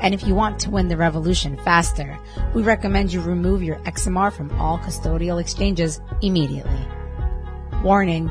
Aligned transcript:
And 0.00 0.14
if 0.14 0.26
you 0.26 0.34
want 0.34 0.60
to 0.60 0.70
win 0.70 0.88
the 0.88 0.96
revolution 0.96 1.56
faster, 1.58 2.18
we 2.54 2.62
recommend 2.62 3.12
you 3.12 3.20
remove 3.20 3.62
your 3.62 3.76
XMR 3.80 4.32
from 4.32 4.50
all 4.60 4.78
custodial 4.78 5.40
exchanges 5.40 6.00
immediately. 6.22 6.86
Warning, 7.82 8.30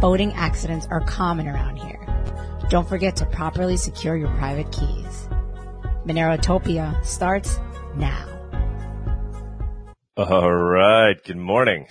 voting 0.00 0.32
accidents 0.34 0.86
are 0.90 1.00
common 1.00 1.48
around 1.48 1.76
here. 1.76 1.98
Don't 2.68 2.88
forget 2.88 3.16
to 3.16 3.26
properly 3.26 3.76
secure 3.76 4.16
your 4.16 4.32
private 4.36 4.70
keys. 4.70 5.28
Monerotopia 6.06 7.04
starts 7.04 7.58
now. 7.96 8.26
All 10.16 10.52
right. 10.52 11.16
Good 11.24 11.36
morning. 11.36 11.86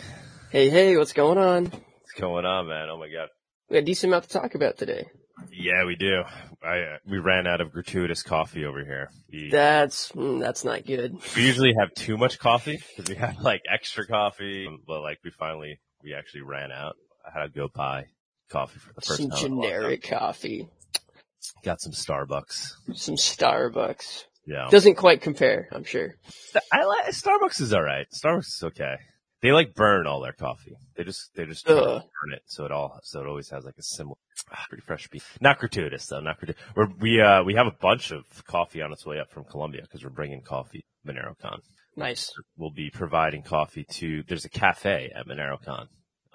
Hey, 0.52 0.70
hey, 0.70 0.96
what's 0.98 1.14
going 1.14 1.38
on? 1.38 1.66
What's 1.66 2.14
going 2.18 2.46
on, 2.46 2.68
man? 2.68 2.90
Oh 2.90 2.98
my 2.98 3.08
god. 3.08 3.30
We 3.70 3.76
got 3.76 3.84
a 3.84 3.86
decent 3.86 4.12
amount 4.12 4.24
to 4.26 4.30
talk 4.30 4.56
about 4.56 4.78
today. 4.78 5.08
Yeah, 5.52 5.86
we 5.86 5.96
do. 5.96 6.24
I 6.64 6.80
uh, 6.80 6.98
we 7.08 7.20
ran 7.20 7.48
out 7.48 7.62
of 7.62 7.70
Gratuitas 7.72 8.24
coffee 8.24 8.66
over 8.66 8.84
here. 8.84 9.10
We, 9.32 9.50
That's 9.50 10.12
mm, 10.12 10.40
that's 10.42 10.66
not 10.66 10.86
good. 10.86 11.16
we 11.36 11.46
usually 11.46 11.74
have 11.80 11.94
too 11.94 12.18
much 12.18 12.38
coffee 12.40 12.80
because 12.96 13.10
we 13.10 13.16
have 13.16 13.40
like 13.40 13.62
extra 13.72 14.06
coffee, 14.06 14.68
but 14.88 15.02
like 15.02 15.20
we 15.24 15.32
finally 15.32 15.80
we 16.04 16.14
actually 16.14 16.42
ran 16.42 16.72
out. 16.72 16.96
I 17.26 17.40
had 17.40 17.54
to 17.54 17.60
go 17.60 17.68
buy 17.74 18.06
coffee 18.52 18.80
for 18.80 18.92
the 18.94 19.02
first 19.02 19.22
Some 19.22 19.30
time. 19.30 19.46
in 19.46 19.52
a 19.52 19.56
long 19.56 19.62
time. 19.64 19.72
generic 19.72 20.04
coffee, 20.04 20.68
Got 21.64 21.80
some 21.82 21.94
Starbucks. 21.94 22.72
some 22.94 23.16
Starbucks. 23.16 24.26
Yeah. 24.46 24.68
Doesn't 24.72 24.96
quite 24.96 25.22
compare, 25.22 25.68
I'm 25.72 25.84
sure. 25.84 26.16
I 26.74 26.84
like 26.84 27.06
Starbucks 27.10 27.62
is 27.62 27.72
all 27.74 27.84
right. 27.84 28.08
Starbucks 28.12 28.48
is 28.48 28.64
okay. 28.64 28.96
They 29.42 29.52
like 29.52 29.74
burn 29.74 30.06
all 30.06 30.20
their 30.22 30.34
coffee. 30.34 30.76
They 30.96 31.04
just 31.06 31.30
they 31.36 31.46
just 31.46 31.66
try 31.66 31.76
to 31.76 31.82
Ugh. 31.82 32.02
burn 32.02 32.34
it, 32.34 32.42
so 32.46 32.66
it 32.66 32.72
all 32.72 33.00
so 33.04 33.22
it 33.22 33.28
always 33.28 33.50
has 33.52 33.64
like 33.64 33.78
a 33.78 33.84
similar 33.84 34.18
pretty 34.68 34.82
fresh 34.86 35.08
beef. 35.08 35.38
Not 35.40 35.60
Gratuitas 35.60 36.08
though. 36.08 36.20
Not 36.20 36.40
Gratuitas. 36.42 36.56
We're, 36.76 36.88
we 37.00 37.22
uh 37.22 37.44
we 37.44 37.54
have 37.56 37.68
a 37.68 37.72
bunch 37.80 38.12
of 38.12 38.24
coffee 38.46 38.82
on 38.82 38.92
its 38.92 39.06
way 39.06 39.20
up 39.20 39.32
from 39.32 39.46
Colombia 39.46 39.82
because 39.84 40.04
we're 40.04 40.10
bringing 40.10 40.42
coffee 40.42 40.84
to 41.06 41.14
MoneroCon. 41.14 41.60
Nice. 41.96 42.32
We'll 42.58 42.72
be 42.72 42.90
providing 42.90 43.42
coffee 43.44 43.86
to. 43.92 44.24
There's 44.28 44.46
a 44.46 44.50
cafe 44.50 45.12
at 45.16 45.26
MoneroCon. 45.28 45.88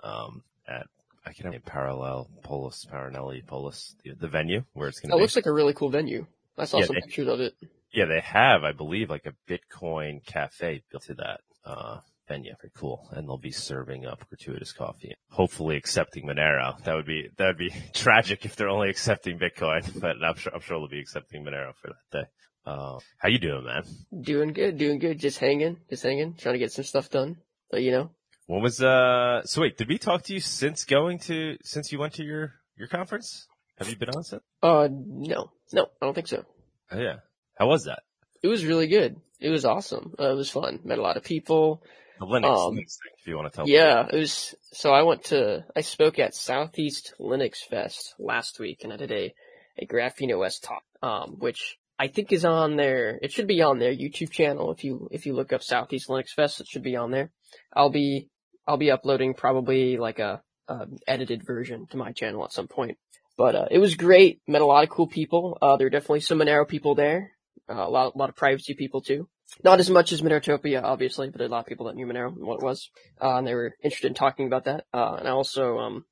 Um, 0.03 0.43
at 0.67 0.87
I 1.27 1.33
can't 1.33 1.45
remember 1.47 1.65
Parallel 1.71 2.29
Polis 2.43 2.87
Paranelli 2.91 3.47
Polis 3.47 3.95
the, 4.05 4.13
the 4.15 4.29
venue 4.29 4.65
where 4.75 4.89
it's 4.89 5.01
going 5.01 5.11
to 5.11 5.13
That 5.15 5.19
be. 5.19 5.23
looks 5.23 5.37
like 5.37 5.47
a 5.47 5.53
really 5.53 5.73
cool 5.75 5.89
venue. 5.91 6.27
I 6.59 6.65
saw 6.67 6.79
Yeah, 6.79 6.87
some 6.87 6.95
they- 6.97 7.01
pictures 7.03 7.29
of 7.29 7.41
it. 7.41 7.55
Yeah, 7.93 8.07
they 8.07 8.21
have, 8.21 8.65
I 8.65 8.73
believe, 8.73 9.09
like 9.09 9.25
a 9.25 9.35
Bitcoin 9.49 10.25
cafe 10.27 10.83
built 10.91 11.05
to 11.05 11.15
that 11.15 11.41
uh, 11.65 12.01
venue. 12.29 12.55
Very 12.61 12.73
cool, 12.77 13.09
and 13.13 13.29
they'll 13.29 13.39
be 13.39 13.51
serving 13.51 14.07
up 14.07 14.25
Gratuitas 14.31 14.75
coffee. 14.77 15.15
Hopefully, 15.31 15.77
accepting 15.77 16.27
Monero. 16.27 16.83
That 16.85 16.95
would 16.95 17.07
be 17.07 17.29
that 17.37 17.47
would 17.47 17.59
be 17.59 17.73
tragic 17.93 18.45
if 18.45 18.57
they're 18.57 18.69
only 18.69 18.89
accepting 18.91 19.39
Bitcoin, 19.39 20.01
but 20.01 20.17
I'm 20.25 20.37
sure 20.37 20.55
I'm 20.55 20.61
sure 20.61 20.79
they'll 20.79 20.89
be 20.89 21.01
accepting 21.01 21.45
Monero 21.45 21.73
for 21.81 21.89
that 21.89 22.19
day. 22.19 22.29
Uh, 22.67 22.99
how 23.19 23.29
you 23.29 23.39
doing, 23.39 23.65
man? 23.65 23.83
Doing 24.23 24.53
good, 24.55 24.79
doing 24.79 24.99
good. 24.99 25.19
Just 25.19 25.39
hanging, 25.39 25.77
just 25.91 26.03
hanging, 26.03 26.35
trying 26.35 26.55
to 26.55 26.59
get 26.59 26.73
some 26.73 26.85
stuff 26.85 27.11
done. 27.11 27.37
But 27.71 27.83
you 27.83 27.91
know, 27.91 28.11
When 28.47 28.63
was 28.63 28.81
uh? 28.83 29.43
So 29.45 29.61
wait, 29.63 29.77
did 29.77 29.89
we 29.89 29.99
talk 29.99 30.23
to 30.25 30.35
you 30.35 30.41
since 30.41 30.85
going 30.85 31.19
to 31.21 31.57
since 31.63 31.93
you 31.93 31.99
went 31.99 32.15
to 32.15 32.25
your 32.25 32.55
your 32.77 32.89
conference? 32.89 33.47
Have 33.79 33.89
you 33.89 33.97
been 33.97 34.11
on 34.11 34.23
since? 34.23 34.43
uh, 34.63 34.89
no, 34.91 35.51
no, 35.73 35.87
I 36.01 36.07
don't 36.07 36.15
think 36.15 36.29
so. 36.29 36.45
Oh 36.91 36.99
yeah. 36.99 37.17
How 37.59 37.67
was 37.67 37.85
that? 37.85 38.03
It 38.43 38.49
was 38.49 38.65
really 38.65 38.87
good. 38.87 39.17
It 39.41 39.51
was 39.51 39.65
awesome. 39.65 40.15
Uh, 40.19 40.31
it 40.31 40.37
was 40.37 40.51
fun. 40.51 40.81
Met 40.85 40.99
a 40.99 41.03
lot 41.03 41.17
of 41.17 41.25
people. 41.25 41.83
The 42.21 42.27
Linux, 42.27 42.45
Um, 42.45 42.75
Linux 42.75 42.99
thing, 43.03 43.13
if 43.19 43.27
you 43.27 43.37
want 43.37 43.53
to 43.53 43.57
tell. 43.57 43.69
Yeah, 43.69 44.07
it 44.11 44.17
was. 44.17 44.55
So 44.73 44.93
I 44.93 45.03
went 45.03 45.25
to, 45.25 45.65
I 45.75 45.81
spoke 45.81 46.19
at 46.19 46.35
Southeast 46.35 47.15
Linux 47.19 47.59
Fest 47.69 48.15
last 48.19 48.59
week, 48.61 48.85
and 48.85 48.93
I 48.93 48.97
did 48.97 49.13
a 49.13 49.35
a 49.77 49.87
Graphene 49.87 50.33
OS 50.39 50.61
talk, 50.61 50.85
um, 51.03 51.37
which 51.39 51.77
I 51.99 52.09
think 52.09 52.33
is 52.33 52.45
on 52.45 52.77
their. 52.77 53.19
It 53.23 53.33
should 53.33 53.49
be 53.49 53.63
on 53.63 53.79
their 53.79 53.93
YouTube 53.93 54.31
channel. 54.31 54.71
If 54.73 54.85
you 54.85 55.09
if 55.11 55.27
you 55.27 55.35
look 55.35 55.53
up 55.53 55.63
Southeast 55.63 56.09
Linux 56.09 56.29
Fest, 56.31 56.61
it 56.61 56.69
should 56.69 56.83
be 56.85 56.97
on 56.97 57.11
there. 57.11 57.31
I'll 57.73 57.91
be 57.91 58.29
I'll 58.67 58.77
be 58.77 58.91
uploading 58.91 59.35
probably 59.35 59.97
like 59.97 60.21
a, 60.21 60.43
a 60.69 60.87
edited 61.07 61.45
version 61.45 61.87
to 61.91 61.97
my 61.97 62.13
channel 62.13 62.45
at 62.45 62.53
some 62.53 62.69
point. 62.69 62.99
But 63.37 63.57
uh, 63.57 63.67
it 63.71 63.79
was 63.79 63.97
great. 63.97 64.41
Met 64.47 64.63
a 64.63 64.67
lot 64.67 64.85
of 64.85 64.91
cool 64.91 65.09
people. 65.09 65.59
Uh, 65.61 65.77
there 65.77 65.87
were 65.87 65.91
definitely 65.91 66.21
some 66.21 66.39
Monero 66.39 66.67
people 66.69 66.95
there. 66.95 67.33
Uh, 67.69 67.75
a 67.75 67.91
lot 67.91 68.15
a 68.15 68.19
lot 68.19 68.29
of 68.29 68.37
privacy 68.37 68.75
people 68.75 69.01
too. 69.01 69.29
Not 69.63 69.81
as 69.81 69.91
much 69.91 70.13
as 70.13 70.23
Monerotopia, 70.23 70.83
obviously, 70.83 71.31
but 71.31 71.41
a 71.41 71.49
lot 71.49 71.61
of 71.61 71.67
people 71.67 71.87
that 71.87 71.97
knew 71.97 72.07
Monero 72.07 72.29
and 72.29 72.47
what 72.47 72.61
it 72.61 72.65
was 72.65 72.91
uh, 73.21 73.37
and 73.37 73.47
they 73.47 73.55
were 73.55 73.75
interested 73.83 74.09
in 74.09 74.15
talking 74.15 74.47
about 74.47 74.65
that. 74.65 74.87
Uh, 74.93 75.17
and 75.19 75.29
I 75.29 75.31
also, 75.31 75.79
um, 75.79 76.05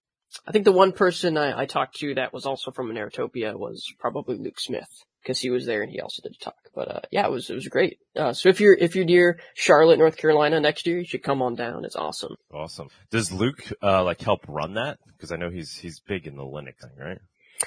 I 0.47 0.53
think 0.53 0.65
the 0.65 0.73
one 0.73 0.93
person 0.93 1.37
I, 1.37 1.63
I 1.63 1.67
talked 1.67 1.97
to 1.97 2.15
that 2.15 2.33
was 2.33 2.47
also 2.47 2.71
from 2.71 2.89
Monerotopia 2.89 3.59
was 3.59 3.87
probably 3.99 4.37
Luke 4.37 4.61
Smith 4.61 4.89
because 5.23 5.39
he 5.41 5.51
was 5.51 5.67
there 5.67 5.83
and 5.83 5.91
he 5.91 6.01
also 6.01 6.23
did 6.23 6.37
a 6.41 6.45
talk. 6.45 6.57
But 6.75 6.89
uh, 6.89 7.01
yeah, 7.11 7.27
it 7.27 7.31
was 7.31 7.51
it 7.51 7.55
was 7.55 7.69
great. 7.69 7.99
Uh, 8.17 8.33
so 8.33 8.49
if 8.49 8.61
you're 8.61 8.75
if 8.75 8.97
you're 8.97 9.05
near 9.05 9.39
Charlotte, 9.55 9.99
North 9.99 10.17
Carolina 10.17 10.61
next 10.61 10.87
year, 10.87 10.99
you 10.99 11.05
should 11.05 11.23
come 11.23 11.43
on 11.43 11.55
down. 11.55 11.85
It's 11.85 11.97
awesome. 11.97 12.35
Awesome. 12.53 12.89
Does 13.11 13.31
Luke 13.31 13.73
uh 13.83 14.03
like 14.05 14.21
help 14.21 14.45
run 14.49 14.75
that? 14.75 14.99
Because 15.07 15.33
I 15.33 15.37
know 15.37 15.51
he's 15.51 15.77
he's 15.77 16.01
big 16.01 16.27
in 16.27 16.37
the 16.37 16.43
Linux 16.43 16.81
thing, 16.81 16.99
right? 16.99 17.19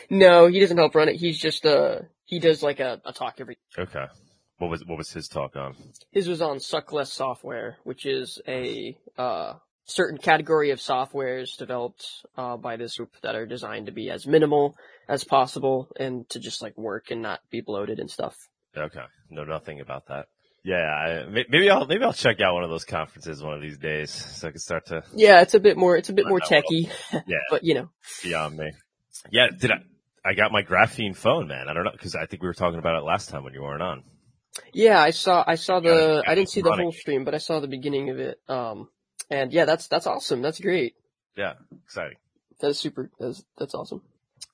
No, 0.09 0.47
he 0.47 0.59
doesn't 0.59 0.77
help 0.77 0.95
run 0.95 1.09
it. 1.09 1.15
He's 1.15 1.39
just 1.39 1.65
uh 1.65 1.99
he 2.25 2.39
does 2.39 2.63
like 2.63 2.79
a, 2.79 3.01
a 3.05 3.13
talk 3.13 3.35
every. 3.39 3.57
Okay. 3.77 4.05
What 4.57 4.69
was 4.69 4.83
what 4.85 4.97
was 4.97 5.11
his 5.11 5.27
talk 5.27 5.55
on? 5.55 5.75
His 6.11 6.27
was 6.27 6.41
on 6.41 6.57
Suckless 6.57 7.07
Software, 7.07 7.77
which 7.83 8.05
is 8.05 8.41
a 8.47 8.97
uh 9.17 9.53
certain 9.85 10.17
category 10.17 10.71
of 10.71 10.79
softwares 10.79 11.57
developed 11.57 12.05
uh, 12.37 12.57
by 12.57 12.75
this 12.75 12.97
group 12.97 13.11
that 13.21 13.35
are 13.35 13.45
designed 13.45 13.85
to 13.85 13.91
be 13.91 14.09
as 14.09 14.25
minimal 14.25 14.75
as 15.07 15.23
possible 15.23 15.87
and 15.99 16.27
to 16.29 16.39
just 16.39 16.61
like 16.61 16.75
work 16.77 17.11
and 17.11 17.21
not 17.21 17.39
be 17.51 17.61
bloated 17.61 17.99
and 17.99 18.09
stuff. 18.09 18.35
Okay. 18.75 19.03
Know 19.29 19.43
nothing 19.43 19.79
about 19.79 20.07
that. 20.07 20.25
Yeah, 20.63 20.77
I, 20.77 21.25
maybe 21.29 21.69
I'll 21.69 21.85
maybe 21.85 22.03
I'll 22.03 22.13
check 22.13 22.41
out 22.41 22.55
one 22.55 22.63
of 22.63 22.71
those 22.71 22.85
conferences 22.85 23.43
one 23.43 23.53
of 23.53 23.61
these 23.61 23.77
days 23.77 24.09
so 24.09 24.47
I 24.47 24.51
can 24.51 24.59
start 24.59 24.87
to 24.87 25.03
Yeah, 25.13 25.41
it's 25.41 25.53
a 25.53 25.59
bit 25.59 25.77
more 25.77 25.95
it's 25.95 26.09
a 26.09 26.13
bit 26.13 26.27
more 26.27 26.39
techy, 26.39 26.89
yeah 27.13 27.37
but 27.51 27.63
you 27.63 27.75
know. 27.75 27.89
beyond 28.23 28.57
me. 28.57 28.71
Yeah, 29.29 29.47
did 29.57 29.71
I? 29.71 29.75
I 30.27 30.33
got 30.33 30.51
my 30.51 30.63
graphene 30.63 31.15
phone, 31.15 31.47
man. 31.47 31.67
I 31.69 31.73
don't 31.73 31.83
know 31.83 31.91
because 31.91 32.15
I 32.15 32.25
think 32.25 32.41
we 32.41 32.47
were 32.47 32.55
talking 32.55 32.79
about 32.79 32.95
it 32.95 33.03
last 33.03 33.29
time 33.29 33.43
when 33.43 33.53
you 33.53 33.61
weren't 33.61 33.83
on. 33.83 34.03
Yeah, 34.73 35.01
I 35.01 35.11
saw 35.11 35.43
I 35.45 35.55
saw 35.55 35.79
the 35.79 36.23
I 36.25 36.35
didn't 36.35 36.49
see 36.49 36.61
the 36.61 36.71
whole 36.71 36.91
stream, 36.91 37.23
but 37.25 37.35
I 37.35 37.39
saw 37.39 37.59
the 37.59 37.67
beginning 37.67 38.09
of 38.09 38.19
it. 38.19 38.39
Um 38.47 38.89
and 39.29 39.51
yeah, 39.51 39.65
that's 39.65 39.87
that's 39.87 40.07
awesome. 40.07 40.41
That's 40.41 40.59
great. 40.59 40.95
Yeah, 41.35 41.53
exciting. 41.83 42.17
That's 42.59 42.79
super 42.79 43.09
that's 43.19 43.43
that's 43.57 43.73
awesome. 43.73 44.01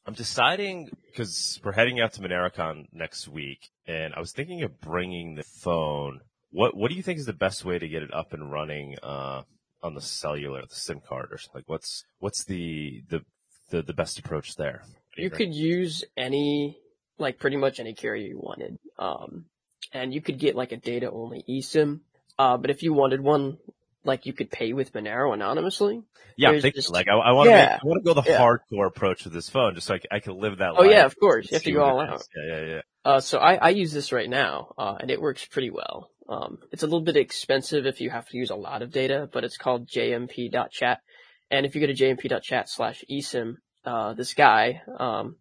I'm 0.05 0.13
deciding 0.13 0.89
because 1.07 1.59
we're 1.63 1.73
heading 1.73 1.99
out 1.99 2.13
to 2.13 2.21
MoneroCon 2.21 2.87
next 2.91 3.27
week, 3.27 3.69
and 3.87 4.13
I 4.15 4.19
was 4.19 4.31
thinking 4.31 4.63
of 4.63 4.81
bringing 4.81 5.35
the 5.35 5.43
phone. 5.43 6.21
What 6.51 6.75
What 6.75 6.89
do 6.89 6.95
you 6.95 7.03
think 7.03 7.19
is 7.19 7.25
the 7.25 7.33
best 7.33 7.63
way 7.63 7.77
to 7.77 7.87
get 7.87 8.01
it 8.01 8.13
up 8.13 8.33
and 8.33 8.51
running 8.51 8.95
uh, 9.03 9.43
on 9.83 9.93
the 9.93 10.01
cellular, 10.01 10.61
the 10.61 10.75
SIM 10.75 11.01
card, 11.07 11.29
or 11.31 11.37
something? 11.37 11.59
like 11.59 11.69
what's 11.69 12.03
what's 12.19 12.43
the 12.45 13.03
the 13.09 13.23
the, 13.69 13.83
the 13.83 13.93
best 13.93 14.19
approach 14.19 14.55
there? 14.55 14.83
You 15.17 15.29
could 15.29 15.53
use 15.53 16.03
any, 16.17 16.77
like 17.17 17.37
pretty 17.37 17.57
much 17.57 17.79
any 17.79 17.93
carrier 17.93 18.27
you 18.27 18.39
wanted. 18.39 18.79
Um, 18.97 19.45
and 19.93 20.13
you 20.13 20.21
could 20.21 20.39
get 20.39 20.55
like 20.55 20.71
a 20.71 20.77
data 20.77 21.09
only 21.11 21.43
eSIM. 21.49 21.99
Uh, 22.39 22.57
but 22.57 22.69
if 22.69 22.81
you 22.83 22.93
wanted 22.93 23.21
one, 23.21 23.57
like 24.03 24.25
you 24.25 24.33
could 24.33 24.49
pay 24.49 24.73
with 24.73 24.93
Monero 24.93 25.33
anonymously. 25.33 26.01
yeah, 26.37 26.49
I'm 26.49 26.61
thinking, 26.61 26.79
just- 26.81 26.91
like 26.91 27.07
I, 27.07 27.13
I 27.13 27.31
want 27.33 27.47
to 27.47 27.51
Yeah. 27.51 27.77
I 27.81 27.85
want 27.85 28.03
to 28.03 28.13
go 28.13 28.19
the 28.19 28.27
Yeah. 28.29 28.39
hardcore 28.39 28.87
approach 28.87 29.23
with 29.25 29.33
this 29.33 29.49
phone, 29.49 29.75
just 29.75 29.87
so 29.87 29.97
I 30.11 30.19
can 30.19 30.39
live 30.39 30.57
that. 30.57 30.71
Oh 30.75 30.81
life 30.81 30.91
yeah, 30.91 31.05
of 31.05 31.19
course. 31.19 31.51
You 31.51 31.55
have 31.55 31.63
to 31.63 31.71
go 31.71 31.83
all 31.83 31.99
out. 31.99 32.23
Yeah, 32.35 32.57
yeah, 32.57 32.65
yeah. 32.65 32.81
Uh, 33.03 33.19
so 33.19 33.39
I, 33.39 33.55
I 33.55 33.69
use 33.69 33.91
this 33.91 34.11
right 34.11 34.29
now, 34.29 34.73
uh, 34.77 34.95
and 34.99 35.09
it 35.11 35.19
works 35.21 35.45
pretty 35.45 35.69
well. 35.71 36.09
Um, 36.29 36.59
it's 36.71 36.83
a 36.83 36.85
little 36.85 37.01
bit 37.01 37.17
expensive 37.17 37.85
if 37.85 37.99
you 37.99 38.09
have 38.09 38.27
to 38.29 38.37
use 38.37 38.51
a 38.51 38.55
lot 38.55 38.81
of 38.81 38.91
data, 38.91 39.27
but 39.31 39.43
it's 39.43 39.57
called 39.57 39.87
jmp.chat. 39.87 40.99
And 41.49 41.65
if 41.65 41.75
you 41.75 41.81
go 41.81 41.87
to 41.87 41.93
jmp.chat 41.93 42.69
slash 42.69 43.03
eSIM, 43.11 43.55
uh, 43.85 44.13
this 44.13 44.33
guy, 44.33 44.81
um, 44.97 45.35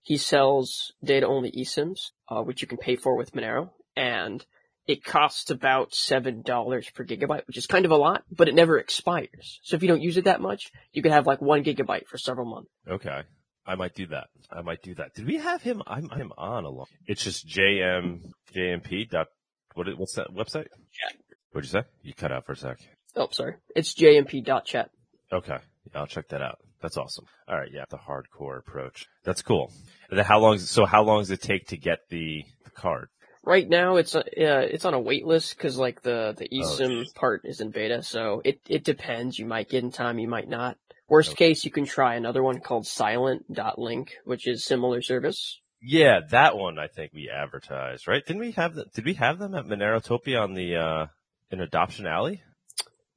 he 0.00 0.16
sells 0.16 0.92
data 1.04 1.26
only 1.26 1.52
eSIMs, 1.52 2.10
uh, 2.28 2.40
which 2.42 2.62
you 2.62 2.68
can 2.68 2.78
pay 2.78 2.96
for 2.96 3.16
with 3.16 3.32
Monero, 3.34 3.70
and 3.96 4.44
it 4.86 5.04
costs 5.04 5.50
about 5.50 5.94
seven 5.94 6.42
dollars 6.42 6.88
per 6.90 7.04
gigabyte, 7.04 7.46
which 7.46 7.56
is 7.56 7.66
kind 7.66 7.84
of 7.84 7.90
a 7.90 7.96
lot, 7.96 8.24
but 8.30 8.48
it 8.48 8.54
never 8.54 8.78
expires. 8.78 9.60
So 9.62 9.76
if 9.76 9.82
you 9.82 9.88
don't 9.88 10.02
use 10.02 10.16
it 10.16 10.24
that 10.24 10.40
much, 10.40 10.72
you 10.92 11.02
can 11.02 11.12
have 11.12 11.26
like 11.26 11.40
one 11.40 11.62
gigabyte 11.62 12.06
for 12.06 12.18
several 12.18 12.46
months. 12.46 12.70
Okay. 12.88 13.22
I 13.64 13.76
might 13.76 13.94
do 13.94 14.06
that. 14.08 14.26
I 14.50 14.62
might 14.62 14.82
do 14.82 14.94
that. 14.96 15.14
Did 15.14 15.26
we 15.26 15.36
have 15.36 15.62
him? 15.62 15.82
I'm, 15.86 16.08
I'm 16.10 16.32
on 16.36 16.64
a 16.64 16.68
lot. 16.68 16.88
It's 17.06 17.22
just 17.22 17.46
JM, 17.46 18.20
JMP 18.54 19.08
dot, 19.08 19.28
what, 19.74 19.86
what's 19.96 20.14
that 20.14 20.34
website? 20.34 20.66
Chat. 20.92 21.16
What'd 21.52 21.70
you 21.70 21.80
say? 21.80 21.86
You 22.02 22.12
cut 22.14 22.32
out 22.32 22.44
for 22.44 22.52
a 22.52 22.56
sec. 22.56 22.78
Oh, 23.14 23.28
sorry. 23.30 23.54
It's 23.76 23.94
jmp.chat. 23.94 24.90
Okay. 25.32 25.58
Yeah, 25.92 26.00
I'll 26.00 26.06
check 26.06 26.28
that 26.30 26.42
out. 26.42 26.58
That's 26.80 26.96
awesome. 26.96 27.26
All 27.46 27.56
right. 27.56 27.70
Yeah. 27.72 27.84
The 27.88 27.98
hardcore 27.98 28.58
approach. 28.58 29.06
That's 29.24 29.42
cool. 29.42 29.72
And 30.10 30.18
then 30.18 30.24
how 30.24 30.40
long, 30.40 30.58
so 30.58 30.84
how 30.84 31.04
long 31.04 31.20
does 31.20 31.30
it 31.30 31.40
take 31.40 31.68
to 31.68 31.76
get 31.76 32.00
the, 32.10 32.42
the 32.64 32.70
card? 32.70 33.08
Right 33.44 33.68
now, 33.68 33.96
it's 33.96 34.14
uh, 34.14 34.22
it's 34.36 34.84
on 34.84 34.94
a 34.94 35.00
wait 35.00 35.26
list 35.26 35.56
because 35.56 35.76
like 35.76 36.02
the 36.02 36.34
the 36.38 36.48
Oh, 36.62 37.04
part 37.14 37.42
is 37.44 37.60
in 37.60 37.70
beta, 37.70 38.02
so 38.02 38.40
it 38.44 38.60
it 38.68 38.84
depends. 38.84 39.38
You 39.38 39.46
might 39.46 39.68
get 39.68 39.82
in 39.82 39.90
time, 39.90 40.18
you 40.20 40.28
might 40.28 40.48
not. 40.48 40.76
Worst 41.08 41.32
Okay. 41.32 41.48
case, 41.48 41.64
you 41.64 41.70
can 41.70 41.84
try 41.84 42.14
another 42.14 42.42
one 42.42 42.60
called 42.60 42.86
Silent.link, 42.86 44.12
which 44.24 44.46
is 44.46 44.64
similar 44.64 45.02
service. 45.02 45.60
Yeah, 45.82 46.20
that 46.30 46.56
one 46.56 46.78
I 46.78 46.86
think 46.86 47.12
we 47.12 47.28
advertised, 47.28 48.06
right? 48.06 48.24
Didn't 48.24 48.40
we 48.40 48.52
have 48.52 48.74
the, 48.74 48.86
did 48.94 49.04
we 49.04 49.14
have 49.14 49.38
them 49.38 49.54
at 49.54 49.66
Monerotopia 49.66 50.40
on 50.40 50.54
the, 50.54 50.76
uh, 50.76 51.06
in 51.50 51.60
Adoption 51.60 52.06
Alley? 52.06 52.40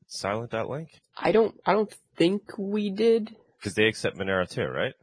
Silent.link? 0.07 0.89
I 1.15 1.31
don't 1.31 1.55
I 1.65 1.73
don't 1.73 1.93
think 2.17 2.57
we 2.57 2.89
did. 2.89 3.35
Cause 3.63 3.75
they 3.75 3.85
accept 3.85 4.17
Monero 4.17 4.49
too, 4.49 4.65
right? 4.65 4.93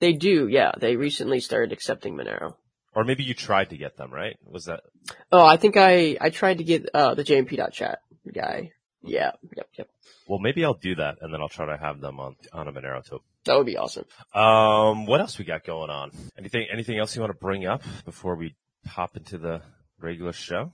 They 0.00 0.12
do, 0.12 0.48
yeah. 0.48 0.72
They 0.78 0.96
recently 0.96 1.40
started 1.40 1.72
accepting 1.72 2.14
Monero. 2.16 2.54
Or 2.94 3.04
maybe 3.04 3.22
you 3.22 3.34
tried 3.34 3.70
to 3.70 3.76
get 3.76 3.96
them, 3.96 4.12
right? 4.12 4.36
Was 4.44 4.64
that, 4.64 4.80
Oh, 5.30 5.44
I 5.44 5.56
think 5.56 5.76
I 5.76 6.16
I 6.20 6.30
tried 6.30 6.58
to 6.58 6.64
get 6.64 6.88
uh 6.94 7.14
the 7.14 7.24
JMP.chat 7.24 8.00
guy. 8.34 8.72
Yeah, 9.02 9.30
yep, 9.56 9.68
yep. 9.78 9.88
well, 10.26 10.40
maybe 10.40 10.64
I'll 10.64 10.74
do 10.74 10.96
that 10.96 11.18
and 11.20 11.32
then 11.32 11.40
I'll 11.40 11.48
try 11.48 11.66
to 11.66 11.76
have 11.76 12.00
them 12.00 12.18
on, 12.18 12.34
on 12.52 12.66
a 12.66 12.72
Monerotopia. 12.72 13.20
That 13.44 13.56
would 13.56 13.66
be 13.66 13.76
awesome. 13.76 14.04
Um, 14.34 15.06
what 15.06 15.20
else 15.20 15.38
we 15.38 15.44
got 15.44 15.64
going 15.64 15.88
on? 15.88 16.10
Anything, 16.36 16.66
anything 16.72 16.98
else 16.98 17.14
you 17.14 17.22
want 17.22 17.32
to 17.32 17.38
bring 17.38 17.64
up 17.64 17.82
before 18.04 18.34
we 18.34 18.56
hop 18.86 19.16
into 19.16 19.38
the 19.38 19.62
regular 20.00 20.32
show? 20.32 20.72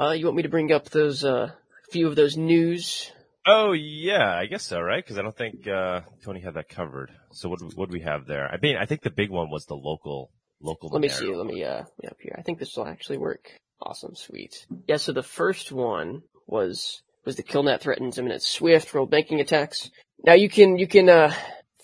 Uh, 0.00 0.12
you 0.12 0.24
want 0.24 0.36
me 0.36 0.42
to 0.42 0.48
bring 0.48 0.72
up 0.72 0.88
those 0.90 1.24
uh 1.24 1.50
few 1.90 2.08
of 2.08 2.16
those 2.16 2.36
news? 2.36 3.12
Oh 3.46 3.72
yeah, 3.72 4.34
I 4.34 4.46
guess 4.46 4.64
so, 4.64 4.80
right? 4.80 5.04
Because 5.04 5.18
I 5.18 5.22
don't 5.22 5.36
think 5.36 5.68
uh, 5.68 6.00
Tony 6.24 6.40
had 6.40 6.54
that 6.54 6.68
covered. 6.70 7.10
So 7.32 7.50
what 7.50 7.60
what 7.74 7.90
do 7.90 7.92
we 7.92 8.00
have 8.00 8.26
there? 8.26 8.48
I 8.48 8.56
mean, 8.60 8.76
I 8.76 8.86
think 8.86 9.02
the 9.02 9.10
big 9.10 9.30
one 9.30 9.50
was 9.50 9.66
the 9.66 9.76
local 9.76 10.30
local. 10.64 10.88
Let 10.90 11.00
me 11.00 11.08
see. 11.08 11.32
Let 11.32 11.46
me 11.46 11.62
uh 11.62 11.84
yeah, 12.02 12.10
up 12.10 12.16
here. 12.20 12.34
I 12.38 12.42
think 12.42 12.58
this 12.58 12.76
will 12.76 12.86
actually 12.86 13.18
work. 13.18 13.50
Awesome, 13.82 14.14
sweet. 14.14 14.66
Yeah. 14.88 14.96
So 14.96 15.12
the 15.12 15.22
first 15.22 15.70
one 15.70 16.22
was 16.46 17.02
was 17.24 17.36
the 17.36 17.42
Killnet 17.42 17.80
threatens 17.80 18.18
imminent 18.18 18.42
Swift 18.42 18.92
world 18.92 19.10
banking 19.10 19.40
attacks. 19.40 19.90
Now 20.24 20.34
you 20.34 20.48
can 20.48 20.78
you 20.78 20.86
can 20.86 21.08
uh 21.08 21.32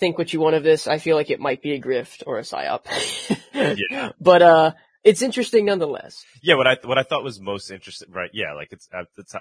think 0.01 0.19
what 0.19 0.33
you 0.33 0.41
want 0.41 0.57
of 0.57 0.65
this. 0.65 0.89
I 0.89 0.99
feel 0.99 1.15
like 1.15 1.31
it 1.31 1.39
might 1.39 1.63
be 1.63 1.73
a 1.73 1.81
grift 1.81 2.23
or 2.27 2.39
a 2.39 2.43
psyop. 2.43 2.87
Yeah. 3.53 4.13
But 4.19 4.41
uh, 4.41 4.73
it's 5.05 5.21
interesting 5.21 5.67
nonetheless. 5.67 6.25
Yeah, 6.43 6.55
what 6.55 6.67
I 6.67 6.79
what 6.83 6.97
I 6.97 7.03
thought 7.03 7.23
was 7.23 7.39
most 7.41 7.71
interesting, 7.71 8.11
right? 8.11 8.31
Yeah, 8.33 8.55
like 8.55 8.69
it's 8.73 8.89
uh, 8.91 9.05
it's 9.19 9.35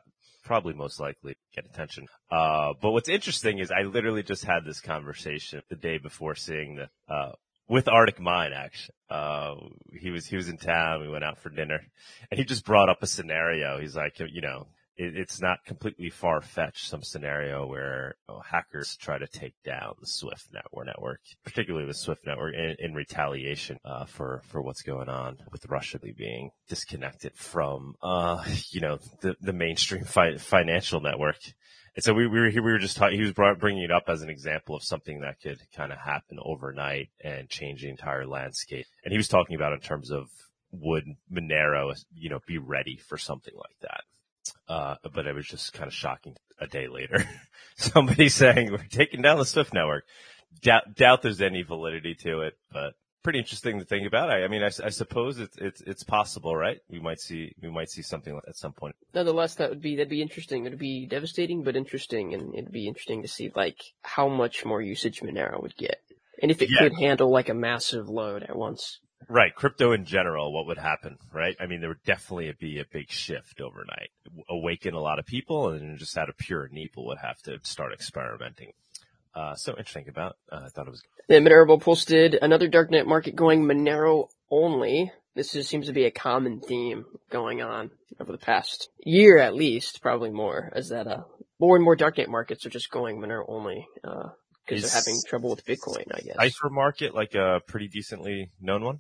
probably 0.44 0.74
most 0.74 1.00
likely 1.00 1.38
get 1.56 1.66
attention. 1.66 2.08
Uh, 2.30 2.74
but 2.82 2.92
what's 2.92 3.08
interesting 3.08 3.60
is 3.60 3.72
I 3.72 3.84
literally 3.84 4.24
just 4.24 4.44
had 4.44 4.66
this 4.66 4.82
conversation 4.82 5.62
the 5.70 5.78
day 5.78 6.00
before 6.00 6.36
seeing 6.36 6.76
the 6.76 7.14
uh 7.14 7.32
with 7.70 7.88
Arctic 7.88 8.20
Mine 8.20 8.52
actually. 8.54 8.96
Uh, 9.10 9.56
he 10.02 10.12
was 10.12 10.26
he 10.26 10.36
was 10.36 10.50
in 10.50 10.58
town. 10.58 11.02
We 11.02 11.10
went 11.10 11.24
out 11.24 11.40
for 11.40 11.50
dinner, 11.50 11.80
and 12.30 12.38
he 12.38 12.44
just 12.44 12.66
brought 12.66 12.90
up 12.90 13.02
a 13.02 13.08
scenario. 13.08 13.80
He's 13.80 13.96
like, 13.96 14.20
you 14.20 14.42
know. 14.42 14.68
It, 15.02 15.16
it's 15.16 15.40
not 15.40 15.64
completely 15.66 16.10
far 16.10 16.42
fetched. 16.42 16.90
Some 16.90 17.04
scenario 17.04 17.66
where 17.66 18.16
oh, 18.28 18.42
hackers 18.42 18.98
try 18.98 19.18
to 19.18 19.28
take 19.28 19.54
down 19.64 19.94
the 20.02 20.06
Swift 20.06 20.50
network, 20.54 20.88
network, 20.88 21.22
particularly 21.46 21.88
the 21.88 21.94
Swift 21.94 22.26
network, 22.26 22.54
in, 22.54 22.76
in 22.80 22.94
retaliation 22.94 23.78
uh, 23.86 24.04
for 24.04 24.42
for 24.50 24.62
what's 24.62 24.82
going 24.82 25.08
on 25.08 25.38
with 25.54 25.66
Russia 25.70 26.00
being 26.00 26.52
disconnected 26.68 27.32
from, 27.34 27.96
uh, 28.04 28.44
you 28.72 28.82
know, 28.82 28.98
the 29.22 29.38
the 29.40 29.54
mainstream 29.54 30.04
fi- 30.04 30.38
financial 30.38 31.00
network. 31.00 31.38
And 31.96 32.04
so 32.04 32.14
we, 32.14 32.28
we 32.28 32.40
were 32.40 32.50
we 32.50 32.62
were 32.62 32.80
just 32.80 32.98
talking. 32.98 33.18
He 33.18 33.24
was 33.24 33.34
brought, 33.34 33.60
bringing 33.60 33.84
it 33.84 33.92
up 33.92 34.04
as 34.08 34.22
an 34.22 34.30
example 34.30 34.76
of 34.76 34.84
something 34.84 35.22
that 35.22 35.42
could 35.42 35.60
kind 35.76 35.92
of 35.92 35.98
happen 35.98 36.38
overnight 36.42 37.10
and 37.22 37.50
change 37.50 37.82
the 37.82 37.90
entire 37.90 38.26
landscape. 38.26 38.86
And 39.04 39.12
he 39.12 39.18
was 39.18 39.28
talking 39.28 39.56
about 39.56 39.74
in 39.74 39.80
terms 39.80 40.12
of 40.12 40.30
would 40.72 41.06
Monero, 41.32 41.94
you 42.14 42.30
know, 42.30 42.40
be 42.46 42.58
ready 42.58 42.98
for 43.08 43.18
something 43.18 43.54
like 43.56 43.80
that. 43.82 44.02
Uh, 44.68 44.96
but 45.14 45.28
it 45.28 45.36
was 45.36 45.48
just 45.48 45.74
kind 45.74 45.88
of 45.88 45.94
shocking 45.94 46.36
a 46.60 46.68
day 46.68 46.88
later. 46.88 47.24
Somebody 47.76 48.30
saying 48.30 48.72
we're 48.72 48.78
taking 48.90 49.22
down 49.22 49.38
the 49.38 49.46
Swift 49.46 49.74
network. 49.74 50.06
Doubt, 50.62 50.96
doubt 50.96 51.22
there's 51.22 51.42
any 51.42 51.62
validity 51.62 52.16
to 52.16 52.42
it, 52.42 52.58
but 52.72 52.94
pretty 53.24 53.40
interesting 53.40 53.80
to 53.80 53.86
think 53.86 54.08
about. 54.08 54.30
I, 54.30 54.44
I 54.44 54.48
mean, 54.48 54.64
I, 54.64 54.68
I 54.84 54.90
suppose 54.90 55.40
it's, 55.40 55.58
it's, 55.58 55.82
it's 55.82 56.04
possible, 56.04 56.56
right? 56.56 56.80
We 56.90 57.00
might 57.00 57.20
see, 57.20 57.54
we 57.62 57.70
might 57.70 57.90
see 57.90 58.02
something 58.02 58.40
at 58.48 58.56
some 58.58 58.74
point. 58.74 58.96
Nonetheless, 59.14 59.56
that 59.56 59.70
would 59.70 59.82
be 59.82 59.96
that'd 59.96 60.10
be 60.10 60.22
interesting. 60.22 60.66
It'd 60.66 60.80
be 60.80 61.06
devastating, 61.06 61.64
but 61.64 61.76
interesting, 61.76 62.34
and 62.34 62.54
it'd 62.54 62.72
be 62.72 62.88
interesting 62.88 63.22
to 63.24 63.28
see 63.28 63.52
like 63.56 63.82
how 64.02 64.28
much 64.28 64.66
more 64.66 64.82
usage 64.82 65.22
Monero 65.22 65.62
would 65.62 65.76
get, 65.76 66.02
and 66.42 66.52
if 66.52 66.62
it 66.62 66.70
Yeah. 66.72 66.80
could 66.80 66.94
handle 67.00 67.32
like 67.32 67.50
a 67.50 67.54
massive 67.54 68.10
load 68.10 68.44
at 68.44 68.56
once. 68.56 69.00
Right. 69.28 69.54
Crypto 69.54 69.92
in 69.92 70.06
general, 70.06 70.54
what 70.54 70.66
would 70.68 70.78
happen, 70.78 71.18
right? 71.34 71.56
I 71.60 71.68
mean, 71.68 71.82
there 71.82 71.90
would 71.90 72.04
definitely 72.04 72.52
be 72.58 72.80
a 72.80 72.86
big 72.92 73.12
shift 73.12 73.60
overnight, 73.62 74.10
awaken 74.50 74.94
a 74.94 75.00
lot 75.00 75.20
of 75.20 75.26
people 75.26 75.70
and 75.70 76.00
just 76.00 76.18
out 76.18 76.30
of 76.30 76.38
pure 76.38 76.68
need, 76.72 76.86
people 76.88 77.06
would 77.08 77.18
have 77.20 77.38
to 77.44 77.60
start 77.64 77.94
experimenting. 77.94 78.72
Uh, 79.36 79.56
so 79.56 79.72
interesting 79.72 80.10
about, 80.10 80.36
uh, 80.52 80.62
I 80.66 80.70
thought 80.70 80.88
it 80.88 80.92
was, 80.92 81.02
Then 81.28 81.46
Monero 81.46 81.80
posted 81.80 82.38
another 82.42 82.68
darknet 82.68 83.06
market 83.06 83.36
going 83.36 83.64
Monero 83.64 84.28
only. 84.50 85.12
This 85.36 85.52
just 85.54 85.70
seems 85.70 85.88
to 85.88 85.94
be 85.94 86.06
a 86.06 86.12
common 86.12 86.60
theme 86.60 87.06
going 87.30 87.62
on 87.62 87.92
over 88.20 88.32
the 88.32 88.38
past 88.38 88.90
year 89.04 89.38
at 89.38 89.56
least, 89.56 90.02
probably 90.02 90.32
more, 90.32 90.72
as 90.76 90.90
that 90.90 91.08
uh 91.08 91.24
more 91.60 91.76
and 91.76 91.84
more 91.84 91.96
darknet 91.96 92.28
markets 92.28 92.66
are 92.66 92.70
just 92.70 92.90
going 92.90 93.20
Monero 93.20 93.44
only, 93.48 93.86
uh, 94.04 94.30
because 94.66 94.82
they're 94.82 95.00
having 95.00 95.20
trouble 95.28 95.50
with 95.50 95.66
Bitcoin, 95.66 96.06
I 96.14 96.22
guess. 96.22 96.36
Cipher 96.36 96.70
market, 96.70 97.14
like 97.14 97.36
a 97.36 97.62
pretty 97.68 97.88
decently 97.88 98.50
known 98.62 98.84
one? 98.84 99.00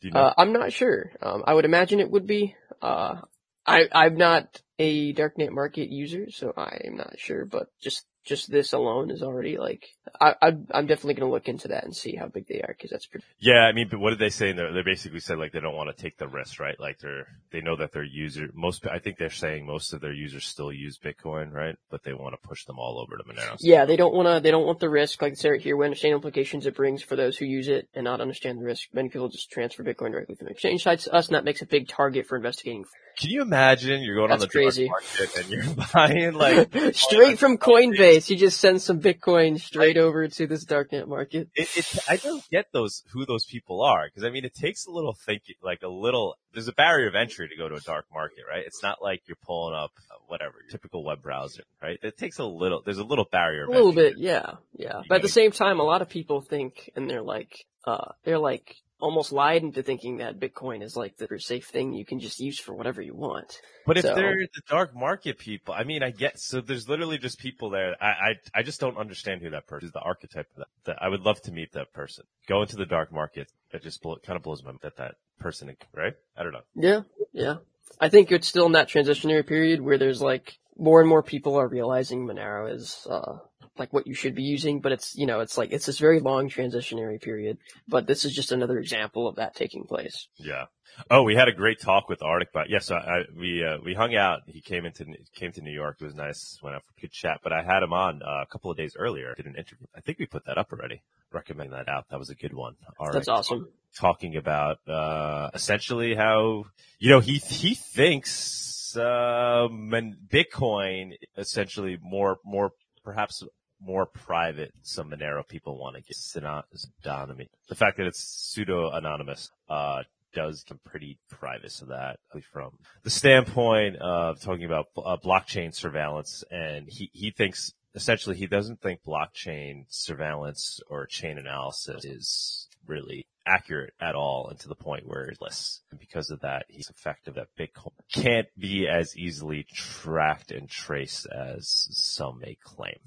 You 0.00 0.10
know? 0.10 0.20
Uh, 0.20 0.34
I'm 0.36 0.52
not 0.52 0.72
sure. 0.72 1.12
Um, 1.22 1.44
I 1.46 1.54
would 1.54 1.64
imagine 1.64 2.00
it 2.00 2.10
would 2.10 2.26
be. 2.26 2.54
Uh, 2.80 3.20
I, 3.64 3.88
I'm 3.92 4.16
not 4.16 4.60
a 4.78 5.14
darknet 5.14 5.50
market 5.50 5.90
user, 5.90 6.26
so 6.30 6.52
I'm 6.56 6.96
not 6.96 7.18
sure, 7.18 7.44
but 7.44 7.68
just, 7.80 8.04
just 8.24 8.50
this 8.50 8.72
alone 8.72 9.10
is 9.10 9.22
already 9.22 9.58
like, 9.58 9.84
I, 10.20 10.34
I 10.40 10.48
I'm 10.72 10.86
definitely 10.86 11.14
gonna 11.14 11.30
look 11.30 11.48
into 11.48 11.68
that 11.68 11.84
and 11.84 11.94
see 11.94 12.14
how 12.16 12.28
big 12.28 12.46
they 12.46 12.60
are, 12.60 12.74
cause 12.80 12.90
that's 12.90 13.06
pretty, 13.06 13.24
Yeah, 13.38 13.60
I 13.64 13.72
mean, 13.72 13.88
but 13.90 13.98
what 14.00 14.10
did 14.10 14.18
they 14.18 14.30
say? 14.30 14.50
in 14.50 14.56
there? 14.56 14.72
They 14.72 14.82
basically 14.82 15.20
said 15.20 15.38
like 15.38 15.52
they 15.52 15.60
don't 15.60 15.76
want 15.76 15.94
to 15.94 16.02
take 16.02 16.18
the 16.18 16.28
risk, 16.28 16.60
right? 16.60 16.78
Like 16.78 16.98
they're 16.98 17.26
they 17.50 17.60
know 17.60 17.76
that 17.76 17.92
their 17.92 18.04
user 18.04 18.48
most. 18.54 18.86
I 18.86 18.98
think 18.98 19.18
they're 19.18 19.30
saying 19.30 19.66
most 19.66 19.92
of 19.92 20.00
their 20.00 20.12
users 20.12 20.46
still 20.46 20.72
use 20.72 20.98
Bitcoin, 20.98 21.52
right? 21.52 21.76
But 21.90 22.02
they 22.04 22.12
want 22.14 22.34
to 22.40 22.48
push 22.48 22.64
them 22.64 22.78
all 22.78 23.00
over 23.00 23.16
to 23.16 23.24
Monero. 23.24 23.56
yeah, 23.60 23.84
they 23.84 23.96
don't 23.96 24.14
wanna, 24.14 24.40
they 24.40 24.50
don't 24.50 24.66
want 24.66 24.80
the 24.80 24.90
risk, 24.90 25.20
like 25.22 25.36
Sarah 25.36 25.58
here, 25.58 25.76
we 25.76 25.84
understand 25.84 26.14
implications 26.14 26.66
it 26.66 26.76
brings 26.76 27.02
for 27.02 27.16
those 27.16 27.36
who 27.36 27.44
use 27.46 27.68
it 27.68 27.88
and 27.94 28.04
not 28.04 28.20
understand 28.20 28.58
the 28.60 28.64
risk. 28.64 28.88
Many 28.92 29.08
people 29.08 29.28
just 29.28 29.50
transfer 29.50 29.82
Bitcoin 29.82 30.12
directly 30.12 30.36
from 30.36 30.48
exchange 30.48 30.82
sites 30.82 31.04
to 31.04 31.14
us, 31.14 31.28
and 31.28 31.34
that 31.34 31.44
makes 31.44 31.62
a 31.62 31.66
big 31.66 31.88
target 31.88 32.26
for 32.26 32.36
investigating. 32.36 32.84
Can 33.18 33.30
you 33.30 33.42
imagine 33.42 34.02
you're 34.02 34.16
going 34.16 34.30
That's 34.30 34.42
on 34.42 34.48
the 34.48 34.52
crazy. 34.52 34.88
dark 34.88 35.02
market 35.18 35.38
and 35.38 35.50
you're 35.50 35.86
buying 35.94 36.34
like 36.34 36.74
Straight 36.94 37.38
from 37.38 37.58
Coinbase, 37.58 38.30
you 38.30 38.36
just 38.36 38.60
send 38.60 38.82
some 38.82 39.00
Bitcoin 39.00 39.60
straight 39.60 39.96
over 39.96 40.28
to 40.28 40.46
this 40.46 40.64
darknet 40.64 41.06
market. 41.08 41.48
it, 41.54 41.76
it, 41.76 41.98
I 42.08 42.16
don't 42.16 42.48
get 42.50 42.66
those 42.72 43.02
who 43.12 43.26
those 43.26 43.44
people 43.44 43.82
are 43.82 44.06
because 44.08 44.24
I 44.24 44.30
mean 44.30 44.44
it 44.44 44.54
takes 44.54 44.86
a 44.86 44.90
little 44.90 45.14
thinking, 45.14 45.56
like 45.62 45.82
a 45.82 45.88
little. 45.88 46.36
There's 46.52 46.68
a 46.68 46.72
barrier 46.72 47.08
of 47.08 47.14
entry 47.14 47.48
to 47.48 47.56
go 47.56 47.68
to 47.68 47.76
a 47.76 47.80
dark 47.80 48.06
market, 48.12 48.44
right? 48.48 48.62
It's 48.66 48.82
not 48.82 49.00
like 49.00 49.22
you're 49.26 49.38
pulling 49.44 49.74
up 49.74 49.92
uh, 50.10 50.16
whatever 50.26 50.54
your 50.62 50.70
typical 50.70 51.02
web 51.04 51.22
browser, 51.22 51.62
right? 51.82 51.98
It 52.02 52.18
takes 52.18 52.38
a 52.38 52.44
little. 52.44 52.82
There's 52.84 52.98
a 52.98 53.04
little 53.04 53.26
barrier. 53.30 53.64
Of 53.64 53.70
A 53.70 53.72
little 53.72 53.92
bit, 53.92 54.18
yeah, 54.18 54.54
yeah. 54.76 55.02
But 55.08 55.16
at 55.16 55.22
the 55.22 55.28
same 55.28 55.50
time, 55.52 55.80
a 55.80 55.84
lot 55.84 56.02
of 56.02 56.08
people 56.08 56.40
think, 56.40 56.90
and 56.94 57.08
they're 57.08 57.22
like, 57.22 57.64
uh, 57.86 58.12
they're 58.24 58.38
like 58.38 58.76
almost 59.02 59.32
lied 59.32 59.62
into 59.62 59.82
thinking 59.82 60.18
that 60.18 60.38
Bitcoin 60.38 60.82
is 60.82 60.96
like 60.96 61.16
the 61.16 61.28
safe 61.38 61.66
thing 61.66 61.92
you 61.92 62.04
can 62.04 62.20
just 62.20 62.38
use 62.38 62.58
for 62.58 62.72
whatever 62.72 63.02
you 63.02 63.14
want. 63.14 63.60
But 63.84 63.98
if 63.98 64.04
they're 64.04 64.46
the 64.54 64.62
dark 64.68 64.94
market 64.94 65.38
people, 65.38 65.74
I 65.74 65.82
mean, 65.82 66.02
I 66.04 66.10
get 66.10 66.38
so 66.38 66.60
there's 66.60 66.88
literally 66.88 67.18
just 67.18 67.38
people 67.38 67.68
there. 67.70 67.96
I 68.00 68.06
I, 68.06 68.60
I 68.60 68.62
just 68.62 68.80
don't 68.80 68.96
understand 68.96 69.42
who 69.42 69.50
that 69.50 69.66
person 69.66 69.88
is. 69.88 69.92
The 69.92 70.00
archetype 70.00 70.46
of 70.52 70.58
that, 70.58 70.68
that. 70.84 71.02
I 71.02 71.08
would 71.08 71.22
love 71.22 71.42
to 71.42 71.52
meet 71.52 71.72
that 71.72 71.92
person. 71.92 72.24
Go 72.48 72.62
into 72.62 72.76
the 72.76 72.86
dark 72.86 73.12
market. 73.12 73.48
It 73.72 73.82
just 73.82 74.00
blow, 74.02 74.16
kind 74.24 74.36
of 74.36 74.44
blows 74.44 74.62
my 74.62 74.70
mind 74.70 74.78
that 74.82 74.96
that 74.96 75.16
person, 75.40 75.76
right? 75.94 76.14
I 76.36 76.42
don't 76.44 76.52
know. 76.52 76.62
Yeah, 76.76 77.00
yeah. 77.32 77.56
I 78.00 78.08
think 78.08 78.30
it's 78.30 78.48
still 78.48 78.66
in 78.66 78.72
that 78.72 78.88
transitionary 78.88 79.46
period 79.46 79.80
where 79.80 79.98
there's 79.98 80.22
like 80.22 80.58
more 80.78 81.00
and 81.00 81.08
more 81.08 81.22
people 81.22 81.56
are 81.56 81.68
realizing 81.68 82.26
Monero 82.26 82.72
is 82.72 83.06
uh 83.10 83.38
like 83.78 83.92
what 83.92 84.06
you 84.06 84.14
should 84.14 84.34
be 84.34 84.42
using, 84.42 84.80
but 84.80 84.92
it's 84.92 85.14
you 85.16 85.26
know 85.26 85.40
it's 85.40 85.56
like 85.56 85.72
it's 85.72 85.86
this 85.86 85.98
very 85.98 86.20
long 86.20 86.48
transitionary 86.48 87.20
period. 87.20 87.58
But 87.88 88.06
this 88.06 88.24
is 88.24 88.34
just 88.34 88.52
another 88.52 88.78
example 88.78 89.28
of 89.28 89.36
that 89.36 89.54
taking 89.54 89.84
place. 89.84 90.28
Yeah. 90.36 90.66
Oh, 91.10 91.22
we 91.22 91.34
had 91.34 91.48
a 91.48 91.52
great 91.52 91.80
talk 91.80 92.10
with 92.10 92.22
Arctic, 92.22 92.52
but 92.52 92.68
yes, 92.68 92.90
I, 92.90 92.96
I, 92.96 93.22
we 93.34 93.64
uh, 93.64 93.78
we 93.82 93.94
hung 93.94 94.14
out. 94.14 94.40
He 94.46 94.60
came 94.60 94.84
into 94.84 95.06
came 95.34 95.52
to 95.52 95.62
New 95.62 95.72
York. 95.72 95.96
It 96.00 96.04
was 96.04 96.14
nice. 96.14 96.58
Went 96.62 96.76
out 96.76 96.82
for 96.84 96.92
a 96.98 97.00
good 97.00 97.12
chat. 97.12 97.40
But 97.42 97.52
I 97.52 97.62
had 97.62 97.82
him 97.82 97.92
on 97.94 98.20
uh, 98.22 98.42
a 98.42 98.46
couple 98.46 98.70
of 98.70 98.76
days 98.76 98.94
earlier. 98.98 99.34
Did 99.34 99.46
an 99.46 99.56
interview. 99.56 99.86
I 99.96 100.00
think 100.00 100.18
we 100.18 100.26
put 100.26 100.44
that 100.46 100.58
up 100.58 100.70
already. 100.72 101.02
Recommend 101.32 101.72
that 101.72 101.88
out. 101.88 102.04
That 102.10 102.18
was 102.18 102.28
a 102.28 102.34
good 102.34 102.52
one. 102.52 102.74
Arctic 102.98 103.20
That's 103.20 103.28
awesome. 103.28 103.68
talking 103.96 104.36
about 104.36 104.86
uh 104.86 105.48
essentially 105.54 106.14
how 106.14 106.64
you 106.98 107.08
know 107.08 107.20
he 107.20 107.38
he 107.38 107.74
thinks 107.74 108.72
thinks 108.92 108.96
um, 108.96 110.16
Bitcoin 110.30 111.12
essentially 111.36 111.98
more 112.02 112.38
more 112.44 112.72
perhaps 113.04 113.42
more 113.84 114.06
private. 114.06 114.72
Some 114.82 115.10
Monero 115.10 115.46
people 115.46 115.78
want 115.78 115.96
to 115.96 116.02
get 116.02 116.16
pseudonymy. 116.16 117.48
The 117.68 117.74
fact 117.74 117.96
that 117.98 118.06
it's 118.06 118.22
pseudo 118.22 118.90
anonymous 118.90 119.50
uh, 119.68 120.02
does 120.32 120.64
come 120.66 120.80
pretty 120.84 121.18
private. 121.30 121.72
So 121.72 121.86
that 121.86 122.18
from 122.52 122.72
the 123.02 123.10
standpoint 123.10 123.96
of 123.96 124.40
talking 124.40 124.64
about 124.64 124.86
uh, 124.96 125.16
blockchain 125.16 125.74
surveillance, 125.74 126.44
and 126.50 126.88
he 126.88 127.10
he 127.12 127.30
thinks 127.30 127.72
essentially 127.94 128.36
he 128.36 128.46
doesn't 128.46 128.80
think 128.80 129.00
blockchain 129.06 129.84
surveillance 129.88 130.80
or 130.88 131.06
chain 131.06 131.38
analysis 131.38 132.04
is 132.04 132.68
really 132.86 133.26
accurate 133.46 133.92
at 134.00 134.14
all 134.14 134.48
and 134.48 134.58
to 134.60 134.68
the 134.68 134.74
point 134.74 135.06
where 135.06 135.24
it's 135.24 135.40
less. 135.40 135.80
And 135.90 135.98
because 135.98 136.30
of 136.30 136.40
that, 136.40 136.64
he's 136.68 136.88
effective 136.88 137.34
that 137.34 137.48
Bitcoin 137.58 137.92
can't 138.12 138.48
be 138.58 138.86
as 138.88 139.16
easily 139.16 139.66
tracked 139.72 140.52
and 140.52 140.68
traced 140.68 141.26
as 141.26 141.88
some 141.90 142.40
may 142.40 142.56
claim. 142.62 142.98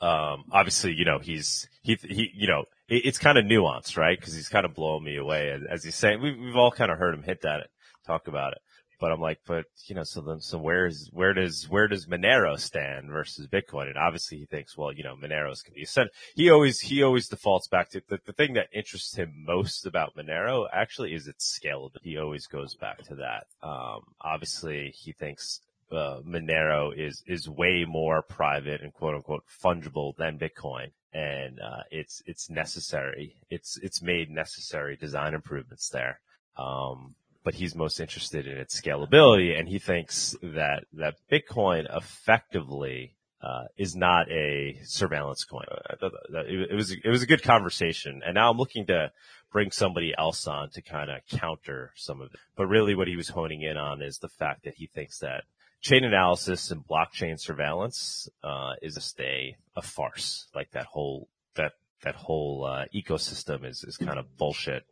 Um, 0.00 0.44
obviously, 0.50 0.94
you 0.94 1.04
know, 1.04 1.18
he's, 1.18 1.68
he, 1.82 1.96
he, 2.02 2.30
you 2.34 2.48
know, 2.48 2.64
it, 2.88 3.02
it's 3.04 3.18
kind 3.18 3.36
of 3.36 3.44
nuanced, 3.44 3.96
right? 3.96 4.20
Cause 4.20 4.34
he's 4.34 4.48
kind 4.48 4.64
of 4.64 4.74
blowing 4.74 5.04
me 5.04 5.16
away 5.16 5.50
as, 5.50 5.62
as 5.70 5.84
he's 5.84 5.94
saying, 5.94 6.22
we've, 6.22 6.38
we've 6.38 6.56
all 6.56 6.70
kind 6.70 6.90
of 6.90 6.98
heard 6.98 7.14
him 7.14 7.22
hit 7.22 7.42
that, 7.42 7.68
talk 8.06 8.26
about 8.26 8.52
it. 8.52 8.58
But 8.98 9.12
I'm 9.12 9.20
like, 9.20 9.38
but 9.46 9.64
you 9.86 9.94
know, 9.94 10.02
so 10.04 10.20
then, 10.20 10.40
so 10.40 10.58
where's, 10.58 11.08
where 11.10 11.32
does, 11.32 11.66
where 11.70 11.88
does 11.88 12.06
Monero 12.06 12.58
stand 12.58 13.08
versus 13.10 13.46
Bitcoin? 13.46 13.88
And 13.88 13.96
obviously 13.96 14.38
he 14.38 14.44
thinks, 14.44 14.76
well, 14.76 14.92
you 14.92 15.02
know, 15.02 15.16
Monero's 15.16 15.62
can 15.62 15.74
be 15.74 15.86
sent. 15.86 16.10
He 16.34 16.50
always, 16.50 16.80
he 16.80 17.02
always 17.02 17.28
defaults 17.28 17.66
back 17.66 17.88
to 17.90 18.02
the, 18.08 18.18
the 18.26 18.34
thing 18.34 18.52
that 18.54 18.68
interests 18.74 19.16
him 19.16 19.32
most 19.46 19.86
about 19.86 20.16
Monero 20.16 20.66
actually 20.70 21.14
is 21.14 21.26
its 21.26 21.58
scalability. 21.58 22.02
He 22.02 22.18
always 22.18 22.46
goes 22.46 22.74
back 22.74 23.02
to 23.04 23.14
that. 23.16 23.46
Um, 23.62 24.00
obviously 24.20 24.92
he 24.94 25.12
thinks 25.12 25.60
uh, 25.92 26.20
Monero 26.26 26.92
is 26.96 27.22
is 27.26 27.48
way 27.48 27.84
more 27.86 28.22
private 28.22 28.80
and 28.82 28.92
quote 28.92 29.14
unquote 29.14 29.44
fungible 29.62 30.16
than 30.16 30.38
Bitcoin, 30.38 30.92
and 31.12 31.58
uh, 31.60 31.82
it's 31.90 32.22
it's 32.26 32.50
necessary. 32.50 33.36
It's 33.50 33.78
it's 33.82 34.02
made 34.02 34.30
necessary 34.30 34.96
design 34.96 35.34
improvements 35.34 35.88
there. 35.88 36.20
Um, 36.56 37.14
but 37.42 37.54
he's 37.54 37.74
most 37.74 38.00
interested 38.00 38.46
in 38.46 38.58
its 38.58 38.78
scalability, 38.80 39.58
and 39.58 39.68
he 39.68 39.78
thinks 39.78 40.36
that 40.42 40.84
that 40.92 41.16
Bitcoin 41.30 41.86
effectively 41.96 43.14
uh, 43.42 43.64
is 43.78 43.96
not 43.96 44.30
a 44.30 44.78
surveillance 44.84 45.44
coin. 45.44 45.64
Uh, 45.70 46.08
it, 46.46 46.70
it 46.70 46.74
was 46.74 46.92
it 46.92 47.08
was 47.08 47.22
a 47.22 47.26
good 47.26 47.42
conversation, 47.42 48.20
and 48.24 48.34
now 48.34 48.50
I'm 48.50 48.58
looking 48.58 48.86
to 48.86 49.10
bring 49.52 49.70
somebody 49.70 50.12
else 50.16 50.46
on 50.46 50.70
to 50.70 50.82
kind 50.82 51.10
of 51.10 51.20
counter 51.38 51.92
some 51.96 52.20
of 52.20 52.32
it. 52.32 52.40
But 52.56 52.66
really, 52.66 52.94
what 52.94 53.08
he 53.08 53.16
was 53.16 53.30
honing 53.30 53.62
in 53.62 53.76
on 53.76 54.02
is 54.02 54.18
the 54.18 54.28
fact 54.28 54.64
that 54.64 54.74
he 54.74 54.86
thinks 54.86 55.18
that 55.18 55.44
chain 55.80 56.04
analysis 56.04 56.70
and 56.70 56.86
blockchain 56.86 57.38
surveillance 57.38 58.28
uh, 58.42 58.74
is 58.82 58.96
a 58.96 59.00
stay 59.00 59.56
a 59.76 59.82
farce. 59.82 60.46
Like 60.54 60.70
that 60.72 60.86
whole 60.86 61.28
that 61.56 61.72
that 62.02 62.14
whole 62.14 62.64
uh, 62.64 62.84
ecosystem 62.94 63.64
is 63.64 63.84
is 63.84 63.96
kind 63.96 64.18
of 64.18 64.36
bullshit, 64.36 64.84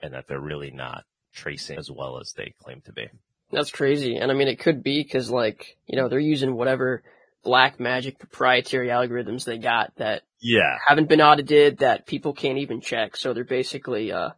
and 0.00 0.14
that 0.14 0.26
they're 0.28 0.40
really 0.40 0.70
not 0.70 1.04
tracing 1.32 1.78
as 1.78 1.90
well 1.90 2.18
as 2.18 2.32
they 2.36 2.54
claim 2.62 2.80
to 2.82 2.92
be. 2.92 3.06
That's 3.52 3.70
crazy. 3.70 4.16
And 4.16 4.30
I 4.30 4.34
mean, 4.34 4.48
it 4.48 4.60
could 4.60 4.82
be 4.82 5.02
because 5.02 5.30
like, 5.30 5.76
you 5.86 5.96
know, 5.96 6.08
they're 6.08 6.18
using 6.18 6.54
whatever 6.54 7.02
black 7.42 7.80
magic 7.80 8.18
proprietary 8.18 8.88
algorithms 8.88 9.44
they 9.44 9.56
got 9.56 9.90
that 9.96 10.20
yeah 10.42 10.76
haven't 10.86 11.08
been 11.08 11.22
audited 11.22 11.78
that 11.78 12.06
people 12.06 12.32
can't 12.32 12.58
even 12.58 12.80
check. 12.80 13.16
So 13.16 13.32
they're 13.32 13.44
basically, 13.44 14.12
uh, 14.12 14.30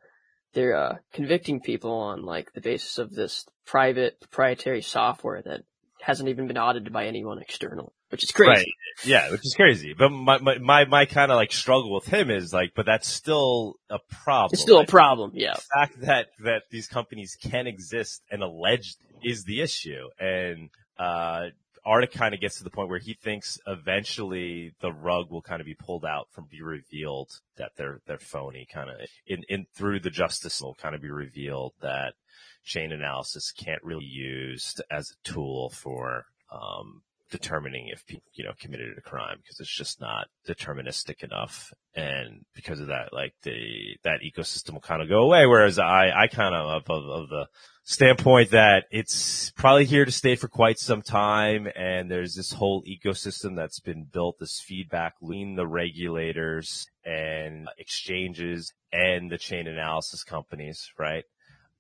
they're, 0.54 0.76
uh, 0.76 0.97
convicting 1.12 1.61
people 1.61 1.92
on 1.92 2.25
like 2.25 2.52
the 2.52 2.61
basis 2.61 2.99
of 2.99 3.12
this 3.12 3.44
private 3.66 4.21
proprietary 4.21 4.82
software 4.82 5.42
that 5.42 5.62
hasn't 6.02 6.28
even 6.28 6.47
been 6.47 6.59
audited 6.59 6.92
by 6.92 7.06
anyone 7.06 7.38
external 7.38 7.92
which 8.12 8.23
is 8.23 8.30
crazy. 8.30 8.50
Right. 8.50 8.68
Yeah, 9.06 9.30
which 9.30 9.44
is 9.44 9.54
crazy. 9.54 9.94
But 9.99 10.11
my 10.11 10.38
my 10.38 10.59
my, 10.59 10.85
my 10.85 11.04
kind 11.06 11.32
of 11.32 11.37
like 11.37 11.50
struggle 11.50 11.94
with 11.94 12.04
him 12.04 12.30
is 12.30 12.52
like, 12.52 12.73
but 12.76 12.85
that's 12.85 13.09
still 13.09 13.76
a 13.88 13.99
problem. 13.99 14.50
It's 14.52 14.61
still 14.61 14.76
like, 14.76 14.88
a 14.88 14.90
problem. 14.90 15.32
Yeah. 15.35 15.54
The 15.54 15.62
fact 15.75 16.00
that 16.02 16.26
that 16.44 16.64
these 16.71 16.87
companies 16.87 17.38
can 17.42 17.66
exist 17.66 18.21
and 18.30 18.42
alleged 18.42 18.99
is 19.25 19.44
the 19.44 19.62
issue, 19.62 20.09
and 20.21 20.71
uh. 20.99 21.49
Arctic 21.85 22.12
kind 22.12 22.32
of 22.32 22.40
gets 22.40 22.59
to 22.59 22.62
the 22.62 22.71
point 22.71 22.90
where 22.90 23.00
he 23.00 23.14
thinks 23.14 23.59
eventually 23.66 24.73
the 24.80 24.92
rug 24.92 25.32
will 25.32 25.42
kind 25.42 25.61
of 25.61 25.66
be 25.66 25.75
pulled 25.75 26.04
out 26.04 26.28
from 26.30 26.47
be 26.49 26.62
revealed 26.62 27.28
that 27.56 27.73
they're 27.76 28.00
they're 28.06 28.21
phony 28.21 28.68
kind 28.73 28.88
of 28.88 28.99
in 29.26 29.42
in 29.49 29.66
through 29.75 29.99
the 29.99 30.09
justice 30.09 30.62
will 30.62 30.76
kind 30.76 30.94
of 30.94 31.02
be 31.02 31.11
revealed 31.11 31.73
that 31.80 32.14
chain 32.64 32.92
analysis 32.92 33.52
can't 33.52 33.83
really 33.83 34.00
be 34.00 34.07
used 34.07 34.83
as 34.90 35.11
a 35.11 35.28
tool 35.28 35.71
for 35.71 36.26
um, 36.50 37.02
determining 37.33 37.88
if 37.88 38.07
people, 38.07 38.31
you 38.35 38.45
know, 38.45 38.52
committed 38.61 38.97
a 38.97 39.00
crime 39.00 39.38
because 39.42 39.59
it's 39.59 39.75
just 39.75 40.00
not 40.00 40.28
deterministic 40.47 41.25
enough. 41.25 41.73
And 41.95 42.45
because 42.54 42.78
of 42.78 42.88
that, 42.88 43.12
like 43.12 43.33
the, 43.42 43.97
that 44.04 44.21
ecosystem 44.21 44.75
will 44.75 44.81
kind 44.81 45.02
of 45.02 45.09
go 45.09 45.23
away. 45.23 45.47
Whereas 45.47 45.78
I, 45.78 46.11
I 46.14 46.26
kind 46.28 46.54
of, 46.54 46.85
of, 46.88 47.04
of 47.04 47.28
the 47.31 47.49
standpoint 47.85 48.50
that 48.50 48.85
it's 48.90 49.50
probably 49.57 49.87
here 49.87 50.04
to 50.04 50.12
stay 50.12 50.37
for 50.37 50.47
quite 50.47 50.78
some 50.78 51.02
time. 51.02 51.66
And 51.75 52.11
there's 52.11 52.35
this 52.35 52.52
whole 52.52 52.85
ecosystem 52.85 53.57
that's 53.57 53.81
been 53.81 54.04
built, 54.04 54.38
this 54.38 54.61
feedback, 54.61 55.14
lean 55.23 55.57
the 55.57 55.66
regulators 55.66 56.87
and 57.04 57.69
exchanges 57.78 58.75
and 58.92 59.31
the 59.31 59.38
chain 59.38 59.66
analysis 59.66 60.23
companies, 60.23 60.92
right? 60.99 61.25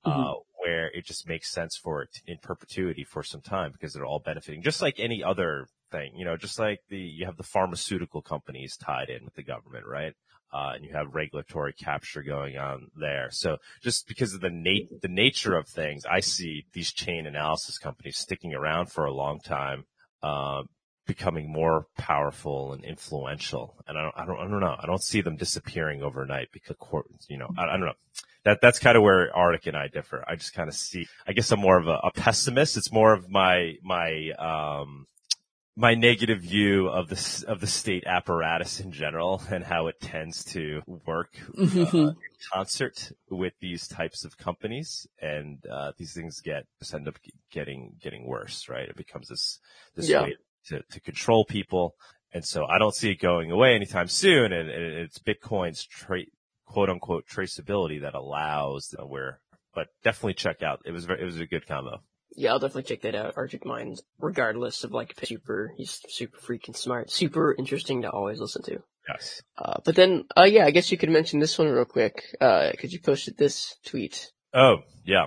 Mm-hmm. 0.04 0.20
Uh, 0.20 0.34
where 0.62 0.90
it 0.94 1.04
just 1.04 1.28
makes 1.28 1.52
sense 1.52 1.76
for 1.76 2.02
it 2.02 2.20
in 2.26 2.38
perpetuity 2.40 3.04
for 3.04 3.22
some 3.22 3.40
time 3.40 3.72
because 3.72 3.92
they're 3.92 4.04
all 4.04 4.20
benefiting, 4.20 4.62
just 4.62 4.82
like 4.82 4.98
any 4.98 5.22
other 5.22 5.66
thing, 5.90 6.12
you 6.16 6.24
know, 6.24 6.36
just 6.36 6.58
like 6.58 6.80
the, 6.88 6.98
you 6.98 7.26
have 7.26 7.36
the 7.36 7.42
pharmaceutical 7.42 8.22
companies 8.22 8.76
tied 8.76 9.08
in 9.08 9.24
with 9.24 9.34
the 9.34 9.42
government, 9.42 9.86
right? 9.86 10.14
Uh, 10.52 10.72
and 10.74 10.84
you 10.84 10.92
have 10.92 11.14
regulatory 11.14 11.72
capture 11.72 12.22
going 12.22 12.58
on 12.58 12.88
there. 12.94 13.28
So 13.32 13.56
just 13.82 14.06
because 14.06 14.34
of 14.34 14.40
the 14.40 14.50
nat- 14.50 15.00
the 15.00 15.08
nature 15.08 15.56
of 15.56 15.66
things, 15.66 16.04
I 16.04 16.20
see 16.20 16.66
these 16.72 16.92
chain 16.92 17.26
analysis 17.26 17.78
companies 17.78 18.18
sticking 18.18 18.54
around 18.54 18.90
for 18.90 19.04
a 19.04 19.12
long 19.12 19.40
time, 19.40 19.84
uh, 20.22 20.62
becoming 21.06 21.50
more 21.50 21.86
powerful 21.96 22.72
and 22.72 22.84
influential. 22.84 23.76
And 23.88 23.96
I 23.98 24.02
don't, 24.02 24.14
I 24.16 24.26
don't, 24.26 24.38
I 24.38 24.48
don't 24.48 24.60
know. 24.60 24.76
I 24.78 24.86
don't 24.86 25.02
see 25.02 25.22
them 25.22 25.36
disappearing 25.36 26.02
overnight 26.02 26.48
because, 26.52 26.76
you 27.28 27.38
know, 27.38 27.48
I, 27.56 27.64
I 27.64 27.72
don't 27.72 27.86
know 27.86 27.94
that 28.44 28.60
that's 28.60 28.78
kind 28.78 28.96
of 28.96 29.02
where 29.02 29.34
Arctic 29.34 29.66
and 29.66 29.76
I 29.76 29.88
differ. 29.88 30.24
I 30.26 30.36
just 30.36 30.54
kind 30.54 30.68
of 30.68 30.74
see. 30.74 31.06
I 31.26 31.32
guess 31.32 31.50
I'm 31.52 31.60
more 31.60 31.78
of 31.78 31.88
a, 31.88 31.98
a 32.04 32.10
pessimist. 32.12 32.76
It's 32.76 32.92
more 32.92 33.12
of 33.12 33.28
my 33.28 33.74
my 33.82 34.30
um 34.38 35.06
my 35.76 35.94
negative 35.94 36.40
view 36.40 36.88
of 36.88 37.08
the 37.08 37.44
of 37.48 37.60
the 37.60 37.66
state 37.66 38.04
apparatus 38.06 38.80
in 38.80 38.92
general 38.92 39.42
and 39.50 39.64
how 39.64 39.86
it 39.86 40.00
tends 40.00 40.44
to 40.44 40.82
work 41.06 41.38
uh, 41.56 41.62
mm-hmm. 41.62 41.96
in 41.96 42.16
concert 42.52 43.12
with 43.30 43.54
these 43.60 43.88
types 43.88 44.24
of 44.24 44.36
companies, 44.36 45.06
and 45.20 45.64
uh, 45.70 45.92
these 45.96 46.12
things 46.12 46.40
get 46.40 46.66
just 46.78 46.94
end 46.94 47.08
up 47.08 47.18
getting 47.50 47.94
getting 48.02 48.26
worse. 48.26 48.68
Right? 48.68 48.88
It 48.88 48.96
becomes 48.96 49.28
this 49.28 49.60
this 49.94 50.08
yeah. 50.08 50.22
way 50.22 50.36
to 50.66 50.82
to 50.82 51.00
control 51.00 51.44
people. 51.44 51.94
And 52.34 52.44
so 52.44 52.64
I 52.64 52.78
don't 52.78 52.94
see 52.94 53.10
it 53.10 53.20
going 53.20 53.50
away 53.50 53.74
anytime 53.74 54.08
soon. 54.08 54.52
And, 54.54 54.70
and 54.70 54.94
it's 54.94 55.18
Bitcoin's 55.18 55.84
tra- 55.84 56.24
quote 56.72 56.90
unquote 56.90 57.26
traceability 57.26 58.00
that 58.00 58.14
allows 58.14 58.94
where, 59.06 59.40
but 59.74 59.88
definitely 60.02 60.34
check 60.34 60.62
out. 60.62 60.80
It 60.84 60.92
was 60.92 61.04
very, 61.04 61.20
it 61.20 61.24
was 61.24 61.38
a 61.38 61.46
good 61.46 61.66
combo. 61.66 62.00
Yeah, 62.34 62.52
I'll 62.52 62.58
definitely 62.58 62.84
check 62.84 63.02
that 63.02 63.14
out. 63.14 63.34
Arctic 63.36 63.66
Minds, 63.66 64.02
regardless 64.18 64.84
of 64.84 64.92
like 64.92 65.14
super, 65.22 65.74
he's 65.76 66.00
super 66.08 66.38
freaking 66.38 66.76
smart, 66.76 67.10
super 67.10 67.54
interesting 67.54 68.02
to 68.02 68.10
always 68.10 68.40
listen 68.40 68.62
to. 68.62 68.82
Yes. 69.08 69.42
Uh, 69.58 69.80
but 69.84 69.96
then, 69.96 70.24
uh, 70.36 70.44
yeah, 70.44 70.64
I 70.64 70.70
guess 70.70 70.90
you 70.90 70.96
could 70.96 71.10
mention 71.10 71.40
this 71.40 71.58
one 71.58 71.68
real 71.68 71.84
quick, 71.84 72.22
uh, 72.40 72.70
cause 72.80 72.92
you 72.92 73.00
posted 73.00 73.36
this 73.36 73.76
tweet. 73.84 74.30
Oh, 74.54 74.78
yeah. 75.04 75.26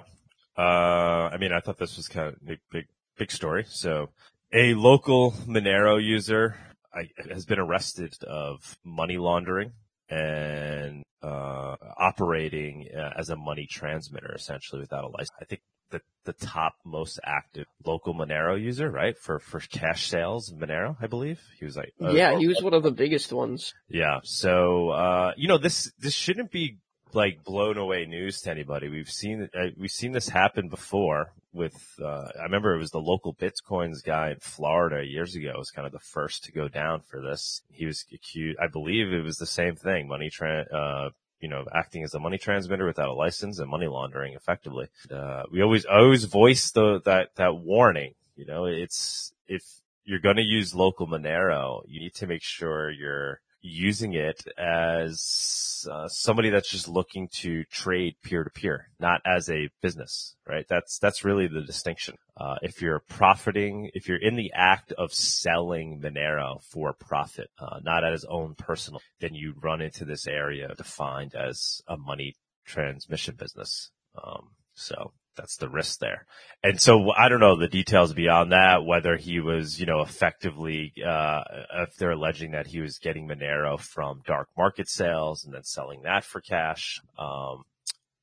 Uh, 0.58 1.30
I 1.32 1.38
mean, 1.38 1.52
I 1.52 1.60
thought 1.60 1.78
this 1.78 1.98
was 1.98 2.08
kind 2.08 2.30
of 2.30 2.44
big, 2.44 2.60
big, 2.72 2.86
big 3.18 3.32
story. 3.32 3.66
So 3.68 4.10
a 4.54 4.74
local 4.74 5.34
Monero 5.46 6.02
user 6.04 6.56
I, 6.94 7.10
has 7.30 7.46
been 7.46 7.60
arrested 7.60 8.16
of 8.24 8.78
money 8.84 9.18
laundering 9.18 9.74
and 10.10 11.04
uh, 11.26 11.76
operating 11.98 12.88
uh, 12.96 13.12
as 13.18 13.30
a 13.30 13.36
money 13.36 13.68
transmitter 13.70 14.34
essentially 14.36 14.82
without 14.82 15.04
a 15.04 15.08
license. 15.08 15.32
I 15.42 15.46
think 15.46 15.62
the 15.92 16.02
the 16.26 16.34
top 16.34 16.76
most 16.86 17.20
active 17.24 17.66
local 17.86 18.14
Monero 18.14 18.62
user, 18.62 18.90
right? 18.90 19.18
For 19.18 19.40
for 19.40 19.60
cash 19.60 20.08
sales, 20.10 20.54
Monero, 20.54 20.96
I 21.02 21.08
believe 21.08 21.40
he 21.60 21.66
was 21.66 21.78
like. 21.78 21.94
Uh, 22.02 22.12
yeah, 22.12 22.38
he 22.38 22.48
was 22.48 22.62
one 22.62 22.74
of 22.74 22.84
the 22.84 22.92
biggest 22.92 23.32
ones. 23.32 23.74
Yeah, 23.88 24.20
so 24.24 24.90
uh, 24.90 25.34
you 25.38 25.48
know 25.48 25.58
this 25.58 25.92
this 26.00 26.14
shouldn't 26.14 26.52
be 26.52 26.78
like 27.14 27.44
blown 27.44 27.78
away 27.78 28.06
news 28.06 28.42
to 28.42 28.52
anybody. 28.52 28.90
We've 28.90 29.10
seen 29.10 29.50
uh, 29.54 29.68
we've 29.78 29.92
seen 29.92 30.12
this 30.12 30.30
happen 30.30 30.70
before 30.70 31.34
with 31.56 32.00
uh, 32.04 32.28
I 32.40 32.44
remember 32.44 32.76
it 32.76 32.80
was 32.80 32.92
the 32.92 33.00
local 33.00 33.34
Bitcoins 33.34 34.04
guy 34.04 34.32
in 34.32 34.40
Florida 34.40 35.06
years 35.06 35.36
ago 35.36 35.54
was 35.58 35.72
kind 35.72 35.88
of 35.88 35.94
the 35.94 36.00
first 36.00 36.44
to 36.44 36.52
go 36.52 36.68
down 36.68 37.02
for 37.02 37.22
this. 37.22 37.62
He 37.72 37.86
was 37.86 38.06
accused, 38.14 38.60
I 38.62 38.68
believe 38.68 39.12
it 39.12 39.24
was 39.24 39.38
the 39.38 39.46
same 39.46 39.76
thing, 39.76 40.08
money 40.08 40.30
tra- 40.30 40.68
uh, 40.72 41.10
you 41.40 41.50
know, 41.50 41.66
acting 41.74 42.04
as 42.04 42.14
a 42.14 42.20
money 42.20 42.38
transmitter 42.38 42.86
without 42.86 43.10
a 43.10 43.14
license 43.14 43.60
and 43.60 43.70
money 43.70 43.88
laundering 43.88 44.34
effectively. 44.34 44.88
Uh, 45.12 45.44
we 45.52 45.62
always, 45.62 45.86
always 45.86 46.26
voice 46.26 46.72
the, 46.72 47.02
that, 47.06 47.30
that 47.36 47.56
warning 47.56 48.14
You 48.36 48.46
know, 48.46 48.66
it's, 48.66 49.34
if 49.48 49.64
you're 50.04 50.20
going 50.20 50.38
to 50.38 50.44
use 50.44 50.76
local 50.76 51.08
Monero, 51.08 51.82
you 51.88 52.00
need 52.00 52.16
to 52.16 52.28
make 52.28 52.44
sure 52.44 52.92
you're 52.92 53.40
using 53.66 54.14
it 54.14 54.44
as 54.58 55.88
uh, 55.92 56.08
somebody 56.08 56.50
that's 56.50 56.70
just 56.70 56.88
looking 56.88 57.28
to 57.30 57.64
trade 57.66 58.16
peer 58.24 58.44
to 58.44 58.50
peer, 58.50 58.90
not 59.00 59.22
as 59.26 59.50
a 59.50 59.70
business, 59.82 60.36
right? 60.48 60.66
That's, 60.70 61.00
that's 61.00 61.26
really 61.26 61.48
the 61.48 61.62
distinction. 61.62 62.16
Uh, 62.38 62.56
if 62.62 62.82
you're 62.82 63.02
profiting, 63.10 63.90
if 63.94 64.08
you're 64.08 64.22
in 64.22 64.36
the 64.36 64.52
act 64.54 64.92
of 64.94 65.14
selling 65.14 66.00
Monero 66.00 66.62
for 66.64 66.94
profit, 66.94 67.50
uh, 67.60 67.80
not 67.84 68.04
as 68.04 68.24
own 68.26 68.56
personal, 68.56 69.02
then 69.20 69.34
you 69.34 69.54
run 69.62 69.82
into 69.82 70.06
this 70.06 70.28
area 70.28 70.74
defined 70.78 71.34
as 71.34 71.82
a 71.88 71.98
money 71.98 72.36
transmission 72.66 73.36
business. 73.36 73.90
Um, 74.22 74.50
so 74.74 75.12
that's 75.36 75.58
the 75.58 75.70
risk 75.70 76.00
there. 76.00 76.26
And 76.64 76.82
so 76.82 77.12
I 77.12 77.30
don't 77.30 77.40
know 77.40 77.58
the 77.58 77.68
details 77.68 78.14
beyond 78.14 78.52
that, 78.52 78.86
whether 78.86 79.18
he 79.18 79.40
was, 79.40 79.80
you 79.80 79.86
know, 79.86 80.02
effectively, 80.02 80.94
uh, 81.06 81.42
if 81.80 81.96
they're 81.98 82.12
alleging 82.12 82.52
that 82.52 82.68
he 82.68 82.82
was 82.82 83.00
getting 83.00 83.28
Monero 83.28 83.80
from 83.80 84.22
dark 84.26 84.50
market 84.58 84.90
sales 84.90 85.46
and 85.46 85.54
then 85.54 85.64
selling 85.64 86.02
that 86.04 86.24
for 86.24 86.42
cash. 86.42 87.02
Um, 87.18 87.64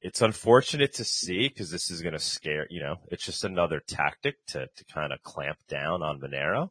it's 0.00 0.21
unfortunate 0.21 0.95
to 0.95 1.04
see 1.04 1.49
because 1.49 1.71
this 1.71 1.90
is 1.90 2.02
going 2.02 2.14
to 2.14 2.19
scare, 2.19 2.66
you 2.71 2.83
know, 2.83 2.97
it's 3.09 3.25
just 3.25 3.45
another 3.45 3.81
tactic 3.87 4.35
to, 4.49 4.66
to 4.75 4.85
kind 4.92 5.12
of 5.12 5.23
clamp 5.23 5.59
down 5.69 6.02
on 6.02 6.21
Monero 6.21 6.71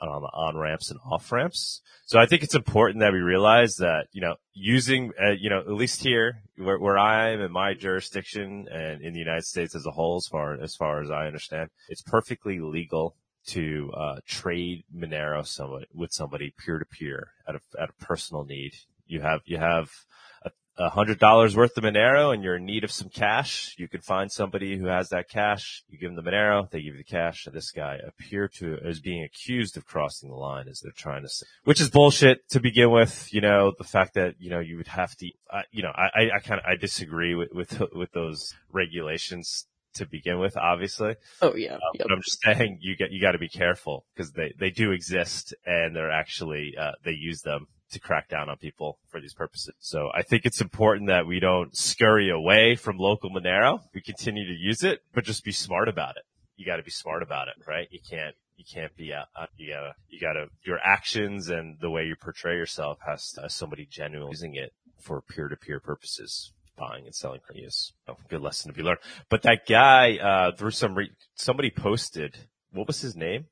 the 0.00 0.28
on 0.32 0.56
ramps 0.56 0.90
and 0.90 1.00
off 1.04 1.30
ramps. 1.32 1.82
So 2.04 2.18
I 2.18 2.26
think 2.26 2.42
it's 2.42 2.54
important 2.54 3.00
that 3.00 3.12
we 3.12 3.20
realize 3.20 3.76
that, 3.76 4.06
you 4.12 4.20
know, 4.20 4.36
using, 4.52 5.12
uh, 5.20 5.32
you 5.32 5.50
know, 5.50 5.60
at 5.60 5.72
least 5.72 6.02
here 6.02 6.42
where, 6.56 6.78
where 6.78 6.98
I 6.98 7.30
am 7.30 7.40
in 7.40 7.50
my 7.50 7.74
jurisdiction 7.74 8.68
and 8.70 9.02
in 9.02 9.12
the 9.12 9.18
United 9.18 9.44
States 9.44 9.74
as 9.74 9.86
a 9.86 9.90
whole, 9.90 10.16
as 10.16 10.26
far, 10.26 10.54
as 10.60 10.76
far 10.76 11.02
as 11.02 11.10
I 11.10 11.26
understand, 11.26 11.70
it's 11.88 12.02
perfectly 12.02 12.60
legal 12.60 13.16
to, 13.48 13.90
uh, 13.96 14.16
trade 14.26 14.84
Monero 14.94 15.46
somebody, 15.46 15.86
with 15.94 16.12
somebody 16.12 16.52
peer 16.58 16.78
to 16.78 16.84
peer 16.84 17.28
at 17.48 17.56
a, 17.56 17.60
at 17.80 17.90
a 17.90 18.04
personal 18.04 18.44
need. 18.44 18.74
You 19.06 19.20
have, 19.20 19.40
you 19.44 19.58
have 19.58 19.90
a 20.78 20.90
hundred 20.90 21.18
dollars 21.18 21.56
worth 21.56 21.76
of 21.76 21.84
Monero 21.84 22.34
and 22.34 22.42
you're 22.42 22.56
in 22.56 22.64
need 22.64 22.84
of 22.84 22.90
some 22.90 23.08
cash, 23.08 23.74
you 23.78 23.88
can 23.88 24.00
find 24.00 24.30
somebody 24.30 24.76
who 24.76 24.86
has 24.86 25.08
that 25.08 25.28
cash. 25.28 25.82
You 25.88 25.98
give 25.98 26.14
them 26.14 26.22
the 26.22 26.30
Monero, 26.30 26.70
they 26.70 26.82
give 26.82 26.94
you 26.94 26.98
the 26.98 27.04
cash. 27.04 27.46
And 27.46 27.54
this 27.54 27.70
guy 27.70 27.98
appear 28.06 28.48
to 28.58 28.76
is 28.84 29.00
being 29.00 29.24
accused 29.24 29.76
of 29.76 29.86
crossing 29.86 30.28
the 30.28 30.36
line 30.36 30.68
as 30.68 30.80
they're 30.80 30.92
trying 30.92 31.22
to 31.22 31.28
say, 31.28 31.46
which 31.64 31.80
is 31.80 31.90
bullshit 31.90 32.48
to 32.50 32.60
begin 32.60 32.90
with. 32.90 33.28
You 33.32 33.40
know, 33.40 33.72
the 33.76 33.84
fact 33.84 34.14
that, 34.14 34.34
you 34.38 34.50
know, 34.50 34.60
you 34.60 34.76
would 34.76 34.88
have 34.88 35.14
to, 35.16 35.30
uh, 35.50 35.62
you 35.70 35.82
know, 35.82 35.92
I, 35.94 36.28
I 36.36 36.40
kind 36.40 36.60
of, 36.60 36.66
I 36.66 36.76
disagree 36.76 37.34
with, 37.34 37.52
with, 37.52 37.82
with 37.94 38.12
those 38.12 38.54
regulations 38.70 39.66
to 39.94 40.06
begin 40.06 40.38
with, 40.38 40.56
obviously. 40.58 41.14
Oh 41.40 41.54
yeah. 41.54 41.74
Um, 41.74 41.80
yep. 41.94 42.06
But 42.06 42.12
I'm 42.12 42.22
just 42.22 42.42
saying 42.42 42.78
you 42.82 42.96
get, 42.96 43.12
you 43.12 43.20
got 43.20 43.32
to 43.32 43.38
be 43.38 43.48
careful 43.48 44.04
because 44.14 44.32
they, 44.32 44.52
they 44.58 44.70
do 44.70 44.92
exist 44.92 45.54
and 45.64 45.96
they're 45.96 46.12
actually, 46.12 46.74
uh, 46.78 46.92
they 47.02 47.12
use 47.12 47.40
them 47.40 47.66
to 47.90 48.00
crack 48.00 48.28
down 48.28 48.48
on 48.48 48.56
people 48.56 48.98
for 49.08 49.20
these 49.20 49.34
purposes. 49.34 49.74
So 49.78 50.10
I 50.14 50.22
think 50.22 50.44
it's 50.44 50.60
important 50.60 51.08
that 51.08 51.26
we 51.26 51.40
don't 51.40 51.76
scurry 51.76 52.30
away 52.30 52.74
from 52.74 52.98
local 52.98 53.30
Monero. 53.30 53.80
We 53.94 54.00
continue 54.00 54.46
to 54.46 54.52
use 54.58 54.82
it, 54.82 55.02
but 55.14 55.24
just 55.24 55.44
be 55.44 55.52
smart 55.52 55.88
about 55.88 56.16
it. 56.16 56.24
You 56.56 56.66
got 56.66 56.76
to 56.76 56.82
be 56.82 56.90
smart 56.90 57.22
about 57.22 57.48
it, 57.48 57.54
right? 57.66 57.86
You 57.90 58.00
can't, 58.08 58.34
you 58.56 58.64
can't 58.64 58.94
be, 58.96 59.12
uh, 59.12 59.24
uh, 59.38 59.46
you 59.56 59.72
gotta, 59.72 59.94
you 60.08 60.18
gotta, 60.18 60.46
your 60.64 60.78
actions 60.78 61.50
and 61.50 61.76
the 61.80 61.90
way 61.90 62.04
you 62.04 62.16
portray 62.16 62.56
yourself 62.56 62.98
has 63.06 63.32
to, 63.32 63.44
as 63.44 63.54
somebody 63.54 63.86
genuinely 63.88 64.30
using 64.30 64.54
it 64.54 64.72
for 64.98 65.20
peer-to-peer 65.20 65.78
purposes 65.78 66.52
buying 66.76 67.06
and 67.06 67.14
selling 67.14 67.40
use. 67.54 67.92
Oh, 68.08 68.16
good 68.28 68.40
lesson 68.40 68.70
to 68.70 68.76
be 68.76 68.82
learned. 68.82 68.98
But 69.28 69.42
that 69.42 69.66
guy, 69.66 70.16
uh, 70.16 70.56
through 70.56 70.72
some, 70.72 70.94
re- 70.94 71.12
somebody 71.34 71.70
posted, 71.70 72.36
what 72.72 72.86
was 72.86 73.00
his 73.00 73.16
name? 73.16 73.46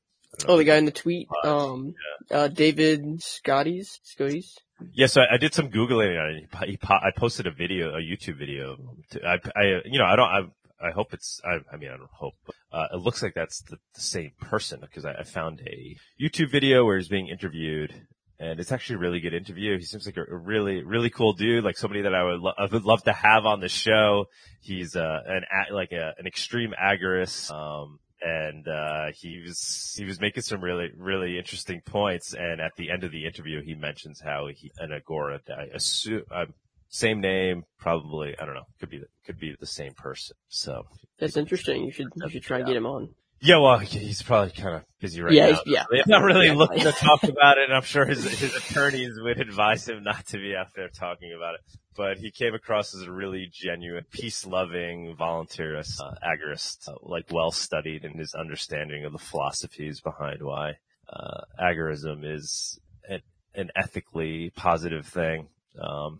Oh, 0.47 0.57
the 0.57 0.63
guy 0.63 0.77
in 0.77 0.85
the 0.85 0.91
tweet, 0.91 1.27
um, 1.43 1.93
yeah. 2.29 2.37
uh, 2.37 2.47
David 2.47 3.21
Scotties, 3.21 3.99
Scotties. 4.03 4.57
Yeah, 4.93 5.07
so 5.07 5.21
I, 5.21 5.35
I, 5.35 5.37
did 5.37 5.53
some 5.53 5.69
googling 5.69 6.19
on 6.19 6.35
it. 6.35 6.49
He, 6.65 6.71
he, 6.71 6.79
I 6.89 7.11
posted 7.15 7.47
a 7.47 7.51
video, 7.51 7.95
a 7.95 7.99
YouTube 7.99 8.37
video. 8.37 8.75
To, 9.11 9.25
I, 9.25 9.39
I, 9.55 9.63
you 9.85 9.99
know, 9.99 10.05
I 10.05 10.15
don't, 10.15 10.27
I, 10.27 10.87
I 10.87 10.91
hope 10.91 11.13
it's, 11.13 11.39
I, 11.45 11.59
I 11.73 11.77
mean, 11.77 11.89
I 11.89 11.97
don't 11.97 12.09
hope, 12.11 12.33
uh, 12.71 12.87
it 12.93 12.97
looks 12.97 13.23
like 13.23 13.33
that's 13.33 13.61
the, 13.61 13.77
the 13.93 14.01
same 14.01 14.31
person 14.41 14.81
because 14.81 15.05
I, 15.05 15.13
I, 15.13 15.23
found 15.23 15.61
a 15.65 15.95
YouTube 16.21 16.51
video 16.51 16.85
where 16.85 16.97
he's 16.97 17.07
being 17.07 17.27
interviewed 17.27 17.93
and 18.37 18.59
it's 18.59 18.73
actually 18.73 18.97
a 18.97 18.99
really 18.99 19.21
good 19.21 19.33
interview. 19.33 19.77
He 19.77 19.85
seems 19.85 20.05
like 20.05 20.17
a, 20.17 20.23
a 20.29 20.37
really, 20.37 20.83
really 20.83 21.09
cool 21.09 21.33
dude, 21.33 21.63
like 21.63 21.77
somebody 21.77 22.01
that 22.01 22.13
I 22.13 22.23
would, 22.25 22.41
lo- 22.41 22.53
I 22.57 22.65
would 22.65 22.83
love 22.83 23.03
to 23.03 23.13
have 23.13 23.45
on 23.45 23.61
the 23.61 23.69
show. 23.69 24.25
He's, 24.59 24.95
uh, 24.97 25.19
an, 25.25 25.43
like 25.71 25.93
a, 25.93 26.13
an 26.17 26.27
extreme 26.27 26.73
agorist, 26.77 27.49
um, 27.51 27.99
and 28.21 28.67
uh, 28.67 29.07
he 29.13 29.41
was 29.45 29.93
he 29.97 30.05
was 30.05 30.19
making 30.19 30.43
some 30.43 30.61
really 30.61 30.89
really 30.97 31.37
interesting 31.37 31.81
points. 31.85 32.33
And 32.33 32.61
at 32.61 32.71
the 32.77 32.91
end 32.91 33.03
of 33.03 33.11
the 33.11 33.25
interview, 33.25 33.61
he 33.61 33.75
mentions 33.75 34.21
how 34.21 34.47
he 34.47 34.71
an 34.79 34.91
Agora, 34.91 35.39
I 35.49 35.65
assume, 35.73 36.23
uh, 36.31 36.45
same 36.89 37.19
name, 37.19 37.63
probably 37.79 38.35
I 38.39 38.45
don't 38.45 38.55
know, 38.55 38.67
could 38.79 38.89
be 38.89 39.01
could 39.25 39.39
be 39.39 39.55
the 39.59 39.65
same 39.65 39.93
person. 39.93 40.35
So 40.47 40.83
that's 41.19 41.37
interesting. 41.37 41.85
You 41.85 41.91
should 41.91 42.07
you 42.15 42.29
should 42.29 42.43
try 42.43 42.59
and 42.59 42.67
get 42.67 42.75
him 42.75 42.85
on. 42.85 43.09
Yeah, 43.41 43.59
well, 43.59 43.77
he's 43.77 44.21
probably 44.23 44.51
kind 44.51 44.77
of 44.77 44.83
busy 44.99 45.21
right 45.21 45.33
yeah, 45.33 45.51
now. 45.51 45.59
Yeah, 45.65 45.83
yeah. 45.91 46.03
not 46.07 46.23
really 46.23 46.47
yeah, 46.47 46.53
looking 46.53 46.83
to 46.83 46.91
talk 46.91 47.23
about 47.23 47.57
it, 47.57 47.65
and 47.65 47.73
I'm 47.73 47.83
sure 47.83 48.05
his 48.05 48.23
his 48.39 48.55
attorneys 48.55 49.19
would 49.21 49.39
advise 49.39 49.87
him 49.87 50.03
not 50.03 50.25
to 50.27 50.37
be 50.37 50.55
out 50.55 50.67
there 50.75 50.89
talking 50.89 51.33
about 51.35 51.55
it. 51.55 51.61
But 51.97 52.17
he 52.17 52.31
came 52.31 52.53
across 52.53 52.95
as 52.95 53.03
a 53.03 53.11
really 53.11 53.49
genuine, 53.51 54.05
peace-loving, 54.11 55.15
volunteerist, 55.19 56.01
uh, 56.01 56.15
agorist, 56.25 56.89
uh, 56.89 56.95
like 57.01 57.31
well-studied 57.31 58.03
in 58.03 58.17
his 58.17 58.33
understanding 58.33 59.05
of 59.05 59.13
the 59.13 59.19
philosophies 59.19 60.01
behind 60.01 60.41
why 60.41 60.73
uh, 61.09 61.41
agorism 61.61 62.25
is 62.25 62.79
an, 63.07 63.21
an 63.53 63.69
ethically 63.75 64.51
positive 64.55 65.05
thing. 65.05 65.47
Um, 65.81 66.19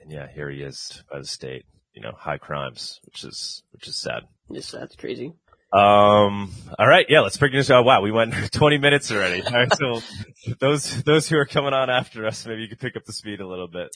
and 0.00 0.12
yeah, 0.12 0.28
here 0.32 0.50
he 0.50 0.62
is 0.62 1.02
by 1.10 1.18
the 1.18 1.26
state, 1.26 1.64
you 1.92 2.02
know, 2.02 2.12
high 2.16 2.38
crimes, 2.38 3.00
which 3.04 3.24
is 3.24 3.62
which 3.72 3.88
is 3.88 3.96
sad. 3.96 4.22
Yes, 4.48 4.70
that's 4.70 4.96
crazy. 4.96 5.32
Um, 5.72 6.52
all 6.78 6.86
right. 6.86 7.06
Yeah. 7.08 7.20
Let's 7.20 7.36
bring 7.36 7.52
this. 7.52 7.70
Oh, 7.70 7.82
wow. 7.82 8.02
We 8.02 8.10
went 8.12 8.34
20 8.52 8.78
minutes 8.78 9.10
already. 9.10 9.42
All 9.42 9.52
right. 9.52 9.72
So 9.74 10.00
those, 10.60 11.02
those 11.02 11.28
who 11.28 11.36
are 11.38 11.46
coming 11.46 11.72
on 11.72 11.90
after 11.90 12.26
us, 12.26 12.46
maybe 12.46 12.62
you 12.62 12.68
could 12.68 12.80
pick 12.80 12.96
up 12.96 13.04
the 13.04 13.12
speed 13.12 13.40
a 13.40 13.46
little 13.46 13.68
bit. 13.68 13.88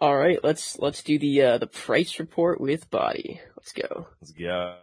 All 0.00 0.16
right. 0.16 0.38
Let's, 0.42 0.78
let's 0.78 1.02
do 1.02 1.18
the, 1.18 1.42
uh, 1.42 1.58
the 1.58 1.66
price 1.66 2.18
report 2.18 2.60
with 2.60 2.90
Bawdy. 2.90 3.40
Let's 3.56 3.72
go. 3.72 4.08
Let's 4.20 4.32
go. 4.32 4.76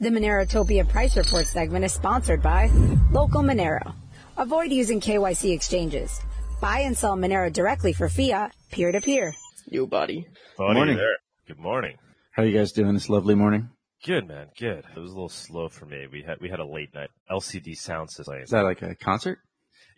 The 0.00 0.10
Monerotopia 0.10 0.86
Price 0.86 1.16
Report 1.16 1.46
segment 1.46 1.84
is 1.84 1.94
sponsored 1.94 2.42
by 2.42 2.70
Local 3.10 3.42
Monero. 3.42 3.94
Avoid 4.36 4.70
using 4.70 5.00
KYC 5.00 5.54
exchanges. 5.54 6.20
Buy 6.64 6.78
and 6.78 6.96
sell 6.96 7.14
Monero 7.14 7.52
directly 7.52 7.92
for 7.92 8.08
fiat, 8.08 8.54
peer 8.72 8.90
to 8.90 8.98
peer. 8.98 9.34
Yo, 9.66 9.84
buddy. 9.84 10.26
Buddy 10.56 10.72
morning. 10.72 10.96
There. 10.96 11.18
Good 11.46 11.58
morning. 11.58 11.98
How 12.30 12.42
are 12.42 12.46
you 12.46 12.56
guys 12.56 12.72
doing 12.72 12.94
this 12.94 13.10
lovely 13.10 13.34
morning? 13.34 13.68
Good, 14.02 14.26
man. 14.26 14.46
Good. 14.58 14.82
It 14.96 14.98
was 14.98 15.10
a 15.10 15.14
little 15.14 15.28
slow 15.28 15.68
for 15.68 15.84
me. 15.84 16.06
We 16.10 16.22
had 16.22 16.40
we 16.40 16.48
had 16.48 16.60
a 16.60 16.64
late 16.64 16.94
night 16.94 17.10
LCD 17.30 17.76
sound 17.76 18.10
system. 18.10 18.36
Is 18.36 18.48
that 18.48 18.62
like 18.62 18.80
a 18.80 18.94
concert? 18.94 19.40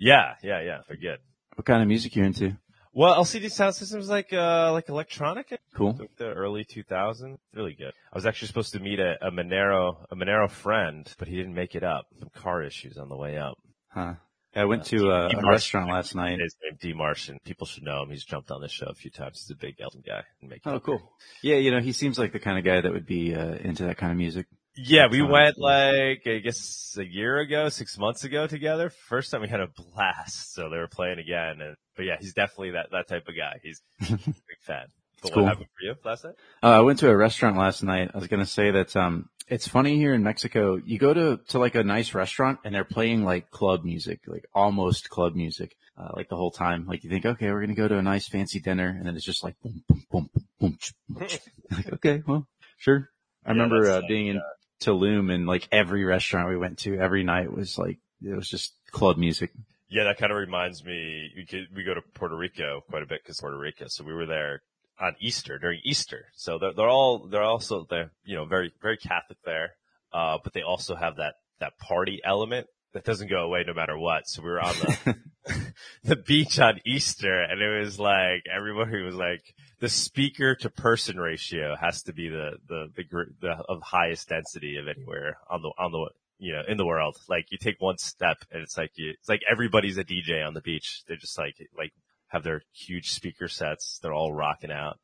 Yeah, 0.01 0.35
yeah, 0.43 0.61
yeah. 0.61 0.79
They're 0.89 0.97
good. 0.97 1.21
What 1.55 1.67
kind 1.67 1.83
of 1.83 1.87
music 1.87 2.17
you 2.17 2.25
into? 2.25 2.57
Well, 2.93 3.15
LCD 3.15 3.49
sound 3.53 3.77
systems 3.77 4.09
like 4.09 4.33
uh 4.33 4.73
like 4.73 4.89
electronic. 4.89 5.57
Cool. 5.73 5.95
Like 5.97 6.17
the 6.17 6.33
early 6.33 6.65
2000s. 6.65 7.37
Really 7.55 7.75
good. 7.75 7.93
I 8.13 8.17
was 8.17 8.27
actually 8.27 8.49
supposed 8.49 8.73
to 8.73 8.81
meet 8.81 8.99
a, 8.99 9.15
a 9.25 9.31
Monero 9.31 10.05
a 10.11 10.17
Monero 10.17 10.51
friend, 10.51 11.09
but 11.17 11.29
he 11.29 11.37
didn't 11.37 11.55
make 11.55 11.77
it 11.77 11.85
up. 11.85 12.07
Some 12.19 12.31
car 12.35 12.65
issues 12.65 12.99
on 12.99 13.09
the 13.09 13.17
way 13.17 13.39
up. 13.39 13.57
Huh. 13.91 14.15
I 14.57 14.65
went 14.65 14.87
to 14.87 15.11
uh, 15.11 15.29
a 15.33 15.49
restaurant 15.49 15.91
last 15.91 16.15
night. 16.15 16.41
His 16.41 16.57
name 16.63 16.79
D 16.81 16.93
Martian. 16.95 17.39
People 17.45 17.67
should 17.67 17.83
know 17.83 18.03
him. 18.03 18.11
He's 18.11 18.25
jumped 18.25 18.51
on 18.51 18.61
the 18.61 18.69
show 18.69 18.87
a 18.87 18.95
few 18.95 19.11
times. 19.11 19.45
He's 19.47 19.55
a 19.55 19.59
big 19.59 19.81
Elton 19.81 20.03
guy. 20.05 20.23
Oh, 20.65 20.81
cool. 20.81 21.13
Yeah, 21.43 21.57
you 21.57 21.71
know, 21.71 21.81
he 21.81 21.93
seems 21.93 22.19
like 22.19 22.33
the 22.33 22.39
kind 22.39 22.59
of 22.59 22.65
guy 22.65 22.81
that 22.81 22.91
would 22.91 23.07
be 23.07 23.35
uh, 23.35 23.55
into 23.57 23.85
that 23.85 23.99
kind 23.99 24.13
of 24.13 24.19
music. 24.19 24.47
Yeah, 24.79 25.07
we 25.11 25.23
went 25.23 25.59
like 25.59 26.27
I 26.27 26.39
guess 26.39 26.97
a 26.99 27.05
year 27.05 27.39
ago, 27.39 27.69
six 27.71 27.97
months 27.99 28.25
ago 28.25 28.47
together. 28.47 28.91
First 29.09 29.31
time 29.31 29.41
we 29.41 29.49
had 29.49 29.61
a 29.61 29.69
blast. 29.69 30.55
So 30.55 30.69
they 30.69 30.77
were 30.77 30.89
playing 30.89 31.19
again, 31.19 31.61
and 31.61 31.77
but 31.97 32.05
yeah, 32.05 32.17
he's 32.21 32.35
definitely 32.35 32.73
that 32.73 32.91
that 32.93 33.09
type 33.09 33.27
of 33.27 33.35
guy. 33.37 33.59
He's 33.63 33.81
a 34.11 34.17
big 34.17 34.61
fan. 34.63 34.87
But 35.23 35.33
cool. 35.33 35.43
what 35.43 35.49
happened 35.49 35.69
for 35.79 35.85
you 35.85 35.95
last 36.05 36.25
night? 36.25 36.35
Uh, 36.63 36.67
I 36.67 36.81
went 36.81 36.99
to 37.01 37.11
a 37.11 37.17
restaurant 37.17 37.57
last 37.57 37.83
night. 37.83 38.11
I 38.15 38.19
was 38.19 38.29
gonna 38.29 38.47
say 38.47 38.71
that 38.71 38.97
um, 38.97 39.29
it's 39.49 39.67
funny 39.67 39.97
here 39.97 40.15
in 40.15 40.23
Mexico. 40.23 40.77
You 40.77 40.99
go 40.99 41.15
to 41.15 41.41
to 41.49 41.59
like 41.59 41.75
a 41.75 41.85
nice 41.85 42.15
restaurant 42.15 42.61
and 42.65 42.75
they're 42.75 42.85
playing 42.85 43.25
like 43.25 43.51
club 43.51 43.85
music, 43.85 44.21
like 44.27 44.47
almost 44.55 45.09
club 45.09 45.35
music, 45.35 45.77
uh, 45.97 46.11
like 46.15 46.29
the 46.29 46.37
whole 46.37 46.51
time. 46.51 46.87
Like 46.87 47.05
you 47.05 47.11
think, 47.11 47.25
okay, 47.25 47.51
we're 47.51 47.61
gonna 47.61 47.75
go 47.75 47.89
to 47.89 47.99
a 47.99 48.03
nice 48.03 48.29
fancy 48.29 48.61
dinner, 48.61 48.89
and 48.89 49.07
then 49.07 49.17
it's 49.17 49.25
just 49.25 49.43
like 49.43 49.61
boom, 49.63 49.83
boom, 49.89 50.05
boom, 50.11 50.31
boom, 50.61 50.79
boom. 51.09 51.29
like 51.71 51.93
okay, 51.95 52.23
well, 52.27 52.47
sure. 52.79 53.11
I 53.45 53.51
yeah, 53.51 53.63
remember 53.63 53.89
uh, 53.89 54.03
being 54.07 54.27
in 54.29 54.43
Tulum 54.81 55.33
and 55.33 55.47
like 55.47 55.69
every 55.73 56.05
restaurant 56.05 56.49
we 56.49 56.57
went 56.57 56.79
to 56.81 56.99
every 56.99 57.25
night 57.25 57.53
was 57.53 57.79
like 57.79 57.99
it 58.23 58.35
was 58.35 58.49
just 58.49 58.75
club 58.91 59.17
music. 59.17 59.53
Yeah, 59.89 60.05
that 60.05 60.19
kind 60.19 60.33
of 60.33 60.39
reminds 60.39 60.85
me. 60.85 61.31
We 61.37 61.47
could, 61.47 61.69
we 61.75 61.85
go 61.85 61.95
to 61.95 62.03
Puerto 62.15 62.37
Rico 62.37 62.83
quite 62.91 63.05
a 63.05 63.07
bit 63.07 63.23
because 63.23 63.41
Puerto 63.41 63.57
Rico. 63.57 63.87
So 63.89 64.03
we 64.03 64.13
were 64.13 64.27
there 64.27 64.63
on 65.01 65.15
Easter 65.21 65.59
during 65.59 65.81
Easter. 65.85 66.27
So 66.35 66.59
they're, 66.59 66.73
they're 66.75 66.89
all, 66.89 67.27
they're 67.29 67.43
also, 67.43 67.87
they're, 67.89 68.13
you 68.25 68.37
know, 68.37 68.45
very, 68.45 68.73
very 68.81 68.97
Catholic 68.97 69.39
there. 69.45 69.75
Uh, 70.13 70.39
but 70.43 70.53
they 70.53 70.63
also 70.63 70.95
have 70.95 71.17
that, 71.17 71.35
that 71.61 71.79
party 71.79 72.21
element 72.25 72.67
that 72.95 73.05
doesn't 73.05 73.29
go 73.29 73.45
away 73.45 73.65
no 73.67 73.75
matter 73.75 73.99
what. 73.99 74.27
So 74.27 74.43
we 74.43 74.49
were 74.49 74.61
on 74.61 74.75
the, 74.75 75.17
the 76.05 76.17
beach 76.17 76.59
on 76.59 76.81
Easter 76.87 77.43
and 77.43 77.61
it 77.61 77.81
was 77.81 77.99
like, 77.99 78.45
everybody 78.53 79.03
was 79.03 79.15
like, 79.15 79.43
the 79.81 79.89
speaker 79.89 80.55
to 80.55 80.71
person 80.71 81.19
ratio 81.19 81.77
has 81.79 82.03
to 82.05 82.15
be 82.15 82.29
the, 82.29 82.53
the, 82.67 82.87
the, 82.97 83.25
the, 83.41 83.51
of 83.69 83.83
highest 83.83 84.29
density 84.31 84.79
of 84.79 84.89
anywhere 84.89 85.37
on 85.51 85.61
the, 85.61 85.71
on 85.79 85.93
the, 85.93 86.09
you 86.39 86.53
know, 86.53 86.63
in 86.67 86.79
the 86.79 86.87
world. 86.87 87.19
Like 87.29 87.47
you 87.51 87.59
take 87.59 87.81
one 87.81 87.99
step 87.99 88.39
and 88.51 88.63
it's 88.63 88.79
like 88.79 88.93
you, 88.95 89.11
it's 89.11 89.29
like 89.29 89.43
everybody's 89.51 89.99
a 89.99 90.05
DJ 90.05 90.47
on 90.47 90.55
the 90.55 90.63
beach. 90.63 91.03
They're 91.07 91.19
just 91.19 91.37
like, 91.37 91.57
like 91.77 91.93
have 92.29 92.43
their 92.43 92.63
huge 92.73 93.11
speaker 93.11 93.49
sets. 93.49 93.99
They're 94.03 94.13
all 94.13 94.33
rocking 94.33 94.73
out. 94.73 94.99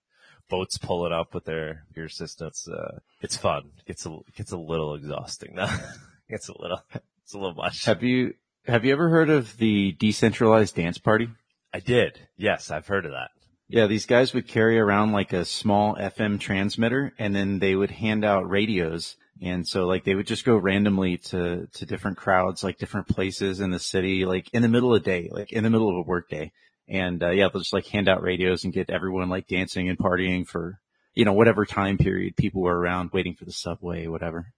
Boats 0.48 0.76
pulling 0.76 1.12
up 1.12 1.34
with 1.34 1.44
their 1.44 1.84
beer 1.94 2.08
systems. 2.08 2.68
Uh, 2.68 2.98
it's 3.20 3.36
fun. 3.36 3.70
It 3.78 3.86
gets 3.86 4.04
a, 4.06 4.12
it 4.12 4.34
gets 4.36 4.52
a 4.52 4.58
little 4.58 4.94
exhausting 4.94 5.54
now. 5.54 5.74
it's 6.28 6.48
a 6.48 6.60
little, 6.60 6.82
it's 7.22 7.34
a 7.34 7.38
little 7.38 7.54
much. 7.54 7.84
Have 7.84 8.02
you, 8.02 8.34
have 8.66 8.84
you 8.84 8.92
ever 8.92 9.08
heard 9.08 9.30
of 9.30 9.56
the 9.56 9.92
decentralized 9.92 10.74
dance 10.74 10.98
party? 10.98 11.28
I 11.72 11.80
did. 11.80 12.18
Yes, 12.36 12.70
I've 12.70 12.86
heard 12.86 13.06
of 13.06 13.12
that. 13.12 13.30
Yeah, 13.68 13.86
these 13.86 14.04
guys 14.04 14.34
would 14.34 14.46
carry 14.46 14.78
around 14.78 15.12
like 15.12 15.32
a 15.32 15.46
small 15.46 15.96
FM 15.96 16.38
transmitter 16.38 17.14
and 17.18 17.34
then 17.34 17.58
they 17.58 17.74
would 17.74 17.90
hand 17.90 18.22
out 18.22 18.50
radios. 18.50 19.16
And 19.40 19.66
so 19.66 19.86
like 19.86 20.04
they 20.04 20.14
would 20.14 20.26
just 20.26 20.44
go 20.44 20.56
randomly 20.56 21.16
to, 21.16 21.66
to 21.72 21.86
different 21.86 22.18
crowds, 22.18 22.62
like 22.62 22.78
different 22.78 23.08
places 23.08 23.60
in 23.60 23.70
the 23.70 23.78
city, 23.78 24.26
like 24.26 24.52
in 24.52 24.60
the 24.60 24.68
middle 24.68 24.94
of 24.94 25.02
the 25.02 25.10
day, 25.10 25.30
like 25.32 25.52
in 25.52 25.64
the 25.64 25.70
middle 25.70 25.88
of 25.88 25.96
a 25.96 26.08
work 26.08 26.28
day. 26.28 26.52
And, 26.92 27.22
uh, 27.22 27.30
yeah, 27.30 27.48
they'll 27.50 27.62
just 27.62 27.72
like 27.72 27.86
hand 27.86 28.06
out 28.08 28.22
radios 28.22 28.64
and 28.64 28.72
get 28.72 28.90
everyone 28.90 29.28
like 29.30 29.46
dancing 29.48 29.88
and 29.88 29.98
partying 29.98 30.46
for, 30.46 30.78
you 31.14 31.24
know, 31.24 31.32
whatever 31.32 31.64
time 31.64 31.96
period 31.96 32.36
people 32.36 32.60
were 32.60 32.78
around 32.78 33.10
waiting 33.12 33.34
for 33.34 33.46
the 33.46 33.52
subway, 33.52 34.06
whatever. 34.06 34.52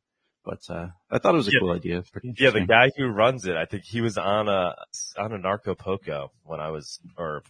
But, 0.44 0.58
uh, 0.68 0.88
I 1.10 1.18
thought 1.18 1.34
it 1.34 1.38
was 1.38 1.46
a 1.48 1.52
Yeah. 1.52 1.60
cool 1.60 1.70
idea. 1.70 2.02
Pretty 2.12 2.34
Yeah, 2.36 2.50
the 2.50 2.66
guy 2.66 2.90
who 2.96 3.06
runs 3.06 3.46
it, 3.46 3.56
I 3.56 3.66
think 3.66 3.84
he 3.84 4.00
was 4.00 4.18
on 4.18 4.48
a 4.48 4.74
on 5.16 5.32
a 5.32 5.38
Anarchapulco 5.38 6.30
when 6.42 6.58
I 6.60 6.70
was, 6.70 6.98
or 7.16 7.42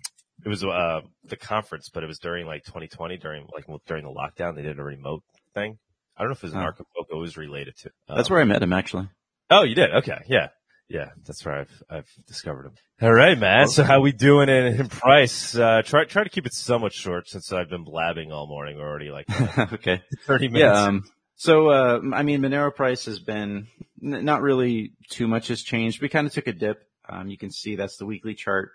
it 0.45 0.49
was 0.49 0.63
uh 0.63 1.01
the 1.25 1.37
conference, 1.37 1.89
but 1.89 2.05
it 2.05 2.07
was 2.07 2.19
during 2.19 2.47
like 2.47 2.65
2020, 2.65 3.17
during 3.17 3.49
like 3.55 3.65
during 3.87 4.05
the 4.05 4.11
lockdown. 4.11 4.55
They 4.55 4.63
did 4.63 4.79
a 4.79 4.85
remote 4.85 5.23
thing. 5.55 5.79
I 6.17 6.21
don't 6.23 6.29
know 6.29 6.33
if 6.35 6.45
it 6.45 6.49
was 6.49 6.55
Oh. 6.55 6.59
Narco 6.61 6.85
Poco 6.95 7.17
it 7.17 7.21
was 7.21 7.37
related 7.39 7.75
to. 7.79 7.91
That's 8.07 8.29
Um, 8.29 8.35
where 8.35 8.43
I 8.43 8.45
met 8.45 8.63
him 8.63 8.73
actually. 8.75 9.09
Oh, 9.51 9.63
you 9.63 9.75
did? 9.75 9.91
Okay, 9.95 10.19
yeah, 10.29 10.49
yeah. 10.89 11.11
That's 11.27 11.45
where 11.45 11.61
I've 11.61 11.83
I've 11.91 12.11
discovered 12.27 12.67
him. 12.67 12.73
All 13.03 13.13
right, 13.13 13.39
man. 13.39 13.69
So 13.69 13.83
how 13.83 14.01
we 14.01 14.13
doing 14.13 14.49
in, 14.49 14.81
in 14.81 14.89
price? 14.89 15.57
Uh, 15.57 15.83
try 15.85 16.05
try 16.05 16.25
to 16.25 16.31
keep 16.31 16.47
it 16.47 16.55
somewhat 16.55 16.93
short 16.93 17.29
since 17.29 17.53
I've 17.53 17.69
been 17.69 17.85
blabbing 17.85 18.33
all 18.33 18.47
morning. 18.47 18.79
We're 18.79 18.89
already 18.89 19.11
like 19.11 19.27
uh, 19.29 19.67
okay. 19.73 20.03
30 20.27 20.49
minutes. 20.49 20.63
Yeah. 20.63 20.83
Um, 20.83 21.05
so, 21.37 21.69
uh, 21.69 22.01
I 22.15 22.23
mean, 22.23 22.41
Monero 22.41 22.75
price 22.75 23.07
has 23.07 23.19
been 23.19 23.67
n- 24.03 24.25
not 24.25 24.43
really 24.43 24.93
too 25.11 25.27
much 25.27 25.49
has 25.49 25.63
changed. 25.63 26.01
We 26.01 26.09
kind 26.09 26.27
of 26.27 26.33
took 26.33 26.47
a 26.47 26.53
dip. 26.53 26.79
Um, 27.09 27.29
you 27.29 27.37
can 27.37 27.51
see 27.51 27.77
that's 27.77 27.97
the 27.97 28.07
weekly 28.07 28.35
chart. 28.35 28.71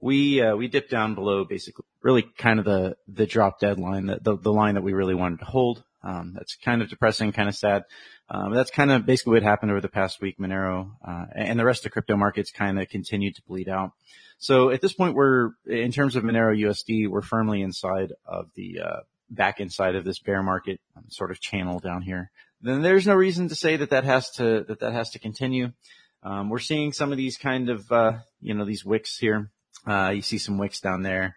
We, 0.00 0.40
uh, 0.40 0.56
we 0.56 0.68
dipped 0.68 0.90
down 0.90 1.14
below 1.14 1.44
basically 1.44 1.84
really 2.02 2.22
kind 2.38 2.58
of 2.58 2.64
the, 2.64 2.96
the 3.08 3.26
drop 3.26 3.58
deadline, 3.58 4.06
the, 4.06 4.20
the, 4.22 4.36
the 4.36 4.52
line 4.52 4.74
that 4.74 4.84
we 4.84 4.92
really 4.92 5.14
wanted 5.14 5.40
to 5.40 5.46
hold. 5.46 5.82
Um, 6.06 6.32
that's 6.34 6.54
kind 6.56 6.82
of 6.82 6.88
depressing, 6.88 7.32
kind 7.32 7.48
of 7.48 7.56
sad. 7.56 7.82
Um, 8.28 8.54
that's 8.54 8.70
kind 8.70 8.92
of 8.92 9.04
basically 9.04 9.34
what 9.34 9.42
happened 9.42 9.72
over 9.72 9.80
the 9.80 9.88
past 9.88 10.20
week. 10.20 10.38
Monero, 10.38 10.92
uh, 11.06 11.24
and 11.34 11.58
the 11.58 11.64
rest 11.64 11.84
of 11.84 11.92
crypto 11.92 12.16
markets 12.16 12.52
kind 12.52 12.80
of 12.80 12.88
continued 12.88 13.34
to 13.36 13.42
bleed 13.42 13.68
out. 13.68 13.90
So 14.38 14.70
at 14.70 14.80
this 14.80 14.92
point, 14.92 15.14
we're, 15.14 15.50
in 15.66 15.90
terms 15.90 16.14
of 16.14 16.22
Monero 16.22 16.56
USD, 16.56 17.08
we're 17.08 17.22
firmly 17.22 17.62
inside 17.62 18.12
of 18.24 18.50
the, 18.54 18.80
uh, 18.80 19.00
back 19.30 19.58
inside 19.58 19.96
of 19.96 20.04
this 20.04 20.20
bear 20.20 20.42
market 20.42 20.80
um, 20.96 21.04
sort 21.08 21.32
of 21.32 21.40
channel 21.40 21.80
down 21.80 22.02
here, 22.02 22.30
then 22.62 22.82
there's 22.82 23.06
no 23.06 23.14
reason 23.14 23.48
to 23.48 23.54
say 23.54 23.76
that 23.76 23.90
that 23.90 24.04
has 24.04 24.30
to, 24.32 24.64
that 24.68 24.80
that 24.80 24.92
has 24.92 25.10
to 25.10 25.18
continue. 25.18 25.72
Um, 26.22 26.50
we're 26.50 26.58
seeing 26.58 26.92
some 26.92 27.10
of 27.10 27.18
these 27.18 27.36
kind 27.36 27.68
of, 27.68 27.90
uh, 27.90 28.18
you 28.40 28.54
know, 28.54 28.64
these 28.64 28.84
wicks 28.84 29.18
here. 29.18 29.50
Uh, 29.86 30.12
you 30.14 30.22
see 30.22 30.38
some 30.38 30.58
wicks 30.58 30.80
down 30.80 31.02
there. 31.02 31.36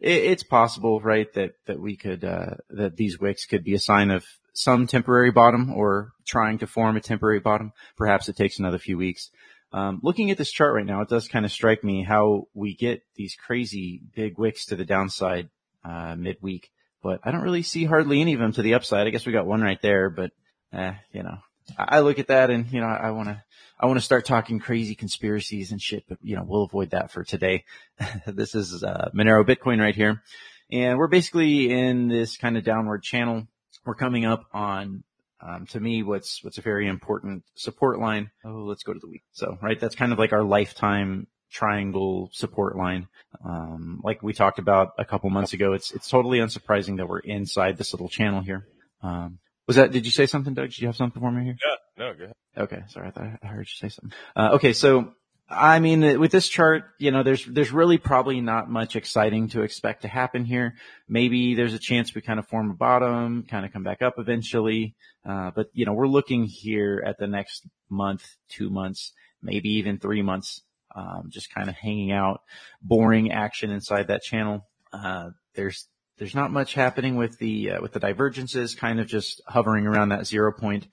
It, 0.00 0.24
it's 0.24 0.42
possible, 0.42 1.00
right, 1.00 1.32
that, 1.34 1.52
that 1.66 1.80
we 1.80 1.96
could, 1.96 2.24
uh, 2.24 2.56
that 2.70 2.96
these 2.96 3.18
wicks 3.18 3.46
could 3.46 3.64
be 3.64 3.74
a 3.74 3.80
sign 3.80 4.10
of 4.10 4.24
some 4.52 4.86
temporary 4.86 5.30
bottom 5.30 5.72
or 5.72 6.12
trying 6.26 6.58
to 6.58 6.66
form 6.66 6.96
a 6.96 7.00
temporary 7.00 7.40
bottom. 7.40 7.72
Perhaps 7.96 8.28
it 8.28 8.36
takes 8.36 8.58
another 8.58 8.78
few 8.78 8.96
weeks. 8.96 9.30
Um, 9.72 10.00
looking 10.02 10.30
at 10.30 10.38
this 10.38 10.52
chart 10.52 10.74
right 10.74 10.86
now, 10.86 11.02
it 11.02 11.08
does 11.08 11.28
kind 11.28 11.44
of 11.44 11.52
strike 11.52 11.84
me 11.84 12.02
how 12.02 12.44
we 12.54 12.74
get 12.74 13.02
these 13.16 13.34
crazy 13.34 14.00
big 14.14 14.38
wicks 14.38 14.66
to 14.66 14.76
the 14.76 14.84
downside, 14.84 15.50
uh, 15.84 16.14
midweek 16.16 16.70
but 17.06 17.20
I 17.22 17.30
don't 17.30 17.42
really 17.42 17.62
see 17.62 17.84
hardly 17.84 18.20
any 18.20 18.34
of 18.34 18.40
them 18.40 18.50
to 18.54 18.62
the 18.62 18.74
upside. 18.74 19.06
I 19.06 19.10
guess 19.10 19.24
we 19.24 19.32
got 19.32 19.46
one 19.46 19.60
right 19.60 19.80
there, 19.80 20.10
but, 20.10 20.32
eh, 20.72 20.94
you 21.12 21.22
know, 21.22 21.38
I, 21.76 22.00
look 22.00 22.18
at 22.18 22.28
that 22.28 22.50
and, 22.50 22.70
you 22.70 22.80
know, 22.80 22.86
I 22.86 23.10
want 23.10 23.28
to, 23.28 23.42
I 23.78 23.86
want 23.86 23.98
to 23.98 24.04
start 24.04 24.24
talking 24.24 24.58
crazy 24.58 24.94
conspiracies 24.94 25.72
and 25.72 25.80
shit, 25.80 26.04
but, 26.08 26.18
you 26.22 26.36
know, 26.36 26.44
we'll 26.46 26.64
avoid 26.64 26.90
that 26.90 27.10
for 27.10 27.24
today. 27.24 27.64
this 28.26 28.54
is, 28.54 28.82
uh, 28.82 29.10
Monero 29.14 29.44
Bitcoin 29.44 29.80
right 29.80 29.94
here. 29.94 30.22
And 30.70 30.98
we're 30.98 31.08
basically 31.08 31.70
in 31.70 32.08
this 32.08 32.36
kind 32.36 32.56
of 32.56 32.64
downward 32.64 33.02
channel. 33.02 33.46
We're 33.84 33.94
coming 33.94 34.24
up 34.24 34.46
on, 34.52 35.04
um, 35.40 35.66
to 35.66 35.80
me, 35.80 36.02
what's, 36.02 36.42
what's 36.42 36.58
a 36.58 36.62
very 36.62 36.88
important 36.88 37.44
support 37.54 38.00
line. 38.00 38.30
Oh, 38.44 38.64
let's 38.64 38.82
go 38.82 38.92
to 38.92 38.98
the 38.98 39.08
week. 39.08 39.22
So, 39.32 39.58
right. 39.62 39.78
That's 39.78 39.94
kind 39.94 40.12
of 40.12 40.18
like 40.18 40.32
our 40.32 40.42
lifetime 40.42 41.26
triangle 41.50 42.30
support 42.32 42.76
line. 42.76 43.08
Um, 43.44 44.00
like 44.02 44.22
we 44.22 44.32
talked 44.32 44.58
about 44.58 44.94
a 44.98 45.04
couple 45.04 45.30
months 45.30 45.52
ago, 45.52 45.74
it's, 45.74 45.92
it's 45.92 46.08
totally 46.08 46.38
unsurprising 46.38 46.96
that 46.96 47.08
we're 47.08 47.20
inside 47.20 47.76
this 47.76 47.92
little 47.92 48.08
channel 48.08 48.40
here. 48.40 48.66
Um, 49.02 49.38
was 49.66 49.76
that, 49.76 49.92
did 49.92 50.04
you 50.06 50.12
say 50.12 50.26
something, 50.26 50.54
Doug? 50.54 50.70
Did 50.70 50.80
you 50.80 50.86
have 50.86 50.96
something 50.96 51.20
for 51.20 51.30
me 51.30 51.44
here? 51.44 51.56
yeah, 51.64 52.04
no, 52.04 52.14
go 52.14 52.24
ahead. 52.24 52.36
Okay. 52.56 52.82
Sorry. 52.88 53.08
I 53.08 53.10
thought 53.10 53.24
I 53.42 53.46
heard 53.46 53.66
you 53.66 53.88
say 53.88 53.88
something. 53.88 54.16
Uh, 54.34 54.50
okay. 54.54 54.72
So, 54.72 55.12
I 55.48 55.78
mean, 55.78 56.18
with 56.18 56.32
this 56.32 56.48
chart, 56.48 56.84
you 56.98 57.10
know, 57.10 57.22
there's, 57.22 57.44
there's 57.44 57.70
really 57.70 57.98
probably 57.98 58.40
not 58.40 58.68
much 58.68 58.96
exciting 58.96 59.48
to 59.50 59.62
expect 59.62 60.02
to 60.02 60.08
happen 60.08 60.44
here. 60.44 60.74
Maybe 61.08 61.54
there's 61.54 61.74
a 61.74 61.78
chance 61.78 62.14
we 62.14 62.20
kind 62.20 62.38
of 62.38 62.48
form 62.48 62.70
a 62.70 62.74
bottom, 62.74 63.44
kind 63.48 63.64
of 63.64 63.72
come 63.72 63.84
back 63.84 64.02
up 64.02 64.14
eventually. 64.18 64.96
Uh, 65.24 65.50
but 65.54 65.68
you 65.72 65.86
know, 65.86 65.92
we're 65.92 66.08
looking 66.08 66.44
here 66.44 67.02
at 67.04 67.18
the 67.18 67.26
next 67.26 67.66
month, 67.88 68.24
two 68.48 68.70
months, 68.70 69.12
maybe 69.42 69.68
even 69.70 69.98
three 69.98 70.22
months, 70.22 70.62
um, 70.94 71.28
just 71.28 71.52
kind 71.54 71.68
of 71.68 71.74
hanging 71.76 72.10
out, 72.10 72.40
boring 72.82 73.30
action 73.30 73.70
inside 73.70 74.08
that 74.08 74.22
channel. 74.22 74.66
Uh, 74.92 75.30
there's, 75.54 75.88
there's 76.18 76.34
not 76.34 76.50
much 76.50 76.74
happening 76.74 77.16
with 77.16 77.38
the, 77.38 77.72
uh, 77.72 77.80
with 77.82 77.92
the 77.92 78.00
divergences 78.00 78.74
kind 78.74 79.00
of 79.00 79.06
just 79.06 79.42
hovering 79.46 79.86
around 79.86 80.10
that 80.10 80.26
zero 80.26 80.52
point. 80.52 80.88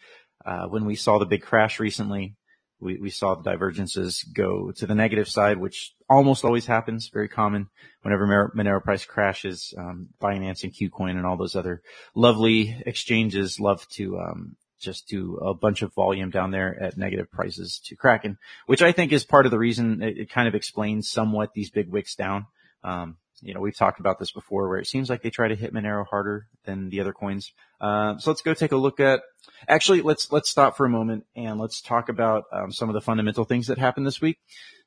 Uh, 0.46 0.68
when 0.68 0.86
we 0.86 0.96
saw 0.96 1.18
the 1.18 1.26
big 1.26 1.42
crash 1.42 1.80
recently, 1.80 2.36
we, 2.80 2.98
we 2.98 3.10
saw 3.10 3.36
the 3.36 3.50
divergences 3.50 4.24
go 4.24 4.72
to 4.74 4.86
the 4.86 4.96
negative 4.96 5.30
side, 5.30 5.58
which 5.58 5.94
almost 6.10 6.44
always 6.44 6.66
happens, 6.66 7.10
very 7.12 7.30
common 7.30 7.70
whenever 8.02 8.52
Monero, 8.54 8.84
price 8.84 9.06
crashes. 9.06 9.74
Um, 9.78 10.10
Binance 10.22 10.64
and 10.64 10.74
KuCoin 10.74 11.12
and 11.12 11.26
all 11.26 11.38
those 11.38 11.56
other 11.56 11.82
lovely 12.14 12.82
exchanges 12.86 13.60
love 13.60 13.88
to 13.92 14.20
um, 14.20 14.58
just 14.82 15.08
do 15.08 15.38
a 15.38 15.54
bunch 15.54 15.82
of 15.82 15.94
volume 15.94 16.30
down 16.30 16.52
there 16.52 16.78
at 16.82 16.98
negative 16.98 17.32
prices 17.32 17.80
to 17.86 17.96
Kraken, 17.96 18.38
which 18.66 18.82
I 18.82 18.92
think 18.92 19.14
is 19.14 19.24
part 19.24 19.46
of 19.46 19.52
the 19.52 19.58
reason 19.58 20.04
it, 20.04 20.18
it 20.18 20.30
kind 20.30 20.48
of 20.48 20.56
explains 20.56 21.10
somewhat 21.10 21.54
these 21.54 21.70
big 21.70 21.90
wicks 21.90 22.16
down. 22.16 22.48
Um, 22.84 23.18
you 23.44 23.54
know, 23.54 23.60
we've 23.60 23.78
talked 23.78 24.00
about 24.00 24.20
this 24.20 24.32
before 24.32 24.70
where 24.70 24.80
it 24.80 24.88
seems 24.88 25.10
like 25.10 25.22
they 25.22 25.30
try 25.30 25.48
to 25.48 25.56
hit 25.56 25.74
Monero 25.74 26.06
harder 26.08 26.48
than 26.66 26.90
the 26.90 27.02
other 27.02 27.14
coins. 27.14 27.52
Uh, 27.82 28.18
so 28.18 28.32
let's 28.32 28.42
go 28.42 28.54
take 28.54 28.72
a 28.72 28.78
look 28.78 29.00
at, 29.00 29.22
actually 29.68 30.02
let's, 30.02 30.32
let's 30.32 30.50
stop 30.50 30.78
for 30.78 30.86
a 30.86 30.90
moment 30.90 31.26
and 31.36 31.60
let's 31.60 31.82
talk 31.82 32.10
about, 32.10 32.46
um, 32.52 32.72
some 32.72 32.90
of 32.90 32.94
the 32.94 33.02
fundamental 33.02 33.44
things 33.44 33.68
that 33.68 33.78
happened 33.78 34.08
this 34.08 34.22
week. 34.22 34.38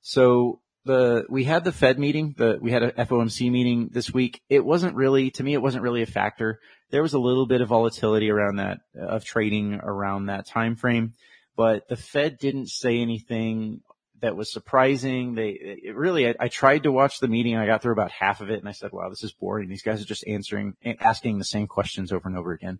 So 0.00 0.60
the, 0.84 1.24
we 1.28 1.44
had 1.44 1.64
the 1.64 1.72
Fed 1.72 1.98
meeting, 1.98 2.34
the, 2.38 2.58
we 2.60 2.70
had 2.70 2.82
a 2.82 2.92
FOMC 2.92 3.50
meeting 3.50 3.90
this 3.92 4.12
week. 4.12 4.40
It 4.48 4.64
wasn't 4.64 4.94
really, 4.94 5.30
to 5.32 5.42
me, 5.42 5.52
it 5.52 5.62
wasn't 5.62 5.82
really 5.82 6.02
a 6.02 6.06
factor. 6.06 6.58
There 6.90 7.02
was 7.02 7.14
a 7.14 7.18
little 7.18 7.46
bit 7.46 7.60
of 7.60 7.68
volatility 7.68 8.30
around 8.30 8.56
that, 8.56 8.78
of 8.98 9.24
trading 9.24 9.74
around 9.82 10.26
that 10.26 10.46
time 10.46 10.76
frame, 10.76 11.14
but 11.56 11.88
the 11.88 11.96
Fed 11.96 12.38
didn't 12.38 12.68
say 12.68 12.98
anything 12.98 13.80
that 14.20 14.37
was 14.37 14.52
surprising. 14.52 15.35
They 15.35 15.50
it 15.50 15.94
really, 15.94 16.29
I, 16.29 16.35
I 16.40 16.48
tried 16.48 16.85
to 16.85 16.92
watch 16.92 17.20
the 17.20 17.29
meeting. 17.29 17.57
I 17.57 17.66
got 17.66 17.83
through 17.83 17.92
about 17.92 18.11
half 18.11 18.40
of 18.40 18.50
it 18.50 18.59
and 18.59 18.68
I 18.68 18.72
said, 18.72 18.92
wow, 18.92 19.09
this 19.09 19.22
is 19.22 19.33
boring. 19.33 19.68
These 19.68 19.83
guys 19.83 20.02
are 20.02 20.07
just 20.07 20.26
answering, 20.26 20.74
asking 21.00 21.38
the 21.38 21.44
same 21.44 21.66
questions 21.66 22.12
over 22.12 22.29
and 22.29 22.38
over 22.38 22.52
again. 22.52 22.79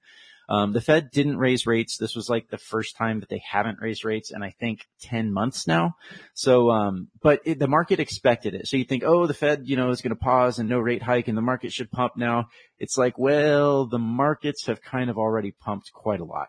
Um, 0.49 0.73
the 0.73 0.81
Fed 0.81 1.11
didn't 1.11 1.39
raise 1.39 1.67
rates. 1.67 1.97
This 1.97 2.15
was 2.15 2.31
like 2.31 2.49
the 2.49 2.59
first 2.59 2.97
time 2.97 3.21
that 3.21 3.29
they 3.29 3.43
haven't 3.45 3.81
raised 3.81 4.05
rates 4.05 4.31
in 4.31 4.43
I 4.43 4.51
think 4.51 4.87
10 5.03 5.33
months 5.33 5.67
now. 5.67 5.97
So, 6.35 6.71
um, 6.71 7.09
but 7.21 7.41
it, 7.45 7.59
the 7.59 7.67
market 7.67 7.99
expected 7.99 8.55
it. 8.55 8.69
So 8.69 8.77
you 8.77 8.85
think, 8.85 9.03
oh, 9.05 9.27
the 9.27 9.35
Fed, 9.35 9.63
you 9.65 9.77
know, 9.77 9.91
is 9.91 10.03
going 10.03 10.15
to 10.15 10.17
pause 10.17 10.59
and 10.59 10.69
no 10.69 10.79
rate 10.79 11.03
hike 11.03 11.27
and 11.27 11.37
the 11.37 11.43
market 11.43 11.73
should 11.73 11.91
pump 11.91 12.13
now. 12.17 12.47
It's 12.79 12.97
like, 12.97 13.19
well, 13.19 13.87
the 13.87 13.99
markets 13.99 14.67
have 14.67 14.81
kind 14.83 15.11
of 15.11 15.19
already 15.19 15.51
pumped 15.51 15.93
quite 15.93 16.21
a 16.21 16.25
lot, 16.25 16.49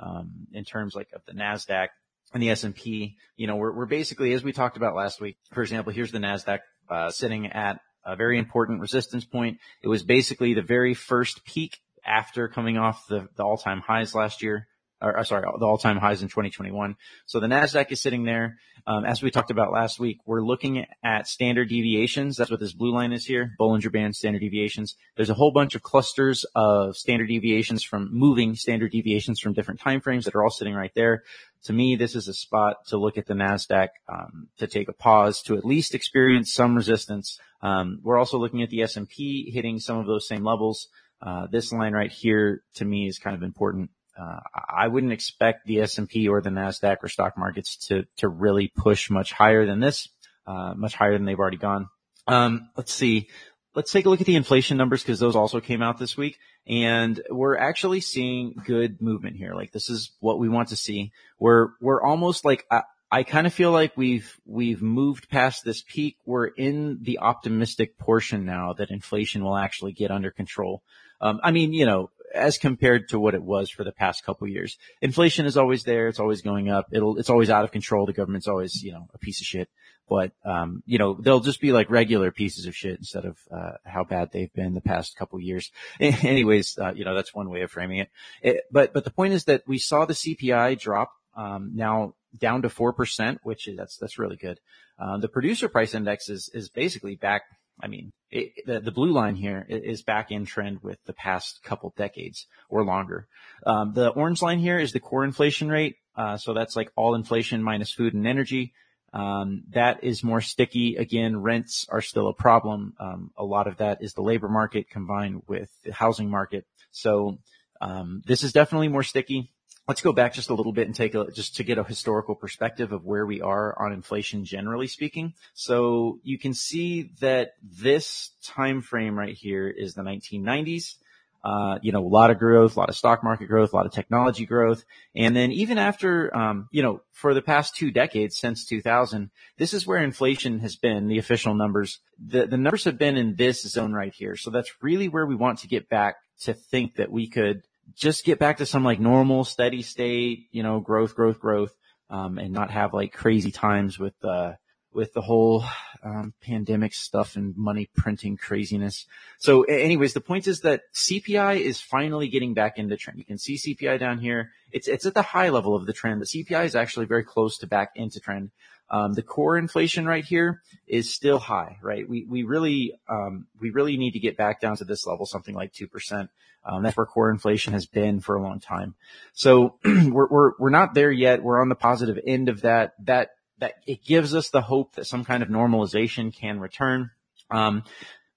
um, 0.00 0.48
in 0.52 0.64
terms 0.64 0.96
like 0.96 1.08
of 1.14 1.22
the 1.26 1.32
NASDAQ 1.32 1.88
and 2.36 2.42
the 2.42 2.50
S&P, 2.50 3.16
you 3.38 3.46
know, 3.46 3.56
we're, 3.56 3.72
we're 3.72 3.86
basically, 3.86 4.34
as 4.34 4.44
we 4.44 4.52
talked 4.52 4.76
about 4.76 4.94
last 4.94 5.22
week, 5.22 5.38
for 5.54 5.62
example, 5.62 5.90
here's 5.90 6.12
the 6.12 6.18
NASDAQ, 6.18 6.58
uh, 6.90 7.08
sitting 7.08 7.46
at 7.46 7.80
a 8.04 8.14
very 8.14 8.38
important 8.38 8.82
resistance 8.82 9.24
point. 9.24 9.56
It 9.82 9.88
was 9.88 10.02
basically 10.02 10.52
the 10.52 10.60
very 10.60 10.92
first 10.92 11.46
peak 11.46 11.78
after 12.04 12.46
coming 12.48 12.76
off 12.76 13.06
the, 13.08 13.26
the 13.36 13.42
all-time 13.42 13.80
highs 13.80 14.14
last 14.14 14.42
year 14.42 14.68
or, 15.00 15.22
sorry, 15.24 15.42
the 15.58 15.64
all-time 15.64 15.98
highs 15.98 16.22
in 16.22 16.28
2021. 16.28 16.96
So 17.26 17.40
the 17.40 17.46
Nasdaq 17.46 17.92
is 17.92 18.00
sitting 18.00 18.24
there. 18.24 18.58
Um, 18.86 19.04
as 19.04 19.22
we 19.22 19.30
talked 19.30 19.50
about 19.50 19.72
last 19.72 19.98
week, 19.98 20.20
we're 20.26 20.42
looking 20.42 20.86
at 21.02 21.26
standard 21.26 21.68
deviations. 21.68 22.36
That's 22.36 22.50
what 22.50 22.60
this 22.60 22.72
blue 22.72 22.94
line 22.94 23.12
is 23.12 23.24
here, 23.26 23.52
Bollinger 23.58 23.92
Band 23.92 24.14
standard 24.14 24.40
deviations. 24.40 24.96
There's 25.16 25.30
a 25.30 25.34
whole 25.34 25.50
bunch 25.50 25.74
of 25.74 25.82
clusters 25.82 26.46
of 26.54 26.96
standard 26.96 27.26
deviations 27.26 27.82
from 27.82 28.08
moving 28.12 28.54
standard 28.54 28.92
deviations 28.92 29.40
from 29.40 29.54
different 29.54 29.80
time 29.80 30.00
frames 30.00 30.24
that 30.24 30.34
are 30.34 30.42
all 30.42 30.50
sitting 30.50 30.74
right 30.74 30.92
there. 30.94 31.24
To 31.64 31.72
me, 31.72 31.96
this 31.96 32.14
is 32.14 32.28
a 32.28 32.34
spot 32.34 32.86
to 32.88 32.96
look 32.96 33.18
at 33.18 33.26
the 33.26 33.34
Nasdaq 33.34 33.88
um, 34.08 34.48
to 34.58 34.68
take 34.68 34.88
a 34.88 34.92
pause 34.92 35.42
to 35.42 35.56
at 35.56 35.64
least 35.64 35.94
experience 35.94 36.52
some 36.52 36.76
resistance. 36.76 37.40
Um, 37.62 37.98
we're 38.02 38.18
also 38.18 38.38
looking 38.38 38.62
at 38.62 38.70
the 38.70 38.82
S&P 38.82 39.50
hitting 39.50 39.80
some 39.80 39.98
of 39.98 40.06
those 40.06 40.28
same 40.28 40.44
levels. 40.44 40.88
Uh, 41.20 41.46
this 41.50 41.72
line 41.72 41.92
right 41.92 42.12
here 42.12 42.62
to 42.74 42.84
me 42.84 43.08
is 43.08 43.18
kind 43.18 43.34
of 43.34 43.42
important. 43.42 43.90
Uh, 44.18 44.40
I 44.54 44.88
wouldn't 44.88 45.12
expect 45.12 45.66
the 45.66 45.80
S&P 45.80 46.28
or 46.28 46.40
the 46.40 46.50
Nasdaq 46.50 46.98
or 47.02 47.08
stock 47.08 47.36
markets 47.36 47.76
to 47.88 48.06
to 48.16 48.28
really 48.28 48.72
push 48.74 49.10
much 49.10 49.32
higher 49.32 49.66
than 49.66 49.80
this, 49.80 50.08
uh, 50.46 50.74
much 50.74 50.94
higher 50.94 51.12
than 51.12 51.24
they've 51.24 51.38
already 51.38 51.58
gone. 51.58 51.88
Um, 52.26 52.70
let's 52.76 52.92
see. 52.92 53.28
Let's 53.74 53.92
take 53.92 54.06
a 54.06 54.08
look 54.08 54.20
at 54.20 54.26
the 54.26 54.36
inflation 54.36 54.78
numbers 54.78 55.02
because 55.02 55.20
those 55.20 55.36
also 55.36 55.60
came 55.60 55.82
out 55.82 55.98
this 55.98 56.16
week, 56.16 56.38
and 56.66 57.20
we're 57.28 57.58
actually 57.58 58.00
seeing 58.00 58.54
good 58.64 59.02
movement 59.02 59.36
here. 59.36 59.54
Like 59.54 59.70
this 59.72 59.90
is 59.90 60.12
what 60.20 60.38
we 60.38 60.48
want 60.48 60.70
to 60.70 60.76
see. 60.76 61.12
We're 61.38 61.68
we're 61.80 62.02
almost 62.02 62.44
like 62.44 62.64
I, 62.70 62.82
I 63.10 63.22
kind 63.22 63.46
of 63.46 63.52
feel 63.52 63.70
like 63.70 63.96
we've 63.96 64.34
we've 64.46 64.82
moved 64.82 65.28
past 65.28 65.64
this 65.64 65.82
peak. 65.82 66.16
We're 66.24 66.46
in 66.46 67.00
the 67.02 67.18
optimistic 67.18 67.98
portion 67.98 68.46
now 68.46 68.72
that 68.74 68.90
inflation 68.90 69.44
will 69.44 69.56
actually 69.56 69.92
get 69.92 70.10
under 70.10 70.30
control. 70.30 70.82
Um, 71.20 71.40
I 71.42 71.50
mean, 71.50 71.72
you 71.72 71.86
know, 71.86 72.10
as 72.34 72.58
compared 72.58 73.08
to 73.10 73.18
what 73.18 73.34
it 73.34 73.42
was 73.42 73.70
for 73.70 73.84
the 73.84 73.92
past 73.92 74.24
couple 74.24 74.46
years. 74.48 74.76
Inflation 75.00 75.46
is 75.46 75.56
always 75.56 75.84
there. 75.84 76.08
It's 76.08 76.20
always 76.20 76.42
going 76.42 76.70
up. 76.70 76.86
It'll, 76.92 77.18
it's 77.18 77.30
always 77.30 77.50
out 77.50 77.64
of 77.64 77.72
control. 77.72 78.06
The 78.06 78.12
government's 78.12 78.48
always, 78.48 78.82
you 78.82 78.92
know, 78.92 79.08
a 79.14 79.18
piece 79.18 79.40
of 79.40 79.46
shit. 79.46 79.68
But, 80.08 80.32
um, 80.44 80.82
you 80.86 80.98
know, 80.98 81.14
they'll 81.14 81.40
just 81.40 81.60
be 81.60 81.72
like 81.72 81.90
regular 81.90 82.30
pieces 82.30 82.66
of 82.66 82.76
shit 82.76 82.98
instead 82.98 83.24
of, 83.24 83.38
uh, 83.50 83.72
how 83.84 84.04
bad 84.04 84.30
they've 84.32 84.52
been 84.52 84.74
the 84.74 84.80
past 84.80 85.16
couple 85.16 85.40
years. 85.40 85.72
Anyways, 86.00 86.78
uh, 86.78 86.92
you 86.94 87.04
know, 87.04 87.14
that's 87.14 87.34
one 87.34 87.50
way 87.50 87.62
of 87.62 87.72
framing 87.72 87.98
it. 87.98 88.08
it. 88.40 88.62
But, 88.70 88.92
but 88.92 89.04
the 89.04 89.10
point 89.10 89.32
is 89.32 89.44
that 89.44 89.62
we 89.66 89.78
saw 89.78 90.04
the 90.04 90.14
CPI 90.14 90.78
drop, 90.78 91.10
um, 91.36 91.72
now 91.74 92.14
down 92.38 92.62
to 92.62 92.68
4%, 92.68 93.38
which 93.42 93.66
is, 93.66 93.76
that's, 93.76 93.96
that's 93.96 94.18
really 94.18 94.36
good. 94.36 94.60
Uh, 94.98 95.18
the 95.18 95.28
producer 95.28 95.68
price 95.68 95.94
index 95.94 96.28
is, 96.28 96.50
is 96.54 96.68
basically 96.68 97.16
back 97.16 97.42
I 97.80 97.88
mean, 97.88 98.12
it, 98.30 98.52
the, 98.66 98.80
the 98.80 98.90
blue 98.90 99.12
line 99.12 99.36
here 99.36 99.64
is 99.68 100.02
back 100.02 100.30
in 100.30 100.46
trend 100.46 100.82
with 100.82 100.98
the 101.04 101.12
past 101.12 101.62
couple 101.62 101.92
decades 101.96 102.46
or 102.68 102.84
longer. 102.84 103.28
Um, 103.64 103.92
the 103.92 104.08
orange 104.08 104.42
line 104.42 104.58
here 104.58 104.78
is 104.78 104.92
the 104.92 105.00
core 105.00 105.24
inflation 105.24 105.68
rate. 105.68 105.96
Uh, 106.16 106.36
so 106.36 106.54
that's 106.54 106.76
like 106.76 106.90
all 106.96 107.14
inflation 107.14 107.62
minus 107.62 107.92
food 107.92 108.14
and 108.14 108.26
energy. 108.26 108.72
Um, 109.12 109.64
that 109.70 110.02
is 110.02 110.24
more 110.24 110.40
sticky. 110.40 110.96
Again, 110.96 111.40
rents 111.40 111.86
are 111.88 112.00
still 112.00 112.28
a 112.28 112.34
problem. 112.34 112.94
Um, 112.98 113.30
a 113.36 113.44
lot 113.44 113.66
of 113.66 113.78
that 113.78 114.02
is 114.02 114.14
the 114.14 114.22
labor 114.22 114.48
market 114.48 114.90
combined 114.90 115.42
with 115.46 115.70
the 115.84 115.92
housing 115.92 116.30
market. 116.30 116.66
So, 116.90 117.38
um, 117.80 118.22
this 118.26 118.42
is 118.42 118.52
definitely 118.52 118.88
more 118.88 119.02
sticky 119.02 119.50
let's 119.88 120.00
go 120.00 120.12
back 120.12 120.34
just 120.34 120.50
a 120.50 120.54
little 120.54 120.72
bit 120.72 120.86
and 120.86 120.94
take 120.94 121.14
a, 121.14 121.30
just 121.30 121.56
to 121.56 121.64
get 121.64 121.78
a 121.78 121.84
historical 121.84 122.34
perspective 122.34 122.92
of 122.92 123.04
where 123.04 123.24
we 123.24 123.40
are 123.40 123.80
on 123.80 123.92
inflation 123.92 124.44
generally 124.44 124.88
speaking. 124.88 125.34
So 125.54 126.18
you 126.24 126.38
can 126.38 126.54
see 126.54 127.10
that 127.20 127.52
this 127.62 128.30
time 128.42 128.82
frame 128.82 129.16
right 129.16 129.34
here 129.34 129.68
is 129.68 129.94
the 129.94 130.02
1990s. 130.02 130.96
Uh, 131.44 131.78
you 131.80 131.92
know, 131.92 132.04
a 132.04 132.08
lot 132.08 132.32
of 132.32 132.40
growth, 132.40 132.74
a 132.74 132.80
lot 132.80 132.88
of 132.88 132.96
stock 132.96 133.22
market 133.22 133.46
growth, 133.46 133.72
a 133.72 133.76
lot 133.76 133.86
of 133.86 133.92
technology 133.92 134.44
growth. 134.44 134.82
And 135.14 135.36
then 135.36 135.52
even 135.52 135.78
after, 135.78 136.36
um, 136.36 136.68
you 136.72 136.82
know, 136.82 137.02
for 137.12 137.34
the 137.34 137.42
past 137.42 137.76
two 137.76 137.92
decades 137.92 138.36
since 138.36 138.66
2000, 138.66 139.30
this 139.56 139.72
is 139.72 139.86
where 139.86 140.02
inflation 140.02 140.58
has 140.58 140.74
been, 140.74 141.06
the 141.06 141.18
official 141.18 141.54
numbers. 141.54 142.00
The, 142.18 142.48
the 142.48 142.56
numbers 142.56 142.82
have 142.82 142.98
been 142.98 143.16
in 143.16 143.36
this 143.36 143.62
zone 143.62 143.92
right 143.92 144.12
here. 144.12 144.34
So 144.34 144.50
that's 144.50 144.82
really 144.82 145.08
where 145.08 145.26
we 145.26 145.36
want 145.36 145.60
to 145.60 145.68
get 145.68 145.88
back 145.88 146.16
to 146.40 146.52
think 146.52 146.96
that 146.96 147.12
we 147.12 147.28
could 147.28 147.62
just 147.94 148.24
get 148.24 148.38
back 148.38 148.58
to 148.58 148.66
some 148.66 148.84
like 148.84 149.00
normal, 149.00 149.44
steady 149.44 149.82
state, 149.82 150.48
you 150.50 150.62
know, 150.62 150.80
growth, 150.80 151.14
growth, 151.14 151.40
growth, 151.40 151.74
um, 152.10 152.38
and 152.38 152.52
not 152.52 152.70
have 152.70 152.92
like 152.92 153.12
crazy 153.12 153.50
times 153.50 153.98
with, 153.98 154.14
uh, 154.24 154.52
with 154.92 155.12
the 155.12 155.20
whole, 155.20 155.64
um, 156.02 156.32
pandemic 156.40 156.94
stuff 156.94 157.36
and 157.36 157.56
money 157.56 157.88
printing 157.96 158.36
craziness. 158.36 159.06
So 159.38 159.62
anyways, 159.62 160.14
the 160.14 160.20
point 160.20 160.46
is 160.46 160.60
that 160.60 160.82
CPI 160.94 161.60
is 161.60 161.80
finally 161.80 162.28
getting 162.28 162.54
back 162.54 162.78
into 162.78 162.96
trend. 162.96 163.18
You 163.18 163.24
can 163.24 163.38
see 163.38 163.56
CPI 163.56 163.98
down 163.98 164.18
here. 164.18 164.52
It's, 164.72 164.88
it's 164.88 165.06
at 165.06 165.14
the 165.14 165.22
high 165.22 165.48
level 165.48 165.74
of 165.74 165.86
the 165.86 165.92
trend. 165.92 166.20
The 166.20 166.26
CPI 166.26 166.64
is 166.64 166.76
actually 166.76 167.06
very 167.06 167.24
close 167.24 167.58
to 167.58 167.66
back 167.66 167.92
into 167.96 168.20
trend. 168.20 168.50
Um, 168.88 169.14
the 169.14 169.22
core 169.22 169.58
inflation 169.58 170.06
right 170.06 170.24
here 170.24 170.62
is 170.86 171.12
still 171.12 171.38
high, 171.38 171.78
right? 171.82 172.08
We, 172.08 172.24
we 172.24 172.44
really, 172.44 172.98
um, 173.08 173.46
we 173.60 173.70
really 173.70 173.96
need 173.96 174.12
to 174.12 174.20
get 174.20 174.36
back 174.36 174.60
down 174.60 174.76
to 174.76 174.84
this 174.84 175.06
level, 175.06 175.26
something 175.26 175.54
like 175.54 175.72
2%. 175.72 176.28
Um, 176.66 176.82
that's 176.82 176.96
where 176.96 177.06
core 177.06 177.30
inflation 177.30 177.72
has 177.72 177.86
been 177.86 178.20
for 178.20 178.36
a 178.36 178.42
long 178.42 178.60
time. 178.60 178.94
So 179.32 179.78
we're, 179.84 180.28
we're, 180.28 180.52
we're 180.58 180.70
not 180.70 180.94
there 180.94 181.12
yet. 181.12 181.42
We're 181.42 181.60
on 181.60 181.68
the 181.68 181.74
positive 181.74 182.18
end 182.26 182.48
of 182.48 182.62
that. 182.62 182.94
That, 183.04 183.30
that 183.58 183.74
it 183.86 184.04
gives 184.04 184.34
us 184.34 184.50
the 184.50 184.60
hope 184.60 184.96
that 184.96 185.06
some 185.06 185.24
kind 185.24 185.42
of 185.42 185.48
normalization 185.48 186.34
can 186.34 186.60
return. 186.60 187.10
Um, 187.50 187.84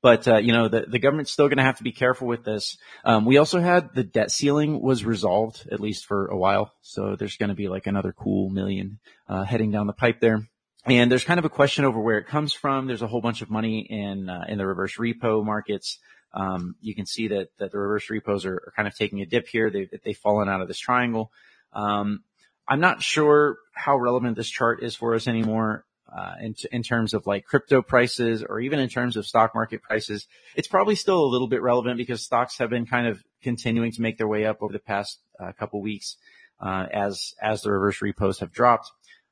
but 0.01 0.27
uh, 0.27 0.37
you 0.37 0.53
know 0.53 0.67
the 0.67 0.85
the 0.87 0.99
government's 0.99 1.31
still 1.31 1.47
going 1.47 1.57
to 1.57 1.63
have 1.63 1.77
to 1.77 1.83
be 1.83 1.91
careful 1.91 2.27
with 2.27 2.43
this. 2.43 2.77
Um, 3.03 3.25
we 3.25 3.37
also 3.37 3.59
had 3.59 3.93
the 3.93 4.03
debt 4.03 4.31
ceiling 4.31 4.81
was 4.81 5.03
resolved 5.03 5.67
at 5.71 5.79
least 5.79 6.05
for 6.05 6.27
a 6.27 6.37
while, 6.37 6.73
so 6.81 7.15
there's 7.15 7.35
going 7.35 7.49
to 7.49 7.55
be 7.55 7.67
like 7.67 7.87
another 7.87 8.13
cool 8.13 8.49
million 8.49 8.99
uh, 9.27 9.43
heading 9.43 9.71
down 9.71 9.87
the 9.87 9.93
pipe 9.93 10.19
there. 10.21 10.47
And 10.85 11.11
there's 11.11 11.25
kind 11.25 11.39
of 11.39 11.45
a 11.45 11.49
question 11.49 11.83
over 11.83 11.99
where 11.99 12.17
it 12.17 12.27
comes 12.27 12.53
from. 12.53 12.87
There's 12.87 13.01
a 13.01 13.07
whole 13.07 13.21
bunch 13.21 13.41
of 13.41 13.49
money 13.49 13.79
in 13.79 14.29
uh, 14.29 14.45
in 14.47 14.57
the 14.57 14.65
reverse 14.65 14.95
repo 14.95 15.43
markets. 15.43 15.99
Um, 16.33 16.75
you 16.81 16.93
can 16.95 17.05
see 17.05 17.29
that 17.29 17.49
that 17.57 17.71
the 17.71 17.79
reverse 17.79 18.09
repos 18.09 18.45
are, 18.45 18.55
are 18.55 18.73
kind 18.75 18.87
of 18.87 18.95
taking 18.95 19.21
a 19.21 19.25
dip 19.25 19.47
here. 19.47 19.69
They 19.69 19.89
they've 20.03 20.17
fallen 20.17 20.49
out 20.49 20.61
of 20.61 20.67
this 20.67 20.79
triangle. 20.79 21.31
Um, 21.73 22.23
I'm 22.67 22.79
not 22.79 23.01
sure 23.01 23.57
how 23.73 23.97
relevant 23.97 24.37
this 24.37 24.49
chart 24.49 24.83
is 24.83 24.95
for 24.95 25.15
us 25.15 25.27
anymore 25.27 25.85
uh, 26.15 26.33
in, 26.41 26.55
in 26.71 26.83
terms 26.83 27.13
of 27.13 27.27
like 27.27 27.45
crypto 27.45 27.81
prices 27.81 28.43
or 28.43 28.59
even 28.59 28.79
in 28.79 28.89
terms 28.89 29.15
of 29.15 29.25
stock 29.25 29.53
market 29.53 29.81
prices, 29.81 30.27
it's 30.55 30.67
probably 30.67 30.95
still 30.95 31.23
a 31.23 31.27
little 31.27 31.47
bit 31.47 31.61
relevant 31.61 31.97
because 31.97 32.21
stocks 32.21 32.57
have 32.57 32.69
been 32.69 32.85
kind 32.85 33.07
of 33.07 33.23
continuing 33.43 33.91
to 33.91 34.01
make 34.01 34.17
their 34.17 34.27
way 34.27 34.45
up 34.45 34.61
over 34.61 34.73
the 34.73 34.79
past 34.79 35.19
uh, 35.39 35.51
couple 35.53 35.81
weeks, 35.81 36.17
uh, 36.59 36.85
as, 36.91 37.33
as 37.41 37.61
the 37.61 37.71
reverse 37.71 38.01
repos 38.01 38.39
have 38.39 38.51
dropped. 38.51 38.91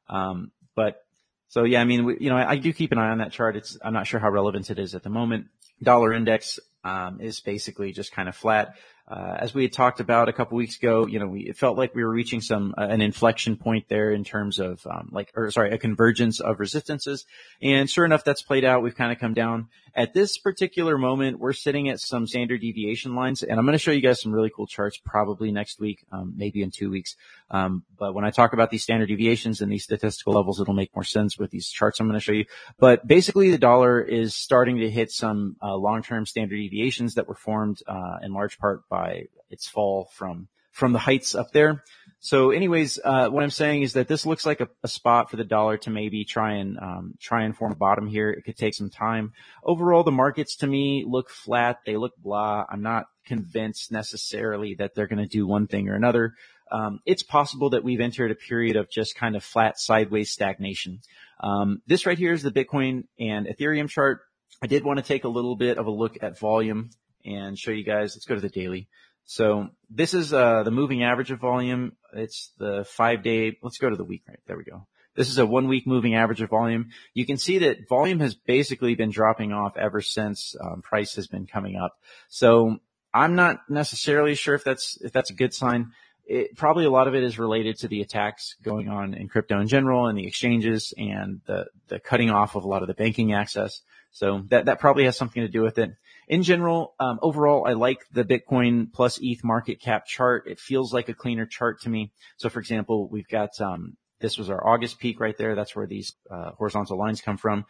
Um, 0.09 0.51
but 0.75 1.01
so 1.49 1.63
yeah, 1.63 1.81
I 1.81 1.85
mean, 1.85 2.05
we, 2.05 2.17
you 2.19 2.29
know, 2.29 2.37
I, 2.37 2.51
I, 2.51 2.55
do 2.57 2.71
keep 2.71 2.91
an 2.91 2.97
eye 2.97 3.09
on 3.09 3.17
that 3.17 3.31
chart. 3.31 3.55
It's, 3.55 3.77
I'm 3.81 3.93
not 3.93 4.07
sure 4.07 4.19
how 4.19 4.29
relevant 4.29 4.69
it 4.69 4.79
is 4.79 4.95
at 4.95 5.03
the 5.03 5.09
moment. 5.09 5.47
Dollar 5.81 6.13
index, 6.13 6.59
um, 6.87 7.19
is 7.21 7.41
basically 7.41 7.91
just 7.91 8.11
kind 8.13 8.29
of 8.29 8.35
flat. 8.35 8.75
Uh, 9.09 9.37
as 9.39 9.53
we 9.53 9.63
had 9.63 9.71
talked 9.71 10.01
about 10.01 10.27
a 10.27 10.33
couple 10.33 10.57
weeks 10.57 10.77
ago, 10.77 11.07
you 11.07 11.17
know, 11.17 11.27
we, 11.27 11.41
it 11.41 11.57
felt 11.57 11.77
like 11.77 11.95
we 11.95 12.03
were 12.03 12.11
reaching 12.11 12.41
some, 12.41 12.75
uh, 12.77 12.81
an 12.81 13.01
inflection 13.01 13.55
point 13.55 13.85
there 13.87 14.11
in 14.11 14.25
terms 14.25 14.59
of, 14.59 14.85
um, 14.85 15.07
like, 15.13 15.31
or 15.33 15.49
sorry, 15.49 15.71
a 15.71 15.77
convergence 15.77 16.41
of 16.41 16.59
resistances. 16.59 17.25
And 17.61 17.89
sure 17.89 18.03
enough, 18.03 18.25
that's 18.25 18.41
played 18.41 18.65
out. 18.65 18.83
We've 18.83 18.95
kind 18.95 19.13
of 19.13 19.19
come 19.19 19.33
down. 19.33 19.69
At 19.95 20.13
this 20.13 20.37
particular 20.37 20.97
moment, 20.97 21.39
we're 21.39 21.53
sitting 21.53 21.89
at 21.89 21.99
some 21.99 22.27
standard 22.27 22.61
deviation 22.61 23.15
lines, 23.15 23.43
and 23.43 23.57
I'm 23.57 23.65
going 23.65 23.73
to 23.73 23.79
show 23.79 23.91
you 23.91 24.01
guys 24.01 24.21
some 24.21 24.33
really 24.33 24.51
cool 24.53 24.67
charts 24.67 24.99
probably 25.03 25.51
next 25.51 25.79
week, 25.79 26.05
um, 26.11 26.33
maybe 26.35 26.61
in 26.61 26.69
two 26.69 26.89
weeks. 26.91 27.15
Um, 27.49 27.83
but 27.97 28.13
when 28.13 28.25
I 28.25 28.31
talk 28.31 28.53
about 28.53 28.71
these 28.71 28.83
standard 28.83 29.07
deviations 29.07 29.61
and 29.61 29.71
these 29.71 29.83
statistical 29.83 30.33
levels, 30.33 30.59
it'll 30.59 30.73
make 30.73 30.95
more 30.95 31.03
sense 31.03 31.37
with 31.37 31.51
these 31.51 31.69
charts 31.69 31.99
I'm 31.99 32.07
going 32.07 32.19
to 32.19 32.23
show 32.23 32.33
you. 32.33 32.45
But 32.77 33.07
basically, 33.07 33.51
the 33.51 33.57
dollar 33.57 34.01
is 34.01 34.35
starting 34.35 34.77
to 34.79 34.89
hit 34.89 35.11
some 35.11 35.55
uh, 35.61 35.75
long-term 35.75 36.25
standard 36.25 36.57
deviations 36.57 37.15
that 37.15 37.27
were 37.27 37.35
formed 37.35 37.79
uh, 37.87 38.17
in 38.21 38.33
large 38.33 38.57
part 38.57 38.87
by 38.89 39.23
its 39.49 39.67
fall 39.67 40.09
from 40.13 40.47
from 40.77 40.93
the 40.93 40.99
heights 40.99 41.33
up 41.33 41.51
there. 41.53 41.83
So 42.19 42.51
anyways, 42.51 42.99
uh, 43.03 43.29
what 43.29 43.41
I'm 43.41 43.49
saying 43.49 43.81
is 43.81 43.93
that 43.93 44.07
this 44.07 44.27
looks 44.27 44.45
like 44.45 44.61
a, 44.61 44.69
a 44.83 44.87
spot 44.87 45.31
for 45.31 45.35
the 45.35 45.43
dollar 45.43 45.77
to 45.77 45.89
maybe 45.89 46.23
try 46.23 46.53
and 46.53 46.77
um, 46.79 47.13
try 47.19 47.45
and 47.45 47.57
form 47.57 47.71
a 47.71 47.75
bottom 47.75 48.05
here. 48.05 48.29
It 48.29 48.43
could 48.43 48.57
take 48.57 48.75
some 48.75 48.91
time. 48.91 49.33
Overall, 49.63 50.03
the 50.03 50.11
markets 50.11 50.57
to 50.57 50.67
me 50.67 51.03
look 51.07 51.31
flat. 51.31 51.79
They 51.83 51.97
look 51.97 52.13
blah. 52.17 52.63
I'm 52.69 52.83
not 52.83 53.05
convinced 53.25 53.91
necessarily 53.91 54.75
that 54.75 54.93
they're 54.93 55.07
going 55.07 55.17
to 55.17 55.27
do 55.27 55.47
one 55.47 55.65
thing 55.65 55.89
or 55.89 55.95
another. 55.95 56.33
Um, 56.71 56.99
it's 57.05 57.23
possible 57.23 57.71
that 57.71 57.83
we've 57.83 58.01
entered 58.01 58.31
a 58.31 58.35
period 58.35 58.75
of 58.75 58.89
just 58.89 59.15
kind 59.15 59.35
of 59.35 59.43
flat 59.43 59.79
sideways 59.79 60.31
stagnation. 60.31 61.01
Um, 61.39 61.81
this 61.87 62.05
right 62.05 62.17
here 62.17 62.33
is 62.33 62.43
the 62.43 62.51
Bitcoin 62.51 63.05
and 63.19 63.47
Ethereum 63.47 63.89
chart. 63.89 64.21
I 64.61 64.67
did 64.67 64.83
want 64.83 64.97
to 64.97 65.05
take 65.05 65.23
a 65.23 65.29
little 65.29 65.55
bit 65.55 65.77
of 65.77 65.85
a 65.85 65.91
look 65.91 66.17
at 66.21 66.39
volume 66.39 66.89
and 67.25 67.57
show 67.57 67.71
you 67.71 67.83
guys. 67.83 68.15
Let's 68.15 68.25
go 68.25 68.35
to 68.35 68.41
the 68.41 68.49
daily. 68.49 68.87
So 69.25 69.69
this 69.89 70.13
is 70.13 70.33
uh, 70.33 70.63
the 70.63 70.71
moving 70.71 71.03
average 71.03 71.31
of 71.31 71.39
volume. 71.39 71.97
It's 72.13 72.53
the 72.57 72.85
five 72.89 73.23
day. 73.23 73.57
Let's 73.61 73.77
go 73.77 73.89
to 73.89 73.95
the 73.95 74.05
week. 74.05 74.23
Right 74.27 74.39
there 74.47 74.57
we 74.57 74.63
go. 74.63 74.87
This 75.15 75.29
is 75.29 75.37
a 75.37 75.45
one 75.45 75.67
week 75.67 75.85
moving 75.85 76.15
average 76.15 76.41
of 76.41 76.49
volume. 76.49 76.89
You 77.13 77.25
can 77.25 77.37
see 77.37 77.57
that 77.59 77.89
volume 77.89 78.19
has 78.19 78.35
basically 78.35 78.95
been 78.95 79.09
dropping 79.09 79.51
off 79.51 79.75
ever 79.75 79.99
since 79.99 80.55
um, 80.61 80.81
price 80.81 81.15
has 81.15 81.27
been 81.27 81.47
coming 81.47 81.75
up. 81.75 81.97
So 82.29 82.77
I'm 83.13 83.35
not 83.35 83.61
necessarily 83.67 84.35
sure 84.35 84.55
if 84.55 84.63
that's, 84.63 84.97
if 85.01 85.11
that's 85.11 85.31
a 85.31 85.35
good 85.35 85.53
sign. 85.53 85.91
It, 86.29 86.57
probably 86.57 86.83
a 86.85 86.91
lot 86.91 87.07
of 87.07 87.15
it 87.15 87.23
is 87.23 87.39
related 87.39 87.79
to 87.79 87.87
the 87.87 88.01
attacks 88.01 88.55
going 88.61 88.89
on 88.89 89.13
in 89.13 89.29
crypto 89.29 89.59
in 89.61 89.67
general 89.67 90.07
and 90.07 90.17
the 90.17 90.27
exchanges 90.27 90.93
and 90.97 91.39
the, 91.45 91.67
the 91.87 91.99
cutting 91.99 92.29
off 92.29 92.55
of 92.55 92.65
a 92.65 92.67
lot 92.67 92.81
of 92.81 92.89
the 92.89 92.93
banking 92.93 93.33
access. 93.33 93.81
So 94.11 94.43
that, 94.49 94.65
that 94.65 94.79
probably 94.79 95.05
has 95.05 95.17
something 95.17 95.41
to 95.41 95.47
do 95.47 95.61
with 95.61 95.77
it. 95.77 95.91
In 96.27 96.43
general, 96.43 96.95
um, 96.99 97.19
overall, 97.21 97.65
I 97.65 97.73
like 97.73 97.99
the 98.11 98.25
Bitcoin 98.25 98.91
plus 98.91 99.19
ETH 99.21 99.43
market 99.43 99.79
cap 99.79 100.05
chart. 100.05 100.43
It 100.47 100.59
feels 100.59 100.93
like 100.93 101.07
a 101.07 101.13
cleaner 101.13 101.45
chart 101.45 101.81
to 101.81 101.89
me. 101.89 102.11
So 102.35 102.49
for 102.49 102.59
example, 102.59 103.07
we've 103.07 103.27
got, 103.29 103.51
um, 103.61 103.95
this 104.19 104.37
was 104.37 104.49
our 104.49 104.67
August 104.67 104.99
peak 104.99 105.21
right 105.21 105.37
there. 105.37 105.55
That's 105.55 105.75
where 105.75 105.87
these, 105.87 106.13
uh, 106.29 106.51
horizontal 106.57 106.97
lines 106.97 107.21
come 107.21 107.37
from. 107.37 107.65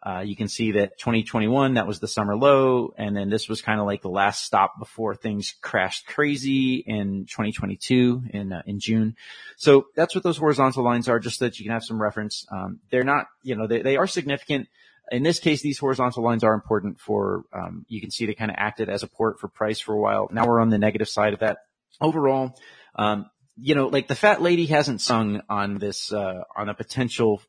Uh, 0.00 0.20
you 0.20 0.36
can 0.36 0.48
see 0.48 0.72
that 0.72 0.96
2021, 0.98 1.74
that 1.74 1.86
was 1.86 1.98
the 1.98 2.06
summer 2.06 2.36
low. 2.36 2.94
And 2.96 3.16
then 3.16 3.30
this 3.30 3.48
was 3.48 3.62
kind 3.62 3.80
of 3.80 3.86
like 3.86 4.00
the 4.00 4.08
last 4.08 4.44
stop 4.44 4.78
before 4.78 5.16
things 5.16 5.54
crashed 5.60 6.06
crazy 6.06 6.76
in 6.86 7.26
2022 7.26 8.22
in, 8.30 8.52
uh, 8.52 8.62
in 8.64 8.78
June. 8.78 9.16
So 9.56 9.86
that's 9.96 10.14
what 10.14 10.22
those 10.22 10.38
horizontal 10.38 10.84
lines 10.84 11.08
are, 11.08 11.18
just 11.18 11.40
that 11.40 11.58
you 11.58 11.64
can 11.64 11.72
have 11.72 11.84
some 11.84 12.00
reference. 12.00 12.46
Um, 12.50 12.78
they're 12.90 13.02
not, 13.02 13.26
you 13.42 13.56
know, 13.56 13.66
they, 13.66 13.82
they 13.82 13.96
are 13.96 14.06
significant. 14.06 14.68
In 15.10 15.24
this 15.24 15.40
case, 15.40 15.62
these 15.62 15.78
horizontal 15.78 16.22
lines 16.22 16.44
are 16.44 16.54
important 16.54 17.00
for, 17.00 17.44
um, 17.52 17.84
you 17.88 18.00
can 18.00 18.12
see 18.12 18.26
they 18.26 18.34
kind 18.34 18.52
of 18.52 18.56
acted 18.58 18.88
as 18.88 19.02
a 19.02 19.08
port 19.08 19.40
for 19.40 19.48
price 19.48 19.80
for 19.80 19.94
a 19.94 20.00
while. 20.00 20.28
Now 20.30 20.46
we're 20.46 20.60
on 20.60 20.70
the 20.70 20.78
negative 20.78 21.08
side 21.08 21.32
of 21.32 21.40
that. 21.40 21.58
Overall, 22.00 22.54
um, 22.94 23.28
you 23.60 23.74
know, 23.74 23.88
like 23.88 24.06
the 24.06 24.14
fat 24.14 24.40
lady 24.40 24.66
hasn't 24.66 25.00
sung 25.00 25.42
on 25.48 25.78
this, 25.78 26.12
uh, 26.12 26.44
on 26.56 26.68
a 26.68 26.74
potential 26.74 27.42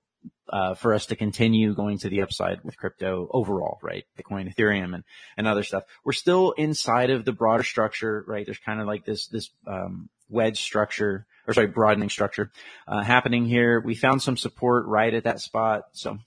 uh, 0.50 0.74
for 0.74 0.94
us 0.94 1.08
to 1.08 1.16
continue 1.16 1.76
going 1.76 2.00
to 2.00 2.10
the 2.10 2.22
upside 2.22 2.64
with 2.64 2.78
crypto 2.78 3.28
overall, 3.32 3.78
right? 3.84 4.06
Bitcoin, 4.18 4.54
Ethereum 4.54 4.96
and, 4.96 5.04
and 5.38 5.48
other 5.48 5.64
stuff. 5.64 5.84
We're 6.04 6.14
still 6.14 6.52
inside 6.52 7.12
of 7.12 7.24
the 7.26 7.34
broader 7.34 7.64
structure, 7.64 8.24
right? 8.28 8.46
There's 8.46 8.60
kind 8.60 8.82
of 8.82 8.88
like 8.88 9.06
this, 9.06 9.28
this, 9.28 9.50
um, 9.68 10.10
wedge 10.30 10.62
structure 10.62 11.26
or 11.50 11.54
sorry, 11.54 11.68
broadening 11.68 12.10
structure, 12.10 12.52
uh, 12.88 13.02
happening 13.02 13.44
here. 13.44 13.80
We 13.80 13.96
found 13.96 14.22
some 14.22 14.38
support 14.38 14.86
right 14.86 15.12
at 15.12 15.24
that 15.24 15.42
spot. 15.42 15.86
So, 15.94 16.20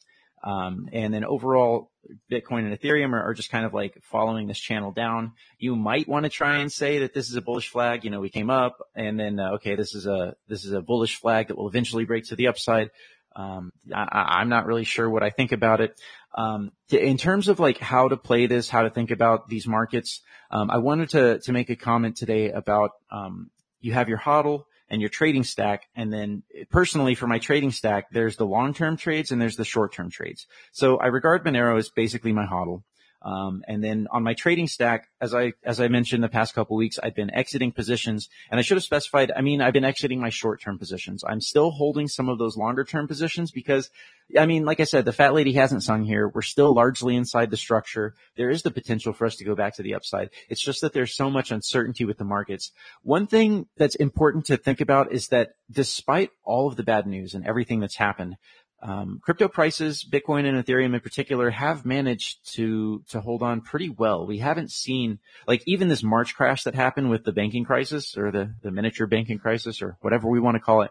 um, 0.42 0.88
and 0.92 1.14
then 1.14 1.24
overall 1.24 1.92
Bitcoin 2.28 2.66
and 2.66 2.76
Ethereum 2.76 3.12
are, 3.12 3.30
are, 3.30 3.34
just 3.34 3.50
kind 3.50 3.64
of 3.64 3.72
like 3.72 3.96
following 4.02 4.48
this 4.48 4.58
channel 4.58 4.90
down. 4.90 5.34
You 5.58 5.76
might 5.76 6.08
want 6.08 6.24
to 6.24 6.28
try 6.28 6.56
and 6.56 6.72
say 6.72 6.98
that 6.98 7.14
this 7.14 7.30
is 7.30 7.36
a 7.36 7.40
bullish 7.40 7.68
flag. 7.68 8.02
You 8.02 8.10
know, 8.10 8.18
we 8.18 8.30
came 8.30 8.50
up 8.50 8.78
and 8.96 9.18
then, 9.18 9.38
uh, 9.38 9.52
okay, 9.52 9.76
this 9.76 9.94
is 9.94 10.06
a, 10.06 10.34
this 10.48 10.64
is 10.64 10.72
a 10.72 10.82
bullish 10.82 11.20
flag 11.20 11.46
that 11.46 11.56
will 11.56 11.68
eventually 11.68 12.04
break 12.04 12.24
to 12.24 12.36
the 12.36 12.48
upside. 12.48 12.90
Um, 13.34 13.72
I, 13.94 14.40
am 14.40 14.48
not 14.48 14.66
really 14.66 14.84
sure 14.84 15.08
what 15.08 15.22
I 15.22 15.30
think 15.30 15.52
about 15.52 15.80
it. 15.80 15.98
Um, 16.34 16.72
in 16.90 17.18
terms 17.18 17.48
of 17.48 17.60
like 17.60 17.78
how 17.78 18.08
to 18.08 18.16
play 18.16 18.46
this, 18.46 18.68
how 18.68 18.82
to 18.82 18.90
think 18.90 19.10
about 19.10 19.48
these 19.48 19.66
markets, 19.66 20.20
um, 20.50 20.70
I 20.70 20.78
wanted 20.78 21.10
to 21.10 21.38
to 21.40 21.52
make 21.52 21.70
a 21.70 21.76
comment 21.76 22.16
today 22.16 22.50
about 22.50 22.92
um, 23.10 23.50
you 23.80 23.92
have 23.92 24.08
your 24.08 24.18
hodl 24.18 24.64
and 24.88 25.00
your 25.00 25.10
trading 25.10 25.44
stack, 25.44 25.88
and 25.96 26.12
then 26.12 26.42
personally 26.70 27.14
for 27.14 27.26
my 27.26 27.38
trading 27.38 27.72
stack, 27.72 28.10
there's 28.10 28.36
the 28.36 28.46
long 28.46 28.74
term 28.74 28.96
trades 28.96 29.30
and 29.30 29.40
there's 29.40 29.56
the 29.56 29.64
short 29.64 29.92
term 29.94 30.10
trades. 30.10 30.46
So 30.72 30.98
I 30.98 31.06
regard 31.06 31.44
Monero 31.44 31.78
as 31.78 31.88
basically 31.88 32.32
my 32.32 32.46
hodl. 32.46 32.82
Um, 33.24 33.62
and 33.68 33.82
then 33.82 34.08
on 34.10 34.22
my 34.22 34.34
trading 34.34 34.66
stack, 34.66 35.08
as 35.20 35.34
I, 35.34 35.52
as 35.64 35.80
I 35.80 35.88
mentioned 35.88 36.24
the 36.24 36.28
past 36.28 36.54
couple 36.54 36.76
weeks, 36.76 36.98
I've 37.02 37.14
been 37.14 37.32
exiting 37.32 37.72
positions 37.72 38.28
and 38.50 38.58
I 38.58 38.62
should 38.62 38.76
have 38.76 38.84
specified, 38.84 39.30
I 39.34 39.42
mean, 39.42 39.60
I've 39.60 39.72
been 39.72 39.84
exiting 39.84 40.20
my 40.20 40.30
short-term 40.30 40.78
positions. 40.78 41.22
I'm 41.26 41.40
still 41.40 41.70
holding 41.70 42.08
some 42.08 42.28
of 42.28 42.38
those 42.38 42.56
longer-term 42.56 43.06
positions 43.06 43.52
because, 43.52 43.90
I 44.36 44.46
mean, 44.46 44.64
like 44.64 44.80
I 44.80 44.84
said, 44.84 45.04
the 45.04 45.12
fat 45.12 45.34
lady 45.34 45.52
hasn't 45.52 45.84
sung 45.84 46.04
here. 46.04 46.28
We're 46.28 46.42
still 46.42 46.74
largely 46.74 47.14
inside 47.14 47.50
the 47.50 47.56
structure. 47.56 48.14
There 48.36 48.50
is 48.50 48.62
the 48.62 48.70
potential 48.70 49.12
for 49.12 49.26
us 49.26 49.36
to 49.36 49.44
go 49.44 49.54
back 49.54 49.76
to 49.76 49.82
the 49.82 49.94
upside. 49.94 50.30
It's 50.48 50.62
just 50.62 50.80
that 50.80 50.92
there's 50.92 51.14
so 51.14 51.30
much 51.30 51.52
uncertainty 51.52 52.04
with 52.04 52.18
the 52.18 52.24
markets. 52.24 52.72
One 53.02 53.26
thing 53.26 53.66
that's 53.76 53.94
important 53.94 54.46
to 54.46 54.56
think 54.56 54.80
about 54.80 55.12
is 55.12 55.28
that 55.28 55.52
despite 55.70 56.30
all 56.44 56.66
of 56.66 56.76
the 56.76 56.82
bad 56.82 57.06
news 57.06 57.34
and 57.34 57.46
everything 57.46 57.80
that's 57.80 57.96
happened, 57.96 58.36
um, 58.82 59.20
crypto 59.22 59.48
prices, 59.48 60.04
Bitcoin 60.04 60.44
and 60.44 60.62
Ethereum 60.62 60.94
in 60.94 61.00
particular, 61.00 61.50
have 61.50 61.86
managed 61.86 62.54
to 62.54 63.02
to 63.10 63.20
hold 63.20 63.42
on 63.42 63.60
pretty 63.60 63.88
well. 63.88 64.26
We 64.26 64.38
haven't 64.38 64.72
seen 64.72 65.20
like 65.46 65.62
even 65.66 65.88
this 65.88 66.02
March 66.02 66.34
crash 66.34 66.64
that 66.64 66.74
happened 66.74 67.08
with 67.08 67.24
the 67.24 67.32
banking 67.32 67.64
crisis 67.64 68.16
or 68.16 68.30
the 68.32 68.54
the 68.62 68.70
miniature 68.70 69.06
banking 69.06 69.38
crisis 69.38 69.82
or 69.82 69.96
whatever 70.00 70.28
we 70.28 70.40
want 70.40 70.56
to 70.56 70.60
call 70.60 70.82
it. 70.82 70.90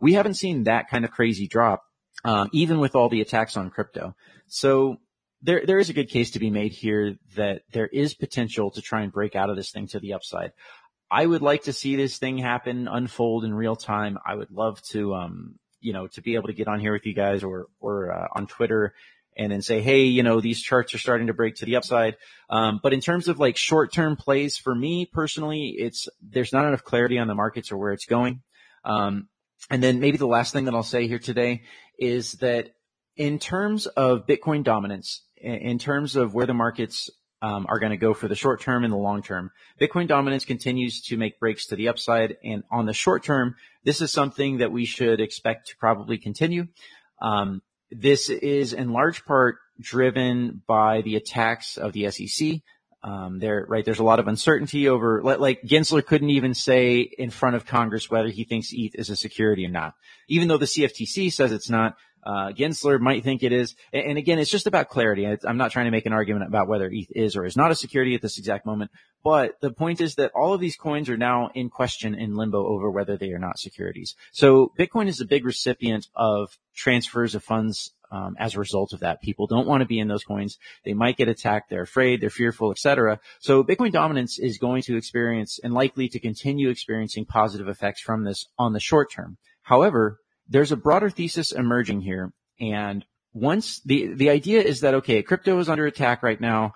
We 0.00 0.14
haven't 0.14 0.34
seen 0.34 0.64
that 0.64 0.88
kind 0.88 1.04
of 1.04 1.10
crazy 1.10 1.46
drop, 1.46 1.82
uh, 2.24 2.46
even 2.52 2.80
with 2.80 2.96
all 2.96 3.08
the 3.08 3.20
attacks 3.20 3.56
on 3.56 3.70
crypto. 3.70 4.14
So 4.48 4.96
there 5.42 5.64
there 5.66 5.78
is 5.78 5.90
a 5.90 5.94
good 5.94 6.08
case 6.08 6.32
to 6.32 6.38
be 6.38 6.50
made 6.50 6.72
here 6.72 7.16
that 7.36 7.62
there 7.72 7.86
is 7.86 8.14
potential 8.14 8.70
to 8.72 8.80
try 8.80 9.02
and 9.02 9.12
break 9.12 9.36
out 9.36 9.50
of 9.50 9.56
this 9.56 9.70
thing 9.70 9.88
to 9.88 10.00
the 10.00 10.14
upside. 10.14 10.52
I 11.10 11.24
would 11.24 11.42
like 11.42 11.64
to 11.64 11.72
see 11.72 11.96
this 11.96 12.18
thing 12.18 12.38
happen, 12.38 12.88
unfold 12.88 13.44
in 13.44 13.54
real 13.54 13.76
time. 13.76 14.18
I 14.26 14.34
would 14.34 14.50
love 14.50 14.82
to, 14.90 15.14
um, 15.14 15.58
you 15.86 15.92
know, 15.92 16.08
to 16.08 16.20
be 16.20 16.34
able 16.34 16.48
to 16.48 16.52
get 16.52 16.66
on 16.66 16.80
here 16.80 16.92
with 16.92 17.06
you 17.06 17.14
guys 17.14 17.44
or, 17.44 17.66
or, 17.80 18.12
uh, 18.12 18.26
on 18.32 18.48
Twitter 18.48 18.92
and 19.36 19.52
then 19.52 19.62
say, 19.62 19.80
Hey, 19.80 20.04
you 20.04 20.22
know, 20.24 20.40
these 20.40 20.60
charts 20.60 20.94
are 20.94 20.98
starting 20.98 21.28
to 21.28 21.34
break 21.34 21.56
to 21.56 21.64
the 21.64 21.76
upside. 21.76 22.16
Um, 22.50 22.80
but 22.82 22.92
in 22.92 23.00
terms 23.00 23.28
of 23.28 23.38
like 23.38 23.56
short 23.56 23.92
term 23.92 24.16
plays 24.16 24.56
for 24.56 24.74
me 24.74 25.06
personally, 25.06 25.76
it's, 25.78 26.08
there's 26.20 26.52
not 26.52 26.66
enough 26.66 26.82
clarity 26.82 27.18
on 27.18 27.28
the 27.28 27.34
markets 27.34 27.70
or 27.70 27.76
where 27.76 27.92
it's 27.92 28.06
going. 28.06 28.42
Um, 28.84 29.28
and 29.70 29.80
then 29.80 30.00
maybe 30.00 30.18
the 30.18 30.26
last 30.26 30.52
thing 30.52 30.64
that 30.64 30.74
I'll 30.74 30.82
say 30.82 31.06
here 31.06 31.18
today 31.18 31.62
is 31.98 32.32
that 32.34 32.70
in 33.16 33.38
terms 33.38 33.86
of 33.86 34.26
Bitcoin 34.26 34.64
dominance, 34.64 35.22
in 35.36 35.78
terms 35.78 36.16
of 36.16 36.34
where 36.34 36.46
the 36.46 36.54
markets 36.54 37.10
um, 37.42 37.66
are 37.68 37.78
going 37.78 37.90
to 37.90 37.96
go 37.96 38.14
for 38.14 38.28
the 38.28 38.34
short 38.34 38.60
term 38.60 38.84
and 38.84 38.92
the 38.92 38.98
long 38.98 39.22
term. 39.22 39.50
Bitcoin 39.80 40.06
dominance 40.06 40.44
continues 40.44 41.02
to 41.02 41.16
make 41.16 41.38
breaks 41.38 41.66
to 41.66 41.76
the 41.76 41.88
upside, 41.88 42.36
and 42.42 42.64
on 42.70 42.86
the 42.86 42.92
short 42.92 43.22
term, 43.22 43.56
this 43.84 44.00
is 44.00 44.12
something 44.12 44.58
that 44.58 44.72
we 44.72 44.84
should 44.84 45.20
expect 45.20 45.68
to 45.68 45.76
probably 45.76 46.18
continue. 46.18 46.66
Um, 47.20 47.62
this 47.90 48.30
is 48.30 48.72
in 48.72 48.92
large 48.92 49.24
part 49.24 49.56
driven 49.80 50.62
by 50.66 51.02
the 51.02 51.16
attacks 51.16 51.76
of 51.76 51.92
the 51.92 52.10
SEC. 52.10 52.60
Um, 53.02 53.38
there, 53.38 53.64
right, 53.68 53.84
there's 53.84 54.00
a 54.00 54.04
lot 54.04 54.18
of 54.18 54.26
uncertainty 54.26 54.88
over, 54.88 55.22
like 55.22 55.62
Gensler 55.62 56.04
couldn't 56.04 56.30
even 56.30 56.54
say 56.54 57.00
in 57.00 57.30
front 57.30 57.54
of 57.54 57.64
Congress 57.64 58.10
whether 58.10 58.28
he 58.28 58.42
thinks 58.42 58.72
ETH 58.72 58.96
is 58.96 59.10
a 59.10 59.16
security 59.16 59.64
or 59.64 59.70
not. 59.70 59.94
Even 60.28 60.48
though 60.48 60.56
the 60.56 60.66
CFTC 60.66 61.32
says 61.32 61.52
it's 61.52 61.70
not, 61.70 61.96
uh, 62.26 62.50
Gensler 62.50 62.98
might 62.98 63.22
think 63.22 63.44
it 63.44 63.52
is. 63.52 63.76
And 63.92 64.18
again, 64.18 64.40
it's 64.40 64.50
just 64.50 64.66
about 64.66 64.88
clarity. 64.88 65.26
I'm 65.26 65.56
not 65.56 65.70
trying 65.70 65.84
to 65.84 65.92
make 65.92 66.06
an 66.06 66.12
argument 66.12 66.48
about 66.48 66.66
whether 66.66 66.90
ETH 66.92 67.10
is 67.14 67.36
or 67.36 67.44
is 67.44 67.56
not 67.56 67.70
a 67.70 67.76
security 67.76 68.16
at 68.16 68.20
this 68.20 68.38
exact 68.38 68.66
moment. 68.66 68.90
But 69.22 69.60
the 69.60 69.72
point 69.72 70.00
is 70.00 70.16
that 70.16 70.32
all 70.34 70.52
of 70.52 70.60
these 70.60 70.76
coins 70.76 71.08
are 71.08 71.16
now 71.16 71.50
in 71.54 71.70
question 71.70 72.16
in 72.16 72.34
limbo 72.34 72.66
over 72.66 72.90
whether 72.90 73.16
they 73.16 73.30
are 73.30 73.38
not 73.38 73.58
securities. 73.58 74.16
So 74.32 74.72
Bitcoin 74.78 75.06
is 75.06 75.20
a 75.20 75.24
big 75.24 75.44
recipient 75.44 76.08
of 76.16 76.58
transfers 76.74 77.36
of 77.36 77.44
funds 77.44 77.92
um, 78.10 78.36
as 78.38 78.54
a 78.54 78.58
result 78.58 78.92
of 78.92 79.00
that. 79.00 79.22
People 79.22 79.46
don't 79.46 79.66
want 79.66 79.82
to 79.82 79.86
be 79.86 79.98
in 79.98 80.08
those 80.08 80.24
coins. 80.24 80.58
They 80.84 80.94
might 80.94 81.16
get 81.16 81.28
attacked. 81.28 81.70
They're 81.70 81.82
afraid. 81.82 82.20
They're 82.20 82.30
fearful, 82.30 82.72
etc. 82.72 83.20
So 83.40 83.62
Bitcoin 83.62 83.92
dominance 83.92 84.38
is 84.38 84.58
going 84.58 84.82
to 84.82 84.96
experience 84.96 85.60
and 85.62 85.72
likely 85.72 86.08
to 86.08 86.18
continue 86.18 86.70
experiencing 86.70 87.24
positive 87.24 87.68
effects 87.68 88.00
from 88.00 88.24
this 88.24 88.46
on 88.58 88.72
the 88.72 88.80
short 88.80 89.12
term. 89.12 89.38
However, 89.62 90.20
there's 90.48 90.72
a 90.72 90.76
broader 90.76 91.10
thesis 91.10 91.52
emerging 91.52 92.00
here. 92.00 92.32
And 92.60 93.04
once 93.32 93.80
the, 93.80 94.14
the 94.14 94.30
idea 94.30 94.62
is 94.62 94.80
that, 94.80 94.94
okay, 94.94 95.22
crypto 95.22 95.58
is 95.58 95.68
under 95.68 95.86
attack 95.86 96.22
right 96.22 96.40
now. 96.40 96.74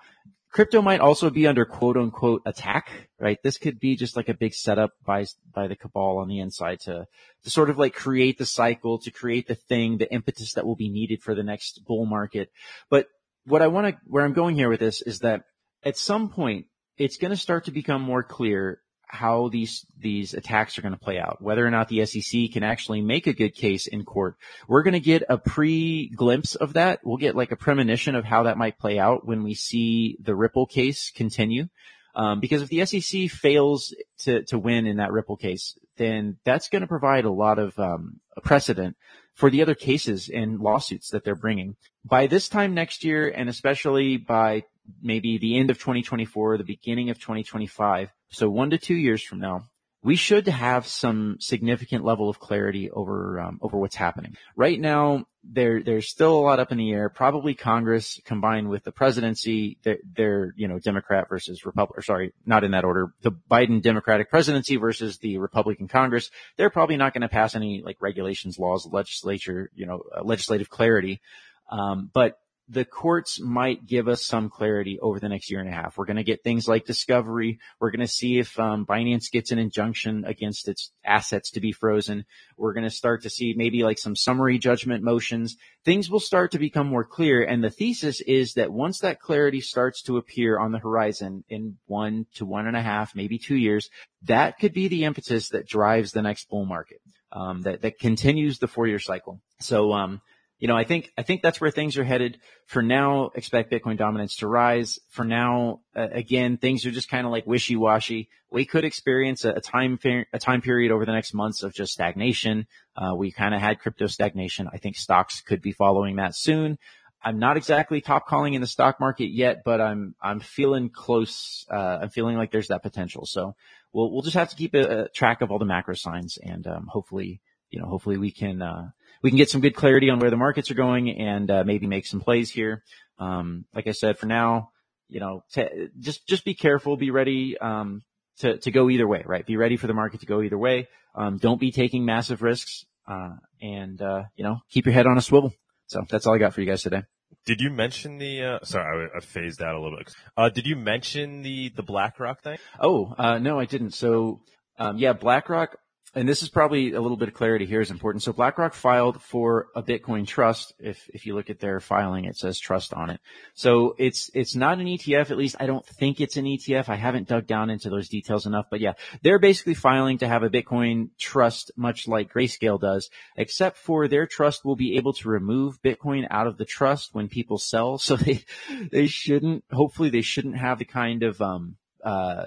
Crypto 0.51 0.81
might 0.81 0.99
also 0.99 1.29
be 1.29 1.47
under 1.47 1.63
quote 1.63 1.95
unquote 1.95 2.41
attack, 2.45 3.09
right? 3.19 3.37
This 3.41 3.57
could 3.57 3.79
be 3.79 3.95
just 3.95 4.17
like 4.17 4.27
a 4.27 4.33
big 4.33 4.53
setup 4.53 4.91
by, 5.05 5.25
by 5.53 5.67
the 5.67 5.77
cabal 5.77 6.17
on 6.17 6.27
the 6.27 6.39
inside 6.39 6.81
to, 6.81 7.05
to 7.43 7.49
sort 7.49 7.69
of 7.69 7.77
like 7.77 7.93
create 7.93 8.37
the 8.37 8.45
cycle, 8.45 8.99
to 8.99 9.11
create 9.11 9.47
the 9.47 9.55
thing, 9.55 9.97
the 9.97 10.11
impetus 10.13 10.53
that 10.53 10.65
will 10.65 10.75
be 10.75 10.89
needed 10.89 11.23
for 11.23 11.35
the 11.35 11.43
next 11.43 11.85
bull 11.87 12.05
market. 12.05 12.49
But 12.89 13.07
what 13.45 13.61
I 13.61 13.67
want 13.67 13.87
to, 13.87 14.01
where 14.05 14.25
I'm 14.25 14.33
going 14.33 14.55
here 14.55 14.69
with 14.69 14.81
this 14.81 15.01
is 15.01 15.19
that 15.19 15.43
at 15.83 15.97
some 15.97 16.29
point, 16.29 16.65
it's 16.97 17.17
going 17.17 17.31
to 17.31 17.37
start 17.37 17.65
to 17.65 17.71
become 17.71 18.01
more 18.01 18.21
clear 18.21 18.81
how 19.11 19.49
these 19.49 19.85
these 19.99 20.33
attacks 20.33 20.77
are 20.77 20.81
going 20.81 20.93
to 20.93 20.99
play 20.99 21.19
out, 21.19 21.41
whether 21.41 21.67
or 21.67 21.69
not 21.69 21.89
the 21.89 22.05
SEC 22.05 22.49
can 22.53 22.63
actually 22.63 23.01
make 23.01 23.27
a 23.27 23.33
good 23.33 23.53
case 23.53 23.85
in 23.85 24.05
court. 24.05 24.37
We're 24.69 24.83
going 24.83 24.93
to 24.93 25.01
get 25.01 25.23
a 25.27 25.37
pre 25.37 26.09
glimpse 26.15 26.55
of 26.55 26.73
that. 26.73 27.01
We'll 27.03 27.17
get 27.17 27.35
like 27.35 27.51
a 27.51 27.57
premonition 27.57 28.15
of 28.15 28.23
how 28.23 28.43
that 28.43 28.57
might 28.57 28.79
play 28.79 28.97
out 28.99 29.27
when 29.27 29.43
we 29.43 29.53
see 29.53 30.17
the 30.21 30.33
Ripple 30.33 30.65
case 30.65 31.11
continue. 31.11 31.67
Um, 32.15 32.39
because 32.39 32.61
if 32.61 32.69
the 32.69 32.85
SEC 32.85 33.29
fails 33.29 33.93
to 34.19 34.43
to 34.43 34.57
win 34.57 34.85
in 34.85 34.97
that 34.97 35.11
Ripple 35.11 35.35
case, 35.35 35.77
then 35.97 36.37
that's 36.45 36.69
going 36.69 36.81
to 36.81 36.87
provide 36.87 37.25
a 37.25 37.31
lot 37.31 37.59
of 37.59 37.77
um, 37.77 38.21
precedent 38.43 38.95
for 39.35 39.49
the 39.49 39.61
other 39.61 39.75
cases 39.75 40.29
and 40.33 40.61
lawsuits 40.61 41.09
that 41.09 41.25
they're 41.25 41.35
bringing. 41.35 41.75
By 42.05 42.27
this 42.27 42.47
time 42.47 42.73
next 42.73 43.03
year, 43.03 43.27
and 43.27 43.49
especially 43.49 44.15
by 44.15 44.63
maybe 45.01 45.37
the 45.37 45.57
end 45.57 45.69
of 45.69 45.79
2024, 45.79 46.57
the 46.57 46.63
beginning 46.63 47.09
of 47.09 47.19
2025, 47.19 48.09
so 48.31 48.49
one 48.49 48.71
to 48.71 48.77
two 48.77 48.95
years 48.95 49.23
from 49.23 49.39
now, 49.39 49.65
we 50.03 50.15
should 50.15 50.47
have 50.47 50.87
some 50.87 51.37
significant 51.39 52.03
level 52.03 52.27
of 52.27 52.39
clarity 52.39 52.89
over 52.89 53.39
um, 53.39 53.59
over 53.61 53.77
what's 53.77 53.95
happening. 53.95 54.35
Right 54.55 54.79
now, 54.79 55.25
there 55.43 55.83
there's 55.83 56.09
still 56.09 56.39
a 56.39 56.41
lot 56.41 56.59
up 56.59 56.71
in 56.71 56.79
the 56.79 56.91
air. 56.91 57.09
Probably 57.09 57.53
Congress 57.53 58.19
combined 58.25 58.69
with 58.69 58.83
the 58.83 58.91
presidency, 58.91 59.77
they're, 59.83 59.99
they're 60.15 60.53
you 60.55 60.67
know 60.67 60.79
Democrat 60.79 61.29
versus 61.29 61.65
Republican. 61.65 62.03
Sorry, 62.03 62.33
not 62.45 62.63
in 62.63 62.71
that 62.71 62.83
order. 62.83 63.13
The 63.21 63.31
Biden 63.31 63.81
Democratic 63.81 64.31
presidency 64.31 64.77
versus 64.77 65.19
the 65.19 65.37
Republican 65.37 65.87
Congress. 65.87 66.31
They're 66.57 66.71
probably 66.71 66.97
not 66.97 67.13
going 67.13 67.21
to 67.21 67.29
pass 67.29 67.53
any 67.53 67.83
like 67.85 67.97
regulations, 68.01 68.57
laws, 68.57 68.87
legislature, 68.91 69.69
you 69.75 69.85
know, 69.85 70.01
uh, 70.15 70.23
legislative 70.23 70.69
clarity. 70.69 71.21
Um, 71.69 72.09
but 72.11 72.39
the 72.71 72.85
courts 72.85 73.37
might 73.41 73.85
give 73.85 74.07
us 74.07 74.25
some 74.25 74.49
clarity 74.49 74.97
over 75.01 75.19
the 75.19 75.27
next 75.27 75.51
year 75.51 75.59
and 75.59 75.67
a 75.67 75.73
half. 75.73 75.97
We're 75.97 76.05
going 76.05 76.15
to 76.15 76.23
get 76.23 76.41
things 76.41 76.69
like 76.69 76.85
discovery. 76.85 77.59
We're 77.81 77.91
going 77.91 77.99
to 77.99 78.07
see 78.07 78.39
if 78.39 78.57
um, 78.57 78.85
Binance 78.85 79.29
gets 79.29 79.51
an 79.51 79.59
injunction 79.59 80.23
against 80.23 80.69
its 80.69 80.89
assets 81.03 81.51
to 81.51 81.59
be 81.59 81.73
frozen. 81.73 82.23
We're 82.55 82.71
going 82.71 82.85
to 82.85 82.89
start 82.89 83.23
to 83.23 83.29
see 83.29 83.53
maybe 83.57 83.83
like 83.83 83.99
some 83.99 84.15
summary 84.15 84.57
judgment 84.57 85.03
motions. 85.03 85.57
Things 85.83 86.09
will 86.09 86.21
start 86.21 86.51
to 86.51 86.59
become 86.59 86.87
more 86.87 87.03
clear. 87.03 87.43
And 87.43 87.61
the 87.61 87.69
thesis 87.69 88.21
is 88.21 88.53
that 88.53 88.71
once 88.71 88.99
that 88.99 89.19
clarity 89.19 89.59
starts 89.59 90.01
to 90.03 90.15
appear 90.15 90.57
on 90.57 90.71
the 90.71 90.79
horizon 90.79 91.43
in 91.49 91.77
one 91.87 92.25
to 92.35 92.45
one 92.45 92.67
and 92.67 92.77
a 92.77 92.81
half, 92.81 93.13
maybe 93.15 93.37
two 93.37 93.57
years, 93.57 93.89
that 94.23 94.59
could 94.59 94.73
be 94.73 94.87
the 94.87 95.03
impetus 95.03 95.49
that 95.49 95.67
drives 95.67 96.13
the 96.13 96.21
next 96.21 96.49
bull 96.49 96.65
market. 96.65 97.01
Um, 97.33 97.61
that, 97.61 97.81
that 97.81 97.99
continues 97.99 98.59
the 98.59 98.67
four 98.67 98.87
year 98.87 98.99
cycle. 98.99 99.41
So, 99.59 99.93
um, 99.93 100.21
you 100.61 100.67
know, 100.67 100.77
I 100.77 100.83
think, 100.83 101.11
I 101.17 101.23
think 101.23 101.41
that's 101.41 101.59
where 101.59 101.71
things 101.71 101.97
are 101.97 102.03
headed. 102.03 102.39
For 102.67 102.83
now, 102.83 103.31
expect 103.33 103.71
Bitcoin 103.71 103.97
dominance 103.97 104.37
to 104.37 104.47
rise. 104.47 104.99
For 105.09 105.25
now, 105.25 105.81
uh, 105.95 106.07
again, 106.11 106.57
things 106.57 106.85
are 106.85 106.91
just 106.91 107.09
kind 107.09 107.25
of 107.25 107.31
like 107.31 107.47
wishy-washy. 107.47 108.29
We 108.51 108.65
could 108.65 108.85
experience 108.85 109.43
a, 109.43 109.53
a 109.53 109.59
time, 109.59 109.97
a 110.31 110.37
time 110.37 110.61
period 110.61 110.91
over 110.91 111.03
the 111.03 111.13
next 111.13 111.33
months 111.33 111.63
of 111.63 111.73
just 111.73 111.93
stagnation. 111.93 112.67
Uh, 112.95 113.15
we 113.15 113.31
kind 113.31 113.55
of 113.55 113.59
had 113.59 113.79
crypto 113.79 114.05
stagnation. 114.05 114.69
I 114.71 114.77
think 114.77 114.97
stocks 114.97 115.41
could 115.41 115.63
be 115.63 115.71
following 115.71 116.17
that 116.17 116.35
soon. 116.35 116.77
I'm 117.23 117.39
not 117.39 117.57
exactly 117.57 117.99
top 117.99 118.27
calling 118.27 118.53
in 118.53 118.61
the 118.61 118.67
stock 118.67 118.99
market 118.99 119.31
yet, 119.31 119.63
but 119.65 119.81
I'm, 119.81 120.13
I'm 120.21 120.39
feeling 120.39 120.89
close. 120.89 121.65
Uh, 121.71 121.99
I'm 122.03 122.09
feeling 122.09 122.37
like 122.37 122.51
there's 122.51 122.67
that 122.67 122.83
potential. 122.83 123.25
So 123.25 123.55
we'll, 123.93 124.11
we'll 124.11 124.21
just 124.21 124.37
have 124.37 124.49
to 124.49 124.55
keep 124.55 124.75
a, 124.75 125.05
a 125.05 125.09
track 125.09 125.41
of 125.41 125.49
all 125.49 125.57
the 125.57 125.65
macro 125.65 125.95
signs 125.95 126.37
and, 126.37 126.67
um, 126.67 126.85
hopefully, 126.87 127.41
you 127.71 127.79
know, 127.79 127.87
hopefully 127.87 128.17
we 128.17 128.29
can, 128.29 128.61
uh, 128.61 128.89
we 129.21 129.29
can 129.29 129.37
get 129.37 129.49
some 129.49 129.61
good 129.61 129.75
clarity 129.75 130.09
on 130.09 130.19
where 130.19 130.29
the 130.29 130.37
markets 130.37 130.71
are 130.71 130.75
going 130.75 131.09
and 131.19 131.49
uh, 131.49 131.63
maybe 131.63 131.87
make 131.87 132.05
some 132.05 132.19
plays 132.19 132.49
here. 132.49 132.83
Um, 133.19 133.65
like 133.73 133.87
I 133.87 133.91
said, 133.91 134.17
for 134.17 134.25
now, 134.25 134.71
you 135.07 135.19
know, 135.19 135.43
t- 135.53 135.89
just 135.99 136.27
just 136.27 136.45
be 136.45 136.55
careful, 136.55 136.97
be 136.97 137.11
ready 137.11 137.57
um, 137.57 138.01
to 138.39 138.57
to 138.57 138.71
go 138.71 138.89
either 138.89 139.07
way, 139.07 139.23
right? 139.25 139.45
Be 139.45 139.57
ready 139.57 139.77
for 139.77 139.87
the 139.87 139.93
market 139.93 140.21
to 140.21 140.25
go 140.25 140.41
either 140.41 140.57
way. 140.57 140.87
Um, 141.13 141.37
don't 141.37 141.59
be 141.59 141.71
taking 141.71 142.05
massive 142.05 142.41
risks, 142.41 142.85
uh, 143.07 143.35
and 143.61 144.01
uh, 144.01 144.23
you 144.35 144.43
know, 144.43 144.59
keep 144.69 144.85
your 144.85 144.93
head 144.93 145.05
on 145.05 145.17
a 145.17 145.21
swivel. 145.21 145.53
So 145.87 146.01
that's 146.09 146.25
all 146.25 146.33
I 146.33 146.37
got 146.37 146.53
for 146.53 146.61
you 146.61 146.67
guys 146.67 146.81
today. 146.81 147.03
Did 147.45 147.59
you 147.59 147.69
mention 147.69 148.17
the? 148.17 148.43
Uh, 148.43 148.59
sorry, 148.63 149.09
I, 149.13 149.17
I, 149.17 149.19
phased 149.19 149.61
out 149.61 149.75
a 149.75 149.81
little 149.81 149.97
bit. 149.97 150.13
Uh, 150.37 150.49
did 150.49 150.65
you 150.65 150.75
mention 150.75 151.41
the 151.41 151.69
the 151.69 151.83
BlackRock 151.83 152.41
thing? 152.41 152.57
Oh 152.79 153.13
uh, 153.17 153.37
no, 153.39 153.59
I 153.59 153.65
didn't. 153.65 153.91
So 153.91 154.41
um, 154.79 154.97
yeah, 154.97 155.13
BlackRock 155.13 155.77
and 156.13 156.27
this 156.27 156.43
is 156.43 156.49
probably 156.49 156.91
a 156.91 156.99
little 156.99 157.15
bit 157.15 157.29
of 157.29 157.33
clarity 157.33 157.65
here 157.65 157.79
is 157.79 157.89
important. 157.89 158.21
So 158.21 158.33
BlackRock 158.33 158.73
filed 158.73 159.21
for 159.21 159.67
a 159.75 159.81
Bitcoin 159.81 160.27
trust. 160.27 160.73
If, 160.77 161.09
if 161.13 161.25
you 161.25 161.35
look 161.35 161.49
at 161.49 161.59
their 161.59 161.79
filing, 161.79 162.25
it 162.25 162.35
says 162.35 162.59
trust 162.59 162.93
on 162.93 163.09
it. 163.09 163.21
So 163.53 163.95
it's, 163.97 164.29
it's 164.33 164.53
not 164.53 164.79
an 164.79 164.87
ETF. 164.87 165.31
At 165.31 165.37
least 165.37 165.55
I 165.59 165.67
don't 165.67 165.85
think 165.85 166.19
it's 166.19 166.35
an 166.35 166.43
ETF. 166.43 166.89
I 166.89 166.95
haven't 166.95 167.29
dug 167.29 167.47
down 167.47 167.69
into 167.69 167.89
those 167.89 168.09
details 168.09 168.45
enough, 168.45 168.65
but 168.69 168.81
yeah, 168.81 168.93
they're 169.23 169.39
basically 169.39 169.73
filing 169.73 170.17
to 170.17 170.27
have 170.27 170.43
a 170.43 170.49
Bitcoin 170.49 171.11
trust, 171.17 171.71
much 171.77 172.09
like 172.09 172.33
Grayscale 172.33 172.79
does, 172.79 173.09
except 173.37 173.77
for 173.77 174.09
their 174.09 174.27
trust 174.27 174.65
will 174.65 174.75
be 174.75 174.97
able 174.97 175.13
to 175.13 175.29
remove 175.29 175.81
Bitcoin 175.81 176.27
out 176.29 176.47
of 176.47 176.57
the 176.57 176.65
trust 176.65 177.13
when 177.13 177.29
people 177.29 177.57
sell. 177.57 177.97
So 177.97 178.15
they, 178.17 178.43
they 178.91 179.07
shouldn't, 179.07 179.63
hopefully 179.71 180.09
they 180.09 180.21
shouldn't 180.21 180.57
have 180.57 180.77
the 180.77 180.85
kind 180.85 181.23
of, 181.23 181.41
um, 181.41 181.77
uh, 182.03 182.45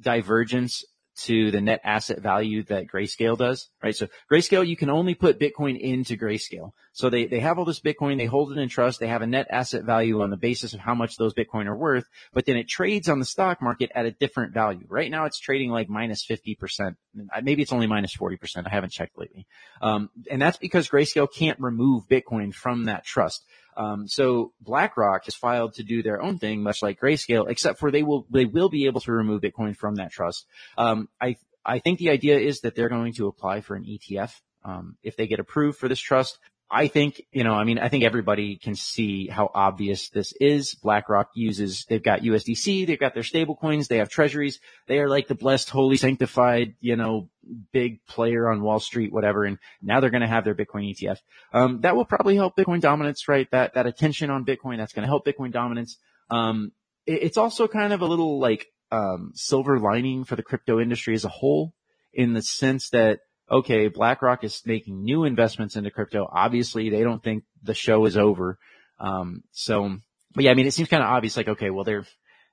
divergence 0.00 0.84
to 1.14 1.50
the 1.50 1.60
net 1.60 1.80
asset 1.84 2.20
value 2.20 2.62
that 2.64 2.86
Grayscale 2.86 3.36
does, 3.36 3.68
right? 3.82 3.94
So 3.94 4.08
Grayscale, 4.30 4.66
you 4.66 4.76
can 4.76 4.90
only 4.90 5.14
put 5.14 5.38
Bitcoin 5.38 5.78
into 5.78 6.16
Grayscale. 6.16 6.72
So 6.92 7.10
they, 7.10 7.26
they 7.26 7.40
have 7.40 7.58
all 7.58 7.64
this 7.64 7.80
Bitcoin, 7.80 8.18
they 8.18 8.26
hold 8.26 8.52
it 8.52 8.58
in 8.58 8.68
trust, 8.68 9.00
they 9.00 9.08
have 9.08 9.22
a 9.22 9.26
net 9.26 9.46
asset 9.50 9.84
value 9.84 10.22
on 10.22 10.30
the 10.30 10.36
basis 10.36 10.74
of 10.74 10.80
how 10.80 10.94
much 10.94 11.16
those 11.16 11.34
Bitcoin 11.34 11.66
are 11.66 11.76
worth, 11.76 12.04
but 12.32 12.46
then 12.46 12.56
it 12.56 12.68
trades 12.68 13.08
on 13.08 13.18
the 13.18 13.24
stock 13.24 13.60
market 13.60 13.90
at 13.94 14.06
a 14.06 14.10
different 14.10 14.54
value. 14.54 14.86
Right 14.88 15.10
now 15.10 15.24
it's 15.26 15.38
trading 15.38 15.70
like 15.70 15.88
minus 15.88 16.26
50%. 16.26 16.96
Maybe 17.42 17.62
it's 17.62 17.72
only 17.72 17.86
minus 17.86 18.16
40%. 18.16 18.66
I 18.66 18.70
haven't 18.70 18.92
checked 18.92 19.18
lately. 19.18 19.46
Um, 19.80 20.10
and 20.30 20.40
that's 20.40 20.58
because 20.58 20.88
Grayscale 20.88 21.28
can't 21.32 21.60
remove 21.60 22.08
Bitcoin 22.08 22.54
from 22.54 22.84
that 22.84 23.04
trust. 23.04 23.44
Um, 23.76 24.08
so 24.08 24.52
BlackRock 24.60 25.24
has 25.24 25.34
filed 25.34 25.74
to 25.74 25.82
do 25.82 26.02
their 26.02 26.20
own 26.22 26.38
thing, 26.38 26.62
much 26.62 26.82
like 26.82 27.00
Grayscale, 27.00 27.48
except 27.48 27.78
for 27.78 27.90
they 27.90 28.02
will 28.02 28.26
they 28.30 28.44
will 28.44 28.68
be 28.68 28.86
able 28.86 29.00
to 29.00 29.12
remove 29.12 29.42
Bitcoin 29.42 29.76
from 29.76 29.96
that 29.96 30.12
trust. 30.12 30.46
Um, 30.76 31.08
I 31.20 31.36
I 31.64 31.78
think 31.78 31.98
the 31.98 32.10
idea 32.10 32.38
is 32.38 32.60
that 32.60 32.74
they're 32.74 32.88
going 32.88 33.14
to 33.14 33.28
apply 33.28 33.60
for 33.60 33.74
an 33.74 33.84
ETF. 33.84 34.32
Um, 34.64 34.96
if 35.02 35.16
they 35.16 35.26
get 35.26 35.40
approved 35.40 35.78
for 35.78 35.88
this 35.88 35.98
trust, 35.98 36.38
I 36.72 36.88
think, 36.88 37.22
you 37.32 37.44
know, 37.44 37.52
I 37.52 37.64
mean, 37.64 37.78
I 37.78 37.88
think 37.88 38.02
everybody 38.02 38.56
can 38.56 38.74
see 38.74 39.28
how 39.28 39.50
obvious 39.54 40.08
this 40.08 40.32
is. 40.40 40.74
BlackRock 40.74 41.28
uses, 41.34 41.84
they've 41.86 42.02
got 42.02 42.22
USDC, 42.22 42.86
they've 42.86 42.98
got 42.98 43.12
their 43.12 43.22
stable 43.22 43.56
coins, 43.56 43.88
they 43.88 43.98
have 43.98 44.08
treasuries. 44.08 44.58
They 44.86 44.98
are 44.98 45.08
like 45.08 45.28
the 45.28 45.34
blessed, 45.34 45.68
holy, 45.68 45.98
sanctified, 45.98 46.74
you 46.80 46.96
know, 46.96 47.28
big 47.72 48.04
player 48.06 48.50
on 48.50 48.62
Wall 48.62 48.80
Street, 48.80 49.12
whatever. 49.12 49.44
And 49.44 49.58
now 49.82 50.00
they're 50.00 50.08
going 50.08 50.22
to 50.22 50.26
have 50.26 50.44
their 50.44 50.54
Bitcoin 50.54 50.90
ETF. 50.90 51.18
Um, 51.52 51.82
that 51.82 51.94
will 51.94 52.06
probably 52.06 52.36
help 52.36 52.56
Bitcoin 52.56 52.80
dominance, 52.80 53.28
right? 53.28 53.50
That, 53.50 53.74
that 53.74 53.86
attention 53.86 54.30
on 54.30 54.46
Bitcoin, 54.46 54.78
that's 54.78 54.94
going 54.94 55.02
to 55.02 55.08
help 55.08 55.26
Bitcoin 55.26 55.52
dominance. 55.52 55.98
Um, 56.30 56.72
it, 57.04 57.22
it's 57.22 57.36
also 57.36 57.68
kind 57.68 57.92
of 57.92 58.00
a 58.00 58.06
little 58.06 58.40
like, 58.40 58.66
um, 58.90 59.32
silver 59.34 59.78
lining 59.78 60.24
for 60.24 60.36
the 60.36 60.42
crypto 60.42 60.80
industry 60.80 61.14
as 61.14 61.24
a 61.24 61.30
whole 61.30 61.74
in 62.14 62.32
the 62.32 62.42
sense 62.42 62.90
that 62.90 63.20
okay, 63.52 63.88
BlackRock 63.88 64.42
is 64.44 64.62
making 64.64 65.04
new 65.04 65.24
investments 65.24 65.76
into 65.76 65.90
crypto. 65.90 66.26
Obviously, 66.30 66.88
they 66.88 67.02
don't 67.02 67.22
think 67.22 67.44
the 67.62 67.74
show 67.74 68.06
is 68.06 68.16
over. 68.16 68.58
Um, 68.98 69.42
so, 69.52 69.98
but 70.34 70.44
yeah, 70.44 70.50
I 70.50 70.54
mean, 70.54 70.66
it 70.66 70.72
seems 70.72 70.88
kind 70.88 71.02
of 71.02 71.10
obvious, 71.10 71.36
like, 71.36 71.48
okay, 71.48 71.68
well, 71.68 71.84
they're, 71.84 72.06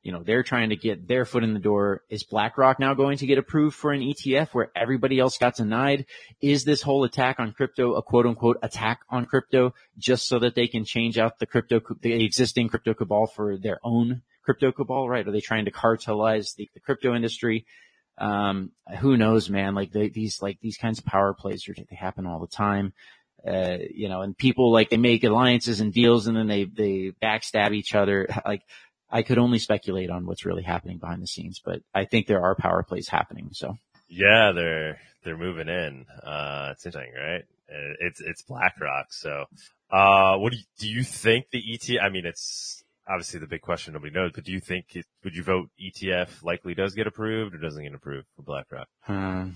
you 0.04 0.12
know, 0.12 0.24
they're 0.24 0.44
trying 0.44 0.70
to 0.70 0.76
get 0.76 1.08
their 1.08 1.24
foot 1.24 1.44
in 1.44 1.54
the 1.54 1.60
door. 1.60 2.02
Is 2.10 2.24
BlackRock 2.24 2.80
now 2.80 2.94
going 2.94 3.18
to 3.20 3.26
get 3.26 3.38
approved 3.38 3.76
for 3.76 3.92
an 3.92 4.02
ETF 4.02 4.50
where 4.50 4.72
everybody 4.76 5.20
else 5.20 5.38
got 5.38 5.56
denied? 5.56 6.06
Is 6.42 6.66
this 6.66 6.82
whole 6.82 7.06
attack 7.06 7.40
on 7.40 7.54
crypto 7.54 7.94
a 7.94 8.02
quote 8.02 8.26
unquote 8.26 8.58
attack 8.62 9.00
on 9.10 9.26
crypto 9.26 9.74
just 9.98 10.28
so 10.28 10.40
that 10.40 10.56
they 10.56 10.68
can 10.68 10.84
change 10.84 11.18
out 11.18 11.40
the 11.40 11.46
crypto, 11.46 11.82
the 12.02 12.26
existing 12.26 12.70
crypto 12.70 12.94
cabal 12.94 13.28
for 13.28 13.58
their 13.58 13.80
own 13.84 14.22
crypto 14.44 14.72
cabal, 14.72 15.10
right? 15.10 15.28
Are 15.28 15.32
they 15.32 15.42
trying 15.42 15.66
to 15.66 15.72
cartelize 15.72 16.56
the, 16.56 16.70
the 16.74 16.80
crypto 16.80 17.14
industry? 17.14 17.66
Um, 18.20 18.72
who 19.00 19.18
knows, 19.18 19.50
man? 19.50 19.76
Like 19.76 19.92
they, 19.92 20.10
these, 20.10 20.42
like 20.42 20.60
these 20.62 20.78
kinds 20.78 21.00
of 21.00 21.06
power 21.06 21.34
plays 21.34 21.68
are, 21.68 21.74
they 21.74 21.96
happen 21.96 22.26
all 22.26 22.40
the 22.40 22.48
time. 22.48 22.94
Uh, 23.48 23.78
you 23.94 24.10
know, 24.10 24.22
and 24.22 24.38
people 24.38 24.72
like 24.72 24.90
they 24.90 24.98
make 24.98 25.24
alliances 25.24 25.80
and 25.80 25.94
deals 25.94 26.28
and 26.28 26.36
then 26.36 26.48
they, 26.48 26.66
they 26.66 27.14
backstab 27.24 27.74
each 27.74 27.96
other. 27.96 28.28
Like 28.46 28.64
I 29.10 29.24
could 29.24 29.38
only 29.38 29.60
speculate 29.60 30.10
on 30.10 30.26
what's 30.26 30.46
really 30.46 30.64
happening 30.64 30.98
behind 30.98 31.22
the 31.22 31.28
scenes, 31.28 31.62
but 31.64 31.82
I 31.96 32.06
think 32.06 32.28
there 32.28 32.44
are 32.44 32.56
power 32.56 32.84
plays 32.84 33.08
happening. 33.08 33.50
So 33.54 33.78
yeah, 34.10 34.52
they're, 34.54 35.00
they're 35.24 35.38
moving 35.38 35.70
in. 35.70 36.06
Uh, 36.24 36.70
it's 36.74 36.86
interesting, 36.86 37.14
right? 37.16 37.46
It's, 38.02 38.22
it's 38.22 38.42
BlackRock. 38.42 39.14
So, 39.14 39.46
uh, 39.92 40.38
what 40.38 40.52
do 40.52 40.58
you, 40.58 40.64
do 40.80 40.90
you 40.90 41.04
think 41.04 41.50
the 41.52 41.64
ET, 41.74 42.02
I 42.02 42.10
mean, 42.10 42.26
it's, 42.26 42.84
obviously 43.10 43.40
the 43.40 43.48
big 43.48 43.62
question 43.62 43.94
nobody 43.94 44.14
knows, 44.14 44.32
but 44.34 44.44
do 44.44 44.52
you 44.52 44.60
think 44.60 44.86
it, 44.96 45.06
would 45.24 45.36
you 45.36 45.44
vote 45.44 45.70
ETF 45.82 46.44
likely 46.44 46.74
does 46.74 46.94
get 46.94 47.08
approved 47.08 47.56
or 47.56 47.58
doesn't 47.58 47.84
get 47.84 47.94
approved 47.94 48.28
for 48.36 48.44
BlackRock? 48.44 48.88
Hmm. 49.02 49.50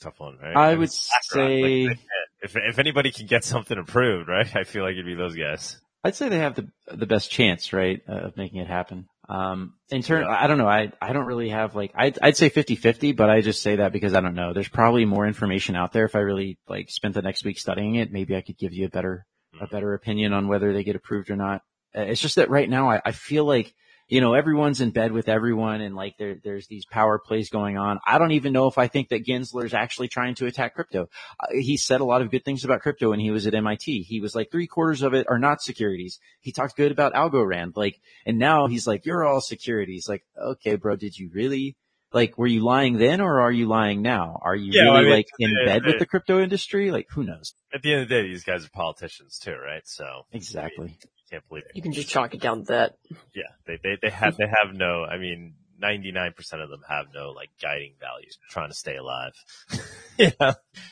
Tough 0.00 0.18
one, 0.18 0.38
right? 0.40 0.56
I, 0.56 0.70
I 0.70 0.74
would 0.74 0.92
say 0.92 1.88
like, 1.88 1.98
if 2.40 2.56
if 2.56 2.78
anybody 2.78 3.10
can 3.10 3.26
get 3.26 3.44
something 3.44 3.76
approved, 3.76 4.28
right? 4.28 4.54
I 4.54 4.64
feel 4.64 4.84
like 4.84 4.92
it'd 4.92 5.04
be 5.04 5.14
those 5.14 5.34
guys. 5.34 5.80
I'd 6.04 6.14
say 6.14 6.28
they 6.28 6.38
have 6.38 6.54
the 6.54 6.68
the 6.86 7.06
best 7.06 7.30
chance, 7.30 7.72
right, 7.72 8.00
uh, 8.08 8.26
of 8.26 8.36
making 8.36 8.60
it 8.60 8.68
happen. 8.68 9.06
Um, 9.28 9.74
in 9.90 10.02
turn, 10.02 10.22
yeah. 10.22 10.30
I 10.30 10.46
don't 10.46 10.56
know. 10.56 10.68
I, 10.68 10.90
I 11.02 11.12
don't 11.12 11.26
really 11.26 11.50
have 11.50 11.74
like, 11.74 11.92
I'd, 11.94 12.18
I'd 12.22 12.36
say 12.36 12.48
50-50, 12.48 13.14
but 13.14 13.28
I 13.28 13.42
just 13.42 13.60
say 13.60 13.76
that 13.76 13.92
because 13.92 14.14
I 14.14 14.20
don't 14.20 14.34
know. 14.34 14.54
There's 14.54 14.70
probably 14.70 15.04
more 15.04 15.26
information 15.26 15.76
out 15.76 15.92
there. 15.92 16.06
If 16.06 16.16
I 16.16 16.20
really 16.20 16.58
like 16.66 16.88
spent 16.88 17.12
the 17.12 17.20
next 17.20 17.44
week 17.44 17.58
studying 17.58 17.96
it, 17.96 18.10
maybe 18.10 18.34
I 18.34 18.40
could 18.40 18.56
give 18.56 18.72
you 18.72 18.86
a 18.86 18.88
better, 18.88 19.26
mm-hmm. 19.54 19.64
a 19.64 19.68
better 19.68 19.92
opinion 19.92 20.32
on 20.32 20.48
whether 20.48 20.72
they 20.72 20.82
get 20.82 20.96
approved 20.96 21.30
or 21.30 21.36
not. 21.36 21.60
Uh, 21.96 22.02
it's 22.02 22.20
just 22.20 22.36
that 22.36 22.50
right 22.50 22.68
now 22.68 22.90
I, 22.90 23.00
I 23.04 23.12
feel 23.12 23.44
like, 23.44 23.74
you 24.08 24.20
know, 24.22 24.32
everyone's 24.34 24.80
in 24.80 24.90
bed 24.90 25.12
with 25.12 25.28
everyone 25.28 25.80
and 25.82 25.94
like 25.94 26.14
there, 26.18 26.36
there's 26.42 26.66
these 26.66 26.86
power 26.86 27.18
plays 27.18 27.50
going 27.50 27.76
on. 27.76 27.98
I 28.06 28.18
don't 28.18 28.32
even 28.32 28.52
know 28.54 28.66
if 28.66 28.78
I 28.78 28.88
think 28.88 29.10
that 29.10 29.26
Gensler 29.26 29.64
is 29.66 29.74
actually 29.74 30.08
trying 30.08 30.34
to 30.36 30.46
attack 30.46 30.74
crypto. 30.74 31.08
Uh, 31.38 31.46
he 31.52 31.76
said 31.76 32.00
a 32.00 32.04
lot 32.06 32.22
of 32.22 32.30
good 32.30 32.44
things 32.44 32.64
about 32.64 32.80
crypto 32.80 33.10
when 33.10 33.20
he 33.20 33.30
was 33.30 33.46
at 33.46 33.54
MIT. 33.54 34.02
He 34.04 34.20
was 34.20 34.34
like 34.34 34.50
three 34.50 34.66
quarters 34.66 35.02
of 35.02 35.12
it 35.12 35.26
are 35.28 35.38
not 35.38 35.60
securities. 35.60 36.18
He 36.40 36.52
talked 36.52 36.76
good 36.76 36.90
about 36.92 37.12
Algorand, 37.12 37.72
like, 37.76 38.00
and 38.24 38.38
now 38.38 38.66
he's 38.66 38.86
like, 38.86 39.04
you're 39.04 39.26
all 39.26 39.42
securities. 39.42 40.06
Like, 40.08 40.22
okay, 40.42 40.76
bro, 40.76 40.96
did 40.96 41.18
you 41.18 41.30
really? 41.32 41.76
like, 42.10 42.38
were 42.38 42.46
you 42.46 42.64
lying 42.64 42.96
then 42.96 43.20
or 43.20 43.42
are 43.42 43.52
you 43.52 43.66
lying 43.68 44.00
now? 44.00 44.38
Are 44.40 44.56
you 44.56 44.72
Yeah, 44.72 44.84
really 44.84 44.96
I 44.96 45.02
mean, 45.02 45.10
like 45.10 45.26
in 45.38 45.50
it- 45.50 45.66
bed 45.66 45.84
with 45.84 45.96
it- 45.96 45.98
the 45.98 46.06
crypto 46.06 46.40
industry? 46.42 46.90
Like, 46.90 47.06
who 47.10 47.22
knows? 47.22 47.52
At 47.74 47.82
the 47.82 47.92
end 47.92 48.02
of 48.04 48.08
the 48.08 48.14
day, 48.14 48.22
these 48.26 48.44
guys 48.44 48.64
are 48.64 48.70
politicians 48.70 49.36
too, 49.38 49.52
right? 49.54 49.82
So 49.84 50.22
Exactly. 50.32 50.96
You 51.30 51.36
can't 51.36 51.48
believe 51.48 51.64
it. 51.64 51.72
You 51.74 51.82
can 51.82 51.92
just 51.92 52.08
chalk 52.08 52.34
it 52.34 52.40
down 52.40 52.60
to 52.60 52.72
that. 52.72 52.96
Yeah, 53.34 53.42
they 53.66 53.78
they 53.82 53.98
they 54.02 54.10
have 54.10 54.36
they 54.36 54.46
have 54.46 54.74
no. 54.74 55.04
I 55.04 55.18
mean, 55.18 55.54
ninety 55.78 56.12
nine 56.12 56.32
percent 56.32 56.62
of 56.62 56.70
them 56.70 56.80
have 56.88 57.06
no 57.14 57.30
like 57.30 57.50
guiding 57.60 57.94
values. 58.00 58.38
Trying 58.50 58.68
to 58.68 58.74
stay 58.74 58.96
alive, 58.96 59.32
yeah, 60.18 60.30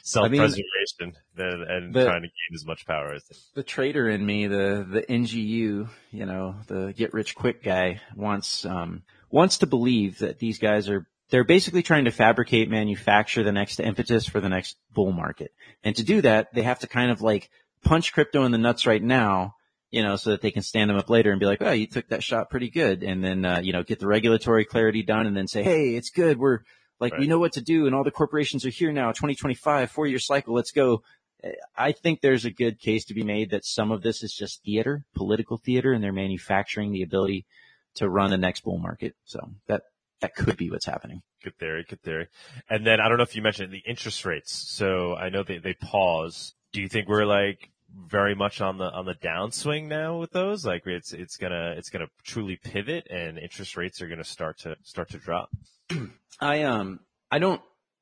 self 0.02 0.28
preservation, 0.28 1.14
and, 1.36 1.62
and 1.62 1.94
the- 1.94 2.04
trying 2.04 2.22
to 2.22 2.28
gain 2.28 2.54
as 2.54 2.64
much 2.66 2.86
power 2.86 3.12
as 3.14 3.24
they. 3.24 3.36
The 3.54 3.62
trader 3.62 4.08
in 4.08 4.24
me, 4.24 4.46
the, 4.46 4.86
the 4.88 5.02
NGU, 5.02 5.88
you 6.10 6.26
know, 6.26 6.56
the 6.66 6.92
get 6.96 7.14
rich 7.14 7.34
quick 7.34 7.62
guy 7.62 8.00
wants, 8.14 8.64
um, 8.66 9.02
wants 9.30 9.58
to 9.58 9.66
believe 9.66 10.18
that 10.18 10.38
these 10.38 10.58
guys 10.58 10.88
are, 10.88 11.06
they're 11.30 11.44
basically 11.44 11.82
trying 11.82 12.04
to 12.04 12.10
fabricate, 12.10 12.68
manufacture 12.68 13.42
the 13.42 13.52
next 13.52 13.80
impetus 13.80 14.26
for 14.26 14.40
the 14.40 14.48
next 14.48 14.76
bull 14.92 15.12
market. 15.12 15.52
And 15.82 15.96
to 15.96 16.04
do 16.04 16.20
that, 16.22 16.52
they 16.54 16.62
have 16.62 16.80
to 16.80 16.86
kind 16.86 17.10
of 17.10 17.22
like 17.22 17.50
punch 17.82 18.12
crypto 18.12 18.44
in 18.44 18.52
the 18.52 18.58
nuts 18.58 18.86
right 18.86 19.02
now, 19.02 19.54
you 19.96 20.02
know, 20.02 20.16
so 20.16 20.28
that 20.32 20.42
they 20.42 20.50
can 20.50 20.62
stand 20.62 20.90
them 20.90 20.98
up 20.98 21.08
later 21.08 21.30
and 21.30 21.40
be 21.40 21.46
like, 21.46 21.62
oh, 21.62 21.72
you 21.72 21.86
took 21.86 22.06
that 22.08 22.22
shot 22.22 22.50
pretty 22.50 22.68
good. 22.68 23.02
And 23.02 23.24
then, 23.24 23.46
uh, 23.46 23.60
you 23.60 23.72
know, 23.72 23.82
get 23.82 23.98
the 23.98 24.06
regulatory 24.06 24.66
clarity 24.66 25.02
done 25.02 25.26
and 25.26 25.34
then 25.34 25.48
say, 25.48 25.62
hey, 25.62 25.94
it's 25.94 26.10
good. 26.10 26.36
We're 26.36 26.58
like, 27.00 27.16
we 27.16 27.26
know 27.26 27.38
what 27.38 27.54
to 27.54 27.62
do 27.62 27.86
and 27.86 27.94
all 27.94 28.04
the 28.04 28.10
corporations 28.10 28.66
are 28.66 28.70
here 28.70 28.92
now, 28.92 29.12
2025, 29.12 29.90
four 29.90 30.06
year 30.06 30.18
cycle. 30.18 30.54
Let's 30.54 30.70
go. 30.70 31.02
I 31.74 31.92
think 31.92 32.20
there's 32.20 32.44
a 32.44 32.50
good 32.50 32.78
case 32.78 33.06
to 33.06 33.14
be 33.14 33.22
made 33.22 33.52
that 33.52 33.64
some 33.64 33.90
of 33.90 34.02
this 34.02 34.22
is 34.22 34.34
just 34.34 34.62
theater, 34.64 35.06
political 35.14 35.56
theater, 35.56 35.94
and 35.94 36.04
they're 36.04 36.12
manufacturing 36.12 36.92
the 36.92 37.02
ability 37.02 37.46
to 37.94 38.06
run 38.06 38.28
the 38.28 38.36
next 38.36 38.64
bull 38.64 38.78
market. 38.78 39.14
So 39.24 39.48
that, 39.66 39.84
that 40.20 40.34
could 40.34 40.58
be 40.58 40.70
what's 40.70 40.84
happening. 40.84 41.22
Good 41.42 41.56
theory, 41.56 41.86
good 41.88 42.02
theory. 42.02 42.28
And 42.68 42.86
then 42.86 43.00
I 43.00 43.08
don't 43.08 43.16
know 43.16 43.22
if 43.22 43.34
you 43.34 43.40
mentioned 43.40 43.72
the 43.72 43.82
interest 43.86 44.26
rates. 44.26 44.52
So 44.52 45.14
I 45.14 45.30
know 45.30 45.42
they 45.42 45.56
they 45.56 45.72
pause. 45.72 46.52
Do 46.72 46.82
you 46.82 46.88
think 46.88 47.08
we're 47.08 47.24
like 47.24 47.70
very 48.08 48.34
much 48.34 48.60
on 48.60 48.78
the 48.78 48.90
on 48.90 49.06
the 49.06 49.14
downswing 49.14 49.88
now 49.88 50.18
with 50.18 50.32
those? 50.32 50.66
Like 50.66 50.86
it's 50.86 51.12
it's 51.12 51.36
gonna 51.36 51.74
it's 51.76 51.90
gonna 51.90 52.08
truly 52.24 52.56
pivot 52.56 53.06
and 53.10 53.38
interest 53.38 53.76
rates 53.76 54.02
are 54.02 54.08
gonna 54.08 54.24
start 54.24 54.58
to 54.60 54.76
start 54.82 55.10
to 55.10 55.18
drop. 55.18 55.50
I 56.40 56.62
um 56.62 57.00
I 57.30 57.38
don't 57.38 57.60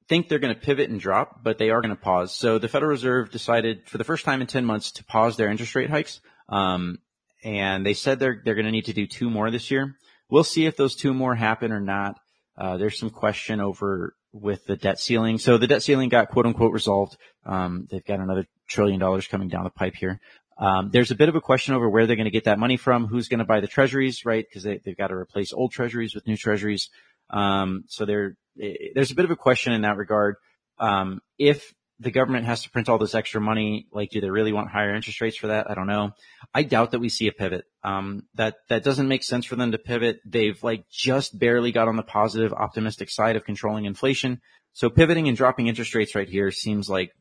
think 0.09 0.29
they're 0.29 0.39
going 0.39 0.55
to 0.55 0.61
pivot 0.61 0.91
and 0.91 1.01
drop, 1.01 1.43
but 1.43 1.59
they 1.59 1.71
are 1.71 1.81
going 1.81 1.95
to 1.95 2.01
pause. 2.01 2.35
So 2.35 2.59
the 2.59 2.69
Federal 2.69 2.91
Reserve 2.91 3.31
decided 3.31 3.89
for 3.89 3.99
the 3.99 4.05
first 4.05 4.25
time 4.25 4.41
in 4.41 4.47
10 4.47 4.65
months 4.65 4.93
to 4.93 5.05
pause 5.05 5.37
their 5.37 5.49
interest 5.49 5.75
rate 5.75 5.91
hikes. 5.91 6.21
Um, 6.49 6.99
and 7.43 7.85
they 7.85 7.95
said 7.95 8.19
they're 8.19 8.41
they're 8.45 8.55
going 8.55 8.67
to 8.67 8.73
need 8.73 8.87
to 8.87 8.93
do 8.93 9.07
two 9.07 9.31
more 9.31 9.51
this 9.51 9.71
year. 9.71 9.97
We'll 10.31 10.45
see 10.45 10.67
if 10.67 10.77
those 10.77 10.97
two 10.97 11.15
more 11.15 11.35
happen 11.35 11.73
or 11.73 11.81
not. 11.81 12.19
Uh, 12.57 12.77
there's 12.77 12.99
some 12.99 13.11
question 13.11 13.61
over 13.61 14.15
with 14.33 14.65
the 14.67 14.77
debt 14.77 14.99
ceiling. 14.99 15.39
So 15.39 15.59
the 15.59 15.67
debt 15.67 15.83
ceiling 15.83 16.09
got 16.09 16.31
quote 16.31 16.47
unquote 16.47 16.73
resolved. 16.73 17.17
Um, 17.45 17.87
they've 17.91 18.05
got 18.05 18.21
another 18.21 18.47
trillion 18.69 19.01
dollars 19.01 19.27
coming 19.27 19.49
down 19.49 19.65
the 19.65 19.71
pipe 19.71 19.95
here. 19.95 20.21
Um, 20.57 20.91
there's 20.93 21.11
a 21.11 21.17
bit 21.17 21.29
of 21.29 21.35
a 21.35 21.41
question 21.41 21.75
over 21.75 21.89
where 21.89 22.07
they're 22.07 22.17
going 22.17 22.25
to 22.27 22.31
get 22.31 22.45
that 22.45 22.59
money 22.59 22.77
from, 22.77 23.07
who's 23.07 23.29
going 23.29 23.41
to 23.41 23.45
buy 23.45 23.61
the 23.61 23.67
treasuries, 23.67 24.25
right? 24.25 24.45
Because 24.49 24.63
they, 24.63 24.81
they've 24.85 24.97
got 24.97 25.09
to 25.09 25.15
replace 25.15 25.53
old 25.53 25.73
treasuries 25.73 26.15
with 26.15 26.27
new 26.27 26.37
treasuries. 26.37 26.91
Um, 27.31 27.85
so 27.89 28.05
there, 28.05 28.37
there's 28.57 29.11
a 29.11 29.17
bit 29.17 29.25
of 29.25 29.31
a 29.31 29.37
question 29.37 29.73
in 29.73 29.83
that 29.83 29.97
regard. 29.97 30.37
Um, 30.79 31.21
if 31.39 31.75
the 32.01 32.11
government 32.11 32.47
has 32.47 32.63
to 32.63 32.71
print 32.71 32.89
all 32.89 32.99
this 32.99 33.15
extra 33.15 33.41
money, 33.41 33.87
like, 33.93 34.11
do 34.11 34.21
they 34.21 34.31
really 34.31 34.53
want 34.53 34.71
higher 34.71 34.95
interest 34.95 35.21
rates 35.21 35.37
for 35.37 35.49
that? 35.49 35.71
I 35.71 35.75
don't 35.75 35.87
know. 35.87 36.13
I 36.53 36.63
doubt 36.63 36.91
that 36.91 37.01
we 37.01 37.09
see 37.09 37.29
a 37.29 37.33
pivot. 37.33 37.65
Um, 37.83 38.25
that, 38.35 38.57
that 38.69 38.85
doesn't 38.85 39.09
make 39.09 39.23
sense 39.23 39.45
for 39.45 39.57
them 39.57 39.73
to 39.73 39.79
pivot. 39.79 40.21
They've 40.25 40.63
like 40.63 40.89
just 40.89 41.37
barely 41.39 41.73
got 41.73 41.89
on 41.89 41.97
the 41.97 42.03
positive, 42.03 42.53
optimistic 42.53 43.11
side 43.11 43.37
of 43.37 43.45
controlling 43.45 43.85
inflation. 43.85 44.41
So 44.73 44.91
pivoting 44.91 45.29
and 45.29 45.37
dropping 45.37 45.69
interest 45.69 45.95
rates 45.95 46.15
right 46.15 46.29
here 46.29 46.51
seems 46.51 46.89
like 46.89 47.13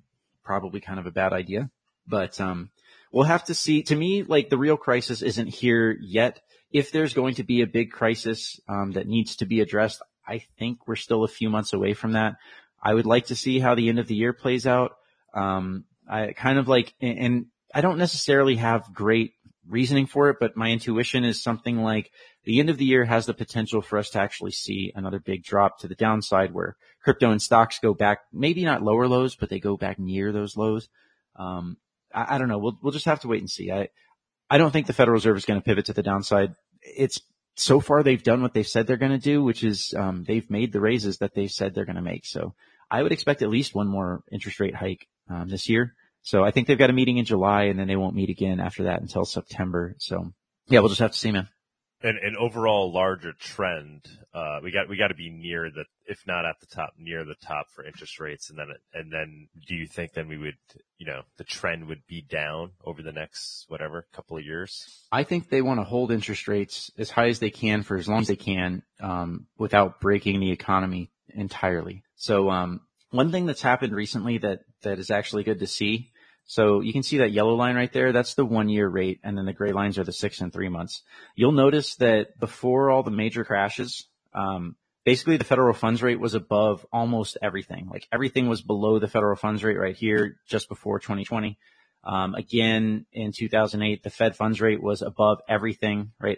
probably 0.44 0.80
kind 0.80 1.00
of 1.00 1.06
a 1.06 1.12
bad 1.12 1.34
idea, 1.34 1.70
but, 2.08 2.39
um, 2.41 2.70
we'll 3.12 3.24
have 3.26 3.46
to 3.46 3.54
see. 3.54 3.84
To 3.84 3.96
me, 3.96 4.24
like 4.24 4.50
the 4.50 4.58
real 4.58 4.78
crisis 4.78 5.22
isn't 5.22 5.48
here 5.48 5.98
yet. 6.02 6.41
If 6.72 6.91
there's 6.91 7.14
going 7.14 7.36
to 7.36 7.44
be 7.44 7.62
a 7.62 7.68
big 7.68 7.91
crisis, 7.91 8.60
um, 8.68 8.91
that 8.94 9.08
needs 9.08 9.36
to 9.38 9.46
be 9.46 9.62
addressed, 9.62 10.02
I 10.28 10.39
think 10.58 10.88
we're 10.88 10.96
still 10.96 11.24
a 11.24 11.28
few 11.28 11.50
months 11.50 11.74
away 11.74 11.94
from 11.94 12.14
that. 12.14 12.36
I 12.82 12.94
would 12.94 13.06
like 13.06 13.28
to 13.28 13.36
see 13.36 13.60
how 13.60 13.76
the 13.76 13.89
end 13.89 14.00
of 14.00 14.08
the 14.08 14.16
year 14.16 14.34
plays 14.34 14.66
out. 14.66 14.94
Um, 15.34 15.86
I 16.10 16.34
kind 16.34 16.58
of 16.58 16.68
like, 16.68 16.94
and- 17.00 17.48
I 17.76 17.82
don't 17.82 17.98
necessarily 17.98 18.58
have 18.58 18.94
great 18.94 19.34
reasoning 19.68 20.06
for 20.06 20.30
it, 20.30 20.38
but 20.39 20.56
my 20.56 20.70
intuition 20.70 21.24
is 21.24 21.41
something 21.41 21.78
like 21.78 22.12
the 22.44 22.60
end 22.60 22.70
of 22.70 22.78
the 22.78 22.86
year 22.86 23.06
has 23.06 23.26
the 23.26 23.34
potential 23.34 23.82
for 23.82 23.98
us 23.98 24.12
to 24.12 24.20
actually 24.20 24.52
see 24.52 24.91
another 24.94 25.20
big 25.20 25.44
drop 25.44 25.80
to 25.80 25.88
the 25.88 25.96
downside 25.96 26.54
where 26.54 26.76
crypto 27.04 27.32
and 27.32 27.41
stocks 27.41 27.80
go 27.80 27.93
back, 27.93 28.20
maybe 28.32 28.64
not 28.64 28.82
lower 28.82 29.08
lows, 29.08 29.36
but 29.36 29.49
they 29.49 29.60
go 29.60 29.78
back 29.78 29.99
near 29.99 30.32
those 30.32 30.58
lows. 30.58 30.89
Um, 31.36 31.78
I, 32.14 32.36
I 32.36 32.38
don't 32.38 32.47
know. 32.47 32.58
We'll, 32.58 32.78
we'll 32.82 32.93
just 32.93 33.06
have 33.06 33.22
to 33.22 33.28
wait 33.28 33.41
and 33.41 33.49
see. 33.49 33.72
I, 33.72 33.89
I 34.49 34.58
don't 34.58 34.72
think 34.72 34.88
the 34.88 34.93
Federal 34.93 35.16
Reserve 35.16 35.38
is 35.38 35.45
going 35.45 35.60
to 35.60 35.66
pivot 35.66 35.86
to 35.86 35.93
the 35.93 36.04
downside. 36.04 36.56
It's 36.82 37.22
so 37.56 37.80
far 37.80 38.01
they've 38.04 38.24
done 38.24 38.41
what 38.41 38.54
they've 38.54 38.68
said 38.68 38.88
they're 38.88 38.97
going 38.97 39.12
to 39.12 39.18
do, 39.18 39.43
which 39.43 39.64
is, 39.64 39.93
um, 39.97 40.24
they've 40.24 40.49
made 40.49 40.74
the 40.74 40.82
raises 40.82 41.18
that 41.18 41.34
they've 41.36 41.51
said 41.51 41.74
they're 41.74 41.86
going 41.86 41.97
to 41.97 42.01
make. 42.01 42.26
So 42.26 42.56
I 42.89 43.04
would 43.04 43.12
expect 43.12 43.41
at 43.41 43.49
least 43.49 43.76
one 43.76 43.88
more 43.88 44.24
interest 44.32 44.60
rate 44.60 44.76
hike, 44.76 45.08
um, 45.30 45.49
this 45.49 45.70
year. 45.70 45.93
So 46.22 46.43
I 46.43 46.51
think 46.51 46.68
they've 46.68 46.78
got 46.78 46.89
a 46.89 46.93
meeting 46.93 47.18
in 47.18 47.26
July 47.26 47.64
and 47.64 47.78
then 47.78 47.88
they 47.88 47.95
won't 47.95 48.16
meet 48.16 48.30
again 48.30 48.60
after 48.60 48.84
that 48.84 49.01
until 49.01 49.26
September. 49.26 49.95
So 49.99 50.34
yeah, 50.68 50.80
we'll 50.80 50.89
just 50.89 51.01
have 51.01 51.12
to 51.12 51.18
see, 51.18 51.32
man. 51.32 51.49
And 52.06 52.18
an 52.18 52.36
overall 52.38 52.91
larger 52.91 53.32
trend, 53.32 54.06
uh, 54.34 54.60
we 54.62 54.72
got 54.72 54.89
we 54.89 54.97
got 54.97 55.08
to 55.08 55.16
be 55.16 55.30
near 55.30 55.72
the, 55.72 55.86
if 56.06 56.20
not 56.28 56.45
at 56.45 56.60
the 56.60 56.66
top, 56.66 56.91
near 56.97 57.24
the 57.24 57.36
top 57.36 57.68
for 57.74 57.86
interest 57.86 58.20
rates, 58.20 58.49
and 58.49 58.60
then 58.60 58.68
and 58.93 59.10
then 59.10 59.47
do 59.66 59.74
you 59.74 59.88
think 59.88 60.12
then 60.12 60.28
we 60.28 60.38
would, 60.38 60.58
you 60.97 61.06
know, 61.06 61.22
the 61.38 61.45
trend 61.45 61.88
would 61.88 62.06
be 62.06 62.22
down 62.22 62.72
over 62.84 63.01
the 63.01 63.14
next 63.14 63.64
whatever 63.70 64.06
couple 64.12 64.36
of 64.36 64.43
years? 64.43 65.06
I 65.14 65.24
think 65.24 65.49
they 65.49 65.62
want 65.62 65.80
to 65.80 65.86
hold 65.86 66.12
interest 66.12 66.49
rates 66.49 66.91
as 66.97 67.10
high 67.10 67.30
as 67.30 67.39
they 67.39 67.51
can 67.51 67.84
for 67.84 67.95
as 67.95 68.10
long 68.10 68.20
as 68.20 68.28
they 68.28 68.36
can, 68.36 68.84
um, 68.99 69.47
without 69.58 70.01
breaking 70.01 70.41
the 70.41 70.51
economy 70.51 71.10
entirely. 71.30 72.04
So, 72.16 72.49
um, 72.49 72.82
one 73.12 73.32
thing 73.32 73.45
that's 73.45 73.62
happened 73.62 73.93
recently 73.93 74.39
that, 74.39 74.62
that 74.82 74.97
is 74.97 75.12
actually 75.12 75.43
good 75.43 75.60
to 75.60 75.68
see. 75.68 76.12
So 76.54 76.82
you 76.82 76.93
can 76.93 77.01
see 77.01 77.18
that 77.18 77.32
yellow 77.32 77.56
line 77.56 77.76
right 77.76 77.91
there. 77.91 78.12
That's 78.12 78.36
the 78.36 78.45
one 78.45 78.70
year 78.70 78.88
rate. 78.88 79.20
And 79.24 79.36
then 79.36 79.45
the 79.45 79.54
gray 79.54 79.72
lines 79.72 79.97
are 79.97 80.04
the 80.04 80.14
six 80.14 80.39
and 80.39 80.54
three 80.54 80.70
months. 80.70 81.01
You'll 81.36 81.51
notice 81.51 81.95
that 81.95 82.39
before 82.39 82.91
all 82.91 83.01
the 83.01 83.10
major 83.10 83.43
crashes, 83.43 84.06
um, 84.36 84.76
basically 85.04 85.38
the 85.38 85.45
federal 85.45 85.74
funds 85.74 86.04
rate 86.04 86.20
was 86.20 86.36
above 86.36 86.86
almost 86.93 87.39
everything. 87.41 87.89
Like 87.89 88.08
everything 88.12 88.49
was 88.49 88.62
below 88.62 88.99
the 88.99 89.08
federal 89.08 89.36
funds 89.36 89.64
rate 89.64 89.80
right 89.80 89.95
here 89.95 90.38
just 90.45 90.70
before 90.70 90.99
2020. 90.99 91.58
Um, 92.04 92.36
again, 92.36 93.08
in 93.12 93.32
2008, 93.32 94.04
the 94.04 94.12
Fed 94.12 94.36
funds 94.36 94.62
rate 94.62 94.84
was 94.84 95.01
above 95.01 95.39
everything, 95.49 96.12
right? 96.22 96.38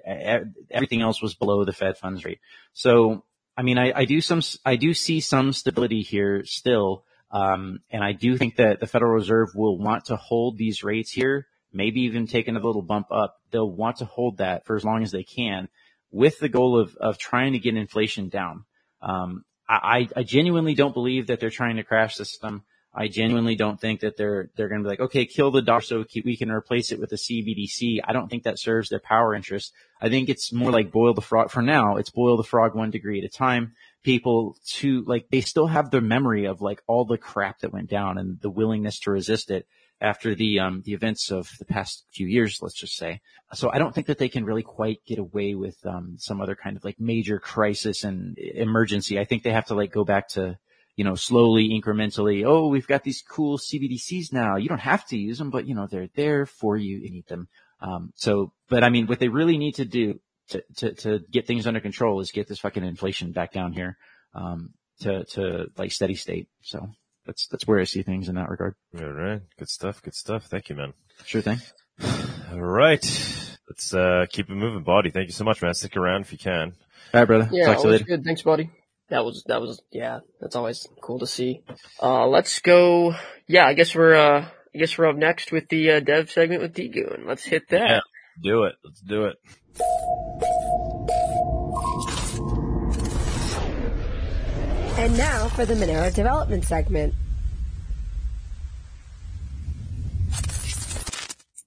Everything 0.72 1.01
else 1.01 1.22
was 1.22 1.36
below 1.36 1.66
the 1.66 1.74
Fed 1.74 1.97
funds 1.97 2.24
rate. 2.24 2.39
So, 2.72 3.26
I 3.57 3.63
mean, 3.63 3.78
I, 3.78 3.91
I 3.93 4.05
do 4.05 4.22
some, 4.22 4.41
I 4.66 4.78
do 4.78 4.93
see 4.93 5.20
some 5.20 5.51
stability 5.51 6.03
here 6.03 6.45
still. 6.45 7.03
Um, 7.32 7.80
and 7.89 8.03
I 8.03 8.13
do 8.13 8.38
think 8.38 8.57
that 8.57 8.80
the 8.80 8.88
Federal 8.88 9.11
Reserve 9.11 9.49
will 9.55 9.78
want 9.78 10.05
to 10.05 10.15
hold 10.15 10.57
these 10.57 10.84
rates 10.84 11.11
here, 11.11 11.47
maybe 11.73 12.01
even 12.01 12.28
take 12.28 12.47
another 12.47 12.67
little 12.67 12.82
bump 12.82 13.07
up. 13.11 13.36
They'll 13.51 13.69
want 13.69 13.97
to 13.97 14.05
hold 14.05 14.38
that 14.38 14.65
for 14.65 14.76
as 14.76 14.86
long 14.86 15.03
as 15.03 15.11
they 15.11 15.23
can 15.23 15.67
with 16.11 16.39
the 16.39 16.49
goal 16.49 16.80
of, 16.80 16.95
of 16.95 17.17
trying 17.17 17.53
to 17.53 17.59
get 17.59 17.76
inflation 17.76 18.30
down. 18.30 18.63
Um, 19.01 19.43
I, 19.67 20.07
I 20.15 20.23
genuinely 20.23 20.76
don't 20.76 20.93
believe 20.93 21.28
that 21.28 21.39
they're 21.39 21.49
trying 21.49 21.78
to 21.78 21.84
crash 21.84 22.17
the 22.17 22.26
system. 22.26 22.63
I 22.93 23.09
genuinely 23.09 23.55
don't 23.55 23.80
think 23.80 23.99
that 23.99 24.15
they're 24.15 24.49
they're 24.55 24.69
going 24.69 24.82
to 24.82 24.86
be 24.86 24.89
like, 24.89 25.01
okay, 25.01 25.26
kill 25.26 25.51
the 25.51 25.61
dollar 25.61 25.82
so 25.82 26.05
we 26.23 26.38
can 26.38 26.49
replace 26.49 26.93
it 26.93 26.99
with 26.99 27.11
a 27.11 27.17
CBDC. 27.17 27.99
I 28.05 28.13
don't 28.13 28.30
think 28.30 28.43
that 28.43 28.59
serves 28.59 28.88
their 28.89 29.01
power 29.01 29.36
interest. 29.36 29.73
I 29.99 30.07
think 30.07 30.30
it's 30.30 30.53
more 30.53 30.71
like 30.71 30.91
boil 30.91 31.13
the 31.13 31.21
frog. 31.21 31.51
For 31.51 31.61
now, 31.61 31.97
it's 31.97 32.09
boil 32.09 32.38
the 32.38 32.43
frog 32.43 32.73
one 32.73 32.91
degree 32.91 33.19
at 33.19 33.26
a 33.26 33.30
time. 33.30 33.73
People 34.06 34.56
to 34.78 35.03
like 35.08 35.26
they 35.32 35.41
still 35.41 35.66
have 35.66 35.89
the 35.89 35.99
memory 35.99 36.45
of 36.45 36.62
like 36.62 36.82
all 36.86 37.06
the 37.06 37.18
crap 37.18 37.60
that 37.60 37.74
went 37.74 37.89
down 37.89 38.20
and 38.20 38.39
the 38.39 38.51
willingness 38.51 38.99
to 38.99 39.12
resist 39.12 39.49
it 39.49 39.66
after 39.99 40.36
the 40.36 40.60
um 40.60 40.84
the 40.86 40.93
events 40.93 41.32
of 41.32 41.49
the 41.58 41.66
past 41.66 42.06
few 42.14 42.28
years. 42.28 42.60
Let's 42.62 42.80
just 42.80 42.95
say. 42.95 43.22
So 43.53 43.72
I 43.74 43.80
don't 43.80 43.95
think 43.95 44.08
that 44.08 44.20
they 44.20 44.30
can 44.30 44.45
really 44.45 44.62
quite 44.62 44.99
get 45.08 45.18
away 45.18 45.56
with 45.56 45.78
um 45.86 46.18
some 46.20 46.39
other 46.39 46.56
kind 46.56 46.78
of 46.78 46.86
like 46.86 46.99
major 46.99 47.39
crisis 47.39 48.03
and 48.03 48.38
emergency. 48.38 49.20
I 49.20 49.26
think 49.26 49.41
they 49.41 49.51
have 49.51 49.66
to 49.68 49.76
like 49.76 49.91
go 49.91 50.06
back 50.06 50.30
to 50.30 50.60
you 50.95 51.03
know, 51.03 51.16
slowly, 51.16 51.70
incrementally, 51.70 52.45
oh, 52.45 52.68
we've 52.68 52.88
got 52.88 53.03
these 53.03 53.22
cool 53.22 53.58
CBDCs 53.58 54.32
now. 54.32 54.56
You 54.56 54.70
don't 54.70 54.80
have 54.80 55.06
to 55.08 55.18
use 55.18 55.38
them, 55.38 55.49
but 55.49 55.66
you 55.68 55.76
know, 55.76 55.88
they're 55.88 56.10
there 56.16 56.45
for 56.45 56.78
you. 56.78 56.97
You 56.97 57.12
need 57.12 57.28
them. 57.28 57.49
Um, 57.82 58.14
so, 58.16 58.53
but 58.70 58.84
I 58.84 58.89
mean, 58.89 59.08
what 59.08 59.20
they 59.20 59.28
really 59.28 59.58
need 59.58 59.76
to 59.76 59.86
do 59.86 60.20
to, 60.50 60.64
to, 60.78 60.93
to 60.93 61.20
get 61.32 61.48
things 61.48 61.68
under 61.68 61.80
control 61.80 62.20
is 62.20 62.32
get 62.32 62.48
this 62.48 62.60
fucking 62.60 62.84
inflation 62.84 63.32
back 63.32 63.52
down 63.52 63.74
here, 63.74 63.98
um, 64.34 64.72
to, 65.02 65.24
to 65.26 65.66
like 65.78 65.91
steady 65.91 66.16
state. 66.16 66.48
So 66.62 66.89
that's, 67.26 67.48
that's 67.48 67.68
where 67.68 67.80
I 67.80 67.86
see 67.86 68.02
things 68.04 68.30
in 68.30 68.36
that 68.36 68.50
regard. 68.50 68.76
All 69.00 69.06
right. 69.12 69.41
Good 69.58 69.70
stuff. 69.70 70.02
Good 70.02 70.16
stuff. 70.16 70.46
Thank 70.46 70.70
you, 70.70 70.76
man. 70.76 70.93
Sure 71.26 71.41
thing. 71.41 71.60
All 72.52 72.60
right. 72.62 73.02
Let's, 73.70 73.93
uh, 73.93 74.26
keep 74.30 74.50
it 74.50 74.56
moving, 74.56 74.84
Bawdy. 74.84 75.12
Thank 75.12 75.28
you 75.28 75.34
so 75.34 75.43
much, 75.43 75.62
man. 75.62 75.74
Stick 75.74 75.98
around 75.98 76.22
if 76.22 76.32
you 76.32 76.38
can. 76.38 76.74
All 77.14 77.22
right, 77.22 77.26
brother. 77.26 77.50
Yeah, 77.52 77.66
Talk 77.66 77.78
to 77.78 77.80
you 77.82 77.86
always 77.88 78.02
later. 78.02 78.04
good. 78.06 78.24
Thanks, 78.24 78.41
buddy. 78.41 78.70
that 79.10 79.24
was 79.24 79.43
that 79.48 79.62
was 79.62 79.82
yeah, 79.91 80.20
that's 80.41 80.56
always 80.56 80.88
cool 81.02 81.20
to 81.20 81.28
see. 81.28 81.62
Uh, 82.02 82.28
let's 82.28 82.60
go. 82.60 83.14
Yeah, 83.48 83.66
I 83.66 83.74
guess 83.74 83.96
we're 83.96 84.16
uh, 84.16 84.41
I 84.74 84.78
guess 84.78 84.98
we're 84.98 85.08
up 85.10 85.16
next 85.16 85.52
with 85.52 85.70
the 85.70 85.91
uh, 85.91 86.00
dev 86.00 86.32
segment 86.32 86.62
with 86.62 86.74
DGoon. 86.74 87.26
Let's 87.26 87.43
hit 87.43 87.70
that. 87.70 87.89
Yeah. 87.89 88.00
Do 88.41 88.64
it. 88.64 88.76
Let's 88.84 89.00
do 89.02 89.26
it. 89.26 89.36
And 94.97 95.18
now 95.18 95.49
for 95.49 95.66
the 95.66 95.74
Monero 95.76 96.14
development 96.14 96.64
segment. 96.64 97.14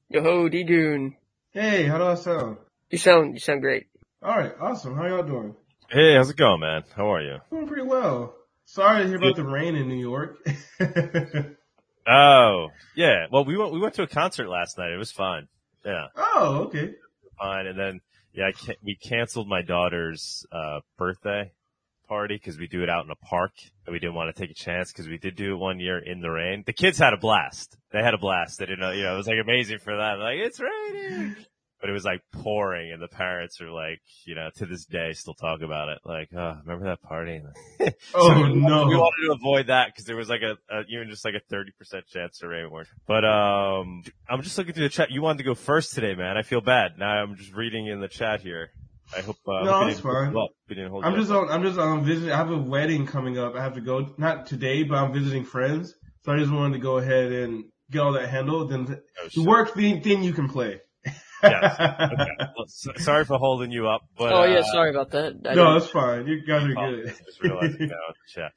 Yo 0.08 0.22
ho, 0.22 0.48
DGoon. 0.48 1.14
Hey, 1.50 1.86
how 1.86 1.98
do 1.98 2.04
I 2.04 2.14
sound? 2.14 2.56
You 2.90 2.98
sound 2.98 3.34
you 3.34 3.40
sound 3.40 3.60
great. 3.60 3.86
All 4.22 4.36
right, 4.36 4.52
awesome. 4.60 4.96
How 4.96 5.06
y'all 5.06 5.22
doing? 5.22 5.54
Hey, 5.90 6.14
how's 6.14 6.30
it 6.30 6.36
going, 6.36 6.60
man? 6.60 6.82
How 6.96 7.12
are 7.12 7.22
you? 7.22 7.38
Doing 7.50 7.66
pretty 7.66 7.86
well. 7.86 8.34
Sorry 8.64 9.02
to 9.02 9.08
hear 9.08 9.16
about 9.16 9.36
the 9.36 9.44
rain 9.44 9.74
in 9.74 9.88
New 9.88 9.96
York. 9.96 10.38
Oh, 12.08 12.68
yeah. 12.96 13.26
Well, 13.30 13.44
we 13.44 13.56
went 13.56 13.72
we 13.72 13.80
went 13.80 13.94
to 13.94 14.02
a 14.02 14.06
concert 14.06 14.48
last 14.48 14.78
night. 14.78 14.92
It 14.92 14.96
was 14.96 15.12
fun. 15.12 15.48
Yeah, 15.84 16.06
oh, 16.16 16.64
okay. 16.66 16.94
fine. 17.38 17.66
And 17.66 17.78
then 17.78 18.00
yeah, 18.38 18.46
I 18.46 18.52
ca- 18.52 18.78
we 18.84 18.96
canceled 18.96 19.48
my 19.48 19.62
daughter's 19.62 20.46
uh 20.52 20.80
birthday 20.96 21.50
party 22.08 22.36
because 22.36 22.56
we 22.56 22.68
do 22.68 22.82
it 22.82 22.88
out 22.88 23.04
in 23.04 23.10
a 23.10 23.26
park, 23.26 23.50
and 23.84 23.92
we 23.92 23.98
didn't 23.98 24.14
want 24.14 24.34
to 24.34 24.40
take 24.40 24.50
a 24.50 24.54
chance 24.54 24.92
because 24.92 25.08
we 25.08 25.18
did 25.18 25.36
do 25.36 25.54
it 25.54 25.58
one 25.58 25.80
year 25.80 25.98
in 25.98 26.20
the 26.20 26.30
rain. 26.30 26.62
The 26.64 26.72
kids 26.72 26.98
had 26.98 27.12
a 27.12 27.18
blast. 27.18 27.76
They 27.92 28.02
had 28.02 28.14
a 28.14 28.18
blast. 28.18 28.58
They 28.58 28.66
didn't 28.66 28.80
know, 28.80 28.92
you 28.92 29.02
know, 29.02 29.14
it 29.14 29.16
was 29.18 29.26
like 29.26 29.38
amazing 29.42 29.78
for 29.80 29.96
them. 29.96 30.20
Like 30.20 30.38
it's 30.38 30.60
raining. 30.60 31.36
But 31.80 31.90
it 31.90 31.92
was 31.92 32.04
like 32.04 32.22
pouring 32.32 32.92
and 32.92 33.00
the 33.00 33.06
parents 33.06 33.60
are 33.60 33.70
like, 33.70 34.00
you 34.24 34.34
know, 34.34 34.50
to 34.56 34.66
this 34.66 34.84
day 34.84 35.12
still 35.12 35.34
talk 35.34 35.60
about 35.62 35.88
it. 35.90 35.98
Like, 36.04 36.28
oh, 36.36 36.56
remember 36.64 36.86
that 36.86 37.02
party? 37.02 37.40
Oh 38.14 38.28
So 38.28 38.42
we- 38.42 38.52
no. 38.54 38.86
We 38.86 38.96
wanted 38.96 39.26
to 39.26 39.32
avoid 39.32 39.68
that 39.68 39.86
because 39.88 40.04
there 40.04 40.16
was 40.16 40.28
like 40.28 40.42
a, 40.42 40.56
a 40.74 40.80
even 40.88 41.08
just 41.08 41.24
like 41.24 41.34
a 41.34 41.40
thirty 41.48 41.70
percent 41.78 42.06
chance 42.08 42.38
to 42.38 42.48
rain. 42.48 42.68
But 43.06 43.24
um, 43.24 44.02
I'm 44.28 44.42
just 44.42 44.58
looking 44.58 44.74
through 44.74 44.84
the 44.84 44.88
chat. 44.88 45.10
You 45.12 45.22
wanted 45.22 45.38
to 45.38 45.44
go 45.44 45.54
first 45.54 45.94
today, 45.94 46.14
man. 46.14 46.36
I 46.36 46.42
feel 46.42 46.60
bad. 46.60 46.98
Now 46.98 47.10
I'm 47.22 47.36
just 47.36 47.52
reading 47.54 47.86
in 47.86 48.00
the 48.00 48.08
chat 48.08 48.40
here. 48.40 48.70
I 49.16 49.20
hope. 49.22 49.36
Uh, 49.46 49.64
No, 49.64 49.72
hope 49.72 49.98
fine. 50.02 50.32
you 50.32 50.40
up. 50.40 50.50
We 50.68 50.74
didn't 50.74 50.90
hold 50.90 51.04
I'm 51.04 51.14
just 51.14 51.30
up. 51.30 51.42
on. 51.44 51.50
I'm 51.50 51.62
just 51.62 51.78
um 51.78 52.04
visiting. 52.04 52.32
I 52.32 52.36
have 52.36 52.50
a 52.50 52.58
wedding 52.58 53.06
coming 53.06 53.38
up. 53.38 53.54
I 53.54 53.62
have 53.62 53.74
to 53.74 53.80
go. 53.80 54.12
Not 54.18 54.46
today, 54.46 54.82
but 54.82 54.96
I'm 54.98 55.12
visiting 55.12 55.44
friends. 55.44 55.94
So 56.24 56.32
I 56.32 56.38
just 56.38 56.52
wanted 56.52 56.74
to 56.74 56.80
go 56.80 56.98
ahead 56.98 57.30
and 57.32 57.64
get 57.90 58.00
all 58.00 58.12
that 58.14 58.28
handled. 58.28 58.70
Then 58.70 59.00
Oh, 59.22 59.28
the 59.34 59.44
work 59.44 59.74
thing, 59.74 60.02
thing 60.02 60.22
you 60.24 60.32
can 60.32 60.48
play. 60.48 60.80
Yes. 61.42 61.76
Okay. 62.08 62.50
Well, 62.56 62.66
so, 62.68 62.92
sorry 62.96 63.24
for 63.24 63.38
holding 63.38 63.70
you 63.70 63.88
up. 63.88 64.02
But, 64.16 64.32
oh 64.32 64.44
yeah, 64.44 64.58
uh, 64.58 64.62
sorry 64.64 64.90
about 64.90 65.10
that. 65.10 65.36
I 65.44 65.54
no, 65.54 65.64
didn't- 65.64 65.76
it's 65.76 65.90
fine. 65.90 66.26
You 66.26 66.44
guys 66.46 66.64
are 66.64 66.78
oh, 66.78 66.90
good. 66.90 67.06
just 67.26 67.42
realizing 67.42 67.88
now 67.88 67.96
in. 68.36 68.50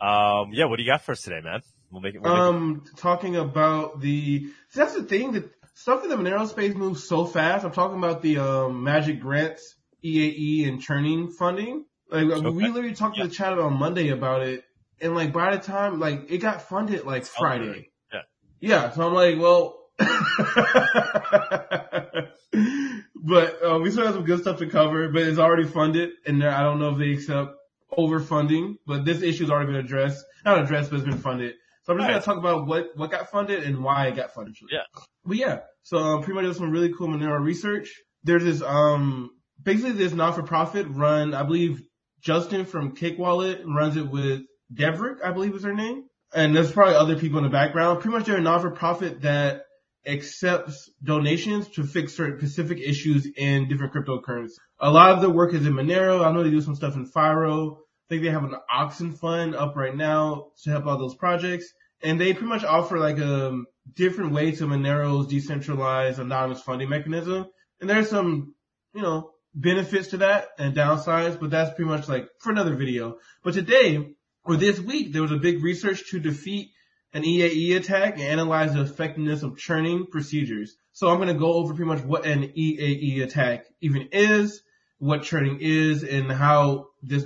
Um, 0.00 0.50
yeah. 0.52 0.66
What 0.66 0.76
do 0.76 0.82
you 0.82 0.88
got 0.88 1.02
for 1.02 1.12
us 1.12 1.22
today, 1.22 1.40
man? 1.42 1.60
We'll 1.90 2.00
make 2.00 2.14
it. 2.14 2.22
We'll 2.22 2.32
make 2.32 2.40
it 2.40 2.46
um, 2.46 2.84
talking 2.96 3.36
about 3.36 4.00
the. 4.00 4.40
See, 4.40 4.52
that's 4.74 4.94
the 4.94 5.04
thing 5.04 5.32
that 5.32 5.50
stuff 5.74 6.02
in 6.04 6.10
the 6.10 6.16
Monero 6.16 6.46
space 6.48 6.74
moves 6.74 7.04
so 7.04 7.24
fast. 7.24 7.64
I'm 7.64 7.72
talking 7.72 7.98
about 7.98 8.22
the 8.22 8.38
um, 8.38 8.82
Magic 8.82 9.20
Grants, 9.20 9.76
EAE, 10.04 10.68
and 10.68 10.80
churning 10.80 11.30
funding. 11.30 11.84
Like 12.10 12.26
we 12.26 12.68
literally 12.68 12.94
talked 12.94 13.16
to 13.16 13.26
the 13.26 13.34
chat 13.34 13.58
on 13.58 13.78
Monday 13.78 14.10
about 14.10 14.42
it, 14.42 14.64
and 15.00 15.14
like 15.14 15.32
by 15.32 15.56
the 15.56 15.62
time 15.62 16.00
like 16.00 16.30
it 16.30 16.38
got 16.38 16.62
funded 16.62 17.04
like 17.04 17.24
Friday. 17.24 17.90
Yeah. 18.12 18.20
Yeah. 18.60 18.90
So 18.90 19.06
I'm 19.06 19.14
like, 19.14 19.38
well. 19.38 19.80
but 23.16 23.62
uh, 23.64 23.78
we 23.82 23.90
still 23.90 24.04
have 24.04 24.14
some 24.14 24.24
good 24.24 24.40
stuff 24.40 24.58
to 24.58 24.66
cover, 24.66 25.08
but 25.08 25.22
it's 25.22 25.38
already 25.38 25.64
funded, 25.64 26.10
and 26.26 26.42
I 26.44 26.62
don't 26.62 26.78
know 26.78 26.90
if 26.90 26.98
they 26.98 27.12
accept 27.12 27.54
overfunding, 27.92 28.76
but 28.86 29.04
this 29.04 29.22
issue's 29.22 29.50
already 29.50 29.66
been 29.72 29.84
addressed. 29.84 30.24
Not 30.44 30.62
addressed, 30.62 30.90
but 30.90 30.96
it's 30.96 31.08
been 31.08 31.18
funded. 31.18 31.54
So 31.84 31.92
I'm 31.92 31.98
just 31.98 32.08
Right. 32.08 32.14
gonna 32.14 32.24
talk 32.24 32.38
about 32.38 32.66
what, 32.66 32.88
what 32.96 33.10
got 33.10 33.30
funded 33.30 33.62
and 33.62 33.82
why 33.84 34.06
it 34.08 34.16
got 34.16 34.32
funded. 34.34 34.56
Yeah. 34.70 34.80
But 35.24 35.36
yeah, 35.36 35.60
so 35.82 35.98
um, 35.98 36.22
pretty 36.22 36.34
much 36.34 36.44
there's 36.44 36.56
some 36.56 36.70
really 36.70 36.92
cool 36.92 37.08
Monero 37.08 37.40
research. 37.42 37.90
There's 38.24 38.42
this, 38.44 38.62
um, 38.62 39.30
basically 39.62 39.92
this 39.92 40.12
not-for-profit 40.12 40.86
run, 40.88 41.34
I 41.34 41.42
believe 41.42 41.82
Justin 42.20 42.64
from 42.64 42.94
Cake 42.96 43.18
Wallet 43.18 43.62
runs 43.66 43.96
it 43.96 44.08
with 44.08 44.42
Devrick, 44.72 45.22
I 45.22 45.30
believe 45.32 45.54
is 45.54 45.62
her 45.62 45.74
name. 45.74 46.04
And 46.34 46.56
there's 46.56 46.72
probably 46.72 46.94
other 46.96 47.16
people 47.16 47.38
in 47.38 47.44
the 47.44 47.50
background. 47.50 48.00
Pretty 48.00 48.16
much 48.16 48.26
they're 48.26 48.38
a 48.38 48.40
non-for-profit 48.40 49.20
that 49.22 49.62
accepts 50.06 50.90
donations 51.02 51.68
to 51.70 51.84
fix 51.84 52.14
certain 52.14 52.38
specific 52.38 52.78
issues 52.78 53.26
in 53.36 53.68
different 53.68 53.94
cryptocurrencies. 53.94 54.52
A 54.78 54.90
lot 54.90 55.12
of 55.12 55.20
their 55.20 55.30
work 55.30 55.54
is 55.54 55.66
in 55.66 55.72
Monero. 55.72 56.24
I 56.24 56.32
know 56.32 56.42
they 56.42 56.50
do 56.50 56.60
some 56.60 56.74
stuff 56.74 56.94
in 56.94 57.10
Firo. 57.10 57.76
I 57.76 57.78
think 58.08 58.22
they 58.22 58.30
have 58.30 58.44
an 58.44 58.56
Oxen 58.70 59.12
fund 59.12 59.54
up 59.54 59.76
right 59.76 59.96
now 59.96 60.48
to 60.62 60.70
help 60.70 60.86
out 60.86 60.98
those 60.98 61.14
projects. 61.14 61.72
And 62.02 62.20
they 62.20 62.32
pretty 62.32 62.48
much 62.48 62.64
offer 62.64 62.98
like 62.98 63.18
a 63.18 63.62
different 63.94 64.32
way 64.32 64.52
to 64.52 64.66
Monero's 64.66 65.26
decentralized 65.26 66.18
anonymous 66.18 66.60
funding 66.60 66.90
mechanism. 66.90 67.46
And 67.80 67.88
there's 67.88 68.10
some, 68.10 68.54
you 68.92 69.00
know, 69.00 69.30
benefits 69.54 70.08
to 70.08 70.18
that 70.18 70.48
and 70.58 70.74
downsides, 70.74 71.40
but 71.40 71.50
that's 71.50 71.74
pretty 71.74 71.90
much 71.90 72.08
like 72.08 72.28
for 72.40 72.50
another 72.50 72.74
video. 72.74 73.16
But 73.42 73.54
today, 73.54 74.14
or 74.44 74.56
this 74.56 74.78
week, 74.80 75.12
there 75.12 75.22
was 75.22 75.32
a 75.32 75.36
big 75.36 75.62
research 75.62 76.10
to 76.10 76.20
defeat 76.20 76.70
an 77.14 77.22
EAE 77.22 77.76
attack 77.76 78.14
and 78.14 78.22
analyze 78.22 78.74
the 78.74 78.82
effectiveness 78.82 79.42
of 79.42 79.56
churning 79.56 80.06
procedures. 80.10 80.76
So 80.92 81.08
I'm 81.08 81.16
going 81.16 81.28
to 81.28 81.34
go 81.34 81.54
over 81.54 81.72
pretty 81.72 81.88
much 81.88 82.02
what 82.02 82.26
an 82.26 82.42
EAE 82.42 83.22
attack 83.22 83.66
even 83.80 84.08
is, 84.12 84.62
what 84.98 85.22
churning 85.22 85.58
is, 85.60 86.02
and 86.02 86.30
how 86.30 86.88
this 87.02 87.24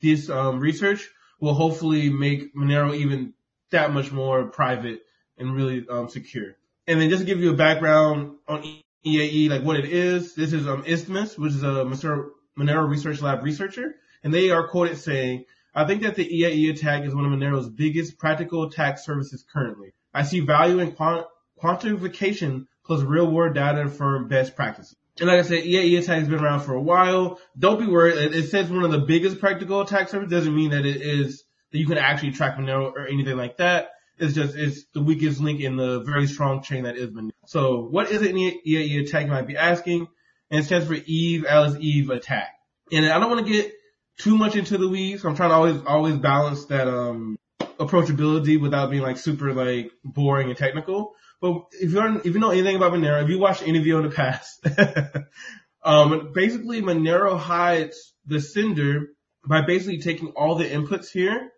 this 0.00 0.30
um, 0.30 0.58
research 0.58 1.08
will 1.40 1.54
hopefully 1.54 2.10
make 2.10 2.54
Monero 2.54 2.94
even 2.96 3.34
that 3.70 3.92
much 3.92 4.10
more 4.10 4.46
private 4.46 5.02
and 5.38 5.54
really 5.54 5.86
um, 5.88 6.08
secure. 6.08 6.56
And 6.86 7.00
then 7.00 7.10
just 7.10 7.20
to 7.20 7.26
give 7.26 7.40
you 7.40 7.52
a 7.52 7.56
background 7.56 8.36
on 8.48 8.64
EAE, 9.04 9.50
like 9.50 9.62
what 9.62 9.76
it 9.76 9.86
is, 9.86 10.34
this 10.34 10.52
is 10.52 10.66
um, 10.66 10.84
Isthmus, 10.86 11.36
which 11.36 11.52
is 11.52 11.62
a 11.62 11.84
Monero 11.84 12.30
Monero 12.58 12.88
Research 12.88 13.20
Lab 13.20 13.42
researcher, 13.42 13.96
and 14.24 14.32
they 14.32 14.50
are 14.50 14.66
quoted 14.68 14.96
saying, 14.96 15.44
I 15.76 15.84
think 15.84 16.02
that 16.02 16.14
the 16.14 16.26
EAE 16.26 16.70
attack 16.70 17.04
is 17.04 17.14
one 17.14 17.26
of 17.26 17.30
Monero's 17.30 17.68
biggest 17.68 18.18
practical 18.18 18.62
attack 18.62 18.98
services 18.98 19.44
currently. 19.52 19.92
I 20.14 20.22
see 20.22 20.40
value 20.40 20.78
in 20.78 20.92
quant- 20.92 21.26
quantification 21.62 22.66
plus 22.86 23.02
real 23.02 23.30
world 23.30 23.54
data 23.54 23.90
for 23.90 24.24
best 24.24 24.56
practices. 24.56 24.96
And 25.20 25.28
like 25.28 25.38
I 25.38 25.42
said, 25.42 25.64
EAE 25.64 25.98
attack 25.98 26.20
has 26.20 26.28
been 26.28 26.42
around 26.42 26.60
for 26.60 26.74
a 26.74 26.80
while. 26.80 27.38
Don't 27.58 27.78
be 27.78 27.86
worried. 27.86 28.16
It, 28.16 28.34
it 28.34 28.48
says 28.48 28.70
one 28.70 28.84
of 28.84 28.90
the 28.90 29.00
biggest 29.00 29.38
practical 29.38 29.82
attack 29.82 30.08
services 30.08 30.30
doesn't 30.30 30.56
mean 30.56 30.70
that 30.70 30.86
it 30.86 31.02
is, 31.02 31.44
that 31.72 31.78
you 31.78 31.86
can 31.86 31.98
actually 31.98 32.32
track 32.32 32.56
Monero 32.56 32.92
or 32.92 33.06
anything 33.06 33.36
like 33.36 33.58
that. 33.58 33.90
It's 34.18 34.34
just, 34.34 34.56
it's 34.56 34.86
the 34.94 35.02
weakest 35.02 35.40
link 35.42 35.60
in 35.60 35.76
the 35.76 36.00
very 36.00 36.26
strong 36.26 36.62
chain 36.62 36.84
that 36.84 36.96
is 36.96 37.10
Monero. 37.10 37.32
So 37.46 37.82
what 37.82 38.10
is 38.10 38.22
an 38.22 38.34
EAE 38.34 39.06
attack 39.06 39.26
you 39.26 39.30
might 39.30 39.46
be 39.46 39.58
asking? 39.58 40.06
And 40.50 40.60
it 40.60 40.64
stands 40.64 40.86
for 40.86 40.94
Eve, 40.94 41.44
Alice 41.46 41.76
Eve 41.78 42.08
attack. 42.08 42.54
And 42.90 43.04
I 43.04 43.18
don't 43.18 43.30
want 43.30 43.46
to 43.46 43.52
get 43.52 43.72
too 44.18 44.36
much 44.36 44.56
into 44.56 44.78
the 44.78 44.88
weeds. 44.88 45.24
I'm 45.24 45.36
trying 45.36 45.50
to 45.50 45.54
always, 45.54 45.80
always 45.86 46.16
balance 46.16 46.64
that, 46.66 46.88
um, 46.88 47.36
approachability 47.78 48.60
without 48.60 48.90
being 48.90 49.02
like 49.02 49.18
super 49.18 49.52
like 49.52 49.92
boring 50.04 50.48
and 50.48 50.56
technical. 50.56 51.14
But 51.40 51.64
if 51.72 51.92
you're, 51.92 52.18
if 52.18 52.26
you 52.26 52.38
know 52.38 52.50
anything 52.50 52.76
about 52.76 52.92
Monero, 52.92 53.22
if 53.22 53.28
you 53.28 53.38
watched 53.38 53.62
any 53.62 53.78
video 53.78 53.98
in 53.98 54.08
the 54.08 54.14
past, 54.14 54.66
um, 55.84 56.32
basically 56.32 56.80
Monero 56.80 57.38
hides 57.38 58.14
the 58.24 58.40
sender 58.40 59.08
by 59.46 59.62
basically 59.62 59.98
taking 59.98 60.28
all 60.28 60.54
the 60.54 60.64
inputs 60.64 61.10
here 61.10 61.50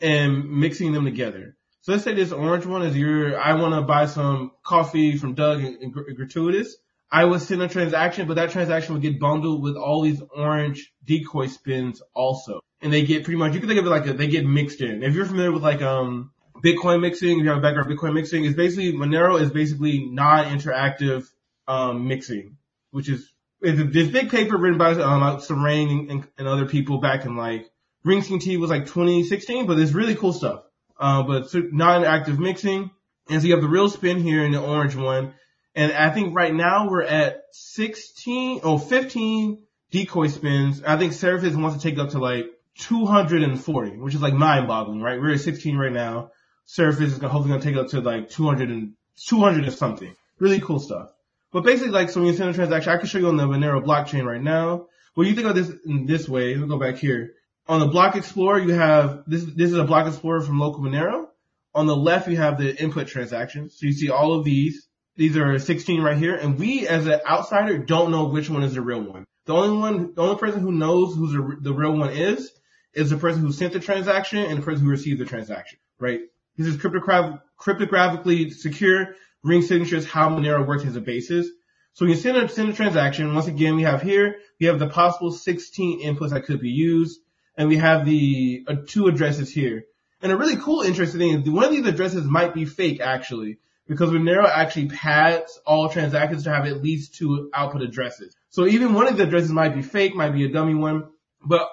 and 0.00 0.50
mixing 0.50 0.92
them 0.92 1.04
together. 1.04 1.56
So 1.80 1.92
let's 1.92 2.04
say 2.04 2.14
this 2.14 2.30
orange 2.32 2.66
one 2.66 2.82
is 2.82 2.96
your, 2.96 3.40
I 3.40 3.54
want 3.54 3.74
to 3.74 3.82
buy 3.82 4.06
some 4.06 4.52
coffee 4.64 5.16
from 5.16 5.34
Doug 5.34 5.64
and, 5.64 5.76
and 5.82 5.92
Gr- 5.92 6.12
Gratuitas. 6.12 6.68
I 7.12 7.26
would 7.26 7.42
send 7.42 7.62
a 7.62 7.68
transaction, 7.68 8.26
but 8.26 8.34
that 8.34 8.50
transaction 8.52 8.94
would 8.94 9.02
get 9.02 9.20
bundled 9.20 9.62
with 9.62 9.76
all 9.76 10.00
these 10.00 10.22
orange 10.34 10.90
decoy 11.04 11.46
spins 11.46 12.02
also. 12.14 12.60
And 12.80 12.90
they 12.90 13.04
get 13.04 13.24
pretty 13.24 13.36
much, 13.36 13.52
you 13.52 13.60
can 13.60 13.68
think 13.68 13.78
of 13.78 13.86
it 13.86 13.90
like 13.90 14.06
a, 14.06 14.14
they 14.14 14.28
get 14.28 14.46
mixed 14.46 14.80
in. 14.80 15.02
If 15.02 15.14
you're 15.14 15.26
familiar 15.26 15.52
with 15.52 15.62
like, 15.62 15.82
um, 15.82 16.32
Bitcoin 16.64 17.02
mixing, 17.02 17.38
if 17.38 17.44
you 17.44 17.50
have 17.50 17.58
a 17.58 17.60
background 17.60 17.90
in 17.90 17.96
Bitcoin 17.96 18.14
mixing, 18.14 18.44
is 18.44 18.54
basically, 18.54 18.92
Monero 18.94 19.38
is 19.38 19.50
basically 19.50 20.06
non-interactive, 20.06 21.26
um, 21.68 22.08
mixing, 22.08 22.56
which 22.92 23.10
is, 23.10 23.30
is 23.60 23.92
this 23.92 24.08
big 24.08 24.30
paper 24.30 24.56
written 24.56 24.78
by, 24.78 24.92
um, 24.92 25.38
Serene 25.40 26.10
and, 26.10 26.28
and 26.38 26.48
other 26.48 26.66
people 26.66 26.98
back 26.98 27.26
in 27.26 27.36
like, 27.36 27.70
Ring 28.04 28.22
T 28.22 28.56
was 28.56 28.70
like 28.70 28.86
2016, 28.86 29.66
but 29.66 29.78
it's 29.78 29.92
really 29.92 30.14
cool 30.14 30.32
stuff. 30.32 30.62
Uh, 30.98 31.22
but 31.24 31.42
it's 31.42 31.54
non-interactive 31.54 32.38
mixing. 32.38 32.90
And 33.28 33.40
so 33.40 33.46
you 33.46 33.52
have 33.52 33.62
the 33.62 33.68
real 33.68 33.88
spin 33.88 34.20
here 34.20 34.44
in 34.44 34.52
the 34.52 34.60
orange 34.60 34.96
one. 34.96 35.34
And 35.74 35.92
I 35.92 36.10
think 36.10 36.34
right 36.34 36.54
now 36.54 36.88
we're 36.88 37.02
at 37.02 37.42
16, 37.52 38.60
oh, 38.62 38.78
15 38.78 39.62
decoy 39.90 40.26
spins. 40.26 40.82
I 40.82 40.96
think 40.96 41.12
Seraphis 41.12 41.60
wants 41.60 41.82
to 41.82 41.82
take 41.82 41.98
up 41.98 42.10
to 42.10 42.18
like 42.18 42.46
240, 42.78 43.98
which 43.98 44.14
is 44.14 44.22
like 44.22 44.34
mind 44.34 44.66
boggling, 44.66 45.00
right? 45.00 45.20
We're 45.20 45.34
at 45.34 45.40
16 45.40 45.76
right 45.76 45.92
now. 45.92 46.30
Seraphis 46.66 47.02
is 47.02 47.18
hopefully 47.18 47.48
gonna 47.48 47.60
take 47.60 47.74
it 47.74 47.80
up 47.80 47.88
to 47.88 48.00
like 48.00 48.30
200 48.30 48.70
and, 48.70 48.94
200 49.26 49.66
or 49.66 49.70
something. 49.70 50.14
Really 50.38 50.60
cool 50.60 50.80
stuff. 50.80 51.12
But 51.52 51.64
basically 51.64 51.92
like, 51.92 52.10
so 52.10 52.20
when 52.20 52.28
you 52.28 52.36
send 52.36 52.50
a 52.50 52.54
transaction, 52.54 52.92
I 52.92 52.96
can 52.96 53.06
show 53.06 53.18
you 53.18 53.28
on 53.28 53.36
the 53.36 53.46
Monero 53.46 53.84
blockchain 53.84 54.24
right 54.24 54.42
now. 54.42 54.86
When 55.14 55.26
you 55.26 55.34
think 55.34 55.46
of 55.46 55.54
this 55.54 55.70
in 55.84 56.06
this 56.06 56.28
way, 56.28 56.54
let 56.54 56.62
me 56.62 56.68
go 56.68 56.78
back 56.78 56.96
here. 56.96 57.34
on 57.68 57.80
the 57.80 57.86
block 57.86 58.16
explorer, 58.16 58.58
you 58.58 58.72
have 58.72 59.24
this. 59.26 59.44
This 59.44 59.70
is 59.70 59.76
a 59.76 59.84
block 59.84 60.06
explorer 60.06 60.40
from 60.40 60.58
local 60.58 60.82
Monero. 60.82 61.26
On 61.74 61.86
the 61.86 61.96
left, 61.96 62.28
you 62.28 62.36
have 62.36 62.58
the 62.58 62.74
input 62.82 63.06
transactions. 63.06 63.78
So 63.78 63.86
you 63.86 63.92
see 63.92 64.10
all 64.10 64.34
of 64.34 64.44
these. 64.44 64.88
These 65.16 65.36
are 65.36 65.58
16 65.58 66.00
right 66.00 66.16
here, 66.16 66.34
and 66.34 66.58
we 66.58 66.88
as 66.88 67.06
an 67.06 67.20
outsider 67.28 67.78
don't 67.78 68.10
know 68.10 68.24
which 68.24 68.48
one 68.48 68.62
is 68.62 68.74
the 68.74 68.80
real 68.80 69.02
one. 69.02 69.24
The 69.44 69.54
only 69.54 69.76
one, 69.76 70.14
the 70.14 70.22
only 70.22 70.36
person 70.36 70.60
who 70.60 70.72
knows 70.72 71.14
who 71.14 71.60
the, 71.60 71.74
real 71.74 71.96
one 71.96 72.10
is, 72.10 72.50
is 72.94 73.10
the 73.10 73.16
person 73.16 73.42
who 73.42 73.52
sent 73.52 73.72
the 73.72 73.80
transaction 73.80 74.38
and 74.38 74.58
the 74.58 74.62
person 74.62 74.84
who 74.84 74.90
received 74.90 75.20
the 75.20 75.26
transaction, 75.26 75.78
right? 75.98 76.20
This 76.56 76.66
is 76.66 76.76
cryptograph- 76.76 77.40
cryptographically 77.60 78.52
secure 78.52 79.16
ring 79.42 79.62
signatures 79.62 80.06
how 80.06 80.30
Monero 80.30 80.66
works 80.66 80.84
as 80.84 80.96
a 80.96 81.00
basis. 81.00 81.48
So 81.94 82.06
you 82.06 82.14
send 82.14 82.38
a, 82.38 82.48
send 82.48 82.70
a 82.70 82.72
transaction. 82.72 83.34
Once 83.34 83.48
again, 83.48 83.76
we 83.76 83.82
have 83.82 84.00
here, 84.00 84.36
we 84.58 84.66
have 84.66 84.78
the 84.78 84.88
possible 84.88 85.32
16 85.32 86.02
inputs 86.02 86.30
that 86.30 86.44
could 86.44 86.60
be 86.60 86.70
used, 86.70 87.20
and 87.56 87.68
we 87.68 87.76
have 87.76 88.06
the 88.06 88.64
uh, 88.66 88.76
two 88.86 89.08
addresses 89.08 89.52
here. 89.52 89.84
And 90.22 90.32
a 90.32 90.36
really 90.36 90.56
cool, 90.56 90.82
interesting 90.82 91.20
thing 91.20 91.42
is 91.42 91.50
one 91.50 91.64
of 91.64 91.72
these 91.72 91.86
addresses 91.86 92.24
might 92.24 92.54
be 92.54 92.64
fake 92.64 93.00
actually, 93.00 93.58
because 93.86 94.10
Monero 94.10 94.48
actually 94.48 94.88
pads 94.88 95.60
all 95.66 95.88
transactions 95.88 96.44
to 96.44 96.52
have 96.52 96.66
at 96.66 96.82
least 96.82 97.14
two 97.14 97.50
output 97.54 97.82
addresses. 97.82 98.34
So 98.50 98.66
even 98.66 98.94
one 98.94 99.08
of 99.08 99.16
the 99.16 99.24
addresses 99.24 99.50
might 99.50 99.74
be 99.74 99.82
fake, 99.82 100.14
might 100.14 100.32
be 100.32 100.44
a 100.44 100.52
dummy 100.52 100.74
one, 100.74 101.08
but 101.44 101.68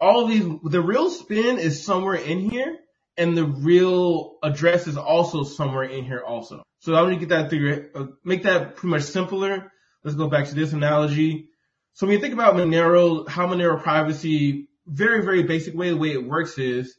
all 0.00 0.26
these, 0.26 0.44
the 0.64 0.82
real 0.82 1.10
spin 1.10 1.58
is 1.58 1.84
somewhere 1.84 2.16
in 2.16 2.50
here, 2.50 2.76
and 3.16 3.36
the 3.36 3.44
real 3.44 4.36
address 4.42 4.86
is 4.86 4.96
also 4.96 5.44
somewhere 5.44 5.84
in 5.84 6.04
here 6.04 6.22
also. 6.26 6.62
So 6.80 6.94
I'm 6.94 7.04
gonna 7.04 7.16
get 7.16 7.30
that 7.30 7.50
through, 7.50 8.16
make 8.24 8.42
that 8.42 8.76
pretty 8.76 8.90
much 8.90 9.02
simpler. 9.02 9.72
Let's 10.02 10.16
go 10.16 10.28
back 10.28 10.46
to 10.48 10.54
this 10.54 10.72
analogy. 10.72 11.48
So 11.94 12.06
when 12.06 12.14
you 12.14 12.20
think 12.20 12.34
about 12.34 12.54
Monero, 12.54 13.26
how 13.28 13.46
Monero 13.46 13.80
privacy, 13.80 14.68
very, 14.86 15.24
very 15.24 15.44
basic 15.44 15.74
way, 15.74 15.90
the 15.90 15.96
way 15.96 16.12
it 16.12 16.24
works 16.24 16.58
is, 16.58 16.94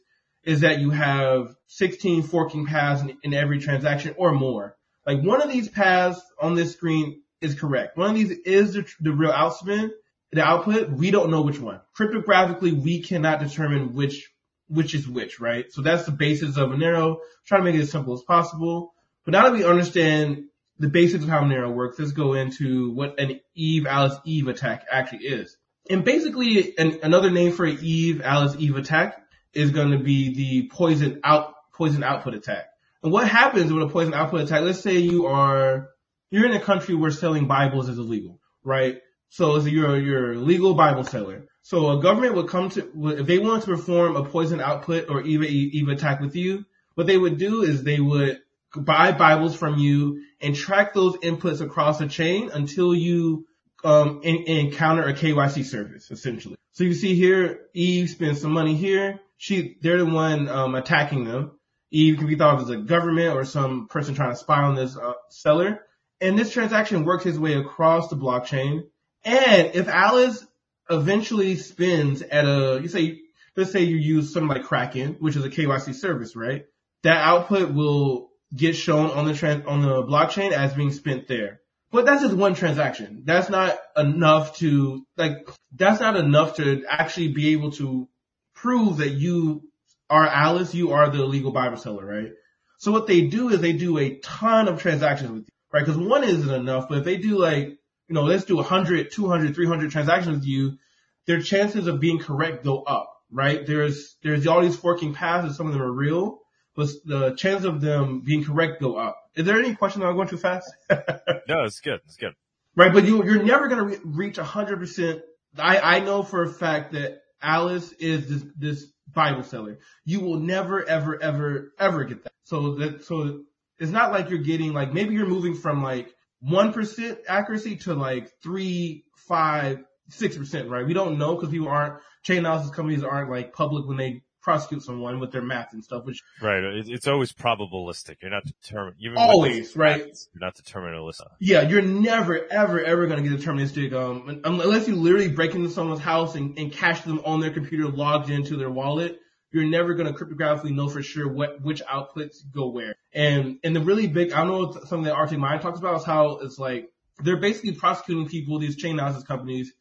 is 0.46 0.60
that 0.60 0.80
you 0.80 0.90
have 0.90 1.54
16 1.66 2.22
forking 2.22 2.66
paths 2.66 3.02
in, 3.02 3.18
in 3.24 3.34
every 3.34 3.58
transaction 3.58 4.14
or 4.16 4.32
more. 4.32 4.76
Like 5.04 5.22
one 5.22 5.42
of 5.42 5.50
these 5.50 5.68
paths 5.68 6.22
on 6.40 6.54
this 6.54 6.72
screen 6.72 7.22
is 7.40 7.58
correct. 7.58 7.98
One 7.98 8.10
of 8.10 8.14
these 8.16 8.30
is 8.30 8.74
the, 8.74 8.86
the 9.00 9.12
real 9.12 9.32
outspin, 9.32 9.90
the 10.32 10.42
output. 10.42 10.90
We 10.90 11.10
don't 11.10 11.30
know 11.30 11.42
which 11.42 11.58
one. 11.58 11.80
Cryptographically, 11.98 12.80
we 12.80 13.02
cannot 13.02 13.40
determine 13.40 13.94
which, 13.94 14.30
which 14.68 14.94
is 14.94 15.08
which, 15.08 15.40
right? 15.40 15.66
So 15.70 15.82
that's 15.82 16.06
the 16.06 16.12
basis 16.12 16.56
of 16.56 16.70
Monero. 16.70 17.18
Try 17.44 17.58
to 17.58 17.64
make 17.64 17.74
it 17.74 17.80
as 17.80 17.90
simple 17.90 18.14
as 18.14 18.22
possible. 18.22 18.94
But 19.24 19.32
now 19.32 19.44
that 19.44 19.52
we 19.52 19.64
understand 19.64 20.44
the 20.78 20.88
basics 20.88 21.24
of 21.24 21.30
how 21.30 21.40
Monero 21.40 21.74
works, 21.74 21.98
let's 21.98 22.12
go 22.12 22.34
into 22.34 22.92
what 22.92 23.18
an 23.18 23.40
Eve 23.54 23.86
Alice 23.86 24.16
Eve 24.24 24.46
attack 24.46 24.86
actually 24.90 25.26
is. 25.26 25.56
And 25.90 26.04
basically, 26.04 26.76
an, 26.78 27.00
another 27.02 27.30
name 27.30 27.52
for 27.52 27.64
an 27.64 27.78
Eve 27.80 28.20
Alice 28.22 28.56
Eve 28.58 28.76
attack 28.76 29.25
is 29.56 29.70
going 29.70 29.90
to 29.90 29.98
be 29.98 30.34
the 30.34 30.68
poison 30.68 31.20
out 31.24 31.54
poison 31.72 32.02
output 32.02 32.34
attack. 32.34 32.66
And 33.02 33.12
what 33.12 33.28
happens 33.28 33.72
with 33.72 33.82
a 33.82 33.88
poison 33.88 34.14
output 34.14 34.42
attack? 34.42 34.62
Let's 34.62 34.80
say 34.80 34.98
you 34.98 35.26
are 35.26 35.90
you're 36.30 36.46
in 36.46 36.52
a 36.52 36.60
country 36.60 36.94
where 36.94 37.10
selling 37.10 37.46
Bibles 37.46 37.88
is 37.88 37.98
illegal, 37.98 38.40
right? 38.64 39.00
So 39.30 39.58
you're 39.60 39.98
you're 39.98 40.32
a 40.32 40.38
legal 40.38 40.74
Bible 40.74 41.04
seller. 41.04 41.46
So 41.62 41.98
a 41.98 42.02
government 42.02 42.34
would 42.34 42.48
come 42.48 42.70
to 42.70 42.90
if 43.18 43.26
they 43.26 43.38
wanted 43.38 43.64
to 43.64 43.76
perform 43.76 44.16
a 44.16 44.24
poison 44.24 44.60
output 44.60 45.10
or 45.10 45.22
Eve 45.22 45.42
Eve 45.44 45.88
attack 45.88 46.20
with 46.20 46.36
you, 46.36 46.64
what 46.94 47.06
they 47.06 47.18
would 47.18 47.38
do 47.38 47.62
is 47.62 47.82
they 47.82 48.00
would 48.00 48.40
buy 48.76 49.12
Bibles 49.12 49.56
from 49.56 49.78
you 49.78 50.22
and 50.40 50.54
track 50.54 50.94
those 50.94 51.16
inputs 51.18 51.60
across 51.60 51.98
the 51.98 52.06
chain 52.06 52.50
until 52.52 52.94
you 52.94 53.46
um, 53.84 54.20
encounter 54.22 55.04
a 55.04 55.14
KYC 55.14 55.64
service, 55.64 56.10
essentially. 56.10 56.56
So 56.72 56.84
you 56.84 56.94
see 56.94 57.14
here, 57.14 57.60
Eve 57.72 58.10
spends 58.10 58.40
some 58.40 58.52
money 58.52 58.74
here. 58.74 59.20
She, 59.38 59.76
they're 59.80 59.98
the 59.98 60.06
one 60.06 60.48
um, 60.48 60.74
attacking 60.74 61.24
them. 61.24 61.52
Eve 61.90 62.18
can 62.18 62.26
be 62.26 62.36
thought 62.36 62.54
of 62.54 62.62
as 62.62 62.70
a 62.70 62.76
government 62.76 63.34
or 63.34 63.44
some 63.44 63.88
person 63.88 64.14
trying 64.14 64.32
to 64.32 64.36
spy 64.36 64.62
on 64.62 64.74
this 64.74 64.96
uh, 64.96 65.12
seller. 65.30 65.80
And 66.20 66.38
this 66.38 66.52
transaction 66.52 67.04
works 67.04 67.26
its 67.26 67.38
way 67.38 67.54
across 67.54 68.08
the 68.08 68.16
blockchain. 68.16 68.82
And 69.24 69.74
if 69.74 69.88
Alice 69.88 70.44
eventually 70.88 71.56
spins 71.56 72.22
at 72.22 72.44
a, 72.44 72.80
you 72.82 72.88
say, 72.88 73.20
let's 73.56 73.72
say 73.72 73.82
you 73.82 73.96
use 73.96 74.32
something 74.32 74.48
like 74.48 74.64
Kraken, 74.64 75.16
which 75.20 75.36
is 75.36 75.44
a 75.44 75.50
KYC 75.50 75.94
service, 75.94 76.34
right? 76.36 76.64
That 77.02 77.18
output 77.18 77.72
will 77.72 78.30
get 78.54 78.76
shown 78.76 79.10
on 79.10 79.26
the 79.26 79.34
trans- 79.34 79.66
on 79.66 79.82
the 79.82 80.02
blockchain 80.02 80.52
as 80.52 80.74
being 80.74 80.92
spent 80.92 81.28
there. 81.28 81.60
But 81.90 82.04
that's 82.04 82.22
just 82.22 82.34
one 82.34 82.54
transaction. 82.54 83.22
That's 83.24 83.48
not 83.48 83.78
enough 83.96 84.56
to 84.58 85.06
like 85.16 85.48
that's 85.74 86.00
not 86.00 86.16
enough 86.16 86.56
to 86.56 86.84
actually 86.88 87.28
be 87.28 87.52
able 87.52 87.70
to 87.72 88.08
prove 88.56 88.96
that 88.96 89.10
you 89.10 89.62
are 90.10 90.26
Alice, 90.26 90.74
you 90.74 90.92
are 90.92 91.08
the 91.08 91.22
illegal 91.22 91.52
Bible 91.52 91.76
seller, 91.76 92.04
right? 92.04 92.32
So 92.78 92.92
what 92.92 93.06
they 93.06 93.22
do 93.22 93.50
is 93.50 93.60
they 93.60 93.72
do 93.72 93.98
a 93.98 94.16
ton 94.16 94.68
of 94.68 94.80
transactions 94.80 95.30
with 95.30 95.42
you, 95.42 95.54
right? 95.72 95.84
Because 95.84 95.98
one 95.98 96.24
isn't 96.24 96.52
enough, 96.52 96.88
but 96.88 96.98
if 96.98 97.04
they 97.04 97.16
do 97.16 97.38
like, 97.38 97.68
you 98.08 98.14
know, 98.14 98.22
let's 98.22 98.44
do 98.44 98.56
100, 98.56 99.12
200, 99.12 99.54
300 99.54 99.90
transactions 99.90 100.38
with 100.38 100.46
you, 100.46 100.78
their 101.26 101.40
chances 101.40 101.86
of 101.86 102.00
being 102.00 102.18
correct 102.18 102.64
go 102.64 102.82
up, 102.82 103.12
right? 103.30 103.66
There's, 103.66 104.16
there's 104.22 104.46
all 104.46 104.62
these 104.62 104.76
forking 104.76 105.14
paths 105.14 105.46
and 105.46 105.54
some 105.54 105.66
of 105.66 105.72
them 105.72 105.82
are 105.82 105.92
real, 105.92 106.40
but 106.74 106.88
the 107.04 107.34
chance 107.34 107.64
of 107.64 107.80
them 107.80 108.20
being 108.20 108.44
correct 108.44 108.80
go 108.80 108.96
up. 108.96 109.16
Is 109.34 109.44
there 109.44 109.58
any 109.58 109.74
question 109.74 110.00
that 110.00 110.08
I'm 110.08 110.16
going 110.16 110.28
too 110.28 110.38
fast? 110.38 110.70
no, 110.90 111.64
it's 111.64 111.80
good. 111.80 112.00
It's 112.06 112.16
good. 112.16 112.34
Right, 112.74 112.92
but 112.92 113.06
you 113.06 113.24
you're 113.24 113.42
never 113.42 113.68
gonna 113.68 113.84
re- 113.84 113.98
reach 114.04 114.36
hundred 114.36 114.78
percent. 114.78 115.22
I 115.58 115.78
I 115.78 116.00
know 116.00 116.22
for 116.22 116.42
a 116.42 116.52
fact 116.52 116.92
that 116.92 117.22
Alice 117.42 117.92
is 117.92 118.28
this 118.28 118.44
this 118.56 118.92
Bible 119.12 119.42
seller. 119.42 119.78
You 120.04 120.20
will 120.20 120.38
never 120.38 120.84
ever 120.88 121.20
ever 121.22 121.72
ever 121.78 122.04
get 122.04 122.24
that. 122.24 122.32
So 122.44 122.74
that 122.76 123.04
so 123.04 123.42
it's 123.78 123.90
not 123.90 124.12
like 124.12 124.30
you're 124.30 124.38
getting 124.38 124.72
like 124.72 124.92
maybe 124.92 125.14
you're 125.14 125.26
moving 125.26 125.54
from 125.54 125.82
like 125.82 126.12
one 126.40 126.72
percent 126.72 127.18
accuracy 127.28 127.76
to 127.76 127.94
like 127.94 128.30
three, 128.42 129.04
five, 129.28 129.84
six 130.08 130.36
percent, 130.36 130.68
right? 130.68 130.86
We 130.86 130.94
don't 130.94 131.18
know 131.18 131.34
because 131.34 131.50
people 131.50 131.68
aren't 131.68 132.00
chain 132.22 132.38
analysis 132.38 132.70
companies 132.70 133.04
aren't 133.04 133.30
like 133.30 133.52
public 133.52 133.86
when 133.86 133.96
they 133.96 134.22
prosecute 134.46 134.80
someone 134.80 135.18
with 135.18 135.32
their 135.32 135.42
math 135.42 135.72
and 135.72 135.82
stuff, 135.82 136.04
which 136.04 136.22
right. 136.40 136.62
It's 136.62 137.08
always 137.08 137.32
probabilistic. 137.32 138.18
You're 138.22 138.30
not 138.30 138.44
determined. 138.44 138.94
Always 139.16 139.74
right. 139.74 139.98
You're 140.06 140.40
not 140.40 140.54
deterministic. 140.54 141.26
Yeah, 141.40 141.62
you're 141.62 141.82
never 141.82 142.46
ever 142.48 142.80
ever 142.80 143.08
gonna 143.08 143.22
get 143.22 143.32
deterministic. 143.32 143.92
Um, 143.92 144.40
unless 144.44 144.86
you 144.86 144.94
literally 144.94 145.28
break 145.28 145.56
into 145.56 145.68
someone's 145.68 146.00
house 146.00 146.36
and, 146.36 146.56
and 146.60 146.70
cache 146.70 147.00
them 147.00 147.20
on 147.24 147.40
their 147.40 147.50
computer 147.50 147.88
logged 147.88 148.30
into 148.30 148.56
their 148.56 148.70
wallet. 148.70 149.18
You're 149.50 149.64
never 149.64 149.94
gonna 149.94 150.12
cryptographically 150.12 150.70
know 150.70 150.88
for 150.88 151.02
sure 151.02 151.28
what 151.28 151.60
which 151.62 151.82
outputs 151.82 152.36
go 152.52 152.68
where. 152.68 152.94
And 153.12 153.58
and 153.64 153.74
the 153.74 153.80
really 153.80 154.06
big, 154.06 154.30
I 154.30 154.44
don't 154.44 154.48
know 154.48 154.66
what 154.66 154.86
something 154.86 155.04
that 155.04 155.18
RT 155.18 155.38
Mind 155.38 155.60
talks 155.60 155.80
about 155.80 155.96
is 155.96 156.04
how 156.04 156.38
it's 156.38 156.58
like 156.58 156.88
they're 157.24 157.40
basically 157.40 157.72
prosecuting 157.72 158.28
people. 158.28 158.60
These 158.60 158.76
chain 158.76 158.92
analysis 158.92 159.24
companies, 159.24 159.72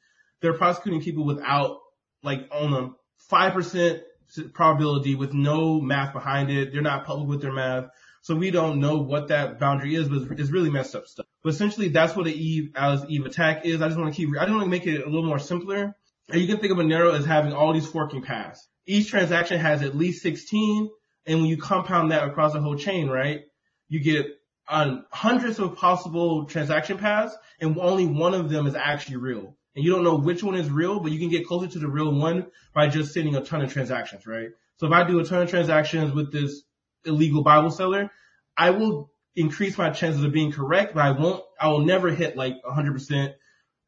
they're 0.41 0.57
prosecuting 0.57 1.01
people 1.01 1.23
without 1.23 1.77
like 2.23 2.47
on 2.51 2.73
a 2.73 2.89
five 3.29 3.53
percent 3.53 4.01
probability 4.53 5.15
with 5.15 5.33
no 5.33 5.79
math 5.81 6.13
behind 6.13 6.49
it. 6.49 6.71
They're 6.71 6.81
not 6.81 7.05
public 7.05 7.27
with 7.27 7.41
their 7.41 7.53
math. 7.53 7.85
So 8.21 8.35
we 8.35 8.49
don't 8.51 8.79
know 8.79 8.97
what 8.97 9.27
that 9.27 9.59
boundary 9.59 9.95
is, 9.95 10.09
but 10.09 10.39
it's 10.39 10.49
really 10.49 10.71
messed 10.71 10.95
up 10.95 11.05
stuff. 11.07 11.27
But 11.43 11.53
essentially 11.53 11.89
that's 11.89 12.15
what 12.15 12.25
an 12.25 12.33
Eve, 12.33 12.71
Alice 12.75 13.05
Eve 13.07 13.25
attack 13.25 13.65
is. 13.65 13.81
I 13.81 13.87
just 13.87 13.99
want 13.99 14.13
to 14.13 14.17
keep, 14.17 14.35
I 14.35 14.45
just 14.45 14.51
want 14.51 14.63
to 14.63 14.69
make 14.69 14.87
it 14.87 15.05
a 15.05 15.09
little 15.09 15.27
more 15.27 15.39
simpler. 15.39 15.95
And 16.29 16.41
you 16.41 16.47
can 16.47 16.57
think 16.57 16.71
of 16.71 16.77
Monero 16.77 17.17
as 17.17 17.25
having 17.25 17.53
all 17.53 17.73
these 17.73 17.85
forking 17.85 18.23
paths. 18.23 18.67
Each 18.87 19.09
transaction 19.09 19.59
has 19.59 19.83
at 19.83 19.95
least 19.95 20.23
16. 20.23 20.89
And 21.27 21.39
when 21.39 21.47
you 21.47 21.57
compound 21.57 22.11
that 22.11 22.27
across 22.27 22.53
the 22.53 22.61
whole 22.61 22.75
chain, 22.75 23.09
right, 23.09 23.41
you 23.89 23.99
get 23.99 24.27
on 24.67 25.05
hundreds 25.11 25.59
of 25.59 25.75
possible 25.75 26.45
transaction 26.45 26.97
paths 26.97 27.35
and 27.59 27.77
only 27.77 28.07
one 28.07 28.33
of 28.33 28.49
them 28.49 28.65
is 28.65 28.75
actually 28.75 29.17
real 29.17 29.55
and 29.75 29.83
you 29.83 29.91
don't 29.91 30.03
know 30.03 30.15
which 30.15 30.43
one 30.43 30.55
is 30.55 30.69
real, 30.69 30.99
but 30.99 31.11
you 31.11 31.19
can 31.19 31.29
get 31.29 31.47
closer 31.47 31.67
to 31.67 31.79
the 31.79 31.87
real 31.87 32.13
one 32.13 32.47
by 32.73 32.87
just 32.87 33.13
sending 33.13 33.35
a 33.35 33.43
ton 33.43 33.61
of 33.61 33.73
transactions, 33.73 34.25
right? 34.25 34.49
So 34.77 34.87
if 34.87 34.93
I 34.93 35.03
do 35.05 35.19
a 35.19 35.25
ton 35.25 35.41
of 35.41 35.49
transactions 35.49 36.13
with 36.13 36.31
this 36.31 36.63
illegal 37.05 37.43
Bible 37.43 37.71
seller, 37.71 38.11
I 38.57 38.71
will 38.71 39.11
increase 39.35 39.77
my 39.77 39.89
chances 39.89 40.23
of 40.23 40.31
being 40.31 40.51
correct, 40.51 40.93
but 40.93 41.03
I 41.03 41.11
won't, 41.11 41.43
I 41.59 41.67
will 41.67 41.85
never 41.85 42.09
hit 42.09 42.37
like 42.37 42.55
100%. 42.63 43.33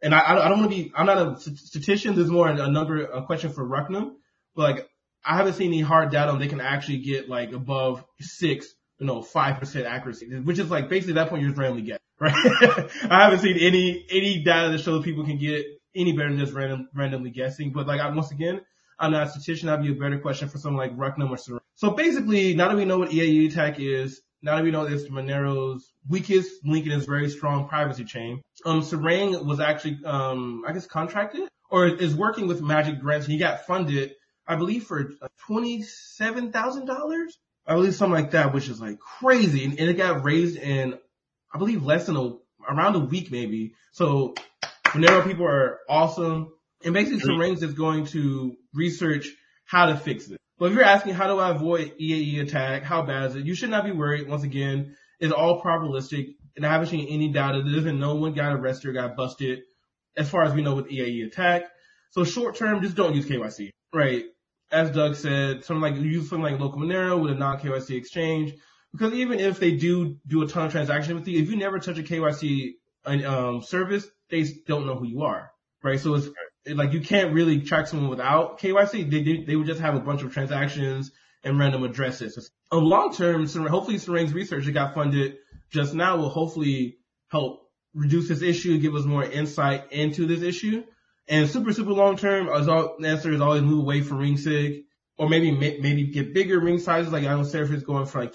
And 0.02 0.14
I, 0.14 0.20
I 0.20 0.50
don't 0.50 0.60
want 0.60 0.72
to 0.72 0.78
be, 0.78 0.92
I'm 0.96 1.06
not 1.06 1.18
a 1.18 1.40
statistician. 1.40 2.16
This 2.16 2.26
is 2.26 2.32
more 2.32 2.48
a 2.48 2.70
number, 2.70 3.04
a 3.04 3.26
question 3.26 3.52
for 3.52 3.66
Rucknium, 3.66 4.16
but 4.56 4.76
like 4.76 4.90
I 5.24 5.38
haven't 5.38 5.54
seen 5.54 5.68
any 5.68 5.82
hard 5.82 6.12
data 6.12 6.32
on 6.32 6.40
they 6.40 6.48
can 6.48 6.62
actually 6.62 7.00
get 7.00 7.30
like 7.30 7.54
above 7.54 8.04
six, 8.20 8.68
you 9.00 9.08
know, 9.08 9.22
5% 9.22 9.86
accuracy, 9.86 10.40
which 10.40 10.60
is 10.60 10.70
like 10.70 10.90
basically 10.90 11.14
that 11.14 11.30
point 11.30 11.44
you're 11.44 11.54
randomly 11.54 11.84
guessing, 11.84 12.02
right? 12.20 12.34
I 13.10 13.24
haven't 13.24 13.40
seen 13.40 13.58
any, 13.58 14.06
any 14.10 14.44
data 14.44 14.72
that 14.72 14.82
shows 14.82 15.04
people 15.04 15.26
can 15.26 15.38
get 15.38 15.66
any 15.96 16.14
better 16.14 16.30
than 16.30 16.40
just 16.40 16.54
random, 16.54 16.90
randomly 16.94 17.30
guessing. 17.30 17.72
But 17.72 17.88
like, 17.88 18.00
I, 18.00 18.10
once 18.10 18.32
again, 18.32 18.62
I'm 19.00 19.12
not 19.12 19.28
a 19.28 19.30
statistician. 19.30 19.68
That'd 19.68 19.86
be 19.86 19.92
a 19.92 19.96
better 19.96 20.20
question 20.20 20.50
for 20.50 20.58
someone 20.58 20.88
like 20.88 20.98
Rucknium 20.98 21.30
or 21.30 21.38
Sarang. 21.38 21.60
So 21.76 21.92
basically, 21.92 22.56
now 22.56 22.70
that 22.70 22.78
we 22.78 22.86
know 22.86 23.00
what 23.00 23.10
EAE 23.10 23.52
attack 23.52 23.80
is, 23.80 24.22
now 24.42 24.56
that 24.56 24.64
we 24.64 24.72
know 24.72 24.86
it's 24.86 25.08
Monero's 25.10 25.94
weakest 26.08 26.52
link 26.64 26.86
in 26.86 26.92
its 26.92 27.06
very 27.06 27.30
strong 27.30 27.68
privacy 27.68 28.06
chain, 28.06 28.42
um, 28.66 28.82
Sarang 28.82 29.46
was 29.46 29.60
actually, 29.60 30.00
um, 30.06 30.64
I 30.68 30.74
guess 30.74 30.88
contracted 30.88 31.48
or 31.70 31.88
is 31.88 32.16
working 32.16 32.48
with 32.48 32.62
Magic 32.62 33.00
Grants. 33.00 33.28
He 33.28 33.38
got 33.38 33.66
funded, 33.66 34.14
I 34.48 34.56
believe 34.56 34.86
for 34.86 35.12
$27,000. 35.50 37.28
I 37.70 37.74
believe 37.74 37.96
something 37.96 38.14
like 38.14 38.32
that, 38.32 38.54
which 38.54 38.70
is 38.70 38.80
like 38.80 39.00
crazy. 39.00 39.66
And, 39.66 39.80
and 39.80 39.90
it 39.90 39.96
got 39.96 40.24
raised 40.24 40.58
in, 40.58 40.98
I 41.54 41.58
believe 41.58 41.84
less 41.84 42.06
than 42.06 42.16
a, 42.16 42.34
around 42.70 42.96
a 42.96 43.00
week 43.00 43.32
maybe. 43.32 43.74
So 43.92 44.36
Monero 44.92 45.26
people 45.26 45.46
are 45.46 45.80
awesome. 45.90 46.52
And 46.84 46.94
basically 46.94 47.20
Sarang 47.20 47.62
is 47.62 47.74
going 47.74 48.06
to 48.08 48.56
research 48.74 49.30
how 49.66 49.88
to 49.88 49.98
fix 49.98 50.30
it. 50.30 50.38
But 50.60 50.68
if 50.68 50.74
you're 50.74 50.84
asking 50.84 51.14
how 51.14 51.28
do 51.28 51.40
I 51.40 51.52
avoid 51.52 51.94
EAE 52.00 52.42
attack, 52.42 52.84
how 52.84 53.04
bad 53.04 53.32
is 53.32 53.36
it? 53.36 53.46
You 53.46 53.56
should 53.56 53.70
not 53.70 53.84
be 53.86 53.92
worried. 53.92 54.28
Once 54.28 54.44
again, 54.44 54.96
it's 55.20 55.34
all 55.34 55.62
probabilistic 55.62 56.36
and 56.56 56.66
I 56.66 56.72
haven't 56.72 56.88
seen 56.88 57.08
any 57.08 57.30
data. 57.30 57.62
There 57.64 57.78
isn't 57.78 58.00
no 58.00 58.16
one 58.16 58.34
got 58.34 58.54
arrested 58.54 58.90
or 58.90 58.94
got 58.94 59.16
busted 59.16 59.60
as 60.18 60.30
far 60.30 60.44
as 60.44 60.54
we 60.54 60.64
know 60.64 60.76
with 60.76 60.90
EAE 60.90 61.28
attack. 61.28 61.64
So 62.12 62.24
short 62.24 62.56
term, 62.56 62.82
just 62.82 62.96
don't 62.96 63.16
use 63.16 63.28
KYC, 63.28 63.70
right? 63.94 64.26
As 64.72 64.92
Doug 64.92 65.16
said, 65.16 65.64
something 65.64 65.82
like 65.82 65.96
use 65.96 66.30
something 66.30 66.44
like 66.44 66.60
local 66.60 66.80
Monero 66.80 67.22
with 67.22 67.32
a 67.32 67.36
non 67.36 67.60
KYC 67.60 67.96
exchange. 67.96 68.54
Because 68.92 69.14
even 69.14 69.40
if 69.40 69.60
they 69.60 69.72
do 69.72 70.18
do 70.26 70.42
a 70.42 70.48
ton 70.48 70.66
of 70.66 70.72
transactions 70.72 71.14
with 71.14 71.28
you, 71.28 71.42
if 71.42 71.50
you 71.50 71.58
never 71.58 71.80
touch 71.80 72.00
a 72.00 72.04
KYC 72.04 72.72
um, 73.06 73.62
service, 73.62 74.08
they 74.30 74.45
don't 74.67 74.86
know 74.86 74.95
who 74.95 75.07
you 75.07 75.23
are, 75.23 75.51
right? 75.84 75.99
So 75.99 76.15
it's 76.15 76.28
like 76.67 76.93
you 76.93 77.01
can't 77.01 77.34
really 77.34 77.61
track 77.61 77.88
someone 77.88 78.09
without 78.09 78.59
KYC. 78.59 79.09
They, 79.09 79.23
they, 79.23 79.43
they 79.43 79.55
would 79.55 79.67
just 79.67 79.82
have 79.82 79.95
a 79.95 79.99
bunch 79.99 80.23
of 80.23 80.34
transactions 80.34 81.11
and 81.43 81.57
random 81.57 81.84
addresses. 81.84 82.51
On 82.71 82.84
long 82.84 83.13
term, 83.13 83.47
hopefully 83.47 83.97
Sarang's 83.97 84.34
research 84.34 84.65
that 84.65 84.71
got 84.71 84.93
funded 84.93 85.38
just 85.69 85.93
now 85.93 86.17
will 86.17 86.30
hopefully 86.30 86.97
help 87.30 87.69
reduce 87.93 88.28
this 88.28 88.41
issue, 88.41 88.78
give 88.78 88.95
us 88.95 89.05
more 89.05 89.23
insight 89.23 89.91
into 89.91 90.25
this 90.25 90.41
issue. 90.41 90.84
And 91.28 91.49
super, 91.49 91.73
super 91.73 91.91
long 91.91 92.15
term, 92.15 92.47
as 92.47 92.67
all, 92.67 92.95
the 92.99 93.07
answer 93.07 93.34
is 93.34 93.41
always 93.41 93.63
move 93.63 93.80
away 93.80 94.01
from 94.01 94.19
ring 94.19 94.38
sig 94.38 94.84
or 95.17 95.28
maybe, 95.28 95.51
maybe 95.51 96.07
get 96.07 96.34
bigger 96.34 96.59
ring 96.59 96.80
sizes. 96.80 97.11
Like 97.11 97.23
I 97.23 97.30
don't 97.30 97.51
know 97.51 97.59
if 97.59 97.71
it's 97.71 97.84
going 97.84 98.05
for 98.05 98.21
like 98.21 98.34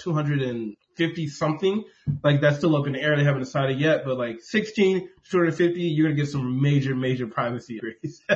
250 0.96 1.28
something. 1.28 1.84
Like 2.22 2.40
that's 2.40 2.58
still 2.58 2.76
up 2.76 2.86
in 2.86 2.94
the 2.94 3.00
air. 3.00 3.16
They 3.16 3.24
haven't 3.24 3.42
decided 3.42 3.78
yet, 3.78 4.04
but 4.04 4.18
like 4.18 4.40
16, 4.40 5.08
250, 5.30 5.80
you're 5.80 6.06
going 6.06 6.16
to 6.16 6.22
get 6.22 6.30
some 6.30 6.60
major, 6.60 6.94
major 6.94 7.26
privacy 7.26 7.80
rates. 7.82 8.20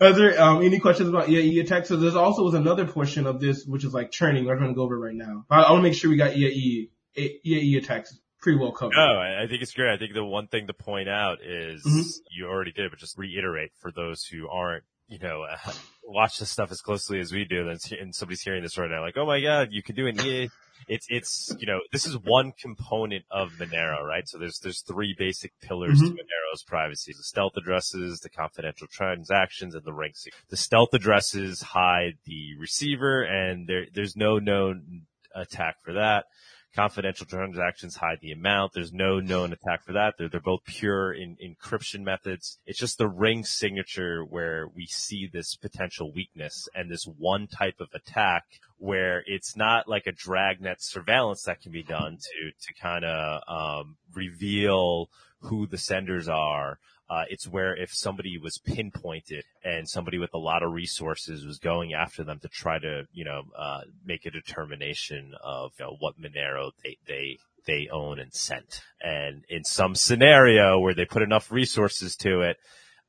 Are 0.00 0.12
there 0.12 0.40
um, 0.40 0.62
any 0.62 0.78
questions 0.78 1.08
about 1.08 1.26
EAE 1.26 1.62
attacks? 1.62 1.88
So 1.88 1.96
there's 1.96 2.14
also 2.14 2.44
was 2.44 2.54
another 2.54 2.86
portion 2.86 3.26
of 3.26 3.40
this 3.40 3.64
which 3.66 3.84
is 3.84 3.92
like 3.92 4.10
churning. 4.10 4.46
We're 4.46 4.56
going 4.56 4.68
to 4.68 4.74
go 4.74 4.82
over 4.82 4.98
right 4.98 5.14
now. 5.14 5.44
I, 5.50 5.62
I 5.62 5.70
want 5.72 5.80
to 5.80 5.88
make 5.88 5.94
sure 5.94 6.10
we 6.10 6.16
got 6.16 6.32
EAE 6.32 6.90
EAE 7.16 7.78
attacks 7.78 8.16
pretty 8.42 8.58
well 8.58 8.72
covered. 8.72 8.94
No, 8.96 9.18
I 9.18 9.46
think 9.48 9.62
it's 9.62 9.72
great. 9.72 9.92
I 9.92 9.96
think 9.96 10.14
the 10.14 10.24
one 10.24 10.48
thing 10.48 10.66
to 10.66 10.74
point 10.74 11.08
out 11.08 11.38
is 11.42 11.82
mm-hmm. 11.84 12.00
you 12.36 12.46
already 12.46 12.72
did, 12.72 12.90
but 12.90 12.98
just 12.98 13.16
reiterate 13.16 13.70
for 13.80 13.90
those 13.92 14.24
who 14.24 14.48
aren't, 14.48 14.84
you 15.08 15.18
know, 15.18 15.42
uh, 15.42 15.72
watch 16.04 16.38
this 16.38 16.50
stuff 16.50 16.70
as 16.70 16.80
closely 16.80 17.20
as 17.20 17.32
we 17.32 17.44
do, 17.44 17.68
and 17.68 18.14
somebody's 18.14 18.42
hearing 18.42 18.62
this 18.62 18.76
right 18.76 18.90
now, 18.90 19.00
like, 19.00 19.16
oh 19.16 19.26
my 19.26 19.40
god, 19.40 19.68
you 19.70 19.82
can 19.82 19.94
do 19.94 20.06
an 20.06 20.20
EA. 20.20 20.48
It's 20.88 21.06
it's 21.08 21.54
you 21.58 21.66
know 21.66 21.80
this 21.92 22.06
is 22.06 22.16
one 22.16 22.52
component 22.60 23.24
of 23.30 23.52
Monero, 23.52 24.02
right? 24.06 24.28
So 24.28 24.38
there's 24.38 24.58
there's 24.60 24.82
three 24.82 25.14
basic 25.16 25.52
pillars 25.60 25.98
mm-hmm. 26.00 26.08
to 26.08 26.22
Monero's 26.22 26.62
privacy: 26.62 27.12
the 27.16 27.22
stealth 27.22 27.56
addresses, 27.56 28.20
the 28.20 28.30
confidential 28.30 28.86
transactions, 28.90 29.74
and 29.74 29.84
the 29.84 29.92
ring. 29.92 30.12
The 30.50 30.56
stealth 30.56 30.92
addresses 30.92 31.62
hide 31.62 32.18
the 32.24 32.54
receiver, 32.58 33.22
and 33.22 33.66
there 33.66 33.86
there's 33.92 34.16
no 34.16 34.38
known 34.38 35.02
attack 35.34 35.76
for 35.82 35.94
that 35.94 36.26
confidential 36.74 37.26
transactions 37.26 37.96
hide 37.96 38.18
the 38.20 38.32
amount. 38.32 38.72
There's 38.72 38.92
no 38.92 39.20
known 39.20 39.52
attack 39.52 39.84
for 39.84 39.92
that. 39.92 40.14
They're, 40.18 40.28
they're 40.28 40.40
both 40.40 40.64
pure 40.64 41.12
in, 41.12 41.36
encryption 41.36 42.02
methods. 42.02 42.58
It's 42.66 42.78
just 42.78 42.98
the 42.98 43.08
ring 43.08 43.44
signature 43.44 44.22
where 44.24 44.66
we 44.74 44.86
see 44.86 45.28
this 45.32 45.54
potential 45.54 46.12
weakness 46.12 46.68
and 46.74 46.90
this 46.90 47.04
one 47.04 47.46
type 47.46 47.80
of 47.80 47.88
attack 47.94 48.44
where 48.78 49.22
it's 49.26 49.56
not 49.56 49.88
like 49.88 50.06
a 50.06 50.12
dragnet 50.12 50.82
surveillance 50.82 51.42
that 51.44 51.60
can 51.60 51.72
be 51.72 51.82
done 51.82 52.18
to, 52.18 52.50
to 52.66 52.80
kind 52.80 53.04
of, 53.04 53.42
um, 53.48 53.96
reveal 54.14 55.08
who 55.40 55.66
the 55.66 55.78
senders 55.78 56.28
are 56.28 56.78
uh, 57.12 57.24
it's 57.28 57.46
where 57.46 57.76
if 57.76 57.92
somebody 57.92 58.38
was 58.38 58.56
pinpointed 58.56 59.44
and 59.62 59.86
somebody 59.86 60.16
with 60.16 60.32
a 60.32 60.38
lot 60.38 60.62
of 60.62 60.72
resources 60.72 61.44
was 61.44 61.58
going 61.58 61.92
after 61.92 62.24
them 62.24 62.38
to 62.38 62.48
try 62.48 62.78
to, 62.78 63.06
you 63.12 63.22
know, 63.22 63.42
uh, 63.54 63.82
make 64.02 64.24
a 64.24 64.30
determination 64.30 65.34
of 65.44 65.72
you 65.78 65.84
know, 65.84 65.96
what 65.98 66.18
Monero 66.18 66.70
they, 66.82 66.96
they, 67.06 67.36
they 67.66 67.88
own 67.92 68.18
and 68.18 68.32
sent. 68.32 68.80
And 69.02 69.44
in 69.50 69.62
some 69.62 69.94
scenario 69.94 70.78
where 70.78 70.94
they 70.94 71.04
put 71.04 71.20
enough 71.20 71.52
resources 71.52 72.16
to 72.16 72.40
it, 72.40 72.56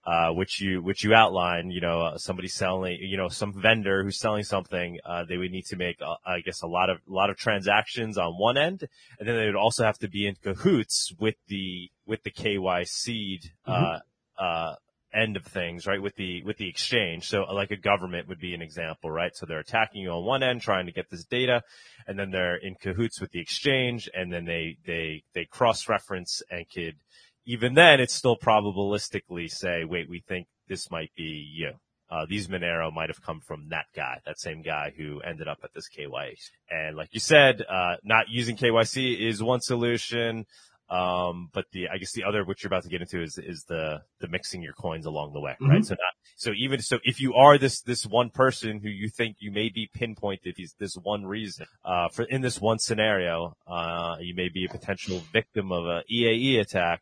uh, 0.06 0.30
which 0.32 0.60
you, 0.60 0.82
which 0.82 1.04
you 1.04 1.14
outline, 1.14 1.72
you 1.72 1.80
know, 1.80 2.01
uh, 2.01 2.18
somebody 2.18 2.47
selling, 2.47 2.97
you 2.99 3.16
know, 3.16 3.30
some 3.30 3.54
vendor 3.54 4.04
who's 4.04 4.20
selling 4.20 4.43
something, 4.43 4.99
uh, 5.06 5.24
they 5.24 5.38
would 5.38 5.51
need 5.51 5.66
to 5.66 5.78
make, 5.78 5.97
uh, 6.01 6.16
I 6.26 6.41
guess, 6.41 6.62
a 6.62 6.68
lot 6.68 6.89
of, 6.89 6.97
a 7.10 7.14
lot 7.14 7.30
of 7.30 7.38
transactions 7.38 8.18
on 8.18 8.34
one 8.34 8.58
end. 8.58 8.84
And 9.18 9.28
then 9.28 9.38
they 9.38 9.45
would 9.45 9.56
also 9.56 9.86
have 9.86 9.97
to 9.99 10.10
be 10.10 10.28
in 10.28 10.36
cahoots 10.36 11.14
with 11.20 11.36
the, 11.47 11.89
with 12.06 12.24
the 12.24 12.32
KYC, 12.32 13.49
uh, 13.66 13.72
mm-hmm. 13.72 13.97
uh, 14.38 14.76
end 15.14 15.38
of 15.38 15.45
things, 15.45 15.88
right? 15.88 16.01
With 16.01 16.16
the, 16.16 16.43
with 16.43 16.58
the 16.58 16.68
exchange. 16.68 17.30
So 17.30 17.43
like 17.43 17.72
a 17.72 17.78
government 17.78 18.28
would 18.28 18.39
be 18.39 18.54
an 18.54 18.62
example, 18.62 19.10
right? 19.10 19.34
So 19.34 19.45
they're 19.45 19.60
attacking 19.60 20.01
you 20.01 20.10
on 20.10 20.26
one 20.26 20.43
end, 20.43 20.62
trying 20.62 20.88
to 20.88 20.91
get 20.91 21.10
this 21.10 21.24
data, 21.24 21.62
and 22.08 22.20
then 22.20 22.30
they're 22.30 22.58
in 22.58 22.76
cahoots 22.76 23.22
with 23.22 23.32
the 23.32 23.39
exchange, 23.39 24.10
and 24.14 24.34
then 24.34 24.43
they, 24.43 24.76
they, 24.86 25.24
they 25.34 25.45
cross-reference 25.45 26.41
and 26.49 26.66
could, 26.70 26.95
even 27.45 27.73
then 27.73 27.99
it's 27.99 28.13
still 28.13 28.37
probabilistically 28.37 29.49
say, 29.49 29.83
wait, 29.83 30.09
we 30.09 30.23
think 30.27 30.47
this 30.67 30.89
might 30.89 31.11
be 31.15 31.49
you. 31.53 31.71
Uh, 32.09 32.25
these 32.29 32.47
Monero 32.47 32.93
might 32.93 33.09
have 33.09 33.23
come 33.23 33.39
from 33.39 33.69
that 33.69 33.85
guy, 33.95 34.19
that 34.25 34.39
same 34.39 34.61
guy 34.61 34.93
who 34.95 35.19
ended 35.21 35.47
up 35.47 35.57
at 35.63 35.73
this 35.73 35.89
KYC. 35.89 36.51
And 36.69 36.95
like 36.95 37.09
you 37.11 37.19
said, 37.19 37.63
uh, 37.67 37.95
not 38.03 38.29
using 38.29 38.55
KYC 38.55 39.19
is 39.19 39.41
one 39.41 39.61
solution. 39.61 40.45
Um, 40.89 41.49
but 41.53 41.65
the, 41.71 41.87
I 41.89 41.97
guess 41.97 42.11
the 42.11 42.23
other, 42.23 42.43
which 42.43 42.61
you're 42.61 42.67
about 42.67 42.83
to 42.83 42.89
get 42.89 43.01
into 43.01 43.23
is, 43.23 43.39
is 43.39 43.63
the, 43.67 44.01
the 44.19 44.27
mixing 44.27 44.61
your 44.61 44.73
coins 44.73 45.07
along 45.07 45.33
the 45.33 45.39
way, 45.39 45.55
right? 45.59 45.79
Mm-hmm. 45.79 45.81
So 45.81 45.93
not, 45.95 46.13
so 46.35 46.51
even, 46.55 46.81
so 46.81 46.99
if 47.03 47.19
you 47.19 47.33
are 47.33 47.57
this, 47.57 47.81
this 47.81 48.05
one 48.05 48.29
person 48.29 48.79
who 48.79 48.89
you 48.89 49.09
think 49.09 49.37
you 49.39 49.51
may 49.51 49.69
be 49.69 49.89
pinpointed, 49.91 50.55
is 50.59 50.75
this 50.77 50.93
one 50.95 51.25
reason, 51.25 51.65
uh, 51.83 52.09
for, 52.09 52.25
in 52.25 52.41
this 52.41 52.61
one 52.61 52.77
scenario, 52.77 53.55
uh, 53.65 54.17
you 54.19 54.35
may 54.35 54.49
be 54.49 54.65
a 54.65 54.69
potential 54.69 55.23
victim 55.31 55.71
of 55.71 55.85
a 55.85 56.03
EAE 56.13 56.59
attack 56.59 57.01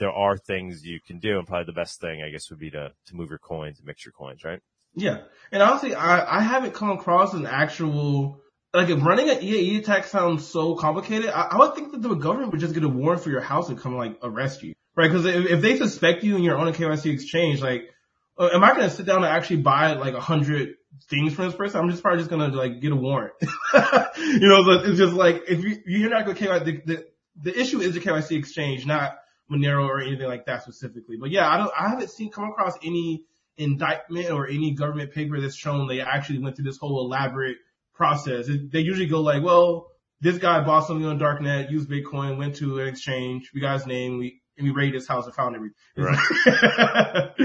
there 0.00 0.10
are 0.10 0.36
things 0.36 0.84
you 0.84 0.98
can 1.06 1.20
do, 1.20 1.38
and 1.38 1.46
probably 1.46 1.66
the 1.66 1.72
best 1.72 2.00
thing, 2.00 2.22
I 2.22 2.30
guess, 2.30 2.50
would 2.50 2.58
be 2.58 2.70
to 2.70 2.90
to 3.06 3.16
move 3.16 3.28
your 3.28 3.38
coins 3.38 3.78
and 3.78 3.86
mix 3.86 4.04
your 4.04 4.12
coins, 4.12 4.42
right? 4.42 4.60
Yeah, 4.94 5.18
and 5.52 5.62
honestly, 5.62 5.94
I 5.94 6.38
I 6.38 6.40
haven't 6.40 6.74
come 6.74 6.90
across 6.90 7.34
an 7.34 7.46
actual 7.46 8.40
like 8.72 8.88
if 8.88 9.02
running 9.04 9.28
an 9.28 9.38
EAE 9.38 9.78
attack 9.78 10.06
sounds 10.06 10.46
so 10.46 10.74
complicated. 10.74 11.30
I, 11.30 11.42
I 11.52 11.58
would 11.58 11.74
think 11.74 11.92
that 11.92 12.02
the 12.02 12.14
government 12.14 12.52
would 12.52 12.60
just 12.60 12.74
get 12.74 12.82
a 12.82 12.88
warrant 12.88 13.22
for 13.22 13.30
your 13.30 13.40
house 13.40 13.68
and 13.68 13.78
come 13.78 13.96
like 13.96 14.18
arrest 14.22 14.62
you, 14.62 14.74
right? 14.96 15.10
Because 15.10 15.26
if, 15.26 15.46
if 15.46 15.60
they 15.60 15.76
suspect 15.76 16.24
you 16.24 16.36
and 16.36 16.44
you're 16.44 16.56
on 16.56 16.68
a 16.68 16.72
KYC 16.72 17.12
exchange, 17.12 17.60
like, 17.60 17.90
uh, 18.38 18.48
am 18.52 18.64
I 18.64 18.70
going 18.70 18.88
to 18.88 18.90
sit 18.90 19.06
down 19.06 19.18
and 19.18 19.26
actually 19.26 19.58
buy 19.58 19.94
like 19.94 20.14
a 20.14 20.20
hundred 20.20 20.76
things 21.08 21.34
from 21.34 21.46
this 21.46 21.54
person? 21.54 21.80
I'm 21.80 21.90
just 21.90 22.02
probably 22.02 22.20
just 22.20 22.30
going 22.30 22.50
to 22.50 22.56
like 22.56 22.80
get 22.80 22.92
a 22.92 22.96
warrant. 22.96 23.34
you 23.42 24.48
know, 24.48 24.64
so 24.64 24.70
it's 24.84 24.98
just 24.98 25.14
like 25.14 25.42
if 25.48 25.62
you 25.62 25.78
you're 25.86 26.10
not 26.10 26.24
going 26.24 26.36
to 26.36 26.44
KYC, 26.44 26.64
the, 26.64 26.80
the 26.86 27.06
the 27.42 27.60
issue 27.60 27.80
is 27.80 27.94
the 27.94 28.00
KYC 28.00 28.38
exchange, 28.38 28.86
not 28.86 29.18
Monero 29.50 29.86
or 29.86 30.00
anything 30.00 30.28
like 30.28 30.46
that 30.46 30.62
specifically. 30.62 31.16
But 31.16 31.30
yeah, 31.30 31.48
I 31.48 31.56
don't, 31.58 31.70
I 31.78 31.88
haven't 31.88 32.10
seen, 32.10 32.30
come 32.30 32.44
across 32.44 32.74
any 32.82 33.24
indictment 33.56 34.30
or 34.30 34.48
any 34.48 34.72
government 34.72 35.12
paper 35.12 35.40
that's 35.40 35.56
shown 35.56 35.86
they 35.86 36.00
actually 36.00 36.38
went 36.38 36.56
through 36.56 36.66
this 36.66 36.78
whole 36.78 37.00
elaborate 37.00 37.58
process. 37.94 38.46
They 38.48 38.80
usually 38.80 39.06
go 39.08 39.20
like, 39.20 39.42
well, 39.42 39.88
this 40.20 40.38
guy 40.38 40.62
bought 40.64 40.86
something 40.86 41.06
on 41.06 41.18
darknet, 41.18 41.70
used 41.70 41.88
Bitcoin, 41.88 42.38
went 42.38 42.56
to 42.56 42.80
an 42.80 42.88
exchange, 42.88 43.50
we 43.54 43.60
got 43.60 43.74
his 43.74 43.86
name, 43.86 44.18
we, 44.18 44.39
and 44.60 44.68
we 44.68 44.74
raided 44.74 44.94
his 44.94 45.08
house 45.08 45.24
and 45.24 45.34
found 45.34 45.56
everything. 45.56 45.74
Right. 45.96 46.18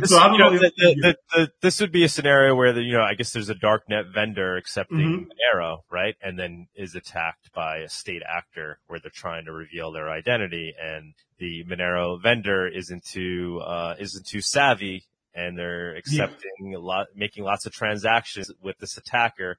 this, 0.00 0.10
so 0.10 0.18
I 0.18 0.28
don't 0.28 0.38
know. 0.38 0.50
know 0.50 0.58
the, 0.58 0.72
the, 0.76 1.16
the, 1.34 1.48
this 1.62 1.80
would 1.80 1.92
be 1.92 2.04
a 2.04 2.08
scenario 2.08 2.54
where 2.54 2.72
the, 2.72 2.82
you 2.82 2.92
know, 2.92 3.02
I 3.02 3.14
guess 3.14 3.32
there's 3.32 3.48
a 3.48 3.54
darknet 3.54 4.12
vendor 4.12 4.56
accepting 4.56 4.98
mm-hmm. 4.98 5.58
Monero, 5.58 5.78
right? 5.90 6.14
And 6.22 6.38
then 6.38 6.68
is 6.74 6.94
attacked 6.94 7.52
by 7.54 7.78
a 7.78 7.88
state 7.88 8.22
actor 8.28 8.78
where 8.86 9.00
they're 9.00 9.10
trying 9.12 9.46
to 9.46 9.52
reveal 9.52 9.92
their 9.92 10.10
identity 10.10 10.74
and 10.80 11.14
the 11.38 11.64
Monero 11.64 12.20
vendor 12.22 12.68
isn't 12.68 13.04
too, 13.04 13.60
uh, 13.64 13.94
isn't 13.98 14.26
too 14.26 14.40
savvy 14.40 15.04
and 15.34 15.56
they're 15.56 15.96
accepting 15.96 16.72
yeah. 16.72 16.76
a 16.76 16.80
lot, 16.80 17.06
making 17.14 17.44
lots 17.44 17.64
of 17.64 17.72
transactions 17.72 18.50
with 18.62 18.76
this 18.78 18.96
attacker. 18.98 19.56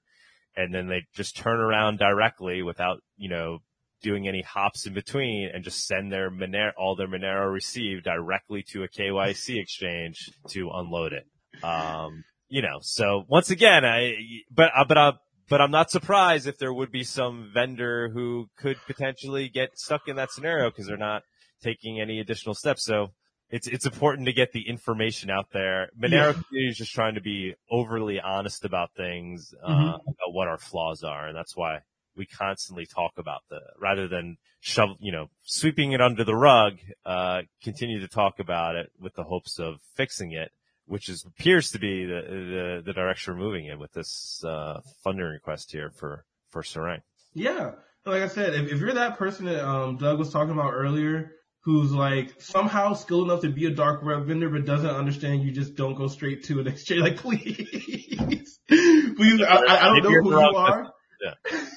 And 0.55 0.73
then 0.73 0.87
they 0.87 1.05
just 1.15 1.37
turn 1.37 1.59
around 1.59 1.99
directly 1.99 2.61
without, 2.61 3.01
you 3.17 3.29
know, 3.29 3.59
doing 4.01 4.27
any 4.27 4.41
hops 4.41 4.85
in 4.85 4.93
between 4.93 5.49
and 5.53 5.63
just 5.63 5.85
send 5.85 6.11
their 6.11 6.29
Monero, 6.31 6.71
all 6.77 6.95
their 6.95 7.07
Monero 7.07 7.51
received 7.51 8.03
directly 8.05 8.63
to 8.71 8.83
a 8.83 8.87
KYC 8.87 9.59
exchange 9.59 10.31
to 10.49 10.69
unload 10.73 11.13
it. 11.13 11.25
Um, 11.63 12.23
you 12.47 12.61
know, 12.61 12.79
so 12.81 13.23
once 13.27 13.49
again, 13.49 13.85
I, 13.85 14.13
but, 14.51 14.71
uh, 14.75 14.85
but, 14.87 14.97
uh, 14.97 15.11
but 15.49 15.61
I'm 15.61 15.71
not 15.71 15.91
surprised 15.91 16.47
if 16.47 16.57
there 16.57 16.73
would 16.73 16.91
be 16.91 17.03
some 17.03 17.51
vendor 17.53 18.09
who 18.09 18.47
could 18.57 18.77
potentially 18.85 19.49
get 19.49 19.77
stuck 19.77 20.07
in 20.07 20.15
that 20.17 20.31
scenario 20.31 20.69
because 20.69 20.85
they're 20.87 20.97
not 20.97 21.23
taking 21.61 21.99
any 21.99 22.19
additional 22.19 22.55
steps. 22.55 22.85
So 22.85 23.09
it's 23.49 23.67
it's 23.67 23.85
important 23.85 24.27
to 24.27 24.33
get 24.33 24.51
the 24.51 24.69
information 24.69 25.31
out 25.31 25.47
there. 25.51 25.89
Monero 25.99 26.33
community 26.33 26.69
is 26.69 26.77
just 26.77 26.93
trying 26.93 27.15
to 27.15 27.21
be 27.21 27.55
overly 27.71 28.19
honest 28.19 28.63
about 28.63 28.93
things, 28.95 29.53
uh, 29.63 29.67
Mhm. 29.67 29.95
about 29.95 30.33
what 30.33 30.47
our 30.47 30.59
flaws 30.59 31.03
are, 31.03 31.27
and 31.27 31.35
that's 31.35 31.57
why 31.57 31.79
we 32.19 32.25
constantly 32.25 32.85
talk 32.85 33.13
about 33.17 33.41
the 33.49 33.61
rather 33.79 34.07
than 34.09 34.37
shove, 34.59 34.89
you 34.99 35.11
know, 35.11 35.29
sweeping 35.43 35.93
it 35.93 36.01
under 36.01 36.25
the 36.25 36.35
rug. 36.35 36.73
Uh, 37.05 37.41
continue 37.63 38.01
to 38.01 38.09
talk 38.09 38.39
about 38.39 38.75
it 38.75 38.91
with 38.99 39.15
the 39.15 39.23
hopes 39.23 39.57
of 39.57 39.79
fixing 39.95 40.33
it, 40.33 40.51
which 40.85 41.07
is 41.07 41.25
appears 41.25 41.71
to 41.71 41.79
be 41.79 42.05
the 42.05 42.21
the, 42.21 42.81
the 42.87 42.93
direction 42.93 43.33
we're 43.33 43.39
moving 43.39 43.65
in 43.65 43.79
with 43.79 43.93
this 43.93 44.43
uh, 44.45 44.81
funding 45.01 45.25
request 45.25 45.71
here 45.71 45.91
for 45.91 46.25
for 46.49 46.61
Sarang. 46.61 47.01
Yeah. 47.33 47.71
Like 48.05 48.23
I 48.23 48.27
said, 48.27 48.53
if, 48.53 48.71
if 48.71 48.79
you're 48.79 48.93
that 48.93 49.17
person 49.17 49.45
that 49.45 49.65
um, 49.65 49.97
Doug 49.97 50.19
was 50.19 50.31
talking 50.31 50.53
about 50.53 50.73
earlier, 50.73 51.31
who's 51.61 51.91
like 51.91 52.41
somehow 52.41 52.93
skilled 52.93 53.29
enough 53.29 53.41
to 53.41 53.49
be 53.49 53.65
a 53.65 53.69
dark 53.69 54.03
web 54.03 54.25
vendor 54.25 54.49
but 54.49 54.65
doesn't 54.65 54.89
understand 54.89 55.43
you 55.43 55.51
just 55.51 55.75
don't 55.75 55.95
go 55.95 56.07
straight 56.07 56.43
to 56.45 56.59
an 56.59 56.67
exchange, 56.73 57.01
like 57.01 57.17
please, 57.17 58.59
please, 58.67 59.41
I, 59.41 59.55
I 59.55 59.79
I 59.79 59.85
don't 59.85 60.03
know 60.03 60.21
who 60.21 60.31
you 60.31 60.57
are. 60.57 60.91
Yeah. 61.23 61.33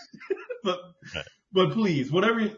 but, 0.63 0.79
but 1.53 1.73
please, 1.73 2.11
whatever, 2.11 2.51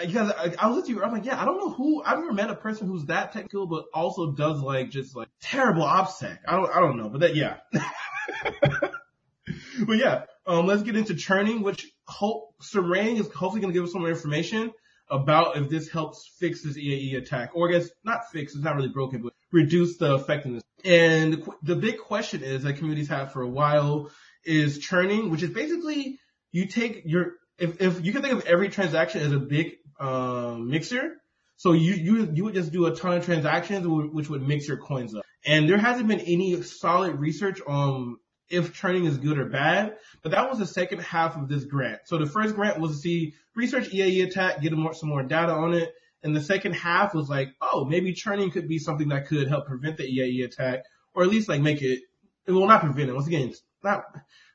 because 0.00 0.32
I, 0.32 0.54
I 0.58 0.66
was 0.68 0.76
with 0.76 0.88
you, 0.88 1.02
I'm 1.02 1.12
like, 1.12 1.24
yeah, 1.24 1.40
I 1.40 1.44
don't 1.44 1.58
know 1.58 1.70
who, 1.70 2.02
I've 2.02 2.18
never 2.18 2.32
met 2.32 2.50
a 2.50 2.56
person 2.56 2.88
who's 2.88 3.06
that 3.06 3.32
technical 3.32 3.66
but 3.66 3.84
also 3.94 4.32
does 4.32 4.60
like 4.60 4.90
just 4.90 5.14
like 5.14 5.28
terrible 5.40 5.82
OPSEC. 5.82 6.38
I 6.46 6.56
don't, 6.56 6.74
I 6.74 6.80
don't 6.80 6.96
know, 6.96 7.08
but 7.08 7.20
that, 7.20 7.36
yeah. 7.36 7.56
but 9.86 9.96
yeah, 9.96 10.24
um, 10.46 10.66
let's 10.66 10.82
get 10.82 10.96
into 10.96 11.14
churning, 11.14 11.62
which 11.62 11.86
hope, 12.06 12.54
Sarang 12.62 13.18
is 13.18 13.30
hopefully 13.32 13.60
going 13.60 13.72
to 13.72 13.78
give 13.78 13.84
us 13.84 13.92
some 13.92 14.02
more 14.02 14.10
information 14.10 14.72
about 15.10 15.56
if 15.56 15.68
this 15.68 15.88
helps 15.88 16.30
fix 16.38 16.62
this 16.62 16.76
EAE 16.76 17.16
attack, 17.16 17.50
or 17.54 17.68
I 17.68 17.72
guess 17.72 17.88
not 18.04 18.30
fix, 18.32 18.54
it's 18.54 18.64
not 18.64 18.76
really 18.76 18.88
broken, 18.88 19.22
but 19.22 19.32
reduce 19.52 19.96
the 19.98 20.14
effectiveness. 20.14 20.62
And 20.84 21.34
the 21.34 21.52
the 21.62 21.76
big 21.76 21.98
question 21.98 22.42
is 22.42 22.62
that 22.62 22.74
communities 22.74 23.08
have 23.08 23.32
for 23.32 23.42
a 23.42 23.48
while 23.48 24.10
is 24.44 24.78
churning, 24.78 25.30
which 25.30 25.42
is 25.42 25.50
basically 25.50 26.18
you 26.52 26.66
take 26.66 27.02
your, 27.04 27.32
if, 27.58 27.80
if 27.80 28.04
you 28.04 28.12
can 28.12 28.22
think 28.22 28.34
of 28.34 28.46
every 28.46 28.68
transaction 28.68 29.22
as 29.22 29.32
a 29.32 29.38
big, 29.38 29.72
um, 30.00 30.70
mixer. 30.70 31.20
So 31.56 31.72
you, 31.72 31.94
you, 31.94 32.30
you 32.34 32.44
would 32.44 32.54
just 32.54 32.72
do 32.72 32.86
a 32.86 32.94
ton 32.94 33.18
of 33.18 33.24
transactions 33.24 33.86
which 33.86 34.28
would 34.28 34.42
mix 34.42 34.66
your 34.66 34.76
coins 34.76 35.14
up. 35.14 35.24
And 35.46 35.68
there 35.68 35.78
hasn't 35.78 36.08
been 36.08 36.20
any 36.20 36.60
solid 36.62 37.18
research 37.18 37.60
on 37.66 38.16
if 38.48 38.74
churning 38.74 39.04
is 39.06 39.18
good 39.18 39.38
or 39.38 39.46
bad, 39.46 39.96
but 40.22 40.32
that 40.32 40.48
was 40.50 40.58
the 40.58 40.66
second 40.66 41.00
half 41.00 41.36
of 41.36 41.48
this 41.48 41.64
grant. 41.64 42.00
So 42.06 42.18
the 42.18 42.26
first 42.26 42.54
grant 42.54 42.78
was 42.78 42.92
to 42.92 42.98
see 42.98 43.34
research 43.54 43.90
EAE 43.90 44.26
attack, 44.26 44.60
get 44.60 44.72
more, 44.72 44.94
some 44.94 45.08
more 45.08 45.22
data 45.22 45.52
on 45.52 45.74
it. 45.74 45.92
And 46.22 46.34
the 46.34 46.42
second 46.42 46.72
half 46.72 47.14
was 47.14 47.28
like, 47.28 47.50
oh, 47.60 47.84
maybe 47.84 48.14
churning 48.14 48.50
could 48.50 48.66
be 48.66 48.78
something 48.78 49.08
that 49.08 49.26
could 49.26 49.48
help 49.48 49.66
prevent 49.66 49.98
the 49.98 50.04
EAE 50.04 50.44
attack, 50.44 50.84
or 51.14 51.22
at 51.22 51.28
least 51.28 51.48
like 51.48 51.60
make 51.60 51.82
it, 51.82 52.00
it 52.46 52.52
will 52.52 52.66
not 52.66 52.80
prevent 52.80 53.10
it. 53.10 53.14
Once 53.14 53.26
again, 53.26 53.48
it's 53.48 53.62
not 53.82 54.04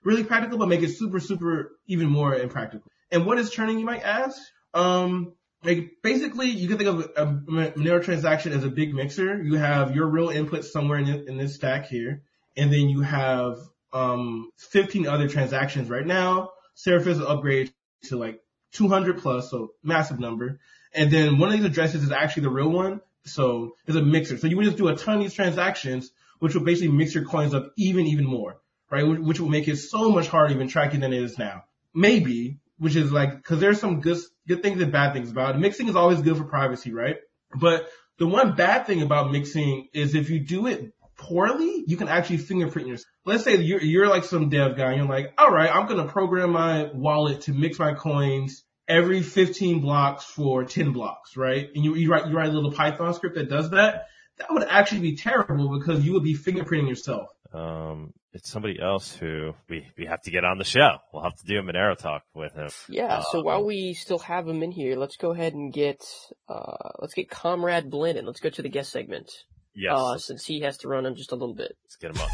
really 0.04 0.24
practical, 0.24 0.58
but 0.58 0.68
make 0.68 0.82
it 0.82 0.90
super, 0.90 1.20
super 1.20 1.72
even 1.88 2.08
more 2.08 2.36
impractical. 2.36 2.90
And 3.12 3.26
what 3.26 3.40
is 3.40 3.50
churning, 3.50 3.80
you 3.80 3.86
might 3.86 4.04
ask? 4.04 4.40
Um, 4.74 5.34
like 5.64 5.98
basically 6.02 6.48
you 6.48 6.68
can 6.68 6.78
think 6.78 6.90
of 6.90 7.00
a 7.18 7.26
Monero 7.26 8.04
transaction 8.04 8.54
as 8.54 8.64
a 8.64 8.70
big 8.70 8.94
mixer. 8.94 9.42
You 9.42 9.56
have 9.56 9.96
your 9.96 10.08
real 10.08 10.30
input 10.30 10.64
somewhere 10.66 11.00
in, 11.00 11.08
in 11.08 11.38
this 11.38 11.56
stack 11.56 11.88
here, 11.88 12.22
and 12.56 12.72
then 12.72 12.90
you 12.90 13.02
have 13.02 13.58
um 13.92 14.52
15 14.58 15.08
other 15.08 15.28
transactions 15.28 15.90
right 15.90 16.06
now. 16.06 16.52
Seraphis 16.78 17.20
will 17.20 17.28
upgrade 17.28 17.74
to 18.04 18.18
like 18.18 18.42
200 18.74 19.18
plus, 19.20 19.50
so 19.50 19.74
massive 19.84 20.20
number. 20.20 20.60
And 20.94 21.12
then 21.12 21.38
one 21.38 21.50
of 21.50 21.58
these 21.58 21.66
addresses 21.66 22.04
is 22.04 22.12
actually 22.12 22.44
the 22.44 22.50
real 22.50 22.70
one, 22.70 23.02
so 23.26 23.76
it's 23.86 23.98
a 23.98 24.02
mixer. 24.02 24.38
So 24.38 24.48
you 24.48 24.58
would 24.58 24.66
just 24.66 24.78
do 24.78 24.88
a 24.88 24.96
ton 24.96 25.18
of 25.18 25.22
these 25.22 25.34
transactions, 25.34 26.12
which 26.40 26.56
will 26.56 26.64
basically 26.64 26.96
mix 26.96 27.14
your 27.14 27.26
coins 27.26 27.54
up 27.54 27.74
even, 27.78 28.08
even 28.08 28.26
more, 28.26 28.58
right? 28.92 29.04
Which 29.04 29.40
will 29.40 29.50
make 29.50 29.68
it 29.68 29.78
so 29.78 30.12
much 30.12 30.28
harder 30.28 30.54
even 30.54 30.68
tracking 30.68 31.02
than 31.02 31.14
it 31.14 31.22
is 31.22 31.38
now. 31.38 31.64
Maybe, 31.94 32.60
which 32.78 32.96
is 32.96 33.12
like, 33.12 33.44
cause 33.44 33.60
there's 33.60 33.80
some 33.80 34.02
good, 34.02 34.20
good 34.48 34.62
things 34.62 34.82
and 34.82 34.92
bad 34.92 35.14
things 35.14 35.32
about 35.32 35.56
it. 35.56 35.60
Mixing 35.60 35.88
is 35.88 35.96
always 35.96 36.22
good 36.22 36.38
for 36.38 36.44
privacy, 36.44 36.94
right? 36.94 37.18
But 37.60 37.90
the 38.18 38.28
one 38.28 38.56
bad 38.56 38.86
thing 38.86 39.02
about 39.02 39.32
mixing 39.32 39.88
is 39.94 40.16
if 40.16 40.30
you 40.30 40.40
do 40.40 40.68
it 40.68 40.94
poorly, 41.18 41.84
you 41.88 41.98
can 41.98 42.08
actually 42.08 42.38
fingerprint 42.38 42.88
yourself. 42.88 43.08
Let's 43.26 43.44
say 43.44 43.58
you're, 43.58 43.82
you're 43.82 44.08
like 44.08 44.24
some 44.24 44.50
dev 44.50 44.78
guy 44.78 44.92
and 44.92 44.98
you're 44.98 45.08
like, 45.08 45.34
all 45.38 45.52
right, 45.52 45.74
I'm 45.74 45.88
going 45.88 46.06
to 46.06 46.12
program 46.12 46.52
my 46.52 46.90
wallet 46.94 47.42
to 47.42 47.54
mix 47.54 47.78
my 47.80 47.94
coins 47.94 48.64
every 48.88 49.22
15 49.22 49.82
blocks 49.82 50.26
for 50.26 50.64
10 50.64 50.94
blocks, 50.94 51.38
right? 51.38 51.70
And 51.76 51.84
you, 51.84 51.96
you 51.96 52.12
write, 52.12 52.28
you 52.28 52.36
write 52.36 52.50
a 52.50 52.52
little 52.52 52.72
Python 52.72 53.14
script 53.14 53.36
that 53.36 53.50
does 53.50 53.70
that. 53.72 54.08
That 54.38 54.52
would 54.52 54.64
actually 54.64 55.02
be 55.02 55.16
terrible 55.16 55.78
because 55.78 56.04
you 56.04 56.14
would 56.14 56.24
be 56.24 56.36
fingerprinting 56.36 56.90
yourself. 56.90 57.30
Um, 57.54 58.14
it's 58.34 58.50
somebody 58.52 58.80
else 58.80 59.16
who 59.16 59.54
we, 59.70 59.86
we 59.98 60.06
have 60.06 60.22
to 60.24 60.32
get 60.32 60.44
on 60.46 60.58
the 60.58 60.64
show. 60.64 60.98
We'll 61.12 61.24
have 61.24 61.36
to 61.38 61.46
do 61.46 61.58
a 61.60 61.64
Monero 61.64 61.98
talk 61.98 62.24
with 62.36 62.54
him. 62.54 62.70
Yeah, 62.88 63.22
so 63.32 63.40
Um, 63.40 63.46
while 63.46 63.66
we 63.66 63.94
still 63.94 64.20
have 64.20 64.48
him 64.48 64.62
in 64.64 64.72
here, 64.72 64.96
let's 64.98 65.18
go 65.18 65.32
ahead 65.32 65.54
and 65.54 65.74
get 65.74 66.02
uh 66.48 66.90
let's 67.00 67.14
get 67.14 67.30
Comrade 67.30 67.90
Blin 67.90 68.18
and 68.18 68.28
let's 68.28 68.40
go 68.40 68.50
to 68.50 68.62
the 68.62 68.70
guest 68.70 68.92
segment. 68.92 69.30
Yes, 69.76 69.94
Uh 69.96 70.18
since 70.18 70.46
he 70.46 70.62
has 70.62 70.78
to 70.80 70.88
run 70.88 71.06
in 71.06 71.16
just 71.16 71.32
a 71.32 71.36
little 71.36 71.56
bit. 71.56 71.72
let's 71.86 71.96
get 71.96 72.12
him 72.12 72.22
up. 72.22 72.30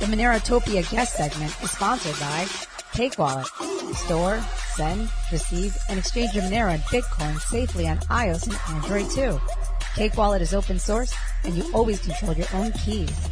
The 0.00 0.06
Monerotopia 0.06 0.90
guest 0.90 1.14
segment 1.14 1.54
is 1.62 1.70
sponsored 1.70 2.18
by 2.20 2.46
Cake 2.92 3.18
Wallet. 3.18 3.46
Store, 3.94 4.40
send, 4.74 5.08
receive, 5.30 5.76
and 5.88 5.98
exchange 5.98 6.34
your 6.34 6.42
Monero 6.44 6.74
and 6.74 6.82
Bitcoin 6.84 7.38
safely 7.40 7.86
on 7.86 7.98
iOS 8.10 8.46
and 8.48 8.76
Android 8.76 9.08
too. 9.10 9.40
Cake 9.94 10.16
Wallet 10.16 10.42
is 10.42 10.52
open 10.52 10.78
source 10.80 11.14
and 11.44 11.54
you 11.54 11.64
always 11.72 12.00
control 12.00 12.32
your 12.34 12.48
own 12.54 12.72
keys. 12.72 13.28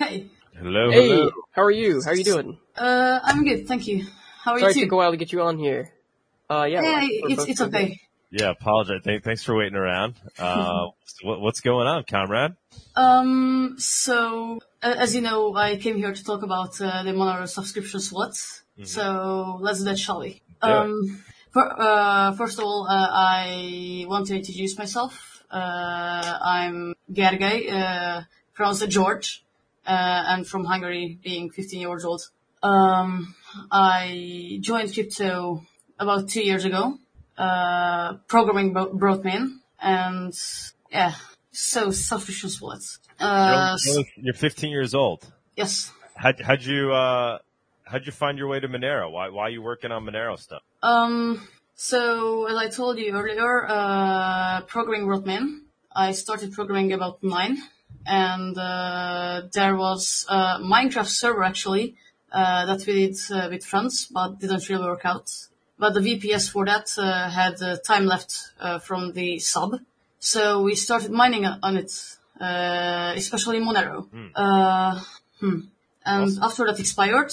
Hey, 0.00 0.30
Hello, 0.56 0.90
Hey, 0.90 1.08
hello. 1.10 1.30
how 1.52 1.62
are 1.62 1.70
you? 1.70 2.00
How 2.02 2.12
are 2.12 2.14
you 2.16 2.24
doing? 2.24 2.58
uh, 2.74 3.20
I'm 3.22 3.44
good, 3.44 3.68
thank 3.68 3.86
you. 3.86 4.06
How 4.42 4.52
are 4.52 4.58
you? 4.58 4.60
Sorry 4.62 4.72
it 4.72 4.76
you 4.76 4.84
took 4.86 4.92
a 4.92 4.96
while 4.96 5.10
to 5.10 5.18
get 5.18 5.30
you 5.30 5.42
on 5.42 5.58
here. 5.58 5.92
Uh 6.48 6.64
yeah, 6.64 6.80
Yeah, 6.82 7.00
we're- 7.00 7.20
we're 7.22 7.28
it's 7.32 7.36
both 7.36 7.48
it's 7.50 7.58
doing 7.60 7.70
good. 7.70 7.82
okay. 7.82 8.00
Yeah, 8.30 8.50
apologize. 8.50 9.02
Th- 9.04 9.22
thanks 9.22 9.42
for 9.44 9.54
waiting 9.56 9.76
around. 9.76 10.14
Uh, 10.38 10.86
what, 11.22 11.40
what's 11.42 11.60
going 11.60 11.86
on, 11.86 12.04
comrade? 12.04 12.52
Um, 12.96 13.74
so 13.78 14.58
uh, 14.82 14.94
as 15.04 15.14
you 15.14 15.20
know, 15.20 15.54
I 15.54 15.76
came 15.76 15.96
here 15.96 16.14
to 16.14 16.24
talk 16.24 16.42
about 16.42 16.80
uh, 16.80 17.02
the 17.02 17.10
Monero 17.12 17.46
subscription 17.46 18.00
slots. 18.00 18.62
So 18.84 19.58
let's 19.60 19.80
do 19.80 19.84
that, 19.84 19.98
shall 19.98 20.20
we? 20.20 20.40
Do 20.62 20.68
it. 20.68 20.72
Um, 20.72 21.22
for, 21.50 21.64
uh, 21.78 22.32
first 22.32 22.58
of 22.58 22.64
all, 22.64 22.86
uh, 22.88 23.08
I 23.12 24.06
want 24.08 24.28
to 24.28 24.36
introduce 24.36 24.78
myself. 24.78 25.42
Uh, 25.50 26.38
I'm 26.56 26.94
Gergely, 27.12 27.70
uh, 27.70 28.22
pronounced 28.54 28.88
George, 28.88 29.44
and 29.86 30.46
from 30.46 30.64
Hungary, 30.64 31.18
being 31.22 31.50
15 31.50 31.80
years 31.80 32.04
old. 32.04 32.22
Um, 32.62 33.34
I 33.70 34.58
joined 34.60 34.92
crypto 34.92 35.62
about 35.98 36.28
two 36.28 36.42
years 36.42 36.64
ago, 36.64 36.98
uh, 37.38 38.14
programming 38.28 38.72
bro- 38.72 38.92
brought 38.92 39.24
me 39.24 39.34
in, 39.34 39.60
and 39.80 40.34
yeah, 40.92 41.14
so 41.52 41.90
subscription 41.90 42.50
slots. 42.50 42.98
Uh, 43.18 43.76
You're, 43.86 44.04
you're 44.16 44.34
15 44.34 44.70
years 44.70 44.94
old. 44.94 45.30
yes. 45.56 45.90
How'd, 46.14 46.40
how'd 46.40 46.62
you, 46.62 46.92
uh, 46.92 47.38
how'd 47.84 48.04
you 48.04 48.12
find 48.12 48.36
your 48.36 48.48
way 48.48 48.60
to 48.60 48.68
Monero? 48.68 49.10
Why, 49.10 49.30
why 49.30 49.44
are 49.44 49.50
you 49.50 49.62
working 49.62 49.90
on 49.90 50.04
Monero 50.04 50.38
stuff? 50.38 50.62
Um, 50.82 51.48
so 51.74 52.46
as 52.46 52.56
I 52.56 52.68
told 52.68 52.98
you 52.98 53.12
earlier, 53.12 53.66
uh, 53.66 54.60
programming 54.62 55.06
brought 55.06 55.24
me 55.24 55.36
in. 55.36 55.62
I 55.96 56.12
started 56.12 56.52
programming 56.52 56.92
about 56.92 57.22
nine, 57.22 57.56
and 58.06 58.56
uh, 58.56 59.42
there 59.52 59.76
was 59.76 60.26
a 60.28 60.58
Minecraft 60.60 61.08
server 61.08 61.44
actually 61.44 61.94
uh, 62.32 62.66
that 62.66 62.86
we 62.86 63.06
did 63.06 63.16
uh, 63.30 63.48
with 63.50 63.64
friends, 63.64 64.06
but 64.06 64.38
didn't 64.38 64.68
really 64.68 64.84
work 64.84 65.04
out. 65.04 65.30
But 65.78 65.94
the 65.94 66.00
VPS 66.00 66.50
for 66.50 66.66
that 66.66 66.92
uh, 66.98 67.30
had 67.30 67.62
uh, 67.62 67.76
time 67.78 68.06
left 68.06 68.52
uh, 68.60 68.78
from 68.78 69.12
the 69.12 69.38
sub, 69.38 69.80
so 70.18 70.62
we 70.62 70.74
started 70.76 71.10
mining 71.10 71.46
on 71.46 71.76
it, 71.78 71.92
uh, 72.38 73.14
especially 73.16 73.58
Monero. 73.58 74.06
Uh, 74.34 75.00
hmm. 75.40 75.60
And 76.04 76.38
after 76.42 76.66
that 76.66 76.78
expired, 76.78 77.32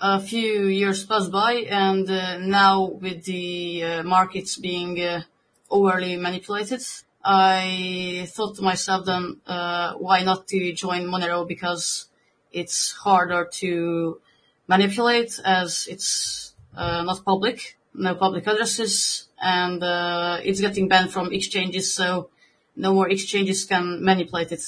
a 0.00 0.18
few 0.18 0.66
years 0.66 1.04
passed 1.04 1.30
by, 1.30 1.52
and 1.70 2.10
uh, 2.10 2.38
now 2.38 2.84
with 2.84 3.24
the 3.24 3.84
uh, 3.84 4.02
markets 4.02 4.56
being 4.56 5.00
uh, 5.00 5.22
overly 5.70 6.16
manipulated, 6.16 6.82
I 7.24 8.26
thought 8.30 8.56
to 8.56 8.62
myself 8.62 9.06
then, 9.06 9.40
uh, 9.46 9.94
why 9.94 10.22
not 10.22 10.48
to 10.48 10.72
join 10.72 11.02
Monero 11.06 11.46
because 11.46 12.06
it's 12.52 12.92
harder 12.92 13.48
to 13.60 14.20
manipulate 14.68 15.38
as 15.44 15.86
it's 15.90 16.54
uh, 16.76 17.02
not 17.02 17.24
public, 17.24 17.76
no 17.94 18.14
public 18.14 18.46
addresses, 18.46 19.28
and 19.40 19.82
uh, 19.82 20.38
it's 20.42 20.60
getting 20.60 20.88
banned 20.88 21.12
from 21.12 21.32
exchanges, 21.32 21.92
so 21.94 22.30
no 22.76 22.92
more 22.94 23.08
exchanges 23.08 23.64
can 23.64 24.02
manipulate 24.04 24.50
it. 24.52 24.62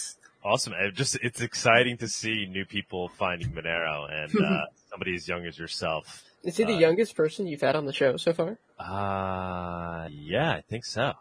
Awesome. 0.44 0.74
It 0.74 0.94
just, 0.94 1.16
it's 1.22 1.40
exciting 1.40 1.96
to 1.98 2.08
see 2.08 2.46
new 2.46 2.66
people 2.66 3.08
finding 3.08 3.48
Monero 3.50 4.06
and, 4.12 4.30
uh, 4.44 4.66
somebody 4.90 5.14
as 5.14 5.26
young 5.26 5.46
as 5.46 5.58
yourself. 5.58 6.22
Is 6.44 6.58
he 6.58 6.64
the 6.64 6.74
Uh, 6.74 6.78
youngest 6.78 7.16
person 7.16 7.46
you've 7.46 7.62
had 7.62 7.74
on 7.74 7.86
the 7.86 7.92
show 7.94 8.16
so 8.18 8.32
far? 8.34 8.58
Uh, 8.78 10.06
yeah, 10.10 10.52
I 10.52 10.60
think 10.68 10.84
so. 10.84 11.14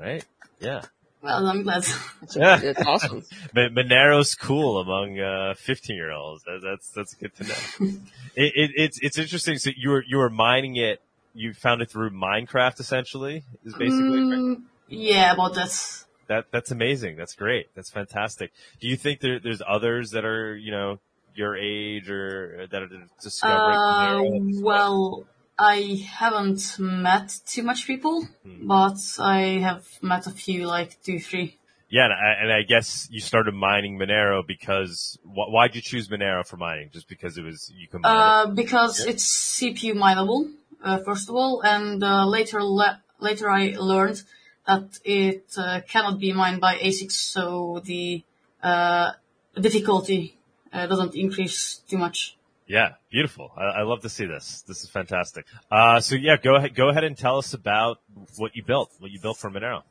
right? 0.00 0.24
Yeah. 0.60 0.82
Well, 1.22 1.46
I'm 1.46 1.62
glad. 1.62 1.84
It's, 2.22 2.36
Yeah. 2.36 2.60
it's 2.62 2.86
awesome. 2.86 3.22
Monero's 3.56 4.34
cool 4.34 4.78
among 4.80 5.18
uh, 5.18 5.54
15 5.56 5.96
year 5.96 6.10
olds. 6.12 6.42
That, 6.44 6.60
that's 6.62 6.90
that's 6.90 7.14
good 7.14 7.34
to 7.36 7.44
know. 7.44 7.54
it, 8.36 8.52
it, 8.54 8.70
it's 8.76 8.98
it's 9.02 9.18
interesting. 9.18 9.56
So 9.58 9.70
you 9.74 9.90
were 9.90 10.04
you 10.06 10.18
were 10.18 10.28
mining 10.30 10.76
it. 10.76 11.00
You 11.32 11.52
found 11.54 11.80
it 11.82 11.90
through 11.90 12.10
Minecraft, 12.10 12.78
essentially. 12.78 13.42
Is 13.64 13.74
basically 13.74 14.20
Mm, 14.20 14.62
yeah, 14.88 15.32
about 15.32 15.54
that. 15.54 16.04
that. 16.28 16.44
That's 16.50 16.70
amazing. 16.70 17.16
That's 17.16 17.34
great. 17.34 17.74
That's 17.74 17.90
fantastic. 17.90 18.52
Do 18.80 18.86
you 18.86 18.96
think 18.96 19.20
there, 19.20 19.40
there's 19.40 19.62
others 19.66 20.10
that 20.10 20.24
are 20.26 20.54
you 20.56 20.70
know 20.72 21.00
your 21.34 21.56
age 21.56 22.08
or 22.10 22.66
that 22.70 22.82
are 22.82 22.88
discovering? 23.22 24.58
Uh, 24.58 24.60
well, 24.62 25.24
I 25.58 26.06
haven't 26.10 26.78
met 26.78 27.40
too 27.46 27.62
much 27.62 27.86
people, 27.86 28.26
Hmm. 28.44 28.66
but 28.66 28.96
I 29.20 29.60
have 29.68 29.84
met 30.02 30.26
a 30.26 30.30
few, 30.30 30.66
like 30.66 31.00
two, 31.02 31.18
three. 31.20 31.58
Yeah, 31.88 32.06
and 32.06 32.12
I, 32.12 32.32
and 32.42 32.52
I 32.52 32.62
guess 32.62 33.06
you 33.10 33.20
started 33.20 33.54
mining 33.54 33.98
Monero 33.98 34.44
because 34.44 35.16
wh- 35.22 35.50
why'd 35.52 35.76
you 35.76 35.80
choose 35.80 36.08
Monero 36.08 36.44
for 36.44 36.56
mining? 36.56 36.90
Just 36.92 37.08
because 37.08 37.38
it 37.38 37.42
was 37.44 37.70
you 37.76 37.86
can. 37.86 38.00
mine 38.00 38.12
it? 38.12 38.18
Uh, 38.18 38.46
because 38.54 39.00
Yeah. 39.04 39.10
it's 39.12 39.24
CPU 39.60 39.94
mineable, 39.94 40.50
uh, 40.82 40.98
first 40.98 41.28
of 41.28 41.36
all, 41.36 41.60
and 41.62 42.02
uh, 42.02 42.26
later 42.26 42.62
le- 42.64 43.00
later 43.20 43.48
I 43.48 43.76
learned 43.78 44.22
that 44.66 44.98
it 45.04 45.44
uh, 45.56 45.82
cannot 45.86 46.18
be 46.18 46.32
mined 46.32 46.60
by 46.60 46.76
ASICs, 46.78 47.12
so 47.12 47.80
the 47.84 48.24
uh, 48.62 49.12
difficulty 49.60 50.36
uh, 50.72 50.86
doesn't 50.86 51.14
increase 51.14 51.76
too 51.88 51.98
much. 51.98 52.36
Yeah, 52.66 52.94
beautiful. 53.10 53.52
I, 53.56 53.80
I 53.80 53.82
love 53.82 54.00
to 54.02 54.08
see 54.08 54.24
this. 54.24 54.62
This 54.66 54.82
is 54.84 54.90
fantastic. 54.90 55.44
Uh, 55.70 56.00
so 56.00 56.14
yeah, 56.14 56.36
go 56.36 56.56
ahead, 56.56 56.74
go 56.74 56.88
ahead 56.88 57.04
and 57.04 57.16
tell 57.16 57.38
us 57.38 57.52
about 57.52 58.00
what 58.36 58.56
you 58.56 58.64
built, 58.64 58.90
what 58.98 59.10
you 59.10 59.20
built 59.20 59.36
for 59.36 59.50
Monero. 59.50 59.82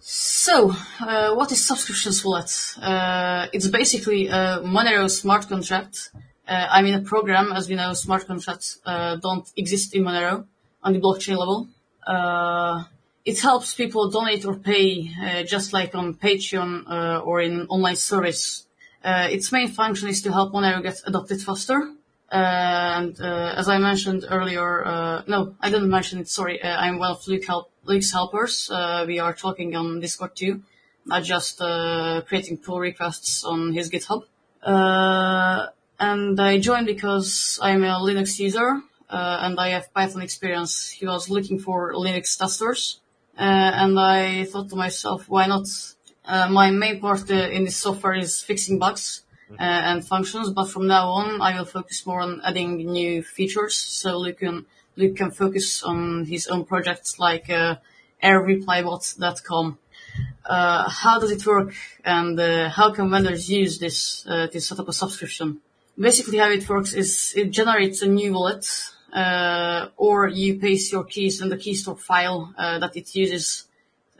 So, 0.00 0.72
uh, 1.00 1.34
what 1.34 1.52
is 1.52 1.64
subscriptions 1.64 2.24
wallet? 2.24 2.50
Uh, 2.80 3.46
it's 3.52 3.68
basically 3.68 4.28
a 4.28 4.60
Monero 4.64 5.08
smart 5.10 5.48
contract. 5.48 6.10
Uh, 6.48 6.66
I 6.70 6.82
mean, 6.82 6.94
a 6.94 7.02
program, 7.02 7.52
as 7.52 7.68
we 7.68 7.74
know, 7.76 7.92
smart 7.92 8.26
contracts 8.26 8.80
uh, 8.86 9.16
don't 9.16 9.46
exist 9.56 9.94
in 9.94 10.02
Monero 10.02 10.46
on 10.82 10.94
the 10.94 11.00
blockchain 11.00 11.36
level. 11.36 11.68
Uh, 12.06 12.84
it 13.24 13.38
helps 13.40 13.74
people 13.74 14.10
donate 14.10 14.44
or 14.46 14.56
pay, 14.56 15.44
just 15.44 15.74
like 15.74 15.94
on 15.94 16.14
Patreon 16.14 17.22
or 17.24 17.42
in 17.42 17.66
online 17.68 17.96
service. 17.96 18.66
Its 19.04 19.52
main 19.52 19.68
function 19.68 20.08
is 20.08 20.22
to 20.22 20.32
help 20.32 20.52
Monero 20.54 20.82
get 20.82 21.02
adopted 21.06 21.42
faster. 21.42 21.92
And 22.30 23.20
uh, 23.20 23.54
as 23.56 23.68
I 23.68 23.78
mentioned 23.78 24.24
earlier, 24.28 24.84
uh, 24.84 25.22
no, 25.26 25.56
I 25.60 25.70
didn't 25.70 25.90
mention 25.90 26.20
it. 26.20 26.28
Sorry, 26.28 26.62
uh, 26.62 26.76
I'm 26.76 26.98
one 26.98 27.10
of 27.10 27.26
Luke's 27.26 28.12
helpers. 28.12 28.70
Uh, 28.70 29.04
we 29.06 29.18
are 29.18 29.34
talking 29.34 29.74
on 29.74 30.00
Discord 30.00 30.36
too, 30.36 30.62
not 31.04 31.24
just 31.24 31.60
uh, 31.60 32.22
creating 32.28 32.58
pull 32.58 32.78
requests 32.78 33.44
on 33.44 33.72
his 33.72 33.90
GitHub. 33.90 34.24
Uh, 34.62 35.66
and 35.98 36.40
I 36.40 36.60
joined 36.60 36.86
because 36.86 37.58
I'm 37.60 37.82
a 37.82 37.98
Linux 37.98 38.38
user 38.38 38.80
and 39.08 39.58
I 39.58 39.70
have 39.70 39.92
Python 39.92 40.22
experience. 40.22 40.88
He 40.88 41.06
was 41.06 41.28
looking 41.28 41.58
for 41.58 41.94
Linux 41.94 42.38
testers, 42.38 43.00
and 43.36 43.98
I 43.98 44.44
thought 44.44 44.68
to 44.70 44.76
myself, 44.76 45.28
why 45.28 45.46
not? 45.46 45.66
My 46.28 46.70
main 46.70 47.00
part 47.00 47.28
in 47.28 47.64
this 47.64 47.76
software 47.76 48.14
is 48.14 48.40
fixing 48.40 48.78
bugs 48.78 49.24
and 49.58 50.06
functions, 50.06 50.50
but 50.50 50.66
from 50.66 50.86
now 50.86 51.08
on, 51.08 51.40
I 51.40 51.56
will 51.56 51.64
focus 51.64 52.06
more 52.06 52.20
on 52.20 52.40
adding 52.44 52.76
new 52.76 53.22
features. 53.22 53.74
So 53.74 54.18
Luke 54.18 54.38
can 54.38 54.66
Luke 54.96 55.16
can 55.16 55.30
focus 55.30 55.82
on 55.82 56.24
his 56.26 56.46
own 56.48 56.64
projects 56.64 57.18
like 57.18 57.48
uh, 57.48 57.76
airreplybot.com. 58.22 59.78
Uh, 60.44 60.88
how 60.88 61.18
does 61.18 61.30
it 61.30 61.46
work, 61.46 61.74
and 62.04 62.38
uh, 62.38 62.68
how 62.68 62.92
can 62.92 63.10
vendors 63.10 63.48
use 63.48 63.78
this 63.78 64.26
uh, 64.26 64.46
to 64.48 64.60
set 64.60 64.78
up 64.78 64.88
a 64.88 64.92
subscription? 64.92 65.60
Basically, 65.98 66.38
how 66.38 66.50
it 66.50 66.68
works 66.68 66.92
is 66.94 67.32
it 67.36 67.50
generates 67.50 68.02
a 68.02 68.06
new 68.08 68.32
wallet, 68.32 68.66
uh, 69.12 69.88
or 69.96 70.28
you 70.28 70.58
paste 70.58 70.92
your 70.92 71.04
keys 71.04 71.40
in 71.40 71.48
the 71.48 71.56
key 71.56 71.74
store 71.74 71.96
file 71.96 72.52
uh, 72.58 72.78
that 72.78 72.96
it 72.96 73.14
uses 73.14 73.68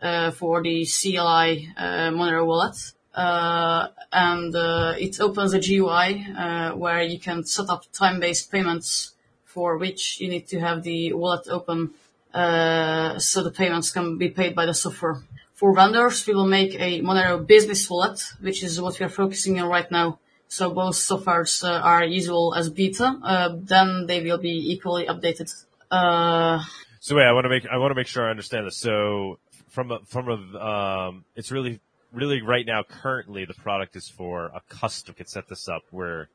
uh, 0.03 0.31
for 0.31 0.63
the 0.63 0.87
CLI 0.87 1.73
uh, 1.77 2.11
Monero 2.11 2.47
wallet. 2.47 2.77
Uh, 3.15 3.89
and 4.13 4.55
uh, 4.55 4.95
it 4.99 5.21
opens 5.21 5.53
a 5.53 5.59
GUI 5.59 6.27
uh, 6.37 6.73
where 6.77 7.03
you 7.03 7.19
can 7.19 7.45
set 7.45 7.69
up 7.69 7.85
time-based 7.93 8.51
payments 8.53 9.15
for 9.45 9.77
which 9.77 10.21
you 10.21 10.29
need 10.29 10.47
to 10.47 10.61
have 10.61 10.83
the 10.85 11.13
wallet 11.13 11.49
open 11.49 11.91
uh, 12.33 13.19
so 13.19 13.43
the 13.43 13.51
payments 13.51 13.91
can 13.91 14.17
be 14.17 14.29
paid 14.29 14.55
by 14.55 14.65
the 14.65 14.75
software. 14.75 15.23
For 15.55 15.75
vendors, 15.75 16.27
we 16.27 16.35
will 16.35 16.47
make 16.47 16.75
a 16.75 17.03
Monero 17.03 17.45
business 17.45 17.91
wallet, 17.91 18.23
which 18.41 18.63
is 18.63 18.81
what 18.81 18.99
we 18.99 19.07
are 19.07 19.11
focusing 19.11 19.61
on 19.61 19.69
right 19.69 19.91
now. 19.91 20.19
So 20.47 20.71
both 20.71 20.95
softwares 20.95 21.63
uh, 21.63 21.81
are 21.81 22.05
usable 22.05 22.55
as 22.57 22.71
beta, 22.71 23.19
uh, 23.23 23.57
then 23.57 24.07
they 24.07 24.23
will 24.23 24.39
be 24.39 24.73
equally 24.73 25.07
updated. 25.07 25.53
Uh, 25.91 26.63
So 27.01 27.17
wait, 27.17 27.25
I 27.25 27.33
want 27.33 27.45
to 27.45 27.49
make 27.49 27.67
I 27.67 27.79
want 27.79 27.91
to 27.91 27.95
make 27.95 28.07
sure 28.07 28.27
I 28.27 28.31
understand 28.31 28.67
this. 28.67 28.77
So 28.77 29.39
from 29.69 29.91
a 29.91 30.01
from 30.07 30.29
a 30.29 30.37
um, 30.59 31.25
it's 31.35 31.51
really 31.51 31.81
really 32.13 32.43
right 32.43 32.67
now 32.67 32.83
currently 32.83 33.45
the 33.45 33.55
product 33.55 33.97
is 33.97 34.09
for 34.09 34.47
a 34.47 34.61
custom 34.69 35.15
can 35.15 35.27
set 35.27 35.49
this 35.49 35.69
up 35.69 35.83
where 35.91 36.29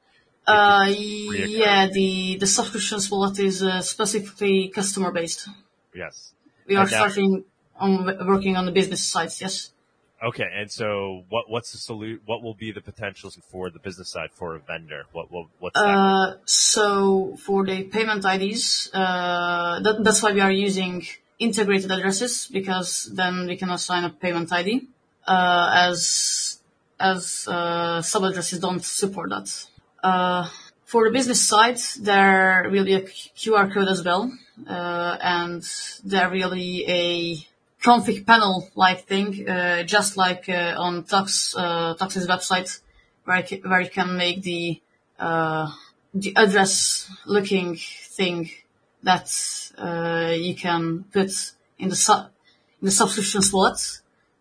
uh, 0.47 0.85
yeah, 0.87 1.87
the, 1.87 2.37
the 2.37 2.45
subscriptions 2.45 3.09
wallet 3.09 3.39
is 3.39 3.63
uh, 3.63 3.81
specifically 3.81 4.67
customer 4.69 5.11
based. 5.11 5.49
yes. 5.93 6.33
We 6.67 6.75
are 6.75 6.85
now- 6.85 6.89
starting 6.89 7.45
on 7.77 8.05
working 8.27 8.55
on 8.55 8.65
the 8.65 8.71
business 8.71 9.03
side, 9.03 9.31
yes. 9.41 9.71
okay 10.23 10.45
and 10.55 10.71
so 10.71 11.23
what 11.29 11.49
what's 11.49 11.71
the 11.73 11.77
solu- 11.77 12.19
what 12.25 12.41
will 12.41 12.53
be 12.53 12.71
the 12.71 12.79
potentials 12.79 13.37
for 13.51 13.69
the 13.69 13.79
business 13.79 14.09
side 14.11 14.29
for 14.31 14.55
a 14.55 14.59
vendor? 14.59 15.03
What 15.11 15.31
what 15.31 15.47
what's 15.59 15.77
that? 15.79 15.85
Uh, 15.85 16.35
so 16.45 17.35
for 17.45 17.65
the 17.65 17.83
payment 17.83 18.23
IDs, 18.23 18.89
uh, 18.93 19.79
that, 19.81 20.03
that's 20.03 20.21
why 20.23 20.31
we 20.31 20.41
are 20.41 20.51
using 20.51 21.05
integrated 21.37 21.91
addresses 21.91 22.47
because 22.51 23.11
then 23.13 23.47
we 23.47 23.57
can 23.57 23.69
assign 23.69 24.05
a 24.05 24.09
payment 24.09 24.51
ID, 24.53 24.87
as, 25.27 26.59
as, 26.99 27.47
uh, 27.47 28.01
sub 28.01 28.23
addresses 28.23 28.59
don't 28.59 28.83
support 28.83 29.29
that. 29.29 29.65
Uh, 30.03 30.49
for 30.85 31.05
the 31.05 31.11
business 31.11 31.47
side, 31.47 31.79
there 31.99 32.69
will 32.71 32.85
be 32.85 32.93
a 32.93 33.01
QR 33.01 33.73
code 33.73 33.87
as 33.87 34.03
well, 34.03 34.31
uh, 34.69 35.17
and 35.21 35.63
there 36.03 36.29
will 36.29 36.53
be 36.53 36.85
a 36.87 37.83
config 37.83 38.25
panel 38.25 38.69
like 38.75 39.05
thing, 39.05 39.49
uh, 39.49 39.83
just 39.83 40.15
like 40.15 40.47
uh, 40.47 40.75
on 40.77 41.03
Tux, 41.03 41.55
uh, 41.57 41.95
Tux's 41.95 42.27
website, 42.27 42.79
where, 43.23 43.81
you 43.81 43.89
can 43.89 44.15
make 44.15 44.43
the 44.43 44.81
uh, 45.19 45.71
the 46.13 46.33
address 46.35 47.09
looking 47.25 47.75
thing 47.75 48.49
that 49.03 49.27
uh, 49.77 50.33
you 50.33 50.55
can 50.55 51.03
put 51.11 51.31
in 51.77 51.89
the 51.89 51.95
su- 51.95 52.29
in 52.81 52.85
the 52.85 52.91
subscription 52.91 53.41
slot, 53.41 53.77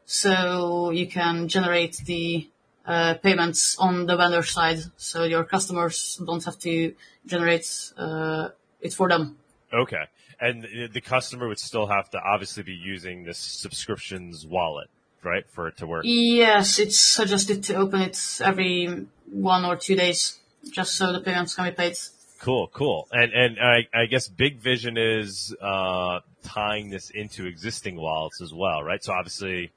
so 0.07 0.91
you 0.91 1.07
can 1.07 1.49
generate 1.49 1.97
the 2.05 2.49
uh, 2.87 3.15
payments 3.23 3.79
on 3.79 4.07
the 4.07 4.17
vendor 4.17 4.43
side, 4.43 4.79
so 4.97 5.25
your 5.25 5.45
customers 5.45 6.21
don't 6.27 6.45
have 6.45 6.59
to 6.59 6.95
generate 7.27 7.67
uh, 7.97 8.49
it 8.81 8.93
for 8.93 9.09
them. 9.09 9.39
okay 9.73 10.05
and 10.41 10.67
the- 10.93 11.01
customer 11.01 11.49
would 11.49 11.59
still 11.59 11.87
have 11.87 12.11
to 12.11 12.19
obviously 12.19 12.63
be 12.63 12.75
using 12.75 13.25
this 13.25 13.39
subscriptions 13.39 14.47
wallet 14.47 14.89
right 15.23 15.45
for 15.49 15.69
it 15.69 15.77
to 15.79 15.87
work 15.87 16.03
Yes, 16.05 16.79
it's 16.79 16.99
suggested 16.99 17.63
to 17.65 17.75
open 17.77 18.01
it 18.03 18.19
every 18.43 19.07
one 19.31 19.65
or 19.65 19.77
two 19.77 19.95
days, 19.97 20.39
just 20.71 20.97
so 20.97 21.13
the 21.13 21.21
payments 21.21 21.55
can 21.55 21.65
be 21.65 21.71
paid. 21.71 21.97
Cool, 22.41 22.69
cool. 22.75 23.09
And 23.11 23.33
and 23.33 23.59
I, 23.59 23.89
I 23.95 24.05
guess 24.07 24.29
big 24.29 24.59
vision 24.59 24.99
is 24.99 25.55
uh, 25.63 26.21
tying 26.43 26.91
this 26.91 27.09
into 27.11 27.47
existing 27.47 27.97
wallets 27.97 28.43
as 28.43 28.53
well, 28.53 28.83
right? 28.83 29.03
So 29.03 29.15
obviously, 29.15 29.73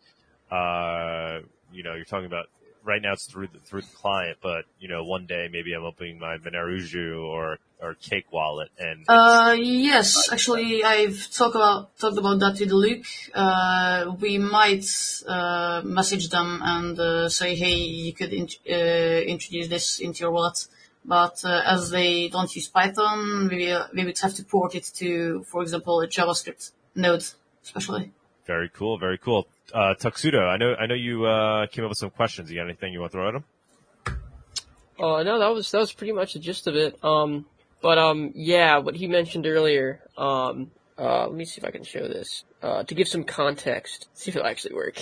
uh, 0.51 1.39
you 1.71 1.83
know, 1.83 1.95
you're 1.95 2.05
talking 2.05 2.25
about 2.25 2.47
right 2.87 3.01
now 3.01 3.13
it's 3.13 3.25
through 3.25 3.47
the, 3.47 3.59
through 3.59 3.81
the 3.81 3.95
client, 3.95 4.37
but 4.41 4.63
you 4.79 4.87
know, 4.87 5.03
one 5.03 5.25
day 5.25 5.49
maybe 5.51 5.73
I'm 5.73 5.83
opening 5.83 6.19
my 6.19 6.37
Monerujo 6.37 7.23
or 7.23 7.59
or 7.79 7.93
Cake 7.95 8.31
wallet, 8.31 8.71
and 8.79 9.05
Uh, 9.07 9.55
yes, 9.59 10.31
actually, 10.31 10.83
I've 10.83 11.29
talked 11.31 11.55
about 11.55 11.95
talked 11.99 12.17
about 12.17 12.39
that 12.39 12.59
with 12.59 12.71
Luke. 12.71 13.05
Uh, 13.35 14.15
we 14.19 14.39
might 14.39 14.85
uh, 15.27 15.81
message 15.83 16.29
them 16.29 16.59
and 16.63 16.99
uh, 16.99 17.29
say, 17.29 17.55
hey, 17.55 17.75
you 17.75 18.13
could 18.13 18.33
int- 18.33 18.59
uh, 18.67 19.21
introduce 19.33 19.67
this 19.67 19.99
into 19.99 20.21
your 20.21 20.31
wallet. 20.31 20.65
But 21.05 21.45
uh, 21.45 21.61
as 21.65 21.91
they 21.91 22.27
don't 22.29 22.53
use 22.55 22.67
Python, 22.67 23.47
we 23.51 23.77
we 23.93 24.05
would 24.05 24.17
have 24.19 24.33
to 24.35 24.43
port 24.43 24.75
it 24.75 24.85
to, 24.95 25.43
for 25.43 25.61
example, 25.61 26.01
a 26.01 26.07
JavaScript 26.07 26.71
node, 26.95 27.25
especially. 27.63 28.11
very 28.45 28.69
cool, 28.69 28.97
very 28.97 29.17
cool. 29.17 29.45
Uh, 29.73 29.93
Tuxedo, 29.95 30.39
I 30.47 30.57
know 30.57 30.75
I 30.75 30.85
know 30.85 30.95
you 30.95 31.25
uh, 31.25 31.67
came 31.67 31.83
up 31.83 31.89
with 31.89 31.97
some 31.97 32.09
questions. 32.09 32.49
You 32.49 32.57
got 32.57 32.65
anything 32.65 32.93
you 32.93 32.99
want 32.99 33.11
to 33.11 33.17
throw 33.17 33.27
at 33.27 33.33
them? 33.33 33.43
Uh, 34.99 35.23
no, 35.23 35.39
that 35.39 35.49
was 35.49 35.69
that 35.71 35.79
was 35.79 35.91
pretty 35.93 36.13
much 36.13 36.33
the 36.33 36.39
gist 36.39 36.67
of 36.67 36.75
it. 36.75 37.03
Um, 37.03 37.45
but 37.81 37.97
um, 37.97 38.31
yeah, 38.35 38.77
what 38.77 38.95
he 38.95 39.07
mentioned 39.07 39.45
earlier. 39.45 40.01
Um, 40.17 40.71
Uh, 40.97 41.27
let 41.27 41.35
me 41.35 41.45
see 41.45 41.59
if 41.61 41.63
I 41.63 41.69
can 41.69 41.83
show 41.83 42.07
this. 42.07 42.43
Uh, 42.61 42.81
to 42.83 42.95
give 42.95 43.07
some 43.07 43.23
context, 43.23 44.07
see 44.13 44.31
if 44.31 44.35
it'll 44.35 44.47
actually 44.47 44.73
work. 44.73 44.97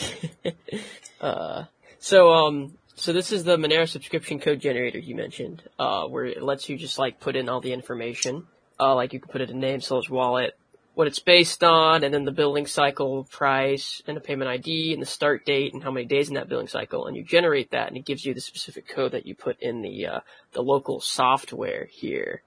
uh, 1.22 1.64
so, 2.00 2.32
um, 2.34 2.78
so 2.96 3.14
this 3.14 3.32
is 3.32 3.46
the 3.46 3.56
Monero 3.58 3.88
subscription 3.88 4.40
code 4.40 4.60
generator 4.60 5.00
you 5.00 5.16
mentioned, 5.16 5.64
uh, 5.80 6.06
where 6.06 6.26
it 6.26 6.44
lets 6.44 6.68
you 6.68 6.78
just 6.78 7.00
like 7.00 7.22
put 7.22 7.36
in 7.36 7.48
all 7.48 7.62
the 7.62 7.72
information. 7.72 8.46
Uh, 8.78 8.94
like 8.94 9.14
you 9.14 9.22
can 9.22 9.32
put 9.32 9.40
in 9.40 9.50
a 9.50 9.54
name, 9.54 9.80
slash 9.80 10.10
wallet, 10.10 10.58
what 10.96 11.08
it's 11.08 11.20
based 11.20 11.64
on, 11.64 12.04
and 12.04 12.14
then 12.14 12.26
the 12.26 12.32
billing 12.32 12.66
cycle 12.66 13.26
price, 13.26 14.02
and 14.08 14.18
a 14.18 14.22
payment 14.22 14.50
ID, 14.50 14.94
and 14.94 15.02
the 15.02 15.06
start 15.06 15.46
date, 15.46 15.74
and 15.74 15.84
how 15.84 15.92
many 15.92 16.06
days 16.06 16.30
in 16.30 16.36
that 16.36 16.50
billing 16.50 16.68
cycle, 16.68 17.06
and 17.06 17.16
you 17.16 17.24
generate 17.24 17.72
that, 17.72 17.90
and 17.90 17.98
it 17.98 18.06
gives 18.06 18.26
you 18.26 18.34
the 18.34 18.42
specific 18.42 18.88
code 18.88 19.12
that 19.12 19.26
you 19.26 19.36
put 19.36 19.62
in 19.62 19.82
the 19.82 20.08
uh, 20.08 20.20
the 20.54 20.62
local 20.64 21.02
software 21.02 21.88
here 21.92 22.42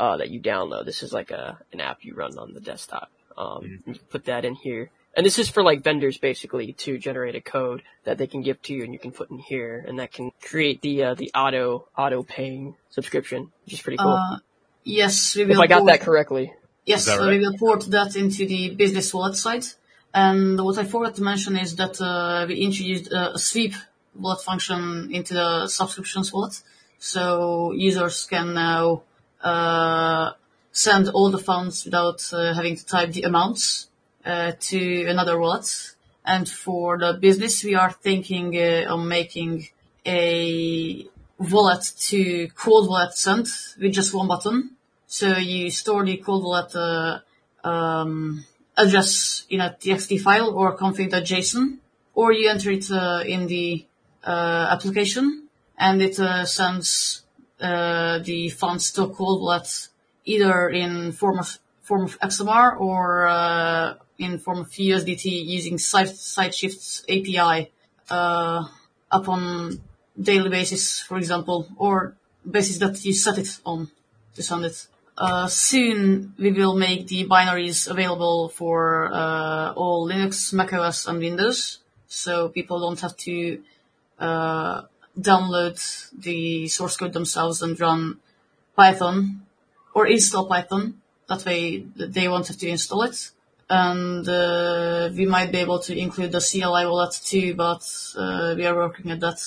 uh, 0.00 0.16
that 0.16 0.30
you 0.30 0.40
download. 0.40 0.86
This 0.86 1.02
is 1.02 1.12
like 1.12 1.30
a 1.30 1.58
an 1.72 1.80
app 1.80 1.98
you 2.02 2.14
run 2.14 2.38
on 2.38 2.54
the 2.54 2.60
desktop. 2.60 3.10
Um, 3.36 3.82
You 3.86 3.94
put 4.10 4.24
that 4.24 4.44
in 4.44 4.54
here, 4.54 4.90
and 5.14 5.24
this 5.24 5.38
is 5.38 5.48
for 5.48 5.62
like 5.62 5.84
vendors 5.84 6.16
basically 6.18 6.72
to 6.72 6.98
generate 6.98 7.34
a 7.34 7.40
code 7.40 7.82
that 8.04 8.16
they 8.16 8.26
can 8.26 8.42
give 8.42 8.60
to 8.62 8.74
you, 8.74 8.82
and 8.82 8.92
you 8.92 8.98
can 8.98 9.12
put 9.12 9.30
in 9.30 9.38
here, 9.38 9.84
and 9.86 9.98
that 9.98 10.12
can 10.12 10.32
create 10.40 10.80
the 10.80 11.04
uh, 11.04 11.14
the 11.14 11.30
auto 11.34 11.86
auto 11.96 12.22
paying 12.22 12.76
subscription, 12.90 13.52
which 13.64 13.74
is 13.74 13.82
pretty 13.82 13.98
cool. 13.98 14.12
Uh, 14.12 14.38
yes, 14.84 15.36
we 15.36 15.42
if. 15.42 15.58
I 15.58 15.66
got 15.66 15.80
port- 15.80 15.92
that 15.92 16.00
correctly. 16.00 16.54
Yes, 16.90 17.04
that 17.06 17.20
right? 17.20 17.30
we 17.30 17.38
will 17.38 17.56
port 17.56 17.84
that 17.90 18.16
into 18.16 18.46
the 18.46 18.70
business 18.74 19.14
wallet 19.14 19.36
side. 19.36 19.64
And 20.12 20.60
what 20.64 20.76
I 20.78 20.84
forgot 20.84 21.14
to 21.16 21.22
mention 21.22 21.56
is 21.56 21.76
that 21.76 22.00
uh, 22.00 22.46
we 22.48 22.56
introduced 22.56 23.12
uh, 23.12 23.30
a 23.34 23.38
sweep 23.38 23.74
wallet 24.14 24.42
function 24.42 25.08
into 25.12 25.34
the 25.34 25.68
subscriptions 25.68 26.32
wallet. 26.32 26.60
So 26.98 27.72
users 27.72 28.26
can 28.26 28.54
now 28.54 29.02
uh, 29.40 30.32
send 30.72 31.08
all 31.10 31.30
the 31.30 31.38
funds 31.38 31.84
without 31.84 32.20
uh, 32.32 32.54
having 32.54 32.76
to 32.76 32.84
type 32.84 33.12
the 33.12 33.22
amounts 33.22 33.88
uh, 34.24 34.52
to 34.58 35.06
another 35.06 35.38
wallet. 35.38 35.94
And 36.24 36.48
for 36.48 36.98
the 36.98 37.14
business, 37.14 37.64
we 37.64 37.74
are 37.76 37.92
thinking 37.92 38.56
uh, 38.56 38.92
on 38.92 39.08
making 39.08 39.68
a 40.04 41.06
wallet 41.38 41.92
to 42.08 42.48
cold 42.48 42.88
wallet 42.88 43.14
send 43.14 43.46
with 43.80 43.92
just 43.92 44.12
one 44.12 44.28
button. 44.28 44.76
So 45.12 45.36
you 45.38 45.72
store 45.72 46.04
the 46.04 46.22
wallet 46.24 46.72
uh, 46.76 47.18
um, 47.64 48.44
address 48.76 49.44
in 49.50 49.60
a 49.60 49.76
TXT 49.76 50.20
file 50.20 50.50
or 50.54 50.76
config.json, 50.76 51.78
or 52.14 52.32
you 52.32 52.48
enter 52.48 52.70
it 52.70 52.88
uh, 52.92 53.24
in 53.26 53.48
the 53.48 53.84
uh, 54.24 54.68
application, 54.70 55.48
and 55.76 56.00
it 56.00 56.20
uh, 56.20 56.44
sends 56.46 57.22
uh, 57.60 58.20
the 58.20 58.50
funds 58.50 58.92
to 58.92 59.06
wallet 59.06 59.88
either 60.26 60.68
in 60.68 61.10
form 61.10 61.40
of 61.40 61.58
form 61.82 62.04
of 62.04 62.16
XMR 62.20 62.78
or 62.78 63.26
uh, 63.26 63.94
in 64.16 64.38
form 64.38 64.58
of 64.58 64.70
USDT 64.70 65.24
using 65.24 65.76
Side 65.76 66.06
SideShift's 66.06 67.02
API 67.08 67.72
uh, 68.10 68.62
upon 69.10 69.80
daily 70.16 70.50
basis, 70.50 71.00
for 71.00 71.18
example, 71.18 71.68
or 71.78 72.14
basis 72.48 72.78
that 72.78 73.04
you 73.04 73.12
set 73.12 73.38
it 73.38 73.58
on 73.66 73.90
to 74.36 74.42
send 74.44 74.66
it. 74.66 74.86
Uh, 75.20 75.46
soon 75.46 76.32
we 76.38 76.50
will 76.50 76.74
make 76.74 77.06
the 77.08 77.26
binaries 77.26 77.86
available 77.86 78.48
for 78.48 79.12
uh, 79.12 79.70
all 79.74 80.08
Linux, 80.08 80.50
macOS, 80.54 81.06
and 81.06 81.18
Windows, 81.18 81.80
so 82.08 82.48
people 82.48 82.80
don't 82.80 82.98
have 83.00 83.14
to 83.18 83.60
uh, 84.18 84.80
download 85.20 85.76
the 86.18 86.66
source 86.68 86.96
code 86.96 87.12
themselves 87.12 87.60
and 87.60 87.78
run 87.78 88.18
Python 88.74 89.42
or 89.92 90.06
install 90.06 90.46
Python. 90.46 91.02
That 91.28 91.44
way 91.44 91.84
they 91.96 92.26
won't 92.26 92.48
have 92.48 92.56
to 92.56 92.68
install 92.68 93.02
it. 93.02 93.30
And 93.68 94.26
uh, 94.26 95.10
we 95.14 95.26
might 95.26 95.52
be 95.52 95.58
able 95.58 95.80
to 95.80 95.96
include 95.96 96.32
the 96.32 96.40
CLI 96.40 96.86
wallet 96.86 97.20
too, 97.22 97.54
but 97.54 97.86
uh, 98.16 98.54
we 98.56 98.64
are 98.64 98.74
working 98.74 99.10
at 99.10 99.20
that. 99.20 99.38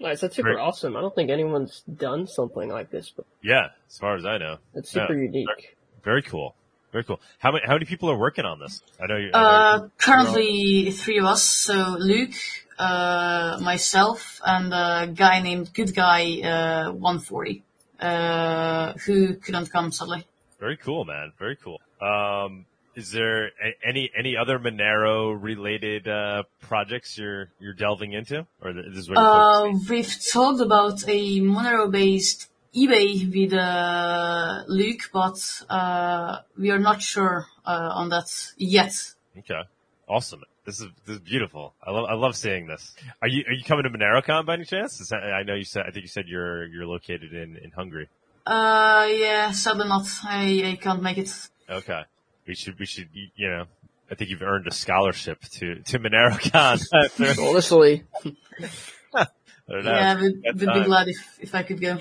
Nice, 0.00 0.20
that's 0.20 0.36
super 0.36 0.52
Great. 0.52 0.60
awesome. 0.62 0.96
I 0.96 1.00
don't 1.00 1.14
think 1.14 1.30
anyone's 1.30 1.80
done 1.82 2.26
something 2.26 2.68
like 2.68 2.90
this, 2.90 3.10
but 3.16 3.26
Yeah, 3.42 3.68
as 3.88 3.98
far 3.98 4.14
as 4.16 4.24
I 4.24 4.38
know. 4.38 4.58
it's 4.74 4.90
super 4.90 5.14
Yeah. 5.14 5.22
unique. 5.22 5.76
Very 6.04 6.22
cool. 6.22 6.54
Very 6.92 7.04
cool. 7.04 7.20
How 7.38 7.52
many 7.52 7.66
how 7.66 7.74
many 7.74 7.84
people 7.84 8.08
are 8.10 8.16
working 8.16 8.44
on 8.46 8.58
this? 8.60 8.80
I 9.02 9.06
know 9.06 9.16
you. 9.16 9.30
I 9.34 9.40
know 9.42 9.48
Uh, 9.84 9.88
currently 9.98 10.90
three 10.92 11.18
of 11.18 11.24
us, 11.26 11.42
so 11.42 11.96
Luke, 11.98 12.30
uh, 12.78 13.58
myself, 13.60 14.40
and 14.44 14.72
a 14.72 15.06
guy 15.14 15.40
named 15.42 15.74
Good 15.74 15.94
Guy, 15.94 16.40
uh, 16.42 16.92
140, 16.92 17.62
uh, 18.00 18.92
who 19.04 19.34
couldn't 19.34 19.66
come 19.70 19.92
sadly. 19.92 20.24
Very 20.60 20.76
cool, 20.78 21.04
man. 21.04 21.32
Very 21.38 21.56
cool. 21.56 21.78
Um, 22.00 22.64
is 22.98 23.12
there 23.12 23.46
a- 23.66 23.76
any 23.90 24.10
any 24.16 24.36
other 24.36 24.58
Monero 24.58 25.16
related 25.50 26.08
uh, 26.08 26.42
projects 26.60 27.16
you're 27.18 27.48
you're 27.62 27.78
delving 27.86 28.12
into, 28.12 28.46
or 28.62 28.72
th- 28.72 28.86
this 28.90 28.98
is 29.04 29.08
what 29.08 29.18
you're 29.18 29.72
Uh, 29.76 29.78
we've 29.88 30.14
talked 30.32 30.60
about 30.60 30.98
a 31.08 31.40
Monero-based 31.40 32.40
eBay 32.74 33.08
with 33.34 33.52
uh, 33.54 34.64
Luke, 34.66 35.02
but 35.12 35.38
uh, 35.70 36.38
we 36.58 36.70
are 36.70 36.78
not 36.88 37.00
sure 37.00 37.46
uh, 37.64 38.00
on 38.00 38.08
that 38.10 38.28
yet. 38.56 38.94
Okay, 39.38 39.62
awesome. 40.08 40.42
This 40.66 40.80
is 40.80 40.88
this 41.06 41.14
is 41.16 41.22
beautiful. 41.22 41.72
I 41.86 41.90
love 41.92 42.06
I 42.10 42.14
love 42.14 42.34
seeing 42.36 42.66
this. 42.66 42.94
Are 43.22 43.28
you 43.28 43.44
are 43.48 43.52
you 43.54 43.64
coming 43.64 43.84
to 43.84 43.90
MoneroCon 43.90 44.44
by 44.44 44.54
any 44.54 44.64
chance? 44.64 45.00
Is 45.00 45.08
that, 45.10 45.22
I 45.22 45.42
know 45.44 45.54
you 45.54 45.64
said 45.64 45.84
I 45.86 45.90
think 45.92 46.02
you 46.02 46.08
said 46.16 46.24
you're 46.26 46.66
you're 46.66 46.86
located 46.86 47.32
in 47.32 47.56
in 47.64 47.70
Hungary. 47.70 48.08
Uh, 48.46 49.06
yeah, 49.10 49.50
sadly 49.52 49.86
not. 49.88 50.06
I, 50.24 50.72
I 50.72 50.76
can't 50.80 51.02
make 51.02 51.18
it. 51.18 51.30
Okay, 51.70 52.02
we 52.48 52.54
should 52.54 52.78
we 52.78 52.86
should 52.86 53.08
you 53.12 53.48
know. 53.48 53.64
I 54.10 54.14
think 54.14 54.30
you've 54.30 54.42
earned 54.42 54.66
a 54.66 54.72
scholarship 54.72 55.42
to 55.58 55.82
to 55.82 55.98
MoneroCon. 55.98 56.82
Honestly, 57.38 58.04
I 58.24 59.26
don't 59.68 59.84
know. 59.84 59.92
Yeah, 59.92 60.20
we'd, 60.20 60.58
be 60.58 60.64
time. 60.66 60.84
glad 60.84 61.08
if, 61.08 61.38
if 61.40 61.54
I 61.54 61.62
could 61.62 61.80
go. 61.80 61.98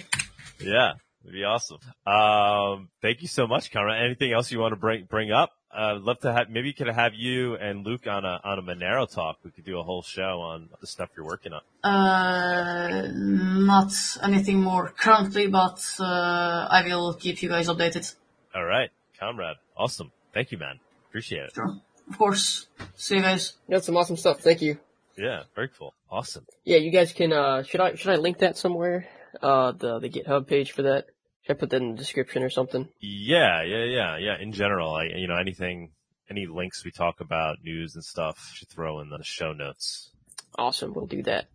Yeah, 0.61 0.94
it'd 1.24 1.34
be 1.34 1.44
awesome. 1.44 1.80
Um, 2.06 2.88
thank 3.02 3.22
you 3.22 3.28
so 3.28 3.45
much, 3.45 3.72
Conrad. 3.72 4.02
Anything 4.02 4.32
else 4.32 4.52
you 4.52 4.60
want 4.60 4.72
to 4.72 4.78
bring 4.78 5.03
bring 5.03 5.32
up? 5.32 5.52
Uh, 5.69 5.95
I'd 5.95 6.02
love 6.02 6.19
to 6.22 6.32
have 6.32 6.49
maybe 6.49 6.72
could 6.72 6.88
have 6.88 7.14
you 7.14 7.56
and 7.56 7.86
Luke 7.86 8.07
on 8.07 8.24
a 8.24 8.40
on 8.41 8.57
a 8.57 8.61
Monero 8.61 9.11
talk. 9.14 9.40
We 9.44 9.52
could 9.52 9.65
do 9.65 9.78
a 9.78 9.84
whole 9.84 10.02
show 10.02 10.40
on 10.40 10.69
the 10.80 10.88
stuff 10.88 11.10
you're 11.18 11.26
working 11.26 11.52
on. 11.52 11.61
Uh, 11.84 13.11
not 13.14 13.91
anything 14.24 14.61
more 14.61 14.94
currently, 14.98 15.48
but 15.48 15.86
uh, 15.99 16.68
I 16.72 16.84
will 16.86 17.15
keep 17.15 17.44
you 17.44 17.49
guys 17.49 17.68
updated. 17.68 18.15
All 18.56 18.64
right, 18.64 18.90
comrade. 19.19 19.57
Awesome. 19.76 20.11
Thank 20.38 20.52
you, 20.52 20.60
man. 20.60 20.80
Appreciate 21.10 21.46
it. 21.46 21.52
Sure. 21.56 21.80
Of 22.08 22.18
course. 22.20 22.68
See 22.96 23.16
you 23.16 23.24
guys. 23.24 23.54
that's 23.68 23.88
some 23.88 23.98
awesome 23.98 24.18
stuff. 24.18 24.40
Thank 24.40 24.62
you. 24.62 24.78
Yeah, 25.18 25.46
very 25.56 25.68
cool. 25.68 25.96
Awesome. 26.12 26.46
Yeah, 26.64 26.78
you 26.78 26.92
guys 26.92 27.12
can. 27.12 27.34
uh 27.34 27.64
Should 27.64 27.82
I 27.82 27.96
should 27.96 28.12
I 28.12 28.18
link 28.18 28.38
that 28.38 28.56
somewhere? 28.56 29.08
Uh, 29.42 29.72
the 29.72 29.98
the 29.98 30.10
GitHub 30.10 30.46
page 30.46 30.74
for 30.74 30.84
that. 30.84 31.06
Should 31.42 31.58
I 31.58 31.60
put 31.60 31.72
that 31.72 31.82
in 31.82 31.94
the 31.94 31.98
description 31.98 32.44
or 32.44 32.52
something? 32.52 32.88
Yeah, 33.00 33.64
yeah, 33.64 33.86
yeah, 33.86 34.18
yeah. 34.18 34.40
In 34.40 34.52
general, 34.52 34.94
I, 34.94 35.06
you 35.06 35.28
know, 35.28 35.38
anything, 35.38 35.90
any 36.30 36.46
links 36.46 36.86
we 36.86 36.92
talk 36.92 37.20
about, 37.20 37.64
news 37.64 37.96
and 37.96 38.04
stuff, 38.04 38.52
should 38.54 38.70
throw 38.70 39.00
in 39.00 39.10
the 39.10 39.24
show 39.24 39.54
notes. 39.54 40.12
Awesome, 40.56 40.94
we'll 40.94 41.08
do 41.08 41.24
that. 41.24 41.48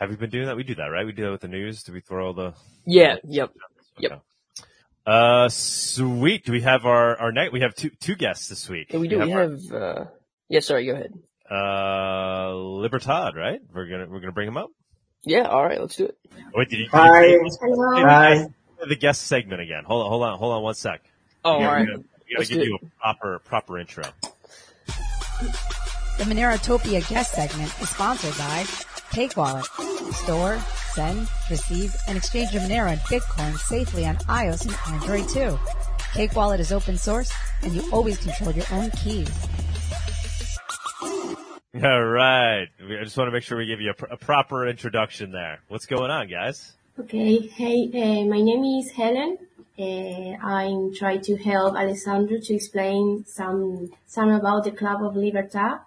Have 0.00 0.10
you 0.10 0.16
been 0.16 0.30
doing 0.30 0.46
that? 0.46 0.56
We 0.56 0.64
do 0.64 0.74
that, 0.74 0.86
right? 0.86 1.06
We 1.06 1.12
do 1.12 1.22
that 1.26 1.30
with 1.30 1.42
the 1.42 1.54
news. 1.56 1.84
Do 1.84 1.92
we 1.92 2.00
throw 2.00 2.26
all 2.26 2.34
the 2.34 2.54
Yeah. 2.84 3.14
Yep. 3.22 3.52
Yep. 4.00 4.22
Okay. 5.06 5.16
Uh, 5.16 5.48
sweet. 5.48 6.44
Do 6.46 6.52
we 6.52 6.62
have 6.62 6.86
our, 6.86 7.16
our 7.18 7.32
next, 7.32 7.52
we 7.52 7.60
have 7.60 7.74
two, 7.74 7.90
two 8.00 8.14
guests 8.16 8.48
this 8.48 8.68
week. 8.68 8.88
Yeah, 8.90 8.98
we 9.00 9.08
do. 9.08 9.18
We 9.20 9.32
our, 9.32 9.42
have. 9.42 9.72
uh 9.72 10.04
Yeah. 10.48 10.60
Sorry. 10.60 10.86
Go 10.86 10.92
ahead. 10.94 11.12
uh, 11.50 12.54
Libertad, 12.54 13.36
right? 13.36 13.60
We're 13.72 13.86
gonna, 13.88 14.06
we're 14.08 14.20
gonna 14.20 14.32
bring 14.32 14.48
him 14.48 14.56
up. 14.56 14.70
Yeah. 15.24 15.42
All 15.48 15.62
right. 15.64 15.80
Let's 15.80 15.96
do 15.96 16.06
it. 16.06 16.16
Wait, 16.54 16.68
did 16.70 16.78
you, 16.80 16.88
Hi. 16.92 17.22
did 17.22 17.30
you 17.42 17.50
Hello. 17.60 18.02
Hi. 18.02 18.46
the 18.88 18.96
guest 18.96 19.22
segment 19.26 19.60
again? 19.60 19.84
Hold 19.84 20.04
on, 20.04 20.08
hold 20.10 20.22
on, 20.22 20.38
hold 20.38 20.52
on 20.54 20.62
one 20.62 20.74
sec. 20.74 21.02
Oh, 21.44 21.58
We 21.58 21.64
all 21.64 21.70
gotta- 21.70 21.84
right. 21.84 21.88
We 21.88 21.94
gotta, 21.96 22.04
we 22.26 22.34
gotta 22.36 22.54
give 22.54 22.66
you 22.68 22.78
a 22.82 23.00
proper, 23.00 23.38
proper 23.44 23.78
intro. 23.78 24.04
The 26.16 26.24
Monerotopia 26.24 27.06
guest 27.08 27.32
segment 27.34 27.72
is 27.80 27.90
sponsored 27.90 28.36
by 28.38 28.64
Cake 29.10 29.36
Wallet. 29.36 29.66
Store, 30.14 30.58
send, 30.94 31.28
receive, 31.50 31.94
and 32.06 32.16
exchange 32.16 32.52
your 32.52 32.62
Monero 32.62 32.92
and 32.92 33.00
Bitcoin 33.02 33.58
safely 33.58 34.06
on 34.06 34.16
iOS 34.16 34.66
and 34.66 34.94
Android 34.94 35.28
too. 35.28 35.58
Cake 36.14 36.34
Wallet 36.36 36.60
is 36.60 36.72
open 36.72 36.96
source 36.96 37.32
and 37.62 37.72
you 37.72 37.82
always 37.92 38.18
control 38.18 38.52
your 38.52 38.66
own 38.72 38.90
keys. 38.92 39.28
All 41.82 42.04
right. 42.04 42.68
I 42.80 43.02
just 43.02 43.16
want 43.16 43.26
to 43.26 43.32
make 43.32 43.42
sure 43.42 43.58
we 43.58 43.66
give 43.66 43.80
you 43.80 43.90
a, 43.90 43.94
pr- 43.94 44.06
a 44.06 44.16
proper 44.16 44.68
introduction 44.68 45.32
there. 45.32 45.58
What's 45.66 45.86
going 45.86 46.10
on, 46.10 46.28
guys? 46.28 46.72
Okay. 47.00 47.38
Hey, 47.48 47.88
uh, 47.92 48.24
my 48.30 48.40
name 48.40 48.62
is 48.64 48.92
Helen. 48.92 49.38
Uh, 49.76 50.36
I'm 50.40 50.94
trying 50.94 51.22
to 51.22 51.36
help 51.36 51.74
Alessandro 51.74 52.38
to 52.40 52.54
explain 52.54 53.24
some 53.26 53.90
some 54.06 54.30
about 54.30 54.62
the 54.62 54.70
Club 54.70 55.02
of 55.02 55.16
Libertad. 55.16 55.80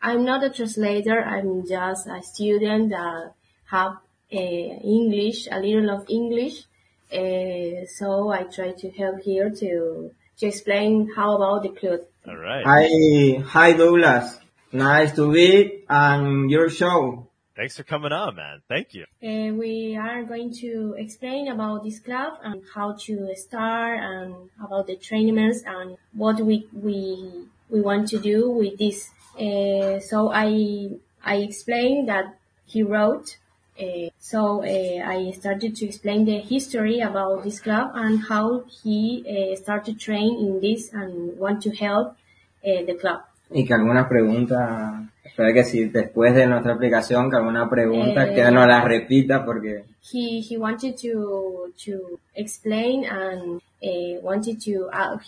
I'm 0.00 0.24
not 0.24 0.42
a 0.42 0.48
translator. 0.48 1.22
I'm 1.22 1.66
just 1.66 2.06
a 2.06 2.22
student 2.22 2.88
that 2.88 3.34
have 3.66 3.98
English, 4.30 5.48
a 5.50 5.60
little 5.60 5.90
of 5.90 6.06
English. 6.08 6.64
Uh, 7.12 7.86
so 7.86 8.30
I 8.30 8.44
try 8.44 8.72
to 8.72 8.90
help 8.90 9.20
here 9.20 9.50
to 9.50 10.10
to 10.38 10.46
explain 10.46 11.10
how 11.14 11.36
about 11.36 11.62
the 11.62 11.68
club. 11.68 12.00
All 12.26 12.36
right. 12.36 12.64
Hi, 12.66 13.42
hi 13.42 13.72
Douglas. 13.72 14.38
Nice 14.72 15.14
to 15.14 15.32
be 15.32 15.84
on 15.88 16.48
your 16.48 16.68
show. 16.68 17.28
Thanks 17.56 17.76
for 17.76 17.84
coming 17.84 18.10
on, 18.10 18.34
man. 18.34 18.62
Thank 18.68 18.94
you. 18.94 19.04
Uh, 19.22 19.54
we 19.54 19.96
are 19.96 20.24
going 20.24 20.52
to 20.54 20.96
explain 20.98 21.46
about 21.46 21.84
this 21.84 22.00
club 22.00 22.38
and 22.42 22.62
how 22.74 22.96
to 23.02 23.32
start 23.36 24.00
and 24.00 24.50
about 24.60 24.88
the 24.88 24.96
trainings 24.96 25.62
and 25.64 25.96
what 26.14 26.40
we 26.40 26.66
we 26.72 27.46
we 27.70 27.80
want 27.80 28.08
to 28.08 28.18
do 28.18 28.50
with 28.50 28.76
this. 28.78 29.10
Uh, 29.38 30.00
so 30.00 30.32
I 30.32 30.90
I 31.24 31.36
explained 31.36 32.08
that 32.08 32.36
he 32.66 32.82
wrote. 32.82 33.36
Uh, 33.78 34.10
so 34.24 34.64
uh, 34.64 35.00
I 35.04 35.32
started 35.32 35.76
to 35.76 35.84
explain 35.84 36.24
the 36.24 36.38
history 36.40 37.00
about 37.00 37.44
this 37.44 37.60
club 37.60 37.90
and 37.94 38.22
how 38.26 38.64
he 38.82 39.22
uh, 39.28 39.54
started 39.54 40.00
train 40.00 40.38
in 40.40 40.60
this 40.62 40.90
and 40.94 41.38
want 41.38 41.60
to 41.64 41.70
help 41.76 42.16
uh, 42.64 42.82
the 42.86 42.96
club. 42.98 43.20
Y 43.50 43.66
que 43.66 43.74
alguna 43.74 44.08
pregunta, 44.08 45.06
espero 45.22 45.52
que 45.52 45.62
si 45.64 45.84
después 45.90 46.34
de 46.34 46.46
nuestra 46.46 46.72
explicación, 46.72 47.28
que 47.28 47.36
alguna 47.36 47.68
pregunta 47.68 48.24
Eh. 48.26 48.34
que 48.34 48.50
no 48.50 48.66
la 48.66 48.80
repita 48.80 49.44
porque 49.44 49.84
he 50.10 50.40
he 50.40 50.56
wanted 50.56 50.96
to 50.96 51.70
to 51.76 52.18
explain 52.34 53.04
and 53.04 53.60
uh, 53.82 54.20
wanted 54.22 54.58
to 54.58 54.88
uh, 54.90 55.18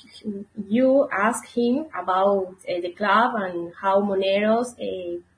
you 0.69 1.07
ask 1.13 1.45
him 1.55 1.85
about 1.93 2.57
uh, 2.67 2.81
the 2.81 2.93
club 2.97 3.35
and 3.37 3.73
how 3.83 4.01
Moneros 4.01 4.75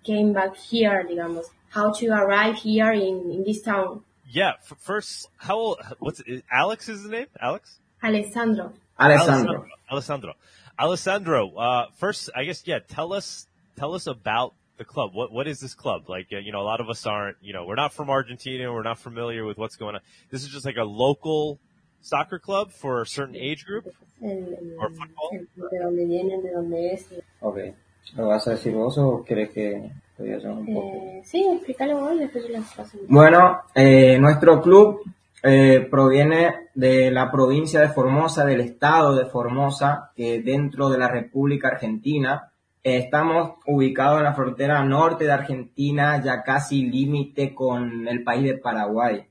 came 0.04 0.32
back 0.32 0.56
here, 0.56 1.04
digamos, 1.08 1.46
how 1.70 1.92
to 1.92 2.08
arrive 2.08 2.56
here 2.56 2.92
in 2.92 3.30
in 3.30 3.44
this 3.44 3.62
town. 3.62 4.02
Yeah. 4.30 4.52
F- 4.60 4.78
first, 4.78 5.28
how 5.38 5.56
old? 5.56 5.78
What's 5.98 6.20
it? 6.20 6.44
Alex 6.50 6.88
is 6.88 7.02
the 7.02 7.10
name? 7.10 7.26
Alex. 7.40 7.78
Alessandro. 8.02 8.72
Alessandro. 8.98 9.66
Alessandro. 9.90 10.34
Alessandro. 10.78 11.56
Uh, 11.56 11.86
first, 11.96 12.30
I 12.36 12.44
guess 12.44 12.62
yeah. 12.66 12.78
Tell 12.86 13.12
us, 13.12 13.46
tell 13.76 13.94
us 13.94 14.06
about 14.06 14.54
the 14.76 14.84
club. 14.84 15.10
What 15.14 15.32
what 15.32 15.46
is 15.46 15.60
this 15.60 15.74
club? 15.74 16.08
Like, 16.08 16.28
uh, 16.32 16.38
you 16.38 16.52
know, 16.52 16.60
a 16.60 16.68
lot 16.68 16.80
of 16.80 16.88
us 16.88 17.06
aren't. 17.06 17.36
You 17.40 17.52
know, 17.52 17.64
we're 17.64 17.74
not 17.74 17.92
from 17.92 18.10
Argentina. 18.10 18.72
We're 18.72 18.82
not 18.82 18.98
familiar 18.98 19.44
with 19.44 19.58
what's 19.58 19.76
going 19.76 19.96
on. 19.96 20.00
This 20.30 20.42
is 20.42 20.48
just 20.48 20.64
like 20.64 20.76
a 20.76 20.84
local 20.84 21.58
soccer 22.00 22.38
club 22.38 22.70
for 22.70 23.02
a 23.02 23.06
certain 23.06 23.36
age 23.36 23.64
group 23.66 23.86
or 24.22 24.90
football. 24.90 25.30
de 25.32 25.78
donde 25.78 26.06
vienen, 26.06 26.42
de 26.42 26.52
donde 26.52 26.92
es. 26.92 27.06
Ok. 27.40 27.74
¿Lo 28.16 28.28
vas 28.28 28.46
a 28.46 28.52
decir 28.52 28.72
vos 28.72 28.96
o 28.96 29.24
querés 29.24 29.50
que 29.50 29.62
lo 29.62 29.76
diga 29.78 29.90
yo 29.90 30.07
un 30.18 30.74
poco? 30.74 30.96
Eh, 30.96 31.22
sí, 31.24 31.46
explícalo 31.52 32.00
vos 32.00 32.12
y 32.14 32.18
después 32.18 32.44
yo 32.46 32.50
les 32.50 32.72
paso. 32.72 32.98
Bueno, 33.08 33.60
eh, 33.74 34.18
nuestro 34.18 34.60
club 34.60 35.00
eh, 35.42 35.86
proviene 35.90 36.68
de 36.74 37.10
la 37.10 37.30
provincia 37.30 37.80
de 37.80 37.88
Formosa, 37.88 38.44
del 38.44 38.60
estado 38.60 39.14
de 39.14 39.26
Formosa, 39.26 40.10
que 40.16 40.40
dentro 40.42 40.88
de 40.88 40.98
la 40.98 41.08
República 41.08 41.68
Argentina. 41.68 42.50
Eh, 42.82 42.96
estamos 42.98 43.54
ubicados 43.66 44.18
en 44.18 44.24
la 44.24 44.34
frontera 44.34 44.82
norte 44.84 45.24
de 45.24 45.32
Argentina, 45.32 46.22
ya 46.22 46.42
casi 46.42 46.82
límite 46.82 47.54
con 47.54 48.06
el 48.08 48.22
país 48.24 48.44
de 48.44 48.58
Paraguay. 48.58 49.24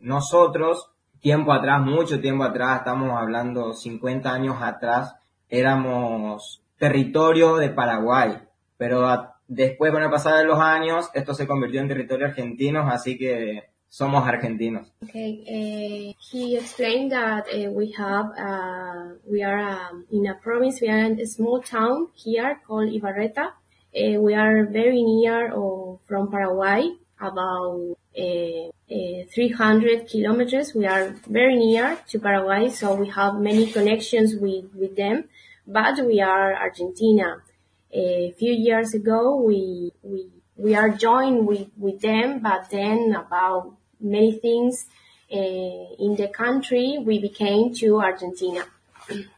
Nosotros, 0.00 0.90
tiempo 1.20 1.52
atrás, 1.52 1.80
mucho 1.82 2.20
tiempo 2.20 2.44
atrás, 2.44 2.78
estamos 2.78 3.10
hablando 3.18 3.72
50 3.74 4.32
años 4.32 4.56
atrás, 4.60 5.14
éramos 5.48 6.62
territorio 6.78 7.56
de 7.56 7.68
Paraguay, 7.70 8.38
pero 8.76 9.06
a- 9.06 9.36
después 9.52 9.92
con 9.92 10.02
el 10.02 10.10
pasar 10.10 10.44
los 10.46 10.58
años 10.58 11.10
esto 11.14 11.34
se 11.34 11.46
convirtió 11.46 11.80
en 11.80 11.88
territorio 11.88 12.26
argentino, 12.26 12.88
así 12.88 13.18
que 13.18 13.64
somos 13.88 14.26
argentinos. 14.26 14.90
Okay, 15.02 15.44
uh, 15.46 16.14
he 16.18 16.56
explained 16.56 17.12
that 17.12 17.44
uh, 17.52 17.70
we 17.70 17.92
have, 17.98 18.26
uh, 18.38 19.14
we 19.30 19.44
are 19.44 19.60
um, 19.60 20.06
in 20.10 20.26
a 20.26 20.34
province, 20.42 20.80
we 20.80 20.88
are 20.88 21.04
in 21.04 21.20
a 21.20 21.26
small 21.26 21.60
town 21.60 22.08
here 22.14 22.60
called 22.66 22.90
Ibarreta. 22.90 23.52
Uh, 23.94 24.18
we 24.18 24.34
are 24.34 24.64
very 24.64 25.02
near 25.02 25.52
or 25.52 26.00
from 26.08 26.30
Paraguay, 26.30 26.88
about 27.20 27.96
uh, 28.18 28.68
uh, 28.90 29.24
300 29.34 30.08
kilometers. 30.08 30.74
We 30.74 30.86
are 30.86 31.14
very 31.28 31.56
near 31.56 31.98
to 32.08 32.18
Paraguay, 32.18 32.70
so 32.70 32.94
we 32.94 33.10
have 33.10 33.34
many 33.34 33.70
connections 33.70 34.34
with, 34.34 34.64
with 34.74 34.96
them, 34.96 35.28
but 35.66 36.04
we 36.06 36.22
are 36.22 36.54
Argentina. 36.54 37.42
A 37.92 38.32
few 38.38 38.52
years 38.52 38.94
ago, 38.94 39.36
we, 39.36 39.92
we, 40.02 40.30
we 40.56 40.74
are 40.74 40.90
joined 40.90 41.46
with, 41.46 41.68
with 41.76 42.00
them, 42.00 42.40
but 42.40 42.70
then 42.70 43.14
about 43.14 43.76
many 44.00 44.38
things 44.38 44.86
uh, 45.32 45.36
in 45.36 46.16
the 46.16 46.28
country, 46.28 46.98
we 47.04 47.18
became 47.18 47.74
to 47.74 48.00
Argentina. 48.00 48.64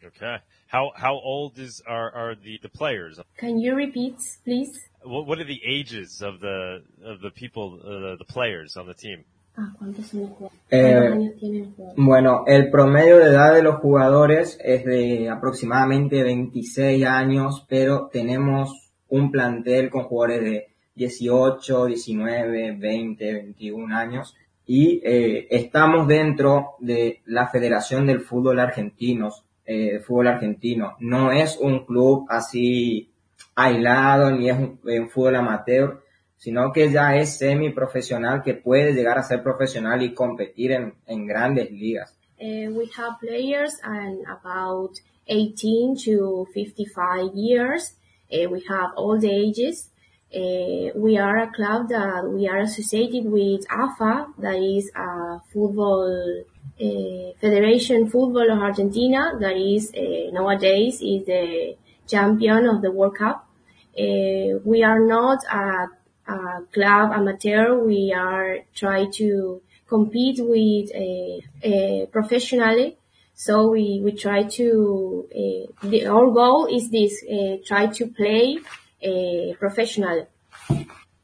Okay. 0.04 0.38
How 0.66 0.90
how 0.96 1.14
old 1.14 1.58
is 1.58 1.82
are 1.86 2.10
are 2.12 2.34
the 2.34 2.58
the 2.60 2.68
players? 2.68 3.20
Can 3.36 3.60
you 3.60 3.76
repeat, 3.76 4.16
please? 4.44 4.76
What 5.02 5.26
what 5.26 5.38
are 5.38 5.44
the 5.44 5.62
ages 5.64 6.20
of 6.20 6.40
the 6.40 6.82
of 7.04 7.20
the 7.20 7.30
people 7.30 7.78
uh, 7.80 8.16
the 8.16 8.24
players 8.24 8.76
on 8.76 8.86
the 8.88 8.94
team? 8.94 9.24
Ah, 9.56 9.72
¿cuántos 9.78 10.06
son 10.06 10.22
los 10.22 10.30
jugadores? 10.30 10.60
Eh, 10.70 10.92
¿Cuántos 10.92 11.12
años 11.12 11.34
tiene 11.38 11.58
el 11.58 11.66
jugador? 11.74 11.94
Bueno, 11.96 12.44
el 12.46 12.70
promedio 12.70 13.18
de 13.18 13.24
edad 13.24 13.54
de 13.54 13.62
los 13.62 13.76
jugadores 13.76 14.58
es 14.62 14.84
de 14.84 15.28
aproximadamente 15.28 16.22
26 16.22 17.04
años, 17.04 17.64
pero 17.68 18.08
tenemos 18.12 18.90
un 19.08 19.30
plantel 19.30 19.90
con 19.90 20.04
jugadores 20.04 20.42
de 20.42 20.68
18, 20.96 21.86
19, 21.86 22.76
20, 22.78 23.32
21 23.32 23.96
años 23.96 24.34
y 24.66 25.00
eh, 25.04 25.46
estamos 25.50 26.08
dentro 26.08 26.74
de 26.80 27.20
la 27.26 27.48
Federación 27.48 28.06
del 28.06 28.20
Fútbol 28.20 28.60
Argentino, 28.60 29.30
eh, 29.66 30.00
fútbol 30.00 30.28
argentino. 30.28 30.96
No 31.00 31.32
es 31.32 31.58
un 31.58 31.84
club 31.84 32.26
así 32.28 33.10
aislado 33.54 34.30
ni 34.30 34.48
es 34.48 34.56
un, 34.56 34.80
un 34.82 35.10
fútbol 35.10 35.36
amateur, 35.36 36.03
sino 36.44 36.72
que 36.74 36.90
ya 36.90 37.16
es 37.16 37.38
semiprofesional 37.38 38.42
que 38.42 38.52
puede 38.52 38.92
llegar 38.92 39.16
a 39.16 39.22
ser 39.22 39.42
profesional 39.42 40.02
y 40.02 40.12
competir 40.12 40.72
en, 40.72 40.92
en 41.06 41.26
grandes 41.26 41.70
ligas. 41.70 42.14
Uh, 42.38 42.68
we 42.74 42.86
have 42.98 43.18
players 43.18 43.80
and 43.82 44.22
about 44.26 44.90
18 45.26 45.96
to 46.04 46.46
55 46.52 47.30
years. 47.34 47.96
Uh, 48.30 48.46
we 48.50 48.62
have 48.68 48.90
all 48.94 49.18
the 49.18 49.30
ages. 49.30 49.90
Uh, 50.34 50.92
we 50.96 51.16
are 51.16 51.38
a 51.38 51.50
club 51.50 51.88
that 51.88 52.28
we 52.28 52.46
are 52.46 52.58
associated 52.58 53.24
with 53.24 53.64
AFA, 53.70 54.26
that 54.36 54.56
is 54.56 54.90
a 54.94 55.40
football 55.50 56.44
uh, 56.78 57.32
Federation 57.40 58.10
Football 58.10 58.50
of 58.50 58.58
Argentina, 58.58 59.32
that 59.40 59.56
is 59.56 59.92
nowadays 60.30 61.00
is 61.00 61.24
the 61.24 61.76
champion 62.06 62.66
of 62.66 62.82
the 62.82 62.90
World 62.90 63.16
Cup. 63.16 63.48
We 63.96 64.82
are 64.82 65.00
not 65.06 65.38
a, 65.44 65.86
a 66.26 66.62
club 66.72 67.12
amateur. 67.12 67.78
We 67.84 68.14
are 68.16 68.58
trying 68.74 69.12
to 69.14 69.62
compete 69.88 70.38
with 70.40 70.90
uh, 70.94 71.68
uh, 71.68 72.06
professionally. 72.06 72.96
So 73.34 73.70
we, 73.70 74.00
we 74.02 74.12
try 74.12 74.44
to, 74.44 75.28
uh, 75.30 75.88
the, 75.88 76.06
our 76.06 76.30
goal 76.30 76.66
is 76.66 76.90
this, 76.90 77.22
uh, 77.24 77.56
try 77.66 77.88
to 77.88 78.06
play 78.06 78.58
uh, 79.04 79.54
professional. 79.58 80.28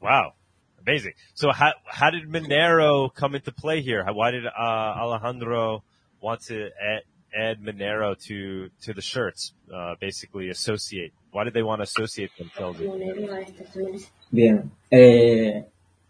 Wow, 0.01 0.33
amazing. 0.85 1.13
So 1.35 1.51
how 1.51 1.73
how 1.85 2.09
did 2.09 2.27
Monero 2.27 3.13
come 3.13 3.35
into 3.35 3.51
play 3.51 3.81
here? 3.81 4.05
Why 4.11 4.31
did 4.31 4.45
uh, 4.45 4.49
Alejandro 4.49 5.83
want 6.19 6.41
to 6.47 6.69
add, 6.81 7.03
add 7.33 7.61
Monero 7.61 8.19
to 8.27 8.69
to 8.83 8.93
the 8.93 9.01
shirts? 9.01 9.53
Uh, 9.73 9.95
basically, 9.99 10.49
associate. 10.49 11.13
Why 11.31 11.45
did 11.45 11.53
they 11.53 11.63
want 11.63 11.79
to 11.79 11.83
associate 11.83 12.31
themselves? 12.37 12.79
with. 12.79 12.89
Bien. 14.31 14.71
Eh, 14.89 15.65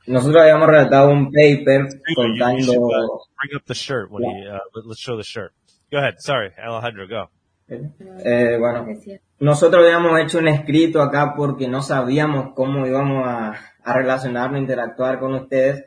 nosotros 0.07 0.41
habíamos 0.41 0.67
redactado 0.67 1.11
un 1.11 1.31
paper 1.31 1.87
You- 1.89 1.99
you 2.07 2.15
contando... 2.15 2.63
should, 2.63 2.77
uh, 2.77 3.19
bring 3.39 3.55
up 3.55 3.63
the 3.67 3.73
shirt 3.75 4.09
when 4.11 4.23
he. 4.23 4.47
Uh, 4.47 4.59
let- 4.75 4.85
let's 4.87 4.99
show 4.99 5.15
the 5.17 5.23
shirt. 5.23 5.51
Go 5.91 5.97
ahead. 5.99 6.15
Sorry, 6.19 6.51
Alejandro. 6.57 7.07
Go. 7.07 7.29
Eh, 7.69 8.57
bueno, 8.59 8.85
nosotros 9.39 9.83
habíamos 9.85 10.19
hecho 10.19 10.39
un 10.39 10.47
escrito 10.49 11.01
acá 11.01 11.33
porque 11.37 11.67
no 11.69 11.81
sabíamos 11.81 12.53
cómo 12.53 12.85
íbamos 12.85 13.25
a, 13.25 13.53
a 13.83 13.93
relacionarnos, 13.93 14.59
interactuar 14.59 15.19
con 15.19 15.33
ustedes 15.35 15.85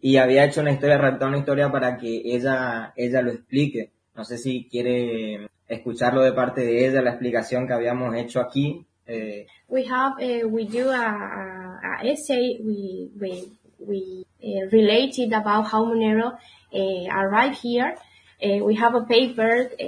y 0.00 0.16
había 0.18 0.44
hecho 0.44 0.60
una 0.60 0.72
historia, 0.72 0.98
redactado 0.98 1.28
una 1.30 1.38
historia 1.38 1.70
para 1.72 1.96
que 1.96 2.20
ella, 2.24 2.92
ella 2.96 3.22
lo 3.22 3.30
explique. 3.30 3.92
No 4.14 4.24
sé 4.24 4.36
si 4.36 4.68
quiere 4.68 5.48
escucharlo 5.72 6.22
de 6.22 6.32
parte 6.32 6.60
de 6.60 6.86
ella, 6.86 7.02
la 7.02 7.10
explicación 7.10 7.66
que 7.66 7.72
habíamos 7.72 8.14
hecho 8.14 8.40
aquí. 8.40 8.86
Eh, 9.06 9.46
We 9.68 9.84
have, 9.86 10.12
uh, 10.20 10.46
we 10.48 10.64
do 10.66 10.90
a, 10.90 11.00
a, 11.00 12.00
a 12.00 12.06
essay, 12.06 12.58
we, 12.62 13.10
we, 13.18 13.48
we 13.78 14.26
uh, 14.44 14.68
related 14.70 15.32
about 15.32 15.66
how 15.66 15.84
Monero 15.86 16.32
uh, 16.74 17.08
arrived 17.10 17.58
here. 17.58 17.96
Uh, 18.42 18.64
we 18.64 18.74
have 18.74 18.94
a 18.94 19.04
paper 19.04 19.70
uh, 19.80 19.84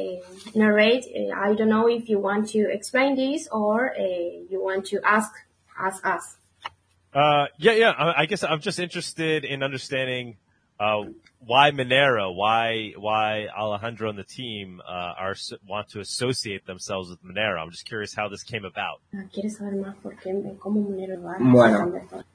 narrate. 0.55 1.05
Uh, 1.05 1.35
I 1.35 1.55
don't 1.55 1.69
know 1.69 1.89
if 1.89 2.09
you 2.09 2.19
want 2.19 2.49
to 2.51 2.71
explain 2.71 3.17
this 3.17 3.49
or 3.51 3.91
uh, 3.91 4.03
you 4.49 4.63
want 4.63 4.87
to 4.87 5.01
ask 5.05 5.33
ask 5.79 6.07
us. 6.07 6.37
Uh, 7.13 7.47
yeah, 7.59 7.73
yeah. 7.73 7.91
I, 7.91 8.23
I 8.23 8.27
guess 8.27 8.43
I'm 8.45 8.61
just 8.61 8.79
interested 8.79 9.45
in 9.45 9.63
understanding 9.63 10.37
uh, 10.79 11.03
why 11.47 11.71
Monero? 11.71 12.35
Why 12.35 12.93
why 12.97 13.47
Alejandro 13.57 14.11
and 14.11 14.19
the 14.19 14.25
team 14.25 14.81
uh, 14.87 15.15
are 15.19 15.35
want 15.67 15.89
to 15.91 16.01
associate 16.01 16.67
themselves 16.67 17.11
with 17.11 17.23
Monero? 17.23 17.61
I'm 17.61 17.71
just 17.71 17.87
curious 17.87 18.15
how 18.15 18.29
this 18.29 18.43
came 18.43 18.65
about. 18.65 19.01
Ah, 19.15 19.25
¿Quieres 19.33 19.57
saber 19.57 19.77
más 19.77 19.97
por 19.97 20.17
qué, 20.17 20.33
cómo 20.59 20.81
Monero 20.81 21.23
va? 21.23 21.37
Bueno, 21.39 21.93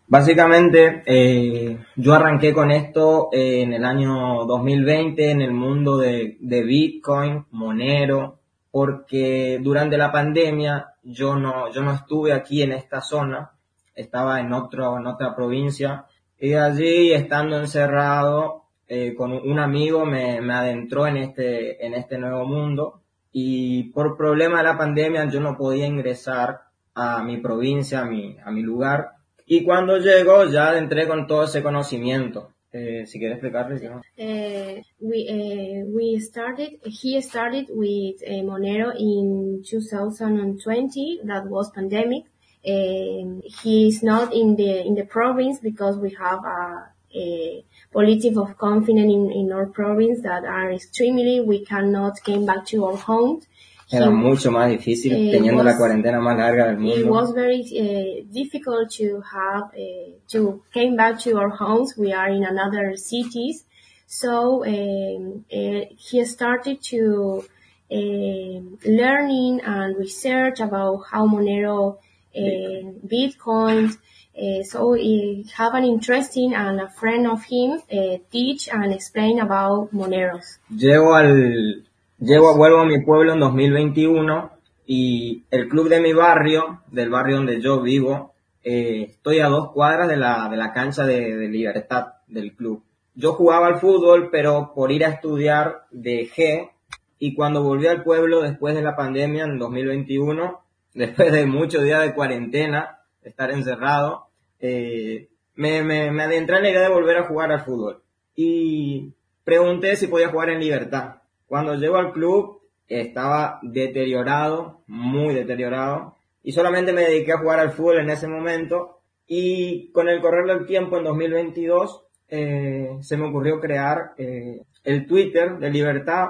básicamente 0.08 1.04
eh, 1.06 1.78
yo 1.96 2.14
arranqué 2.14 2.54
con 2.54 2.72
esto 2.72 3.30
eh, 3.32 3.62
en 3.62 3.74
el 3.74 3.86
año 3.86 4.46
2020 4.46 5.32
en 5.32 5.42
el 5.42 5.52
mundo 5.52 5.98
de, 5.98 6.38
de 6.40 6.64
Bitcoin, 6.64 7.46
Monero, 7.52 8.40
porque 8.72 9.60
durante 9.62 9.98
la 9.98 10.12
pandemia 10.12 10.94
yo 11.04 11.36
no 11.36 11.72
yo 11.72 11.82
no 11.82 11.94
estuve 11.94 12.34
aquí 12.34 12.62
en 12.62 12.74
esta 12.74 13.02
zona, 13.02 13.52
estaba 13.96 14.40
en 14.40 14.54
otro 14.54 14.98
en 14.98 15.08
otra 15.08 15.36
provincia 15.36 16.06
y 16.40 16.54
allí 16.54 17.12
estando 17.12 17.60
encerrado 17.60 18.59
eh, 18.90 19.14
con 19.16 19.32
un 19.32 19.60
amigo 19.60 20.06
me, 20.06 20.42
me 20.42 20.54
adentró 20.54 21.06
en 21.06 21.18
este, 21.18 21.86
en 21.86 21.94
este 21.94 22.18
nuevo 22.18 22.46
mundo 22.46 23.02
y 23.32 23.84
por 23.92 24.18
problema 24.18 24.58
de 24.58 24.64
la 24.64 24.78
pandemia 24.78 25.30
yo 25.30 25.40
no 25.40 25.56
podía 25.56 25.86
ingresar 25.86 26.62
a 26.96 27.24
mi 27.24 27.38
provincia, 27.38 28.00
a 28.02 28.06
mi, 28.06 28.36
a 28.44 28.52
mi 28.52 28.62
lugar. 28.62 29.12
Y 29.46 29.64
cuando 29.64 29.98
llegó 29.98 30.46
ya 30.46 30.78
entré 30.78 31.08
con 31.08 31.28
todo 31.28 31.44
ese 31.44 31.62
conocimiento. 31.62 32.50
Eh, 32.72 33.06
si 33.08 33.18
quieres 33.18 33.38
explicarles, 33.38 33.82
¿no? 33.82 34.02
Uh, 34.18 34.80
we 35.00 35.26
uh, 35.28 35.86
we 35.92 36.20
started. 36.20 36.80
He 36.84 37.20
started 37.20 37.68
with 37.70 38.22
uh, 38.22 38.44
Monero 38.44 38.92
in 38.96 39.64
2020. 39.64 41.22
That 41.26 41.48
was 41.48 41.72
pandemic. 41.72 42.26
Um, 42.64 43.42
he 43.64 43.88
is 43.88 44.04
not 44.04 44.34
in 44.34 44.56
the 44.56 44.86
in 44.86 44.94
the 44.94 45.06
province 45.06 45.60
because 45.60 45.98
we 45.98 46.16
have 46.20 46.46
a, 46.46 46.92
a 47.16 47.66
politic 47.92 48.38
of 48.38 48.58
confinement 48.58 49.12
in, 49.12 49.32
in 49.32 49.52
our 49.52 49.66
province 49.66 50.22
that 50.24 50.46
are 50.46 50.72
extremely, 50.72 51.42
we 51.42 51.66
cannot 51.66 52.22
came 52.24 52.46
back 52.46 52.66
to 52.68 52.86
our 52.86 52.98
homes. 52.98 53.46
Era 53.92 54.06
He, 54.06 54.12
mucho 54.12 54.52
más 54.52 54.70
difícil 54.70 55.14
uh, 55.14 55.32
teniendo 55.32 55.64
was, 55.64 55.74
la 55.74 55.78
cuarentena 55.78 56.20
más 56.20 56.38
larga 56.38 56.68
del 56.68 56.78
mundo. 56.78 57.00
It 57.00 57.08
was 57.08 57.32
very 57.32 57.62
uh, 57.62 58.24
difficult 58.32 58.92
to 58.92 59.22
have, 59.22 59.72
uh, 59.74 60.12
to 60.28 60.62
came 60.72 60.96
back 60.96 61.20
to 61.22 61.38
our 61.38 61.50
homes. 61.50 61.98
We 61.98 62.14
are 62.14 62.30
in 62.30 62.44
another 62.44 62.96
cities. 62.96 63.66
So 64.06 64.64
um, 64.66 65.46
he 65.50 66.26
started 66.26 66.84
to 66.90 67.44
learning 67.92 69.62
and 69.62 69.98
research 69.98 70.60
about 70.60 71.06
how 71.12 71.28
Monero, 71.28 71.98
Bitcoin, 72.36 73.98
uh, 74.40 74.64
so 74.64 74.94
he 74.94 75.46
have 75.56 75.74
an 75.74 75.84
interesting 75.84 76.54
and 76.54 76.80
a 76.80 76.90
friend 76.90 77.28
of 77.28 77.44
him 77.44 77.82
uh, 77.92 78.18
teach 78.32 78.70
and 78.72 78.94
explain 78.94 79.40
about 79.40 79.92
Moneros. 79.92 80.60
Llego 80.70 81.16
al, 81.16 81.86
llego, 82.20 82.56
vuelvo 82.56 82.80
a 82.80 82.86
mi 82.86 83.04
pueblo 83.04 83.34
en 83.34 83.40
2021 83.40 84.52
y 84.86 85.44
el 85.52 85.68
club 85.68 85.90
de 85.90 86.00
mi 86.00 86.14
barrio, 86.14 86.82
del 86.92 87.10
barrio 87.10 87.38
donde 87.38 87.62
yo 87.62 87.82
vivo, 87.82 88.34
eh, 88.64 89.08
estoy 89.10 89.40
a 89.40 89.48
dos 89.48 89.72
cuadras 89.72 90.10
de 90.10 90.18
la, 90.18 90.48
de 90.50 90.58
la 90.58 90.74
cancha 90.74 91.06
de, 91.06 91.36
de 91.36 91.48
libertad 91.48 92.14
del 92.28 92.54
club. 92.54 92.84
Yo 93.16 93.34
jugaba 93.34 93.68
al 93.68 93.80
fútbol, 93.80 94.30
pero 94.32 94.72
por 94.74 94.92
ir 94.92 95.06
a 95.06 95.10
estudiar 95.10 95.86
dejé 95.92 96.72
y 97.20 97.36
cuando 97.36 97.62
volví 97.62 97.86
al 97.88 98.04
pueblo 98.04 98.42
después 98.42 98.74
de 98.74 98.82
la 98.82 98.96
pandemia 98.96 99.44
en 99.44 99.60
2021, 99.60 100.62
después 100.94 101.32
de 101.32 101.46
muchos 101.46 101.84
días 101.84 102.02
de 102.02 102.16
cuarentena, 102.16 103.00
estar 103.24 103.52
encerrado, 103.52 104.29
eh, 104.60 105.30
me, 105.56 105.84
me, 105.84 106.12
me 106.12 106.24
adentré 106.24 106.58
en 106.58 106.64
la 106.64 106.70
idea 106.70 106.82
de 106.82 106.94
volver 106.94 107.18
a 107.18 107.28
jugar 107.28 107.52
al 107.52 107.62
fútbol. 107.62 108.02
Y 108.36 109.14
pregunté 109.44 109.96
si 109.96 110.08
podía 110.08 110.30
jugar 110.30 110.50
en 110.50 110.60
libertad. 110.60 111.16
Cuando 111.48 111.76
llego 111.76 111.98
al 111.98 112.14
club 112.14 112.62
estaba 112.88 113.60
deteriorado, 113.62 114.82
muy 114.88 115.34
deteriorado, 115.34 116.16
y 116.44 116.52
solamente 116.52 116.94
me 116.94 117.02
dediqué 117.02 117.34
a 117.34 117.40
jugar 117.40 117.60
al 117.60 117.72
fútbol 117.72 118.00
en 118.00 118.10
ese 118.10 118.28
momento. 118.28 119.02
Y 119.28 119.92
con 119.92 120.08
el 120.10 120.22
correr 120.22 120.46
del 120.46 120.66
tiempo 120.66 120.98
en 120.98 121.04
2022 121.04 122.06
eh, 122.30 122.98
se 123.02 123.18
me 123.18 123.28
ocurrió 123.28 123.60
crear 123.60 124.14
eh, 124.18 124.62
el 124.84 125.08
Twitter 125.08 125.58
de 125.58 125.70
Libertad 125.70 126.30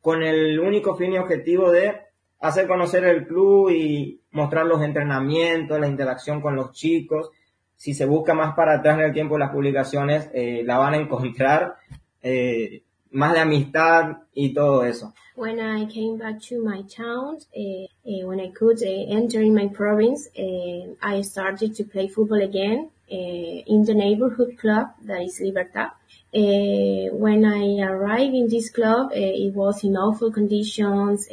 con 0.00 0.22
el 0.22 0.58
único 0.58 0.96
fin 0.96 1.12
y 1.12 1.18
objetivo 1.18 1.70
de 1.70 1.94
hacer 2.40 2.66
conocer 2.66 3.04
el 3.04 3.26
club 3.26 3.70
y 3.70 4.20
mostrar 4.32 4.66
los 4.66 4.82
entrenamientos, 4.82 5.78
la 5.78 5.88
interacción 5.88 6.40
con 6.40 6.56
los 6.56 6.72
chicos 6.72 7.30
si 7.82 7.94
se 7.94 8.06
busca 8.06 8.32
más 8.32 8.54
para 8.54 8.74
atrás 8.74 8.96
en 8.96 9.06
el 9.06 9.12
tiempo 9.12 9.36
las 9.36 9.50
publicaciones, 9.50 10.30
eh, 10.32 10.62
la 10.64 10.78
van 10.78 10.94
a 10.94 10.98
encontrar 10.98 11.78
eh, 12.22 12.82
más 13.10 13.32
de 13.32 13.40
amistad 13.40 14.18
y 14.32 14.54
todo 14.54 14.84
eso. 14.84 15.12
When 15.34 15.58
I 15.58 15.86
came 15.92 16.16
back 16.16 16.38
to 16.48 16.62
my 16.62 16.84
town, 16.84 17.38
uh, 17.56 17.86
uh, 18.04 18.28
when 18.28 18.38
I 18.38 18.52
could 18.52 18.80
enter 18.84 19.40
in 19.40 19.52
my 19.52 19.66
province, 19.66 20.30
I 21.02 21.22
started 21.24 21.74
to 21.74 21.84
play 21.84 22.06
football 22.06 22.42
again 22.42 22.90
in 23.08 23.84
the 23.84 23.94
neighborhood 23.94 24.56
club 24.60 24.92
that 25.04 25.20
is 25.22 25.40
Libertad. 25.40 25.90
when 26.32 27.44
I 27.44 27.82
arrived 27.82 28.34
in 28.34 28.48
this 28.48 28.70
club, 28.70 29.10
it 29.12 29.52
was 29.54 29.82
in 29.82 29.96
awful 29.96 30.30
conditions 30.30 31.28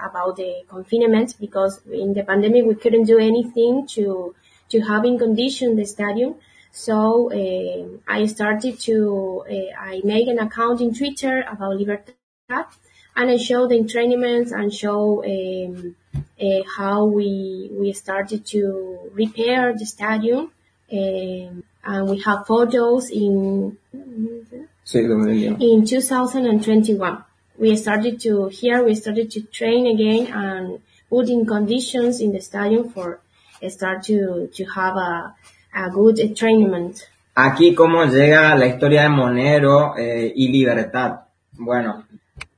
about 0.00 0.36
the 0.36 0.62
confinement 0.68 1.34
because 1.40 1.80
in 1.90 2.14
the 2.14 2.22
pandemic 2.22 2.64
we 2.66 2.76
couldn't 2.76 3.06
do 3.06 3.18
anything 3.18 3.86
to 3.94 4.34
to 4.70 4.80
having 4.80 5.18
conditioned 5.18 5.78
the 5.78 5.84
stadium. 5.84 6.36
So 6.72 7.32
uh, 7.32 7.98
I 8.06 8.26
started 8.26 8.78
to, 8.80 9.44
uh, 9.50 9.80
I 9.80 10.00
made 10.04 10.28
an 10.28 10.38
account 10.38 10.80
in 10.80 10.94
Twitter 10.94 11.44
about 11.50 11.76
Libertad 11.76 12.14
and 13.18 13.30
I 13.30 13.36
show 13.36 13.66
the 13.66 13.74
entrainments 13.74 14.52
and 14.52 14.72
show 14.72 15.24
um, 15.24 15.96
uh, 16.40 16.62
how 16.76 17.04
we 17.04 17.68
we 17.72 17.92
started 17.92 18.46
to 18.46 19.10
repair 19.12 19.74
the 19.76 19.86
stadium. 19.86 20.52
Um, 20.90 21.64
and 21.84 22.08
we 22.08 22.20
have 22.20 22.46
photos 22.46 23.10
in 23.10 23.76
in 25.60 25.84
2021. 25.84 27.24
We 27.58 27.76
started 27.76 28.20
to 28.20 28.48
here 28.48 28.84
we 28.84 28.94
started 28.94 29.30
to 29.32 29.42
train 29.42 29.86
again 29.86 30.32
and 30.32 30.80
put 31.10 31.28
in 31.28 31.44
conditions 31.44 32.20
in 32.20 32.32
the 32.32 32.40
stadium 32.40 32.90
for 32.90 33.20
start 33.62 34.06
to, 34.06 34.48
to 34.56 34.64
have 34.74 34.96
a, 34.96 35.34
a 35.74 35.90
good 35.90 36.18
trainment. 36.34 36.96
Aquí 37.34 37.74
cómo 37.74 38.04
llega 38.04 38.56
la 38.56 38.66
historia 38.66 39.02
de 39.02 39.10
Monero 39.10 39.96
eh, 39.96 40.32
y 40.34 40.48
Libertad. 40.48 41.20
Bueno, 41.52 42.04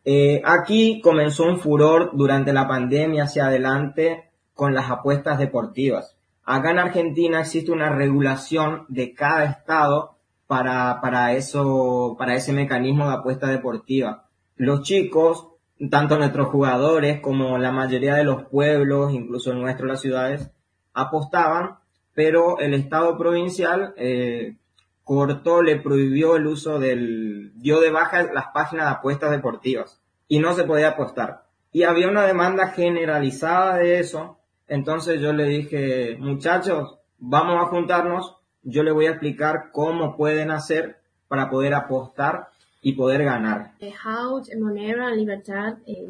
eh, 0.05 0.41
aquí 0.45 1.01
comenzó 1.03 1.45
un 1.45 1.61
furor 1.61 2.13
durante 2.15 2.53
la 2.53 2.67
pandemia 2.67 3.25
hacia 3.25 3.47
adelante 3.47 4.31
con 4.55 4.75
las 4.75 4.91
apuestas 4.91 5.39
deportivas. 5.39 6.17
Acá 6.45 6.71
en 6.71 6.79
Argentina 6.79 7.41
existe 7.41 7.71
una 7.71 7.91
regulación 7.91 8.87
de 8.89 9.15
cada 9.15 9.45
estado 9.45 10.17
para, 10.47 11.01
para 11.01 11.35
eso, 11.35 12.17
para 12.19 12.35
ese 12.35 12.53
mecanismo 12.53 13.07
de 13.07 13.15
apuesta 13.15 13.47
deportiva. 13.47 14.25
Los 14.57 14.83
chicos, 14.83 15.47
tanto 15.91 16.19
nuestros 16.19 16.49
jugadores 16.49 17.21
como 17.21 17.57
la 17.59 17.71
mayoría 17.71 18.17
de 18.17 18.25
los 18.25 18.45
pueblos, 18.45 19.13
incluso 19.13 19.53
en 19.53 19.61
nuestro 19.61 19.87
las 19.87 20.01
ciudades, 20.01 20.51
apostaban, 20.95 21.77
pero 22.15 22.59
el 22.59 22.75
Estado 22.75 23.17
provincial 23.17 23.95
eh, 23.97 24.57
cortó, 25.05 25.63
le 25.63 25.81
prohibió 25.81 26.37
el 26.37 26.47
uso 26.47 26.79
del, 26.79 27.53
dio 27.57 27.81
de 27.81 27.91
baja 27.91 28.33
las 28.33 28.49
páginas 28.55 28.87
de 28.87 28.93
apuestas 28.93 29.31
deportivas 29.31 30.01
y 30.29 30.39
no 30.39 30.55
se 30.55 30.65
podía 30.65 30.91
apostar. 30.91 31.45
Y 31.73 31.85
había 31.85 32.09
una 32.09 32.27
demanda 32.27 32.69
generalizada 32.69 33.77
de 33.77 34.01
eso, 34.01 34.39
entonces 34.67 35.21
yo 35.21 35.33
le 35.33 35.47
dije, 35.47 36.17
muchachos, 36.19 36.99
vamos 37.19 37.57
a 37.63 37.69
juntarnos, 37.69 38.37
yo 38.63 38.83
le 38.83 38.93
voy 38.93 39.07
a 39.07 39.11
explicar 39.11 39.71
cómo 39.73 40.17
pueden 40.17 40.51
hacer 40.51 41.01
para 41.29 41.49
poder 41.49 41.75
apostar 41.75 42.49
y 42.83 42.93
poder 42.93 43.25
ganar. 43.25 43.73
How 44.05 44.43
Monero 44.59 45.09
Libertad 45.11 45.79
eh, 45.87 46.07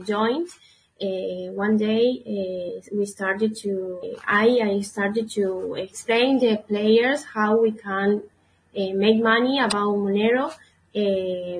one 1.52 1.76
day 1.76 2.04
uh, 2.26 2.96
we 2.96 3.06
started 3.06 3.56
to 3.56 3.72
I, 4.26 4.60
I 4.62 4.80
started 4.80 5.30
to 5.30 5.74
explain 5.74 6.38
the 6.38 6.56
players 6.68 7.24
how 7.24 7.60
we 7.60 7.72
can 7.72 8.22
uh, 8.76 8.92
make 8.94 9.22
money 9.22 9.58
about 9.60 9.96
Monero 9.96 10.52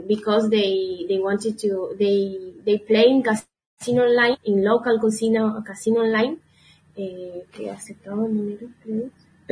because 0.07 0.51
they 0.51 1.07
they 1.09 1.19
wanted 1.19 1.59
to 1.59 1.95
they 1.99 2.53
they 2.65 2.79
play 2.79 3.07
in 3.09 3.23
casino 3.23 4.05
online 4.05 4.37
in 4.45 4.62
local 4.65 4.99
casino 4.99 5.62
casino 5.62 6.01
online 6.01 6.39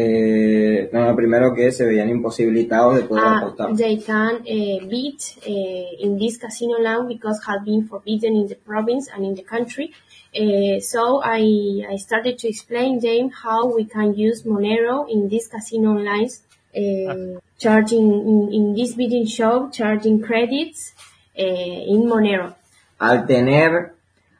Eh, 0.01 0.89
no, 0.93 1.17
primero 1.17 1.53
que 1.53 1.73
se 1.73 1.85
veían 1.85 2.09
imposibilitados 2.09 2.95
de 2.95 3.03
poder 3.03 3.25
uh, 3.25 3.37
apostar. 3.39 3.75
They 3.75 3.97
can 3.99 4.37
uh, 4.37 4.87
beat 4.87 5.21
uh, 5.45 6.05
in 6.05 6.17
this 6.17 6.39
casino 6.39 6.79
land 6.79 7.09
because 7.09 7.41
have 7.45 7.65
been 7.65 7.89
forbidden 7.89 8.37
in 8.37 8.47
the 8.47 8.55
province 8.55 9.11
and 9.13 9.25
in 9.25 9.35
the 9.35 9.43
country. 9.43 9.93
Uh, 10.33 10.79
so 10.79 11.21
I, 11.25 11.85
I 11.91 11.97
started 11.97 12.39
to 12.39 12.49
explain 12.49 13.01
them 13.01 13.31
how 13.31 13.75
we 13.75 13.87
can 13.87 14.15
use 14.15 14.45
Monero 14.45 15.11
in 15.11 15.29
these 15.29 15.49
casino 15.49 15.95
lines. 15.95 16.43
Uh, 16.77 17.41
charging 17.59 18.09
in, 18.09 18.53
in 18.53 18.75
this 18.77 18.95
bidding 18.95 19.27
show, 19.27 19.69
charging 19.71 20.23
credits 20.23 20.93
uh, 21.37 21.43
in 21.43 22.07
Monero. 22.07 22.55
Al 23.01 23.27
tener, 23.27 23.95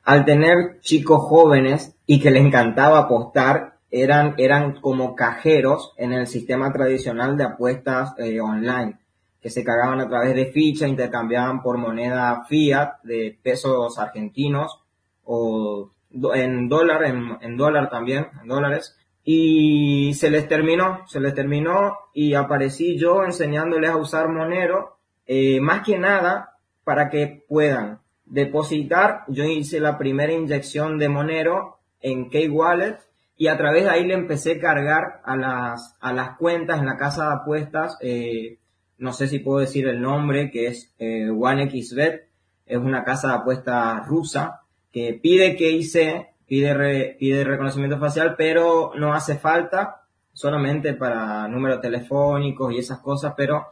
al 0.05 0.25
tener 0.25 0.79
chicos 0.83 1.19
jóvenes 1.21 1.97
y 2.07 2.21
que 2.21 2.31
les 2.31 2.45
encantaba 2.45 3.01
apostar, 3.01 3.78
eran, 3.91 4.35
eran 4.39 4.81
como 4.81 5.15
cajeros 5.15 5.93
en 5.97 6.13
el 6.13 6.27
sistema 6.27 6.73
tradicional 6.73 7.37
de 7.37 7.45
apuestas 7.45 8.15
eh, 8.19 8.41
online, 8.41 8.99
que 9.41 9.51
se 9.51 9.65
cargaban 9.65 10.01
a 10.01 10.09
través 10.09 10.35
de 10.35 10.47
fichas, 10.47 10.89
intercambiaban 10.89 11.63
por 11.63 11.79
moneda 11.79 12.45
fiat 12.49 13.03
de 13.03 13.39
pesos 13.43 13.99
argentinos 13.99 14.81
o 15.25 15.91
en 16.35 16.69
dólar, 16.69 17.05
en, 17.05 17.39
en 17.41 17.57
dólar 17.57 17.91
también, 17.91 18.29
en 18.43 18.49
dólares, 18.49 18.97
y 19.25 20.15
se 20.15 20.31
les 20.31 20.49
terminó, 20.49 21.07
se 21.07 21.21
les 21.21 21.35
terminó 21.35 21.99
y 22.15 22.33
aparecí 22.33 22.97
yo 22.97 23.25
enseñándoles 23.25 23.91
a 23.91 23.99
usar 23.99 24.29
Monero, 24.31 24.97
eh, 25.27 25.61
más 25.61 25.83
que 25.83 25.99
nada 25.99 26.57
para 26.83 27.11
que 27.11 27.45
puedan 27.47 28.01
depositar. 28.25 29.25
Yo 29.29 29.45
hice 29.45 29.81
la 29.81 29.99
primera 29.99 30.33
inyección 30.33 30.99
de 30.99 31.11
Monero 31.11 31.79
en 32.01 32.31
K-Wallet 32.31 32.97
y 33.39 33.47
a 33.47 33.57
través 33.57 33.85
de 33.85 33.91
ahí 33.91 34.05
le 34.05 34.15
empecé 34.15 34.57
a 34.57 34.61
cargar 34.61 35.23
a 35.25 35.37
las, 35.37 35.97
a 36.01 36.13
las 36.13 36.37
cuentas 36.37 36.81
en 36.81 36.87
la 36.87 36.97
casa 36.97 37.29
de 37.29 37.35
apuestas, 37.37 37.97
eh, 38.03 38.59
no 38.99 39.13
sé 39.13 39.29
si 39.29 39.39
puedo 39.39 39.61
decir 39.61 39.87
el 39.87 40.03
nombre, 40.03 40.51
que 40.51 40.67
es 40.67 40.93
eh, 40.99 41.31
OneXBet, 41.31 42.29
es 42.67 42.79
una 42.79 43.05
casa 43.05 43.29
de 43.29 43.35
apuestas 43.35 44.07
rusa 44.07 44.63
que 44.93 45.19
pide 45.23 45.57
que 45.57 45.71
hice 45.71 46.35
pide, 46.49 47.17
pide 47.19 47.45
reconocimiento 47.45 47.99
facial, 47.99 48.35
pero 48.37 48.93
no 48.97 49.13
hace 49.13 49.39
falta, 49.39 50.03
solamente 50.33 50.95
para 50.95 51.47
números 51.47 51.81
telefónicos 51.81 52.73
y 52.73 52.79
esas 52.79 52.99
cosas, 52.99 53.35
pero 53.37 53.67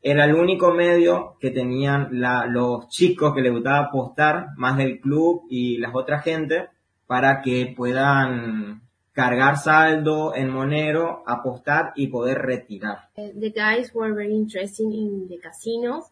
era 0.00 0.24
el 0.26 0.34
único 0.34 0.72
medio 0.72 1.36
que 1.40 1.50
tenían 1.50 2.08
la, 2.20 2.46
los 2.46 2.88
chicos 2.88 3.34
que 3.34 3.40
les 3.40 3.52
gustaba 3.52 3.86
apostar, 3.86 4.48
más 4.56 4.76
del 4.76 5.00
club 5.00 5.46
y 5.50 5.78
las 5.78 5.92
otras 5.92 6.22
gente, 6.22 6.68
para 7.06 7.40
que 7.40 7.74
puedan 7.76 8.82
cargar 9.20 9.56
saldo 9.56 10.32
en 10.34 10.48
Monero, 10.50 11.24
apostar 11.26 11.92
y 11.96 12.06
poder 12.06 12.38
retirar. 12.38 12.98
The 13.16 13.50
guys 13.50 13.92
were 13.92 14.14
very 14.14 14.34
interested 14.34 14.86
in 14.86 15.26
the 15.28 15.38
casinos 15.38 16.04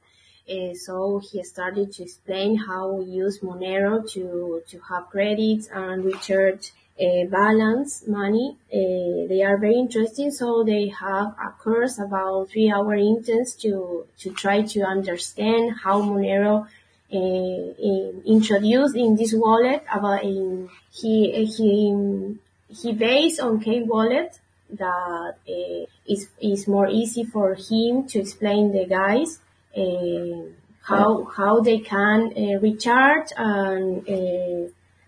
Uh, 0.48 0.72
so 0.74 1.18
he 1.18 1.42
started 1.42 1.90
to 1.92 2.04
explain 2.04 2.56
how 2.56 2.92
we 2.92 3.04
use 3.04 3.40
Monero 3.40 4.08
to, 4.12 4.62
to 4.68 4.78
have 4.88 5.10
credits 5.10 5.68
and 5.74 6.04
recharge 6.04 6.70
uh, 7.00 7.24
balance 7.28 8.06
money. 8.06 8.56
Uh, 8.72 9.26
they 9.28 9.42
are 9.42 9.58
very 9.58 9.74
interesting, 9.74 10.30
so 10.30 10.62
they 10.62 10.86
have 10.86 11.34
a 11.44 11.50
course 11.58 11.98
about 11.98 12.48
three 12.48 12.70
hour 12.70 12.94
intense 12.94 13.56
to, 13.56 14.06
to 14.18 14.30
try 14.34 14.62
to 14.62 14.82
understand 14.82 15.74
how 15.82 16.00
Monero 16.00 16.68
in, 17.10 18.22
introduced 18.24 18.94
in 18.94 19.16
this 19.16 19.34
wallet 19.34 19.82
about 19.92 20.22
in, 20.22 20.68
he, 20.92 21.44
he, 21.44 22.36
he 22.68 22.92
based 22.92 23.40
on 23.40 23.60
K 23.60 23.82
wallet 23.82 24.38
that 24.70 25.34
uh, 25.48 25.86
is 26.06 26.28
is 26.40 26.66
more 26.66 26.88
easy 26.88 27.24
for 27.24 27.54
him 27.54 28.06
to 28.08 28.20
explain 28.20 28.72
the 28.72 28.86
guys 28.86 29.38
uh, 29.76 30.50
how 30.82 31.24
how 31.24 31.60
they 31.60 31.78
can 31.78 32.32
uh, 32.36 32.58
recharge 32.60 33.32
and 33.36 34.06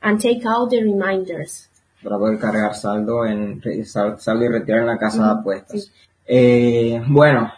and 0.03 0.21
take 0.21 0.45
out 0.47 0.71
the 0.71 0.83
reminders. 0.83 1.69
Para 2.03 2.17
poder 2.17 2.39
cargar 2.39 2.75
saldo 2.75 3.27
en 3.27 3.61
saldo 3.87 4.45
y 4.45 4.49
retirar 4.49 4.83
en 4.83 4.87
la 4.87 4.99
casa 4.99 5.25
de 5.25 5.31
apuestas. 5.41 5.91
Eh, 6.27 7.03
bueno, 7.09 7.53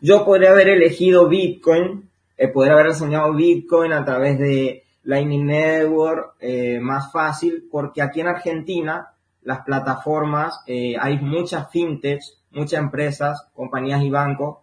yo 0.00 0.24
podría 0.24 0.50
haber 0.50 0.68
elegido 0.68 1.28
Bitcoin, 1.28 2.08
eh, 2.38 2.48
podría 2.48 2.74
haber 2.74 2.86
enseñado 2.86 3.34
Bitcoin 3.34 3.92
a 3.92 4.04
través 4.04 4.38
de 4.38 4.84
Lightning 5.04 5.44
Network, 5.44 6.36
eh, 6.40 6.78
más 6.80 7.12
fácil, 7.12 7.68
porque 7.70 8.00
aquí 8.00 8.20
en 8.20 8.28
Argentina 8.28 9.11
las 9.42 9.60
plataformas, 9.60 10.62
eh, 10.66 10.94
hay 11.00 11.18
muchas 11.18 11.70
fintechs, 11.70 12.38
muchas 12.50 12.80
empresas, 12.80 13.48
compañías 13.54 14.02
y 14.02 14.10
bancos 14.10 14.58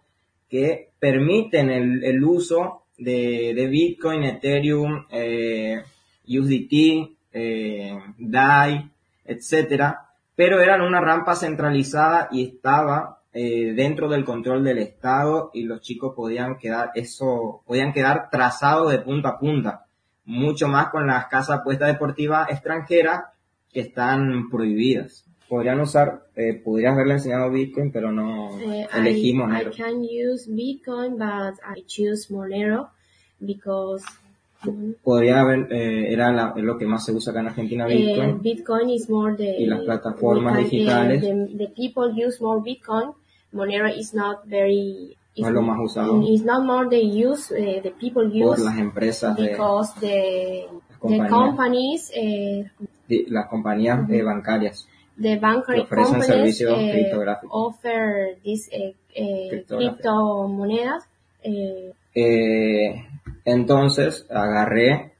que 0.48 0.90
permiten 0.98 1.70
el, 1.70 2.24
uso 2.24 2.84
de, 2.98 3.52
de, 3.54 3.66
Bitcoin, 3.68 4.24
Ethereum, 4.24 5.06
eh, 5.10 5.82
USDT, 6.26 7.16
eh, 7.32 7.98
DAI, 8.18 8.90
etcétera, 9.24 10.08
pero 10.34 10.60
eran 10.60 10.80
una 10.80 11.00
rampa 11.00 11.36
centralizada 11.36 12.28
y 12.32 12.46
estaba 12.46 13.20
eh, 13.32 13.72
dentro 13.76 14.08
del 14.08 14.24
control 14.24 14.64
del 14.64 14.78
Estado 14.78 15.50
y 15.54 15.62
los 15.62 15.80
chicos 15.80 16.14
podían 16.16 16.58
quedar 16.58 16.90
eso, 16.94 17.62
podían 17.64 17.92
quedar 17.92 18.28
trazados 18.28 18.90
de 18.90 18.98
punta 18.98 19.30
a 19.30 19.38
punta, 19.38 19.86
mucho 20.24 20.66
más 20.66 20.88
con 20.88 21.06
las 21.06 21.26
casas 21.26 21.60
apuestas 21.60 21.92
deportivas 21.92 22.50
extranjeras 22.50 23.24
que 23.72 23.80
están 23.80 24.50
prohibidas 24.50 25.24
podrían 25.50 25.80
usar, 25.80 26.22
eh, 26.36 26.54
podrías 26.64 26.94
haberle 26.94 27.14
enseñado 27.14 27.50
Bitcoin, 27.50 27.90
pero 27.90 28.12
no 28.12 28.50
uh, 28.50 28.86
elegimos 28.96 29.48
I, 29.48 29.52
Monero. 29.52 29.70
I 29.72 29.76
can 29.76 30.02
use 30.04 30.48
Bitcoin, 30.48 31.18
but 31.18 31.58
I 31.66 31.82
choose 31.86 32.32
Monero 32.32 32.90
because 33.40 34.04
podría 35.02 35.40
haber, 35.40 35.72
eh, 35.72 36.12
era 36.12 36.30
la, 36.32 36.54
lo 36.56 36.78
que 36.78 36.86
más 36.86 37.04
se 37.04 37.12
usa 37.12 37.32
acá 37.32 37.40
en 37.40 37.48
Argentina, 37.48 37.86
Bitcoin. 37.86 38.30
Uh, 38.30 38.38
Bitcoin 38.40 38.90
is 38.90 39.10
more 39.10 39.36
the, 39.36 39.56
y 39.58 39.66
las 39.66 39.80
plataformas 39.80 40.54
can, 40.54 40.64
digitales. 40.64 41.20
The, 41.20 41.48
the, 41.58 41.68
people 41.74 42.12
use 42.14 42.40
more 42.40 42.62
Bitcoin. 42.62 43.12
Monero 43.52 43.88
is 43.88 44.14
not 44.14 44.46
very 44.46 45.16
no 45.36 45.48
es 45.48 45.52
lo 45.52 45.62
más 45.62 45.78
usado. 45.80 46.22
It's 46.28 46.44
not 46.44 46.64
more 46.64 46.88
the 46.88 47.00
use, 47.00 47.50
uh, 47.50 47.82
the 47.82 47.92
people 47.98 48.24
use 48.26 48.44
por 48.44 48.60
las 48.60 48.78
empresas 48.78 49.36
because 49.36 49.98
de, 50.00 50.68
the, 51.02 51.08
the 51.08 51.28
companies, 51.28 52.12
las 53.28 53.48
compañías 53.48 54.00
uh 54.00 54.06
-huh. 54.06 54.24
bancarias 54.24 54.88
the 55.20 55.36
uh, 55.36 55.40
offer 57.50 58.36
these 58.42 58.70
uh, 58.72 59.20
uh, 59.20 59.62
criptomonedas. 59.68 61.04
Eh, 62.14 63.04
entonces 63.44 64.26
agarré 64.30 65.12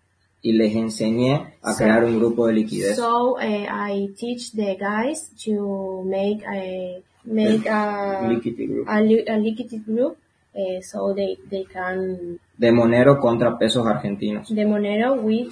y 0.43 0.53
les 0.53 0.75
enseñé 0.75 1.55
a 1.63 1.73
so, 1.73 1.79
crear 1.79 2.05
un 2.05 2.19
grupo 2.19 2.47
de 2.47 2.55
liquidez. 2.55 2.97
So 2.97 3.37
I 3.39 4.09
teach 4.19 4.53
the 4.53 4.77
guys 4.77 5.31
to 5.45 6.03
make 6.05 6.43
a 6.47 7.03
make 7.25 7.69
a 7.69 8.27
liquidity 8.29 8.67
group. 8.67 8.89
A, 8.89 8.99
a 8.99 9.37
liquidity 9.39 9.79
group 9.79 10.17
so 10.83 11.15
they 11.15 11.39
they 11.51 11.65
can 11.65 12.39
de 12.61 12.73
Monero 12.73 13.19
contra 13.19 13.57
pesos 13.57 13.87
argentinos. 13.87 14.55
De 14.55 14.67
Monero 14.67 15.15
with 15.15 15.49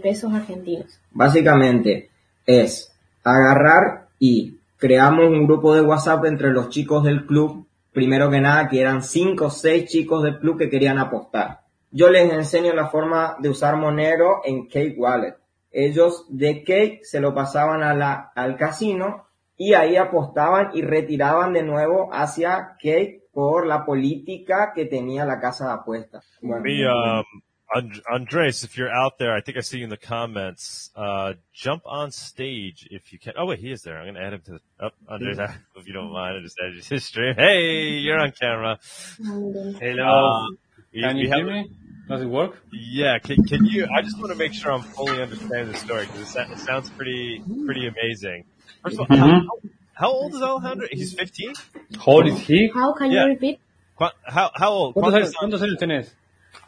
pesos 0.00 0.32
argentinos. 0.32 1.00
Básicamente 1.10 2.10
es 2.46 2.96
agarrar 3.24 4.06
y 4.20 4.60
creamos 4.76 5.30
un 5.30 5.46
grupo 5.46 5.74
de 5.74 5.80
WhatsApp 5.80 6.26
entre 6.26 6.52
los 6.52 6.68
chicos 6.68 7.02
del 7.02 7.26
club, 7.26 7.66
primero 7.92 8.30
que 8.30 8.40
nada 8.40 8.68
que 8.68 8.80
eran 8.80 9.02
cinco 9.02 9.46
o 9.46 9.50
seis 9.50 9.86
chicos 9.90 10.22
del 10.22 10.38
club 10.38 10.56
que 10.56 10.70
querían 10.70 10.98
apostar. 10.98 11.62
Yo 11.90 12.08
les 12.08 12.32
enseño 12.32 12.72
la 12.72 12.86
forma 12.86 13.34
de 13.40 13.48
usar 13.48 13.76
Monero 13.76 14.42
en 14.44 14.68
Cake 14.68 14.94
Wallet. 14.96 15.34
Ellos 15.72 16.24
de 16.28 16.62
Cake 16.62 17.00
se 17.02 17.18
lo 17.18 17.34
pasaban 17.34 17.82
a 17.82 17.94
la, 17.94 18.30
al 18.36 18.56
casino 18.56 19.24
y 19.56 19.74
ahí 19.74 19.96
apostaban 19.96 20.70
y 20.72 20.82
retiraban 20.82 21.52
de 21.52 21.64
nuevo 21.64 22.10
hacia 22.12 22.76
Cake 22.80 23.24
por 23.38 23.68
la 23.68 23.84
política 23.86 24.72
que 24.74 24.86
tenía 24.86 25.24
la 25.24 25.38
casa 25.38 25.66
de 25.68 25.72
apuestas. 25.74 26.24
Bueno, 26.42 26.60
Me, 26.64 26.84
um, 26.84 27.24
And- 27.72 28.02
Andres, 28.10 28.64
if 28.64 28.76
you're 28.76 28.90
out 28.90 29.18
there, 29.18 29.32
I 29.32 29.40
think 29.42 29.56
I 29.56 29.60
see 29.60 29.78
you 29.78 29.84
in 29.84 29.90
the 29.90 29.96
comments. 29.96 30.90
Uh, 30.96 31.34
jump 31.52 31.82
on 31.86 32.10
stage 32.10 32.88
if 32.90 33.12
you 33.12 33.18
can. 33.20 33.34
Oh 33.36 33.46
wait, 33.46 33.60
he 33.60 33.70
is 33.70 33.82
there. 33.82 33.96
I'm 33.98 34.06
gonna 34.12 34.26
add 34.26 34.32
him 34.32 34.40
to 34.46 34.52
the. 34.54 34.60
Oh, 34.80 34.90
Andres, 35.08 35.38
if 35.76 35.86
you 35.86 35.92
don't 35.92 36.10
mind, 36.10 36.36
I 36.38 36.40
just 36.42 36.56
added 36.58 36.82
his 36.84 37.04
stream. 37.04 37.34
Hey, 37.36 38.00
you're 38.00 38.18
on 38.18 38.32
camera. 38.32 38.78
Hello. 39.22 40.08
Uh, 40.08 40.56
Can 40.92 41.14
we 41.16 41.22
you 41.22 41.28
have- 41.28 41.36
hear 41.38 41.46
me? 41.46 41.70
Does 42.08 42.22
it 42.22 42.26
work? 42.26 42.56
Yeah, 42.72 43.18
can, 43.18 43.44
can 43.44 43.64
you? 43.66 43.86
I 43.94 44.00
just 44.02 44.18
want 44.18 44.32
to 44.32 44.36
make 44.38 44.54
sure 44.54 44.72
I'm 44.72 44.82
fully 44.82 45.22
understanding 45.22 45.70
the 45.70 45.76
story 45.78 46.06
because 46.06 46.34
it, 46.34 46.50
it 46.50 46.58
sounds 46.58 46.88
pretty 46.90 47.40
pretty 47.66 47.86
amazing. 47.86 48.46
First 48.82 48.98
of 48.98 49.06
all, 49.10 49.16
how, 49.16 49.42
how 49.98 50.10
old 50.10 50.34
is 50.34 50.42
Alejandro? 50.42 50.86
He's 50.90 51.12
15. 51.14 51.54
How 51.98 52.12
old 52.12 52.26
is 52.28 52.38
he? 52.38 52.70
How 52.72 52.92
can 52.94 53.10
Yeah. 53.10 53.22
you 53.24 53.28
repeat? 53.30 53.58
Qua- 53.96 54.12
How 54.24 54.50
how 54.54 54.70
old? 54.72 54.94
¿Cuántos 54.94 55.12
¿Cuántos 55.12 55.34
años, 55.34 55.34
cuántos 55.34 55.62
años 55.62 55.78
tenés? 55.78 56.10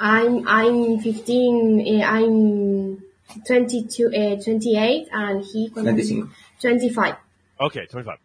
I'm 0.00 0.46
I'm 0.48 0.98
15. 1.00 1.80
Uh, 1.86 2.04
I'm 2.04 3.02
22, 3.46 4.06
uh, 4.08 4.42
28, 4.42 5.08
and 5.12 5.44
he 5.44 5.68
25. 5.70 6.28
25. 6.60 7.14
Okay, 7.60 7.86
25. 7.86 8.18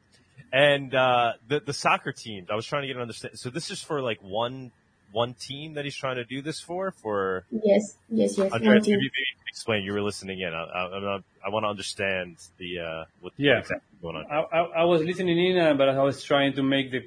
And 0.51 0.95
uh, 0.95 1.33
the 1.47 1.59
the 1.59 1.73
soccer 1.73 2.11
teams, 2.11 2.49
I 2.49 2.55
was 2.55 2.65
trying 2.65 2.83
to 2.83 2.87
get 2.87 2.95
an 2.95 3.01
understand. 3.03 3.37
So 3.37 3.49
this 3.49 3.69
is 3.69 3.81
for 3.83 4.01
like 4.01 4.19
one 4.23 4.71
one 5.11 5.33
team 5.35 5.75
that 5.75 5.85
he's 5.85 5.95
trying 5.95 6.15
to 6.15 6.23
do 6.25 6.41
this 6.41 6.59
for. 6.59 6.91
For 6.91 7.45
Yes, 7.51 7.97
yes, 8.09 8.37
yes. 8.37 8.51
Andrea, 8.51 8.73
one 8.75 8.81
maybe, 8.81 8.91
maybe 8.91 8.97
you 8.97 9.09
can 9.11 9.44
explain. 9.55 9.83
You 9.83 9.93
were 9.93 10.01
listening 10.01 10.41
in. 10.41 10.53
I, 10.53 10.63
I, 10.63 11.19
I, 11.45 11.49
want 11.49 11.63
to 11.63 11.69
understand 11.69 12.35
the 12.57 12.79
uh, 12.79 13.05
what 13.21 13.31
Yeah. 13.37 13.59
exactly 13.59 13.97
going 14.01 14.17
on. 14.17 14.25
I, 14.29 14.39
I, 14.57 14.59
I 14.81 14.83
was 14.83 15.01
listening 15.01 15.37
in, 15.39 15.57
uh, 15.57 15.73
but 15.75 15.87
I 15.87 16.03
was 16.03 16.21
trying 16.23 16.53
to 16.59 16.63
make 16.63 16.91
the 16.91 17.01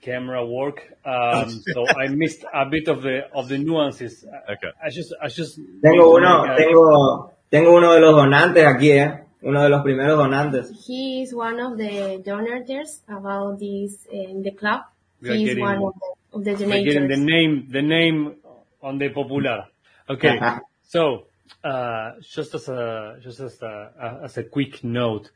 camera 0.00 0.44
work, 0.44 0.78
um, 1.06 1.62
so 1.74 1.86
I 1.86 2.08
missed 2.08 2.44
a 2.52 2.66
bit 2.66 2.88
of 2.88 3.02
the 3.02 3.30
of 3.32 3.48
the 3.48 3.58
nuances. 3.58 4.24
Okay. 4.54 4.72
I 4.84 4.90
just 4.90 5.14
I 5.22 5.28
just 5.28 5.60
Tengo 5.80 6.16
uno, 6.16 6.32
tengo, 6.56 7.30
tengo 7.48 7.76
uno 7.76 7.94
de 7.94 8.00
los 8.00 8.14
donantes 8.16 8.66
aquí, 8.66 8.90
eh. 8.90 9.18
Uno 9.44 9.62
de 9.62 9.68
los 9.68 9.82
primeros 9.82 10.18
donantes. 10.18 10.70
He 10.86 11.22
is 11.22 11.32
one 11.34 11.60
of 11.60 11.76
the 11.78 12.20
donors 12.24 13.02
about 13.08 13.58
this 13.60 14.06
in 14.10 14.42
the 14.42 14.50
club. 14.52 14.82
We 15.20 15.28
He 15.28 15.42
is 15.44 15.48
getting- 15.50 15.64
one 15.64 15.76
of 15.76 15.94
the, 15.94 16.50
of 16.52 16.58
the 16.58 16.66
We're 16.66 16.82
getting 16.82 17.08
the 17.08 17.16
name 17.16 17.68
the 17.70 17.82
name 17.82 18.34
on 18.82 18.98
the 18.98 19.08
popular. 19.10 19.66
Okay, 20.08 20.36
so 20.82 21.00
uh, 21.14 21.31
just 22.34 22.54
as 22.54 22.68
a 22.68 23.18
just 23.22 23.40
as 23.40 23.60
a 23.62 24.20
as 24.24 24.36
a 24.38 24.44
quick 24.44 24.82
note, 24.84 25.30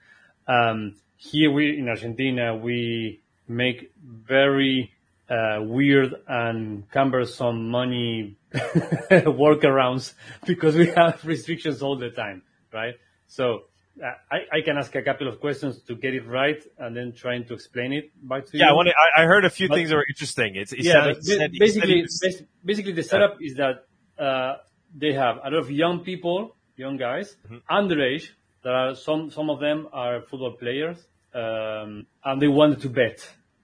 um, 0.48 0.94
here 1.16 1.50
we 1.50 1.78
in 1.78 1.88
Argentina 1.88 2.56
we 2.56 3.20
make 3.48 3.92
very 4.02 4.92
uh, 5.28 5.58
weird 5.62 6.14
and 6.28 6.88
cumbersome 6.90 7.68
money 7.70 8.36
workarounds 8.54 10.14
because 10.46 10.74
we 10.74 10.86
have 10.88 11.24
restrictions 11.24 11.82
all 11.82 11.96
the 11.96 12.10
time, 12.10 12.42
right? 12.72 12.94
So. 13.26 13.62
Uh, 13.98 14.08
I, 14.30 14.58
I 14.58 14.60
can 14.60 14.76
ask 14.76 14.94
a 14.94 15.00
couple 15.00 15.26
of 15.26 15.40
questions 15.40 15.80
to 15.88 15.94
get 15.94 16.12
it 16.12 16.26
right 16.26 16.62
and 16.78 16.94
then 16.94 17.14
trying 17.14 17.46
to 17.46 17.54
explain 17.54 17.94
it 17.94 18.10
back 18.28 18.44
to 18.44 18.58
you. 18.58 18.62
Yeah, 18.62 18.72
I, 18.74 19.20
I, 19.20 19.22
I 19.22 19.24
heard 19.24 19.46
a 19.46 19.48
few 19.48 19.68
things 19.68 19.88
that 19.88 19.96
were 19.96 20.04
interesting. 20.06 20.54
It's, 20.54 20.74
it 20.74 20.80
yeah, 20.84 20.92
sounded- 20.92 21.14
but 21.16 21.24
he 21.24 21.30
said- 21.32 21.38
ba- 21.38 21.56
he 21.56 22.06
said 22.08 22.32
he 22.34 22.46
basically, 22.62 22.92
the 22.92 23.02
setup 23.02 23.38
is 23.40 23.54
that 23.54 23.86
uh, 24.18 24.56
they 24.98 25.12
have 25.12 25.36
a 25.44 25.50
lot 25.50 25.54
of 25.64 25.70
young 25.70 26.00
people, 26.00 26.54
young 26.76 26.96
guys, 26.96 27.36
Mm-hmm. 27.44 27.58
underage. 27.70 28.30
There 28.62 28.74
are 28.74 28.94
some 28.96 29.30
some 29.30 29.48
of 29.50 29.60
them 29.60 29.88
are 29.92 30.22
football 30.22 30.52
players, 30.52 30.98
um, 31.34 32.06
and 32.24 32.40
they 32.42 32.48
wanted 32.48 32.80
to 32.82 32.88
bet 32.88 33.18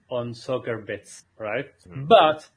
on 0.09 0.33
soccer 0.33 0.77
bets, 0.77 1.25
right? 1.39 1.67
Mm-hmm. 1.89 2.05
But 2.07 2.47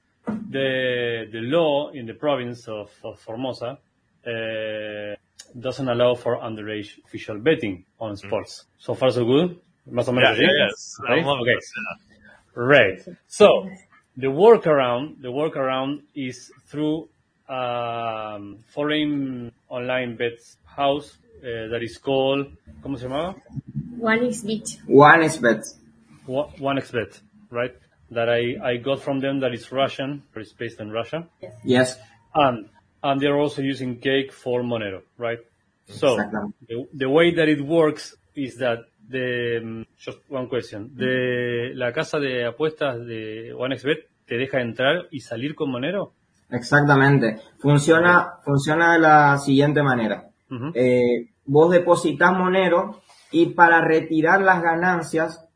the 0.51 1.27
the 1.33 1.41
law 1.41 1.91
in 1.91 2.07
the 2.07 2.15
province 2.15 2.69
of, 2.69 2.91
of 3.03 3.19
Formosa 3.21 3.79
uh, 4.27 5.15
doesn't 5.59 5.89
allow 5.89 6.15
for 6.15 6.37
underage 6.39 6.99
official 7.05 7.39
betting 7.39 7.85
on 7.99 8.17
sports. 8.17 8.67
So 8.79 8.95
far, 8.95 9.11
so 9.11 9.25
good. 9.25 9.59
Más 9.91 10.09
o 10.09 10.13
Mm-hmm. 10.13 10.21
yeah, 10.21 10.35
yeah, 10.35 10.67
yes. 10.69 10.97
Right? 11.09 11.25
Okay. 11.25 11.55
this. 11.55 11.73
Yeah. 11.77 12.63
Right. 12.63 13.01
So 13.29 13.69
the 14.17 14.27
workaround, 14.29 15.21
the 15.23 15.29
workaround 15.29 16.03
is 16.15 16.51
through 16.67 17.09
um, 17.49 18.59
foreign 18.75 19.53
online 19.69 20.17
bets 20.17 20.57
house 20.65 21.19
uh, 21.39 21.69
that 21.71 21.83
is 21.83 21.99
called, 21.99 22.47
¿cómo 22.83 22.99
se 22.99 23.07
llamaba? 23.07 23.37
One 23.99 24.27
is 24.27 24.43
bit. 24.43 24.79
One 24.87 25.23
is 25.23 25.39
bet. 25.39 25.63
One- 26.27 26.51
1xBet, 26.59 27.21
right? 27.51 27.75
That 28.11 28.29
I, 28.29 28.57
I 28.63 28.77
got 28.77 29.01
from 29.01 29.21
them 29.21 29.41
that 29.41 29.55
is 29.55 29.71
Russian, 29.73 30.23
or 30.35 30.43
it's 30.43 30.53
based 30.53 30.81
in 30.81 30.91
Russia. 30.91 31.27
Yes. 31.65 31.97
And, 32.35 32.69
and 33.03 33.21
they're 33.21 33.39
also 33.39 33.63
using 33.63 33.99
Cake 33.99 34.33
for 34.33 34.63
Monero, 34.63 35.03
right? 35.19 35.39
So 35.87 36.15
Exactly. 36.15 36.53
the, 36.69 36.89
the 36.95 37.09
way 37.09 37.35
that 37.35 37.49
it 37.49 37.65
works 37.65 38.15
is 38.35 38.57
that 38.57 38.81
the, 39.09 39.61
um, 39.63 39.87
just 39.99 40.19
one 40.29 40.49
question, 40.49 40.91
de 40.97 41.73
la 41.75 41.93
casa 41.93 42.19
de 42.19 42.45
apuestas 42.45 43.07
de 43.07 43.53
1xBet 43.55 44.05
te 44.27 44.37
deja 44.37 44.61
entrar 44.61 45.07
y 45.13 45.21
salir 45.21 45.55
con 45.55 45.71
Monero? 45.71 46.13
Exactamente. 46.51 47.39
Funciona, 47.59 48.35
funciona 48.45 48.93
de 48.95 48.99
la 48.99 49.39
siguiente 49.39 49.83
manera. 49.83 50.29
Eh, 50.75 51.29
vos 51.45 51.71
depositas 51.71 52.33
Monero 52.33 53.01
y 53.33 53.47
para 53.47 53.81
retirar 53.81 54.41
las 54.41 54.63
ganancias, 54.63 55.49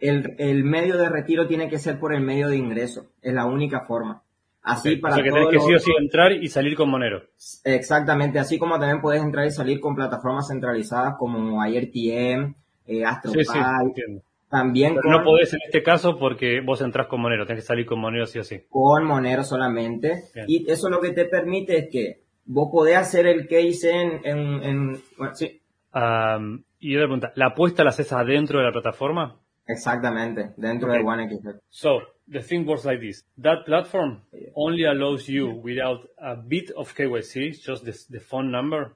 el, 0.00 0.34
el 0.38 0.64
medio 0.64 0.96
de 0.96 1.08
retiro 1.08 1.46
tiene 1.46 1.68
que 1.68 1.78
ser 1.78 1.98
por 1.98 2.14
el 2.14 2.22
medio 2.22 2.48
de 2.48 2.56
ingreso. 2.56 3.06
Es 3.22 3.34
la 3.34 3.46
única 3.46 3.80
forma. 3.80 4.22
Así 4.62 4.94
Ok, 4.94 4.98
o 4.98 5.00
para 5.00 5.14
sea 5.14 5.24
que 5.24 5.30
tenés 5.30 5.48
que 5.48 5.56
los 5.56 5.64
sí 5.64 5.74
o 5.74 5.78
sí 5.78 5.92
entrar 5.96 6.32
y 6.32 6.48
salir 6.48 6.76
con 6.76 6.90
Monero. 6.90 7.22
Exactamente, 7.62 8.40
así 8.40 8.58
como 8.58 8.78
también 8.80 9.00
puedes 9.00 9.22
entrar 9.22 9.46
y 9.46 9.52
salir 9.52 9.78
con 9.78 9.94
plataformas 9.94 10.48
centralizadas 10.48 11.14
como 11.16 11.62
AirTM, 11.62 12.54
eh, 12.88 13.04
Sí, 13.32 13.44
sí, 13.44 13.58
entiendo. 13.82 14.22
También 14.56 14.94
Pero 14.94 15.02
con, 15.02 15.10
no 15.12 15.22
podés 15.24 15.52
en 15.54 15.60
este 15.64 15.82
caso 15.82 16.18
porque 16.18 16.60
vos 16.60 16.80
entrás 16.80 17.06
con 17.06 17.20
Monero, 17.20 17.46
tenés 17.46 17.62
que 17.64 17.66
salir 17.68 17.86
con 17.86 18.00
Monero 18.00 18.26
sí 18.26 18.38
o 18.38 18.44
sí. 18.44 18.60
con 18.68 19.04
Monero 19.04 19.42
solamente. 19.44 20.24
Bien. 20.34 20.46
Y 20.48 20.70
eso 20.70 20.88
lo 20.88 21.00
que 21.00 21.12
te 21.12 21.24
permite 21.26 21.76
es 21.78 21.88
que 21.90 22.20
vos 22.46 22.68
podés 22.72 22.96
hacer 22.96 23.26
el 23.26 23.46
case 23.48 23.90
en, 23.90 24.20
en, 24.24 24.62
en- 24.62 25.02
bueno, 25.18 25.34
sí, 25.34 25.60
Am, 25.92 26.62
y 26.78 26.94
otra 26.96 27.06
pregunta, 27.06 27.32
¿la 27.36 27.46
apuesta 27.46 27.82
la 27.84 27.90
haces 27.90 28.12
adentro 28.12 28.58
de 28.58 28.64
la 28.66 28.72
plataforma? 28.72 29.36
exactamente, 29.68 30.50
dentro 30.56 30.88
Ok. 30.90 30.96
de 30.98 31.02
OneXBet. 31.04 31.56
So, 31.70 32.00
the 32.30 32.40
thing 32.40 32.64
works 32.66 32.84
like 32.84 33.00
this. 33.00 33.26
That 33.42 33.64
platform 33.66 34.20
only 34.54 34.84
allows 34.84 35.26
you 35.26 35.48
without 35.64 36.08
a 36.18 36.36
bit 36.36 36.70
of 36.76 36.94
KYC, 36.94 37.52
just 37.66 37.84
the, 37.84 37.92
the 38.10 38.20
phone 38.20 38.50
number. 38.52 38.92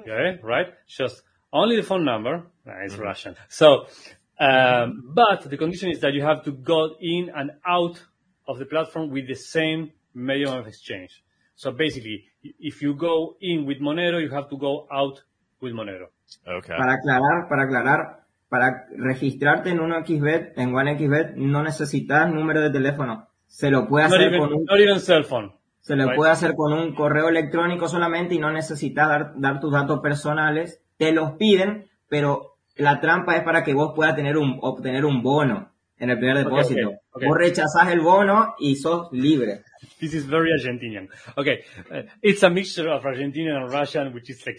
Okay, 0.00 0.38
right? 0.42 0.68
Just 0.86 1.22
only 1.54 1.76
the 1.76 1.82
phone 1.82 2.04
number. 2.04 2.34
Nah, 2.66 2.84
it's 2.84 2.96
Russian. 2.96 3.34
So, 3.48 3.86
um, 4.38 5.12
but 5.14 5.48
the 5.48 5.56
condition 5.56 5.88
is 5.90 6.00
that 6.00 6.12
you 6.12 6.22
have 6.22 6.42
to 6.44 6.52
go 6.52 6.96
in 7.00 7.30
and 7.34 7.52
out 7.66 7.96
of 8.46 8.58
the 8.58 8.66
platform 8.66 9.10
with 9.10 9.26
the 9.26 9.34
same 9.36 9.92
medium 10.14 10.52
of 10.58 10.66
exchange. 10.66 11.22
So 11.56 11.70
basically, 11.70 12.24
if 12.60 12.82
you 12.82 12.94
go 12.94 13.36
in 13.40 13.64
with 13.64 13.78
Monero, 13.80 14.20
you 14.20 14.30
have 14.30 14.48
to 14.50 14.56
go 14.58 14.86
out 14.92 15.22
with 15.60 15.72
Monero. 15.72 16.08
Okay. 16.46 16.76
Para 16.76 16.94
aclarar, 16.94 17.48
para 17.48 17.62
aclarar, 17.62 18.24
para 18.48 18.86
registrarte 18.96 19.70
en 19.70 19.80
un 19.80 19.92
XBet, 20.04 20.58
en 20.58 20.74
OneXBet, 20.74 21.36
no 21.36 21.62
necesitas 21.62 22.30
número 22.32 22.60
de 22.60 22.70
teléfono. 22.70 23.28
Se 23.46 23.70
lo 23.70 23.86
puede 23.86 24.06
hacer 24.06 24.22
even, 24.22 24.40
con 24.40 24.52
un 24.52 24.64
not 24.64 24.78
even 24.80 25.00
cell 25.00 25.24
phone. 25.24 25.52
Se 25.80 25.94
lo 25.96 26.06
Right. 26.06 26.16
puede 26.16 26.32
hacer 26.32 26.54
con 26.56 26.72
un 26.72 26.94
correo 26.94 27.28
electrónico 27.28 27.88
solamente 27.88 28.34
y 28.34 28.38
no 28.38 28.50
necesitas 28.50 29.08
dar, 29.08 29.32
dar 29.36 29.60
tus 29.60 29.72
datos 29.72 30.00
personales. 30.00 30.82
Te 31.04 31.12
los 31.12 31.32
piden, 31.32 31.86
pero 32.08 32.56
la 32.76 32.98
trampa 32.98 33.36
es 33.36 33.42
para 33.42 33.62
que 33.62 33.74
vos 33.74 33.92
puedas 33.94 34.16
tener 34.16 34.38
un, 34.38 34.58
obtener 34.62 35.04
un 35.04 35.22
bono 35.22 35.70
en 35.98 36.08
el 36.08 36.18
primer 36.18 36.38
depósito. 36.38 36.88
ok, 36.88 36.96
ok. 37.12 37.24
Vos 37.26 37.36
rechazás 37.36 37.92
el 37.92 38.00
bono 38.00 38.54
y 38.58 38.76
sos 38.76 39.08
libre. 39.12 39.64
This 40.00 40.14
is 40.14 40.24
very 40.26 40.50
Argentinian. 40.50 41.08
Okay, 41.36 41.64
uh, 41.90 42.02
it's 42.22 42.42
a 42.42 42.48
mixture 42.48 42.88
of 42.88 43.02
Argentinian 43.04 43.56
and 43.56 43.70
Russian, 43.70 44.14
which 44.14 44.30
is 44.30 44.44
like 44.46 44.58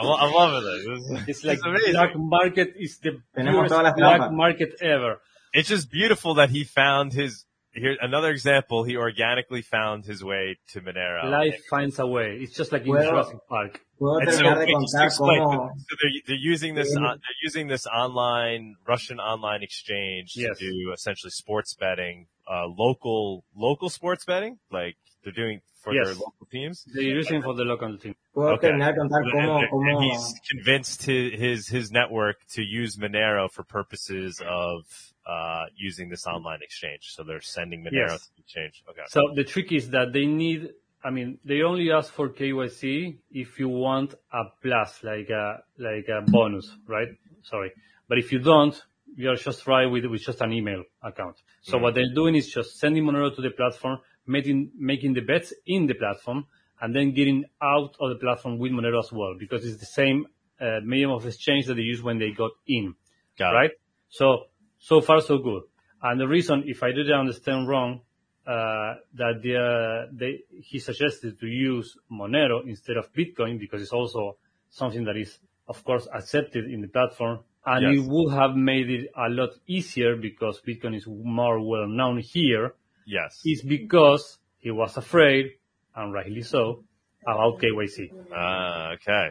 I'm, 0.00 0.08
I'm 0.08 0.32
loving 0.32 0.62
it. 0.66 1.28
it's 1.28 1.44
like 1.44 1.58
amazing. 1.64 1.92
black 1.92 2.12
market 2.16 2.72
is 2.76 2.98
the 2.98 3.20
Tenemos 3.36 3.68
purest 3.68 3.96
black 3.96 4.32
market 4.32 4.74
ever. 4.80 5.20
It's 5.52 5.68
just 5.68 5.90
beautiful 5.90 6.34
that 6.36 6.48
he 6.48 6.64
found 6.64 7.12
his. 7.12 7.44
Here, 7.74 7.96
another 8.00 8.30
example. 8.30 8.84
He 8.84 8.96
organically 8.96 9.62
found 9.62 10.04
his 10.04 10.22
way 10.22 10.56
to 10.72 10.80
Monero. 10.80 11.24
Life 11.30 11.60
finds 11.68 11.98
a 11.98 12.06
way. 12.06 12.38
It's 12.40 12.54
just 12.56 12.70
like 12.72 12.82
in 12.82 12.90
Well, 12.90 13.08
Jurassic 13.10 13.38
Park. 13.48 13.80
Puedo 14.00 14.20
And 14.22 14.30
so, 14.32 14.38
terminar 14.38 14.54
de 14.54 14.60
wait, 14.72 14.80
just 14.82 14.94
contar 14.94 15.06
explain. 15.06 15.40
cómo... 15.40 15.68
So 15.76 15.96
they're, 16.02 16.10
they're 16.28 16.36
using 16.36 16.74
this. 16.74 16.90
Sí. 16.92 16.96
On, 16.96 17.02
they're 17.02 17.42
using 17.42 17.66
this 17.68 17.86
online 17.86 18.76
Russian 18.86 19.18
online 19.18 19.62
exchange 19.62 20.32
Yes. 20.36 20.58
to 20.58 20.64
do 20.70 20.92
essentially 20.92 21.30
sports 21.30 21.74
betting, 21.74 22.26
uh, 22.50 22.66
local 22.66 23.44
local 23.56 23.88
sports 23.90 24.24
betting. 24.24 24.58
Like 24.70 24.96
they're 25.22 25.32
doing 25.32 25.60
for 25.82 25.92
their 25.94 26.14
local 26.14 26.46
teams. 26.50 26.84
They're 26.92 27.02
using 27.02 27.42
for 27.42 27.54
the 27.54 27.64
local 27.64 27.96
team. 27.98 28.14
Puedo 28.36 28.54
Okay. 28.54 28.68
terminar 28.68 28.92
de 28.92 29.00
And, 29.00 29.88
and 29.88 30.04
he's 30.04 30.34
convinced 30.50 31.02
his, 31.04 31.32
his 31.40 31.68
his 31.68 31.90
network 31.90 32.36
to 32.54 32.62
use 32.62 32.96
Monero 32.96 33.50
for 33.50 33.62
purposes 33.64 34.40
of 34.46 34.84
uh, 35.26 35.64
using 35.76 36.08
this 36.08 36.26
online 36.26 36.60
exchange. 36.62 37.12
So 37.14 37.22
they're 37.24 37.40
sending 37.40 37.80
Monero 37.82 38.08
Yes. 38.10 38.26
to 38.26 38.30
the 38.36 38.42
exchange. 38.42 38.82
Okay. 38.90 39.02
So 39.08 39.20
the 39.34 39.44
trick 39.44 39.72
is 39.72 39.90
that 39.90 40.12
they 40.12 40.26
need, 40.26 40.70
I 41.02 41.10
mean, 41.10 41.38
they 41.44 41.62
only 41.62 41.90
ask 41.90 42.12
for 42.12 42.28
KYC 42.28 43.18
if 43.30 43.58
you 43.58 43.68
want 43.68 44.14
a 44.32 44.42
plus, 44.62 45.02
like 45.02 45.30
a, 45.30 45.58
like 45.78 46.08
a 46.08 46.22
bonus, 46.30 46.70
right? 46.86 47.08
Sorry. 47.42 47.72
But 48.08 48.18
if 48.18 48.32
you 48.32 48.38
don't, 48.38 48.80
you're 49.16 49.36
just 49.36 49.66
right 49.66 49.86
with, 49.86 50.04
with 50.06 50.22
just 50.22 50.40
an 50.40 50.52
email 50.52 50.82
account. 51.02 51.36
So 51.62 51.78
what 51.78 51.94
they're 51.94 52.12
doing 52.14 52.34
is 52.34 52.48
just 52.48 52.78
sending 52.78 53.04
Monero 53.04 53.34
to 53.34 53.40
the 53.40 53.50
platform, 53.50 53.98
making, 54.26 54.72
making 54.76 55.14
the 55.14 55.20
bets 55.20 55.54
in 55.66 55.86
the 55.86 55.94
platform, 55.94 56.46
and 56.80 56.94
then 56.94 57.14
getting 57.14 57.44
out 57.62 57.94
of 58.00 58.10
the 58.10 58.16
platform 58.20 58.58
with 58.58 58.72
Monero 58.72 58.98
as 58.98 59.10
well, 59.12 59.34
because 59.38 59.64
it's 59.64 59.78
the 59.78 59.86
same 59.86 60.26
uh, 60.60 60.80
medium 60.84 61.12
of 61.12 61.24
exchange 61.26 61.66
that 61.66 61.74
they 61.74 61.82
use 61.82 62.02
when 62.02 62.18
they 62.18 62.30
got 62.30 62.50
in 62.66 62.94
Got 63.38 63.52
it. 63.52 63.54
right? 63.54 63.70
So, 64.08 64.44
so 64.84 65.00
far 65.00 65.20
so 65.22 65.38
good. 65.38 65.62
And 66.02 66.20
the 66.20 66.28
reason, 66.28 66.64
if 66.66 66.82
I 66.82 66.88
didn't 66.92 67.18
understand 67.18 67.66
wrong, 67.66 68.02
uh, 68.46 68.96
that 69.14 69.40
the, 69.42 69.56
uh, 69.56 70.10
they, 70.12 70.40
he 70.62 70.78
suggested 70.78 71.40
to 71.40 71.46
use 71.46 71.96
Monero 72.12 72.60
instead 72.68 72.98
of 72.98 73.10
Bitcoin 73.14 73.58
because 73.58 73.80
it's 73.80 73.94
also 73.94 74.36
something 74.68 75.04
that 75.04 75.16
is, 75.16 75.38
of 75.68 75.82
course, 75.84 76.06
accepted 76.14 76.66
in 76.70 76.82
the 76.82 76.88
platform. 76.88 77.38
And 77.64 77.96
Yes. 77.96 78.04
it 78.04 78.10
would 78.10 78.34
have 78.34 78.54
made 78.54 78.90
it 78.90 79.10
a 79.16 79.30
lot 79.30 79.52
easier 79.66 80.16
because 80.16 80.60
Bitcoin 80.60 80.94
is 80.94 81.06
more 81.08 81.58
well 81.60 81.88
known 81.88 82.18
here 82.18 82.74
Yes. 83.06 83.40
is 83.46 83.62
because 83.62 84.38
he 84.58 84.70
was 84.70 84.98
afraid, 84.98 85.52
and 85.96 86.12
rightly 86.12 86.42
so, 86.42 86.84
about 87.26 87.58
KYC. 87.58 88.10
Ah, 88.36 88.92
okay. 88.92 89.30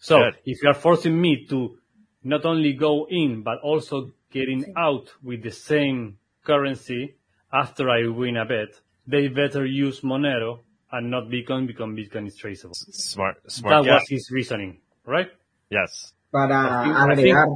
So 0.00 0.18
Good. 0.18 0.34
if 0.44 0.62
you 0.62 0.68
are 0.70 0.74
forcing 0.74 1.20
me 1.20 1.46
to 1.50 1.78
not 2.24 2.44
only 2.44 2.72
go 2.72 3.06
in, 3.08 3.42
but 3.44 3.58
also 3.62 4.10
getting 4.30 4.72
out 4.76 5.10
with 5.22 5.42
the 5.42 5.50
same 5.50 6.18
currency 6.44 7.16
after 7.52 7.88
I 7.90 8.06
win 8.08 8.36
a 8.36 8.44
bet, 8.44 8.80
they 9.06 9.28
better 9.28 9.64
use 9.64 10.00
Monero 10.00 10.60
and 10.92 11.10
not 11.10 11.24
Bitcoin 11.28 11.66
because 11.66 11.88
Bitcoin 11.88 12.26
is 12.26 12.36
traceable. 12.36 12.74
Smart, 12.74 13.36
smart. 13.50 13.84
That 13.84 13.92
was 13.92 14.08
his 14.08 14.30
reasoning, 14.30 14.78
right? 15.04 15.28
Yes. 15.70 16.12
Para 16.32 16.54
I 16.54 16.84
think- 16.84 16.96
I 16.96 17.12
agregar, 17.12 17.46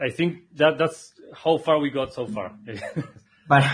I 0.00 0.10
think 0.10 0.56
that 0.56 0.78
that's 0.78 1.14
how 1.34 1.58
far 1.58 1.78
we 1.78 1.90
got 1.90 2.12
so 2.12 2.26
far. 2.26 2.52
para, 3.48 3.70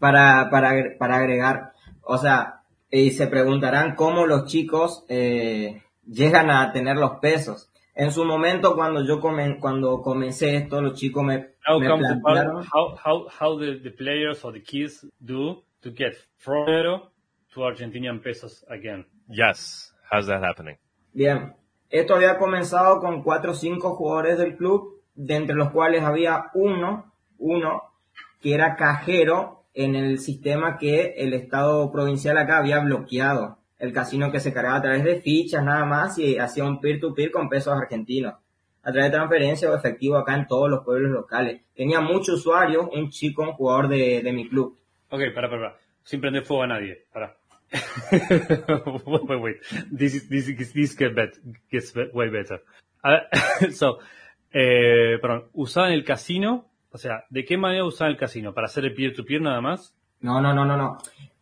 para, 0.00 0.50
para, 0.50 0.98
para 0.98 1.16
agregar, 1.16 1.72
o 2.02 2.18
sea, 2.18 2.60
y 2.90 3.10
se 3.10 3.26
preguntarán 3.26 3.96
cómo 3.96 4.26
los 4.26 4.46
chicos 4.46 5.04
eh, 5.08 5.82
llegan 6.06 6.50
a 6.50 6.72
tener 6.72 6.96
los 6.96 7.18
pesos. 7.20 7.70
En 7.96 8.10
su 8.12 8.24
momento, 8.24 8.74
cuando 8.74 9.04
yo 9.04 9.20
comen, 9.20 9.58
cuando 9.60 10.02
comencé 10.02 10.56
esto, 10.56 10.80
los 10.82 10.98
chicos 10.98 11.24
me, 11.24 11.53
how 11.64 11.78
me 11.78 11.86
comes 11.86 12.06
the 12.08 12.20
plantearon, 12.20 12.64
how 12.72 12.96
how 13.02 13.28
how 13.28 13.58
the, 13.58 13.80
the 13.82 13.90
players 13.90 14.44
or 14.44 14.52
the 14.52 14.60
kids 14.60 15.04
do 15.24 15.62
to 15.82 15.90
get 15.90 16.14
from 16.38 16.66
Monero 16.66 17.08
to 17.54 17.60
Argentinian 17.60 18.22
pesos 18.22 18.64
again? 18.68 19.04
Yes. 19.28 19.92
How's 20.10 20.26
that 20.26 20.42
happening? 20.42 20.76
Bien, 21.12 21.54
esto 21.90 22.14
había 22.14 22.38
comenzado 22.38 23.00
con 23.00 23.22
cuatro 23.22 23.52
o 23.52 23.54
cinco 23.54 23.94
jugadores 23.94 24.38
del 24.38 24.56
club, 24.56 25.00
de 25.14 25.34
entre 25.36 25.56
los 25.56 25.70
cuales 25.70 26.02
había 26.02 26.50
uno, 26.54 27.12
uno 27.38 27.82
que 28.40 28.54
era 28.54 28.76
cajero 28.76 29.64
en 29.72 29.94
el 29.94 30.18
sistema 30.18 30.76
que 30.76 31.14
el 31.16 31.32
Estado 31.34 31.90
provincial 31.90 32.36
acá 32.36 32.58
había 32.58 32.80
bloqueado. 32.80 33.58
El 33.78 33.92
casino 33.92 34.30
que 34.30 34.40
se 34.40 34.52
cargaba 34.52 34.76
a 34.76 34.82
través 34.82 35.04
de 35.04 35.20
fichas 35.20 35.64
nada 35.64 35.84
más 35.84 36.18
y 36.18 36.38
hacía 36.38 36.64
un 36.64 36.80
peer-to-peer 36.80 37.30
con 37.30 37.48
pesos 37.48 37.74
argentinos. 37.74 38.34
A 38.84 38.92
través 38.92 39.10
de 39.10 39.16
transferencia 39.16 39.70
o 39.70 39.74
efectivo 39.76 40.16
acá 40.18 40.34
en 40.36 40.46
todos 40.46 40.68
los 40.70 40.84
pueblos 40.84 41.10
locales. 41.10 41.62
Tenía 41.74 42.00
muchos 42.00 42.40
usuarios, 42.40 42.86
un 42.92 43.08
chico, 43.10 43.42
un 43.42 43.52
jugador 43.52 43.88
de, 43.88 44.20
de 44.22 44.32
mi 44.32 44.48
club. 44.48 44.76
Okay, 45.10 45.30
para, 45.32 45.48
para, 45.48 45.62
para. 45.70 45.76
Sin 46.02 46.20
prender 46.20 46.44
fuego 46.44 46.64
a 46.64 46.66
nadie. 46.66 47.04
Para. 47.12 47.34
wait, 48.12 49.22
wait, 49.28 49.40
wait. 49.40 49.56
This 49.90 50.14
is, 50.14 50.28
this 50.28 50.48
is, 50.48 50.72
this 50.72 50.94
get 50.96 51.14
bet, 51.14 51.34
gets 51.70 51.94
way 52.12 52.28
better. 52.28 52.62
Ah, 53.02 53.22
so, 53.72 53.98
eh, 54.52 55.18
perdón, 55.20 55.44
usaban 55.54 55.92
el 55.92 56.04
casino, 56.04 56.66
o 56.90 56.98
sea, 56.98 57.24
¿de 57.30 57.44
qué 57.44 57.56
manera 57.56 57.84
usaban 57.84 58.12
el 58.12 58.18
casino? 58.18 58.52
¿Para 58.54 58.66
hacer 58.66 58.84
el 58.84 58.94
peer-to-peer 58.94 59.40
nada 59.42 59.60
más? 59.60 59.94
No, 60.20 60.40
no, 60.40 60.54
no, 60.54 60.64
no, 60.64 60.76
no. 60.76 60.98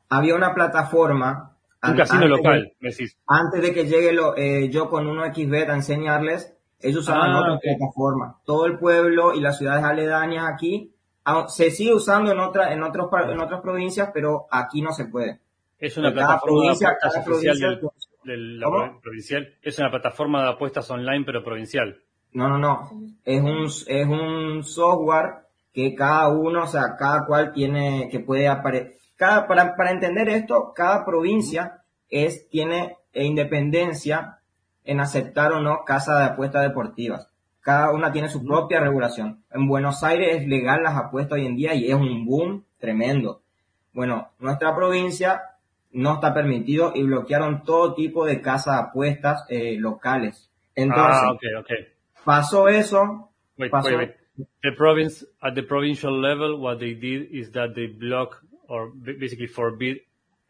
Había 0.08 0.34
una 0.34 0.54
plataforma. 0.54 1.56
Un 1.82 1.90
an- 1.90 1.96
casino 1.96 2.22
antes 2.22 2.30
de- 2.30 2.36
local, 2.36 2.72
me 2.80 2.90
decís. 2.90 3.16
antes 3.26 3.60
de 3.62 3.72
que 3.74 3.86
llegue 3.86 4.12
lo, 4.12 4.36
eh, 4.36 4.68
yo 4.70 4.88
con 4.88 5.06
1xbet 5.06 5.68
a 5.68 5.74
enseñarles, 5.74 6.56
ellos 6.82 7.00
usaban 7.00 7.30
Ah, 7.30 7.40
otra 7.40 7.54
ok. 7.54 7.60
plataforma. 7.62 8.36
Todo 8.44 8.66
el 8.66 8.78
pueblo 8.78 9.34
y 9.34 9.40
las 9.40 9.58
ciudades 9.58 9.84
aledañas 9.84 10.46
aquí 10.52 10.90
ah, 11.24 11.46
se 11.48 11.70
sigue 11.70 11.94
usando 11.94 12.30
en 12.32 12.38
otra, 12.40 12.72
en 12.72 12.82
otros, 12.82 13.08
en 13.28 13.40
otras 13.40 13.60
provincias, 13.60 14.10
pero 14.12 14.46
aquí 14.50 14.82
no 14.82 14.92
se 14.92 15.06
puede. 15.06 15.38
Es 15.78 15.96
una 15.96 16.12
Cada 16.14 16.26
plataforma 16.40 16.58
provincia- 16.60 16.88
de 16.88 16.94
apuestas 16.94 17.24
provincial. 19.02 19.54
Es 19.62 19.78
una 19.78 19.90
plataforma 19.90 20.42
de 20.44 20.50
apuestas 20.50 20.90
online, 20.90 21.24
pero 21.24 21.42
provincial. 21.44 22.00
No, 22.32 22.48
no, 22.48 22.58
no. 22.58 22.90
Es 23.24 23.40
un, 23.42 23.64
es 23.86 24.06
un 24.06 24.64
software 24.64 25.34
que 25.72 25.94
cada 25.94 26.28
uno, 26.28 26.62
o 26.64 26.66
sea, 26.66 26.96
cada 26.98 27.26
cual 27.26 27.52
tiene, 27.52 28.08
que 28.10 28.20
puede 28.20 28.48
aparecer. 28.48 28.96
Cada, 29.16 29.46
para, 29.46 29.76
para 29.76 29.90
entender 29.90 30.28
esto, 30.28 30.72
cada 30.74 31.04
provincia 31.04 31.82
es, 32.10 32.48
tiene 32.48 32.96
eh, 33.12 33.24
independencia 33.24 34.38
en 34.84 35.00
aceptar 35.00 35.52
o 35.52 35.60
no 35.60 35.84
casas 35.84 36.18
de 36.18 36.24
apuestas 36.26 36.62
deportivas. 36.62 37.28
Cada 37.60 37.92
una 37.92 38.10
tiene 38.10 38.28
su 38.28 38.44
propia 38.44 38.80
regulación. 38.80 39.44
En 39.52 39.68
Buenos 39.68 40.02
Aires 40.02 40.36
es 40.36 40.48
legal 40.48 40.82
las 40.82 40.96
apuestas 40.96 41.38
hoy 41.38 41.46
en 41.46 41.56
día 41.56 41.74
y 41.74 41.88
es 41.88 41.94
un 41.94 42.24
boom 42.26 42.64
tremendo. 42.78 43.42
Bueno, 43.92 44.30
nuestra 44.40 44.74
provincia 44.74 45.42
no 45.92 46.14
está 46.14 46.34
permitido 46.34 46.92
y 46.94 47.02
bloquearon 47.02 47.62
todo 47.62 47.94
tipo 47.94 48.24
de 48.24 48.40
casas 48.40 48.76
de 48.76 48.82
apuestas 48.88 49.44
eh, 49.48 49.76
locales. 49.78 50.50
Entonces, 50.74 51.22
ah, 51.22 51.32
okay, 51.32 51.54
okay. 51.60 51.88
pasó 52.24 52.68
eso, 52.68 53.30
Wait, 53.58 53.70
pasó, 53.70 53.90
wait, 53.90 53.98
wait. 53.98 54.16
The 54.62 54.72
province, 54.72 55.26
at 55.42 55.54
the 55.54 55.62
provincial 55.62 56.20
level, 56.20 56.58
what 56.58 56.78
they 56.78 56.94
did 56.94 57.28
is 57.30 57.52
that 57.52 57.74
they 57.74 57.86
block 57.86 58.42
or 58.66 58.90
ba- 58.94 59.12
basically 59.18 59.46
forbid 59.46 59.98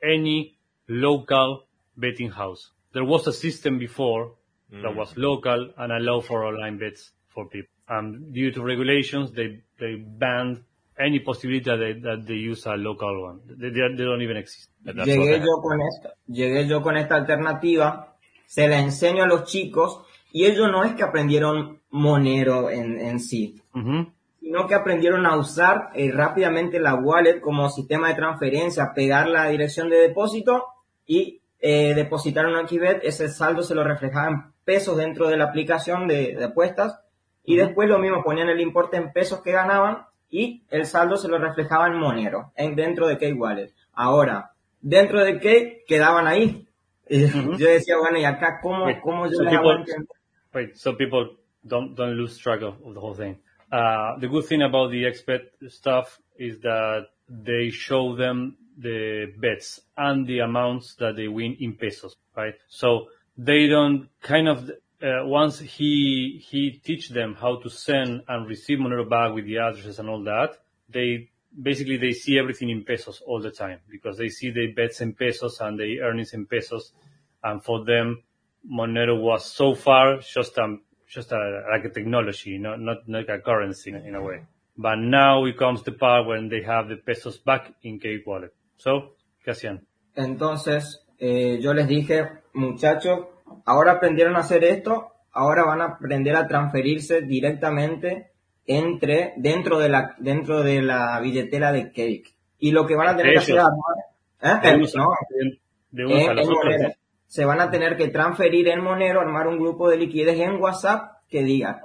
any 0.02 0.56
local 0.88 1.66
betting 1.96 2.30
house. 2.30 2.70
There 2.92 3.04
was 3.04 3.26
a 3.26 3.32
system 3.32 3.78
before 3.78 4.32
that 4.70 4.94
was 4.96 5.14
local 5.16 5.70
and 5.76 5.92
allow 5.92 6.20
for 6.20 6.44
online 6.44 6.78
bets 6.78 7.12
for 7.28 7.46
people. 7.48 7.68
And 7.88 8.32
due 8.32 8.50
to 8.52 8.62
regulations, 8.62 9.30
they, 9.32 9.60
they 9.78 9.96
banned 9.96 10.62
any 10.98 11.18
possibility 11.20 11.64
that 11.64 11.76
they, 11.76 11.92
that 12.00 12.26
they 12.26 12.34
use 12.34 12.64
a 12.66 12.76
local 12.76 13.22
one. 13.22 13.40
They, 13.46 13.68
they, 13.70 13.80
they 13.96 14.04
don't 14.04 14.22
even 14.22 14.36
exist. 14.38 14.70
Llegué 14.84 15.40
yo 15.40 15.60
con 15.62 15.80
esta, 15.80 16.14
llegué 16.26 16.66
yo 16.66 16.80
con 16.82 16.96
esta 16.96 17.16
alternativa, 17.16 18.16
se 18.46 18.66
la 18.68 18.78
enseño 18.80 19.24
a 19.24 19.26
los 19.26 19.44
chicos 19.44 20.02
y 20.32 20.46
ellos 20.46 20.70
no 20.70 20.84
es 20.84 20.94
que 20.94 21.02
aprendieron 21.02 21.80
Monero 21.90 22.70
en, 22.70 22.98
en 22.98 23.20
sí, 23.20 23.60
Mhm. 23.74 24.12
sino 24.40 24.66
que 24.66 24.74
aprendieron 24.74 25.26
a 25.26 25.36
usar 25.36 25.90
eh, 25.94 26.10
rápidamente 26.10 26.80
la 26.80 26.94
wallet 26.94 27.40
como 27.40 27.68
sistema 27.68 28.08
de 28.08 28.14
transferencia, 28.14 28.92
pegar 28.94 29.28
la 29.28 29.48
dirección 29.48 29.90
de 29.90 29.96
depósito 29.98 30.64
y 31.06 31.41
eh, 31.62 31.94
depositar 31.94 32.44
un 32.46 32.68
XBet, 32.68 33.00
ese 33.04 33.28
saldo 33.28 33.62
se 33.62 33.74
lo 33.74 33.84
reflejaba 33.84 34.28
en 34.28 34.52
pesos 34.64 34.96
dentro 34.96 35.28
de 35.28 35.36
la 35.36 35.44
aplicación 35.44 36.08
de, 36.08 36.34
de 36.34 36.44
apuestas 36.44 37.00
y 37.44 37.56
después 37.56 37.88
lo 37.88 37.98
mismo, 37.98 38.22
ponían 38.22 38.48
el 38.48 38.60
importe 38.60 38.96
en 38.96 39.12
pesos 39.12 39.42
que 39.42 39.52
ganaban 39.52 40.04
y 40.28 40.64
el 40.70 40.86
saldo 40.86 41.16
se 41.16 41.28
lo 41.28 41.38
reflejaba 41.38 41.86
en 41.86 41.98
Monero, 41.98 42.52
en, 42.56 42.74
dentro 42.74 43.06
de 43.06 43.16
K-Wallet. 43.16 43.72
Ahora, 43.92 44.52
dentro 44.80 45.24
de 45.24 45.38
K 45.38 45.84
quedaban 45.86 46.26
ahí. 46.26 46.66
Y 47.08 47.26
Yo 47.58 47.68
decía, 47.68 47.96
bueno, 47.98 48.18
¿y 48.18 48.24
acá 48.24 48.58
cómo, 48.60 48.86
Wait, 48.86 49.00
cómo 49.00 49.26
yo 49.26 49.36
so 49.36 49.42
les 49.44 49.54
people-? 49.54 49.84
Wait, 50.54 50.74
so 50.74 50.96
people 50.96 51.36
don't 51.64 51.94
don't 51.94 52.16
lose 52.16 52.38
track 52.38 52.62
of, 52.62 52.74
of 52.84 52.94
the 52.94 53.00
whole 53.00 53.14
thing. 53.14 53.38
Uh, 53.70 54.18
the 54.20 54.28
good 54.28 54.44
thing 54.44 54.62
about 54.62 54.90
the 54.90 55.06
expert 55.06 55.42
stuff 55.68 56.20
is 56.36 56.58
that 56.60 57.06
they 57.28 57.70
show 57.70 58.16
them 58.16 58.56
the 58.78 59.32
bets 59.38 59.80
and 59.96 60.26
the 60.26 60.40
amounts 60.40 60.94
that 60.96 61.16
they 61.16 61.28
win 61.28 61.56
in 61.60 61.74
pesos, 61.74 62.16
right? 62.36 62.54
So 62.68 63.08
they 63.36 63.66
don't 63.66 64.08
kind 64.20 64.48
of 64.48 64.70
uh, 65.02 65.26
once 65.26 65.58
he 65.58 66.44
he 66.48 66.80
teach 66.84 67.08
them 67.08 67.34
how 67.34 67.56
to 67.56 67.68
send 67.68 68.22
and 68.28 68.46
receive 68.46 68.78
Monero 68.78 69.08
back 69.08 69.34
with 69.34 69.46
the 69.46 69.58
addresses 69.58 69.98
and 69.98 70.08
all 70.08 70.22
that, 70.24 70.50
they 70.88 71.28
basically 71.60 71.96
they 71.96 72.12
see 72.12 72.38
everything 72.38 72.70
in 72.70 72.84
pesos 72.84 73.20
all 73.26 73.40
the 73.40 73.50
time 73.50 73.78
because 73.90 74.16
they 74.16 74.28
see 74.28 74.50
the 74.50 74.68
bets 74.68 75.00
in 75.00 75.12
pesos 75.12 75.60
and 75.60 75.78
the 75.78 76.00
earnings 76.00 76.32
in 76.32 76.46
pesos, 76.46 76.92
and 77.42 77.62
for 77.64 77.84
them 77.84 78.22
Monero 78.70 79.20
was 79.20 79.44
so 79.44 79.74
far 79.74 80.18
just 80.18 80.56
a 80.58 80.76
just 81.08 81.32
a, 81.32 81.62
like 81.70 81.84
a 81.84 81.90
technology, 81.90 82.56
not 82.58 82.80
not 82.80 82.98
like 83.08 83.28
a 83.28 83.38
currency 83.38 83.90
in, 83.90 83.96
in 84.06 84.14
a 84.14 84.22
way. 84.22 84.42
But 84.78 84.96
now 84.96 85.44
it 85.44 85.58
comes 85.58 85.82
the 85.82 85.92
part 85.92 86.26
when 86.26 86.48
they 86.48 86.62
have 86.62 86.88
the 86.88 86.96
pesos 86.96 87.38
back 87.38 87.74
in 87.82 87.98
Cake 87.98 88.26
Wallet. 88.26 88.54
So, 88.82 89.14
¿qué 89.44 89.52
hacían? 89.52 89.86
Entonces, 90.16 91.06
eh, 91.20 91.60
yo 91.60 91.72
les 91.72 91.86
dije, 91.86 92.28
muchachos, 92.52 93.26
ahora 93.64 93.92
aprendieron 93.92 94.34
a 94.34 94.40
hacer 94.40 94.64
esto, 94.64 95.12
ahora 95.30 95.62
van 95.62 95.80
a 95.82 95.84
aprender 95.84 96.34
a 96.34 96.48
transferirse 96.48 97.20
directamente 97.20 98.32
entre, 98.66 99.34
dentro 99.36 99.78
de 99.78 99.88
la, 99.88 100.16
dentro 100.18 100.64
de 100.64 100.82
la 100.82 101.20
billetera 101.20 101.70
de 101.70 101.92
Cake. 101.92 102.34
Y 102.58 102.72
lo 102.72 102.84
que 102.84 102.96
van 102.96 103.10
a 103.10 103.16
tener 103.16 103.34
que 103.34 103.38
hacer. 103.38 103.60
Se 107.28 107.44
van 107.44 107.60
a 107.60 107.70
tener 107.70 107.96
que 107.96 108.08
transferir 108.08 108.66
en 108.66 108.82
Monero, 108.82 109.20
armar 109.20 109.46
un 109.46 109.60
grupo 109.60 109.88
de 109.88 109.98
liquidez 109.98 110.40
en 110.40 110.60
WhatsApp 110.60 111.18
que 111.28 111.44
diga, 111.44 111.84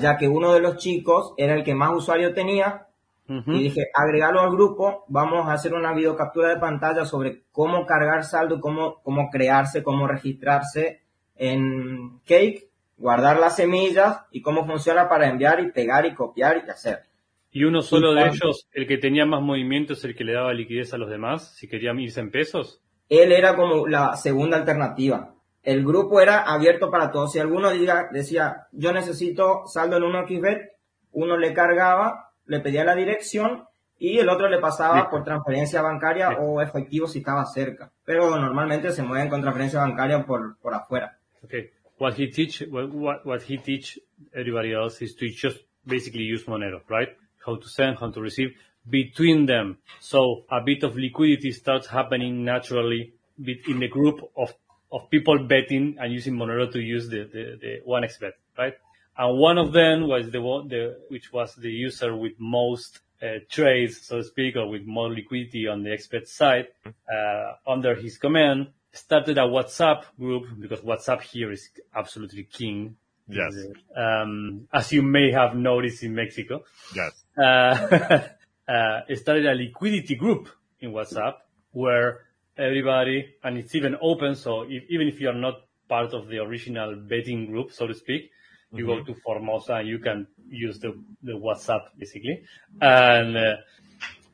ya 0.00 0.16
que 0.16 0.26
uno 0.26 0.52
de 0.52 0.58
los 0.58 0.78
chicos 0.78 1.32
era 1.36 1.54
el 1.54 1.62
que 1.62 1.76
más 1.76 1.92
usuario 1.94 2.34
tenía, 2.34 2.88
Y 3.26 3.62
dije, 3.62 3.86
agregarlo 3.94 4.40
al 4.40 4.50
grupo, 4.50 5.04
vamos 5.08 5.48
a 5.48 5.54
hacer 5.54 5.72
una 5.72 5.94
videocaptura 5.94 6.50
de 6.50 6.60
pantalla 6.60 7.06
sobre 7.06 7.44
cómo 7.52 7.86
cargar 7.86 8.24
saldo, 8.24 8.60
cómo, 8.60 9.00
cómo 9.02 9.30
crearse, 9.30 9.82
cómo 9.82 10.06
registrarse 10.06 11.00
en 11.36 12.20
Cake, 12.26 12.68
guardar 12.98 13.38
las 13.38 13.56
semillas 13.56 14.20
y 14.30 14.42
cómo 14.42 14.66
funciona 14.66 15.08
para 15.08 15.28
enviar 15.28 15.60
y 15.60 15.72
pegar 15.72 16.04
y 16.04 16.14
copiar 16.14 16.64
y 16.66 16.70
hacer. 16.70 17.04
Y 17.50 17.64
uno 17.64 17.82
solo 17.82 18.12
de 18.14 18.26
ellos, 18.26 18.68
el 18.72 18.86
que 18.86 18.98
tenía 18.98 19.24
más 19.24 19.40
movimiento 19.40 19.94
es 19.94 20.04
el 20.04 20.14
que 20.14 20.24
le 20.24 20.34
daba 20.34 20.52
liquidez 20.52 20.92
a 20.92 20.98
los 20.98 21.08
demás, 21.08 21.54
si 21.56 21.68
querían 21.68 22.00
irse 22.00 22.20
en 22.20 22.30
pesos. 22.30 22.82
Él 23.08 23.32
era 23.32 23.54
como 23.56 23.86
la 23.86 24.16
segunda 24.16 24.56
alternativa. 24.56 25.34
El 25.62 25.84
grupo 25.84 26.20
era 26.20 26.42
abierto 26.42 26.90
para 26.90 27.10
todos. 27.10 27.32
Si 27.32 27.38
alguno 27.38 27.70
diga, 27.70 28.08
decía, 28.12 28.66
yo 28.72 28.92
necesito 28.92 29.66
saldo 29.66 29.96
en 29.96 30.02
1xbet, 30.02 30.72
uno 31.12 31.36
le 31.38 31.54
cargaba, 31.54 32.23
le 32.46 32.60
pedía 32.60 32.84
la 32.84 32.94
dirección 32.94 33.64
y 33.98 34.18
el 34.18 34.28
otro 34.28 34.48
le 34.48 34.58
pasaba 34.58 35.08
por 35.08 35.24
transferencia 35.24 35.82
bancaria 35.82 36.30
o 36.30 36.60
efectivo 36.60 37.06
si 37.06 37.18
estaba 37.20 37.44
cerca. 37.46 37.90
Pero 38.04 38.36
normalmente 38.36 38.90
se 38.92 39.02
mueven 39.02 39.28
con 39.28 39.40
transferencia 39.40 39.80
bancaria 39.80 40.24
por, 40.24 40.58
por 40.58 40.74
afuera. 40.74 41.18
Okay. 41.44 41.70
What 41.98 42.14
he 42.18 42.28
teach, 42.28 42.62
what, 42.70 42.90
what, 42.92 43.24
what 43.24 43.42
he 43.42 43.58
teach 43.58 44.00
everybody 44.34 44.72
else 44.72 45.02
is 45.02 45.14
to 45.16 45.26
just 45.26 45.58
basically 45.86 46.24
use 46.24 46.44
Monero, 46.46 46.82
right? 46.88 47.10
how 47.44 47.56
to 47.56 47.68
send, 47.68 47.98
how 47.98 48.10
to 48.10 48.20
receive 48.20 48.54
between 48.88 49.46
them. 49.46 49.78
So 50.00 50.44
a 50.50 50.60
bit 50.60 50.82
of 50.82 50.96
liquidity 50.96 51.52
starts 51.52 51.86
happening 51.86 52.44
naturally 52.44 53.14
in 53.38 53.78
the 53.78 53.88
group 53.88 54.20
of, 54.36 54.54
of 54.92 55.10
people 55.10 55.38
betting 55.46 55.96
and 56.00 56.12
using 56.12 56.34
Monero 56.34 56.70
to 56.70 56.80
use 56.80 57.08
the, 57.08 57.28
the, 57.32 57.58
the 57.60 57.80
1xbet, 57.86 58.32
right? 58.58 58.74
And 59.16 59.38
one 59.38 59.58
of 59.58 59.72
them 59.72 60.08
was 60.08 60.30
the 60.30 60.40
one, 60.40 60.68
the, 60.68 60.98
which 61.08 61.32
was 61.32 61.54
the 61.54 61.70
user 61.70 62.16
with 62.16 62.32
most 62.38 63.00
uh, 63.22 63.38
trades, 63.50 64.00
so 64.02 64.18
to 64.18 64.24
speak, 64.24 64.56
or 64.56 64.68
with 64.68 64.84
more 64.84 65.08
liquidity 65.08 65.68
on 65.68 65.82
the 65.82 65.92
expert 65.92 66.28
side, 66.28 66.66
uh, 66.86 67.52
under 67.66 67.94
his 67.94 68.18
command, 68.18 68.68
started 68.92 69.38
a 69.38 69.42
WhatsApp 69.42 70.02
group 70.18 70.46
because 70.58 70.80
WhatsApp 70.80 71.22
here 71.22 71.52
is 71.52 71.70
absolutely 71.94 72.44
king. 72.44 72.96
Yes. 73.28 73.54
Um, 73.96 74.68
as 74.72 74.92
you 74.92 75.02
may 75.02 75.30
have 75.32 75.54
noticed 75.56 76.02
in 76.02 76.14
Mexico. 76.14 76.64
Yes. 76.94 77.24
Uh, 77.38 78.20
uh, 78.68 79.00
started 79.14 79.46
a 79.46 79.54
liquidity 79.54 80.14
group 80.16 80.48
in 80.80 80.92
WhatsApp 80.92 81.34
where 81.72 82.20
everybody, 82.58 83.34
and 83.42 83.58
it's 83.58 83.74
even 83.74 83.96
open, 84.00 84.34
so 84.34 84.62
if, 84.62 84.84
even 84.88 85.08
if 85.08 85.20
you're 85.20 85.32
not 85.32 85.62
part 85.88 86.12
of 86.14 86.28
the 86.28 86.38
original 86.38 86.94
betting 86.96 87.46
group, 87.46 87.72
so 87.72 87.86
to 87.86 87.94
speak, 87.94 88.30
you 88.74 88.86
Mm-hmm. 88.86 88.86
go 88.86 89.04
to 89.04 89.14
Formosa 89.24 89.74
and 89.74 89.88
you 89.88 89.98
can 89.98 90.26
use 90.48 90.78
the, 90.78 90.92
the 91.22 91.32
WhatsApp 91.32 91.82
basically. 91.98 92.42
And 92.80 93.36
uh, 93.36 93.56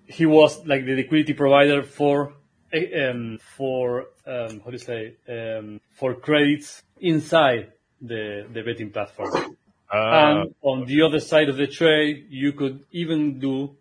he 0.06 0.26
was 0.26 0.66
like 0.66 0.84
the 0.84 0.96
liquidity 0.96 1.34
provider 1.34 1.82
for 1.82 2.34
um, 2.74 3.38
for 3.56 4.06
um, 4.26 4.60
how 4.60 4.70
do 4.70 4.72
you 4.72 4.78
say 4.78 5.16
um, 5.28 5.80
for 5.92 6.14
credits 6.14 6.82
inside 7.00 7.72
the 8.00 8.46
the 8.52 8.62
betting 8.62 8.90
platform. 8.90 9.56
Uh, 9.92 9.96
and 9.96 10.54
on 10.62 10.86
the 10.86 11.02
other 11.02 11.20
side 11.20 11.48
of 11.48 11.56
the 11.56 11.66
trade, 11.66 12.26
you 12.30 12.52
could 12.52 12.84
even 12.92 13.38
do 13.38 13.76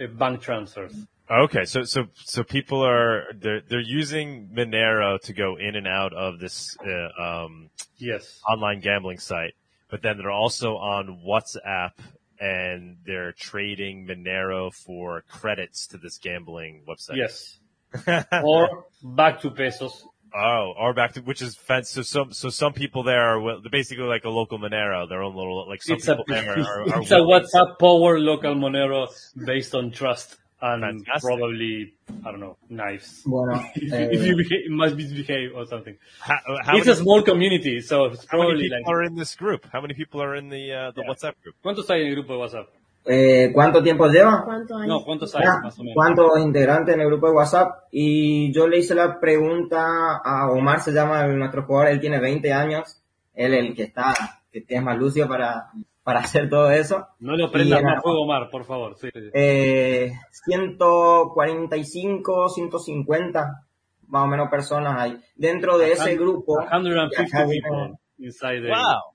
uh, 0.00 0.06
bank 0.06 0.40
transfers. 0.40 0.94
Okay, 1.30 1.64
so 1.64 1.84
so 1.84 2.06
so 2.14 2.42
people 2.42 2.84
are 2.84 3.26
they're 3.34 3.60
they're 3.60 3.80
using 3.80 4.48
Monero 4.52 5.20
to 5.20 5.32
go 5.32 5.56
in 5.56 5.76
and 5.76 5.86
out 5.86 6.12
of 6.12 6.40
this 6.40 6.76
uh, 6.84 7.22
um, 7.22 7.70
Yes. 7.98 8.40
online 8.48 8.80
gambling 8.80 9.18
site, 9.18 9.54
but 9.90 10.02
then 10.02 10.18
they're 10.18 10.30
also 10.30 10.76
on 10.76 11.22
WhatsApp 11.26 11.92
and 12.40 12.96
they're 13.04 13.32
trading 13.32 14.06
Monero 14.06 14.72
for 14.72 15.22
credits 15.28 15.86
to 15.88 15.98
this 15.98 16.18
gambling 16.18 16.82
website. 16.88 17.16
Yes. 17.16 17.58
or 18.42 18.86
back 19.02 19.40
to 19.40 19.50
pesos. 19.50 20.04
Oh, 20.34 20.74
or 20.78 20.94
back 20.94 21.14
to 21.14 21.20
which 21.22 21.42
is 21.42 21.56
fence. 21.56 21.90
So 21.90 22.02
some 22.02 22.32
so 22.32 22.50
some 22.50 22.72
people 22.72 23.02
there 23.02 23.20
are 23.20 23.58
basically 23.70 24.04
like 24.04 24.24
a 24.24 24.30
local 24.30 24.58
Monero, 24.58 25.08
their 25.08 25.22
own 25.22 25.34
little 25.34 25.68
like 25.68 25.82
some 25.82 25.96
It's 25.96 26.08
a, 26.08 26.18
there 26.28 26.52
are, 26.52 26.60
are 26.60 26.84
it's 27.02 27.10
a 27.10 27.16
WhatsApp 27.16 27.78
power 27.78 28.18
local 28.18 28.54
Monero 28.54 29.08
based 29.44 29.74
on 29.74 29.90
trust 29.90 30.36
and 30.62 30.82
Fantastic. 30.82 31.22
probably, 31.28 31.94
I 32.24 32.30
don't 32.30 32.40
know, 32.40 32.56
knives. 32.68 33.22
Bueno, 33.24 33.60
if, 33.74 33.92
eh, 33.92 34.08
if 34.12 34.26
you 34.26 34.36
behave, 34.36 34.70
must 34.70 34.96
misbehave 34.96 35.52
or 35.54 35.66
something. 35.66 35.96
How, 36.20 36.36
how 36.64 36.76
it's 36.76 36.86
many, 36.86 36.98
a 36.98 37.02
small 37.02 37.22
community, 37.22 37.80
so 37.80 38.06
it's 38.06 38.26
how 38.28 38.38
many 38.38 38.50
probably 38.50 38.62
people 38.68 38.78
like. 38.78 38.88
are 38.94 39.02
in 39.04 39.14
this 39.14 39.34
group? 39.36 39.66
How 39.72 39.80
many 39.80 39.94
people 39.94 40.20
are 40.22 40.34
in 40.36 40.48
the 40.50 40.72
uh, 40.72 40.90
the 40.92 41.00
Yeah. 41.02 41.08
WhatsApp 41.08 41.34
group? 41.42 41.54
¿Cuántos 41.62 41.88
hay 41.90 42.02
en 42.02 42.08
el 42.08 42.14
grupo 42.16 42.34
de 42.34 42.38
WhatsApp? 42.40 42.68
eh, 43.06 43.50
¿Cuánto 43.54 43.82
tiempo 43.82 44.06
lleva? 44.08 44.44
¿Cuánto 44.44 44.76
hay? 44.76 44.86
No, 44.86 45.02
¿cuántos 45.04 45.34
hay 45.34 45.42
Ah, 45.46 45.60
más 45.62 45.78
o 45.78 45.82
menos? 45.82 45.94
¿Cuántos 45.94 46.38
integrantes 46.40 46.94
en 46.94 47.00
el 47.00 47.06
grupo 47.06 47.28
de 47.28 47.32
WhatsApp? 47.32 47.84
Y 47.90 48.52
yo 48.52 48.68
le 48.68 48.78
hice 48.78 48.94
la 48.94 49.18
pregunta 49.18 50.18
a 50.22 50.50
Omar, 50.50 50.80
se 50.80 50.92
llama 50.92 51.26
nuestro 51.28 51.62
jugador, 51.64 51.88
él 51.92 52.00
tiene 52.00 52.20
20 52.20 52.52
años, 52.52 53.00
él 53.34 53.54
el 53.54 53.74
que 53.74 53.84
está, 53.84 54.14
que 54.52 54.62
es 54.68 54.82
más 54.82 54.98
lucio 54.98 55.26
para, 55.26 55.70
para 56.10 56.20
hacer 56.24 56.50
todo 56.50 56.72
eso. 56.72 57.06
No 57.20 57.36
lo 57.36 57.52
prendas 57.52 57.84
más 57.84 58.02
fuego, 58.02 58.22
Omar, 58.22 58.50
por 58.50 58.64
favor. 58.64 58.96
Sí. 58.98 59.10
Eh, 59.32 60.10
145, 60.44 62.48
150, 62.48 63.64
más 64.08 64.24
o 64.24 64.26
menos 64.26 64.48
personas 64.50 65.00
hay. 65.00 65.20
Dentro 65.36 65.78
de 65.78 65.92
ese 65.92 66.16
grupo, 66.16 66.56
150 66.68 67.22
acá 67.22 67.46
people 67.46 67.96
inside 68.18 68.62
the 68.62 68.70
Wow, 68.70 69.14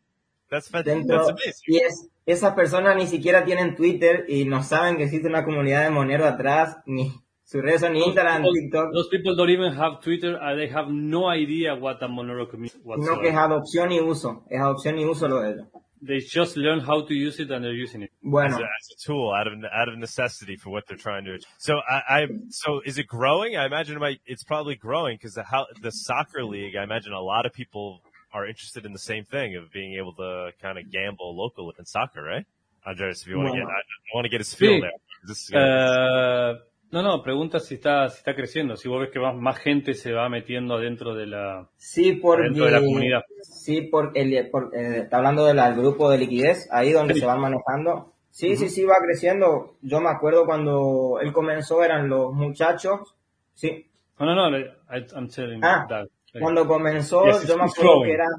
that's 0.49 0.69
fantastic. 0.69 1.05
dentro, 1.05 1.17
That's 1.17 1.29
amazing. 1.31 1.53
y 1.67 1.77
es, 1.79 2.09
esas 2.25 2.53
personas 2.53 2.95
ni 2.95 3.07
siquiera 3.07 3.43
tienen 3.43 3.75
Twitter 3.75 4.23
y 4.29 4.45
no 4.45 4.63
saben 4.63 4.95
que 4.95 5.03
existe 5.03 5.27
una 5.27 5.43
comunidad 5.43 5.83
de 5.83 5.89
Monero 5.89 6.25
atrás, 6.25 6.77
ni 6.85 7.11
sus 7.43 7.61
redes 7.61 7.81
son 7.81 7.91
ni 7.93 8.03
Instagram, 8.03 8.41
Those- 8.43 8.59
TikTok, 8.61 8.93
Those 8.93 9.09
people 9.11 9.35
don't 9.35 9.49
even 9.51 9.73
have 9.77 9.97
Twitter 10.01 10.37
and 10.41 10.57
they 10.57 10.69
have 10.69 10.87
no 10.89 11.29
idea 11.35 11.75
what 11.75 12.01
a 12.01 12.07
Monero 12.07 12.47
community 12.49 12.79
sino 12.81 13.19
que 13.19 13.27
es 13.29 13.35
adopción 13.35 13.91
y 13.91 13.99
uso, 13.99 14.45
es 14.49 14.61
adopción 14.61 14.97
y 14.97 15.03
uso 15.05 15.27
lo 15.27 15.41
de 15.41 15.51
ellos. 15.51 15.67
They 16.01 16.19
just 16.19 16.57
learn 16.57 16.81
how 16.81 17.01
to 17.05 17.13
use 17.13 17.39
it 17.39 17.49
and 17.51 17.63
they're 17.63 17.73
using 17.73 18.03
it. 18.03 18.11
Bueno, 18.21 18.55
as 18.55 18.59
a, 18.59 18.63
as 18.63 18.87
a 18.91 19.07
tool 19.07 19.33
out 19.33 19.47
of 19.47 19.53
out 19.73 19.89
of 19.89 19.97
necessity 19.97 20.55
for 20.55 20.69
what 20.69 20.83
they're 20.87 20.97
trying 20.97 21.23
to. 21.25 21.31
achieve. 21.33 21.45
So 21.57 21.77
I, 21.89 22.01
I 22.09 22.27
so 22.49 22.81
is 22.85 22.97
it 22.97 23.07
growing? 23.07 23.55
I 23.55 23.65
imagine 23.65 23.95
it 23.95 23.99
might, 23.99 24.19
it's 24.25 24.43
probably 24.43 24.75
growing 24.75 25.15
because 25.17 25.33
the 25.33 25.43
how 25.43 25.65
the 25.81 25.91
soccer 25.91 26.43
league. 26.43 26.75
I 26.75 26.83
imagine 26.83 27.13
a 27.13 27.21
lot 27.21 27.45
of 27.45 27.53
people 27.53 28.01
are 28.33 28.45
interested 28.45 28.85
in 28.85 28.91
the 28.93 28.99
same 28.99 29.23
thing 29.23 29.55
of 29.55 29.71
being 29.71 29.95
able 29.97 30.13
to 30.15 30.51
kind 30.61 30.77
of 30.77 30.91
gamble 30.91 31.35
locally 31.37 31.73
in 31.79 31.85
soccer, 31.85 32.21
right? 32.21 32.45
Andres, 32.85 33.21
if 33.21 33.27
you 33.27 33.37
want 33.37 33.47
to 33.47 33.51
Bueno. 33.53 33.65
get, 33.65 33.71
I, 33.73 33.79
I 33.79 34.11
want 34.15 34.25
to 34.25 34.29
get 34.29 34.41
his 34.41 34.53
feel 34.53 34.73
Sí. 34.73 34.81
there. 34.81 34.91
This 35.27 35.37
is 35.43 35.49
gonna, 35.49 35.65
Eh, 35.65 36.53
no, 36.91 37.01
no, 37.01 37.21
pregunta 37.23 37.59
si 37.59 37.75
está, 37.75 38.07
si 38.09 38.17
está 38.19 38.35
creciendo, 38.35 38.75
si 38.77 38.87
vos 38.87 39.01
ves 39.01 39.09
que 39.11 39.19
más, 39.19 39.35
más 39.35 39.57
gente 39.57 39.93
se 39.93 40.13
va 40.13 40.29
metiendo 40.29 40.77
dentro 40.77 41.13
de 41.15 41.25
la, 41.27 41.67
sí 41.77 42.13
porque, 42.13 42.43
dentro 42.43 42.65
de 42.65 42.71
la 42.71 42.79
comunidad. 42.79 43.21
sí 43.41 43.81
por 43.81 44.11
el, 44.15 44.49
por- 44.49 44.71
eh, 44.75 44.99
está 44.99 45.17
hablando 45.17 45.45
del 45.45 45.59
grupo 45.75 46.09
de 46.09 46.17
liquidez, 46.19 46.67
ahí 46.71 46.91
donde 46.91 47.13
Sí. 47.15 47.19
se 47.21 47.25
van 47.25 47.39
manejando. 47.41 48.13
Sí, 48.29 48.55
sí, 48.57 48.67
sí, 48.69 48.83
va 48.83 48.95
creciendo. 49.01 49.75
Yo 49.81 50.01
me 50.01 50.09
acuerdo 50.09 50.45
cuando 50.45 51.19
él 51.21 51.31
comenzó 51.31 51.83
eran 51.83 52.09
los 52.09 52.33
muchachos, 52.33 53.15
sí, 53.53 53.87
No, 54.19 54.25
no, 54.33 54.49
no, 54.49 54.57
I, 54.57 55.05
I'm 55.15 55.27
telling 55.27 55.59
Ah, 55.63 55.85
that. 55.89 56.07
Cuando 56.39 56.65
comenzó, 56.67 57.25
Yes, 57.25 57.47
yo 57.47 57.57
me 57.57 57.63
acuerdo 57.63 57.91
growing. 57.93 58.05
que 58.05 58.13
eran 58.13 58.29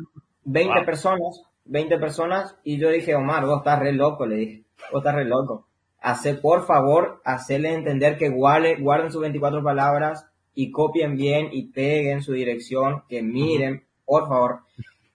20 0.44 0.74
Wow. 0.74 0.84
personas, 0.86 1.42
20 1.66 1.98
personas, 1.98 2.58
y 2.64 2.78
yo 2.78 2.88
dije, 2.90 3.14
Omar, 3.14 3.44
vos 3.44 3.58
estás 3.58 3.78
re 3.80 3.92
loco, 3.92 4.24
le 4.26 4.36
dije, 4.36 4.64
vos 4.92 5.00
estás 5.00 5.14
re 5.14 5.24
loco. 5.26 5.65
Hace, 6.08 6.34
por 6.34 6.66
favor, 6.66 7.20
hacerle 7.24 7.74
entender 7.74 8.16
que 8.16 8.28
guarde, 8.28 8.76
guarden 8.76 9.10
sus 9.10 9.20
24 9.22 9.60
palabras 9.62 10.24
y 10.54 10.70
copien 10.70 11.16
bien 11.16 11.48
y 11.50 11.64
peguen 11.72 12.22
su 12.22 12.32
dirección, 12.32 13.02
que 13.08 13.22
miren, 13.22 13.82
por 14.04 14.28
favor. 14.28 14.60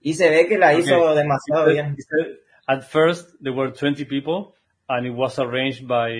Y 0.01 0.15
se 0.15 0.29
ve 0.29 0.47
que 0.47 0.57
la 0.57 0.73
hizo 0.73 0.95
Okay. 1.01 1.15
demasiado 1.23 1.71
bien. 1.71 1.95
said, 1.97 2.37
At 2.67 2.81
first, 2.83 3.29
there 3.41 3.53
were 3.55 3.71
20 3.71 4.03
people, 4.05 4.53
and 4.89 5.05
it 5.07 5.13
was 5.15 5.39
arranged 5.39 5.87
by, 5.87 6.11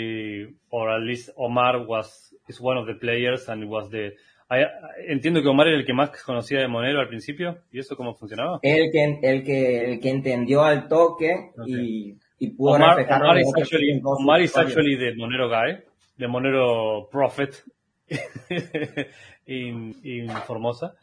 or 0.69 0.89
at 0.89 1.01
least 1.01 1.29
Omar 1.35 1.85
was 1.85 2.33
is 2.47 2.59
one 2.61 2.77
of 2.79 2.85
the 2.87 2.95
players, 2.95 3.49
and 3.49 3.63
it 3.63 3.69
was 3.69 3.89
the. 3.89 4.13
I- 4.49 4.65
entiendo 5.09 5.41
que 5.41 5.49
Omar 5.49 5.67
era 5.67 5.77
el 5.77 5.85
que 5.85 5.93
más 5.93 6.11
conocía 6.23 6.59
de 6.59 6.67
Monero 6.69 6.99
al 7.01 7.07
principio, 7.09 7.57
¿y 7.71 7.79
eso 7.79 7.95
cómo 7.97 8.15
funcionaba? 8.15 8.59
El 8.61 8.89
que, 8.91 9.19
el 9.21 9.43
que, 9.43 9.85
el 9.93 9.99
que 9.99 10.09
entendió 10.09 10.61
al 10.63 10.87
toque 10.87 11.51
y, 11.65 12.15
y 12.41 12.49
pudo 12.49 12.73
Omar, 12.73 12.97
reflejarlo 12.97 13.25
Omar 13.25 13.37
is 13.39 13.53
actually, 13.55 13.91
en 13.91 14.01
todos 14.01 14.17
sus 14.17 14.23
Omar 14.23 14.41
is 14.41 14.57
actually 14.57 14.95
the 14.95 15.15
Monero 15.15 15.47
guy, 15.47 15.83
the 16.17 16.25
Monero 16.25 17.07
prophet 17.11 17.63
in 19.45 19.95
in 20.03 20.29
Formosa. 20.47 20.95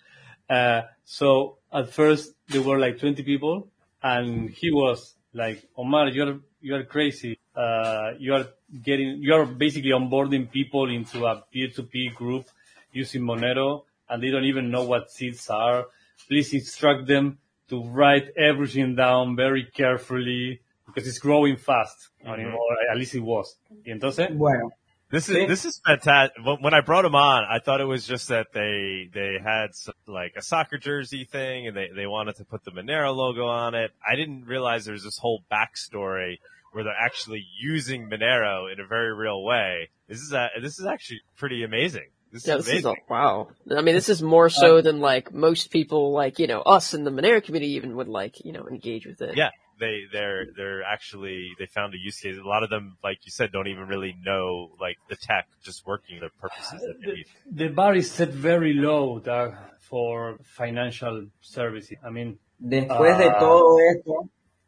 Uh, 0.51 0.83
so 1.05 1.59
at 1.73 1.91
first 1.91 2.35
there 2.49 2.63
were 2.63 2.79
like 2.79 2.99
20 2.99 3.23
people, 3.23 3.69
and 4.03 4.51
he 4.51 4.73
was 4.73 5.15
like, 5.33 5.63
Omar, 5.77 6.09
you're 6.09 6.41
you're 6.61 6.85
crazy. 6.85 7.39
Uh, 7.55 8.15
you 8.19 8.35
are 8.35 8.47
getting, 8.83 9.19
you 9.23 9.33
are 9.33 9.47
basically 9.47 9.91
onboarding 9.91 10.51
people 10.51 10.91
into 10.91 11.25
a 11.25 11.45
peer-to-peer 11.53 12.13
group 12.15 12.47
using 12.93 13.23
Monero, 13.23 13.85
and 14.09 14.23
they 14.23 14.31
don't 14.31 14.45
even 14.45 14.71
know 14.71 14.83
what 14.83 15.11
seeds 15.13 15.49
are. 15.51 15.87
Please 16.27 16.53
instruct 16.53 17.07
them 17.07 17.39
to 17.69 17.85
write 17.85 18.29
everything 18.37 18.97
down 18.97 19.37
very 19.37 19.65
carefully 19.65 20.61
because 20.89 21.09
it's 21.09 21.19
growing 21.19 21.57
fast. 21.57 22.09
I 22.27 22.37
mean, 22.37 22.47
mm-hmm. 22.47 22.55
or 22.57 22.91
at 22.93 22.97
least 22.97 23.15
it 23.15 23.21
was. 23.21 23.57
Y 23.71 23.93
entonces, 23.93 24.37
Bueno, 24.37 24.71
This 25.11 25.29
is 25.31 25.37
Sí. 25.37 25.49
this 25.49 25.65
is 25.65 25.81
fantastic. 25.87 26.45
When 26.45 26.57
when 26.61 26.75
I 26.75 26.81
brought 26.83 27.05
him 27.05 27.15
on, 27.15 27.45
I 27.45 27.61
thought 27.61 27.81
it 27.81 27.87
was 27.87 28.07
just 28.07 28.29
that 28.29 28.49
they 28.53 29.09
they 29.15 29.39
had 29.43 29.75
some, 29.75 29.95
like 30.07 30.35
a 30.37 30.43
soccer 30.43 30.77
jersey 30.77 31.25
thing, 31.25 31.67
and 31.69 31.75
they 31.77 31.89
they 31.95 32.07
wanted 32.07 32.37
to 32.37 32.45
put 32.45 32.65
the 32.65 32.73
Monero 32.73 33.15
logo 33.17 33.47
on 33.47 33.75
it. 33.75 33.91
I 34.07 34.17
didn't 34.17 34.45
realize 34.45 34.85
there 34.85 34.93
was 34.93 35.05
this 35.05 35.19
whole 35.19 35.43
backstory 35.51 36.39
where 36.73 36.85
they're 36.85 36.93
actually 37.07 37.47
using 37.59 38.11
Monero 38.11 38.71
in 38.71 38.81
a 38.81 38.87
very 38.87 39.15
real 39.15 39.43
way. 39.43 39.89
This 40.09 40.21
is 40.21 40.33
a, 40.35 40.51
this 40.61 40.79
is 40.79 40.85
actually 40.85 41.23
pretty 41.39 41.65
amazing. 41.65 42.09
This 42.31 42.47
Yeah, 42.47 42.57
is 42.57 42.67
this 42.67 42.81
is 42.81 42.85
a, 42.85 42.95
wow. 43.09 43.49
I 43.75 43.81
mean, 43.81 43.95
this 43.95 44.11
is 44.11 44.23
more 44.23 44.51
so 44.51 44.79
uh, 44.79 44.83
than 44.83 45.01
like 45.01 45.33
most 45.33 45.71
people, 45.71 46.13
like 46.13 46.39
you 46.39 46.47
know, 46.47 46.61
us 46.61 46.93
in 46.93 47.05
the 47.05 47.11
Monero 47.11 47.43
community 47.43 47.73
even 47.77 47.97
would 47.97 48.09
like 48.09 48.45
you 48.45 48.53
know 48.53 48.69
engage 48.69 49.07
with 49.07 49.23
it. 49.23 49.37
yeah, 49.37 49.51
they 49.79 50.05
they're 50.13 50.47
they're 50.57 50.83
actually 50.83 51.51
they 51.59 51.67
found 51.67 51.95
a 51.95 51.99
use 51.99 52.19
case. 52.21 52.37
A 52.37 52.49
lot 52.49 52.63
of 52.63 52.71
them, 52.71 52.97
like 53.03 53.19
you 53.25 53.31
said, 53.31 53.51
don't 53.53 53.69
even 53.69 53.87
really 53.89 54.15
know 54.25 54.71
like 54.81 54.99
the 55.09 55.17
tech, 55.17 55.47
just 55.63 55.87
working 55.87 56.21
the 56.21 56.31
purposes 56.41 56.81
that 56.81 56.97
they 57.01 57.13
need. 57.13 57.27
the 57.51 57.69
bar 57.69 57.95
is 57.95 58.11
set 58.11 58.31
very 58.31 58.75
low 58.75 59.19
Doug, 59.21 59.55
for 59.81 60.39
financial 60.45 61.27
services. 61.41 61.99
I 62.05 62.11
mean, 62.11 62.39
Después 62.61 63.17
de 63.19 63.27
Ah. 63.27 63.39
todo 63.39 63.79
esto, 63.79 64.13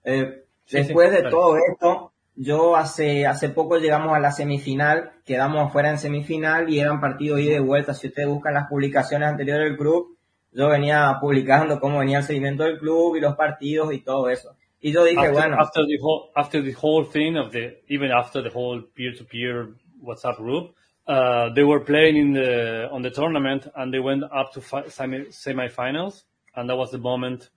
eh, 0.04 0.44
Sí, 0.64 0.76
después 0.76 1.10
sí, 1.10 1.16
de 1.22 1.30
todo 1.30 1.56
esto, 1.56 2.12
yo 2.36 2.76
hace, 2.76 3.26
hace 3.26 3.48
poco 3.48 3.78
llegamos 3.78 4.16
a 4.16 4.20
la 4.20 4.30
semifinal, 4.30 5.10
quedamos 5.24 5.72
fuera 5.72 5.90
en 5.90 5.98
semifinal 5.98 6.70
y 6.70 6.78
eran 6.78 7.00
partidos 7.00 7.40
ida 7.40 7.50
y 7.50 7.54
de 7.54 7.60
vuelta. 7.60 7.92
Si 7.92 8.06
ustedes 8.06 8.28
buscan 8.28 8.54
las 8.54 8.68
publicaciones 8.68 9.28
anteriores 9.28 9.64
del 9.70 9.76
club, 9.76 10.16
yo 10.52 10.68
venía 10.68 11.16
publicando 11.20 11.80
cómo 11.80 11.98
venía 11.98 12.18
el 12.18 12.24
seguimiento 12.24 12.62
del 12.62 12.78
club 12.78 13.16
y 13.16 13.20
los 13.20 13.34
partidos 13.34 13.92
y 13.92 13.98
todo 14.00 14.30
eso. 14.30 14.54
Y 14.80 14.92
yo 14.92 15.04
dije, 15.04 15.18
after, 15.18 15.32
bueno. 15.32 15.56
After 15.60 15.84
the 15.86 15.98
whole, 16.00 16.30
after 16.34 16.62
the 16.62 16.72
whole 16.72 17.04
thing 17.04 17.36
of 17.36 17.52
the, 17.52 17.78
even 17.88 18.10
after 18.10 18.42
the 18.42 18.50
whole 18.50 18.80
peer-to-peer 18.94 19.74
WhatsApp 20.02 20.36
group, 20.36 20.74
uh, 21.06 21.52
they 21.54 21.62
were 21.62 21.80
playing 21.80 22.16
in 22.16 22.32
the, 22.32 22.88
on 22.90 23.02
the 23.02 23.10
tournament 23.10 23.66
and 23.74 23.92
they 23.92 23.98
went 23.98 24.22
up 24.24 24.52
to 24.52 24.62
semi, 24.88 25.26
semifinals 25.30 26.22
and 26.54 26.68
that 26.68 26.76
was 26.76 26.90
the 26.90 26.98
moment. 26.98 27.50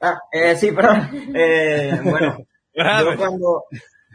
Ah, 0.00 0.20
eh, 0.32 0.54
sí, 0.56 0.70
perdón. 0.70 1.10
Eh, 1.34 1.98
bueno, 2.04 2.46
yo 2.74 3.16
cuando, 3.16 3.64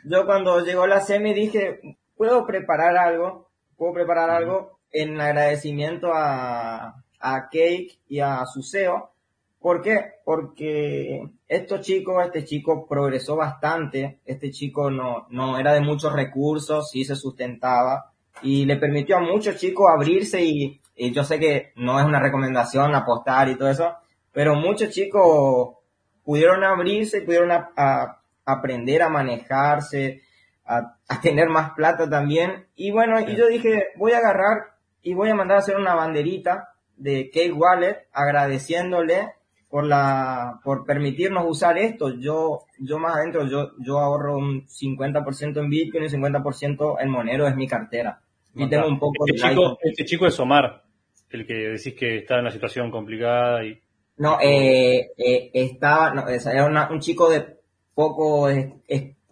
yo 0.05 0.25
cuando 0.25 0.63
llegó 0.63 0.87
la 0.87 1.01
semi 1.01 1.33
dije, 1.33 1.97
puedo 2.15 2.45
preparar 2.45 2.95
algo, 2.95 3.49
puedo 3.75 3.93
preparar 3.93 4.29
algo 4.29 4.79
en 4.91 5.19
agradecimiento 5.19 6.13
a, 6.13 7.03
a 7.19 7.49
Cake 7.49 7.99
y 8.07 8.19
a 8.19 8.45
Suseo. 8.45 9.11
¿Por 9.59 9.81
qué? 9.81 10.13
Porque 10.23 11.21
estos 11.47 11.81
chicos, 11.81 12.25
este 12.25 12.45
chico 12.45 12.87
progresó 12.87 13.35
bastante, 13.35 14.19
este 14.25 14.51
chico 14.51 14.89
no, 14.89 15.27
no 15.29 15.59
era 15.59 15.73
de 15.73 15.81
muchos 15.81 16.13
recursos, 16.13 16.89
sí 16.89 17.03
se 17.03 17.15
sustentaba 17.17 18.13
y 18.41 18.65
le 18.65 18.77
permitió 18.77 19.17
a 19.17 19.21
muchos 19.21 19.57
chicos 19.57 19.87
abrirse 19.93 20.41
y, 20.45 20.79
y 20.95 21.11
yo 21.11 21.25
sé 21.25 21.39
que 21.39 21.73
no 21.75 21.99
es 21.99 22.05
una 22.05 22.21
recomendación 22.21 22.95
apostar 22.95 23.49
y 23.49 23.57
todo 23.57 23.69
eso, 23.69 23.95
pero 24.31 24.55
muchos 24.55 24.91
chicos 24.91 25.75
pudieron 26.23 26.63
abrirse 26.63 27.21
pudieron 27.21 27.51
a, 27.51 27.69
a 27.75 28.21
aprender 28.45 29.01
a 29.01 29.09
manejarse, 29.09 30.21
a, 30.65 30.95
a, 31.07 31.21
tener 31.21 31.49
más 31.49 31.71
plata 31.71 32.09
también. 32.09 32.67
Y 32.75 32.91
bueno, 32.91 33.19
y 33.19 33.35
yo 33.35 33.47
dije, 33.47 33.87
voy 33.97 34.13
a 34.13 34.19
agarrar 34.19 34.75
y 35.01 35.13
voy 35.15 35.29
a 35.29 35.35
mandar 35.35 35.57
a 35.57 35.59
hacer 35.59 35.75
una 35.75 35.95
banderita 35.95 36.69
de 36.95 37.29
Cake 37.29 37.53
Wallet 37.53 38.07
agradeciéndole 38.13 39.33
por 39.69 39.85
la 39.85 40.59
por 40.63 40.85
permitirnos 40.85 41.45
usar 41.47 41.77
esto. 41.77 42.15
Yo 42.19 42.61
yo 42.79 42.97
más 42.97 43.15
adentro 43.15 43.47
yo 43.47 43.71
yo 43.79 43.99
ahorro 43.99 44.37
un 44.37 44.65
50% 44.65 45.59
en 45.59 45.69
Bitcoin 45.69 46.03
y 46.03 46.15
un 46.15 46.23
50% 46.23 46.97
en 46.99 47.09
Monero 47.09 47.47
es 47.47 47.55
mi 47.55 47.67
cartera. 47.67 48.19
Y 48.55 48.67
tengo 48.67 48.87
un 48.87 48.99
poco 48.99 49.25
este 49.27 49.47
de 49.47 49.49
chico, 49.49 49.77
este 49.81 50.05
chico 50.05 50.25
es 50.25 50.39
Omar, 50.39 50.83
el 51.29 51.45
que 51.45 51.53
decís 51.53 51.93
que 51.93 52.17
está 52.17 52.35
en 52.35 52.41
una 52.41 52.51
situación 52.51 52.89
complicada 52.89 53.63
y 53.63 53.79
no, 54.17 54.37
eh, 54.41 55.11
eh, 55.17 55.51
estaba, 55.53 56.13
no, 56.13 56.27
era 56.27 56.65
una, 56.65 56.89
un 56.91 56.99
chico 56.99 57.29
de 57.29 57.57
poco 57.93 58.49
eh, 58.49 58.81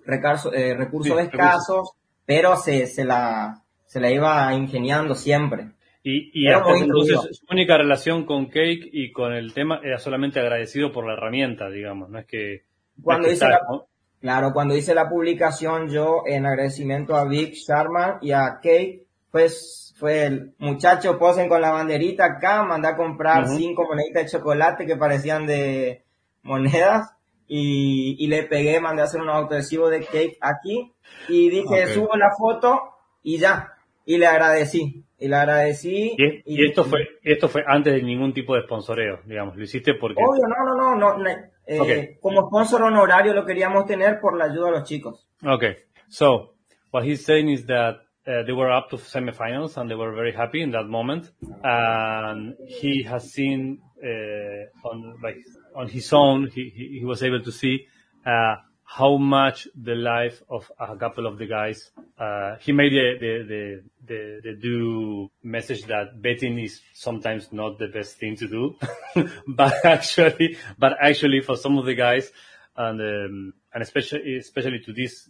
recursos, 0.06 0.54
recursos 0.54 1.18
sí, 1.18 1.24
escasos, 1.24 1.92
pero 2.26 2.56
se, 2.56 2.88
se, 2.88 3.04
la, 3.04 3.64
se 3.86 4.00
la 4.00 4.10
iba 4.10 4.54
ingeniando 4.54 5.14
siempre. 5.14 5.72
Y, 6.10 6.32
y 6.34 6.48
hasta 6.48 6.74
entonces 6.78 7.20
su 7.38 7.46
única 7.52 7.78
relación 7.78 8.26
con 8.26 8.46
Cake 8.46 8.88
y 8.94 9.12
con 9.12 9.34
el 9.34 9.54
tema 9.54 9.82
era 9.84 10.00
solamente 10.00 10.40
agradecido 10.40 10.94
por 10.94 11.06
la 11.06 11.14
herramienta, 11.14 11.70
digamos, 11.70 12.10
no 12.10 12.20
es 12.20 12.26
que... 12.26 12.64
Cuando 13.04 13.28
no 13.28 13.34
es 13.34 13.40
que 13.40 13.46
hice 13.46 13.52
la, 13.52 13.60
¿no? 13.70 13.88
Claro, 14.22 14.54
cuando 14.54 14.78
hice 14.78 14.96
la 14.96 15.10
publicación 15.10 15.90
yo 15.90 16.24
en 16.26 16.46
agradecimiento 16.46 17.14
a 17.14 17.28
Vic 17.28 17.56
Sharma 17.56 18.20
y 18.22 18.32
a 18.32 18.60
Cake, 18.64 19.04
pues 19.32 19.94
fue 19.98 20.28
el 20.28 20.54
muchacho 20.60 21.20
posen 21.20 21.50
con 21.50 21.60
la 21.60 21.72
banderita 21.72 22.24
acá, 22.24 22.64
mandé 22.64 22.88
a 22.88 22.96
comprar 22.96 23.46
cinco 23.50 23.84
moneditas 23.86 24.24
de 24.24 24.30
chocolate 24.30 24.86
que 24.86 24.96
parecían 24.96 25.46
de 25.46 26.04
monedas 26.42 27.12
y, 27.50 28.16
y 28.18 28.28
le 28.28 28.44
pegué, 28.44 28.80
mandé 28.80 29.02
a 29.02 29.06
hacer 29.06 29.20
un 29.20 29.30
autoadhesivo 29.30 29.90
de 29.90 30.06
cake 30.06 30.38
aquí 30.40 30.94
y 31.28 31.50
dije 31.50 31.88
subo 31.94 32.16
la 32.16 32.32
foto 32.38 32.80
y 33.24 33.40
ya, 33.40 33.74
y 34.08 34.18
le 34.18 34.26
agradecí, 34.26 35.04
y 35.20 35.28
le 35.28 35.36
agradecí. 35.36 36.16
Y, 36.18 36.42
y 36.46 36.66
esto 36.66 36.86
fue 36.86 37.02
esto 37.22 37.50
fue 37.50 37.64
antes 37.68 37.94
de 37.94 38.02
ningún 38.02 38.34
tipo 38.34 38.56
de 38.56 38.62
sponsoreo, 38.62 39.20
digamos, 39.26 39.58
lo 39.58 39.64
hiciste 39.64 39.94
porque... 39.96 40.24
Obvio, 40.26 40.44
no, 40.48 40.76
no, 40.76 40.96
no, 40.96 41.18
no, 41.18 41.30
eh, 41.68 41.80
Ok. 41.80 42.22
como 42.22 42.48
sponsor 42.48 42.84
honorario 42.84 43.34
lo 43.34 43.46
queríamos 43.46 43.86
tener 43.86 44.20
por 44.22 44.38
la 44.38 44.46
ayuda 44.46 44.70
a 44.70 44.72
los 44.72 44.84
chicos. 44.84 45.28
Okay, 45.44 45.76
so 46.08 46.54
what 46.92 47.04
he's 47.04 47.26
saying 47.26 47.50
is 47.50 47.66
that 47.66 47.98
uh, 48.26 48.44
they 48.46 48.54
were 48.54 48.72
up 48.72 48.90
to 48.90 48.98
semifinals 48.98 49.76
and 49.76 49.90
they 49.90 49.96
were 49.96 50.14
very 50.16 50.32
happy 50.32 50.62
in 50.62 50.72
that 50.72 50.86
moment, 50.88 51.30
and 51.64 52.56
he 52.66 53.04
has 53.04 53.30
seen 53.34 53.82
uh, 54.02 54.88
on 54.90 55.16
like 55.22 55.38
on 55.76 55.90
his 55.90 56.12
own, 56.14 56.48
he, 56.48 56.72
he, 56.74 57.00
he 57.00 57.06
was 57.06 57.22
able 57.22 57.42
to 57.42 57.52
see 57.52 57.86
uh, 58.26 58.56
how 58.90 59.18
much 59.18 59.68
the 59.76 59.96
life 59.96 60.42
of 60.50 60.72
a 60.80 60.96
couple 60.96 61.28
of 61.28 61.38
the 61.38 61.46
guys. 61.46 61.92
Uh, 62.18 62.56
he 62.62 62.72
made 62.72 62.94
the 62.94 63.18
the, 63.20 63.84
the 64.08 64.42
the 64.44 64.54
due 64.56 65.30
message 65.44 65.84
that 65.84 66.22
betting 66.22 66.58
is 66.58 66.80
sometimes 66.94 67.52
not 67.52 67.78
the 67.78 67.88
best 67.90 68.18
thing 68.18 68.38
to 68.38 68.48
do, 68.48 68.76
but 69.48 69.86
actually, 69.86 70.58
but 70.80 70.94
actually 71.02 71.42
for 71.42 71.58
some 71.58 71.78
of 71.78 71.86
the 71.86 71.96
guys, 71.96 72.32
and 72.78 73.02
um, 73.02 73.54
and 73.74 73.84
especially 73.84 74.38
especially 74.38 74.80
to 74.80 74.94
this 74.94 75.30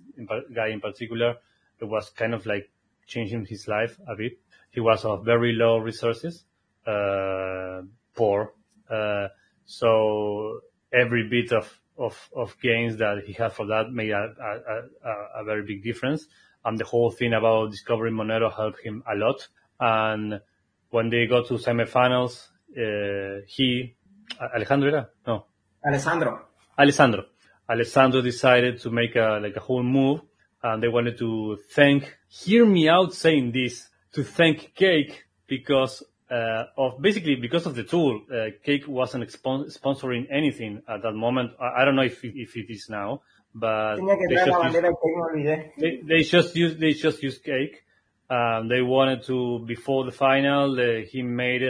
guy 0.56 0.68
in 0.68 0.80
particular, 0.80 1.36
it 1.82 1.86
was 1.86 2.12
kind 2.12 2.36
of 2.36 2.46
like 2.46 2.70
changing 3.08 3.44
his 3.46 3.68
life 3.68 3.98
a 4.08 4.16
bit. 4.16 4.34
He 4.70 4.82
was 4.82 5.04
of 5.04 5.26
very 5.26 5.54
low 5.54 5.80
resources, 5.80 6.44
uh, 6.86 7.82
poor, 8.16 8.54
uh, 8.88 9.30
so 9.66 10.62
every 10.94 11.28
bit 11.28 11.52
of, 11.52 11.68
of, 11.98 12.30
of 12.36 12.56
gains 12.62 12.98
that 12.98 13.24
he 13.26 13.34
had 13.34 13.54
for 13.54 13.66
that 13.68 13.92
made 13.92 14.12
a, 14.12 14.34
a, 14.42 15.10
a, 15.10 15.42
a 15.42 15.44
very 15.44 15.64
big 15.64 15.84
difference. 15.84 16.28
And 16.64 16.78
the 16.78 16.86
whole 16.86 17.12
thing 17.12 17.34
about 17.34 17.72
discovering 17.72 18.14
Monero 18.14 18.54
helped 18.54 18.82
him 18.82 19.04
a 19.10 19.16
lot. 19.16 19.48
And 19.80 20.42
when 20.90 21.10
they 21.10 21.26
got 21.28 21.48
to 21.48 21.56
semifinals, 21.56 22.48
uh, 22.78 23.42
he, 23.48 23.96
Alejandro 24.42 24.90
era? 24.90 25.10
No, 25.26 25.46
Alessandro. 25.86 26.42
Alessandro. 26.78 27.26
Alessandro 27.70 28.22
decided 28.22 28.80
to 28.80 28.90
make 28.90 29.16
a 29.16 29.40
like 29.42 29.56
a 29.56 29.60
whole 29.60 29.84
move, 29.84 30.22
and 30.64 30.82
they 30.82 30.88
wanted 30.88 31.18
to 31.18 31.58
thank. 31.72 32.18
Hear 32.30 32.66
me 32.66 32.90
out 32.90 33.14
saying 33.14 33.52
this 33.52 33.88
to 34.14 34.24
thank 34.24 34.74
Cake 34.76 35.26
because 35.48 36.04
uh, 36.30 36.66
of 36.78 37.02
basically 37.02 37.36
because 37.36 37.66
of 37.66 37.76
the 37.76 37.84
tool. 37.84 38.22
Uh, 38.32 38.48
Cake 38.64 38.88
wasn't 38.88 39.24
expon- 39.24 39.66
sponsoring 39.78 40.28
anything 40.32 40.82
at 40.88 41.02
that 41.04 41.14
moment. 41.14 41.52
I, 41.60 41.82
I 41.82 41.86
don't 41.86 41.96
know 41.96 42.04
if 42.04 42.24
it, 42.24 42.34
if 42.36 42.56
it 42.56 42.70
is 42.70 42.88
now, 42.90 43.22
but 43.54 43.96
they 43.96 44.36
just, 44.36 44.48
used, 44.48 44.86
olvidé. 44.86 45.72
they, 45.78 46.02
they 46.06 46.24
just 46.24 46.56
used 46.56 46.80
they 46.80 46.92
just 46.92 47.24
used 47.24 47.44
Cake. 47.44 47.84
Um, 48.30 48.68
they 48.68 48.82
wanted 48.82 49.24
to 49.24 49.60
before 49.66 50.06
the 50.06 50.12
final. 50.12 50.76
He 51.10 51.22
made 51.22 51.64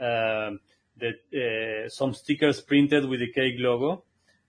um 0.00 0.60
the 0.96 1.84
uh, 1.86 1.88
some 1.88 2.14
stickers 2.14 2.60
printed 2.60 3.08
with 3.08 3.20
the 3.20 3.30
Cake 3.32 3.54
logo 3.58 4.04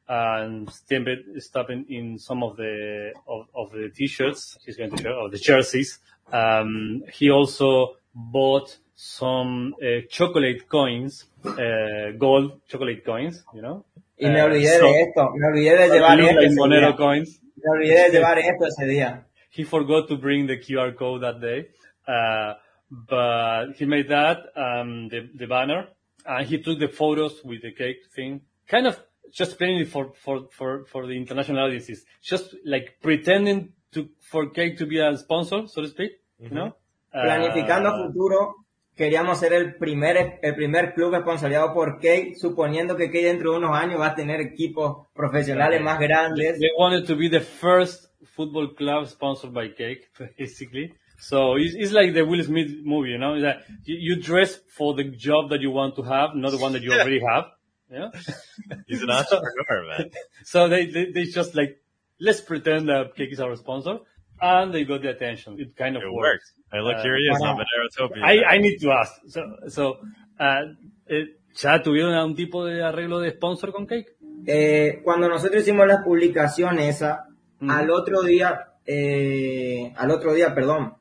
and 0.07 0.69
stamped 0.71 1.21
stamped 1.37 1.69
in, 1.69 1.85
in 1.89 2.17
some 2.17 2.43
of 2.43 2.57
the 2.57 3.11
of, 3.27 3.45
of 3.53 3.71
the 3.71 3.89
t-shirts 3.95 4.57
he's 4.65 4.75
going 4.75 4.89
to 4.89 5.03
show, 5.03 5.11
or 5.11 5.29
the 5.29 5.37
jerseys. 5.37 5.99
Um, 6.31 7.03
he 7.11 7.29
also 7.29 7.95
bought 8.15 8.77
some 9.01 9.73
uh, 9.81 10.01
chocolate 10.09 10.67
coins, 10.67 11.25
uh, 11.45 12.11
gold 12.17 12.59
chocolate 12.67 13.01
coins, 13.05 13.45
you 13.53 13.61
know. 13.61 13.85
Y 14.17 14.27
me 14.29 14.41
Uh, 14.41 14.45
olvidé 14.47 14.77
so- 14.77 14.85
de 14.87 15.01
esto, 15.03 15.29
me 15.35 15.47
olvidé 15.47 15.77
de 15.77 15.87
llevar 15.89 16.19
esto 16.19 16.39
ese 16.41 16.55
Monero 16.57 16.87
día. 16.89 16.97
coins. 16.97 17.41
Me 17.55 17.71
olvidé 17.71 17.95
de 18.03 18.09
llevar 18.17 18.37
esto 18.39 18.65
ese 18.67 18.85
día. 18.85 19.25
He 19.51 19.63
forgot 19.63 20.09
to 20.09 20.17
bring 20.17 20.47
the 20.47 20.57
QR 20.59 20.93
code 20.97 21.21
that 21.21 21.39
day, 21.39 21.69
uh, 22.09 22.55
but 22.89 23.77
he 23.77 23.85
made 23.85 24.09
that 24.09 24.37
um, 24.57 25.07
the 25.07 25.29
the 25.33 25.47
banner, 25.47 25.87
and 26.25 26.45
he 26.45 26.57
took 26.61 26.77
the 26.79 26.89
photos 26.89 27.41
with 27.45 27.61
the 27.61 27.71
cake 27.71 27.99
thing, 28.13 28.41
kind 28.67 28.85
of 28.85 29.01
just 29.31 29.57
playing 29.57 29.79
it 29.79 29.87
for 29.87 30.11
for 30.23 30.49
for 30.51 30.83
for 30.91 31.07
the 31.07 31.13
international 31.15 31.63
audiences, 31.65 32.05
just 32.21 32.53
like 32.65 32.97
pretending 33.01 33.71
to 33.93 34.09
for 34.19 34.49
cake 34.49 34.77
to 34.77 34.85
be 34.85 34.99
a 34.99 35.15
sponsor, 35.17 35.67
so 35.67 35.81
to 35.83 35.87
speak, 35.87 36.11
you 36.39 36.49
know. 36.49 36.75
Planificando 37.13 37.89
Uh, 37.89 38.05
futuro, 38.07 38.55
queríamos 38.99 39.39
ser 39.39 39.53
el 39.53 39.75
primer, 39.75 40.39
el 40.41 40.55
primer 40.55 40.93
club 40.93 41.15
esponsoreado 41.15 41.73
por 41.73 41.95
Kate, 41.95 42.33
suponiendo 42.35 42.97
que 42.97 43.05
Kate 43.05 43.23
dentro 43.23 43.53
de 43.53 43.59
unos 43.59 43.73
años 43.73 43.97
va 43.97 44.07
a 44.07 44.15
tener 44.15 44.41
equipos 44.41 45.07
profesionales 45.13 45.81
más 45.81 45.99
grandes. 45.99 46.59
They 46.59 46.71
wanted 46.77 47.07
to 47.07 47.15
be 47.15 47.29
the 47.29 47.39
first 47.39 48.11
football 48.35 48.75
club 48.75 49.07
sponsored 49.07 49.53
by 49.53 49.73
Cake, 49.73 50.09
basically. 50.37 50.93
So 51.17 51.55
it's, 51.55 51.75
it's 51.77 51.93
like 51.93 52.13
the 52.13 52.23
Will 52.23 52.43
Smith 52.43 52.71
movie, 52.83 53.11
you 53.11 53.17
know, 53.17 53.35
is 53.35 53.43
that 53.43 53.63
you, 53.85 53.95
you 53.97 54.21
dress 54.21 54.59
for 54.67 54.93
the 54.93 55.05
job 55.05 55.49
that 55.51 55.61
you 55.61 55.71
want 55.71 55.95
to 55.95 56.03
have, 56.03 56.31
not 56.35 56.51
the 56.51 56.57
one 56.57 56.73
that 56.73 56.81
you 56.81 56.91
already 56.91 57.21
have. 57.25 57.45
Yeah. 57.89 58.09
He's 58.87 59.01
an 59.01 59.11
entrepreneur, 59.11 59.87
man. 59.87 60.11
So 60.43 60.67
they, 60.67 60.87
they, 60.87 61.11
they 61.11 61.23
just 61.23 61.55
like, 61.55 61.81
let's 62.19 62.41
pretend 62.41 62.89
that 62.89 63.15
Cake 63.15 63.31
is 63.31 63.39
our 63.39 63.55
sponsor. 63.55 63.99
And 64.41 64.73
they 64.73 64.85
got 64.85 65.01
the 65.01 65.09
attention. 65.09 65.59
It 65.59 65.75
kind 65.75 65.95
of 65.97 66.03
It 66.03 66.11
worked. 66.11 66.45
Hey, 66.71 66.79
look, 66.81 66.97
Uh, 66.97 67.01
here 67.03 67.15
he 67.17 67.27
is 67.29 67.41
on 67.41 67.57
wow. 67.57 67.63
Monerotopia. 67.63 68.23
I, 68.23 68.55
I 68.55 68.59
need 68.59 68.77
to 68.81 68.91
ask. 68.91 69.13
So, 69.27 69.41
so, 69.67 69.97
uh, 70.39 70.63
eh, 71.07 71.37
¿ya 71.55 71.81
tuvieron 71.81 72.13
algún 72.13 72.35
tipo 72.35 72.65
de 72.65 72.83
arreglo 72.83 73.19
de 73.19 73.31
sponsor 73.31 73.71
con 73.71 73.85
Cake? 73.85 74.15
Eh, 74.45 75.01
cuando 75.03 75.27
nosotros 75.27 75.61
hicimos 75.63 75.85
la 75.87 76.03
publicación 76.03 76.79
esa, 76.79 77.25
Mm. 77.61 77.69
al 77.71 77.89
otro 77.91 78.21
día 78.21 78.67
eh, 78.85 79.93
al 79.97 80.11
otro 80.11 80.33
día, 80.33 80.55
perdón, 80.55 80.93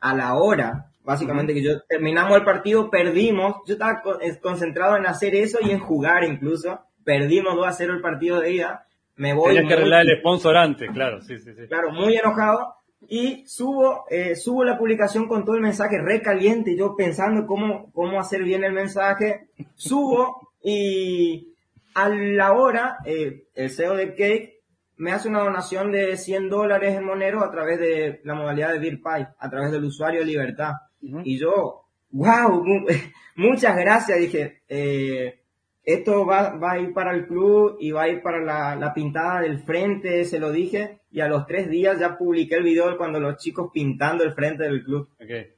a 0.00 0.14
la 0.14 0.34
hora, 0.34 0.90
básicamente 1.02 1.54
que 1.54 1.62
yo 1.62 1.80
terminamos 1.88 2.36
el 2.36 2.44
partido, 2.44 2.90
perdimos, 2.90 3.56
yo 3.66 3.72
estaba 3.74 4.00
co- 4.02 4.18
concentrado 4.42 4.96
en 4.96 5.06
hacer 5.06 5.34
eso 5.34 5.58
y 5.62 5.70
en 5.70 5.78
jugar 5.80 6.22
incluso, 6.24 6.80
perdimos 7.04 7.56
2 7.56 7.66
a 7.66 7.72
0 7.72 7.94
el 7.94 8.00
partido 8.02 8.40
de 8.40 8.52
ida, 8.52 8.86
me 9.16 9.32
voy 9.34 9.54
Tenías 9.54 9.68
que 9.68 9.74
arreglar 9.74 10.02
el 10.02 10.18
sponsor 10.20 10.56
antes, 10.56 10.90
claro, 10.92 11.20
sí, 11.22 11.38
sí, 11.38 11.52
sí. 11.54 11.66
claro, 11.68 11.90
muy 11.92 12.14
enojado 12.14 12.74
y 13.08 13.44
subo, 13.46 14.04
eh, 14.10 14.34
subo 14.36 14.64
la 14.64 14.78
publicación 14.78 15.28
con 15.28 15.44
todo 15.44 15.56
el 15.56 15.62
mensaje 15.62 15.98
recaliente, 16.00 16.76
yo 16.76 16.94
pensando 16.96 17.46
cómo, 17.46 17.90
cómo 17.92 18.18
hacer 18.20 18.42
bien 18.42 18.64
el 18.64 18.72
mensaje, 18.72 19.48
subo 19.74 20.48
y 20.62 21.48
a 21.94 22.08
la 22.08 22.52
hora 22.52 22.98
eh, 23.04 23.44
el 23.54 23.70
CEO 23.70 23.94
de 23.96 24.10
Cake 24.14 24.60
me 24.96 25.12
hace 25.12 25.28
una 25.28 25.40
donación 25.40 25.90
de 25.90 26.16
100 26.16 26.48
dólares 26.48 26.94
en 26.96 27.04
Monero 27.04 27.42
a 27.42 27.50
través 27.50 27.80
de 27.80 28.20
la 28.24 28.34
modalidad 28.34 28.72
de 28.72 28.78
BeerPay, 28.78 29.26
a 29.38 29.50
través 29.50 29.72
del 29.72 29.84
usuario 29.84 30.24
Libertad. 30.24 30.72
Ujú. 31.02 31.20
Y 31.24 31.38
yo, 31.38 31.84
wow, 32.12 32.62
mu- 32.64 32.86
muchas 33.36 33.76
gracias, 33.76 34.18
dije, 34.18 34.62
eh, 34.68 35.40
esto 35.84 36.24
va, 36.24 36.56
va 36.56 36.72
a 36.72 36.78
ir 36.78 36.92
para 36.92 37.14
el 37.14 37.26
club 37.26 37.76
y 37.80 37.90
va 37.90 38.02
a 38.02 38.08
ir 38.08 38.22
para 38.22 38.40
la, 38.40 38.76
la 38.76 38.94
pintada 38.94 39.40
del 39.40 39.58
frente, 39.58 40.24
se 40.24 40.38
lo 40.38 40.52
dije, 40.52 41.00
y 41.10 41.20
a 41.20 41.28
los 41.28 41.46
tres 41.46 41.68
días 41.68 41.98
ya 41.98 42.16
publiqué 42.16 42.56
el 42.56 42.62
video 42.62 42.90
de 42.90 42.96
cuando 42.96 43.18
los 43.20 43.36
chicos 43.38 43.70
pintando 43.72 44.24
el 44.24 44.32
frente 44.32 44.64
del 44.64 44.84
club. 44.84 45.08
Okay. 45.22 45.52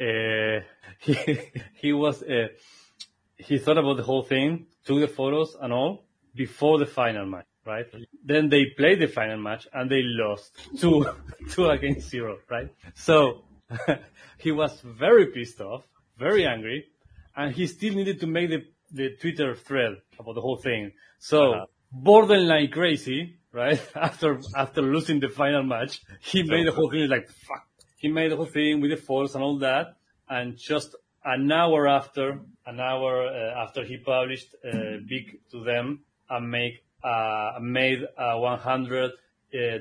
Uh, 0.00 0.62
he, 1.00 1.38
he 1.74 1.92
was, 1.92 2.22
uh, 2.22 2.48
he 3.36 3.58
thought 3.58 3.78
about 3.78 3.96
the 3.96 4.02
whole 4.02 4.22
thing, 4.22 4.66
took 4.84 5.00
the 5.00 5.08
photos 5.08 5.56
and 5.60 5.72
all 5.72 6.04
before 6.34 6.78
the 6.78 6.86
final 6.86 7.26
match, 7.26 7.46
right? 7.66 7.86
Then 8.24 8.48
they 8.48 8.66
played 8.76 9.00
the 9.00 9.08
final 9.08 9.38
match 9.38 9.68
and 9.72 9.90
they 9.90 10.02
lost 10.02 10.56
two, 10.78 11.06
two 11.50 11.66
against 11.66 12.08
zero, 12.08 12.38
right? 12.48 12.70
So 12.94 13.44
he 14.38 14.52
was 14.52 14.80
very 14.80 15.26
pissed 15.26 15.60
off, 15.60 15.84
very 16.18 16.46
angry, 16.46 16.86
and 17.36 17.54
he 17.54 17.66
still 17.66 17.94
needed 17.94 18.20
to 18.20 18.26
make 18.26 18.50
the, 18.50 18.64
the 18.90 19.16
Twitter 19.20 19.54
thread 19.54 19.96
about 20.18 20.34
the 20.34 20.40
whole 20.40 20.56
thing. 20.56 20.92
So 21.18 21.66
borderline 21.92 22.70
crazy, 22.70 23.36
right? 23.52 23.80
After, 23.94 24.40
after 24.56 24.82
losing 24.82 25.20
the 25.20 25.28
final 25.28 25.62
match, 25.62 26.00
he 26.20 26.42
made 26.42 26.66
the 26.66 26.72
whole 26.72 26.90
thing 26.90 27.08
like, 27.08 27.28
fuck. 27.28 27.66
He 27.96 28.08
made 28.08 28.32
the 28.32 28.36
whole 28.36 28.46
thing 28.46 28.80
with 28.80 28.90
the 28.90 28.96
force 28.96 29.34
and 29.34 29.44
all 29.44 29.58
that. 29.58 29.96
And 30.28 30.56
just 30.56 30.94
an 31.24 31.50
hour 31.52 31.86
after, 31.88 32.40
an 32.66 32.80
hour 32.80 33.26
uh, 33.26 33.62
after 33.62 33.84
he 33.84 33.98
published, 33.98 34.54
uh, 34.64 34.98
big 35.06 35.40
to 35.50 35.62
them 35.64 36.00
and 36.30 36.50
make, 36.50 36.84
uh, 37.04 37.58
made 37.60 38.04
a 38.16 38.38
one 38.38 38.58
hundred 38.58 39.12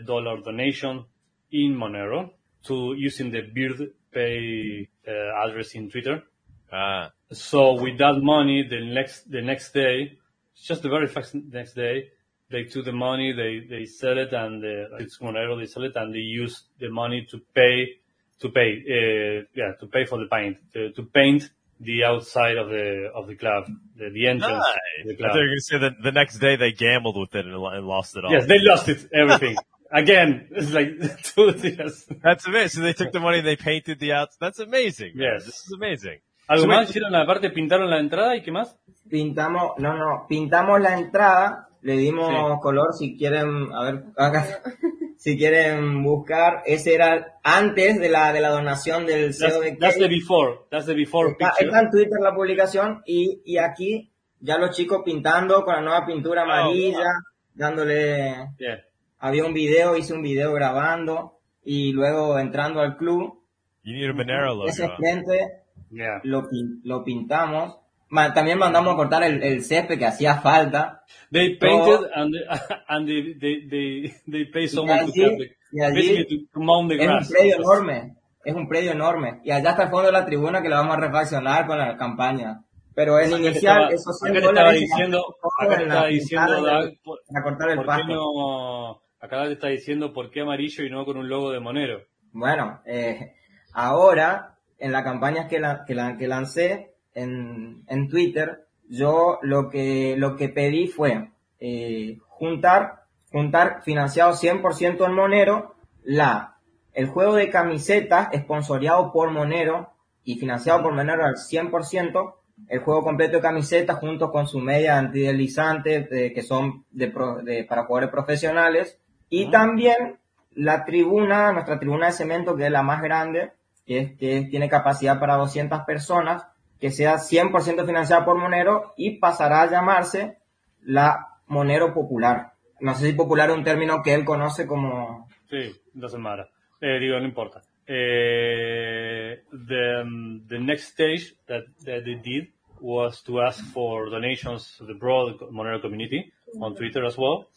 dollar 0.06 0.42
donation 0.42 1.06
in 1.52 1.76
Monero 1.76 2.32
to 2.64 2.96
using 2.98 3.32
the 3.32 3.42
Beard 3.42 3.92
Pay 4.12 4.90
uh, 5.08 5.12
address 5.46 5.74
in 5.76 5.90
Twitter. 5.90 6.24
Ah, 6.72 7.12
So 7.32 7.74
with 7.74 7.98
that 7.98 8.22
money, 8.22 8.64
the 8.68 8.82
next 8.86 9.30
the 9.30 9.42
next 9.42 9.74
day, 9.74 10.18
just 10.62 10.82
the 10.84 10.90
very 10.90 11.08
first 11.08 11.36
next 11.36 11.74
day, 11.74 12.10
they 12.50 12.64
took 12.64 12.86
the 12.86 12.92
money, 12.94 13.34
they 13.34 13.66
they 13.68 13.86
sell 13.86 14.18
it, 14.18 14.34
and 14.34 14.64
uh, 14.64 14.98
it's 15.04 15.20
Monero. 15.20 15.60
They 15.60 15.68
sell 15.68 15.84
it, 15.84 15.96
and 15.96 16.14
they 16.14 16.20
use 16.20 16.64
the 16.80 16.90
money 16.90 17.28
to 17.32 17.40
pay 17.54 18.00
to 18.42 18.50
pay 18.50 18.70
uh, 18.98 19.46
yeah 19.54 19.74
to 19.80 19.88
pay 19.88 20.06
for 20.06 20.18
the 20.18 20.28
paint 20.32 20.58
to, 20.74 20.92
to 20.94 21.04
paint 21.04 21.50
the 21.80 22.04
outside 22.04 22.58
of 22.58 22.70
the 22.70 23.10
of 23.16 23.28
the 23.28 23.36
club, 23.36 23.66
the, 23.96 24.10
the 24.10 24.28
entrance 24.28 24.52
nice. 24.52 25.12
of 25.12 25.18
the 25.18 25.26
I 25.26 25.28
thought 25.30 25.36
you 25.36 25.42
were 25.42 25.48
going 25.48 25.58
to 25.58 25.62
say 25.62 25.78
that 25.78 25.94
the 26.04 26.12
next 26.12 26.40
day 26.40 26.56
they 26.56 26.72
gambled 26.72 27.18
with 27.18 27.34
it 27.36 27.46
and, 27.46 27.56
and 27.56 27.88
lost 27.88 28.18
it 28.18 28.26
all. 28.26 28.32
Yes, 28.32 28.48
they 28.48 28.60
lost 28.60 28.90
it 28.90 29.08
everything 29.14 29.56
again. 29.92 30.48
It's 30.52 30.72
like 30.72 31.24
two 31.24 31.52
years. 31.68 32.06
That's 32.22 32.46
amazing. 32.48 32.70
So 32.70 32.82
they 32.82 32.94
took 32.94 33.12
the 33.14 33.22
money 33.22 33.40
and 33.40 33.48
they 33.48 33.56
painted 33.56 34.00
the 34.00 34.14
outs. 34.14 34.36
That's 34.40 34.60
amazing. 34.60 35.14
man. 35.16 35.28
Yes. 35.34 35.46
This 35.46 35.56
is 35.56 35.74
amazing. 35.76 36.20
¿Algo 36.50 36.68
más? 36.68 36.90
Hicieron 36.90 37.16
aparte 37.16 37.50
pintaron 37.52 37.90
la 37.90 38.00
entrada 38.00 38.36
y 38.36 38.42
qué 38.42 38.52
más? 38.52 38.78
Pintamos, 39.10 39.72
no, 39.78 39.96
no, 39.96 40.26
pintamos 40.28 40.80
la 40.82 40.98
entrada, 40.98 41.70
le 41.82 41.94
dimos 41.98 42.28
Sí. 42.30 42.60
color 42.62 42.94
si 42.94 43.18
quieren, 43.18 43.70
a 43.74 43.84
ver, 43.84 44.04
acá, 44.18 44.46
si 45.18 45.38
quieren 45.38 46.04
buscar, 46.04 46.62
ese 46.66 46.94
era 46.96 47.40
antes 47.44 48.00
de 48.00 48.10
la, 48.10 48.34
de 48.34 48.42
la 48.42 48.50
donación 48.50 49.06
del 49.06 49.28
That's, 49.28 49.38
CEO 49.38 49.62
de 49.62 49.78
that's 49.78 49.98
the 49.98 50.08
before. 50.08 50.60
That's 50.70 50.86
the 50.86 50.94
before 50.96 51.30
Está, 51.32 51.48
picture. 51.50 51.66
está 51.68 51.80
en 51.82 51.90
Twitter 51.92 52.20
la 52.22 52.34
publicación 52.36 53.02
y, 53.06 53.42
y 53.46 53.58
aquí 53.58 54.12
ya 54.40 54.58
los 54.58 54.76
chicos 54.76 55.02
pintando 55.06 55.64
con 55.64 55.76
la 55.76 55.82
nueva 55.82 56.06
pintura 56.06 56.44
amarilla, 56.44 57.06
dándole, 57.54 58.34
Yeah. 58.58 58.82
había 59.20 59.46
un 59.46 59.54
video, 59.54 59.96
hice 59.98 60.14
un 60.14 60.22
video 60.22 60.54
grabando 60.54 61.40
y 61.64 61.92
luego 61.94 62.40
entrando 62.40 62.80
al 62.82 62.96
club, 62.98 63.36
You 63.84 63.94
need 63.94 64.10
a 64.10 64.14
Monero 64.14 64.46
logo. 64.56 64.68
ese 64.68 64.88
frente 64.98 65.59
Yeah. 65.92 66.20
lo, 66.24 66.48
lo 66.84 67.04
pintamos. 67.04 67.78
Ma- 68.10 68.34
también 68.34 68.58
mandamos 68.58 68.94
a 68.94 68.98
cortar 68.98 69.24
el, 69.24 69.42
el 69.44 69.64
césped 69.64 69.98
que 70.00 70.06
hacía 70.06 70.36
falta. 70.42 71.04
They 71.32 71.58
painted 71.58 72.10
and 72.16 72.34
they, 72.34 72.44
and 72.88 73.08
they 73.08 73.34
they 73.40 73.68
they, 73.68 74.14
they 74.32 74.46
pay 74.46 74.68
someone 74.68 75.00
to 75.00 75.06
allí- 75.06 75.38
the, 75.38 75.56
y 75.72 75.82
allí 75.82 75.96
basically 75.96 76.46
to, 76.48 76.54
to 76.54 76.60
mount 76.60 76.90
the 76.90 76.96
Es 76.96 77.02
un 77.08 77.08
grass. 77.16 77.30
predio 77.32 77.56
enorme, 77.58 78.16
es 78.44 78.56
un 78.56 78.68
predio 78.68 78.92
enorme. 78.92 79.42
Y 79.44 79.52
allá 79.52 79.72
está 79.72 79.84
el 79.84 79.90
fondo 79.90 80.08
de 80.08 80.12
la 80.14 80.26
tribuna 80.26 80.62
que 80.62 80.70
lo 80.70 80.76
vamos 80.78 80.98
a 80.98 81.00
refaccionar 81.00 81.68
con 81.68 81.78
la 81.78 81.96
campaña. 81.98 82.62
Pero 82.96 83.18
te 83.18 83.30
inicial, 83.30 83.54
estaba- 83.84 83.90
esos 83.90 84.20
100 84.20 84.32
acá 84.38 84.42
te 84.42 84.48
estaba 84.50 84.72
diciendo, 84.74 85.36
acá 85.62 85.78
te 85.78 85.84
estaba 85.84 86.06
diciendo, 86.08 86.92
por, 87.04 87.20
para 87.32 87.44
cortar 87.44 87.70
el 87.70 87.86
pasto. 87.86 88.08
no, 88.14 89.02
acá 89.22 89.44
te 89.46 89.54
está 89.54 89.68
diciendo 89.68 90.12
por 90.14 90.30
qué 90.32 90.42
amarillo 90.42 90.84
y 90.84 90.90
no 90.90 91.06
con 91.06 91.18
un 91.18 91.30
logo 91.30 91.52
de 91.52 91.60
Monero. 91.60 92.02
Bueno, 92.34 92.82
eh, 92.86 93.34
ahora, 93.74 94.58
en 94.80 94.92
la 94.92 95.04
campaña 95.04 95.48
que, 95.48 95.60
la, 95.60 95.84
que, 95.86 95.96
la, 95.96 96.18
que 96.18 96.28
lancé 96.28 96.94
en, 97.14 97.84
en 97.88 98.08
Twitter, 98.08 98.66
yo 98.88 99.40
lo 99.42 99.70
que, 99.70 100.16
lo 100.18 100.36
que 100.36 100.50
pedí 100.50 100.88
fue 100.88 101.30
eh, 101.60 102.18
juntar, 102.28 103.04
juntar 103.32 103.82
financiado 103.84 104.32
100% 104.34 105.06
en 105.06 105.14
Monero, 105.14 105.76
la, 106.04 106.56
el 106.94 107.08
juego 107.08 107.36
de 107.36 107.50
camisetas 107.50 108.30
esponsoreado 108.32 109.12
por 109.12 109.32
Monero 109.32 109.92
y 110.24 110.40
financiado 110.40 110.82
por 110.84 110.94
Monero 110.94 111.26
al 111.26 111.36
100%, 111.36 112.34
el 112.68 112.80
juego 112.80 113.04
completo 113.04 113.38
de 113.38 113.42
camisetas 113.42 114.00
junto 114.00 114.32
con 114.32 114.48
su 114.48 114.60
media 114.60 114.98
antideslizante 114.98 116.08
eh, 116.12 116.34
que 116.34 116.42
son 116.42 116.86
de, 116.92 117.14
de- 117.44 117.64
para 117.64 117.86
jugadores 117.86 118.10
profesionales 118.12 119.00
y 119.30 119.50
también 119.52 120.18
la 120.56 120.84
tribuna, 120.84 121.52
nuestra 121.54 121.80
tribuna 121.80 122.08
de 122.08 122.12
cemento 122.14 122.56
que 122.56 122.66
es 122.66 122.72
la 122.72 122.84
más 122.84 123.02
grande, 123.02 123.52
que, 123.90 123.98
es, 123.98 124.18
que 124.20 124.42
tiene 124.52 124.70
capacidad 124.70 125.20
para 125.20 125.36
200 125.38 125.82
personas, 125.82 126.46
que 126.80 126.92
sea 126.92 127.16
100% 127.16 127.88
financiada 127.88 128.24
por 128.24 128.38
Monero 128.38 128.94
y 128.96 129.18
pasará 129.18 129.64
a 129.64 129.72
llamarse 129.72 130.38
la 130.84 131.40
Monero 131.48 131.92
Popular. 131.92 132.54
No 132.82 132.94
sé 132.94 133.08
si 133.08 133.14
popular 133.14 133.50
es 133.50 133.58
un 133.58 133.64
término 133.64 134.04
que 134.04 134.14
él 134.14 134.24
conoce 134.26 134.68
como... 134.68 135.28
Sí, 135.50 135.76
doesn't 135.96 136.22
matter. 136.22 136.48
Eh, 136.80 137.00
digo, 137.00 137.20
no 137.20 137.26
importa. 137.26 137.64
Eh, 137.88 139.42
the, 139.52 140.02
um, 140.04 140.46
the 140.48 140.60
next 140.60 140.94
stage 140.94 141.36
that, 141.48 141.64
that 141.84 142.04
they 142.04 142.14
did 142.14 142.50
was 142.80 143.24
to 143.24 143.42
ask 143.42 143.66
for 143.74 144.12
donations 144.12 144.76
to 144.78 144.86
the 144.86 144.94
broad 144.94 145.40
Monero 145.52 145.82
community 145.82 146.32
on 146.62 146.76
Twitter 146.76 147.04
as 147.06 147.18
well. 147.18 147.48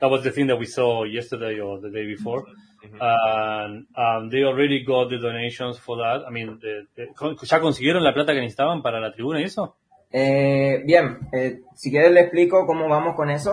That 0.00 0.10
was 0.10 0.22
the 0.22 0.32
thing 0.32 0.48
that 0.48 0.58
we 0.58 0.66
saw 0.66 1.04
yesterday 1.04 1.58
or 1.60 1.80
the 1.80 1.88
day 1.88 2.04
before. 2.04 2.44
And 2.82 3.86
um, 3.96 4.30
they 4.30 4.44
already 4.44 4.84
got 4.84 5.08
the 5.10 5.18
donations 5.18 5.78
for 5.78 5.96
that. 5.98 6.24
I 6.26 6.30
mean, 6.30 6.58
the- 6.60 6.86
the- 6.94 7.08
¿ya 7.46 7.60
consiguieron 7.60 8.02
la 8.04 8.12
plata 8.14 8.32
que 8.32 8.40
necesitaban 8.40 8.82
para 8.82 9.00
la 9.00 9.12
tribuna 9.12 9.40
y 9.40 9.44
eso? 9.44 9.76
Eh, 10.12 10.82
bien, 10.86 11.18
eh, 11.32 11.60
si 11.74 11.90
quieres 11.90 12.12
le 12.12 12.20
explico 12.20 12.66
cómo 12.66 12.88
vamos 12.88 13.14
con 13.14 13.30
eso. 13.30 13.52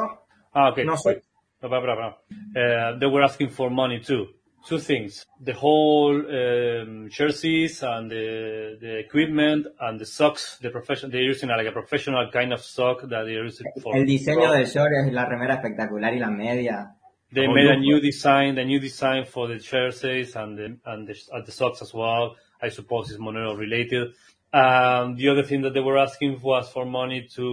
Ah, 0.54 0.70
okay. 0.70 0.86
No 0.86 0.96
sé. 0.96 1.22
No, 1.62 1.70
blah, 1.70 1.80
blah, 1.82 1.96
blah. 1.96 2.18
Uh, 2.56 3.00
they 3.00 3.08
were 3.08 3.24
asking 3.24 3.50
for 3.50 3.70
money 3.70 4.00
too. 4.00 4.28
Two 4.68 4.80
things: 4.80 5.28
the 5.44 5.54
whole 5.54 6.16
um, 6.16 7.08
jerseys 7.10 7.84
and 7.84 8.10
the 8.10 8.78
the 8.80 9.00
equipment 9.00 9.68
and 9.80 10.00
the 10.00 10.06
socks. 10.06 10.58
The 10.62 10.70
profession 10.72 11.12
they're 11.12 11.22
using 11.30 11.50
like 11.50 11.68
a 11.68 11.72
professional 11.72 12.32
kind 12.32 12.52
of 12.54 12.62
sock 12.62 13.02
that 13.02 13.26
they're 13.26 13.44
using 13.46 13.68
for. 13.82 13.96
El 13.96 14.06
diseño 14.06 14.52
del 14.52 14.66
short 14.66 14.90
es 15.06 15.14
la 15.14 15.26
remera 15.26 15.56
espectacular 15.56 16.14
y 16.16 16.20
la 16.20 16.30
media. 16.32 16.95
They 17.36 17.48
Oh, 17.48 17.54
made 17.54 17.68
a 17.68 17.78
new 17.78 18.00
design, 18.00 18.56
the 18.56 18.64
new 18.66 18.80
design 18.80 19.26
for 19.26 19.48
the 19.52 19.58
jerseys 19.72 20.36
and 20.36 20.58
the 20.60 20.68
and 20.92 21.08
the, 21.10 21.16
and 21.34 21.46
the 21.46 21.52
socks 21.52 21.82
as 21.82 21.94
well. 21.94 22.36
I 22.62 22.70
suppose 22.70 23.12
it's 23.12 23.20
Monero 23.20 23.54
related. 23.66 24.14
Um, 24.54 25.16
the 25.20 25.28
other 25.32 25.44
thing 25.44 25.62
that 25.64 25.74
they 25.74 25.82
were 25.90 25.98
asking 25.98 26.40
was 26.42 26.70
for 26.72 26.86
money 26.86 27.28
to 27.36 27.46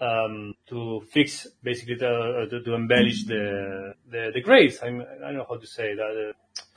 um, 0.00 0.54
to 0.70 1.02
fix 1.12 1.46
basically 1.62 1.96
the, 1.96 2.46
to, 2.50 2.62
to 2.62 2.74
embellish 2.74 3.24
the 3.26 3.94
the, 4.12 4.30
the 4.34 4.40
grades. 4.40 4.78
I'm, 4.82 5.00
I 5.02 5.26
don't 5.28 5.36
know 5.38 5.46
how 5.48 5.58
to 5.58 5.66
say 5.66 5.94
that. 5.94 6.12
Uh, 6.30 6.32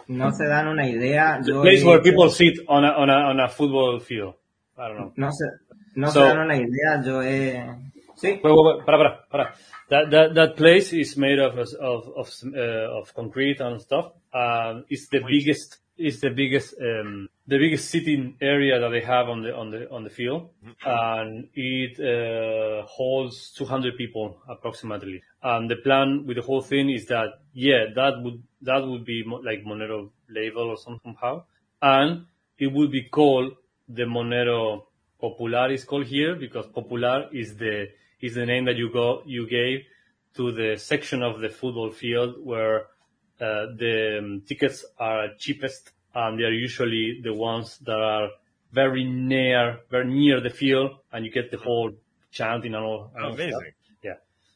No 0.08 0.30
se 0.32 0.46
dan 0.48 0.68
una 0.68 0.84
idea. 0.84 1.40
the 1.46 1.52
Yo 1.54 1.62
place 1.62 1.82
he 1.82 1.88
where 1.88 2.02
people 2.02 2.30
sit 2.30 2.56
on 2.68 2.84
a, 2.84 2.90
on 3.02 3.10
a 3.10 3.18
on 3.32 3.40
a 3.40 3.48
football 3.48 4.00
field. 4.00 4.34
I 4.78 4.88
don't 4.90 4.98
know. 5.00 5.14
No 5.16 5.30
se, 5.32 5.46
no 5.96 6.08
So- 6.10 6.22
se 6.24 6.28
dan 6.28 6.40
una 6.40 6.56
idea. 6.56 6.90
Yo 7.06 7.22
he... 7.22 7.64
Sí. 8.18 8.28
Wait, 8.44 8.44
wait, 8.44 8.66
wait, 8.68 8.86
para, 8.86 8.98
para, 8.98 9.12
para. 9.32 9.54
That 9.92 10.10
that 10.12 10.34
that 10.36 10.56
place 10.56 10.94
is 10.94 11.18
made 11.18 11.38
of 11.38 11.58
of 11.60 12.04
of 12.16 12.34
uh, 12.56 13.00
of 13.00 13.14
concrete 13.14 13.60
and 13.60 13.82
stuff. 13.82 14.14
Um, 14.34 14.86
it's 14.90 15.10
the 15.10 15.20
biggest 15.20 15.80
is 15.98 16.22
the 16.22 16.30
biggest 16.30 16.76
um, 16.80 17.28
the 17.46 17.58
biggest 17.58 17.90
sitting 17.90 18.38
area 18.40 18.80
that 18.80 18.90
they 18.90 19.02
have 19.02 19.28
on 19.28 19.44
the 19.44 19.54
on 19.54 19.70
the 19.70 19.92
on 19.92 20.06
the 20.06 20.10
field, 20.10 20.50
and 20.86 21.50
it 21.54 22.00
uh, 22.00 22.86
holds 22.88 23.52
200 23.52 23.98
people 23.98 24.38
approximately. 24.48 25.22
And 25.44 25.70
the 25.70 25.76
plan 25.76 26.26
with 26.26 26.38
the 26.38 26.44
whole 26.44 26.62
thing 26.62 26.90
is 26.90 27.08
that 27.08 27.42
yeah, 27.54 27.88
that 27.94 28.14
would 28.24 28.42
that 28.62 28.88
would 28.88 29.04
be 29.04 29.24
like 29.28 29.66
Monero 29.66 30.10
label 30.30 30.70
or 30.70 30.78
something 30.78 31.02
somehow, 31.04 31.44
and 31.82 32.28
it 32.58 32.72
would 32.72 32.92
be 32.92 33.04
called 33.04 33.56
the 33.90 34.04
Monero 34.04 34.84
Popular 35.20 35.70
is 35.72 35.84
called 35.84 36.06
here 36.08 36.36
because 36.36 36.66
Popular 36.68 37.28
is 37.32 37.56
the 37.58 37.90
is 38.22 38.36
the 38.36 38.46
name 38.46 38.66
that 38.66 38.76
you 38.78 38.90
go 38.92 39.22
you 39.26 39.48
gave 39.48 39.80
to 40.36 40.52
the 40.52 40.78
section 40.78 41.22
of 41.22 41.40
the 41.40 41.50
football 41.50 41.92
field 41.92 42.36
where 42.44 42.82
uh, 43.40 43.66
the 43.78 44.20
um, 44.20 44.42
tickets 44.48 44.86
are 45.00 45.28
cheapest 45.38 45.92
and 46.14 46.40
they 46.40 46.44
are 46.44 46.52
usually 46.54 47.20
the 47.24 47.34
ones 47.34 47.78
that 47.80 48.00
are 48.00 48.30
very 48.72 49.04
near 49.04 49.80
very 49.90 50.06
near 50.06 50.40
the 50.40 50.50
field 50.50 50.92
and 51.12 51.26
you 51.26 51.32
get 51.32 51.52
the 51.52 51.58
whole 51.58 51.92
chanting 52.32 52.74
and 52.74 52.84
all. 52.84 53.12
and 53.16 53.26
Amazing. 53.34 53.50
stuff. 53.50 53.64
Yeah. 54.04 54.14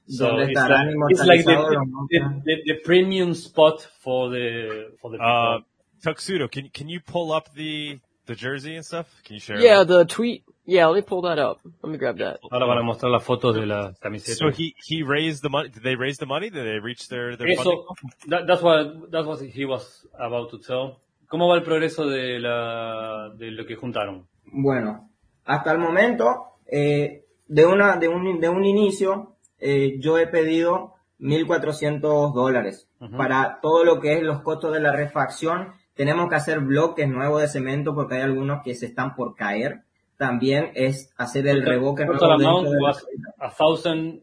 So 0.07 0.37
it's 0.37 0.55
like, 0.55 0.87
it's 1.09 1.23
like 1.23 1.45
the, 1.45 1.85
the, 2.11 2.41
the, 2.45 2.55
the 2.65 2.73
premium 2.83 3.33
spot 3.33 3.87
for 3.99 4.29
the 4.29 4.91
for 5.01 5.11
the 5.11 5.17
Uh. 5.17 5.59
Tuxedo, 6.03 6.47
can 6.47 6.69
can 6.69 6.87
you 6.87 6.99
pull 6.99 7.31
up 7.31 7.53
the 7.55 7.99
the 8.25 8.35
jersey 8.35 8.75
and 8.75 8.85
stuff? 8.85 9.07
Can 9.23 9.35
you 9.35 9.39
share? 9.39 9.59
Yeah, 9.59 9.83
the 9.83 10.05
tweet. 10.05 10.43
Yeah, 10.65 10.87
let 10.87 10.95
me 10.95 11.01
pull 11.01 11.21
that 11.23 11.37
up. 11.37 11.59
Let 11.83 11.91
me 11.91 11.97
grab 11.97 12.17
that. 12.17 12.39
Ahora 12.51 12.65
van 12.65 12.77
a 12.79 12.83
mostrar 12.83 13.11
las 13.11 13.23
fotos 13.23 13.55
de 13.55 13.65
la 13.65 13.93
camiseta. 14.01 14.35
So 14.35 14.49
he 14.49 14.73
he 14.83 15.03
raised 15.03 15.43
the 15.43 15.49
money. 15.49 15.69
Did 15.69 15.83
they 15.83 15.95
raise 15.95 16.17
the 16.17 16.25
money? 16.25 16.49
Did 16.49 16.65
they 16.65 16.79
reach 16.79 17.07
their 17.07 17.37
their? 17.37 17.49
Eso, 17.49 17.85
that, 18.27 18.47
that's 18.47 18.61
what 18.61 19.11
that's 19.11 19.27
what 19.27 19.41
he 19.41 19.65
was 19.65 20.07
about 20.17 20.49
to 20.51 20.59
tell. 20.59 21.01
¿Cómo 21.27 21.47
va 21.49 21.55
el 21.55 21.63
progreso 21.63 22.07
de 22.07 22.39
la 22.39 23.29
de 23.37 23.51
lo 23.51 23.65
que 23.65 23.75
juntaron? 23.75 24.27
Bueno, 24.45 25.09
hasta 25.45 25.71
el 25.71 25.79
momento, 25.79 26.57
eh, 26.65 27.25
de, 27.47 27.65
una, 27.65 27.97
de, 27.97 28.07
un, 28.07 28.39
de 28.39 28.49
un 28.49 28.65
inicio, 28.65 29.35
eh, 29.59 29.97
yo 29.99 30.17
he 30.17 30.27
pedido 30.27 30.95
1.400 31.19 32.33
dólares. 32.33 32.87
Ujú. 32.99 33.17
Para 33.17 33.59
todo 33.61 33.83
lo 33.83 33.99
que 33.99 34.13
es 34.13 34.23
los 34.23 34.41
costos 34.41 34.73
de 34.73 34.79
la 34.79 34.91
refacción, 34.91 35.73
tenemos 35.95 36.29
que 36.29 36.35
hacer 36.35 36.59
bloques 36.59 37.07
nuevos 37.07 37.41
de 37.41 37.47
cemento 37.47 37.95
porque 37.95 38.15
hay 38.15 38.21
algunos 38.21 38.61
que 38.63 38.75
se 38.75 38.85
están 38.87 39.15
por 39.15 39.35
caer. 39.35 39.81
También 40.17 40.71
es 40.75 41.13
hacer 41.17 41.47
el 41.47 41.65
revoque 41.65 42.05
Total 42.05 42.33
amount 42.33 42.67
was 42.79 43.05
a 43.39 43.49
thousand 43.49 44.21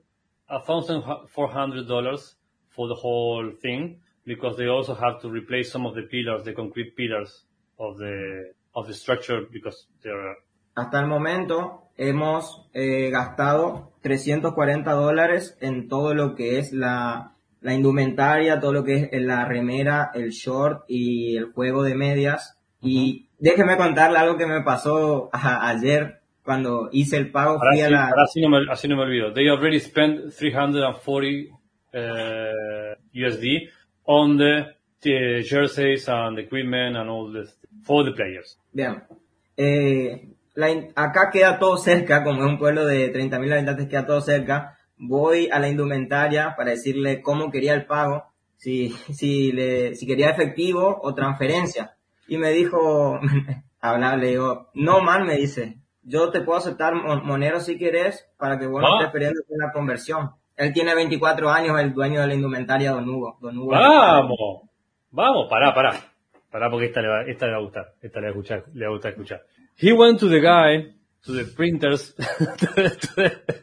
a 0.49 0.61
thousand 0.61 1.03
four 1.29 1.49
hundred 1.49 1.87
dollars 1.87 2.37
for 2.69 2.89
the 2.89 2.95
whole 2.95 3.53
thing 3.61 3.99
because 4.25 4.57
they 4.57 4.69
also 4.69 4.95
have 4.95 5.21
to 5.21 5.29
replace 5.29 5.71
some 5.71 5.87
of 5.87 5.95
the 5.95 6.03
pillars, 6.03 6.45
the 6.45 6.55
concrete 6.55 6.95
pillars 6.97 7.45
of 7.79 7.99
the 7.99 8.53
of 8.75 8.87
the 8.87 8.95
structure 8.95 9.47
because 9.51 9.87
they're 10.03 10.37
Hasta 10.75 11.01
el 11.01 11.07
momento 11.07 11.83
hemos 11.99 12.67
eh, 12.73 13.11
gastado 13.11 13.93
340 14.01 14.91
dólares 14.93 15.59
en 15.61 15.89
todo 15.89 16.15
lo 16.15 16.35
que 16.35 16.59
es 16.59 16.73
la, 16.73 17.35
la 17.63 17.75
indumentaria, 17.75 18.61
todo 18.61 18.73
lo 18.73 18.85
que 18.85 19.09
es 19.13 19.23
la 19.23 19.45
remera, 19.45 20.11
el 20.15 20.31
short 20.31 20.85
y 20.89 21.37
el 21.37 21.53
juego 21.53 21.83
de 21.83 21.95
medias. 21.95 22.59
Y 22.81 23.29
déjeme 23.39 23.77
contarle 23.77 24.19
algo 24.19 24.37
que 24.37 24.47
me 24.47 24.63
pasó 24.63 25.31
a- 25.33 25.69
ayer 25.69 26.21
cuando 26.45 26.89
hice 26.93 27.17
el 27.17 27.31
pago. 27.31 27.53
Ahora 27.53 27.71
Fui 27.71 27.77
sí, 27.79 27.83
a 27.85 27.91
la, 27.91 28.05
ahora 28.09 28.27
sí 28.27 28.41
no 28.41 28.49
me, 28.49 28.59
así 28.71 28.89
no 28.89 28.97
me 28.97 29.03
olvido. 29.03 29.33
They 29.33 29.49
already 29.49 29.79
spent 29.79 30.33
340 30.33 31.53
uh, 31.95 32.95
USD 33.15 33.69
on 34.05 34.37
the, 34.39 34.75
the 35.03 35.43
jerseys 35.49 36.09
and 36.09 36.37
the 36.37 36.43
equipment 36.43 36.97
and 36.97 37.09
all 37.09 37.33
this 37.33 37.55
for 37.85 38.05
the 38.05 38.13
players. 38.13 38.59
Bien. 38.73 39.03
Eh, 39.57 40.29
la 40.55 40.67
acá 40.97 41.31
queda 41.33 41.59
todo 41.59 41.77
cerca, 41.77 42.25
como 42.25 42.45
es 42.45 42.49
un 42.51 42.59
pueblo 42.59 42.85
de 42.87 43.13
30.000 43.13 43.53
habitantes, 43.53 43.89
queda 43.89 44.07
todo 44.07 44.21
cerca. 44.21 44.77
Voy 44.97 45.49
a 45.51 45.59
la 45.59 45.69
indumentaria 45.69 46.55
para 46.57 46.71
decirle 46.71 47.23
cómo 47.23 47.51
quería 47.51 47.75
el 47.75 47.87
pago, 47.87 48.25
si, 48.57 48.91
si, 49.13 49.53
le, 49.53 49.95
si 49.95 50.07
quería 50.07 50.31
efectivo 50.31 50.99
o 51.03 51.15
transferencia. 51.15 51.95
Y 52.29 52.39
me 52.39 52.51
dijo, 52.51 53.19
hablar, 53.81 54.19
le 54.19 54.29
digo, 54.29 54.71
no 54.75 55.01
man, 55.03 55.27
me 55.27 55.37
dice, 55.37 55.79
yo 56.05 56.31
te 56.31 56.41
puedo 56.41 56.59
aceptar 56.59 56.95
mon- 56.95 57.25
Monero 57.27 57.61
si 57.61 57.77
quieres 57.79 58.27
para 58.39 58.59
que 58.59 58.67
vos 58.67 58.81
no 58.81 58.87
Ah. 58.89 58.99
estés 59.01 59.13
perdiendo 59.13 59.41
la 59.51 59.73
conversión. 59.73 60.31
Él 60.57 60.73
tiene 60.73 60.95
24 60.95 61.51
años, 61.51 61.81
el 61.81 61.93
dueño 61.95 62.21
de 62.21 62.27
la 62.27 62.35
indumentaria, 62.35 62.93
Don 62.93 63.09
Hugo. 63.09 63.39
Don 63.41 63.57
Hugo 63.59 63.71
Vamos, 63.73 64.61
vamos, 65.11 65.47
pará, 65.49 65.75
pará. 65.75 65.95
Pará 66.51 66.71
porque 66.71 66.87
esta 66.87 67.01
le 67.01 67.09
va, 67.09 67.23
esta 67.23 67.47
le 67.47 67.53
va 67.53 67.59
a 67.59 67.63
gustar, 67.63 67.95
esta 68.03 68.21
le 68.21 68.27
va 68.27 68.29
a 68.29 68.33
escuchar, 68.33 68.65
le 68.75 68.85
va 68.85 68.91
a 68.91 68.95
gustar 68.95 69.13
escuchar. 69.13 69.43
He 69.81 69.93
went 69.95 70.21
to 70.21 70.29
the 70.29 70.41
guy, 70.41 70.95
to 71.25 71.33
the 71.33 71.45
printers, 71.57 72.15
to 72.59 72.67
the, 72.75 72.91
to 72.91 73.15
the, 73.17 73.63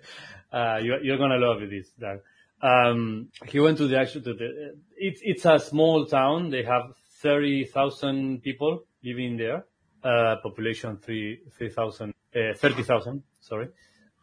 uh, 0.51 0.79
you're, 0.81 1.03
you're 1.03 1.17
gonna 1.17 1.37
love 1.37 1.61
this, 1.69 1.89
Doug. 1.99 2.19
Um, 2.61 3.29
he 3.47 3.59
went 3.59 3.77
to 3.77 3.87
the 3.87 3.99
actual, 3.99 4.21
to 4.21 4.33
the, 4.33 4.75
it's, 4.97 5.21
it's 5.23 5.45
a 5.45 5.59
small 5.59 6.05
town, 6.05 6.49
they 6.49 6.63
have 6.63 6.91
30,000 7.21 8.41
people 8.41 8.83
living 9.03 9.37
there, 9.37 9.65
uh, 10.03 10.35
population 10.43 10.97
3, 10.97 11.39
3,000, 11.57 12.13
uh, 12.35 12.39
30,000, 12.55 13.23
sorry. 13.39 13.69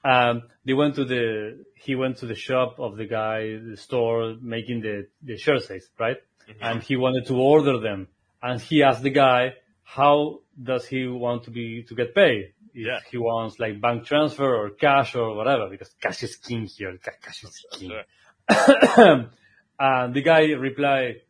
Um, 0.05 0.43
they 0.65 0.74
went 0.74 0.94
to 0.97 1.05
the, 1.05 1.65
he 1.74 1.94
went 1.94 2.19
to 2.19 2.27
the 2.27 2.35
shop 2.35 2.78
of 2.78 2.97
the 2.97 3.07
guy, 3.07 3.59
the 3.59 3.77
store 3.77 4.36
making 4.40 4.81
the, 4.82 5.09
the 5.23 5.36
jerseys, 5.36 5.89
right? 5.98 6.19
And 6.61 6.82
he 6.82 6.97
wanted 6.97 7.27
to 7.27 7.36
order 7.36 7.81
them. 7.81 8.09
And 8.40 8.61
he 8.61 8.82
asked 8.82 9.03
the 9.03 9.11
guy, 9.11 9.55
how 9.82 10.40
does 10.62 10.86
he 10.86 11.07
want 11.07 11.44
to 11.44 11.51
be, 11.51 11.82
to 11.89 11.94
get 11.94 12.15
paid? 12.15 12.53
If 12.78 12.85
Yeah. 12.86 13.01
he 13.11 13.16
wants 13.16 13.59
like 13.59 13.81
bank 13.81 14.05
transfer 14.05 14.44
or 14.55 14.70
cash 14.77 15.16
or 15.16 15.35
whatever, 15.35 15.70
because 15.70 15.94
cash 15.98 16.23
is 16.24 16.36
king 16.36 16.66
here. 16.66 16.98
Cash 17.03 17.44
is 17.44 17.65
king. 17.73 17.90
and 19.78 20.15
the 20.15 20.20
guy 20.23 20.53
replied, 20.53 21.23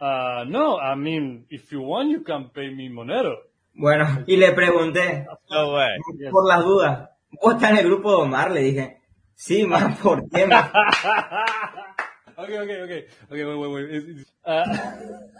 uh, 0.00 0.44
no, 0.48 0.78
I 0.78 0.94
mean, 0.94 1.44
if 1.50 1.70
you 1.72 1.80
want, 1.82 2.08
you 2.10 2.20
can 2.20 2.48
pay 2.54 2.72
me 2.74 2.88
Monero. 2.88 3.36
Bueno, 3.76 4.24
y 4.26 4.36
le 4.36 4.52
pregunté, 4.52 5.26
No 5.50 5.72
way. 5.74 5.98
por 6.30 6.46
las 6.48 6.64
dudas, 6.64 7.08
¿vos 7.42 7.54
estás 7.56 7.72
en 7.72 7.78
el 7.78 7.84
grupo 7.86 8.10
de 8.10 8.16
Omar? 8.22 8.50
Le 8.52 8.60
dije, 8.62 8.98
sí, 9.34 9.66
man, 9.66 9.96
¿por 10.02 10.28
qué? 10.30 10.46
man?" 10.46 10.70
okay, 12.36 12.58
okay, 12.58 12.82
okay, 12.82 13.06
okay. 13.28 13.44
Wait, 13.44 13.58
wait, 13.58 13.70
wait. 13.70 13.90
It's- 13.90 14.08
it's- 14.10 14.30
Uh, 14.46 14.64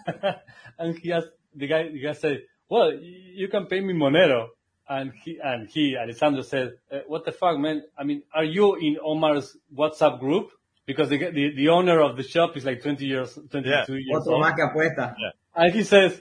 and 0.78 0.96
he 0.98 1.12
asked 1.12 1.28
the 1.54 1.66
guy. 1.66 1.90
The 1.90 2.00
guy 2.00 2.12
said, 2.14 2.38
"Well, 2.70 2.90
you 3.00 3.48
can 3.48 3.66
pay 3.66 3.80
me 3.82 3.92
Monero." 3.92 4.48
And 4.88 5.12
he 5.24 5.38
and 5.42 5.68
he, 5.68 5.96
Alessandro 5.96 6.42
said, 6.42 6.74
uh, 6.92 6.98
"What 7.06 7.24
the 7.24 7.32
fuck, 7.32 7.58
man? 7.58 7.84
I 7.96 8.04
mean, 8.04 8.22
are 8.34 8.44
you 8.44 8.74
in 8.76 8.98
Omar's 9.02 9.56
WhatsApp 9.74 10.20
group? 10.20 10.50
Because 10.86 11.08
the 11.08 11.16
the, 11.16 11.54
the 11.56 11.68
owner 11.70 12.00
of 12.00 12.16
the 12.18 12.22
shop 12.22 12.54
is 12.56 12.66
like 12.66 12.82
20 12.82 13.06
years, 13.06 13.32
22 13.34 13.60
Yeah. 13.68 13.84
years 13.88 14.20
Otro 14.20 14.34
old." 14.34 14.44
más 14.44 14.54
que. 14.54 15.32
And 15.56 15.72
he 15.74 15.84
says, 15.84 16.20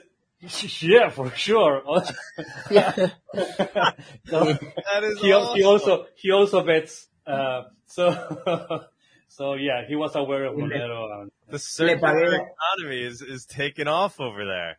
"Yeah, 0.80 1.10
for 1.10 1.30
sure." 1.36 1.82
Yeah. 2.70 2.92
So- 4.26 4.44
That 4.44 5.04
is 5.04 5.20
he, 5.20 5.32
al- 5.32 5.54
he 5.54 5.62
also 5.64 6.06
he 6.16 6.30
also 6.32 6.64
bets. 6.64 7.06
Uh, 7.26 7.64
so 7.86 8.04
so 9.28 9.54
yeah, 9.54 9.82
he 9.86 9.94
was 9.96 10.14
aware 10.16 10.44
of 10.46 10.54
Monero. 10.56 11.20
And, 11.20 11.30
The 11.48 11.58
circular 11.58 12.34
economy 12.34 13.02
is 13.02 13.20
is 13.20 13.44
taking 13.44 13.88
off 13.88 14.20
over 14.20 14.44
there. 14.46 14.78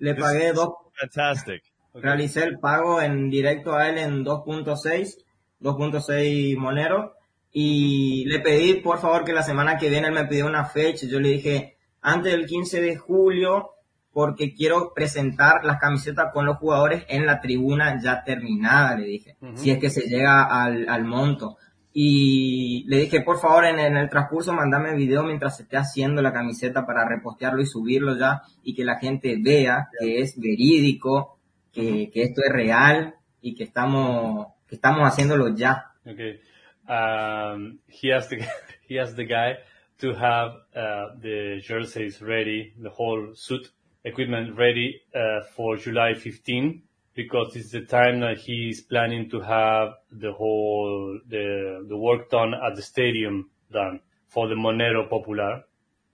Le 0.00 0.14
This 0.14 0.24
pagué 0.24 0.54
dos, 0.54 0.72
Fantastic. 1.00 1.62
Realicé 2.00 2.44
el 2.44 2.58
pago 2.58 3.00
en 3.00 3.30
directo 3.30 3.74
a 3.74 3.88
él 3.88 3.98
en 3.98 4.24
2.6, 4.24 5.16
2.6 5.60 6.56
Monero. 6.56 7.14
Y 7.52 8.24
le 8.26 8.40
pedí, 8.40 8.74
por 8.74 8.98
favor, 8.98 9.24
que 9.24 9.32
la 9.32 9.42
semana 9.42 9.78
que 9.78 9.88
viene 9.88 10.08
él 10.08 10.14
me 10.14 10.26
pidió 10.26 10.46
una 10.46 10.64
fecha. 10.64 11.06
Yo 11.06 11.18
le 11.18 11.30
dije, 11.30 11.76
antes 12.02 12.32
del 12.32 12.46
15 12.46 12.80
de 12.80 12.96
julio, 12.96 13.70
porque 14.12 14.54
quiero 14.54 14.92
presentar 14.94 15.64
las 15.64 15.78
camisetas 15.78 16.32
con 16.32 16.44
los 16.44 16.56
jugadores 16.58 17.04
en 17.08 17.26
la 17.26 17.40
tribuna 17.40 18.00
ya 18.02 18.24
terminada, 18.24 18.96
le 18.96 19.06
dije. 19.06 19.36
Si 19.54 19.70
es 19.70 19.78
que 19.78 19.90
se 19.90 20.08
llega 20.08 20.44
al, 20.44 20.88
al 20.88 21.04
monto. 21.04 21.56
Y 21.92 22.84
le 22.86 22.98
dije, 22.98 23.22
por 23.22 23.40
favor, 23.40 23.64
en, 23.64 23.80
en 23.80 23.96
el 23.96 24.08
transcurso, 24.08 24.52
mandame 24.52 24.94
video 24.94 25.24
mientras 25.24 25.56
se 25.56 25.64
esté 25.64 25.78
haciendo 25.78 26.22
la 26.22 26.32
camiseta 26.32 26.86
para 26.86 27.08
repostearlo 27.08 27.60
y 27.62 27.66
subirlo 27.66 28.16
ya 28.16 28.42
y 28.62 28.74
que 28.74 28.84
la 28.84 28.98
gente 28.98 29.36
vea 29.42 29.88
que 29.98 30.20
es 30.20 30.38
verídico, 30.38 31.37
que, 31.72 32.10
que 32.10 32.22
esto 32.22 32.42
es 32.44 32.52
real 32.52 33.14
y 33.40 33.54
que 33.54 33.64
estamos, 33.64 34.48
que 34.68 34.76
estamos 34.76 35.08
haciéndolo 35.08 35.54
ya. 35.54 35.92
Okay. 36.06 36.40
Um, 36.88 37.78
he 37.86 38.12
asked 38.12 38.30
the 38.30 38.46
he 38.88 38.98
asked 38.98 39.16
the 39.16 39.26
guy 39.26 39.58
to 39.98 40.14
have 40.14 40.52
uh, 40.74 41.14
the 41.20 41.60
jerseys 41.60 42.22
ready, 42.22 42.72
the 42.80 42.90
whole 42.90 43.34
suit 43.34 43.70
equipment 44.04 44.56
ready 44.56 45.02
uh, 45.14 45.44
for 45.54 45.76
July 45.76 46.14
15 46.14 46.82
because 47.14 47.56
it's 47.56 47.72
the 47.72 47.82
time 47.82 48.20
that 48.20 48.38
he's 48.38 48.80
planning 48.80 49.28
to 49.28 49.40
have 49.40 49.94
the 50.10 50.32
whole 50.32 51.18
the 51.28 51.84
the 51.88 51.96
work 51.96 52.30
done 52.30 52.54
at 52.54 52.74
the 52.76 52.82
stadium 52.82 53.50
done. 53.70 54.00
for 54.28 54.48
the 54.48 54.54
Monero 54.54 55.08
Popular 55.08 55.64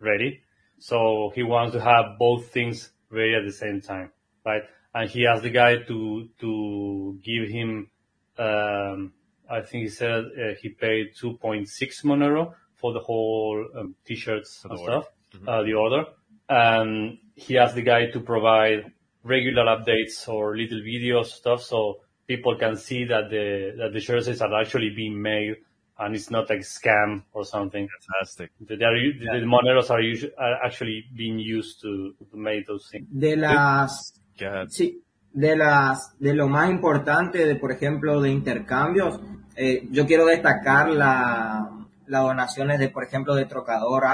ready. 0.01 0.41
So 0.79 1.33
he 1.35 1.43
wants 1.43 1.75
to 1.75 1.81
have 1.81 2.19
both 2.19 2.49
things 2.49 2.93
ready 3.11 3.35
at 3.35 3.45
the 3.45 3.53
same 3.53 3.81
time, 3.81 4.13
right? 4.45 4.63
And 4.95 5.11
he 5.11 5.27
asked 5.27 5.43
the 5.43 5.51
guy 5.51 5.77
to, 5.89 6.29
to 6.41 7.19
give 7.23 7.49
him, 7.49 7.91
um, 8.39 9.13
I 9.51 9.61
think 9.61 9.85
he 9.85 9.89
said 9.89 10.25
uh, 10.25 10.55
he 10.61 10.69
paid 10.69 11.15
2.6 11.21 11.69
Monero 12.05 12.55
for 12.77 12.93
the 12.93 13.01
whole 13.01 13.67
um, 13.77 13.95
t-shirts 14.07 14.65
and 14.65 14.79
order. 14.79 15.03
stuff, 15.03 15.49
uh, 15.49 15.63
the 15.65 15.75
order. 15.75 16.05
And 16.49 17.19
he 17.35 17.59
asked 17.59 17.75
the 17.75 17.83
guy 17.83 18.11
to 18.13 18.21
provide 18.21 18.93
regular 19.25 19.65
updates 19.65 20.29
or 20.29 20.57
little 20.57 20.81
videos 20.81 21.27
stuff 21.27 21.63
so 21.63 22.01
people 22.29 22.57
can 22.57 22.77
see 22.77 23.05
that 23.05 23.31
the, 23.31 23.75
that 23.79 23.93
the 23.93 24.01
jerseys 24.01 24.41
are 24.41 24.61
actually 24.61 24.91
being 24.91 25.21
made 25.21 25.57
and 25.99 26.15
it's 26.15 26.31
not 26.31 26.49
like 26.51 26.61
scam 26.61 27.23
or 27.33 27.45
something. 27.45 27.89
Fantastic. 27.89 28.51
The, 28.61 28.77
they 28.77 28.85
are, 28.85 28.97
u- 28.97 29.19
the 29.19 29.47
Moneros 29.47 29.91
are, 29.91 30.01
usu- 30.01 30.31
are 30.39 30.65
actually 30.65 31.05
being 31.17 31.39
used 31.39 31.81
to, 31.83 32.15
to 32.31 32.37
make 32.37 32.67
those 32.67 32.89
things. 32.91 33.07
De 33.17 33.37
las, 33.37 34.13
Go 34.13 34.21
ahead. 34.21 34.24
Sí, 34.69 35.03
de 35.33 35.57
las, 35.57 36.19
de 36.19 36.35
lo 36.35 36.49
más 36.49 36.71
importante 36.71 37.47
de, 37.47 37.57
por 37.57 37.73
ejemplo, 37.73 38.21
de 38.21 38.31
intercambios, 38.31 39.21
eh, 39.57 39.87
yo 39.91 40.07
quiero 40.07 40.27
destacar 40.27 40.89
la, 40.91 41.71
las 42.07 42.23
donaciones 42.23 42.79
de, 42.79 42.89
por 42.89 43.05
ejemplo, 43.05 43.35
de 43.35 43.47
Trocador 43.47 44.05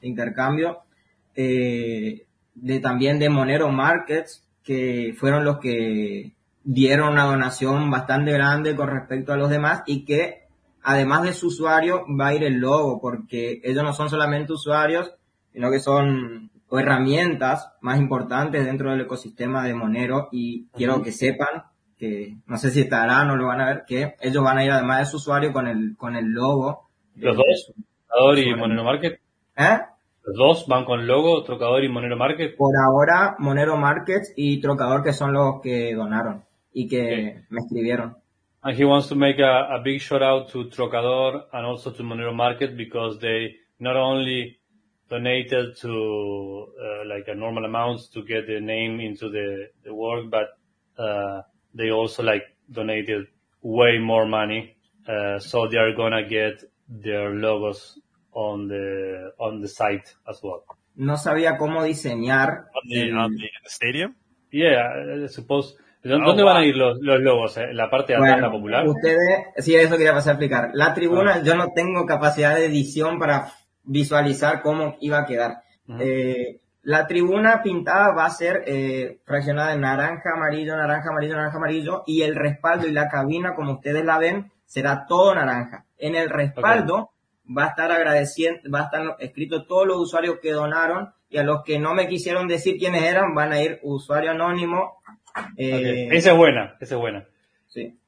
de 0.00 0.08
intercambio, 0.08 0.80
eh, 1.34 2.26
de 2.54 2.80
también 2.80 3.18
de 3.18 3.28
Monero 3.28 3.70
Markets, 3.70 4.46
que 4.62 5.14
fueron 5.18 5.44
los 5.44 5.58
que 5.58 6.32
dieron 6.64 7.12
una 7.12 7.24
donación 7.24 7.90
bastante 7.90 8.32
grande 8.32 8.76
con 8.76 8.88
respecto 8.88 9.32
a 9.32 9.36
los 9.36 9.50
demás 9.50 9.82
y 9.86 10.04
que 10.04 10.42
además 10.82 11.24
de 11.24 11.32
su 11.32 11.48
usuario 11.48 12.04
va 12.18 12.28
a 12.28 12.34
ir 12.34 12.44
el 12.44 12.54
logo 12.54 13.00
porque 13.00 13.60
ellos 13.64 13.82
no 13.82 13.92
son 13.92 14.08
solamente 14.08 14.52
usuarios, 14.52 15.12
sino 15.52 15.70
que 15.70 15.80
son 15.80 16.50
o 16.74 16.78
herramientas 16.78 17.70
más 17.82 17.98
importantes 18.00 18.64
dentro 18.64 18.90
del 18.90 19.02
ecosistema 19.02 19.64
de 19.66 19.74
Monero 19.74 20.28
y 20.32 20.68
quiero 20.68 21.02
que 21.02 21.12
sepan 21.12 21.64
que 21.98 22.36
no 22.46 22.56
sé 22.56 22.70
si 22.70 22.80
estarán 22.80 23.28
o 23.30 23.36
lo 23.36 23.46
van 23.48 23.60
a 23.60 23.66
ver 23.66 23.84
que 23.86 24.14
ellos 24.22 24.42
van 24.42 24.56
a 24.56 24.64
ir 24.64 24.70
además 24.70 25.00
de 25.00 25.04
su 25.06 25.18
usuario 25.18 25.52
con 25.52 25.66
el 25.68 25.94
con 25.98 26.16
el 26.16 26.24
logo 26.32 26.88
de- 27.14 27.26
¿Los 27.26 27.36
dos? 27.36 27.46
de 27.76 27.82
Trocador 28.08 28.38
y. 28.38 28.54
Monero 28.54 28.84
Market. 28.84 29.20
¿Eh? 29.56 29.78
Los 30.24 30.36
dos 30.36 30.66
van 30.66 30.84
con 30.86 31.06
logo, 31.06 31.42
Trocador 31.44 31.84
y 31.84 31.88
Monero 31.90 32.16
Market. 32.16 32.56
Por 32.56 32.72
ahora 32.76 33.36
Monero 33.38 33.76
Markets 33.76 34.32
y 34.36 34.60
Trocador 34.60 35.02
que 35.02 35.12
son 35.12 35.32
los 35.34 35.60
que 35.62 35.94
donaron 35.94 36.42
y 36.72 36.88
que 36.88 37.42
me 37.50 37.60
escribieron. 37.60 38.16
And 38.62 38.78
he 38.80 38.84
wants 38.86 39.08
to 39.08 39.14
make 39.16 39.42
a, 39.42 39.74
a 39.74 39.82
big 39.82 40.00
shout 40.00 40.22
out 40.22 40.50
to 40.52 40.68
Trocador 40.70 41.48
and 41.52 41.66
also 41.66 41.90
to 41.92 42.02
Monero 42.02 42.32
Market 42.32 42.76
because 42.76 43.18
they 43.20 43.56
not 43.78 43.96
only 43.96 44.58
donated 45.12 45.66
to 45.82 45.92
uh, 46.84 47.04
like 47.12 47.26
a 47.28 47.34
normal 47.34 47.64
amounts 47.64 48.08
to 48.14 48.22
get 48.22 48.46
the 48.46 48.60
name 48.60 49.00
into 49.00 49.28
the, 49.36 49.48
the 49.84 49.92
work, 49.92 50.24
but 50.30 50.48
uh, 50.98 51.42
they 51.78 51.90
also 51.90 52.22
like 52.22 52.44
donated 52.70 53.26
way 53.62 53.98
more 54.00 54.26
money. 54.26 54.76
Uh, 55.06 55.38
so 55.38 55.68
they 55.68 55.78
are 55.78 55.94
gonna 55.94 56.24
get 56.28 56.54
their 56.88 57.30
logos 57.46 57.98
on 58.32 58.68
the 58.68 59.32
on 59.38 59.60
the 59.60 59.68
site 59.68 60.08
as 60.30 60.40
well. 60.42 60.62
No 60.96 61.16
sabía 61.16 61.56
cómo 61.58 61.82
diseñar 61.84 62.48
On 62.74 62.88
the, 62.88 63.00
el- 63.02 63.18
on 63.18 63.36
the, 63.36 63.48
stadium? 63.66 64.14
Yeah, 64.50 65.24
I 65.24 65.28
suppose. 65.28 65.74
¿Dó- 66.04 66.16
Oh, 66.20 66.26
¿Dónde 66.26 66.42
van 66.42 66.56
wow. 66.56 66.62
a 66.62 66.66
ir 66.66 66.76
los, 66.76 66.98
los 67.00 67.20
logos? 67.20 67.56
¿En 67.58 67.76
la 67.76 67.88
parte 67.88 68.12
de 68.12 68.18
atrás 68.18 68.40
la 68.40 68.50
popular? 68.50 68.86
Ustedes, 68.88 69.18
sí, 69.58 69.74
eso 69.76 69.96
quería 69.96 70.12
pasar 70.12 70.32
a 70.32 70.34
explicar. 70.34 70.70
La 70.74 70.92
tribuna, 70.94 71.42
yo 71.44 71.54
no 71.54 71.68
tengo 71.74 72.04
capacidad 72.06 72.56
de 72.56 72.66
edición 72.66 73.18
para 73.20 73.52
visualizar 73.84 74.62
cómo 74.62 74.96
iba 75.00 75.18
a 75.18 75.26
quedar. 75.26 75.62
Eh, 75.98 76.60
la 76.82 77.06
tribuna 77.06 77.62
pintada 77.62 78.12
va 78.12 78.24
a 78.26 78.30
ser 78.30 78.64
eh, 78.66 79.18
fraccionada 79.24 79.74
en 79.74 79.82
naranja, 79.82 80.30
amarillo, 80.34 80.76
naranja, 80.76 81.10
amarillo, 81.10 81.36
naranja, 81.36 81.56
amarillo, 81.58 82.02
y 82.06 82.22
el 82.22 82.34
respaldo 82.34 82.86
y 82.86 82.92
la 82.92 83.08
cabina, 83.08 83.54
como 83.54 83.74
ustedes 83.74 84.04
la 84.04 84.18
ven, 84.18 84.50
será 84.64 85.06
todo 85.06 85.34
naranja. 85.34 85.84
En 85.98 86.16
el 86.16 86.28
respaldo 86.30 87.10
va 87.56 87.64
a 87.66 87.68
estar 87.68 87.92
agradeciendo, 87.92 88.60
va 88.72 88.80
a 88.80 88.84
estar 88.84 89.16
escrito 89.20 89.66
todos 89.66 89.86
los 89.86 89.98
usuarios 89.98 90.38
que 90.40 90.52
donaron, 90.52 91.10
y 91.28 91.38
a 91.38 91.44
los 91.44 91.62
que 91.62 91.78
no 91.78 91.94
me 91.94 92.08
quisieron 92.08 92.48
decir 92.48 92.78
quiénes 92.78 93.04
eran, 93.04 93.34
van 93.34 93.52
a 93.52 93.62
ir 93.62 93.78
usuario 93.82 94.32
anónimo. 94.32 94.98
eh. 95.56 96.08
Esa 96.10 96.32
es 96.32 96.36
buena, 96.36 96.76
esa 96.80 96.94
es 96.94 97.00
buena. 97.00 97.26
sí. 97.68 97.98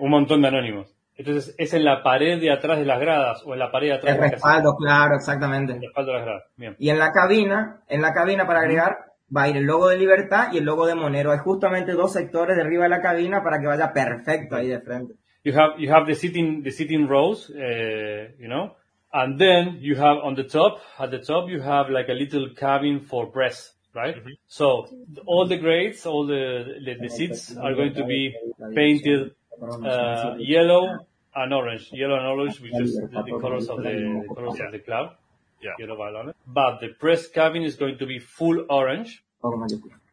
Un 0.00 0.10
montón 0.10 0.42
de 0.42 0.48
anónimos. 0.48 0.92
Entonces, 1.20 1.54
¿es 1.58 1.74
en 1.74 1.84
la 1.84 2.02
pared 2.02 2.40
de 2.40 2.50
atrás 2.50 2.78
de 2.78 2.86
las 2.86 2.98
gradas 2.98 3.42
o 3.44 3.52
en 3.52 3.58
la 3.58 3.70
pared 3.70 3.88
de 3.88 3.94
atrás 3.96 4.14
El 4.14 4.16
de 4.16 4.20
la 4.22 4.30
caseta? 4.30 4.48
respaldo, 4.48 4.76
claro, 4.76 5.14
exactamente. 5.16 5.74
El 5.74 5.82
respaldo 5.82 6.12
de 6.12 6.16
las 6.16 6.26
gradas. 6.26 6.44
Bien. 6.56 6.76
Y 6.78 6.88
en 6.88 6.98
la 6.98 7.12
cabina, 7.12 7.82
en 7.88 8.00
la 8.00 8.14
cabina 8.14 8.46
para 8.46 8.60
agregar, 8.60 8.96
va 9.36 9.42
a 9.42 9.48
ir 9.50 9.58
el 9.58 9.64
logo 9.64 9.88
de 9.88 9.98
Libertad 9.98 10.50
y 10.54 10.56
el 10.56 10.64
logo 10.64 10.86
de 10.86 10.94
Monero. 10.94 11.30
Hay 11.30 11.38
justamente 11.40 11.92
dos 11.92 12.14
sectores 12.14 12.56
de 12.56 12.62
arriba 12.62 12.84
de 12.84 12.88
la 12.88 13.02
cabina 13.02 13.42
para 13.44 13.60
que 13.60 13.66
vaya 13.66 13.92
perfecto 13.92 14.56
ahí 14.56 14.68
de 14.68 14.80
frente. 14.80 15.14
You 15.44 15.52
have 15.52 15.78
you 15.78 15.92
have 15.92 16.06
the 16.06 16.14
sitting 16.14 16.62
the 16.62 16.70
sitting 16.70 17.06
rows, 17.06 17.50
uh, 17.50 18.32
you 18.38 18.48
know, 18.48 18.76
and 19.12 19.38
then 19.38 19.76
you 19.78 19.96
have 19.96 20.20
on 20.22 20.34
the 20.34 20.44
top 20.44 20.80
at 20.98 21.10
the 21.10 21.18
top 21.18 21.50
you 21.50 21.60
have 21.60 21.90
like 21.90 22.08
a 22.08 22.14
little 22.14 22.54
cabin 22.54 23.00
for 23.00 23.30
press, 23.30 23.74
right? 23.94 24.16
So 24.48 24.86
all 25.26 25.46
the 25.46 25.58
grades, 25.58 26.06
all 26.06 26.26
the, 26.26 26.80
the 26.84 26.94
the 26.98 27.08
seats 27.10 27.54
are 27.56 27.74
going 27.74 27.94
to 27.94 28.04
be 28.04 28.34
painted 28.74 29.32
uh, 29.62 30.36
yellow 30.38 31.06
and 31.34 31.52
orange. 31.54 31.88
Yellow 31.92 32.16
and 32.16 32.26
orange, 32.26 32.60
which 32.60 32.72
is 32.80 32.94
the, 32.96 33.06
the 33.08 33.38
colors 33.40 33.68
of 33.68 33.78
the, 33.78 34.24
the 34.28 34.34
colors 34.34 34.58
of 34.60 34.72
the 34.72 34.78
club. 34.78 35.14
Yeah. 35.62 35.70
Yellow 35.78 35.96
violet. 35.96 36.36
But 36.46 36.80
the 36.80 36.88
press 36.88 37.28
cabin 37.28 37.62
is 37.62 37.76
going 37.76 37.98
to 37.98 38.06
be 38.06 38.18
full 38.18 38.66
orange. 38.70 39.22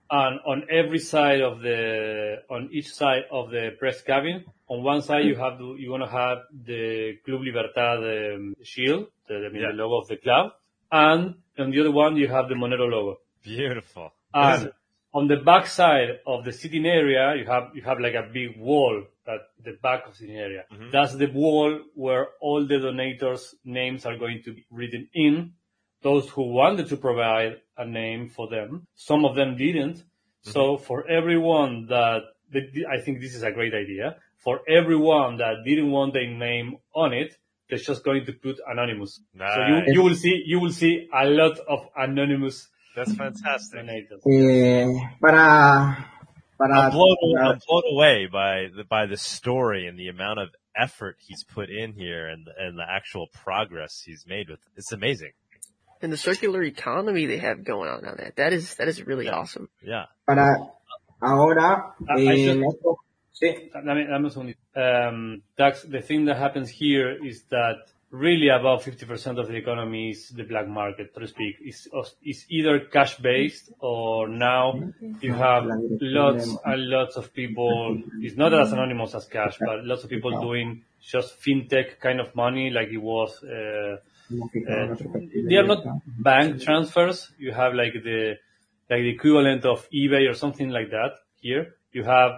And 0.09 0.39
on 0.45 0.63
every 0.69 0.99
side 0.99 1.41
of 1.41 1.59
the, 1.61 2.37
on 2.49 2.69
each 2.71 2.93
side 2.93 3.23
of 3.31 3.49
the 3.49 3.71
press 3.77 4.01
cabin, 4.01 4.45
on 4.69 4.83
one 4.83 5.01
side 5.01 5.25
you 5.25 5.35
have 5.35 5.57
to, 5.57 5.75
you're 5.77 5.97
gonna 5.97 6.09
have 6.09 6.39
the 6.65 7.17
Club 7.25 7.41
Libertad 7.41 7.99
um, 7.99 8.55
shield, 8.63 9.07
the, 9.27 9.49
the 9.51 9.59
Yeah. 9.59 9.71
logo 9.73 9.97
of 10.01 10.07
the 10.07 10.17
club, 10.17 10.51
and 10.91 11.35
on 11.57 11.71
the 11.71 11.79
other 11.81 11.91
one 11.91 12.15
you 12.15 12.27
have 12.29 12.47
the 12.47 12.55
Monero 12.55 12.89
logo. 12.89 13.19
Beautiful. 13.43 14.11
And 14.33 14.71
on 15.13 15.27
the 15.27 15.37
back 15.37 15.67
side 15.67 16.19
of 16.25 16.45
the 16.45 16.51
sitting 16.53 16.85
area, 16.85 17.35
you 17.35 17.45
have 17.45 17.71
you 17.73 17.81
have 17.81 17.99
like 17.99 18.13
a 18.13 18.29
big 18.31 18.57
wall 18.59 19.03
at 19.27 19.41
the 19.63 19.77
back 19.81 20.05
of 20.05 20.11
the 20.13 20.17
sitting 20.17 20.37
area. 20.37 20.63
That's 20.91 21.13
the 21.15 21.27
wall 21.27 21.79
where 21.95 22.27
all 22.41 22.65
the 22.65 22.75
donators' 22.75 23.53
names 23.63 24.05
are 24.05 24.17
going 24.17 24.41
to 24.45 24.53
be 24.53 24.65
written 24.71 25.09
in. 25.13 25.53
Those 26.03 26.29
who 26.29 26.43
wanted 26.53 26.87
to 26.89 26.97
provide 26.97 27.57
a 27.77 27.85
name 27.85 28.29
for 28.29 28.47
them, 28.49 28.87
some 28.95 29.25
of 29.25 29.35
them 29.35 29.57
didn't. 29.57 30.03
So 30.43 30.77
for 30.77 31.07
everyone 31.09 31.87
that, 31.87 32.21
that 32.53 32.63
I 32.89 33.01
think 33.03 33.19
this 33.19 33.35
is 33.35 33.43
a 33.43 33.51
great 33.51 33.73
idea. 33.73 34.15
For 34.37 34.61
everyone 34.69 35.37
that 35.37 35.55
didn't 35.65 35.91
want 35.91 36.13
their 36.13 36.27
name 36.27 36.77
on 36.93 37.13
it, 37.13 37.35
they're 37.69 37.79
just 37.79 38.03
going 38.05 38.25
to 38.25 38.31
put 38.33 38.57
anonymous. 38.65 39.19
So 39.37 39.43
you, 39.67 39.93
you 39.95 40.01
will 40.03 40.15
see 40.15 40.41
you 40.45 40.59
will 40.61 40.71
see 40.71 41.09
a 41.13 41.25
lot 41.25 41.59
of 41.67 41.79
anonymous 41.97 42.69
That's 42.95 43.13
fantastic. 43.13 43.79
donators. 43.81 44.21
Eh, 44.25 44.87
para, 45.21 46.07
para, 46.57 46.73
I'm 46.87 46.91
blown, 46.91 47.15
para- 47.35 47.49
I'm 47.49 47.59
blown 47.67 47.83
away 47.93 48.27
by 48.31 48.67
the, 48.75 48.83
by 48.83 49.05
the 49.05 49.17
story 49.17 49.87
and 49.87 49.97
the 49.97 50.07
amount 50.09 50.39
of 50.39 50.49
effort 50.75 51.17
he's 51.19 51.43
put 51.43 51.69
in 51.69 51.93
here 51.93 52.27
and, 52.27 52.47
and 52.57 52.77
the 52.77 52.85
actual 52.87 53.27
progress 53.33 54.01
he's 54.05 54.25
made 54.27 54.49
with 54.49 54.59
it. 54.59 54.71
It's 54.77 54.91
amazing. 54.91 55.31
And 56.01 56.11
the 56.13 56.17
circular 56.17 56.61
economy 56.63 57.25
they 57.25 57.37
have 57.39 57.63
going 57.63 57.89
on 57.89 58.05
on 58.05 58.17
that. 58.17 58.35
That 58.35 58.53
is, 58.53 58.75
that 58.75 58.87
is 58.87 59.05
really 59.05 59.29
awesome. 59.29 59.69
Yeah. 59.81 60.05
para 60.27 60.45
ahora, 61.21 61.93
I- 62.09 62.13
I 62.13 62.21
eh, 62.21 62.35
just- 62.35 62.49
en 62.49 62.63
esto- 62.63 62.99
sí, 63.41 63.71
Dame, 63.73 64.05
dame 64.05 64.25
un 64.25 64.29
segundito. 64.31 64.57
Um, 64.75 65.41
Dax, 65.57 65.81
the 65.83 66.01
thing 66.01 66.25
that 66.25 66.37
happens 66.37 66.69
here 66.69 67.17
is 67.25 67.43
that 67.49 67.77
really 68.11 68.49
about 68.49 68.81
50% 68.81 69.39
of 69.39 69.47
the 69.47 69.55
economy 69.55 70.11
is 70.11 70.29
the 70.29 70.43
black 70.43 70.67
market, 70.67 71.11
so 71.13 71.21
to 71.21 71.27
speak. 71.27 71.55
It's, 71.61 71.87
it's 72.21 72.45
either 72.49 72.79
cash 72.79 73.17
based 73.17 73.71
or 73.79 74.27
now 74.29 74.79
you 75.21 75.33
have 75.33 75.65
lots 75.65 76.47
and 76.65 76.89
lots 76.89 77.17
of 77.17 77.33
people, 77.33 78.01
it's 78.21 78.37
not 78.37 78.53
as 78.53 78.71
anonymous 78.71 79.13
as 79.13 79.25
cash, 79.25 79.57
but 79.59 79.83
lots 79.83 80.03
of 80.03 80.09
people 80.09 80.39
doing 80.41 80.83
just 81.01 81.39
fintech 81.41 81.99
kind 81.99 82.19
of 82.19 82.33
money 82.35 82.69
like 82.69 82.89
it 82.89 82.97
was, 82.97 83.43
uh, 83.43 83.97
uh, 84.29 84.95
they 85.47 85.55
are 85.55 85.65
not 85.65 85.83
bank 86.19 86.61
transfers. 86.61 87.31
You 87.37 87.53
have 87.53 87.73
like 87.73 87.93
the 87.93 88.35
like 88.89 89.01
the 89.01 89.09
equivalent 89.09 89.65
of 89.65 89.87
eBay 89.89 90.29
or 90.29 90.33
something 90.33 90.69
like 90.69 90.89
that. 90.89 91.11
Here 91.39 91.75
you 91.93 92.03
have 92.03 92.31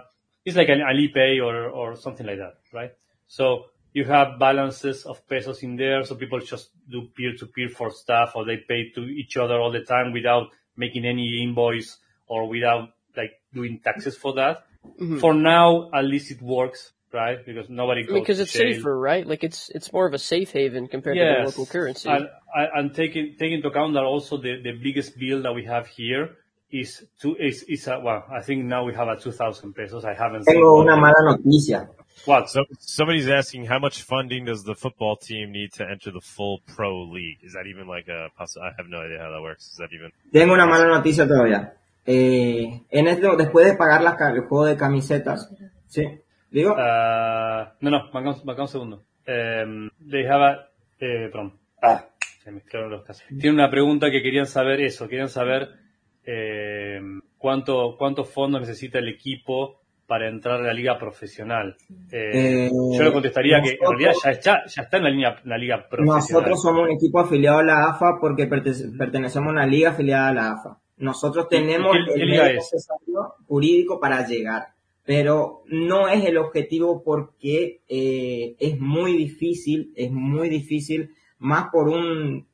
it's 0.44 0.56
like 0.56 0.68
an 0.68 0.80
Alipay 0.80 1.44
or 1.44 1.68
or 1.68 1.96
something 1.96 2.26
like 2.26 2.38
that, 2.38 2.58
right? 2.72 2.92
So 3.26 3.66
you 3.92 4.04
have 4.04 4.38
balances 4.38 5.04
of 5.04 5.26
pesos 5.28 5.62
in 5.62 5.76
there, 5.76 6.04
so 6.04 6.14
people 6.14 6.38
just 6.40 6.70
do 6.88 7.08
peer 7.16 7.32
to 7.38 7.46
peer 7.46 7.68
for 7.68 7.90
stuff, 7.90 8.32
or 8.34 8.44
they 8.44 8.56
pay 8.56 8.90
to 8.94 9.02
each 9.02 9.36
other 9.36 9.60
all 9.60 9.72
the 9.72 9.80
time 9.80 10.12
without 10.12 10.48
making 10.76 11.04
any 11.04 11.42
invoice 11.42 11.98
or 12.26 12.48
without 12.48 12.90
like 13.16 13.32
doing 13.52 13.80
taxes 13.82 14.16
for 14.16 14.34
that. 14.34 14.64
Mm-hmm. 15.00 15.18
For 15.18 15.34
now, 15.34 15.90
at 15.92 16.04
least 16.04 16.30
it 16.30 16.40
works. 16.40 16.92
right? 17.12 17.44
Because 17.44 17.68
nobody 17.68 18.02
I 18.02 18.04
goes 18.04 18.14
mean, 18.14 18.22
because 18.22 18.36
to 18.38 18.42
it's 18.44 18.52
jail. 18.52 18.74
safer, 18.74 18.98
right? 18.98 19.26
Like 19.26 19.44
it's 19.44 19.70
it's 19.70 19.92
more 19.92 20.06
of 20.06 20.14
a 20.14 20.18
safe 20.18 20.52
haven 20.52 20.88
compared 20.88 21.16
to 21.16 21.24
the 21.24 21.44
local 21.44 21.66
currency. 21.66 22.08
and, 22.08 22.28
and 22.54 22.68
and 22.74 22.94
taking 22.94 23.34
taking 23.38 23.54
into 23.54 23.68
account 23.68 23.94
that 23.94 24.04
also 24.04 24.36
the, 24.36 24.60
the 24.62 24.72
biggest 24.72 25.18
bill 25.18 25.42
that 25.42 25.52
we 25.54 25.64
have 25.64 25.86
here 25.86 26.36
is 26.70 27.04
two 27.20 27.36
is 27.36 27.64
is 27.64 27.86
a, 27.88 27.98
well, 28.00 28.24
I 28.30 28.42
think 28.42 28.64
now 28.64 28.84
we 28.84 28.94
have 28.94 29.08
a 29.08 29.16
two 29.16 29.32
thousand 29.32 29.74
pesos. 29.74 30.04
I 30.04 30.14
haven't 30.14 30.44
seen 30.44 30.54
Tengo 30.54 30.80
una 30.82 30.96
mala 30.96 31.36
noticia. 31.36 31.88
What 32.26 32.48
So 32.48 32.64
somebody's 32.78 33.28
asking 33.28 33.66
how 33.66 33.78
much 33.78 34.02
funding 34.02 34.44
does 34.44 34.64
the 34.64 34.74
football 34.74 35.16
team 35.16 35.52
need 35.52 35.72
to 35.74 35.84
enter 35.84 36.10
the 36.12 36.20
full 36.20 36.60
pro 36.74 37.02
league? 37.04 37.38
Is 37.42 37.52
that 37.52 37.66
even 37.66 37.86
like 37.86 38.08
a 38.08 38.28
poss- 38.36 38.56
I 38.56 38.72
have 38.76 38.88
no 38.88 38.98
idea 39.00 39.18
how 39.18 39.30
that 39.30 39.42
works. 39.42 39.70
Is 39.70 39.76
that 39.76 39.90
even 39.92 40.12
Tengo 40.32 40.54
una 40.54 40.66
mala 40.66 40.86
noticia 40.86 41.26
todavía. 41.26 41.74
Eh, 42.06 42.82
en 42.90 43.06
esto, 43.08 43.36
después 43.36 43.66
de 43.66 43.76
pagar 43.76 44.02
las, 44.02 44.20
el 44.20 44.40
juego 44.40 44.64
de 44.66 44.76
camisetas, 44.76 45.50
¿sí? 45.86 46.02
Digo, 46.50 46.72
Uh, 46.72 47.68
no, 47.80 47.90
no, 47.90 48.10
manca 48.12 48.62
un 48.62 48.68
segundo. 48.68 49.04
Um, 49.28 49.90
they 50.10 50.24
have 50.26 50.42
a, 50.42 50.70
eh, 50.98 51.28
perdón. 51.30 51.52
Ah. 51.80 52.06
Se 52.42 52.50
mezclaron 52.50 52.90
los 52.90 53.04
casos. 53.04 53.22
Tiene 53.28 53.50
una 53.50 53.70
pregunta 53.70 54.10
que 54.10 54.22
querían 54.22 54.46
saber 54.46 54.80
eso, 54.80 55.08
querían 55.08 55.28
saber 55.28 55.68
eh, 56.24 57.00
cuánto, 57.38 57.96
cuántos 57.98 58.28
fondos 58.30 58.62
necesita 58.62 58.98
el 58.98 59.08
equipo 59.08 59.79
para 60.10 60.28
entrar 60.28 60.58
a 60.60 60.64
la 60.64 60.72
liga 60.74 60.98
profesional. 60.98 61.76
Eh, 62.10 62.66
Eh, 62.66 62.70
yo 62.96 63.02
le 63.04 63.12
contestaría 63.12 63.62
que 63.62 63.78
en 63.80 63.90
realidad 63.90 64.12
ya 64.24 64.30
está, 64.32 64.66
ya 64.66 64.82
está 64.82 64.96
en 64.96 65.04
la, 65.04 65.10
línea, 65.10 65.36
la 65.44 65.56
liga 65.56 65.86
profesional. 65.88 66.16
nosotros 66.18 66.60
somos 66.62 66.82
un 66.88 66.90
equipo 66.96 67.20
afiliado 67.20 67.58
a 67.60 67.62
la 67.62 67.84
AFA 67.90 68.18
porque 68.20 68.48
perte- 68.48 68.90
pertenecemos 68.98 69.48
a 69.48 69.52
una 69.52 69.66
liga 69.66 69.90
afiliada 69.90 70.28
a 70.30 70.34
la 70.34 70.50
AFA. 70.54 70.78
Nosotros 70.98 71.48
tenemos 71.48 71.92
qué- 71.92 72.12
qué 72.12 72.20
el 72.22 72.28
liga 72.28 72.42
medio 72.44 72.58
es? 72.58 72.70
necesario 72.72 73.34
jurídico 73.46 74.00
para 74.00 74.26
llegar, 74.26 74.64
pero 75.04 75.62
no 75.66 76.08
es 76.08 76.24
el 76.24 76.36
objetivo 76.38 77.02
porque 77.04 77.80
eh, 77.88 78.56
es 78.58 78.80
muy 78.80 79.16
difícil, 79.16 79.92
es 79.94 80.10
muy 80.10 80.48
difícil, 80.48 81.10
más 81.38 81.66
por 81.70 81.88
un 81.88 82.48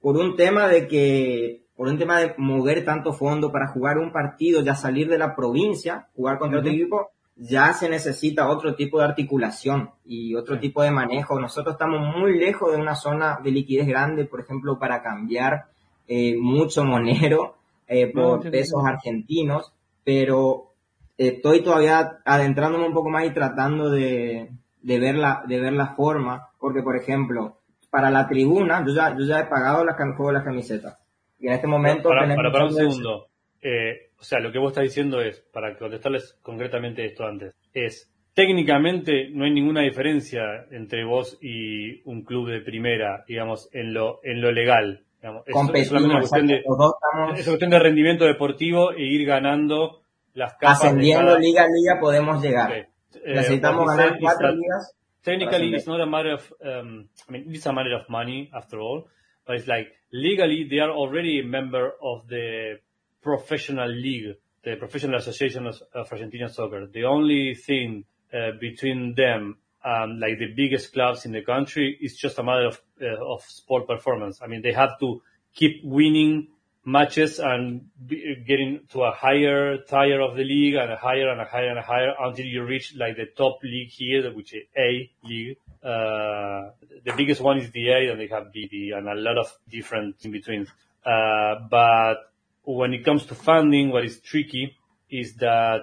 por 0.00 0.16
un 0.16 0.34
tema 0.34 0.66
de 0.66 0.88
que 0.88 1.61
por 1.76 1.88
un 1.88 1.98
tema 1.98 2.20
de 2.20 2.34
mover 2.36 2.84
tanto 2.84 3.12
fondo 3.12 3.50
para 3.50 3.68
jugar 3.68 3.98
un 3.98 4.12
partido, 4.12 4.62
ya 4.62 4.74
salir 4.74 5.08
de 5.08 5.18
la 5.18 5.34
provincia, 5.34 6.08
jugar 6.14 6.38
contra 6.38 6.60
otro 6.60 6.70
Ujú. 6.70 6.80
equipo, 6.80 7.10
ya 7.36 7.72
se 7.72 7.88
necesita 7.88 8.48
otro 8.48 8.74
tipo 8.74 8.98
de 8.98 9.06
articulación 9.06 9.90
y 10.04 10.34
otro 10.34 10.58
tipo 10.58 10.82
de 10.82 10.90
manejo. 10.90 11.40
Nosotros 11.40 11.74
estamos 11.74 12.16
muy 12.16 12.38
lejos 12.38 12.72
de 12.72 12.80
una 12.80 12.94
zona 12.94 13.38
de 13.42 13.50
liquidez 13.50 13.86
grande, 13.86 14.26
por 14.26 14.40
ejemplo, 14.40 14.78
para 14.78 15.02
cambiar 15.02 15.64
eh, 16.06 16.36
mucho 16.38 16.84
monero 16.84 17.56
eh, 17.88 18.12
por 18.12 18.48
pesos 18.50 18.84
argentinos, 18.84 19.72
pero 20.04 20.72
estoy 21.16 21.62
todavía 21.62 22.18
adentrándome 22.24 22.86
un 22.86 22.94
poco 22.94 23.08
más 23.08 23.24
y 23.24 23.30
tratando 23.30 23.90
de, 23.90 24.50
de, 24.82 25.00
ver, 25.00 25.16
la, 25.16 25.42
de 25.46 25.60
ver 25.60 25.72
la 25.72 25.94
forma, 25.94 26.48
porque 26.58 26.82
por 26.82 26.96
ejemplo, 26.96 27.56
para 27.90 28.10
la 28.10 28.26
tribuna, 28.28 28.84
yo 28.86 28.94
ya, 28.94 29.16
yo 29.16 29.24
ya 29.24 29.40
he 29.40 29.46
pagado 29.46 29.84
las, 29.84 29.96
juego 29.96 30.28
de 30.28 30.32
las 30.32 30.44
camisetas. 30.44 30.98
Y 31.42 31.48
en 31.48 31.52
este 31.54 31.66
momento 31.66 32.08
para, 32.08 32.22
tenemos 32.22 32.42
para, 32.42 32.52
para 32.52 32.64
un 32.66 32.72
segundo. 32.72 33.26
Eh, 33.60 34.10
o 34.18 34.22
sea, 34.22 34.38
lo 34.38 34.52
que 34.52 34.58
vos 34.58 34.70
estás 34.70 34.84
diciendo 34.84 35.20
es, 35.20 35.40
para 35.52 35.76
contestarles 35.76 36.38
concretamente 36.40 37.04
esto 37.04 37.24
antes, 37.24 37.54
es 37.74 38.08
técnicamente 38.34 39.28
no 39.30 39.44
hay 39.44 39.52
ninguna 39.52 39.82
diferencia 39.82 40.40
entre 40.70 41.04
vos 41.04 41.38
y 41.42 42.00
un 42.08 42.22
club 42.22 42.48
de 42.48 42.60
primera, 42.60 43.24
digamos, 43.26 43.68
en 43.72 43.92
lo, 43.92 44.20
en 44.22 44.40
lo 44.40 44.52
legal. 44.52 45.02
Digamos. 45.20 45.42
Es, 45.46 45.88
solamente 45.88 46.10
una 46.10 46.18
cuestión 46.20 46.46
de, 46.46 46.54
estamos 46.56 47.38
es 47.38 47.46
cuestión 47.46 47.70
rendimiento 47.72 48.24
deportivo 48.24 48.92
e 48.92 49.02
ir 49.02 49.26
ganando 49.26 50.02
las 50.34 50.54
capas 50.54 50.82
de 50.82 50.88
ascendiendo 50.88 51.26
cada- 51.26 51.38
liga 51.38 51.62
a 51.62 51.66
liga, 51.66 52.00
podemos 52.00 52.42
llegar. 52.42 52.70
Okay. 52.70 52.82
Eh, 53.24 53.34
Necesitamos 53.34 53.86
ganar 53.86 54.18
cuatro 54.18 54.52
ligas. 54.52 54.96
technically 55.22 55.74
it's 55.74 55.86
not 55.86 56.00
a 56.00 56.06
matter 56.06 56.32
of 56.32 56.52
um, 56.64 57.06
I 57.28 57.32
mean 57.32 57.54
it's 57.54 57.66
a 57.66 57.72
matter 57.72 57.94
of 57.94 58.08
money 58.08 58.50
after 58.52 58.78
all, 58.80 59.04
but 59.46 59.56
it's 59.56 59.66
like 59.66 59.88
legally 60.12 60.66
they 60.70 60.78
are 60.78 60.90
already 60.90 61.40
a 61.40 61.44
member 61.44 61.92
of 62.02 62.28
the 62.28 62.78
professional 63.22 63.88
league, 63.88 64.36
the 64.64 64.76
professional 64.76 65.16
association 65.16 65.66
of, 65.66 65.82
of 65.94 66.08
Argentinian 66.10 66.52
soccer. 66.52 66.86
The 66.86 67.04
only 67.04 67.54
thing 67.54 68.04
uh, 68.32 68.52
between 68.60 69.14
them 69.14 69.56
um, 69.84 70.20
like 70.20 70.38
the 70.38 70.52
biggest 70.54 70.92
clubs 70.92 71.24
in 71.24 71.32
the 71.32 71.42
country 71.42 71.98
is 72.00 72.16
just 72.16 72.38
a 72.38 72.42
matter 72.42 72.66
of 72.66 72.80
uh, 73.00 73.24
of 73.24 73.42
sport 73.42 73.86
performance. 73.86 74.40
I 74.42 74.46
mean 74.46 74.62
they 74.62 74.72
have 74.72 74.98
to 75.00 75.22
keep 75.54 75.84
winning 75.84 76.48
matches 76.84 77.38
and 77.38 77.88
be, 78.06 78.42
getting 78.46 78.80
to 78.90 79.02
a 79.02 79.12
higher 79.12 79.78
tier 79.78 80.20
of 80.20 80.36
the 80.36 80.44
league 80.44 80.74
and 80.74 80.90
a 80.90 80.96
higher 80.96 81.28
and 81.28 81.40
a 81.40 81.44
higher 81.44 81.68
and 81.68 81.78
a 81.78 81.82
higher 81.82 82.12
until 82.20 82.46
you 82.46 82.64
reach 82.64 82.94
like 82.96 83.16
the 83.16 83.26
top 83.36 83.58
league 83.62 83.88
here, 83.88 84.32
which 84.32 84.54
is 84.54 84.64
A 84.76 85.10
league. 85.24 85.56
Uh, 85.82 86.70
the 87.04 87.12
biggest 87.16 87.40
one 87.40 87.58
is 87.58 87.70
the 87.72 87.88
A 87.88 88.10
and 88.12 88.20
they 88.20 88.28
have 88.28 88.52
B, 88.52 88.68
D 88.70 88.92
and 88.96 89.08
a 89.08 89.14
lot 89.14 89.36
of 89.36 89.52
different 89.68 90.16
in 90.22 90.30
between. 90.30 90.66
Uh, 91.04 91.56
but 91.68 92.30
when 92.64 92.94
it 92.94 93.04
comes 93.04 93.26
to 93.26 93.34
funding, 93.34 93.90
what 93.90 94.04
is 94.04 94.20
tricky 94.20 94.76
is 95.10 95.34
that, 95.36 95.80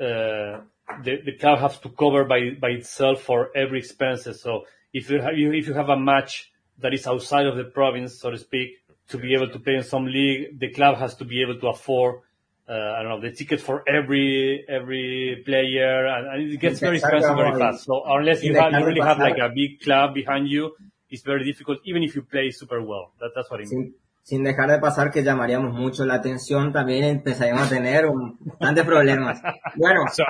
uh, 0.00 0.60
the, 1.04 1.20
the 1.24 1.32
club 1.38 1.58
has 1.58 1.78
to 1.78 1.90
cover 1.90 2.24
by, 2.24 2.50
by 2.60 2.70
itself 2.70 3.22
for 3.22 3.50
every 3.54 3.78
expenses. 3.78 4.40
So 4.40 4.64
if 4.92 5.10
you 5.10 5.20
have, 5.20 5.34
if 5.34 5.68
you 5.68 5.74
have 5.74 5.90
a 5.90 5.98
match 5.98 6.50
that 6.78 6.94
is 6.94 7.06
outside 7.06 7.46
of 7.46 7.56
the 7.56 7.64
province, 7.64 8.18
so 8.18 8.30
to 8.30 8.38
speak, 8.38 8.78
to 9.08 9.18
be 9.18 9.34
able 9.34 9.50
to 9.50 9.58
play 9.58 9.74
in 9.74 9.82
some 9.82 10.06
league, 10.06 10.58
the 10.58 10.70
club 10.70 10.96
has 10.96 11.14
to 11.16 11.24
be 11.24 11.42
able 11.42 11.58
to 11.60 11.68
afford, 11.68 12.20
Uh, 12.68 12.96
I 12.98 13.02
don't 13.02 13.08
know, 13.08 13.20
the 13.20 13.34
ticket 13.34 13.62
for 13.62 13.82
every, 13.88 14.62
every 14.68 15.42
player 15.46 16.06
and, 16.06 16.26
and 16.26 16.52
it 16.52 16.60
gets 16.60 16.80
very 16.80 16.98
expensive 16.98 17.34
very 17.34 17.58
fast. 17.58 17.84
So 17.86 18.02
unless 18.04 18.42
you 18.42 18.54
have, 18.56 18.72
you 18.72 18.84
really 18.84 19.00
have 19.00 19.18
like 19.18 19.38
a 19.38 19.48
big 19.48 19.80
club 19.80 20.12
behind 20.12 20.48
you, 20.48 20.74
it's 21.08 21.22
very 21.22 21.44
difficult, 21.44 21.78
even 21.86 22.02
if 22.02 22.14
you 22.14 22.22
play 22.22 22.50
super 22.50 22.82
well. 22.82 23.12
That, 23.20 23.30
that's 23.34 23.50
what 23.50 23.60
I 23.60 23.64
mean. 23.64 23.94
Sin, 24.22 24.44
dejar 24.44 24.68
de 24.68 24.78
pasar 24.78 25.10
que 25.10 25.22
llamaríamos 25.22 25.72
mucho 25.72 26.04
la 26.04 26.16
atención, 26.16 26.70
también 26.70 27.04
empezaríamos 27.04 27.62
a 27.62 27.68
tener 27.70 28.04
un, 28.04 28.36
bastantes 28.40 28.84
problemas. 28.84 29.40
Bueno, 29.76 30.00
so? 30.12 30.24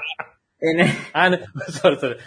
en 0.60 0.80
el- 0.80 0.96
And 1.14 1.44
sorry, 1.70 1.98
sorry. 1.98 2.18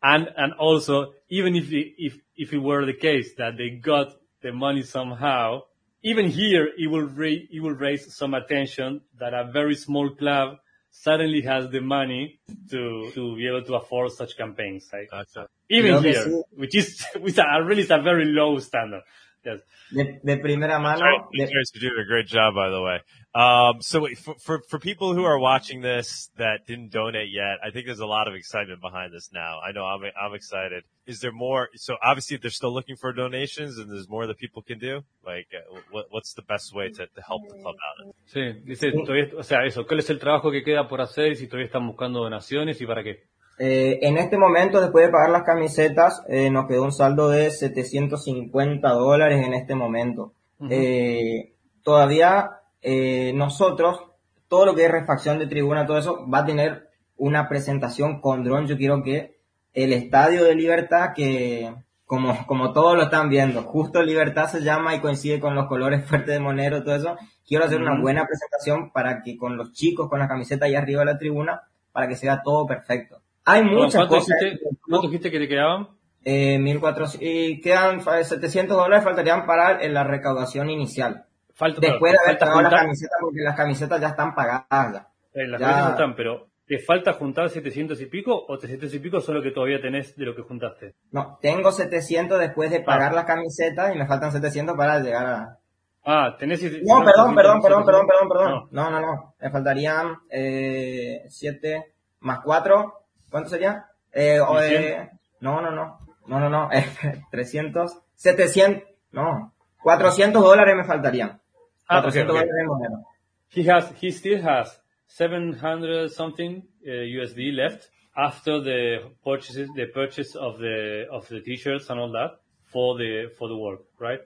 and 0.00 0.28
and 0.36 0.52
also, 0.60 1.14
even 1.28 1.56
if 1.56 1.72
it, 1.72 1.94
if 1.98 2.14
if 2.36 2.52
it 2.52 2.58
were 2.58 2.86
the 2.86 2.94
case 2.96 3.34
that 3.38 3.56
they 3.56 3.70
got 3.70 4.08
the 4.42 4.52
money 4.52 4.82
somehow, 4.82 5.62
even 6.10 6.26
here 6.30 6.64
it 6.76 6.88
will 6.90 7.08
raise 7.22 7.48
it 7.50 7.60
will 7.60 7.78
raise 7.86 8.02
some 8.14 8.32
attention 8.34 9.00
that 9.20 9.34
a 9.34 9.50
very 9.52 9.74
small 9.74 10.08
club 10.14 10.56
suddenly 10.90 11.42
has 11.42 11.68
the 11.70 11.80
money 11.80 12.40
to 12.70 13.10
to 13.14 13.36
be 13.36 13.46
able 13.46 13.62
to 13.62 13.74
afford 13.74 14.10
such 14.12 14.36
campaigns. 14.36 14.88
Like 14.92 15.10
Gotcha. 15.10 15.48
even 15.68 15.92
Creo 15.92 16.02
que 16.02 16.12
here, 16.12 16.42
which 16.52 16.76
is 16.76 17.04
which 17.20 17.38
are 17.38 17.64
really 17.64 17.82
a 17.82 18.02
very 18.02 18.24
low 18.24 18.58
standard. 18.58 19.02
Yes. 19.48 19.60
de, 19.90 20.20
de 20.22 20.36
primera 20.38 20.78
mano, 20.78 21.00
Right. 21.02 21.20
You 21.32 21.46
de- 21.46 21.52
guys 21.52 21.70
are 21.74 21.80
doing 21.80 21.98
a 22.04 22.06
great 22.06 22.26
job, 22.26 22.54
by 22.54 22.68
the 22.70 22.82
way. 22.82 23.00
Um, 23.34 23.80
so 23.80 24.00
wait, 24.00 24.18
for, 24.18 24.34
for, 24.44 24.62
for 24.68 24.78
people 24.78 25.14
who 25.14 25.24
are 25.24 25.38
watching 25.38 25.80
this 25.80 26.30
that 26.38 26.66
didn't 26.66 26.90
donate 26.92 27.28
yet, 27.30 27.58
I 27.64 27.70
think 27.70 27.86
there's 27.86 28.00
a 28.00 28.06
lot 28.06 28.26
of 28.26 28.34
excitement 28.34 28.80
behind 28.80 29.12
this 29.12 29.30
now. 29.32 29.60
I 29.66 29.72
know 29.72 29.84
I'm, 29.84 30.02
I'm 30.20 30.34
excited. 30.34 30.82
Is 31.06 31.20
there 31.20 31.32
more? 31.32 31.68
So 31.76 31.96
obviously 32.02 32.36
if 32.36 32.42
they're 32.42 32.50
still 32.50 32.72
looking 32.74 32.96
for 32.96 33.12
donations 33.12 33.78
and 33.78 33.90
there's 33.90 34.08
more 34.08 34.26
that 34.26 34.38
people 34.38 34.62
can 34.62 34.78
do, 34.78 35.02
like 35.24 35.46
uh, 35.54 35.78
what, 35.90 36.06
what's 36.10 36.34
the 36.34 36.42
best 36.42 36.74
way 36.74 36.88
to, 36.88 37.06
to 37.06 37.22
help 37.26 37.42
the 37.48 37.54
club 37.62 37.76
out? 37.76 38.14
Sí, 38.26 38.52
dice, 38.64 38.92
todavía, 38.92 39.28
o 39.36 39.42
sea, 39.42 39.64
eso, 39.64 39.86
¿cuál 39.86 40.00
es 40.00 40.10
el 40.10 40.18
trabajo 40.18 40.50
que 40.50 40.62
queda 40.62 40.88
por 40.88 41.00
hacer 41.00 41.32
y 41.32 41.36
si 41.36 41.46
todavía 41.46 41.66
están 41.66 41.86
buscando 41.86 42.20
donaciones 42.20 42.80
y 42.80 42.86
para 42.86 43.02
qué? 43.02 43.24
Eh, 43.58 43.98
en 44.02 44.18
este 44.18 44.38
momento, 44.38 44.80
después 44.80 45.06
de 45.06 45.12
pagar 45.12 45.30
las 45.30 45.42
camisetas, 45.42 46.22
eh, 46.28 46.50
nos 46.50 46.66
quedó 46.66 46.84
un 46.84 46.92
saldo 46.92 47.28
de 47.28 47.50
750 47.50 48.88
dólares 48.90 49.44
en 49.44 49.54
este 49.54 49.74
momento. 49.74 50.32
Eh, 50.70 51.52
todavía 51.82 52.58
eh, 52.82 53.32
nosotros, 53.34 54.00
todo 54.48 54.66
lo 54.66 54.74
que 54.74 54.84
es 54.84 54.90
refacción 54.90 55.38
de 55.38 55.46
tribuna, 55.46 55.86
todo 55.86 55.98
eso, 55.98 56.28
va 56.28 56.40
a 56.40 56.46
tener 56.46 56.88
una 57.16 57.48
presentación 57.48 58.20
con 58.20 58.44
dron. 58.44 58.66
Yo 58.66 58.76
quiero 58.76 59.02
que 59.02 59.38
el 59.74 59.92
Estadio 59.92 60.44
de 60.44 60.54
Libertad, 60.54 61.12
que 61.14 61.74
como, 62.06 62.46
como 62.46 62.72
todos 62.72 62.96
lo 62.96 63.04
están 63.04 63.28
viendo, 63.28 63.62
justo 63.62 64.02
Libertad 64.02 64.48
se 64.48 64.62
llama 64.62 64.94
y 64.94 65.00
coincide 65.00 65.40
con 65.40 65.54
los 65.54 65.66
colores 65.66 66.04
fuertes 66.08 66.34
de 66.34 66.40
Monero, 66.40 66.82
todo 66.82 66.94
eso, 66.94 67.16
quiero 67.46 67.64
hacer 67.64 67.80
una 67.80 68.00
buena 68.00 68.26
presentación 68.26 68.90
para 68.92 69.22
que 69.22 69.36
con 69.36 69.56
los 69.56 69.72
chicos, 69.72 70.08
con 70.08 70.20
la 70.20 70.28
camiseta 70.28 70.66
ahí 70.66 70.74
arriba 70.74 71.00
de 71.00 71.12
la 71.12 71.18
tribuna, 71.18 71.62
para 71.92 72.08
que 72.08 72.16
sea 72.16 72.42
todo 72.42 72.66
perfecto. 72.66 73.17
Hay 73.50 73.64
muchas 73.64 73.94
¿Cuánto 73.94 74.14
cosas. 74.16 74.36
dijiste, 74.40 74.66
cuánto 74.88 75.06
dijiste 75.08 75.30
que 75.30 75.38
te 75.38 75.48
quedaban? 75.48 75.88
Eh, 76.24 76.58
1400, 76.58 77.18
y 77.20 77.60
quedan 77.60 78.00
fa- 78.00 78.22
700 78.22 78.76
dólares 78.76 79.04
faltarían 79.04 79.46
para 79.46 79.80
eh, 79.80 79.88
la 79.88 80.04
recaudación 80.04 80.68
inicial. 80.70 81.24
Falta, 81.54 81.80
Después 81.80 82.12
de 82.12 82.18
haber 82.24 82.38
pagado 82.38 82.62
las 82.62 82.72
camisetas, 82.74 83.18
porque 83.20 83.40
las 83.40 83.56
camisetas 83.56 84.00
ya 84.00 84.08
están 84.08 84.34
pagadas 84.34 84.92
ya. 84.92 85.08
Eh, 85.34 85.46
las 85.48 85.60
Ya. 85.60 85.66
camisas 85.68 85.90
están, 85.92 86.14
pero 86.16 86.48
¿te 86.66 86.78
falta 86.80 87.14
juntar 87.14 87.48
700 87.48 88.00
y 88.00 88.06
pico 88.06 88.44
o 88.46 88.56
700 88.56 88.92
y 88.94 88.98
pico 88.98 89.20
son 89.20 89.36
lo 89.36 89.42
que 89.42 89.50
todavía 89.52 89.80
tenés 89.80 90.14
de 90.16 90.24
lo 90.26 90.34
que 90.36 90.42
juntaste? 90.42 90.94
No, 91.12 91.38
tengo 91.40 91.72
700 91.72 92.38
después 92.38 92.70
de 92.70 92.80
pagar 92.80 93.14
las 93.14 93.24
camisetas 93.24 93.94
y 93.94 93.98
me 93.98 94.06
faltan 94.06 94.30
700 94.32 94.76
para 94.76 95.00
llegar 95.00 95.26
a... 95.26 95.58
Ah, 96.04 96.36
tenés... 96.38 96.62
No, 96.84 97.04
perdón, 97.04 97.34
perdón, 97.34 97.60
perdón, 97.62 97.84
perdón, 97.86 98.06
perdón, 98.06 98.28
No. 98.28 98.28
perdón. 98.28 98.68
No, 98.70 98.90
no, 98.90 99.00
no. 99.00 99.34
Me 99.40 99.50
faltarían 99.50 100.16
eh, 100.30 101.22
7 101.28 101.92
más 102.20 102.40
4. 102.44 102.94
¿Cuánto 103.30 103.50
sería? 103.50 103.86
Eh, 104.12 104.40
o, 104.40 104.54
1100? 104.54 104.82
eh, 104.82 105.10
no, 105.40 105.60
no, 105.60 105.70
no, 105.70 105.98
no, 106.26 106.40
no, 106.40 106.48
no, 106.50 106.70
eh, 106.72 106.86
300, 107.30 107.92
700, 108.14 108.82
no, 109.12 109.52
400 109.82 110.42
dólares 110.42 110.76
me 110.76 110.84
faltarían. 110.84 111.40
Ah, 111.88 112.02
400 112.02 112.10
okay, 112.12 112.22
okay. 112.22 112.26
dólares 112.26 112.60
en 112.60 112.66
moneda. 112.66 113.02
He 113.50 113.70
has, 113.70 113.92
he 114.00 114.10
still 114.10 114.42
has 114.46 114.80
700 115.06 116.10
something 116.10 116.62
uh, 116.86 116.90
USD 116.90 117.52
left 117.54 117.88
after 118.16 118.60
the 118.60 119.10
purchases, 119.24 119.68
the 119.74 119.86
purchase 119.86 120.34
of 120.36 120.58
the, 120.58 121.06
of 121.10 121.26
the 121.28 121.40
t-shirts 121.40 121.88
and 121.88 121.98
all 122.00 122.12
that 122.12 122.40
for 122.64 122.98
the, 122.98 123.30
for 123.38 123.48
the 123.48 123.56
work, 123.56 123.80
right? 123.98 124.20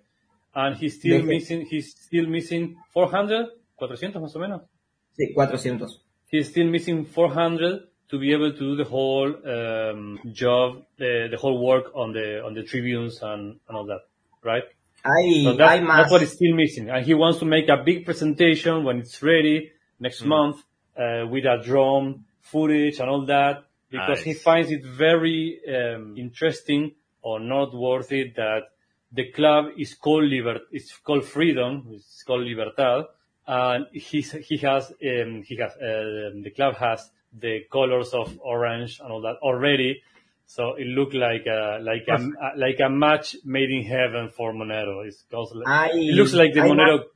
And 0.55 0.77
he's 0.77 0.99
still 0.99 1.20
Deje- 1.20 1.27
missing, 1.27 1.66
he's 1.70 1.95
still 1.95 2.27
missing 2.27 2.77
400, 2.93 3.47
400 3.79 4.20
más 4.20 4.35
o 4.35 4.39
menos. 4.39 4.62
Sí, 5.16 5.33
400. 5.35 5.89
He's 6.31 6.49
still 6.49 6.69
missing 6.69 7.05
400 7.05 7.89
to 8.12 8.18
be 8.18 8.32
able 8.32 8.52
to 8.52 8.59
do 8.59 8.76
the 8.76 8.84
whole, 8.84 9.26
um, 9.56 10.20
job, 10.32 10.82
the, 10.98 11.28
the 11.30 11.36
whole 11.36 11.59
work 11.66 11.86
on 11.94 12.12
the, 12.12 12.44
on 12.44 12.55
the 12.55 12.62
tribunes 12.62 13.18
and, 13.22 13.59
and 13.66 13.76
all 13.76 13.86
that, 13.86 14.02
right? 14.44 14.64
Hay, 15.05 15.43
So 15.44 15.56
that- 15.56 15.70
hay 15.70 15.80
más. 15.80 15.97
That's 15.97 16.12
what 16.12 16.22
is 16.22 16.32
still 16.32 16.55
missing. 16.55 16.90
And 16.90 17.05
he 17.05 17.14
wants 17.14 17.39
to 17.40 17.47
make 17.47 17.68
a 17.68 17.78
big 17.82 18.05
presentation 18.05 18.84
when 18.84 18.98
it's 18.98 19.20
ready 19.22 19.72
next 19.98 20.20
month 20.24 20.56
uh, 20.97 21.26
with 21.26 21.44
a 21.44 21.56
drone 21.64 22.24
footage 22.43 23.01
and 23.01 23.09
all 23.09 23.24
that 23.26 23.64
because 23.90 24.20
he 24.22 24.34
finds 24.34 24.70
it 24.70 24.84
very 24.84 25.59
um, 25.68 26.14
interesting 26.16 26.93
or 27.22 27.40
noteworthy 27.40 28.30
that 28.36 28.62
the 29.12 29.30
club 29.32 29.66
is 29.78 29.94
called 29.94 30.24
Liber- 30.24 30.66
it's 30.70 30.93
called 31.06 31.24
Freedom, 31.24 31.86
it's 31.93 32.22
called 32.26 32.44
Libertad, 32.47 33.05
and 33.47 33.86
he's, 33.93 34.32
he 34.32 34.56
has 34.59 34.90
um, 34.90 35.43
he 35.47 35.56
has 35.56 35.72
uh, 35.72 36.30
the 36.43 36.52
club 36.55 36.76
has 36.76 37.10
the 37.38 37.64
colors 37.70 38.12
of 38.14 38.38
orange 38.42 39.00
and 39.00 39.10
all 39.12 39.22
that 39.22 39.36
already. 39.42 40.00
So 40.46 40.74
it 40.76 40.86
looked 40.86 41.14
like 41.14 41.46
a, 41.46 41.78
like 41.80 42.06
a, 42.09 42.18
like 42.56 42.78
a 42.84 42.90
match 42.90 43.36
made 43.44 43.70
in 43.70 43.84
heaven 43.84 44.28
for 44.30 44.52
Monero. 44.52 45.06
It's 45.06 45.24
also, 45.32 45.62
Hay- 45.66 46.10
it 46.10 46.14
looks 46.14 46.34
like 46.34 46.52
the 46.52 46.60
Monero 46.60 46.98
más- 46.98 47.06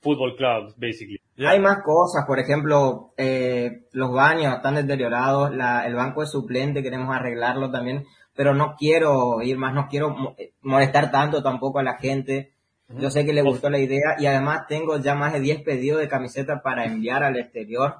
football 0.00 0.36
club, 0.36 0.74
basically. 0.78 1.18
Hay 1.38 1.58
más 1.58 1.78
cosas, 1.82 2.24
por 2.26 2.38
ejemplo, 2.38 3.12
eh, 3.16 3.86
los 3.92 4.12
baños 4.12 4.54
están 4.54 4.76
deteriorados, 4.76 5.52
la, 5.56 5.84
el 5.86 5.94
banco 5.96 6.20
de 6.20 6.28
suplente 6.28 6.82
queremos 6.82 7.12
arreglarlo 7.12 7.72
también, 7.72 8.04
pero 8.36 8.54
no 8.54 8.76
quiero 8.78 9.42
ir 9.42 9.56
más, 9.56 9.74
no 9.74 9.88
quiero 9.88 10.34
eh, 10.38 10.52
molestar 10.62 11.10
tanto 11.10 11.42
tampoco 11.42 11.80
a 11.80 11.82
la 11.82 11.96
gente. 11.98 12.52
Yo 12.88 13.10
sé 13.10 13.24
que 13.26 13.32
le 13.32 13.42
gustó 13.42 13.70
la 13.70 13.78
idea 13.80 14.14
y 14.18 14.26
además 14.26 14.66
tengo 14.68 14.98
ya 14.98 15.14
más 15.16 15.32
de 15.32 15.40
10 15.40 15.62
pedidos 15.62 15.98
de 16.00 16.06
camisetas 16.06 16.60
para 16.62 16.84
enviar 16.84 17.24
al 17.24 17.36
exterior 17.36 17.94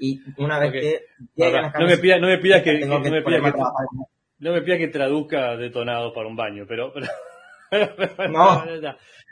y 0.00 0.20
una 0.36 0.58
vez 0.58 0.68
Ok. 0.68 0.74
que 0.74 1.00
lleguen 1.36 1.62
las 1.62 1.74
Ahora, 1.74 1.80
no 1.80 1.86
me 1.86 1.98
pidas, 1.98 2.20
no 2.20 2.26
me 2.28 2.38
pidas 2.38 2.62
que, 2.62 2.78
tengo 2.78 3.02
que- 3.02 3.08
no 3.10 3.14
me 3.16 3.22
ponerme 3.22 3.52
pidas 3.52 3.68
que, 3.78 3.96
no 4.40 4.52
me 4.52 4.62
pidas 4.62 4.78
que 4.78 4.88
traduzca 4.88 5.56
detonado 5.56 6.12
para 6.12 6.28
un 6.28 6.36
baño, 6.36 6.64
pero, 6.68 6.92
pero 6.92 7.06
No. 8.30 8.64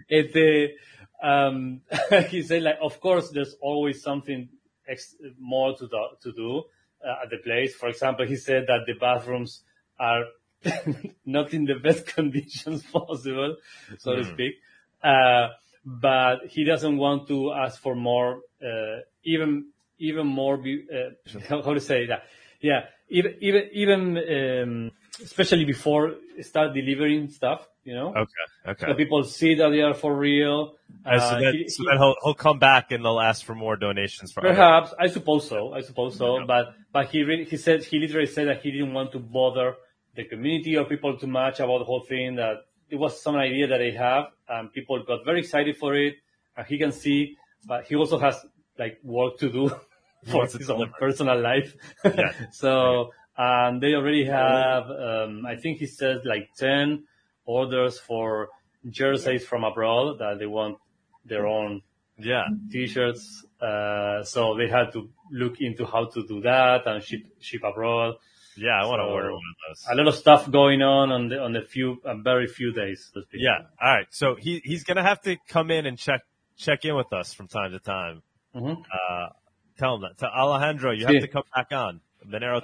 Este, 0.08 0.76
um, 1.22 1.80
he 2.30 2.42
said 2.42 2.62
like, 2.62 2.78
of 2.80 3.00
course, 3.00 3.30
there's 3.32 3.56
always 3.60 4.02
something 4.02 4.48
ex- 4.86 5.16
more 5.38 5.74
to 5.76 5.86
do, 5.88 5.98
to 6.22 6.32
do 6.32 6.58
uh, 7.04 7.22
at 7.24 7.30
the 7.30 7.38
place. 7.38 7.74
For 7.74 7.88
example, 7.88 8.26
he 8.26 8.36
said 8.36 8.66
that 8.66 8.80
the 8.86 8.94
bathrooms 8.94 9.62
are 9.98 10.24
not 11.24 11.52
in 11.54 11.64
the 11.64 11.76
best 11.76 12.06
conditions 12.06 12.82
possible, 12.92 13.56
so 13.98 14.16
to 14.16 14.22
Hmm. 14.24 14.32
speak. 14.32 14.54
Uh, 15.02 15.48
but 15.84 16.40
he 16.48 16.64
doesn't 16.64 16.96
want 16.98 17.28
to 17.28 17.52
ask 17.52 17.80
for 17.80 17.94
more, 17.94 18.40
uh, 18.60 19.00
even, 19.22 19.66
even 19.98 20.26
more, 20.26 20.56
be, 20.56 20.84
uh, 20.92 21.38
how, 21.62 21.74
to 21.74 21.80
say 21.80 22.06
that? 22.06 22.24
Yeah, 22.60 22.84
even, 23.08 23.34
even, 23.40 23.62
even, 23.72 24.02
um, 24.18 24.90
especially 25.22 25.64
before 25.64 26.14
start 26.40 26.74
delivering 26.74 27.28
stuff, 27.28 27.66
you 27.84 27.94
know? 27.94 28.08
Okay. 28.08 28.70
Okay. 28.70 28.86
So 28.86 28.94
people 28.94 29.22
see 29.24 29.54
that 29.54 29.68
they 29.70 29.80
are 29.80 29.94
for 29.94 30.14
real. 30.14 30.74
Uh, 31.04 31.18
so 31.20 31.40
then, 31.40 31.54
he- 31.54 31.68
so 31.68 31.82
he- 31.84 31.96
he'll, 31.98 32.14
he'll 32.24 32.34
come 32.34 32.58
back 32.58 32.90
and 32.92 33.04
they'll 33.04 33.20
ask 33.20 33.44
for 33.44 33.54
more 33.54 33.76
donations 33.76 34.32
for 34.32 34.40
Perhaps 34.40 34.92
I 34.98 35.06
suppose 35.08 35.48
so. 35.48 35.72
I 35.72 35.80
suppose 35.82 36.16
so. 36.16 36.44
But 36.46 36.74
but 36.92 37.08
he 37.08 37.22
really, 37.22 37.44
he 37.44 37.56
said 37.56 37.84
he 37.84 37.98
literally 37.98 38.26
said 38.26 38.48
that 38.48 38.62
he 38.62 38.70
didn't 38.72 38.92
want 38.92 39.12
to 39.12 39.18
bother 39.18 39.74
the 40.16 40.24
community 40.24 40.76
or 40.76 40.84
people 40.84 41.16
too 41.16 41.26
much 41.28 41.60
about 41.60 41.78
the 41.78 41.84
whole 41.84 42.00
thing. 42.00 42.36
That 42.36 42.66
it 42.90 42.96
was 42.96 43.20
some 43.22 43.36
idea 43.36 43.66
that 43.68 43.78
they 43.78 43.92
have, 43.92 44.24
and 44.48 44.72
people 44.72 45.02
got 45.04 45.24
very 45.24 45.40
excited 45.40 45.76
for 45.76 45.94
it. 45.94 46.16
And 46.56 46.66
he 46.66 46.78
can 46.78 46.90
see, 46.92 47.36
but 47.66 47.84
he 47.86 47.94
also 47.96 48.18
has 48.18 48.36
like 48.78 48.98
work 49.02 49.38
to 49.38 49.50
do 49.50 49.68
for 50.30 50.46
his 50.46 50.70
own 50.70 50.92
personal 50.98 51.40
life. 51.40 51.74
Yeah. 52.04 52.32
so 52.52 53.10
and 53.38 53.82
they 53.82 53.94
already 53.94 54.24
have, 54.24 54.90
um, 54.90 55.44
I 55.46 55.56
think 55.56 55.78
he 55.78 55.86
says 55.86 56.22
like 56.24 56.50
ten 56.56 57.04
orders 57.44 57.98
for 57.98 58.48
jerseys 58.88 59.44
from 59.44 59.64
abroad 59.64 60.18
that 60.20 60.38
they 60.38 60.46
want 60.46 60.78
their 61.24 61.46
own 61.46 61.82
Yeah. 62.18 62.44
t-shirts. 62.72 63.44
Uh, 63.60 64.22
so 64.22 64.56
they 64.56 64.68
had 64.68 64.92
to 64.92 65.10
look 65.30 65.60
into 65.60 65.84
how 65.84 66.06
to 66.06 66.26
do 66.26 66.40
that 66.42 66.86
and 66.86 67.02
ship 67.02 67.20
ship 67.40 67.62
abroad. 67.64 68.14
Yeah. 68.56 68.80
I 68.82 68.86
want 68.86 69.00
to 69.00 69.04
order 69.04 69.30
one 69.32 69.42
of 69.52 69.56
those. 69.68 69.86
A 69.90 69.94
lot 69.94 70.08
of 70.08 70.14
stuff 70.14 70.50
going 70.50 70.80
on 70.82 71.12
on 71.12 71.28
the 71.28 71.42
on 71.42 71.52
the 71.52 71.60
few 71.60 72.00
uh, 72.04 72.14
very 72.16 72.46
few 72.46 72.72
days. 72.72 73.10
So. 73.12 73.20
Yeah. 73.34 73.58
All 73.82 73.92
right. 73.94 74.06
So 74.10 74.34
he 74.34 74.62
he's 74.64 74.84
gonna 74.84 75.02
have 75.02 75.20
to 75.22 75.36
come 75.48 75.70
in 75.70 75.84
and 75.84 75.98
check 75.98 76.22
check 76.56 76.84
in 76.86 76.94
with 76.96 77.12
us 77.12 77.34
from 77.34 77.48
time 77.48 77.72
to 77.72 77.78
time. 77.78 78.22
Mhm. 78.56 78.72
Uh, 78.72 79.32
tell 79.76 79.94
him 79.96 80.00
that. 80.02 80.16
Tell 80.16 80.30
Alejandro, 80.32 80.92
you 80.92 81.06
Sí. 81.06 81.16
have 81.16 81.26
to 81.26 81.32
come 81.32 81.44
back 81.54 81.68
on. 81.72 82.00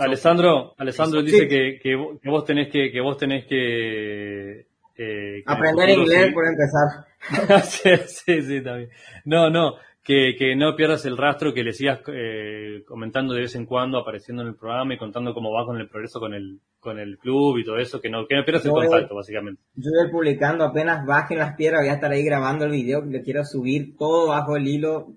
Alessandro, 0.01 0.75
Alessandro 0.79 1.21
Sí. 1.21 1.27
dice 1.27 1.49
que, 1.49 1.79
que, 1.81 1.97
que 2.21 2.31
vos 2.31 2.45
tenés 2.45 2.69
que 2.69 2.91
que 2.91 3.01
vos 3.01 3.17
tenés 3.17 3.45
que, 3.47 4.61
eh, 4.61 4.65
que 4.97 5.43
Aprender 5.47 5.91
el 5.91 5.99
inglés 6.01 6.27
sí- 6.29 6.33
por 6.33 6.45
empezar. 6.47 7.07
sí, 7.65 7.91
sí, 8.07 8.43
sí, 8.43 8.61
también. 8.63 8.91
No, 9.25 9.51
no, 9.51 9.75
que, 10.03 10.35
que 10.37 10.57
no 10.57 10.75
pierdas 10.75 11.07
el 11.07 11.17
rastro, 11.17 11.55
que 11.55 11.63
le 11.63 11.73
sigas 11.73 12.01
eh, 12.09 12.83
comentando 12.87 13.35
de 13.35 13.43
vez 13.43 13.55
en 13.55 13.67
cuando, 13.67 13.99
apareciendo 13.99 14.43
en 14.43 14.49
el 14.49 14.57
programa 14.57 14.95
y 14.95 14.99
contando 14.99 15.33
cómo 15.33 15.53
va 15.53 15.65
con 15.65 15.79
el 15.79 15.89
progreso 15.89 16.19
con 16.19 16.35
el, 16.35 16.59
con 16.81 16.99
el 16.99 17.19
club 17.19 17.59
y 17.59 17.65
todo 17.65 17.79
eso, 17.79 18.01
que 18.01 18.11
no, 18.11 18.27
que 18.27 18.35
no 18.35 18.45
pierdas 18.45 18.65
el 18.65 18.71
Yo 18.71 18.75
voy- 18.75 18.89
contacto, 18.89 19.15
básicamente. 19.15 19.63
Yo 19.77 19.91
voy 19.93 20.01
a 20.03 20.07
ir 20.07 20.11
publicando 20.11 20.65
apenas 20.65 21.07
bajen 21.07 21.39
las 21.39 21.55
piedras, 21.55 21.83
voy 21.83 21.91
a 21.91 21.95
estar 21.95 22.11
ahí 22.11 22.25
grabando 22.25 22.65
el 22.65 22.73
video, 22.73 23.05
le 23.05 23.23
quiero 23.23 23.45
subir 23.45 23.97
todo 23.97 24.29
bajo 24.31 24.57
el 24.57 24.67
hilo, 24.67 25.13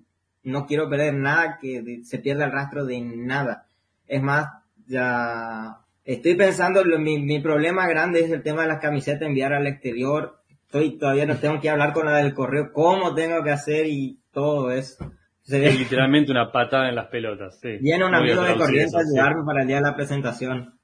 no 0.46 0.66
quiero 0.66 0.88
perder 0.88 1.14
nada, 1.14 1.58
que 1.60 2.00
se 2.04 2.18
pierda 2.18 2.44
el 2.46 2.52
rastro 2.52 2.84
de 2.86 3.00
nada. 3.00 3.66
Es 4.08 4.22
más, 4.22 4.46
ya 4.86 5.76
estoy 6.04 6.34
pensando, 6.34 6.84
lo- 6.84 6.98
mi, 6.98 7.18
mi 7.18 7.40
problema 7.40 7.86
grande 7.86 8.20
es 8.20 8.30
el 8.30 8.42
tema 8.42 8.62
de 8.62 8.68
las 8.68 8.80
camisetas, 8.80 9.22
enviar 9.28 9.52
al 9.52 9.66
exterior, 9.66 10.38
estoy 10.64 10.98
todavía 10.98 11.26
no 11.26 11.36
tengo 11.36 11.60
que 11.60 11.70
hablar 11.70 11.92
con 11.92 12.06
la 12.06 12.18
del 12.18 12.34
correo, 12.34 12.72
cómo 12.72 13.14
tengo 13.14 13.42
que 13.42 13.50
hacer 13.50 13.86
y 13.86 14.18
todo 14.32 14.70
eso. 14.70 15.12
Se- 15.42 15.64
Es 15.66 15.78
literalmente 15.78 16.30
una 16.32 16.50
patada 16.50 16.88
en 16.88 16.94
las 16.96 17.06
pelotas, 17.08 17.58
sí. 17.60 17.78
viene 17.80 18.04
un 18.04 18.14
amigo 18.14 18.42
de 18.42 18.54
corriente 18.56 18.96
a 18.96 19.00
eso, 19.00 19.08
sí. 19.10 19.18
ayudarme 19.18 19.44
para 19.44 19.62
el 19.62 19.68
día 19.68 19.76
de 19.76 19.82
la 19.82 19.94
presentación. 19.96 20.74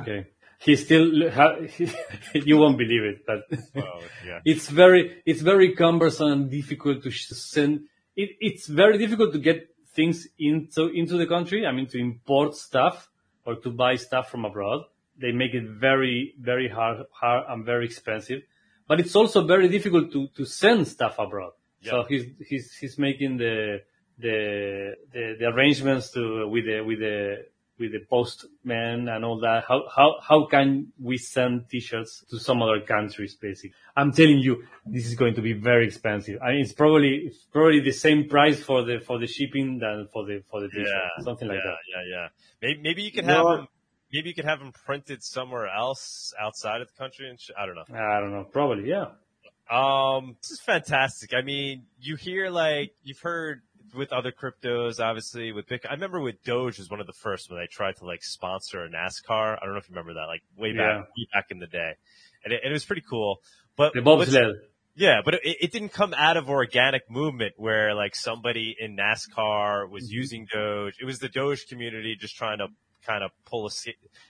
Okay. 0.00 0.26
He 0.66 0.76
still, 0.76 1.30
ha- 1.36 1.56
you 2.34 2.58
won't 2.58 2.76
believe 2.76 3.04
it, 3.04 3.24
but 3.26 3.44
Oh, 3.76 4.00
yeah. 4.24 4.40
it's 4.44 4.68
very, 4.70 5.22
it's 5.24 5.40
very 5.42 5.74
cumbersome 5.74 6.32
and 6.32 6.50
difficult 6.50 7.02
to 7.04 7.10
send. 7.10 7.88
It, 8.22 8.30
it's 8.40 8.66
very 8.66 8.98
difficult 8.98 9.32
to 9.32 9.38
get 9.38 9.58
things 9.94 10.26
into, 10.38 10.88
into 10.88 11.16
the 11.16 11.26
country. 11.26 11.64
I 11.64 11.72
mean, 11.72 11.86
to 11.88 11.98
import 11.98 12.56
stuff 12.56 13.08
or 13.46 13.54
to 13.64 13.70
buy 13.70 13.94
stuff 13.94 14.30
from 14.30 14.44
abroad. 14.44 14.80
They 15.20 15.32
make 15.32 15.54
it 15.54 15.66
very, 15.68 16.34
very 16.38 16.68
hard, 16.68 17.06
hard 17.12 17.44
and 17.48 17.64
very 17.64 17.86
expensive. 17.86 18.40
But 18.88 19.00
it's 19.00 19.14
also 19.14 19.46
very 19.46 19.68
difficult 19.68 20.12
to, 20.12 20.28
to 20.36 20.44
send 20.44 20.88
stuff 20.88 21.14
abroad. 21.18 21.52
So 21.82 22.04
he's, 22.08 22.24
he's, 22.48 22.72
he's 22.80 22.98
making 22.98 23.36
the, 23.36 23.82
the, 24.18 24.94
the, 25.12 25.36
the 25.38 25.46
arrangements 25.46 26.10
to, 26.10 26.48
with 26.48 26.64
the, 26.64 26.80
with 26.80 26.98
the, 26.98 27.46
with 27.78 27.92
the 27.92 28.00
postman 28.08 29.08
and 29.08 29.24
all 29.24 29.40
that. 29.40 29.64
How, 29.68 29.84
how, 29.94 30.16
how 30.20 30.46
can 30.46 30.92
we 31.00 31.18
send 31.18 31.68
t-shirts 31.68 32.24
to 32.30 32.38
some 32.38 32.62
other 32.62 32.80
countries, 32.80 33.34
basically? 33.34 33.72
I'm 33.96 34.12
telling 34.12 34.38
you, 34.38 34.64
this 34.86 35.06
is 35.06 35.14
going 35.14 35.34
to 35.34 35.42
be 35.42 35.52
very 35.52 35.86
expensive. 35.86 36.40
I 36.42 36.52
mean, 36.52 36.60
it's 36.60 36.72
probably, 36.72 37.24
it's 37.26 37.44
probably 37.52 37.80
the 37.80 37.92
same 37.92 38.28
price 38.28 38.62
for 38.62 38.84
the, 38.84 38.98
for 38.98 39.18
the 39.18 39.26
shipping 39.26 39.78
than 39.78 40.08
for 40.12 40.24
the, 40.26 40.42
for 40.50 40.60
the 40.60 40.68
t-shirt. 40.68 40.86
Yeah. 40.86 41.24
Something 41.24 41.48
like 41.48 41.58
yeah, 41.64 41.70
that. 41.70 41.78
Yeah, 41.94 42.16
yeah. 42.16 42.28
Maybe, 42.62 42.80
maybe 42.82 43.02
you 43.02 43.12
can 43.12 43.26
No. 43.26 43.48
have 43.48 43.56
them. 43.58 43.68
Maybe 44.10 44.30
you 44.30 44.34
could 44.34 44.46
have 44.46 44.60
them 44.60 44.72
printed 44.72 45.22
somewhere 45.22 45.68
else 45.68 46.32
outside 46.40 46.80
of 46.80 46.88
the 46.88 46.94
country. 46.94 47.28
And 47.28 47.38
sh- 47.38 47.50
I 47.58 47.66
don't 47.66 47.74
know. 47.74 47.84
I 47.94 48.20
don't 48.20 48.32
know. 48.32 48.44
Probably, 48.44 48.88
yeah. 48.88 49.08
Um, 49.70 50.36
this 50.40 50.52
is 50.52 50.60
fantastic. 50.60 51.34
I 51.34 51.42
mean, 51.42 51.84
you 52.00 52.16
hear 52.16 52.48
like 52.48 52.94
you've 53.02 53.20
heard 53.20 53.60
with 53.94 54.12
other 54.12 54.32
cryptos, 54.32 55.00
obviously 55.00 55.52
with 55.52 55.66
Bitcoin. 55.66 55.90
I 55.90 55.94
remember 55.94 56.20
with 56.20 56.42
Doge 56.44 56.78
was 56.78 56.90
one 56.90 57.00
of 57.00 57.06
the 57.06 57.12
first 57.12 57.50
when 57.50 57.58
they 57.60 57.66
tried 57.66 57.96
to 57.96 58.04
like 58.04 58.22
sponsor 58.22 58.84
a 58.84 58.88
NASCAR. 58.88 59.56
I 59.60 59.64
don't 59.64 59.72
know 59.74 59.78
if 59.78 59.88
you 59.88 59.94
remember 59.94 60.14
that, 60.14 60.26
like 60.26 60.42
way 60.56 60.72
back, 60.72 60.78
Yeah. 60.78 60.98
way 61.00 61.28
back 61.32 61.46
in 61.50 61.58
the 61.58 61.66
day, 61.66 61.92
and 62.44 62.52
it, 62.52 62.60
and 62.62 62.70
it 62.70 62.74
was 62.74 62.84
pretty 62.84 63.04
cool. 63.08 63.40
But 63.76 63.92
yeah, 64.94 65.20
but 65.24 65.34
it, 65.34 65.40
it 65.44 65.72
didn't 65.72 65.90
come 65.90 66.12
out 66.14 66.36
of 66.36 66.48
organic 66.50 67.08
movement 67.08 67.54
where 67.56 67.94
like 67.94 68.16
somebody 68.16 68.76
in 68.78 68.96
NASCAR 68.96 69.88
was 69.88 70.04
Mm-hmm. 70.04 70.14
using 70.14 70.46
Doge. 70.52 70.94
It 71.00 71.04
was 71.04 71.18
the 71.20 71.28
Doge 71.28 71.66
community 71.68 72.16
just 72.18 72.36
trying 72.36 72.58
to 72.58 72.66
kind 73.06 73.22
of 73.22 73.30
pull 73.46 73.66
a, 73.66 73.70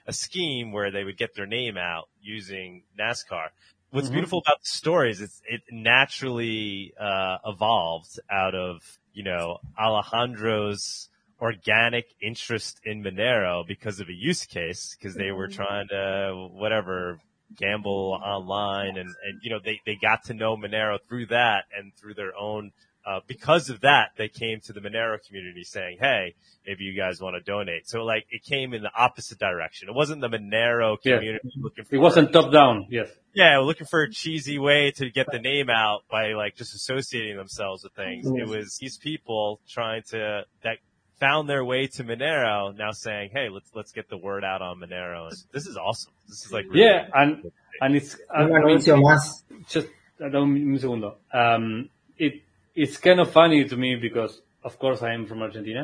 a 0.06 0.12
scheme 0.12 0.72
where 0.72 0.90
they 0.90 1.02
would 1.04 1.16
get 1.16 1.34
their 1.34 1.46
name 1.46 1.76
out 1.78 2.08
using 2.20 2.82
NASCAR. 3.00 3.48
What's 3.90 4.08
Mhm. 4.10 4.12
beautiful 4.12 4.42
about 4.46 4.60
the 4.60 4.68
story 4.68 5.10
is 5.10 5.22
it's, 5.22 5.40
it 5.48 5.62
naturally, 5.72 6.92
uh, 7.00 7.38
evolved 7.46 8.20
out 8.30 8.54
of, 8.54 8.82
you 9.18 9.24
know, 9.24 9.58
Alejandro's 9.76 11.08
organic 11.40 12.04
interest 12.22 12.80
in 12.84 13.02
Monero 13.02 13.66
because 13.66 13.98
of 13.98 14.08
a 14.08 14.12
use 14.12 14.46
case, 14.46 14.96
because 14.96 15.16
they 15.16 15.32
were 15.32 15.48
mm-hmm. 15.48 15.60
trying 15.60 15.88
to, 15.88 16.48
whatever, 16.52 17.18
gamble 17.56 18.16
online 18.24 18.96
and, 18.96 19.08
and, 19.08 19.40
you 19.42 19.50
know, 19.50 19.58
they, 19.64 19.80
they 19.84 19.96
got 20.00 20.22
to 20.22 20.34
know 20.34 20.56
Monero 20.56 20.98
through 21.08 21.26
that 21.26 21.64
and 21.76 21.92
through 21.96 22.14
their 22.14 22.30
own, 22.40 22.70
uh, 23.08 23.20
because 23.26 23.70
of 23.70 23.80
that, 23.80 24.10
they 24.18 24.28
came 24.28 24.60
to 24.66 24.72
the 24.74 24.80
Monero 24.80 25.16
community 25.26 25.64
saying, 25.64 25.96
Hey, 26.00 26.34
maybe 26.66 26.84
you 26.84 26.94
guys 26.94 27.20
want 27.20 27.36
to 27.36 27.40
donate. 27.40 27.88
So 27.88 28.04
like 28.04 28.26
it 28.30 28.42
came 28.44 28.74
in 28.74 28.82
the 28.82 28.90
opposite 28.94 29.38
direction. 29.38 29.88
It 29.88 29.94
wasn't 29.94 30.20
the 30.20 30.28
Monero 30.28 30.96
Yeah. 31.02 31.16
community 31.16 31.48
looking 31.56 31.84
for 31.84 31.94
It 31.96 31.98
wasn't 31.98 32.32
top 32.32 32.52
down. 32.52 32.86
Yes. 32.90 33.08
yeah, 33.34 33.58
looking 33.60 33.86
for 33.86 34.02
a 34.02 34.10
cheesy 34.10 34.58
way 34.58 34.90
to 34.96 35.10
get 35.10 35.26
the 35.32 35.38
name 35.38 35.70
out 35.70 36.00
by 36.10 36.32
like 36.34 36.54
just 36.56 36.74
associating 36.74 37.36
themselves 37.36 37.82
with 37.84 37.94
things. 37.94 38.26
It 38.26 38.46
was 38.46 38.76
these 38.80 38.98
people 38.98 39.60
trying 39.68 40.02
to 40.10 40.44
that 40.64 40.76
found 41.18 41.48
their 41.48 41.64
way 41.64 41.86
to 41.88 42.04
Monero 42.04 42.76
now 42.76 42.90
saying, 42.92 43.30
"Hey, 43.32 43.48
let's 43.48 43.70
let's 43.74 43.92
get 43.92 44.08
the 44.08 44.18
word 44.18 44.44
out 44.44 44.60
on 44.62 44.78
Monero." 44.80 45.30
This 45.52 45.66
is 45.66 45.76
awesome. 45.76 46.12
This 46.28 46.44
is 46.46 46.52
like 46.52 46.66
really 46.68 46.82
Yeah, 46.84 47.06
and 47.14 47.50
and 47.80 47.96
it's 47.96 48.16
I 48.32 48.42
Un 48.42 48.50
mean, 48.52 48.62
anuncio 48.62 48.96
más. 49.02 49.42
just 49.68 49.88
dame 50.20 50.36
un 50.36 50.72
un 50.74 50.78
segundo. 50.78 51.16
Um, 51.32 51.88
it 52.18 52.42
it's 52.82 52.96
kind 53.06 53.20
of 53.20 53.28
funny 53.40 53.60
to 53.70 53.76
me 53.84 53.90
because 53.96 54.32
of 54.68 54.78
course 54.82 55.00
I 55.02 55.10
am 55.18 55.26
from 55.26 55.42
Argentina, 55.42 55.82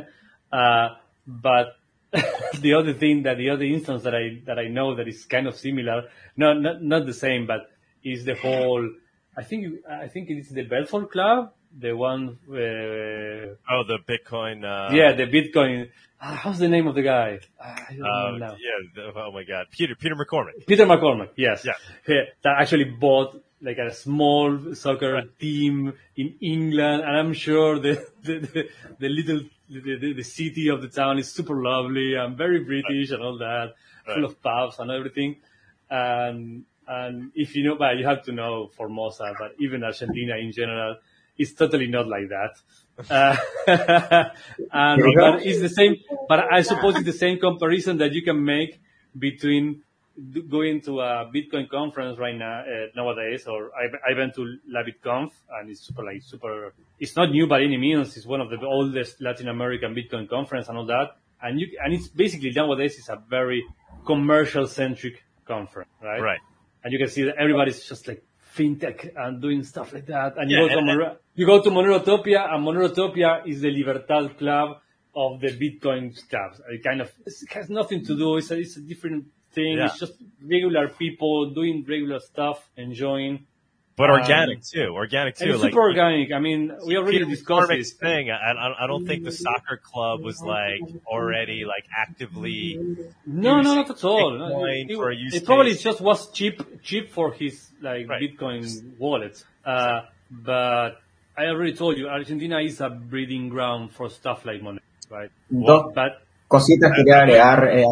uh, 0.52 0.88
but 1.26 1.66
the 2.66 2.72
other 2.74 2.92
thing 3.02 3.16
that 3.26 3.36
the 3.42 3.50
other 3.54 3.64
instance 3.76 4.02
that 4.06 4.14
I 4.14 4.24
that 4.48 4.58
I 4.64 4.66
know 4.76 4.94
that 4.96 5.08
is 5.08 5.24
kind 5.34 5.46
of 5.50 5.54
similar, 5.66 5.98
not 6.36 6.54
not 6.66 6.76
not 6.82 7.02
the 7.06 7.14
same, 7.26 7.42
but 7.52 7.60
is 8.12 8.24
the 8.24 8.34
whole. 8.44 8.84
I 9.36 9.42
think 9.48 9.60
I 10.04 10.06
think 10.12 10.24
it's 10.30 10.50
the 10.58 10.62
Bedford 10.74 11.06
Club, 11.14 11.52
the 11.84 11.92
one. 12.08 12.22
Uh, 12.48 13.56
oh 13.72 13.82
the 13.92 13.98
Bitcoin. 14.10 14.56
Uh, 14.64 14.94
yeah, 14.94 15.10
the 15.20 15.26
Bitcoin. 15.36 15.90
ah, 16.20 16.36
how's 16.42 16.58
the 16.64 16.68
name 16.68 16.86
of 16.86 16.94
the 16.94 17.02
guy? 17.02 17.40
Ah, 17.60 17.86
I 17.90 17.94
don't 17.96 18.06
Uh, 18.06 18.30
know 18.30 18.36
now. 18.46 18.52
yeah. 18.66 18.78
the- 18.94 19.12
oh 19.26 19.32
my 19.32 19.42
God, 19.52 19.66
Peter 19.76 19.94
Peter 20.02 20.14
McCormick. 20.14 20.66
Peter 20.70 20.86
McCormack, 20.86 21.30
yes. 21.36 21.64
Yeah. 21.68 21.72
Yeah, 22.06 22.24
that 22.44 22.54
actually 22.60 22.84
bought 23.04 23.30
like 23.64 23.78
a 23.78 23.92
small 23.94 24.74
soccer 24.74 25.22
team 25.40 25.94
in 26.16 26.34
England, 26.40 27.02
and 27.02 27.16
I'm 27.16 27.32
sure 27.32 27.78
the 27.78 28.06
the, 28.22 28.38
the, 28.38 28.68
the 28.98 29.08
little 29.08 29.40
the, 29.68 30.12
the, 30.12 30.22
city 30.22 30.68
of 30.68 30.82
the 30.82 30.88
town 30.88 31.18
is 31.18 31.32
super 31.32 31.62
lovely 31.62 32.14
and 32.14 32.36
very 32.36 32.62
British 32.62 33.10
and 33.10 33.22
all 33.22 33.38
that, 33.38 33.74
full 34.04 34.24
of 34.24 34.40
pubs 34.42 34.78
and 34.78 34.90
everything. 34.90 35.36
And 35.90 36.64
and 36.86 37.32
if 37.34 37.56
you 37.56 37.64
know, 37.64 37.76
but 37.76 37.96
you 37.96 38.06
have 38.06 38.22
to 38.24 38.32
know 38.32 38.70
Formosa, 38.76 39.34
but 39.38 39.54
even 39.58 39.82
Argentina 39.82 40.36
in 40.36 40.52
general, 40.52 40.96
it's 41.38 41.54
totally 41.54 41.88
not 41.88 42.06
like 42.06 42.28
that. 42.28 42.52
Uh, 43.10 43.36
and 44.72 45.02
but 45.16 45.44
it's 45.46 45.60
the 45.60 45.70
same, 45.70 45.96
but 46.28 46.52
I 46.52 46.60
suppose 46.62 46.96
it's 46.96 47.06
the 47.06 47.12
same 47.12 47.38
comparison 47.38 47.98
that 47.98 48.12
you 48.12 48.22
can 48.22 48.44
make 48.44 48.80
between 49.18 49.82
going 50.48 50.80
to 50.82 51.00
a 51.00 51.30
Bitcoin 51.34 51.68
conference 51.68 52.18
right 52.18 52.36
now 52.36 52.60
uh, 52.60 52.86
nowadays, 52.94 53.46
or 53.46 53.70
I, 53.74 54.12
I 54.12 54.16
went 54.16 54.34
to 54.36 54.56
La 54.68 54.82
BitConf 54.82 55.30
and 55.58 55.70
it's 55.70 55.80
super 55.80 56.04
like 56.04 56.22
super. 56.22 56.72
It's 57.00 57.16
not 57.16 57.30
new 57.30 57.46
by 57.46 57.62
any 57.62 57.76
means. 57.76 58.16
It's 58.16 58.26
one 58.26 58.40
of 58.40 58.50
the 58.50 58.60
oldest 58.64 59.20
Latin 59.20 59.48
American 59.48 59.94
Bitcoin 59.94 60.28
conference 60.28 60.68
and 60.68 60.78
all 60.78 60.86
that. 60.86 61.16
And 61.42 61.58
you 61.60 61.66
and 61.82 61.92
it's 61.92 62.08
basically 62.08 62.52
nowadays 62.52 62.96
it's 62.98 63.08
a 63.08 63.20
very 63.28 63.64
commercial 64.06 64.66
centric 64.66 65.22
conference, 65.46 65.90
right? 66.02 66.20
Right. 66.20 66.40
And 66.82 66.92
you 66.92 66.98
can 66.98 67.08
see 67.08 67.22
that 67.24 67.36
everybody's 67.36 67.84
just 67.84 68.06
like 68.06 68.22
fintech 68.56 69.10
and 69.16 69.42
doing 69.42 69.64
stuff 69.64 69.92
like 69.92 70.06
that. 70.06 70.36
And 70.36 70.50
you 70.50 70.58
Yeah, 70.58 70.62
go 70.62 70.68
to 70.68 70.78
and- 70.78 70.88
Monero, 70.88 71.16
you 71.34 71.46
go 71.46 71.62
to 71.62 71.70
Monerotopia, 71.70 72.52
and 72.54 72.64
Monerotopia 72.64 73.46
is 73.48 73.62
the 73.62 73.70
Libertad 73.70 74.38
Club 74.38 74.78
of 75.16 75.40
the 75.40 75.48
Bitcoin 75.48 76.12
clubs. 76.28 76.60
It 76.70 76.82
kind 76.84 77.00
of 77.00 77.10
it 77.26 77.32
has 77.52 77.68
nothing 77.70 78.04
to 78.04 78.16
do. 78.16 78.36
It's 78.36 78.50
a, 78.50 78.58
it's 78.58 78.76
a 78.76 78.80
different 78.80 79.26
thing. 79.54 79.76
Yeah. 79.78 79.86
It's 79.86 79.98
just 79.98 80.14
regular 80.42 80.88
people 80.88 81.50
doing 81.54 81.84
regular 81.88 82.20
stuff, 82.20 82.58
enjoying. 82.76 83.46
But 83.96 84.10
Um, 84.10 84.18
organic 84.20 84.58
too. 84.64 84.88
Organic 84.92 85.34
And 85.40 85.48
too. 85.48 85.54
it's 85.54 85.62
like 85.62 85.70
super 85.72 85.82
organic. 85.82 86.32
I 86.32 86.40
mean, 86.40 86.60
we 86.84 86.96
already 86.96 87.18
Peter 87.18 87.30
discussed 87.30 87.70
McCormick's 87.70 87.92
it. 87.92 87.98
thing. 88.00 88.24
I, 88.30 88.34
I, 88.34 88.84
I 88.84 88.86
don't 88.88 89.06
think 89.06 89.22
the 89.22 89.30
soccer 89.30 89.76
club 89.90 90.20
was 90.28 90.40
like 90.42 90.80
already 91.06 91.64
like 91.64 91.86
actively 91.96 92.76
No, 93.24 93.52
no, 93.52 93.58
using 93.58 93.74
not 93.76 93.90
at 93.90 94.04
all. 94.04 94.30
No, 94.36 94.44
Bitcoin 94.46 94.90
it, 94.90 94.96
for 94.96 95.10
a 95.10 95.16
use 95.16 95.34
it 95.36 95.44
probably 95.46 95.74
just 95.76 96.00
was 96.00 96.20
cheap, 96.32 96.56
cheap 96.82 97.10
for 97.12 97.32
his 97.34 97.70
like 97.80 98.08
Right. 98.08 98.20
Bitcoin 98.22 98.98
wallet. 98.98 99.44
Uh, 99.64 100.00
but 100.28 101.00
I 101.36 101.46
already 101.46 101.74
told 101.74 101.96
you, 101.96 102.08
Argentina 102.08 102.58
is 102.60 102.80
a 102.80 102.90
breeding 102.90 103.48
ground 103.48 103.92
for 103.92 104.10
stuff 104.10 104.44
like 104.44 104.60
money, 104.60 104.80
right? 105.08 105.30
Dos 105.50 105.92
But 105.94 106.12
cositas 106.50 106.90
quería 106.96 107.22
agregar, 107.22 107.68
eh, 107.78 107.84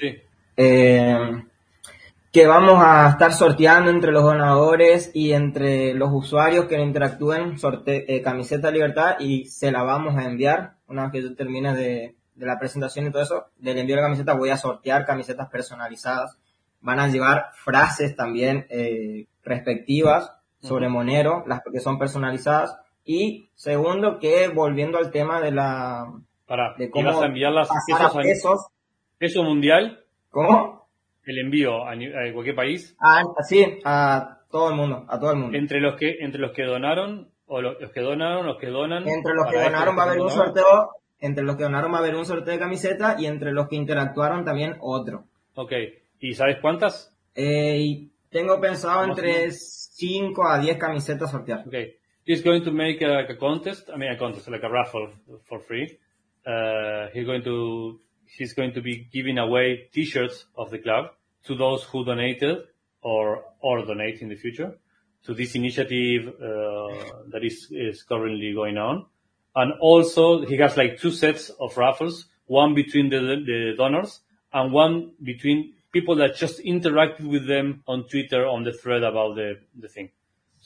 sí, 0.00 0.08
Eh, 0.56 1.42
que 2.32 2.46
vamos 2.46 2.82
a 2.84 3.08
estar 3.08 3.32
sorteando 3.32 3.90
entre 3.90 4.12
los 4.12 4.22
donadores 4.22 5.10
y 5.14 5.32
entre 5.32 5.94
los 5.94 6.10
usuarios 6.12 6.66
que 6.66 6.78
interactúen 6.78 7.58
sorte 7.58 8.14
eh, 8.14 8.20
camiseta 8.22 8.70
libertad 8.70 9.16
y 9.20 9.46
se 9.46 9.72
la 9.72 9.82
vamos 9.82 10.16
a 10.16 10.24
enviar. 10.24 10.74
Una 10.88 11.04
vez 11.04 11.12
que 11.12 11.22
yo 11.22 11.34
termine 11.34 11.74
de, 11.74 12.14
de 12.34 12.46
la 12.46 12.58
presentación 12.58 13.06
y 13.06 13.10
todo 13.10 13.22
eso 13.22 13.46
del 13.56 13.78
envío 13.78 13.96
de 13.96 14.02
la 14.02 14.08
camiseta 14.08 14.34
voy 14.34 14.50
a 14.50 14.56
sortear 14.58 15.06
camisetas 15.06 15.48
personalizadas. 15.48 16.36
Van 16.82 17.00
a 17.00 17.08
llevar 17.08 17.46
frases 17.54 18.14
también 18.16 18.66
eh, 18.68 19.26
respectivas 19.42 20.30
sobre 20.60 20.88
Monero 20.90 21.42
las 21.46 21.62
que 21.72 21.80
son 21.80 21.98
personalizadas. 21.98 22.76
Y 23.04 23.48
segundo 23.54 24.18
que 24.18 24.48
volviendo 24.48 24.98
al 24.98 25.10
tema 25.10 25.40
de 25.40 25.52
la 25.52 26.12
para 26.46 26.74
de 26.74 26.90
cómo 26.90 27.22
a 27.22 27.26
enviar 27.26 27.52
las 27.52 27.68
pasar 27.68 28.06
a- 28.06 28.20
pesos. 28.20 28.66
peso 29.18 29.42
mundial, 29.42 30.04
¿cómo? 30.36 30.86
el 31.24 31.38
envío 31.38 31.84
a, 31.88 31.94
cualquier 32.32 32.54
país, 32.54 32.94
Ah, 33.00 33.22
sí, 33.48 33.80
a 33.84 34.38
todo 34.50 34.70
el 34.70 34.76
mundo, 34.76 35.04
a 35.08 35.18
todo 35.18 35.32
el 35.32 35.38
mundo. 35.38 35.58
entre 35.58 35.80
los 35.80 35.96
que 35.96 36.18
entre 36.20 36.40
los 36.40 36.52
que 36.52 36.62
donaron 36.62 37.28
o 37.46 37.60
lo- 37.60 37.78
los, 37.80 37.90
que 37.90 38.00
donaron, 38.00 38.46
los 38.46 38.58
que 38.58 38.68
donan. 38.68 39.08
Entre 39.08 39.34
los 39.34 39.46
que 39.50 39.56
donaron 39.56 39.88
esto, 39.88 39.96
va 39.96 40.02
a 40.02 40.06
haber 40.06 40.20
un 40.20 40.28
donaron. 40.28 40.46
sorteo, 40.54 40.90
entre 41.20 41.42
los 41.44 41.56
que 41.56 41.62
donaron 41.64 41.92
va 41.92 41.96
a 41.96 42.00
haber 42.00 42.14
un 42.14 42.24
sorteo 42.26 42.52
de 42.52 42.58
camiseta 42.60 43.16
y 43.18 43.26
entre 43.26 43.52
los 43.52 43.68
que 43.68 43.76
interactuaron 43.76 44.44
también 44.44 44.76
otro. 44.80 45.24
Ok, 45.56 45.72
¿y 46.20 46.34
sabes 46.34 46.58
cuántas? 46.60 47.12
Eh, 47.34 47.76
y 47.80 48.10
tengo 48.30 48.60
pensado 48.60 49.02
entre 49.04 49.38
menos. 49.40 49.90
5 49.94 50.46
a 50.48 50.58
10 50.58 50.76
camisetas 50.78 51.30
sortear. 51.30 51.64
Okay. 51.66 51.94
He's 52.26 52.42
going 52.44 52.62
to 52.64 52.70
make 52.72 53.02
a, 53.04 53.08
like 53.08 53.32
a 53.32 53.36
contest. 53.38 53.88
I 53.88 53.96
mean, 53.96 54.10
a 54.12 54.18
contest, 54.18 54.48
like 54.48 54.64
a 54.64 54.68
raffle 54.68 55.08
for 55.48 55.60
free. 55.66 55.98
Uh, 56.46 57.08
he's 57.14 57.24
going 57.26 57.42
to, 57.42 58.00
he's 58.26 58.52
going 58.52 58.72
to 58.74 58.80
be 58.80 59.08
giving 59.12 59.38
away 59.38 59.88
t-shirts 59.92 60.46
of 60.56 60.70
the 60.70 60.78
club 60.78 61.06
to 61.44 61.54
those 61.54 61.84
who 61.84 62.04
donated 62.04 62.58
or, 63.02 63.44
or 63.60 63.84
donate 63.84 64.20
in 64.20 64.28
the 64.28 64.36
future 64.36 64.74
to 65.24 65.34
this 65.34 65.54
initiative, 65.54 66.28
uh, 66.40 67.22
that 67.32 67.42
is, 67.42 67.66
is 67.70 68.02
currently 68.04 68.52
going 68.54 68.76
on. 68.76 69.06
And 69.54 69.72
also 69.80 70.44
he 70.44 70.56
has 70.58 70.76
like 70.76 71.00
two 71.00 71.10
sets 71.10 71.50
of 71.50 71.76
raffles, 71.76 72.26
one 72.46 72.74
between 72.74 73.10
the, 73.10 73.18
the 73.18 73.74
donors 73.76 74.20
and 74.52 74.72
one 74.72 75.12
between 75.22 75.74
people 75.92 76.16
that 76.16 76.36
just 76.36 76.60
interacted 76.60 77.26
with 77.26 77.46
them 77.48 77.82
on 77.88 78.06
Twitter 78.08 78.46
on 78.46 78.62
the 78.62 78.72
thread 78.72 79.02
about 79.02 79.34
the, 79.34 79.58
the 79.80 79.88
thing. 79.88 80.10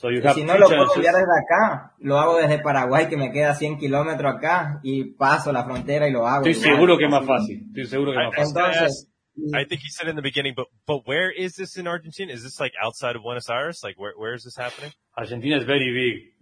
So 0.01 0.09
you 0.09 0.23
have 0.23 0.35
si 0.35 0.45
no 0.45 0.57
lo 0.57 0.67
puedo 0.67 0.85
chances. 0.85 0.97
enviar 0.97 1.15
desde 1.15 1.39
acá, 1.45 1.93
lo 1.99 2.19
hago 2.19 2.39
desde 2.39 2.59
Paraguay 2.61 3.07
que 3.09 3.19
me 3.19 3.33
queda 3.33 3.55
100 3.55 3.77
kilómetros 3.79 4.35
acá 4.35 4.81
y 4.83 5.13
paso 5.13 5.53
la 5.53 5.65
frontera 5.65 6.09
y 6.09 6.13
lo 6.13 6.27
hago. 6.27 6.47
Estoy 6.47 6.55
seguro 6.71 6.97
que 6.97 7.05
es 7.05 7.11
más 7.11 7.27
fácil. 7.27 7.65
Estoy 7.69 7.85
seguro 7.87 8.13
que 8.13 8.19
es 8.19 8.25
más 8.25 8.35
fácil. 8.55 8.73
Entonces, 8.73 9.07
I 9.55 9.65
think 9.67 9.83
he 9.83 9.91
said 9.91 10.09
in 10.09 10.17
the 10.17 10.23
beginning, 10.23 10.55
but 10.57 10.69
but 10.87 11.07
where 11.07 11.31
is 11.31 11.55
this 11.57 11.77
in 11.77 11.87
Argentina? 11.87 12.33
Is 12.33 12.43
this 12.43 12.59
like 12.59 12.73
outside 12.83 13.15
of 13.15 13.23
Buenos 13.23 13.49
Aires? 13.51 13.81
Like 13.85 13.97
where 13.99 14.15
where 14.17 14.35
is 14.35 14.43
this 14.45 14.57
happening? 14.57 14.91
Argentina 15.19 15.57
is 15.59 15.65
very 15.65 15.93
big. 15.93 16.33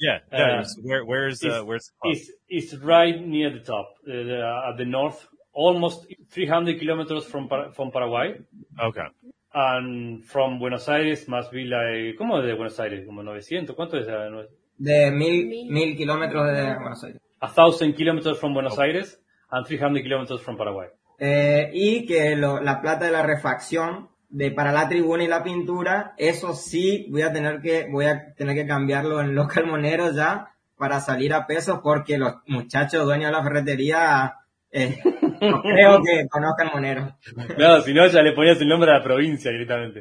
Yeah, 0.00 0.18
no, 0.30 0.60
Uh, 0.60 0.62
so 0.62 0.80
where 0.82 1.04
where's 1.04 1.42
uh, 1.42 1.48
it's- 1.48 1.64
where's? 1.64 1.92
It's, 2.04 2.30
it's 2.48 2.74
right 2.82 3.20
near 3.20 3.50
the 3.50 3.60
top, 3.64 3.88
uh, 4.06 4.12
the- 4.12 4.62
at 4.70 4.76
the 4.78 4.84
north, 4.84 5.26
almost 5.52 6.06
300 6.30 6.78
kilometers 6.78 7.24
from, 7.26 7.48
from 7.74 7.90
Paraguay. 7.90 8.38
Okay, 8.80 9.02
And 9.52 10.22
from 10.24 10.58
Buenos 10.60 10.88
Aires 10.88 11.28
must 11.28 11.50
be 11.52 11.64
like, 11.64 12.16
¿cómo 12.16 12.38
es 12.38 12.46
de 12.46 12.54
Buenos 12.54 12.78
Aires? 12.78 13.04
Como 13.04 13.22
900, 13.22 13.74
¿cuánto 13.74 13.96
es? 13.98 14.06
Uh, 14.06 14.46
de 14.78 15.10
mil, 15.10 15.68
mil 15.70 15.96
kilómetros 15.96 16.46
de 16.52 16.74
Buenos 16.76 17.02
Aires. 17.04 17.20
A 17.40 17.48
thousand 17.48 17.94
kilometers 17.94 18.38
from 18.38 18.54
Buenos 18.54 18.78
Aires 18.78 19.20
and 19.50 19.66
300 19.66 20.02
kilometers 20.02 20.40
from 20.40 20.56
Paraguay. 20.56 20.88
Eh, 21.18 21.70
y 21.74 22.06
que 22.06 22.36
lo- 22.36 22.60
la 22.60 22.80
plata 22.80 23.06
de 23.06 23.10
la 23.12 23.22
refacción 23.22 24.08
de 24.28 24.52
para 24.52 24.70
la 24.72 24.88
tribuna 24.88 25.24
y 25.24 25.28
la 25.28 25.42
pintura, 25.42 26.14
eso 26.16 26.54
sí 26.54 27.08
voy 27.10 27.22
a 27.22 27.32
tener 27.32 27.60
que 27.60 27.88
voy 27.90 28.06
a 28.06 28.32
tener 28.34 28.54
que 28.54 28.66
cambiarlo 28.66 29.20
en 29.20 29.34
local 29.34 29.66
monero 29.66 30.12
ya 30.12 30.52
para 30.78 31.00
salir 31.00 31.34
a 31.34 31.46
pesos 31.46 31.80
porque 31.82 32.16
los 32.16 32.36
muchachos 32.46 33.04
dueños 33.04 33.30
de 33.30 33.36
la 33.36 33.42
ferretería 33.42 34.34
eh, 34.70 34.98
No 35.40 35.62
creo 35.62 36.02
que 36.02 36.28
conozcan 36.28 36.70
Monero. 36.72 37.16
No, 37.58 37.80
si 37.80 37.94
no, 37.94 38.06
ya 38.06 38.22
le 38.22 38.32
ponías 38.32 38.60
el 38.60 38.68
nombre 38.68 38.90
a 38.90 38.98
la 38.98 39.02
provincia 39.02 39.50
directamente. 39.50 40.00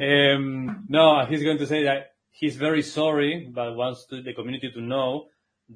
Um, 0.00 0.86
no, 0.88 1.26
he's 1.26 1.42
going 1.42 1.58
to 1.58 1.66
say 1.66 1.84
that 1.84 2.12
he's 2.30 2.56
very 2.56 2.82
sorry, 2.82 3.48
but 3.52 3.76
wants 3.76 4.06
to, 4.06 4.22
the 4.22 4.34
community 4.34 4.70
to 4.72 4.80
know 4.80 5.26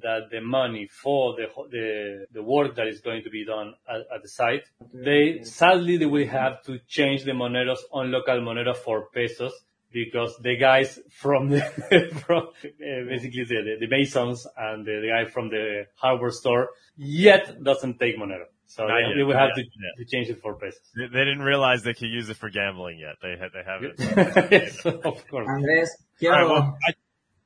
that 0.01 0.29
the 0.29 0.41
money 0.41 0.87
for 0.87 1.35
the, 1.35 1.45
the, 1.69 2.25
the 2.33 2.43
work 2.43 2.75
that 2.75 2.87
is 2.87 2.99
going 3.01 3.23
to 3.23 3.29
be 3.29 3.45
done 3.45 3.73
at, 3.87 4.01
at 4.13 4.21
the 4.21 4.27
site, 4.27 4.63
they, 4.93 5.41
sadly, 5.43 5.97
they 5.97 6.05
will 6.05 6.27
have 6.27 6.61
to 6.63 6.79
change 6.87 7.23
the 7.23 7.31
Moneros 7.31 7.79
on 7.91 8.11
local 8.11 8.35
Monero 8.41 8.75
for 8.75 9.07
pesos 9.13 9.53
because 9.91 10.35
the 10.41 10.57
guys 10.57 10.99
from 11.09 11.49
the, 11.49 11.61
from, 12.25 12.47
uh, 12.47 13.07
basically 13.07 13.45
the, 13.45 13.77
the, 13.79 13.85
the 13.85 13.87
Masons 13.87 14.45
and 14.57 14.85
the, 14.85 14.99
the 15.01 15.07
guy 15.07 15.31
from 15.31 15.49
the 15.49 15.85
hardware 15.95 16.31
store 16.31 16.69
yet 16.97 17.63
doesn't 17.63 17.97
take 17.97 18.17
Monero. 18.17 18.45
So 18.75 18.83
Not 18.83 18.97
they, 18.97 19.15
yet, 19.15 19.27
not 19.27 19.39
have 19.39 19.55
to, 19.55 19.63
yeah. 19.63 20.03
to 20.03 20.05
change 20.05 20.27
it 20.27 20.41
for 20.41 20.55
pesos. 20.55 20.81
They, 20.93 21.07
they 21.07 21.23
didn't 21.23 21.43
realize 21.43 21.83
they 21.83 21.93
could 21.93 22.09
use 22.09 22.27
it 22.27 22.35
for 22.35 22.49
gambling 22.49 22.99
yet. 22.99 23.15
They 23.21 23.37
had, 23.39 23.53
they 23.55 23.63
haven't. 23.63 24.51
yes, 24.51 24.85
of 24.85 25.25
course. 25.29 25.47
Andrés, 25.47 25.87
quiero, 26.19 26.35
right, 26.35 26.47
well, 26.49 26.77
I, 26.85 26.93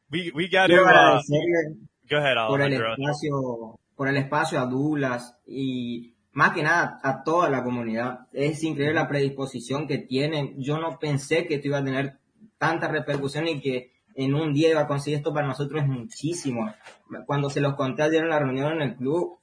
we, 0.09 0.31
we 0.33 0.47
got 0.47 0.67
to, 0.67 0.81
uh, 0.81 1.21
go 2.09 2.17
ahead, 2.17 2.35
por 2.47 2.61
el 2.61 2.73
espacio, 2.73 3.79
por 3.95 4.07
el 4.07 4.17
espacio 4.17 4.59
a 4.59 4.65
Douglas 4.65 5.37
y 5.45 6.15
más 6.31 6.53
que 6.53 6.63
nada 6.63 6.99
a 7.03 7.21
toda 7.23 7.47
la 7.51 7.63
comunidad. 7.63 8.21
Es 8.33 8.63
increíble 8.63 8.95
la 8.95 9.07
predisposición 9.07 9.87
que 9.87 9.99
tienen. 9.99 10.55
Yo 10.57 10.79
no 10.79 10.97
pensé 10.97 11.45
que 11.45 11.55
esto 11.55 11.67
iba 11.67 11.77
a 11.77 11.83
tener 11.83 12.17
tanta 12.57 12.87
repercusión 12.87 13.47
y 13.47 13.61
que 13.61 13.91
en 14.15 14.33
un 14.33 14.51
día 14.51 14.71
iba 14.71 14.81
a 14.81 14.87
conseguir 14.87 15.17
esto 15.19 15.31
para 15.31 15.45
nosotros 15.45 15.83
es 15.83 15.87
muchísimo. 15.87 16.73
Cuando 17.27 17.51
se 17.51 17.61
los 17.61 17.75
conté 17.75 18.01
ayer 18.01 18.23
en 18.23 18.29
la 18.29 18.39
reunión 18.39 18.73
en 18.73 18.81
el 18.81 18.95
club, 18.95 19.38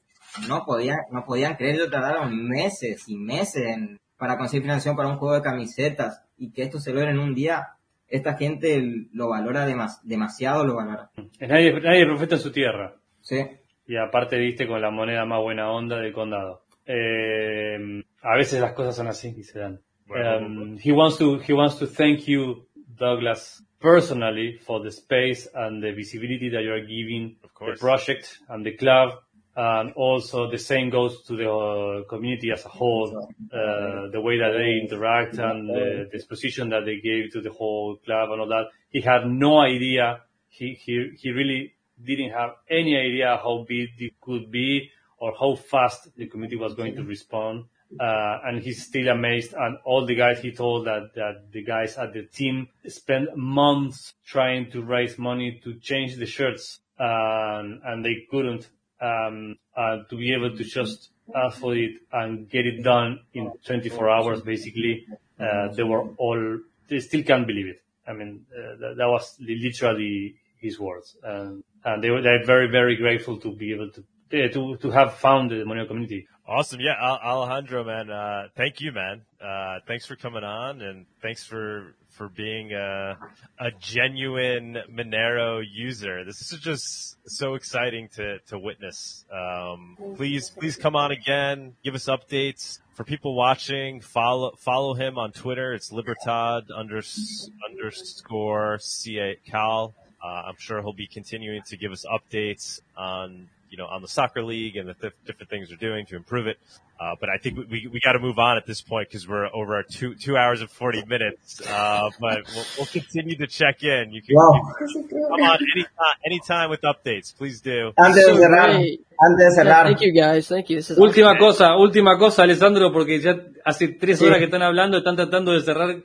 no 0.48 0.64
podían, 0.64 0.98
no 1.12 1.24
podían 1.24 1.56
creer, 1.56 1.76
yo 1.78 1.90
tardaron 1.90 2.46
meses 2.48 3.08
y 3.08 3.16
meses 3.16 3.62
en- 3.66 3.98
para 4.18 4.38
conseguir 4.38 4.62
financiación 4.62 4.96
para 4.96 5.08
un 5.08 5.16
juego 5.18 5.34
de 5.34 5.42
camisetas 5.42 6.22
y 6.38 6.50
que 6.52 6.62
esto 6.62 6.78
se 6.80 6.92
logre 6.92 7.10
en 7.10 7.18
un 7.18 7.34
día. 7.34 7.66
Esta 8.08 8.34
gente 8.36 8.82
lo 9.12 9.28
valora 9.28 9.66
demas- 9.66 10.00
demasiado, 10.04 10.64
lo 10.64 10.76
valora. 10.76 11.10
Nadie, 11.40 11.80
nadie 11.80 12.06
profeta 12.06 12.36
en 12.36 12.40
su 12.40 12.52
tierra. 12.52 12.94
Sí. 13.20 13.44
Y 13.86 13.96
aparte 13.96 14.36
viste 14.38 14.66
con 14.66 14.80
la 14.80 14.90
moneda 14.90 15.24
más 15.24 15.40
buena 15.42 15.70
onda 15.70 15.98
del 15.98 16.12
condado. 16.12 16.62
Eh, 16.86 18.02
a 18.22 18.36
veces 18.36 18.60
las 18.60 18.72
cosas 18.72 18.96
son 18.96 19.08
así 19.08 19.34
y 19.36 19.42
se 19.42 19.58
dan. 19.58 19.80
Um, 20.08 20.78
he 20.82 20.92
wants 20.92 21.18
to 21.18 21.40
he 21.46 21.52
wants 21.52 21.78
to 21.80 21.86
thank 21.86 22.20
you, 22.26 22.66
Douglas, 22.96 23.64
personally 23.80 24.58
for 24.64 24.80
the 24.82 24.90
space 24.92 25.50
and 25.52 25.82
the 25.82 25.90
visibility 25.92 26.48
that 26.50 26.62
you 26.62 26.70
are 26.72 26.86
giving 26.86 27.38
the 27.42 27.48
course. 27.48 27.80
project 27.80 28.38
and 28.48 28.64
the 28.64 28.76
club. 28.76 29.10
And 29.58 29.92
also 29.94 30.50
the 30.50 30.58
same 30.58 30.90
goes 30.90 31.22
to 31.22 31.34
the 31.34 31.50
uh, 31.50 32.04
community 32.08 32.50
as 32.52 32.64
a 32.66 32.68
whole, 32.68 33.08
uh, 33.50 34.10
the 34.12 34.20
way 34.20 34.38
that 34.38 34.52
they 34.52 34.80
interact 34.84 35.38
and 35.38 35.66
the, 35.66 36.08
the 36.10 36.16
exposition 36.16 36.68
that 36.68 36.84
they 36.84 37.00
gave 37.00 37.32
to 37.32 37.40
the 37.40 37.50
whole 37.50 37.96
club 38.04 38.30
and 38.32 38.42
all 38.42 38.48
that. 38.48 38.66
He 38.90 39.00
had 39.00 39.26
no 39.26 39.58
idea. 39.58 40.20
He, 40.50 40.74
he, 40.74 41.12
he 41.18 41.30
really 41.30 41.72
didn't 42.04 42.32
have 42.32 42.50
any 42.68 42.98
idea 42.98 43.40
how 43.42 43.64
big 43.66 43.88
it 43.98 44.20
could 44.20 44.50
be 44.50 44.90
or 45.16 45.32
how 45.40 45.54
fast 45.54 46.14
the 46.16 46.26
community 46.26 46.56
was 46.56 46.74
going 46.74 46.94
to 46.94 47.02
respond. 47.02 47.64
Uh, 47.98 48.38
and 48.44 48.62
he's 48.62 48.84
still 48.84 49.08
amazed. 49.08 49.54
And 49.54 49.78
all 49.84 50.04
the 50.04 50.16
guys 50.16 50.40
he 50.40 50.52
told 50.52 50.86
that, 50.86 51.14
that 51.14 51.50
the 51.52 51.62
guys 51.62 51.96
at 51.96 52.12
the 52.12 52.24
team 52.24 52.68
spent 52.88 53.34
months 53.36 54.12
trying 54.26 54.70
to 54.72 54.82
raise 54.82 55.18
money 55.18 55.60
to 55.64 55.78
change 55.78 56.16
the 56.16 56.26
shirts, 56.26 56.80
and, 56.98 57.80
and 57.84 58.04
they 58.04 58.26
couldn't. 58.30 58.68
Um, 59.00 59.56
uh, 59.76 59.98
to 60.08 60.16
be 60.16 60.32
able 60.32 60.56
to 60.56 60.64
just 60.64 61.10
ask 61.34 61.58
for 61.58 61.76
it 61.76 61.92
and 62.12 62.48
get 62.48 62.66
it 62.66 62.82
done 62.82 63.20
in 63.34 63.52
24 63.66 64.08
hours, 64.08 64.40
basically, 64.40 65.06
uh, 65.38 65.68
they 65.74 65.82
were 65.82 66.08
all, 66.16 66.58
they 66.88 67.00
still 67.00 67.22
can't 67.22 67.46
believe 67.46 67.66
it. 67.66 67.82
I 68.08 68.12
mean, 68.12 68.46
uh, 68.56 68.94
that, 68.96 69.06
was 69.06 69.36
literally 69.40 70.36
his 70.58 70.78
words. 70.78 71.16
And 71.22 72.02
they 72.02 72.10
were, 72.10 72.22
they're 72.22 72.44
very, 72.44 72.68
very 72.68 72.96
grateful 72.96 73.38
to 73.40 73.54
be 73.54 73.72
able 73.72 73.90
to, 73.90 74.48
to, 74.48 74.76
to 74.76 74.90
have 74.90 75.14
found 75.14 75.50
the 75.50 75.56
Monero 75.56 75.86
community. 75.86 76.26
Awesome. 76.48 76.80
Yeah. 76.80 76.94
Alejandro, 77.00 77.84
man. 77.84 78.10
Uh, 78.10 78.48
thank 78.56 78.80
you, 78.80 78.92
man. 78.92 79.22
Uh, 79.40 79.80
thanks 79.86 80.06
for 80.06 80.16
coming 80.16 80.44
on 80.44 80.80
and 80.80 81.06
thanks 81.20 81.44
for, 81.44 81.94
for 82.16 82.28
being 82.28 82.72
a, 82.72 83.18
a 83.58 83.70
genuine 83.78 84.78
Monero 84.90 85.62
user. 85.70 86.24
This 86.24 86.52
is 86.52 86.60
just 86.60 87.16
so 87.26 87.54
exciting 87.54 88.08
to, 88.16 88.38
to 88.48 88.58
witness. 88.58 89.24
Um, 89.30 89.98
please, 90.16 90.50
please 90.50 90.76
come 90.76 90.96
on 90.96 91.12
again. 91.12 91.74
Give 91.84 91.94
us 91.94 92.06
updates 92.06 92.78
for 92.94 93.04
people 93.04 93.36
watching. 93.36 94.00
Follow, 94.00 94.54
follow 94.56 94.94
him 94.94 95.18
on 95.18 95.32
Twitter. 95.32 95.74
It's 95.74 95.92
Libertad 95.92 96.68
unders, 96.68 97.50
underscore 97.70 98.78
CA 98.80 99.36
Cal. 99.46 99.94
Uh, 100.24 100.42
I'm 100.48 100.56
sure 100.58 100.80
he'll 100.80 100.94
be 100.94 101.06
continuing 101.06 101.62
to 101.66 101.76
give 101.76 101.92
us 101.92 102.04
updates 102.06 102.80
on, 102.96 103.48
you 103.76 103.82
know, 103.82 103.88
on 103.90 104.00
the 104.00 104.08
soccer 104.08 104.42
league 104.42 104.76
and 104.76 104.88
the 104.88 104.94
th- 104.94 105.12
different 105.26 105.50
things 105.50 105.68
they're 105.68 105.76
doing 105.76 106.06
to 106.06 106.16
improve 106.16 106.46
it. 106.46 106.56
Uh, 106.98 107.14
but 107.20 107.28
I 107.28 107.36
think 107.36 107.58
we, 107.58 107.64
we, 107.70 107.88
we 107.92 108.00
got 108.00 108.12
to 108.12 108.18
move 108.18 108.38
on 108.38 108.56
at 108.56 108.64
this 108.66 108.80
point 108.80 109.08
because 109.10 109.28
we're 109.28 109.48
over 109.54 109.76
our 109.76 109.82
two, 109.82 110.14
two 110.14 110.34
hours 110.38 110.62
and 110.62 110.70
40 110.70 111.04
minutes. 111.04 111.60
Uh, 111.60 112.08
but 112.18 112.38
we'll, 112.54 112.64
we'll 112.78 112.86
continue 112.86 113.36
to 113.36 113.46
check 113.46 113.82
in. 113.82 114.12
You 114.12 114.22
can, 114.22 114.34
Wow. 114.34 114.52
you 114.80 115.02
can 115.02 115.08
come 115.10 115.42
on 115.42 115.58
anytime, 115.74 116.16
anytime 116.24 116.70
with 116.70 116.80
updates. 116.82 117.36
Please 117.36 117.60
do. 117.60 117.92
Antes 117.98 118.24
de 118.24 118.32
So 118.32 118.36
cerrar, 118.38 118.70
great. 118.78 119.00
antes 119.20 119.36
de 119.36 119.44
Yeah, 119.44 119.50
cerrar, 119.64 119.84
thank 119.88 120.00
you 120.00 120.12
guys. 120.14 120.48
Thank 120.48 120.70
you. 120.70 120.76
This 120.76 120.90
is 120.92 120.98
Última 120.98 121.32
awesome. 121.32 121.38
cosa, 121.38 121.76
última 121.76 122.16
cosa, 122.18 122.42
Alessandro, 122.44 122.90
porque 122.92 123.20
ya 123.20 123.34
hace 123.66 123.88
tres 123.88 124.18
Sí. 124.18 124.24
horas 124.24 124.38
que 124.38 124.44
están 124.46 124.62
hablando, 124.62 124.96
están 124.96 125.16
tratando 125.16 125.52
de 125.52 125.60
cerrar. 125.60 125.96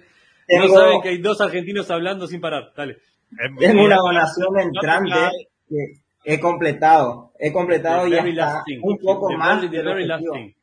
No 0.49 0.67
saben 0.67 1.01
que 1.01 1.09
hay 1.09 1.17
dos 1.19 1.39
argentinos 1.39 1.89
hablando 1.89 2.27
sin 2.27 2.41
parar. 2.41 2.73
Dale. 2.75 2.97
And 3.39 3.57
we- 3.57 3.65
tengo 3.65 3.85
una 3.85 3.95
donación 3.95 4.59
entrante 4.59 5.29
que 5.69 6.00
he 6.23 6.39
completado. 6.39 7.31
He 7.39 7.51
completado 7.51 8.03
The 8.03 8.09
y 8.09 8.11
very 8.11 8.29
hasta 8.39 8.53
last 8.53 8.65
thing. 8.65 8.79
un 8.83 8.97
poco 8.97 9.27
The 9.29 9.37
más 9.37 9.61
very-. 9.69 10.55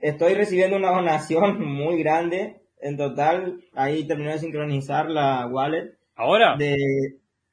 Estoy 0.00 0.34
recibiendo 0.34 0.76
una 0.76 0.90
donación 0.90 1.60
muy 1.66 2.02
grande. 2.02 2.58
En 2.80 2.96
total, 2.96 3.60
ahí 3.74 4.04
terminé 4.08 4.32
de 4.32 4.38
sincronizar 4.40 5.08
la 5.08 5.46
wallet 5.46 5.92
Ahora, 6.16 6.56
de, 6.56 6.76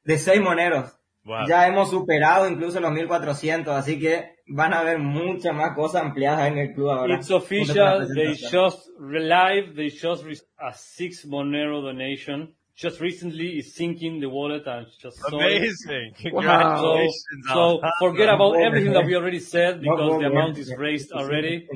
de 0.02 0.18
seis 0.18 0.40
moneros. 0.40 0.96
Wow. 1.22 1.46
Ya 1.46 1.68
hemos 1.68 1.88
superado 1.90 2.48
incluso 2.48 2.80
los 2.80 2.90
1400, 2.90 3.72
así 3.76 4.00
que 4.00 4.34
van 4.48 4.74
a 4.74 4.82
ver 4.82 4.98
muchas 4.98 5.54
más 5.54 5.76
cosas 5.76 6.02
ampliadas 6.02 6.48
en 6.48 6.58
el 6.58 6.72
club 6.72 6.90
ahora. 6.90 7.14
it's 7.14 7.30
official. 7.30 8.08
They 8.12 8.34
just 8.50 8.88
live. 8.98 9.74
They 9.76 9.90
just 9.90 10.24
re- 10.24 10.34
a 10.58 10.72
six 10.72 11.24
Monero 11.26 11.80
donation. 11.80 12.56
Just 12.80 12.98
recently, 13.00 13.58
is 13.58 13.76
syncing 13.76 14.20
the 14.20 14.28
wallet 14.30 14.66
and 14.66 14.86
just 15.02 15.18
saw. 15.18 15.36
Amazing. 15.36 16.14
So, 16.22 16.30
Congratulations. 16.30 17.44
so 17.48 17.60
Alejandro. 17.60 17.90
forget 18.00 18.28
about 18.30 18.54
everything 18.56 18.92
that 18.94 19.04
we 19.04 19.14
already 19.16 19.38
said 19.40 19.80
because 19.82 20.20
the 20.20 20.26
amount 20.26 20.56
is 20.56 20.72
raised 20.78 21.12
already. 21.12 21.68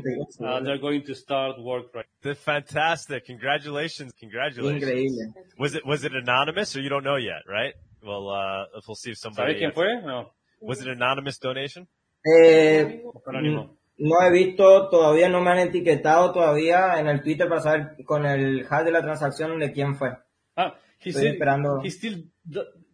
Uh, 0.42 0.60
they're 0.60 0.78
going 0.78 1.02
to 1.04 1.14
start 1.14 1.60
work 1.60 1.86
right. 1.94 2.06
That's 2.22 2.40
fantastic. 2.40 3.26
Congratulations. 3.26 4.12
Congratulations. 4.18 4.82
Increíble. 4.82 5.58
Was 5.58 5.74
it, 5.74 5.84
was 5.84 6.04
it 6.04 6.14
anonymous 6.14 6.74
or 6.74 6.80
you 6.80 6.88
don't 6.88 7.04
know 7.04 7.16
yet, 7.16 7.42
right? 7.48 7.74
Well, 8.02 8.30
uh, 8.30 8.64
we'll 8.88 8.94
see 8.94 9.10
if 9.10 9.18
¿Sabes 9.18 9.34
somebody, 9.36 9.54
quién 9.60 9.74
fue? 9.74 10.00
No. 10.02 10.30
was 10.60 10.80
it 10.80 10.86
an 10.88 10.94
anonymous 10.94 11.38
donation? 11.38 11.86
Eh, 12.26 13.02
Anónimo. 13.26 13.76
no 13.98 14.16
he 14.22 14.30
visto, 14.32 14.88
todavía 14.88 15.28
no 15.28 15.42
me 15.42 15.50
han 15.50 15.58
etiquetado 15.58 16.32
todavía 16.32 16.98
en 16.98 17.08
el 17.08 17.22
Twitter 17.22 17.46
para 17.48 17.60
saber 17.60 17.96
con 18.06 18.24
el 18.24 18.66
hash 18.70 18.84
de 18.84 18.90
la 18.90 19.02
transacción 19.02 19.58
de 19.58 19.70
quién 19.72 19.96
fue. 19.96 20.10
Ah, 20.56 20.74
he 21.04 21.10
Estoy 21.10 21.22
said 21.22 21.34
esperando. 21.38 21.82
he 21.84 21.90
still 21.90 22.14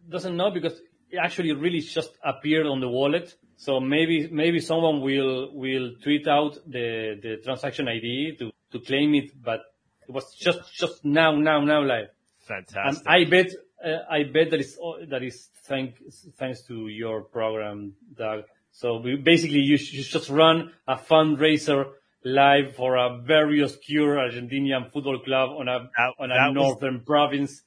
doesn't 0.09 0.35
know 0.35 0.51
because 0.51 0.79
it 1.09 1.17
actually 1.17 1.51
really 1.53 1.81
just 1.81 2.11
appeared 2.23 2.67
on 2.67 2.79
the 2.79 2.87
wallet. 2.89 3.27
So 3.57 3.79
maybe 3.79 4.27
maybe 4.31 4.59
someone 4.59 5.01
will 5.01 5.51
will 5.53 5.87
tweet 6.03 6.27
out 6.27 6.53
the 6.65 7.17
the 7.21 7.37
transaction 7.45 7.87
ID 7.87 8.35
to 8.39 8.51
to 8.71 8.79
claim 8.79 9.13
it, 9.15 9.31
but 9.41 9.61
it 10.07 10.11
was 10.11 10.25
just 10.35 10.59
just 10.81 11.03
now 11.05 11.31
now 11.35 11.59
now 11.63 11.81
live. 11.81 12.07
And 12.49 12.67
Fantastic. 12.67 13.07
I 13.07 13.23
bet 13.25 13.49
uh, 13.85 13.99
I 14.17 14.23
bet 14.23 14.49
that 14.51 14.59
is 14.59 14.77
that 15.09 15.23
is 15.23 15.49
thanks 15.69 16.25
thanks 16.37 16.61
to 16.69 16.87
your 16.87 17.21
program, 17.23 17.93
Doug. 18.17 18.43
So 18.73 18.97
we, 19.03 19.17
basically, 19.17 19.59
you, 19.59 19.77
sh- 19.77 19.91
you 19.93 20.03
just 20.03 20.29
run 20.29 20.71
a 20.87 20.95
fundraiser 20.95 21.91
live 22.23 22.73
for 22.75 22.95
a 22.95 23.17
very 23.21 23.61
obscure 23.61 24.15
Argentinian 24.15 24.91
football 24.93 25.19
club 25.19 25.49
on 25.59 25.67
a 25.67 25.89
That- 25.97 26.13
on 26.19 26.29
that 26.29 26.39
a 26.39 26.47
was- 26.47 26.55
northern 26.55 27.01
province. 27.01 27.61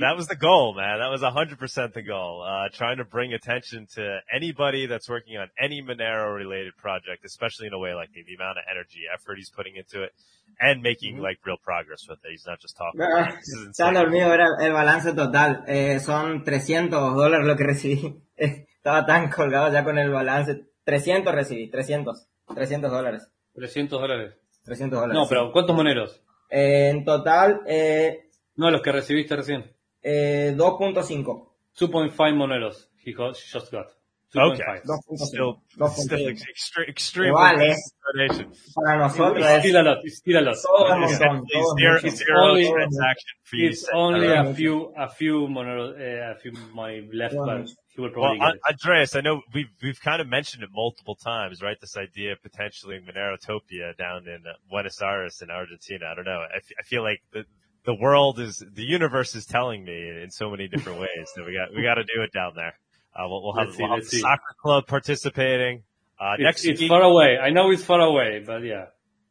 That 0.00 0.16
was 0.16 0.26
the 0.28 0.36
goal, 0.36 0.74
man. 0.74 0.98
That 1.00 1.08
was 1.10 1.22
100% 1.22 1.92
the 1.94 2.02
goal. 2.02 2.42
Uh, 2.46 2.68
trying 2.72 2.98
to 2.98 3.04
bring 3.04 3.32
attention 3.32 3.86
to 3.94 4.18
anybody 4.34 4.86
that's 4.86 5.08
working 5.08 5.36
on 5.38 5.48
any 5.58 5.80
Monero 5.82 6.34
related 6.34 6.76
project, 6.76 7.24
especially 7.24 7.66
in 7.68 7.72
a 7.72 7.78
way 7.78 7.94
like 7.94 8.10
the, 8.12 8.22
the 8.26 8.34
amount 8.34 8.58
of 8.58 8.64
energy, 8.70 9.00
effort 9.12 9.36
he's 9.38 9.50
putting 9.50 9.76
into 9.76 10.02
it 10.02 10.12
and 10.60 10.82
making 10.82 11.18
like 11.18 11.38
real 11.46 11.56
progress 11.62 12.06
with 12.08 12.18
it. 12.24 12.30
He's 12.30 12.44
not 12.46 12.60
just 12.60 12.76
talking. 12.76 13.00
about 13.00 13.28
it. 13.30 13.34
This 13.36 13.48
is 13.48 13.68
Están 13.68 13.88
insane. 13.88 13.94
dormidos, 13.94 14.32
era 14.34 14.46
el 14.60 14.72
balance 14.72 15.12
total. 15.14 15.64
Eh, 15.66 15.98
son 16.00 16.44
300 16.44 17.14
dólares 17.16 17.46
lo 17.46 17.56
que 17.56 17.64
recibí. 17.64 18.22
Estaba 18.36 19.06
tan 19.06 19.30
colgado 19.30 19.72
ya 19.72 19.84
con 19.84 19.98
el 19.98 20.10
balance. 20.10 20.64
300 20.84 21.34
recibí, 21.34 21.70
300. 21.70 22.26
300 22.54 22.90
dólares. 22.90 23.30
300 23.54 24.00
dólares. 24.00 24.34
300 24.64 25.00
dólares. 25.00 25.14
No, 25.22 25.28
pero 25.28 25.50
¿cuántos 25.52 25.74
moneros? 25.74 26.22
Eh, 26.50 26.90
en 26.90 27.04
total, 27.04 27.60
eh, 27.66 28.28
No, 28.56 28.70
los 28.70 28.80
que 28.82 28.92
recibiste 28.92 29.34
recién. 29.36 29.70
Eh, 30.08 30.52
2.5. 30.56 31.46
2.5 31.78 32.34
moneros 32.34 32.76
he 33.04 33.12
got, 33.12 33.36
just 33.52 33.70
got. 33.70 33.86
Okay. 34.36 34.62
2.5. 34.62 34.82
2.5. 34.84 35.18
Still, 35.26 35.62
2.5. 35.78 35.90
still 35.94 36.28
ex- 36.28 36.42
extre- 36.42 36.88
extremely 36.88 37.32
Vale. 37.32 37.74
Para 38.74 38.98
nosotros 38.98 39.42
It's 39.46 39.60
still 39.64 39.80
a 39.80 39.82
lot. 39.88 39.98
It's 40.04 40.16
still 40.18 40.38
a 40.38 40.44
lot. 40.48 40.56
todo 40.62 40.84
un 40.84 41.02
Okay. 41.04 41.12
montón. 41.14 41.42
Exactly 41.48 41.50
todo 41.54 41.74
zero, 41.78 41.94
mucho. 41.94 42.10
zero 42.16 42.40
Only- 42.42 42.70
transaction 42.70 43.36
fees. 43.44 43.70
It's 43.70 43.88
only 43.94 44.26
a 44.28 44.54
few, 44.54 44.92
a 44.98 45.08
few 45.08 45.46
moneros, 45.48 45.90
uh, 45.98 46.32
a 46.32 46.38
few 46.42 46.52
money 46.74 47.08
left, 47.12 47.34
Well, 47.36 47.46
but 47.46 47.70
he 47.94 48.00
will 48.02 48.08
Well, 48.08 48.12
probably 48.12 48.38
get 48.38 48.54
it. 48.56 48.60
Andreas, 48.68 49.16
I 49.16 49.20
know 49.22 49.40
we've 49.54 49.72
we've 49.82 50.00
kind 50.00 50.20
of 50.20 50.28
mentioned 50.28 50.62
it 50.62 50.70
multiple 50.74 51.16
times, 51.16 51.62
right? 51.62 51.78
This 51.80 51.96
idea 51.96 52.32
of 52.32 52.42
potentially 52.42 53.00
Monerotopia 53.00 53.96
down 53.96 54.28
in 54.28 54.44
uh, 54.46 54.52
Buenos 54.68 55.00
Aires 55.00 55.40
in 55.42 55.50
Argentina. 55.50 56.04
I 56.10 56.14
don't 56.14 56.26
know. 56.26 56.40
I, 56.52 56.56
f- 56.58 56.76
I 56.78 56.82
feel 56.82 57.02
like 57.02 57.20
the 57.32 57.44
the 57.88 57.94
world 57.94 58.38
is 58.38 58.62
the 58.74 58.82
universe 58.82 59.34
is 59.34 59.46
telling 59.46 59.82
me 59.82 60.10
in 60.22 60.30
so 60.30 60.50
many 60.50 60.68
different 60.68 61.00
ways 61.00 61.26
that 61.34 61.46
we 61.46 61.54
got 61.54 61.74
we 61.74 61.82
got 61.82 61.94
to 61.94 62.04
do 62.04 62.20
it 62.20 62.30
down 62.34 62.52
there. 62.54 62.74
Uh, 63.16 63.26
we'll, 63.26 63.42
we'll 63.42 63.54
have, 63.54 63.74
see, 63.74 63.82
we'll 63.82 63.94
have 63.94 64.04
the 64.04 64.10
see. 64.10 64.20
soccer 64.20 64.54
club 64.60 64.86
participating. 64.86 65.82
Uh, 66.20 66.34
It's, 66.34 66.42
next 66.42 66.64
it's 66.66 66.80
week, 66.82 66.90
far 66.90 67.00
away. 67.00 67.38
I 67.38 67.48
know 67.48 67.70
it's 67.70 67.82
far 67.82 68.00
away, 68.00 68.44
but 68.46 68.62
yeah. 68.62 68.86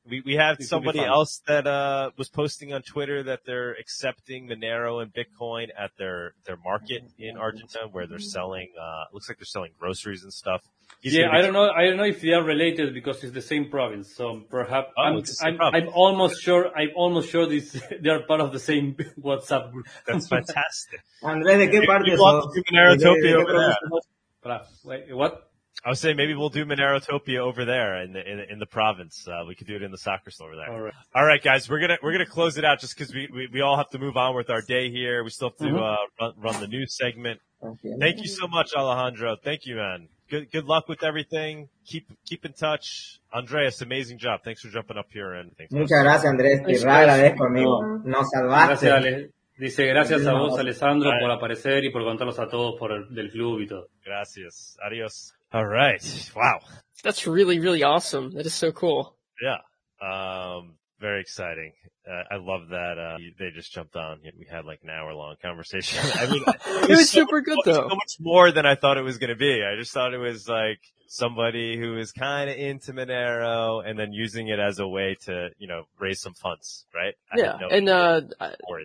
We, 0.09 0.21
we 0.25 0.35
have 0.35 0.57
It 0.59 0.63
somebody 0.67 0.99
else 0.99 1.41
that 1.47 1.67
uh, 1.67 2.11
was 2.17 2.29
posting 2.29 2.73
on 2.73 2.81
Twitter 2.81 3.23
that 3.23 3.41
they're 3.45 3.73
accepting 3.73 4.47
Monero 4.47 5.01
and 5.01 5.13
Bitcoin 5.13 5.67
at 5.77 5.91
their 5.97 6.33
their 6.45 6.57
market 6.57 7.03
in 7.17 7.37
Argentina, 7.37 7.87
where 7.91 8.07
they're 8.07 8.19
selling. 8.19 8.69
Uh, 8.79 9.05
looks 9.13 9.27
like 9.29 9.37
they're 9.39 9.45
selling 9.45 9.71
groceries 9.79 10.23
and 10.23 10.33
stuff. 10.33 10.61
He's 11.01 11.13
yeah, 11.13 11.29
I 11.31 11.41
don't 11.41 11.53
know. 11.53 11.69
I 11.69 11.85
don't 11.85 11.97
know 11.97 12.05
if 12.05 12.21
they 12.21 12.31
are 12.31 12.43
related 12.43 12.93
because 12.93 13.23
it's 13.23 13.33
the 13.33 13.41
same 13.41 13.69
province. 13.69 14.15
So 14.15 14.41
perhaps 14.49 14.89
Oh, 14.97 15.01
I'm, 15.03 15.17
it's 15.17 15.29
the 15.31 15.35
same 15.35 15.57
I'm. 15.61 15.73
I'm 15.83 15.89
almost 15.93 16.41
sure. 16.41 16.67
I'm 16.75 16.89
almost 16.95 17.29
sure 17.29 17.45
this 17.45 17.71
they 18.01 18.09
are 18.09 18.21
part 18.21 18.41
of 18.41 18.51
the 18.51 18.59
same 18.59 18.95
WhatsApp 19.21 19.71
group. 19.71 19.85
That's 20.07 20.27
fantastic. 20.27 21.01
Andrés, 21.21 21.57
¿de 21.59 21.67
qué 21.69 21.85
parte 21.85 22.03
Maybe 22.09 22.17
we'll 22.17 22.41
sos? 22.41 22.53
do 22.55 22.61
Monerotopia 22.71 23.13
¿De- 23.15 23.21
de 23.21 23.27
qué 23.29 23.35
over 23.35 23.45
there. 23.45 23.75
provincia 23.75 23.89
sos? 23.89 24.07
Para- 24.41 24.65
wait, 24.85 25.15
what? 25.15 25.46
I 25.85 25.89
was 25.89 25.99
saying 25.99 26.17
maybe 26.17 26.33
we'll 26.33 26.49
do 26.49 26.65
Monerotopia 26.65 27.37
over 27.39 27.63
there 27.63 28.01
in 28.01 28.11
the 28.13 28.19
in, 28.19 28.39
in 28.51 28.59
the 28.59 28.65
province. 28.65 29.25
Uh, 29.27 29.45
we 29.47 29.55
could 29.55 29.67
do 29.67 29.75
it 29.75 29.83
in 29.83 29.91
the 29.91 29.97
soccer 29.97 30.31
store 30.31 30.47
over 30.47 30.55
there. 30.57 30.69
All 30.73 30.81
right. 30.81 30.93
All 31.15 31.25
right, 31.25 31.41
guys, 31.41 31.69
we're 31.69 31.79
gonna 31.79 31.97
we're 32.01 32.11
gonna 32.11 32.25
close 32.25 32.57
it 32.57 32.65
out 32.65 32.79
just 32.79 32.97
because 32.97 33.13
we, 33.13 33.29
we 33.31 33.47
we 33.53 33.61
all 33.61 33.77
have 33.77 33.89
to 33.91 33.99
move 33.99 34.17
on 34.17 34.35
with 34.35 34.49
our 34.49 34.61
day 34.61 34.89
here. 34.89 35.23
We 35.23 35.29
still 35.29 35.49
have 35.49 35.57
to 35.59 35.65
Mhm. 35.65 35.77
uh, 35.93 35.97
run, 36.19 36.33
run 36.37 36.61
the 36.61 36.67
news 36.67 36.95
segment. 36.97 37.39
Okay. 37.63 37.89
Thank 37.99 38.17
you 38.19 38.27
so 38.27 38.47
much, 38.47 38.71
Alejandro. 38.75 39.35
Thank 39.43 39.65
you, 39.65 39.75
man. 39.75 40.09
Good 40.29 40.51
good 40.51 40.65
luck 40.65 40.89
with 40.89 41.03
everything. 41.03 41.69
Keep 41.85 42.07
keep 42.25 42.43
in 42.43 42.53
touch. 42.53 43.19
Andreas, 43.33 43.81
amazing 43.81 44.17
job. 44.17 44.41
Thanks 44.43 44.61
for 44.61 44.69
jumping 44.69 44.97
up 44.97 45.07
here 45.13 45.33
and 45.35 45.55
things. 45.55 45.71
Muchas 45.71 46.03
gracias, 46.03 46.25
Andrés. 46.33 46.57
Te 46.65 46.73
Gracias. 46.73 46.83
re 46.83 46.91
agradezco, 46.91 47.45
amigo. 47.45 47.81
Nos 48.03 48.29
salvaste. 48.31 48.87
Gracias, 48.87 48.93
Ale. 48.93 49.29
Dice 49.59 49.85
gracias 49.87 50.25
a 50.27 50.33
vos, 50.33 50.51
No. 50.53 50.57
Alessandro, 50.57 51.09
por 51.19 51.31
aparecer 51.31 51.83
y 51.85 51.91
por 51.91 52.03
contarlos 52.03 52.37
a 52.39 52.47
todos 52.47 52.75
por 52.77 52.91
el 52.91 53.13
del 53.13 53.31
club 53.31 53.61
y 53.61 53.67
todo. 53.67 53.87
Gracias. 54.05 54.77
Adios. 54.85 55.33
All 55.53 55.65
right. 55.65 56.31
Wow. 56.35 56.59
That's 57.03 57.25
really, 57.27 57.59
really 57.59 57.83
awesome. 57.83 58.31
That 58.33 58.45
is 58.45 58.53
so 58.53 58.71
cool. 58.71 59.15
Yeah. 59.41 59.57
Um, 60.01 60.75
very 60.99 61.21
exciting. 61.21 61.73
Uh, 62.09 62.23
I 62.31 62.37
love 62.37 62.69
that, 62.69 62.97
uh, 62.97 63.17
they 63.37 63.49
just 63.53 63.73
jumped 63.73 63.95
on. 63.95 64.19
We 64.23 64.47
had 64.49 64.65
like 64.65 64.79
an 64.83 64.89
hour 64.89 65.13
long 65.13 65.35
conversation. 65.41 65.99
I 66.15 66.29
mean, 66.29 66.43
It 66.65 66.89
was 66.89 67.09
super 67.09 67.41
good 67.41 67.57
though. 67.65 67.87
so 67.89 67.95
much 67.95 68.15
more 68.19 68.51
than 68.51 68.65
I 68.65 68.75
thought 68.75 68.97
it 68.97 69.01
was 69.01 69.17
going 69.17 69.29
to 69.29 69.35
be. 69.35 69.61
I 69.63 69.77
just 69.77 69.91
thought 69.93 70.13
it 70.13 70.17
was 70.17 70.47
like 70.47 70.79
somebody 71.07 71.77
who 71.77 71.97
is 71.97 72.11
kind 72.11 72.49
of 72.49 72.57
into 72.57 72.93
Monero 72.93 73.87
and 73.87 73.97
then 73.99 74.11
using 74.13 74.47
it 74.47 74.59
as 74.59 74.79
a 74.79 74.87
way 74.87 75.17
to, 75.25 75.49
you 75.57 75.67
know, 75.67 75.83
raise 75.99 76.21
some 76.21 76.33
funds, 76.33 76.85
right? 76.95 77.13
I 77.31 77.39
Yeah, 77.39 77.57
no 77.59 77.67
and 77.69 77.89
uh, 77.89 78.21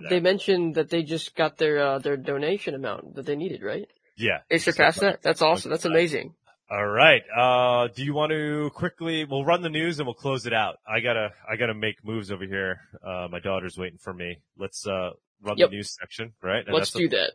they 0.09 0.21
mentioned 0.21 0.75
that 0.75 0.91
they 0.91 1.03
just 1.03 1.35
got 1.35 1.59
their 1.59 1.83
uh, 1.85 1.99
their 1.99 2.17
donation 2.17 2.75
amount 2.75 3.15
that 3.15 3.27
they 3.27 3.37
needed, 3.37 3.63
right? 3.63 3.89
yeah. 4.17 4.39
They 4.51 4.59
surpassed 4.59 5.01
that. 5.01 5.23
That's 5.23 5.43
awesome. 5.43 5.71
That's 5.71 5.85
amazing. 5.85 6.35
All 6.73 6.87
right. 6.87 7.21
Uh, 7.37 7.89
do 7.95 8.03
you 8.03 8.15
want 8.15 8.33
to 8.33 8.71
quickly, 8.75 9.27
we'll 9.27 9.45
run 9.45 9.61
the 9.61 9.69
news 9.69 9.99
and 9.99 10.07
we'll 10.07 10.15
close 10.15 10.47
it 10.47 10.55
out. 10.55 10.79
I 10.89 11.01
gotta, 11.01 11.33
I 11.47 11.57
gotta 11.57 11.75
make 11.75 12.03
moves 12.03 12.33
over 12.33 12.47
here. 12.47 12.81
Uh, 13.07 13.29
my 13.31 13.41
daughter's 13.41 13.77
waiting 13.77 13.99
for 13.99 14.15
me. 14.15 14.39
Let's, 14.57 14.87
uh, 14.87 15.11
run 15.43 15.59
Yep. 15.59 15.69
the 15.69 15.77
news 15.77 15.95
section, 16.01 16.33
right? 16.43 16.65
And 16.65 16.75
Let's 16.75 16.91
that's 16.93 17.03
do 17.03 17.09
that. 17.11 17.33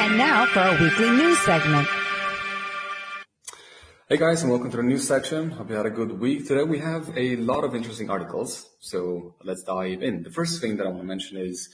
And 0.00 0.16
now 0.16 0.46
for 0.46 0.60
our 0.60 0.80
weekly 0.80 1.10
news 1.10 1.38
segment. 1.40 1.88
Hey 4.08 4.16
guys, 4.16 4.42
and 4.42 4.52
welcome 4.52 4.70
to 4.70 4.76
the 4.76 4.84
news 4.84 5.08
section. 5.08 5.50
Hope 5.50 5.68
you 5.68 5.74
had 5.74 5.86
a 5.86 5.90
good 5.90 6.20
week. 6.20 6.46
Today 6.46 6.62
we 6.62 6.78
have 6.78 7.10
a 7.16 7.34
lot 7.36 7.64
of 7.64 7.74
interesting 7.74 8.08
articles, 8.08 8.70
so 8.78 9.34
let's 9.42 9.64
dive 9.64 10.00
in. 10.00 10.22
The 10.22 10.30
first 10.30 10.60
thing 10.60 10.76
that 10.76 10.86
I 10.86 10.90
want 10.90 11.00
to 11.00 11.06
mention 11.06 11.38
is 11.38 11.70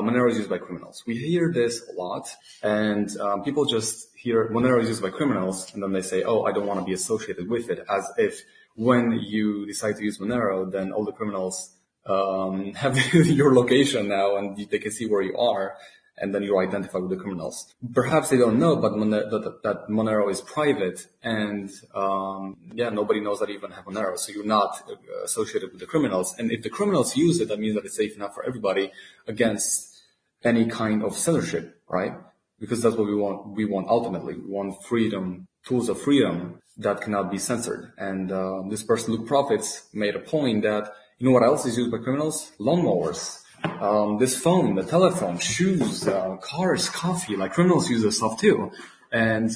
Monero 0.00 0.30
is 0.30 0.36
used 0.36 0.50
by 0.50 0.58
criminals. 0.58 1.02
We 1.06 1.16
hear 1.16 1.50
this 1.52 1.88
a 1.88 1.92
lot, 1.92 2.28
and 2.62 3.08
um, 3.18 3.42
people 3.42 3.64
just 3.64 4.08
hear 4.16 4.48
Monero 4.48 4.80
is 4.80 4.88
used 4.88 5.02
by 5.02 5.10
criminals, 5.10 5.72
and 5.74 5.82
then 5.82 5.92
they 5.92 6.02
say, 6.02 6.22
"Oh, 6.22 6.44
I 6.44 6.52
don't 6.52 6.66
want 6.66 6.80
to 6.80 6.86
be 6.86 6.92
associated 6.92 7.48
with 7.48 7.70
it," 7.70 7.84
as 7.88 8.04
if 8.16 8.42
when 8.76 9.12
you 9.12 9.66
decide 9.66 9.96
to 9.96 10.04
use 10.04 10.18
Monero, 10.18 10.70
then 10.70 10.92
all 10.92 11.04
the 11.04 11.12
criminals 11.12 11.74
um, 12.06 12.72
have 12.82 12.96
your 13.14 13.54
location 13.54 14.08
now, 14.08 14.36
and 14.36 14.56
they 14.70 14.78
can 14.78 14.92
see 14.92 15.06
where 15.06 15.22
you 15.22 15.36
are 15.36 15.76
and 16.20 16.34
then 16.34 16.42
you're 16.42 16.62
identified 16.62 17.02
with 17.02 17.10
the 17.10 17.16
criminals. 17.16 17.74
Perhaps 17.94 18.28
they 18.28 18.36
don't 18.36 18.58
know, 18.58 18.76
but 18.76 18.96
Mon- 18.96 19.10
that, 19.10 19.60
that 19.62 19.88
Monero 19.88 20.30
is 20.30 20.40
private, 20.42 21.06
and 21.22 21.70
um, 21.94 22.56
yeah, 22.74 22.90
nobody 22.90 23.20
knows 23.20 23.40
that 23.40 23.48
you 23.48 23.56
even 23.56 23.70
have 23.72 23.86
Monero, 23.86 24.18
so 24.18 24.30
you're 24.32 24.44
not 24.44 24.82
uh, 24.88 25.24
associated 25.24 25.72
with 25.72 25.80
the 25.80 25.86
criminals. 25.86 26.34
And 26.38 26.52
if 26.52 26.62
the 26.62 26.70
criminals 26.70 27.16
use 27.16 27.40
it, 27.40 27.48
that 27.48 27.58
means 27.58 27.74
that 27.74 27.84
it's 27.84 27.96
safe 27.96 28.14
enough 28.14 28.34
for 28.34 28.44
everybody 28.44 28.92
against 29.26 29.98
any 30.44 30.66
kind 30.66 31.02
of 31.02 31.16
censorship, 31.16 31.80
right? 31.88 32.14
Because 32.58 32.82
that's 32.82 32.96
what 32.96 33.06
we 33.06 33.14
want. 33.14 33.56
We 33.56 33.64
want 33.64 33.88
ultimately, 33.88 34.34
we 34.34 34.50
want 34.50 34.84
freedom, 34.84 35.48
tools 35.64 35.88
of 35.88 36.00
freedom 36.00 36.60
that 36.76 37.00
cannot 37.00 37.30
be 37.30 37.38
censored. 37.38 37.92
And 37.96 38.30
uh, 38.30 38.62
this 38.68 38.82
person, 38.82 39.14
Luke 39.14 39.26
Profits, 39.26 39.88
made 39.92 40.16
a 40.16 40.20
point 40.20 40.62
that 40.62 40.92
you 41.18 41.26
know 41.26 41.32
what 41.32 41.42
else 41.42 41.66
is 41.66 41.76
used 41.76 41.90
by 41.90 41.98
criminals? 41.98 42.52
Lawnmowers 42.58 43.39
um, 43.64 44.18
this 44.18 44.36
phone, 44.36 44.74
the 44.74 44.82
telephone, 44.82 45.38
shoes, 45.38 46.06
uh, 46.06 46.36
cars, 46.36 46.88
coffee, 46.88 47.36
like 47.36 47.52
criminals 47.52 47.88
use 47.90 48.02
this 48.02 48.18
stuff 48.18 48.40
too. 48.40 48.72
And 49.12 49.50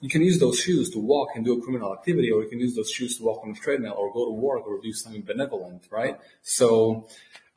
you 0.00 0.08
can 0.08 0.22
use 0.22 0.38
those 0.38 0.58
shoes 0.60 0.90
to 0.90 0.98
walk 0.98 1.30
and 1.34 1.44
do 1.44 1.58
a 1.58 1.62
criminal 1.62 1.92
activity, 1.92 2.30
or 2.30 2.42
you 2.42 2.48
can 2.48 2.60
use 2.60 2.76
those 2.76 2.90
shoes 2.90 3.18
to 3.18 3.24
walk 3.24 3.42
on 3.44 3.50
a 3.50 3.54
treadmill 3.54 3.94
or 3.96 4.12
go 4.12 4.26
to 4.26 4.32
work 4.32 4.66
or 4.66 4.80
do 4.80 4.92
something 4.92 5.22
benevolent, 5.22 5.88
right? 5.90 6.18
So, 6.42 7.08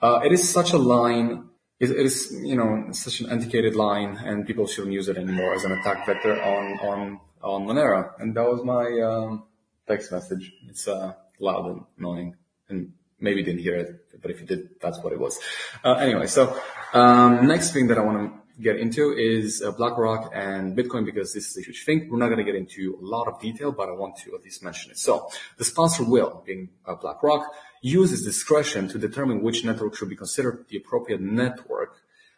uh, 0.01 0.21
it 0.23 0.31
is 0.31 0.49
such 0.49 0.73
a 0.73 0.77
line, 0.77 1.49
it, 1.80 1.91
it 1.91 2.05
is, 2.05 2.31
you 2.43 2.55
know, 2.55 2.91
such 2.91 3.19
an 3.21 3.30
antiquated 3.30 3.75
line 3.75 4.17
and 4.17 4.47
people 4.47 4.65
shouldn't 4.65 4.93
use 4.93 5.07
it 5.07 5.17
anymore 5.17 5.53
as 5.53 5.63
an 5.63 5.71
attack 5.73 6.05
vector 6.05 6.41
on, 6.41 6.80
on, 6.80 7.19
on 7.43 7.67
Monero. 7.67 8.11
And 8.19 8.35
that 8.35 8.45
was 8.49 8.63
my, 8.63 8.99
um, 9.01 9.43
text 9.88 10.11
message. 10.11 10.53
It's, 10.67 10.88
uh, 10.88 11.13
loud 11.39 11.65
and 11.65 11.81
annoying 11.97 12.35
and 12.69 12.93
maybe 13.22 13.43
didn't 13.43 13.61
hear 13.61 13.75
it, 13.75 14.22
but 14.22 14.32
if 14.32 14.41
you 14.41 14.48
did, 14.48 14.69
that's 14.82 15.00
what 15.00 15.14
it 15.14 15.19
was. 15.19 15.40
Uh, 15.83 15.93
anyway, 15.93 16.27
so 16.27 16.59
um, 16.93 17.48
next 17.48 17.72
thing 17.72 17.88
that 17.88 17.98
I 17.98 18.01
want 18.01 18.17
to 18.33 18.41
get 18.61 18.77
into 18.77 19.14
is 19.14 19.61
uh, 19.61 19.72
BlackRock 19.72 20.32
and 20.33 20.77
Bitcoin 20.77 21.06
because 21.06 21.33
this 21.33 21.50
is 21.50 21.58
a 21.58 21.61
huge 21.61 21.83
thing. 21.85 22.09
We're 22.09 22.19
not 22.19 22.27
going 22.27 22.38
to 22.38 22.43
get 22.43 22.56
into 22.56 22.98
a 23.01 23.06
lot 23.06 23.27
of 23.27 23.40
detail, 23.40 23.72
but 23.72 23.90
I 23.90 23.93
want 23.93 24.17
to 24.17 24.35
at 24.35 24.43
least 24.43 24.64
mention 24.64 24.91
it. 24.91 25.00
So 25.00 25.30
the 25.58 25.64
sponsor 25.64 26.03
will, 26.03 26.43
being 26.45 26.69
uh, 26.85 26.95
BlackRock, 26.95 27.51
uses 27.82 28.24
discretion 28.24 28.88
to 28.90 29.00
determine 29.00 29.41
which 29.41 29.66
network 29.66 29.95
should 29.95 30.09
be 30.09 30.16
considered 30.16 30.66
the 30.69 30.77
appropriate 30.77 31.22
network. 31.22 31.95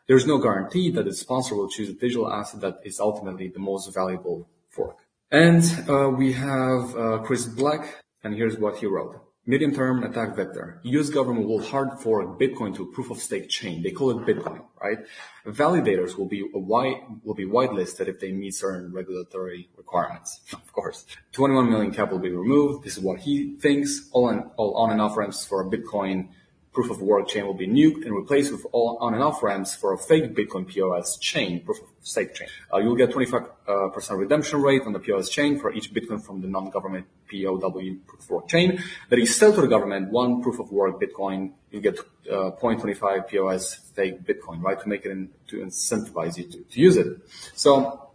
There's 0.08 0.26
no 0.26 0.38
guarantee 0.38 0.92
that 0.92 1.06
the 1.06 1.14
sponsor 1.14 1.56
will 1.56 1.70
choose 1.70 1.90
a 1.90 1.94
digital 1.94 2.32
asset 2.32 2.62
that 2.62 2.80
is 2.84 3.00
ultimately 3.00 3.48
the 3.50 3.60
most 3.60 3.94
valuable 3.94 4.48
fork. 4.70 4.98
And 5.32 5.64
uh, 5.90 6.10
we 6.10 6.34
have 6.34 6.96
uh, 6.96 7.18
Chris 7.20 7.46
Black, 7.46 8.04
and 8.24 8.36
here's 8.36 8.58
what 8.58 8.78
he 8.78 8.86
wrote. 8.86 9.20
Medium-term 9.46 10.04
attack 10.04 10.38
vector. 10.38 10.80
US 10.84 11.10
government 11.10 11.50
will 11.50 11.62
hard 11.62 12.00
fork 12.00 12.40
Bitcoin 12.40 12.74
to 12.76 12.84
a 12.84 12.86
proof 12.86 13.12
of 13.12 13.18
stake 13.18 13.50
chain. 13.50 13.84
They 13.84 13.92
call 13.92 14.12
it 14.12 14.26
Bitcoin, 14.26 14.64
right? 14.82 15.00
Validators 15.46 16.18
will 16.18 16.30
be 16.30 16.50
a 16.54 16.58
white, 16.58 17.02
will 17.26 17.34
be 17.34 17.46
whitelisted 17.46 18.08
if 18.08 18.22
they 18.22 18.32
meet 18.32 18.54
certain 18.54 18.94
regulatory 18.94 19.68
requirements. 19.76 20.40
Of 20.54 20.72
course. 20.72 21.06
21 21.34 21.70
million 21.70 21.92
cap 21.92 22.12
will 22.12 22.20
be 22.20 22.32
removed. 22.32 22.86
This 22.86 22.98
is 22.98 23.04
what 23.04 23.20
he 23.20 23.56
thinks. 23.56 24.08
All 24.14 24.30
on, 24.30 24.50
all 24.56 24.76
on 24.76 24.92
and 24.92 25.02
off 25.02 25.18
ramps 25.18 25.46
for 25.46 25.70
Bitcoin 25.70 26.30
proof 26.74 26.90
of 26.90 27.02
work 27.02 27.28
chain 27.28 27.46
will 27.46 27.54
be 27.54 27.68
nuked 27.68 28.04
and 28.04 28.16
replaced 28.16 28.52
with 28.52 28.66
all 28.72 28.98
on 29.00 29.14
and 29.14 29.24
off 29.24 29.44
ramps 29.44 29.76
for 29.76 29.94
a 29.94 29.98
fake 29.98 30.36
Bitcoin 30.36 30.68
POS 30.68 31.18
chain, 31.18 31.62
proof 31.62 31.80
of 31.82 31.88
stake 32.02 32.34
chain. 32.34 32.48
Uh, 32.74 32.80
you'll 32.80 32.96
get 32.96 33.12
25% 33.12 33.48
uh, 33.68 34.16
redemption 34.16 34.62
rate 34.62 34.82
on 34.82 34.94
the 34.94 35.00
POS 35.00 35.30
chain 35.30 35.60
for 35.60 35.72
each 35.72 35.94
Bitcoin 35.94 36.22
from 36.22 36.42
the 36.42 36.48
non-government 36.48 37.06
POW 37.32 37.70
proof 38.08 38.20
of 38.20 38.30
work 38.30 38.48
chain 38.48 38.82
that 39.10 39.20
is 39.20 39.36
sell 39.36 39.54
to 39.54 39.62
the 39.62 39.68
government 39.68 40.12
one 40.12 40.42
proof 40.42 40.60
of 40.60 40.72
work 40.72 41.00
Bitcoin. 41.00 41.52
You 41.72 41.80
get 41.80 42.00
uh, 42.30 42.52
0.25 42.62 43.28
POS 43.28 43.76
fake 43.96 44.24
Bitcoin, 44.24 44.62
right? 44.62 44.80
To 44.80 44.90
make 44.90 45.06
it 45.06 45.12
in, 45.12 45.30
to 45.50 45.58
incentivize 45.58 46.38
you 46.38 46.46
to, 46.46 46.58
to 46.64 46.80
use 46.80 46.98
it. 46.98 47.08
So, 47.54 48.10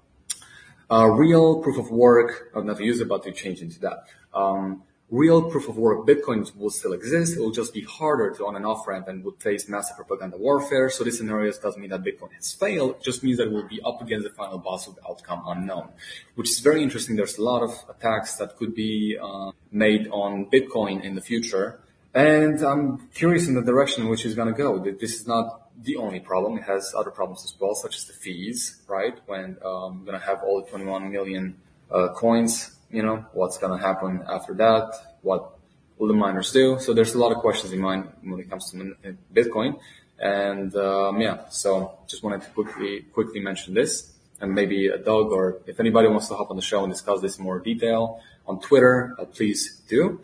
uh, 0.90 1.06
real 1.06 1.62
proof 1.62 1.78
of 1.78 1.90
work, 1.90 2.50
uh, 2.54 2.60
not 2.60 2.78
to 2.78 2.84
use 2.84 3.00
it, 3.00 3.08
but 3.08 3.22
to 3.24 3.32
change 3.32 3.60
into 3.60 3.78
that. 3.80 4.04
Um, 4.34 4.82
real 5.10 5.50
proof 5.50 5.68
of 5.68 5.76
work 5.76 6.06
Bitcoins 6.06 6.54
will 6.56 6.70
still 6.70 6.92
exist. 6.92 7.36
It 7.36 7.40
will 7.40 7.50
just 7.50 7.72
be 7.72 7.80
harder 7.82 8.30
to 8.30 8.46
on 8.46 8.56
and 8.56 8.66
off 8.66 8.86
ramp 8.86 9.08
and 9.08 9.24
would 9.24 9.40
face 9.40 9.68
massive 9.68 9.96
propaganda 9.96 10.36
warfare. 10.36 10.90
So 10.90 11.04
this 11.04 11.18
scenario 11.18 11.50
doesn't 11.52 11.80
mean 11.80 11.90
that 11.90 12.02
Bitcoin 12.02 12.32
has 12.34 12.52
failed. 12.52 12.96
It 12.96 13.02
just 13.02 13.22
means 13.22 13.38
that 13.38 13.48
it 13.48 13.52
will 13.52 13.68
be 13.68 13.80
up 13.82 14.02
against 14.02 14.24
the 14.24 14.34
final 14.34 14.58
boss 14.58 14.86
the 14.86 15.00
outcome 15.08 15.42
unknown, 15.46 15.88
which 16.34 16.50
is 16.50 16.60
very 16.60 16.82
interesting. 16.82 17.16
There's 17.16 17.38
a 17.38 17.42
lot 17.42 17.62
of 17.62 17.72
attacks 17.88 18.36
that 18.36 18.56
could 18.56 18.74
be 18.74 19.16
uh, 19.20 19.52
made 19.72 20.08
on 20.08 20.46
Bitcoin 20.46 21.02
in 21.02 21.14
the 21.14 21.22
future. 21.22 21.80
And 22.14 22.62
I'm 22.62 23.08
curious 23.14 23.48
in 23.48 23.54
the 23.54 23.62
direction 23.62 24.04
in 24.04 24.08
which 24.08 24.24
it's 24.24 24.34
going 24.34 24.48
to 24.48 24.58
go. 24.58 24.78
This 24.78 25.14
is 25.14 25.26
not 25.26 25.70
the 25.82 25.96
only 25.96 26.20
problem. 26.20 26.58
It 26.58 26.64
has 26.64 26.92
other 26.96 27.10
problems 27.10 27.44
as 27.44 27.54
well, 27.60 27.74
such 27.74 27.96
as 27.96 28.04
the 28.06 28.12
fees, 28.12 28.82
right? 28.88 29.16
When 29.26 29.56
um, 29.64 30.04
going 30.04 30.18
to 30.18 30.24
have 30.24 30.42
all 30.42 30.62
the 30.62 30.68
21 30.68 31.12
million 31.12 31.56
uh, 31.90 32.08
coins 32.08 32.77
you 32.90 33.02
know, 33.02 33.24
what's 33.32 33.58
going 33.58 33.78
to 33.78 33.84
happen 33.84 34.22
after 34.28 34.54
that? 34.54 34.92
What 35.22 35.58
will 35.98 36.08
the 36.08 36.14
miners 36.14 36.52
do? 36.52 36.78
So 36.78 36.94
there's 36.94 37.14
a 37.14 37.18
lot 37.18 37.32
of 37.32 37.38
questions 37.38 37.72
in 37.72 37.80
mind 37.80 38.08
when 38.22 38.38
it 38.40 38.48
comes 38.48 38.70
to 38.70 38.96
Bitcoin. 39.32 39.78
And, 40.18 40.74
um, 40.74 41.20
yeah, 41.20 41.48
so 41.50 41.98
just 42.08 42.22
wanted 42.22 42.42
to 42.42 42.48
quickly, 42.50 43.02
quickly 43.12 43.40
mention 43.40 43.74
this 43.74 44.12
and 44.40 44.54
maybe 44.54 44.86
a 44.88 44.98
Doug 44.98 45.32
or 45.32 45.60
if 45.66 45.80
anybody 45.80 46.08
wants 46.08 46.28
to 46.28 46.34
hop 46.34 46.50
on 46.50 46.56
the 46.56 46.62
show 46.62 46.82
and 46.82 46.92
discuss 46.92 47.20
this 47.20 47.38
in 47.38 47.44
more 47.44 47.60
detail 47.60 48.20
on 48.46 48.60
Twitter, 48.60 49.14
uh, 49.18 49.24
please 49.24 49.80
do. 49.88 50.20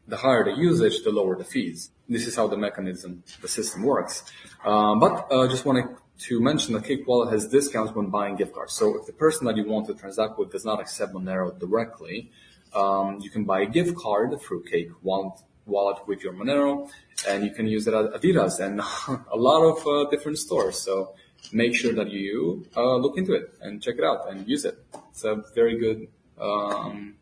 the 0.07 0.17
higher 0.17 0.43
the 0.43 0.51
usage, 0.51 1.03
the 1.03 1.11
lower 1.11 1.35
the 1.35 1.43
fees. 1.43 1.91
This 2.07 2.27
is 2.27 2.35
how 2.35 2.47
the 2.47 2.57
mechanism, 2.57 3.23
the 3.41 3.47
system 3.47 3.83
works. 3.83 4.23
Um, 4.65 4.99
but 4.99 5.27
uh, 5.31 5.47
just 5.47 5.65
wanted 5.65 5.85
to 6.19 6.41
mention 6.41 6.73
that 6.73 6.83
Cake 6.83 7.07
Wallet 7.07 7.31
has 7.31 7.47
discounts 7.47 7.93
when 7.93 8.07
buying 8.07 8.35
gift 8.35 8.53
cards. 8.53 8.73
So 8.73 8.99
if 8.99 9.05
the 9.05 9.13
person 9.13 9.45
that 9.47 9.55
you 9.55 9.65
want 9.65 9.88
to 9.88 9.93
transact 9.93 10.38
with 10.38 10.51
does 10.51 10.65
not 10.65 10.79
accept 10.79 11.13
Monero 11.13 11.57
directly, 11.57 12.31
um, 12.73 13.19
you 13.21 13.29
can 13.29 13.45
buy 13.45 13.61
a 13.61 13.65
gift 13.65 13.95
card 13.95 14.39
through 14.41 14.63
Cake 14.63 14.89
Wallet, 15.01 15.39
wallet 15.65 16.07
with 16.07 16.23
your 16.23 16.33
Monero, 16.33 16.89
and 17.27 17.43
you 17.43 17.51
can 17.51 17.67
use 17.67 17.88
it 17.88 17.93
at 17.93 18.13
Adidas 18.13 18.59
and 18.59 18.81
a 19.31 19.38
lot 19.38 19.63
of 19.63 19.88
uh, 19.88 20.09
different 20.09 20.38
stores. 20.38 20.77
So 20.79 21.13
make 21.51 21.75
sure 21.75 21.93
that 21.93 22.09
you 22.09 22.65
uh, 22.75 22.95
look 22.95 23.17
into 23.17 23.33
it 23.33 23.53
and 23.61 23.81
check 23.81 23.95
it 23.97 24.03
out 24.03 24.29
and 24.29 24.47
use 24.47 24.65
it. 24.65 24.77
It's 25.11 25.23
a 25.23 25.43
very 25.55 25.77
good 25.77 26.07
um, 26.39 27.15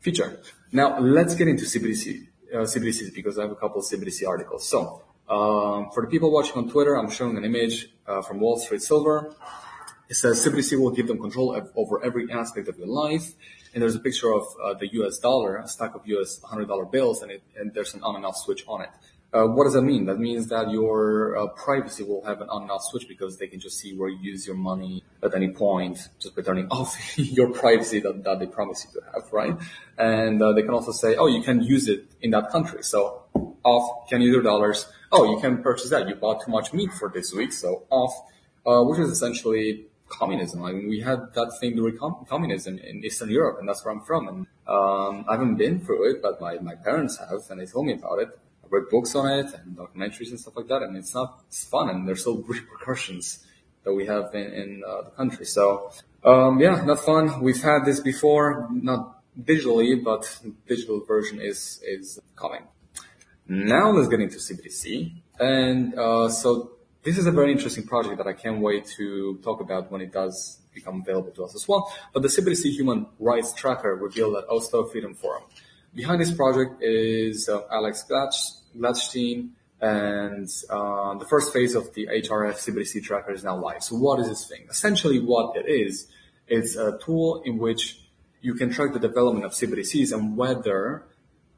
feature. 0.00 0.40
Now 0.72 0.98
let's 0.98 1.34
get 1.34 1.48
into 1.48 1.64
CBDC, 1.64 2.26
uh, 2.52 2.56
CBDCs 2.58 3.14
because 3.14 3.38
I 3.38 3.42
have 3.42 3.50
a 3.50 3.56
couple 3.56 3.80
of 3.80 3.86
CBDC 3.86 4.26
articles. 4.26 4.68
So 4.68 5.02
um, 5.28 5.90
for 5.92 6.02
the 6.02 6.08
people 6.08 6.32
watching 6.32 6.56
on 6.56 6.68
Twitter, 6.70 6.96
I'm 6.96 7.10
showing 7.10 7.36
an 7.36 7.44
image 7.44 7.88
uh, 8.06 8.22
from 8.22 8.40
Wall 8.40 8.58
Street 8.58 8.82
Silver. 8.82 9.34
It 10.08 10.16
says 10.16 10.44
CBDC 10.44 10.78
will 10.80 10.90
give 10.90 11.06
them 11.06 11.20
control 11.20 11.56
over 11.76 12.02
every 12.04 12.30
aspect 12.32 12.68
of 12.68 12.76
your 12.78 12.88
life. 12.88 13.32
And 13.72 13.80
there's 13.80 13.94
a 13.94 14.00
picture 14.00 14.32
of 14.32 14.44
uh, 14.62 14.74
the 14.74 14.88
US 14.94 15.18
dollar, 15.18 15.56
a 15.58 15.68
stack 15.68 15.94
of 15.94 16.04
US 16.06 16.40
$100 16.40 16.90
bills, 16.90 17.22
and, 17.22 17.30
it, 17.30 17.42
and 17.56 17.72
there's 17.72 17.94
an 17.94 18.02
on 18.02 18.16
and 18.16 18.26
off 18.26 18.36
switch 18.36 18.64
on 18.66 18.82
it. 18.82 18.90
Uh, 19.32 19.46
what 19.46 19.62
does 19.62 19.74
that 19.74 19.82
mean? 19.82 20.06
That 20.06 20.18
means 20.18 20.48
that 20.48 20.72
your 20.72 21.36
uh, 21.36 21.46
privacy 21.48 22.02
will 22.02 22.24
have 22.24 22.40
an 22.40 22.48
on/off 22.48 22.82
switch 22.82 23.06
because 23.06 23.38
they 23.38 23.46
can 23.46 23.60
just 23.60 23.78
see 23.78 23.94
where 23.94 24.08
you 24.08 24.18
use 24.20 24.44
your 24.44 24.56
money 24.56 25.04
at 25.22 25.34
any 25.36 25.50
point 25.50 25.98
just 26.18 26.34
by 26.34 26.42
turning 26.42 26.66
off 26.70 26.96
your 27.16 27.52
privacy 27.52 28.00
that, 28.00 28.24
that 28.24 28.40
they 28.40 28.46
promise 28.46 28.84
you 28.84 29.00
to 29.00 29.06
have, 29.12 29.32
right? 29.32 29.56
And 29.96 30.42
uh, 30.42 30.52
they 30.52 30.62
can 30.62 30.74
also 30.74 30.90
say, 30.90 31.14
oh, 31.14 31.28
you 31.28 31.42
can 31.42 31.62
use 31.62 31.86
it 31.86 32.06
in 32.20 32.32
that 32.32 32.50
country. 32.50 32.82
So 32.82 33.22
off, 33.62 34.08
can 34.08 34.20
use 34.20 34.34
your 34.34 34.42
dollars. 34.42 34.86
Oh, 35.12 35.32
you 35.32 35.40
can 35.40 35.62
purchase 35.62 35.90
that. 35.90 36.08
You 36.08 36.16
bought 36.16 36.44
too 36.44 36.50
much 36.50 36.72
meat 36.72 36.92
for 36.92 37.08
this 37.08 37.32
week, 37.32 37.52
so 37.52 37.84
off, 37.90 38.12
uh, 38.66 38.82
which 38.82 38.98
is 38.98 39.10
essentially 39.10 39.84
communism. 40.08 40.64
I 40.64 40.72
mean, 40.72 40.88
we 40.88 41.00
had 41.00 41.32
that 41.34 41.56
thing 41.60 41.76
during 41.76 41.98
com- 41.98 42.26
communism 42.28 42.78
in 42.78 43.04
Eastern 43.04 43.30
Europe, 43.30 43.58
and 43.60 43.68
that's 43.68 43.84
where 43.84 43.94
I'm 43.94 44.00
from. 44.00 44.26
And 44.26 44.46
um, 44.66 45.24
I 45.28 45.34
haven't 45.34 45.54
been 45.54 45.78
through 45.78 46.10
it, 46.10 46.20
but 46.20 46.40
my, 46.40 46.58
my 46.58 46.74
parents 46.74 47.16
have, 47.18 47.42
and 47.48 47.60
they 47.60 47.66
told 47.66 47.86
me 47.86 47.92
about 47.92 48.18
it 48.18 48.36
read 48.70 48.84
books 48.90 49.14
on 49.14 49.30
it 49.30 49.46
and 49.54 49.76
documentaries 49.76 50.30
and 50.30 50.40
stuff 50.40 50.56
like 50.56 50.68
that. 50.68 50.82
And 50.82 50.96
it's 50.96 51.14
not, 51.14 51.42
it's 51.48 51.64
fun 51.64 51.90
and 51.90 52.06
there's 52.06 52.22
still 52.22 52.42
repercussions 52.48 53.44
that 53.84 53.92
we 53.92 54.06
have 54.06 54.34
in, 54.34 54.52
in 54.52 54.82
uh, 54.86 55.02
the 55.02 55.10
country. 55.10 55.44
So, 55.44 55.92
um, 56.24 56.60
yeah, 56.60 56.82
not 56.84 57.00
fun. 57.00 57.40
We've 57.40 57.62
had 57.62 57.84
this 57.84 58.00
before, 58.00 58.68
not 58.70 59.22
digitally, 59.40 60.02
but 60.02 60.40
digital 60.66 61.04
version 61.04 61.40
is, 61.40 61.80
is 61.86 62.20
coming. 62.36 62.62
Now 63.48 63.90
let's 63.90 64.08
get 64.08 64.20
into 64.20 64.36
CBDC. 64.36 65.12
And, 65.38 65.98
uh, 65.98 66.28
so 66.28 66.72
this 67.02 67.16
is 67.16 67.26
a 67.26 67.32
very 67.32 67.50
interesting 67.50 67.86
project 67.86 68.18
that 68.18 68.26
I 68.26 68.34
can't 68.34 68.60
wait 68.60 68.86
to 68.98 69.38
talk 69.42 69.60
about 69.60 69.90
when 69.90 70.02
it 70.02 70.12
does 70.12 70.60
become 70.74 71.00
available 71.00 71.30
to 71.32 71.44
us 71.44 71.54
as 71.54 71.66
well. 71.66 71.92
But 72.12 72.22
the 72.22 72.28
CBDC 72.28 72.72
Human 72.72 73.06
Rights 73.18 73.52
Tracker 73.52 73.94
revealed 73.96 74.36
at 74.36 74.44
Oslo 74.48 74.84
Freedom 74.84 75.14
Forum. 75.14 75.44
Behind 75.94 76.20
this 76.20 76.32
project 76.32 76.82
is 76.82 77.48
uh, 77.48 77.62
Alex 77.72 78.04
Gladstein, 78.08 79.50
and 79.80 80.48
uh, 80.68 81.14
the 81.18 81.26
first 81.28 81.52
phase 81.52 81.74
of 81.74 81.92
the 81.94 82.06
HRF 82.06 82.54
CBDC 82.54 83.02
tracker 83.02 83.32
is 83.32 83.42
now 83.42 83.56
live. 83.56 83.82
So 83.82 83.96
what 83.96 84.20
is 84.20 84.28
this 84.28 84.46
thing? 84.46 84.66
Essentially 84.70 85.18
what 85.18 85.56
it 85.56 85.68
is, 85.68 86.06
it's 86.46 86.76
a 86.76 86.98
tool 86.98 87.42
in 87.44 87.58
which 87.58 88.00
you 88.40 88.54
can 88.54 88.70
track 88.70 88.92
the 88.92 89.00
development 89.00 89.44
of 89.44 89.52
CBDCs 89.52 90.12
and 90.12 90.36
whether 90.36 91.06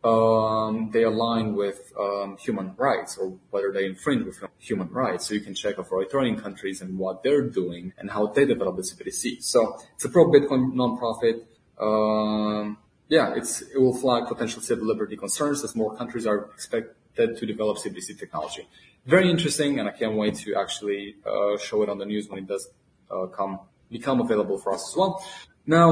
um, 0.02 0.90
they 0.92 1.02
align 1.02 1.54
with 1.54 1.92
um, 1.98 2.36
human 2.38 2.74
rights 2.76 3.16
or 3.16 3.38
whether 3.50 3.70
they 3.70 3.84
infringe 3.84 4.24
with 4.24 4.42
human 4.58 4.88
rights. 4.88 5.28
So 5.28 5.34
you 5.34 5.40
can 5.40 5.54
check 5.54 5.78
authoritarian 5.78 6.40
countries 6.40 6.80
and 6.80 6.98
what 6.98 7.22
they're 7.22 7.48
doing 7.48 7.92
and 7.98 8.10
how 8.10 8.28
they 8.28 8.46
develop 8.46 8.76
the 8.76 8.82
CBDC. 8.82 9.42
So 9.42 9.78
it's 9.94 10.04
a 10.04 10.08
pro-Bitcoin 10.08 10.72
nonprofit. 10.74 11.42
Um, 11.78 12.78
yeah, 13.12 13.34
it 13.34 13.78
will 13.78 13.94
flag 13.94 14.26
potential 14.26 14.62
civil 14.62 14.86
liberty 14.86 15.18
concerns 15.18 15.62
as 15.62 15.76
more 15.76 15.94
countries 15.94 16.26
are 16.26 16.46
expected 16.54 17.36
to 17.36 17.44
develop 17.44 17.76
CBDC 17.76 18.18
technology. 18.18 18.66
Very 19.04 19.28
interesting, 19.28 19.78
and 19.78 19.86
I 19.86 19.92
can't 19.92 20.14
wait 20.14 20.36
to 20.44 20.54
actually 20.54 21.16
uh, 21.26 21.58
show 21.58 21.82
it 21.82 21.90
on 21.90 21.98
the 21.98 22.06
news 22.06 22.30
when 22.30 22.38
it 22.38 22.46
does 22.46 22.70
uh, 23.10 23.26
come 23.26 23.60
become 23.90 24.22
available 24.22 24.56
for 24.56 24.72
us 24.72 24.82
as 24.88 24.96
well. 24.96 25.22
Now, 25.66 25.88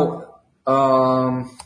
um, 0.67 1.59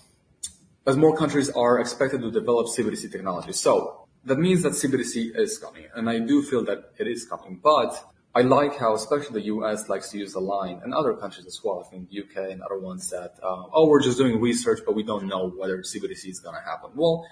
as 0.89 0.97
more 0.97 1.16
countries 1.16 1.49
are 1.50 1.78
expected 1.78 2.20
to 2.23 2.33
develop 2.33 2.66
CBDC 2.66 3.12
technology, 3.12 3.52
so 3.52 4.08
that 4.24 4.39
means 4.41 4.65
that 4.65 4.73
CBDC 4.73 5.39
is 5.39 5.57
coming, 5.58 5.84
and 5.94 6.10
I 6.10 6.18
do 6.18 6.42
feel 6.42 6.65
that 6.65 6.91
it 6.99 7.07
is 7.07 7.26
coming. 7.26 7.60
But 7.62 7.91
I 8.36 8.42
like 8.42 8.76
how, 8.76 8.94
especially 8.94 9.40
the 9.40 9.46
US 9.54 9.88
likes 9.88 10.10
to 10.10 10.18
use 10.18 10.32
the 10.32 10.40
line, 10.40 10.80
and 10.82 10.92
other 10.92 11.14
countries 11.14 11.46
as 11.46 11.60
well. 11.62 11.84
I 11.86 11.88
think 11.88 12.08
UK 12.10 12.50
and 12.50 12.62
other 12.62 12.78
ones 12.78 13.08
that, 13.10 13.34
uh, 13.40 13.64
oh, 13.72 13.86
we're 13.86 14.02
just 14.02 14.18
doing 14.18 14.40
research, 14.40 14.80
but 14.84 14.96
we 14.96 15.04
don't 15.04 15.28
know 15.28 15.50
whether 15.50 15.78
CBDC 15.78 16.30
is 16.30 16.40
going 16.40 16.56
to 16.56 16.62
happen. 16.62 16.90
Well, 16.96 17.26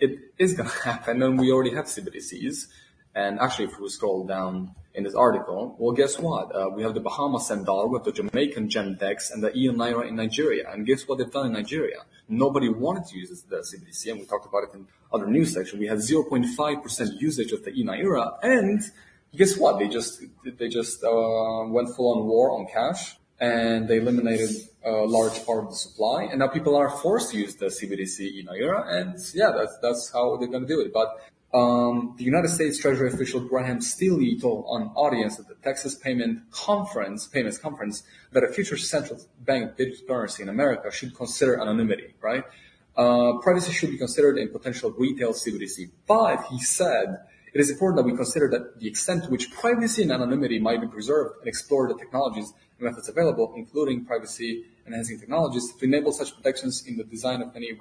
it 0.00 0.18
is 0.36 0.54
going 0.54 0.68
to 0.76 0.78
happen, 0.80 1.22
and 1.22 1.38
we 1.38 1.52
already 1.52 1.74
have 1.74 1.84
CBDCs. 1.84 2.66
And 3.14 3.38
actually, 3.38 3.66
if 3.66 3.78
we 3.78 3.88
scroll 3.88 4.26
down 4.26 4.74
in 4.94 5.04
this 5.04 5.14
article, 5.14 5.76
well, 5.78 5.92
guess 5.92 6.18
what? 6.18 6.54
Uh, 6.54 6.68
we 6.74 6.82
have 6.82 6.94
the 6.94 7.00
Bahamas 7.00 7.46
Sand 7.46 7.64
Dollar 7.64 7.86
with 7.86 8.02
the 8.02 8.12
Jamaican 8.12 8.68
JAM-DEX 8.68 9.30
and 9.30 9.42
the 9.42 9.50
eNaira 9.50 10.08
in 10.08 10.16
Nigeria. 10.16 10.70
And 10.72 10.84
guess 10.84 11.06
what 11.06 11.18
they've 11.18 11.30
done 11.30 11.46
in 11.46 11.52
Nigeria? 11.52 11.98
Nobody 12.28 12.68
wanted 12.68 13.06
to 13.06 13.16
use 13.16 13.42
the 13.42 13.58
CBDC, 13.58 14.10
and 14.10 14.20
we 14.20 14.26
talked 14.26 14.46
about 14.46 14.64
it 14.64 14.74
in 14.74 14.88
other 15.12 15.26
news 15.26 15.54
section. 15.54 15.78
We 15.78 15.86
had 15.86 15.98
0.5% 15.98 17.20
usage 17.20 17.52
of 17.52 17.64
the 17.64 17.70
eNaira, 17.70 18.38
and 18.42 18.82
guess 19.36 19.56
what? 19.56 19.78
They 19.78 19.88
just 19.88 20.22
they 20.44 20.68
just 20.68 21.04
uh, 21.04 21.64
went 21.66 21.94
full 21.94 22.18
on 22.18 22.26
war 22.26 22.52
on 22.58 22.66
cash, 22.66 23.16
and 23.40 23.88
they 23.88 23.98
eliminated 23.98 24.50
a 24.84 24.90
large 24.90 25.44
part 25.44 25.64
of 25.64 25.70
the 25.70 25.76
supply, 25.76 26.24
and 26.24 26.38
now 26.38 26.48
people 26.48 26.76
are 26.76 26.90
forced 26.90 27.32
to 27.32 27.38
use 27.38 27.54
the 27.56 27.66
CBDC 27.66 28.40
in 28.40 28.46
Naira, 28.46 28.86
and 28.88 29.18
yeah, 29.34 29.50
that's 29.56 29.78
that's 29.78 30.12
how 30.12 30.36
they're 30.36 30.48
going 30.48 30.66
to 30.66 30.68
do 30.68 30.80
it. 30.80 30.92
But 30.92 31.16
um, 31.54 32.14
the 32.18 32.24
United 32.24 32.48
States 32.48 32.78
Treasury 32.78 33.08
official 33.08 33.40
Graham 33.40 33.80
Steele 33.80 34.38
told 34.38 34.66
an 34.80 34.88
audience 34.94 35.38
at 35.38 35.48
the 35.48 35.54
Texas 35.54 35.94
Payment 35.94 36.50
Conference, 36.50 37.26
Payments 37.26 37.56
Conference, 37.58 38.02
that 38.32 38.44
a 38.44 38.48
future 38.48 38.76
central 38.76 39.20
bank 39.40 39.76
digital 39.76 40.06
currency 40.06 40.42
in 40.42 40.50
America 40.50 40.90
should 40.90 41.14
consider 41.14 41.58
anonymity, 41.60 42.14
right? 42.20 42.44
Uh, 42.96 43.38
privacy 43.40 43.72
should 43.72 43.90
be 43.90 43.96
considered 43.96 44.36
in 44.36 44.48
potential 44.48 44.90
retail 44.90 45.32
CBDC. 45.32 45.90
But 46.06 46.44
he 46.50 46.60
said 46.60 47.20
it 47.54 47.60
is 47.60 47.70
important 47.70 47.96
that 47.98 48.10
we 48.10 48.16
consider 48.16 48.48
that 48.50 48.80
the 48.80 48.88
extent 48.88 49.24
to 49.24 49.30
which 49.30 49.50
privacy 49.52 50.02
and 50.02 50.12
anonymity 50.12 50.58
might 50.58 50.80
be 50.80 50.88
preserved 50.88 51.38
and 51.40 51.48
explore 51.48 51.88
the 51.88 51.94
technologies 51.94 52.52
and 52.78 52.88
methods 52.88 53.08
available, 53.08 53.52
including 53.56 54.04
privacy 54.04 54.64
enhancing 54.86 55.18
technologies, 55.18 55.72
to 55.74 55.84
enable 55.84 56.12
such 56.12 56.34
protections 56.34 56.84
in 56.86 56.96
the 56.96 57.04
design 57.04 57.42
of 57.42 57.54
any 57.54 57.72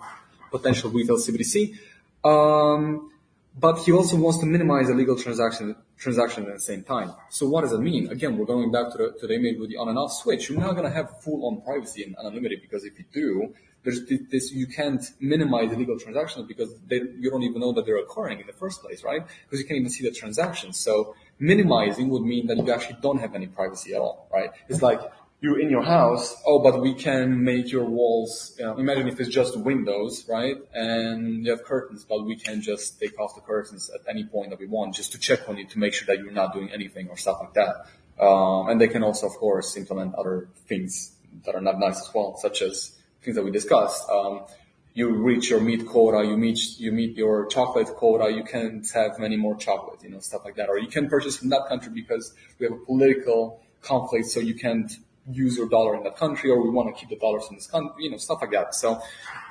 potential 0.51 0.89
retail 0.89 1.17
CBDC. 1.17 1.77
Um, 2.23 3.11
but 3.59 3.79
he 3.79 3.91
also 3.91 4.17
wants 4.17 4.39
to 4.39 4.45
minimize 4.45 4.89
illegal 4.89 5.17
transaction, 5.17 5.75
transactions 5.97 6.47
at 6.47 6.53
the 6.53 6.59
same 6.59 6.83
time. 6.83 7.13
So 7.29 7.47
what 7.47 7.61
does 7.61 7.73
it 7.73 7.79
mean? 7.79 8.07
Again, 8.09 8.37
we're 8.37 8.45
going 8.45 8.71
back 8.71 8.91
to 8.91 8.97
the, 8.97 9.15
to 9.19 9.27
the 9.27 9.33
image 9.33 9.57
with 9.57 9.69
the 9.69 9.77
on 9.77 9.89
and 9.89 9.97
off 9.97 10.13
switch. 10.13 10.49
You're 10.49 10.59
not 10.59 10.73
going 10.73 10.87
to 10.87 10.95
have 10.95 11.21
full 11.23 11.47
on 11.47 11.61
privacy 11.61 12.03
and 12.03 12.15
anonymity 12.19 12.57
because 12.57 12.83
if 12.83 12.99
you 12.99 13.05
do, 13.11 13.53
there's 13.83 14.05
this, 14.31 14.51
you 14.51 14.67
can't 14.67 15.03
minimize 15.19 15.71
illegal 15.71 15.97
transactions 15.97 16.45
because 16.47 16.75
they, 16.87 16.97
you 16.97 17.29
don't 17.29 17.43
even 17.43 17.61
know 17.61 17.71
that 17.73 17.85
they're 17.85 17.97
occurring 17.97 18.39
in 18.39 18.47
the 18.47 18.53
first 18.53 18.81
place, 18.81 19.03
right? 19.03 19.21
Because 19.43 19.59
you 19.61 19.65
can't 19.65 19.79
even 19.79 19.91
see 19.91 20.03
the 20.03 20.11
transactions. 20.11 20.77
So 20.79 21.15
minimizing 21.39 22.09
would 22.09 22.23
mean 22.23 22.47
that 22.47 22.57
you 22.57 22.71
actually 22.73 22.97
don't 23.01 23.19
have 23.19 23.33
any 23.35 23.47
privacy 23.47 23.93
at 23.93 24.01
all, 24.01 24.27
right? 24.33 24.49
It's 24.67 24.81
like 24.81 24.99
you're 25.39 25.59
in 25.59 25.69
your 25.69 25.83
house. 25.83 26.35
Oh, 26.45 26.59
but 26.59 26.81
we 26.81 26.95
can 26.95 27.43
make 27.43 27.71
your 27.71 27.85
walls. 27.85 28.55
You 28.57 28.65
know, 28.65 28.77
imagine 28.77 29.07
if 29.07 29.19
it's 29.19 29.29
just 29.29 29.55
windows, 29.55 30.25
right? 30.27 30.57
And 30.73 31.45
you 31.45 31.51
have 31.51 31.63
curtains, 31.63 32.03
but 32.03 32.25
we 32.25 32.35
can 32.35 32.61
just 32.61 32.99
take 32.99 33.19
off 33.19 33.35
the 33.35 33.41
curtains 33.41 33.89
at 33.93 34.01
any 34.09 34.25
point 34.25 34.49
that 34.49 34.59
we 34.59 34.65
want, 34.67 34.95
just 34.95 35.11
to 35.11 35.19
check 35.19 35.47
on 35.47 35.57
you 35.57 35.67
to 35.67 35.79
make 35.79 35.93
sure 35.93 36.07
that 36.07 36.23
you're 36.23 36.31
not 36.31 36.53
doing 36.53 36.71
anything 36.71 37.07
or 37.09 37.17
stuff 37.17 37.37
like 37.39 37.53
that. 37.53 37.85
Um, 38.19 38.69
and 38.69 38.81
they 38.81 38.87
can 38.87 39.03
also, 39.03 39.27
of 39.27 39.33
course, 39.33 39.77
implement 39.77 40.15
other 40.15 40.49
things 40.65 41.13
that 41.45 41.53
are 41.53 41.61
not 41.61 41.77
nice 41.77 42.01
as 42.01 42.11
well, 42.13 42.35
such 42.37 42.63
as 42.63 42.96
things 43.27 43.35
that 43.35 43.43
we 43.43 43.51
discussed. 43.51 44.09
Um, 44.09 44.45
you 44.93 45.09
reach 45.09 45.49
your 45.49 45.59
meat 45.59 45.85
quota, 45.85 46.25
you 46.25 46.37
meet 46.37 46.79
you 46.79 46.91
meet 46.91 47.15
your 47.17 47.45
chocolate 47.47 47.87
quota, 47.87 48.31
you 48.31 48.43
can't 48.43 48.89
have 48.91 49.19
many 49.19 49.35
more 49.35 49.55
chocolate, 49.55 50.01
you 50.01 50.09
know, 50.09 50.19
stuff 50.19 50.43
like 50.45 50.55
that. 50.55 50.69
Or 50.69 50.79
you 50.79 50.87
can 50.87 51.07
purchase 51.09 51.37
from 51.37 51.49
that 51.49 51.67
country 51.67 51.91
because 51.93 52.33
we 52.57 52.65
have 52.65 52.73
a 52.73 52.85
political 52.85 53.61
conflict, 53.81 54.27
so 54.27 54.39
you 54.39 54.55
can't 54.55 54.91
use 55.29 55.57
your 55.57 55.67
dollar 55.67 55.95
in 55.97 56.03
that 56.03 56.15
country, 56.15 56.49
or 56.49 56.63
we 56.63 56.69
want 56.69 56.87
to 56.89 56.99
keep 56.99 57.09
the 57.09 57.17
dollars 57.17 57.43
in 57.49 57.57
this 57.57 57.67
country, 57.67 58.05
you 58.05 58.09
know, 58.09 58.17
stuff 58.17 58.39
like 58.41 58.51
that. 58.51 58.73
So, 58.73 58.99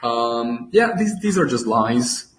um, 0.03 0.71
yeah, 0.73 0.95
these 0.97 1.21
these 1.21 1.39
are 1.39 1.47
just 1.47 1.67
lies, 1.67 2.33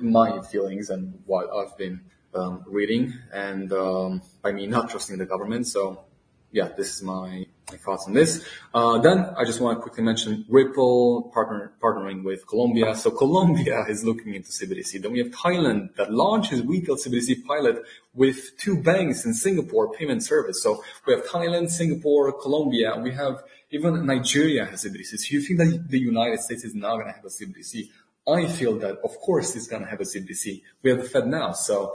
my 0.00 0.40
feelings 0.42 0.90
and 0.90 1.20
what 1.26 1.50
I've 1.52 1.76
been 1.76 2.00
um, 2.34 2.64
reading, 2.66 3.12
and 3.32 3.70
um, 3.72 4.22
by 4.42 4.52
me 4.52 4.66
not 4.68 4.88
trusting 4.88 5.18
the 5.18 5.26
government. 5.26 5.66
So, 5.66 6.04
yeah, 6.52 6.68
this 6.68 6.94
is 6.94 7.02
my 7.02 7.44
thoughts 7.78 8.06
on 8.06 8.14
this. 8.14 8.44
Uh, 8.74 8.98
then 8.98 9.26
I 9.36 9.44
just 9.44 9.60
want 9.60 9.78
to 9.78 9.82
quickly 9.82 10.02
mention 10.04 10.44
Ripple 10.48 11.30
partner, 11.34 11.72
partnering 11.82 12.24
with 12.24 12.46
Colombia. 12.46 12.94
So 12.94 13.10
Colombia 13.10 13.84
is 13.88 14.04
looking 14.04 14.34
into 14.34 14.50
CBDC. 14.50 15.02
Then 15.02 15.12
we 15.12 15.18
have 15.18 15.28
Thailand 15.28 15.94
that 15.96 16.12
launches 16.12 16.62
retail 16.62 16.96
CBDC 16.96 17.44
pilot 17.44 17.82
with 18.14 18.56
two 18.58 18.76
banks 18.82 19.24
in 19.24 19.34
Singapore 19.34 19.92
payment 19.92 20.22
service. 20.22 20.62
So 20.62 20.82
we 21.06 21.14
have 21.14 21.24
Thailand, 21.24 21.70
Singapore, 21.70 22.32
Colombia. 22.32 22.96
We 22.98 23.12
have 23.12 23.42
even 23.70 24.04
Nigeria 24.04 24.64
has 24.66 24.84
CBDC. 24.84 25.18
So 25.18 25.34
you 25.34 25.40
think 25.40 25.58
that 25.58 25.88
the 25.88 25.98
United 26.00 26.40
States 26.40 26.64
is 26.64 26.74
not 26.74 26.94
going 26.96 27.06
to 27.06 27.12
have 27.12 27.24
a 27.24 27.28
CBDC? 27.28 27.88
I 28.28 28.46
feel 28.46 28.78
that 28.80 28.98
of 28.98 29.18
course 29.18 29.56
it's 29.56 29.66
going 29.66 29.82
to 29.82 29.88
have 29.88 30.00
a 30.00 30.04
CBDC. 30.04 30.62
We 30.82 30.90
have 30.90 31.02
the 31.02 31.08
FedNow, 31.08 31.54
so 31.54 31.94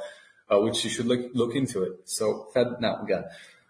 uh, 0.52 0.60
which 0.60 0.84
you 0.84 0.90
should 0.90 1.06
look 1.06 1.32
look 1.34 1.56
into 1.56 1.84
it. 1.84 1.94
So 2.06 2.48
Fed 2.54 2.68
now 2.80 3.02
again. 3.04 3.26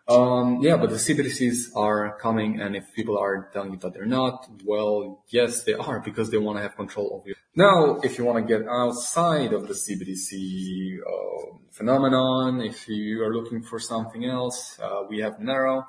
Um, 0.07 0.59
yeah, 0.61 0.77
but 0.77 0.91
the 0.91 0.97
CBDCs 0.97 1.75
are 1.75 2.15
coming, 2.19 2.61
and 2.61 2.75
if 2.75 2.93
people 2.93 3.17
are 3.17 3.49
telling 3.51 3.71
you 3.71 3.79
that 3.79 3.93
they're 3.95 4.05
not, 4.05 4.47
well, 4.63 5.23
yes, 5.29 5.63
they 5.63 5.73
are 5.73 5.99
because 5.99 6.29
they 6.29 6.37
want 6.37 6.59
to 6.59 6.61
have 6.61 6.75
control 6.75 7.19
of 7.19 7.27
you. 7.27 7.33
Now, 7.55 7.99
if 8.03 8.19
you 8.19 8.25
want 8.25 8.45
to 8.45 8.57
get 8.57 8.67
outside 8.67 9.51
of 9.51 9.67
the 9.67 9.73
CBDC 9.73 10.99
uh, 10.99 11.57
phenomenon, 11.71 12.61
if 12.61 12.87
you 12.87 13.23
are 13.23 13.33
looking 13.33 13.63
for 13.63 13.79
something 13.79 14.25
else, 14.25 14.77
uh, 14.79 15.03
we 15.09 15.19
have 15.19 15.39
Monero, 15.39 15.85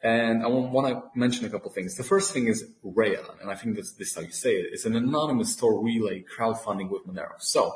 and 0.00 0.44
I 0.44 0.46
want 0.46 0.86
to 0.86 1.18
mention 1.18 1.44
a 1.44 1.50
couple 1.50 1.72
things. 1.72 1.96
The 1.96 2.04
first 2.04 2.32
thing 2.32 2.46
is 2.46 2.64
Rhea, 2.84 3.24
and 3.40 3.50
I 3.50 3.56
think 3.56 3.74
this, 3.74 3.94
this 3.94 4.10
is 4.10 4.14
how 4.14 4.20
you 4.20 4.30
say 4.30 4.54
it. 4.54 4.66
It's 4.74 4.84
an 4.84 4.94
anonymous 4.94 5.54
store 5.54 5.82
relay 5.82 6.22
crowdfunding 6.38 6.88
with 6.88 7.04
Monero. 7.04 7.34
So, 7.40 7.72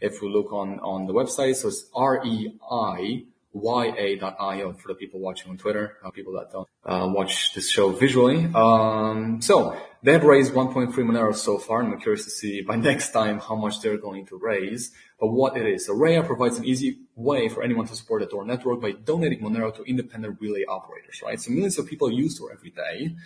if 0.00 0.22
we 0.22 0.30
look 0.30 0.50
on 0.52 0.78
on 0.80 1.06
the 1.06 1.12
website, 1.12 1.56
so 1.56 1.68
it's 1.68 1.90
R 1.94 2.24
E 2.24 2.58
I 2.70 3.24
ya.io 3.62 4.72
for 4.72 4.88
the 4.88 4.94
people 4.94 5.20
watching 5.20 5.50
on 5.50 5.58
Twitter, 5.58 5.96
uh, 6.04 6.10
people 6.10 6.32
that 6.34 6.50
don't 6.52 6.68
uh, 6.84 7.06
watch 7.08 7.54
this 7.54 7.70
show 7.70 7.90
visually. 7.90 8.48
Um, 8.54 9.40
so 9.40 9.76
they 10.02 10.12
have 10.12 10.24
raised 10.24 10.52
1.3 10.52 10.92
Monero 10.92 11.34
so 11.34 11.58
far, 11.58 11.80
and 11.80 11.92
I'm 11.92 12.00
curious 12.00 12.24
to 12.24 12.30
see 12.30 12.62
by 12.62 12.76
next 12.90 13.12
time 13.12 13.38
how 13.40 13.56
much 13.56 13.80
they're 13.80 13.98
going 13.98 14.26
to 14.26 14.38
raise. 14.38 14.92
But 15.18 15.28
what 15.28 15.56
it 15.56 15.66
is, 15.66 15.86
So 15.86 15.94
Araya 15.94 16.24
provides 16.26 16.58
an 16.58 16.64
easy 16.64 16.98
way 17.14 17.48
for 17.48 17.62
anyone 17.62 17.86
to 17.86 17.96
support 17.96 18.20
the 18.22 18.28
Tor 18.28 18.44
network 18.44 18.82
by 18.82 18.92
donating 18.92 19.40
Monero 19.40 19.74
to 19.74 19.82
independent 19.84 20.38
relay 20.40 20.64
operators, 20.68 21.22
right? 21.22 21.40
So 21.40 21.50
millions 21.50 21.78
of 21.78 21.86
people 21.86 22.12
use 22.12 22.38
Tor 22.38 22.52
every 22.52 22.70
day, 22.70 23.16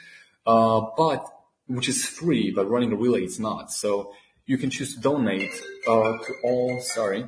uh, 0.47 0.83
but 0.97 1.27
which 1.67 1.89
is 1.89 2.05
free, 2.05 2.51
but 2.51 2.69
running 2.69 2.93
a 2.93 2.97
relay 2.97 3.25
is 3.25 3.39
not. 3.41 3.73
So 3.73 4.13
you 4.47 4.59
can 4.59 4.71
choose 4.71 4.95
to 4.95 5.01
donate 5.01 5.53
uh, 5.87 6.19
to 6.19 6.35
all, 6.45 6.81
sorry, 6.81 7.27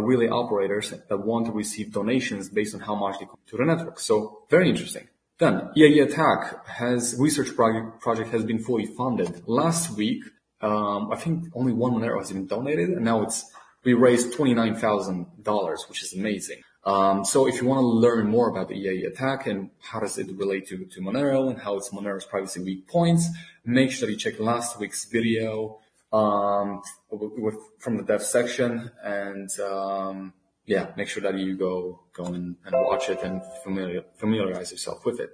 relay 0.00 0.28
operators 0.28 0.90
that 0.90 1.18
want 1.18 1.46
to 1.46 1.52
receive 1.52 1.92
donations 1.92 2.48
based 2.48 2.74
on 2.74 2.80
how 2.80 2.94
much 2.94 3.18
they 3.18 3.26
contribute 3.26 3.50
to 3.50 3.56
the 3.56 3.64
network. 3.64 4.00
So 4.00 4.44
very 4.50 4.68
interesting. 4.68 5.08
Then 5.38 5.70
EAE 5.76 6.04
Attack 6.04 6.66
has 6.68 7.16
research 7.18 7.54
project, 7.56 8.00
project 8.00 8.30
has 8.30 8.44
been 8.44 8.58
fully 8.58 8.86
funded. 8.86 9.42
Last 9.46 9.96
week, 9.96 10.22
um, 10.60 11.10
I 11.10 11.16
think 11.16 11.46
only 11.54 11.72
one 11.72 11.92
Monero 11.94 12.18
has 12.18 12.30
been 12.30 12.46
donated, 12.46 12.90
and 12.90 13.04
now 13.04 13.22
it's 13.22 13.44
we 13.84 13.94
raised 13.94 14.34
twenty 14.34 14.54
nine 14.54 14.76
thousand 14.76 15.26
dollars, 15.42 15.84
which 15.88 16.02
is 16.02 16.14
amazing. 16.14 16.62
Um, 16.84 17.24
so 17.24 17.46
if 17.48 17.60
you 17.60 17.66
want 17.66 17.78
to 17.78 17.86
learn 17.86 18.28
more 18.28 18.48
about 18.48 18.68
the 18.68 18.74
EAE 18.74 19.06
attack 19.06 19.46
and 19.46 19.70
how 19.80 20.00
does 20.00 20.18
it 20.18 20.26
relate 20.36 20.66
to, 20.68 20.84
to 20.84 21.00
Monero 21.00 21.48
and 21.48 21.60
how 21.60 21.76
it's 21.76 21.90
Monero's 21.90 22.24
privacy 22.24 22.60
weak 22.60 22.88
points, 22.88 23.28
make 23.64 23.92
sure 23.92 24.10
you 24.10 24.16
check 24.16 24.40
last 24.40 24.80
week's 24.80 25.04
video 25.04 25.78
um, 26.12 26.82
with, 27.12 27.56
from 27.78 27.96
the 27.96 28.02
dev 28.02 28.22
section 28.22 28.90
and, 29.02 29.48
um, 29.60 30.32
yeah, 30.66 30.92
make 30.96 31.08
sure 31.08 31.22
that 31.22 31.36
you 31.36 31.56
go, 31.56 32.00
go 32.12 32.24
and, 32.26 32.56
and 32.64 32.74
watch 32.74 33.08
it 33.08 33.22
and 33.22 33.42
familiar, 33.62 34.02
familiarize 34.16 34.70
yourself 34.70 35.04
with 35.04 35.20
it. 35.20 35.30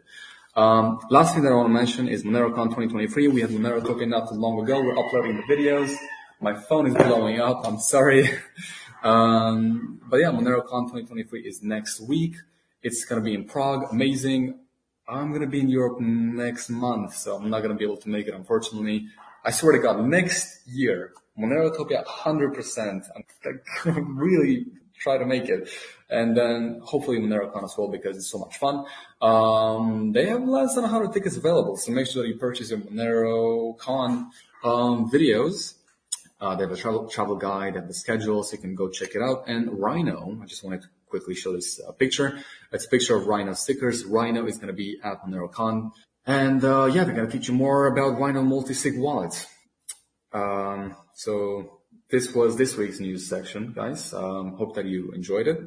Um, 0.56 0.98
last 1.10 1.34
thing 1.34 1.44
that 1.44 1.52
I 1.52 1.54
want 1.54 1.68
to 1.68 1.72
mention 1.72 2.08
is 2.08 2.24
MoneroCon 2.24 2.64
2023. 2.74 3.28
We 3.28 3.42
had 3.42 3.50
Monero 3.50 3.84
token 3.84 4.10
not 4.10 4.28
too 4.28 4.34
long 4.34 4.60
ago. 4.60 4.82
We're 4.82 4.98
uploading 4.98 5.36
the 5.36 5.54
videos. 5.54 5.94
My 6.40 6.54
phone 6.54 6.86
is 6.86 6.94
blowing 6.94 7.40
up. 7.40 7.64
I'm 7.64 7.78
sorry. 7.78 8.28
um, 9.02 10.00
but 10.08 10.16
yeah, 10.16 10.30
MoneroCon 10.30 10.88
2023 10.88 11.42
is 11.42 11.62
next 11.62 12.00
week. 12.00 12.36
It's 12.82 13.04
going 13.04 13.20
to 13.20 13.24
be 13.24 13.34
in 13.34 13.44
Prague. 13.44 13.86
Amazing. 13.92 14.58
I'm 15.08 15.28
going 15.28 15.42
to 15.42 15.46
be 15.46 15.60
in 15.60 15.68
Europe 15.68 16.00
next 16.00 16.68
month, 16.70 17.14
so 17.14 17.36
I'm 17.36 17.48
not 17.50 17.60
going 17.60 17.72
to 17.72 17.78
be 17.78 17.84
able 17.84 17.96
to 17.98 18.08
make 18.08 18.26
it, 18.26 18.34
unfortunately. 18.34 19.06
I 19.44 19.50
swear 19.52 19.72
to 19.72 19.78
God, 19.78 20.04
next 20.04 20.66
year, 20.66 21.12
Monerotopia 21.38 22.04
100%. 22.04 23.08
I'm 23.84 24.16
really 24.18 24.66
try 24.98 25.18
to 25.18 25.26
make 25.26 25.48
it. 25.48 25.68
And 26.10 26.36
then 26.36 26.80
hopefully 26.82 27.18
MoneroCon 27.18 27.64
as 27.64 27.74
well 27.76 27.88
because 27.88 28.16
it's 28.16 28.30
so 28.30 28.38
much 28.38 28.56
fun. 28.56 28.84
Um, 29.20 30.12
they 30.12 30.26
have 30.26 30.42
less 30.42 30.74
than 30.74 30.82
100 30.82 31.12
tickets 31.12 31.36
available, 31.36 31.76
so 31.76 31.92
make 31.92 32.06
sure 32.06 32.22
that 32.22 32.28
you 32.28 32.36
purchase 32.36 32.70
your 32.70 32.80
MoneroCon 32.80 34.28
um, 34.64 35.10
videos. 35.10 35.74
Uh, 36.40 36.54
they 36.54 36.62
have 36.62 36.72
a 36.72 36.76
travel, 36.76 37.08
travel 37.08 37.36
guide 37.36 37.76
and 37.76 37.88
the 37.88 37.94
schedule, 37.94 38.42
so 38.42 38.52
you 38.52 38.58
can 38.58 38.74
go 38.74 38.88
check 38.88 39.14
it 39.14 39.22
out. 39.22 39.44
And 39.46 39.82
RINO, 39.82 40.38
I 40.42 40.46
just 40.46 40.64
wanted 40.64 40.82
to 40.82 40.88
quickly 41.08 41.34
show 41.34 41.52
this 41.52 41.80
uh, 41.80 41.92
picture. 41.92 42.38
It's 42.72 42.86
a 42.86 42.88
picture 42.88 43.16
of 43.16 43.26
RINO 43.26 43.54
stickers. 43.54 44.04
RINO 44.04 44.46
is 44.46 44.56
going 44.56 44.68
to 44.68 44.72
be 44.72 44.98
at 45.02 45.22
MoneroCon. 45.22 45.90
And 46.28 46.62
uh, 46.62 46.84
yeah, 46.84 47.04
they're 47.04 47.14
gonna 47.14 47.30
teach 47.30 47.48
you 47.48 47.54
more 47.54 47.86
about 47.86 48.20
RINO 48.20 48.42
multi-sig 48.42 48.98
wallets. 48.98 49.46
Um, 50.30 50.94
so 51.18 51.80
this 52.10 52.32
was 52.32 52.56
this 52.56 52.76
week's 52.76 53.00
news 53.00 53.28
section, 53.28 53.72
guys. 53.74 54.14
Um, 54.14 54.54
hope 54.54 54.76
that 54.76 54.86
you 54.86 55.10
enjoyed 55.10 55.48
it. 55.48 55.58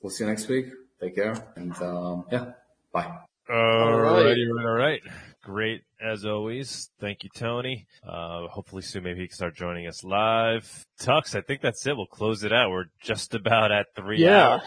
We'll 0.00 0.10
see 0.10 0.22
you 0.22 0.30
next 0.30 0.46
week. 0.46 0.66
Take 1.00 1.16
care, 1.16 1.34
and 1.56 1.74
um, 1.82 2.26
yeah, 2.30 2.52
bye. 2.92 3.10
All 3.50 3.98
right, 3.98 4.38
all 4.38 4.72
right. 4.72 5.02
Great 5.42 5.82
as 6.04 6.24
always. 6.24 6.90
Thank 7.00 7.24
you, 7.24 7.30
Tony. 7.34 7.86
Uh, 8.06 8.46
hopefully 8.48 8.82
soon 8.82 9.04
maybe 9.04 9.20
he 9.20 9.28
can 9.28 9.34
start 9.34 9.56
joining 9.56 9.86
us 9.86 10.04
live. 10.04 10.84
Tux, 11.00 11.34
I 11.34 11.40
think 11.40 11.60
that's 11.60 11.86
it. 11.86 11.96
We'll 11.96 12.06
close 12.06 12.44
it 12.44 12.52
out. 12.52 12.70
We're 12.70 12.86
just 13.00 13.34
about 13.34 13.72
at 13.72 13.86
three 13.96 14.22
yeah. 14.22 14.60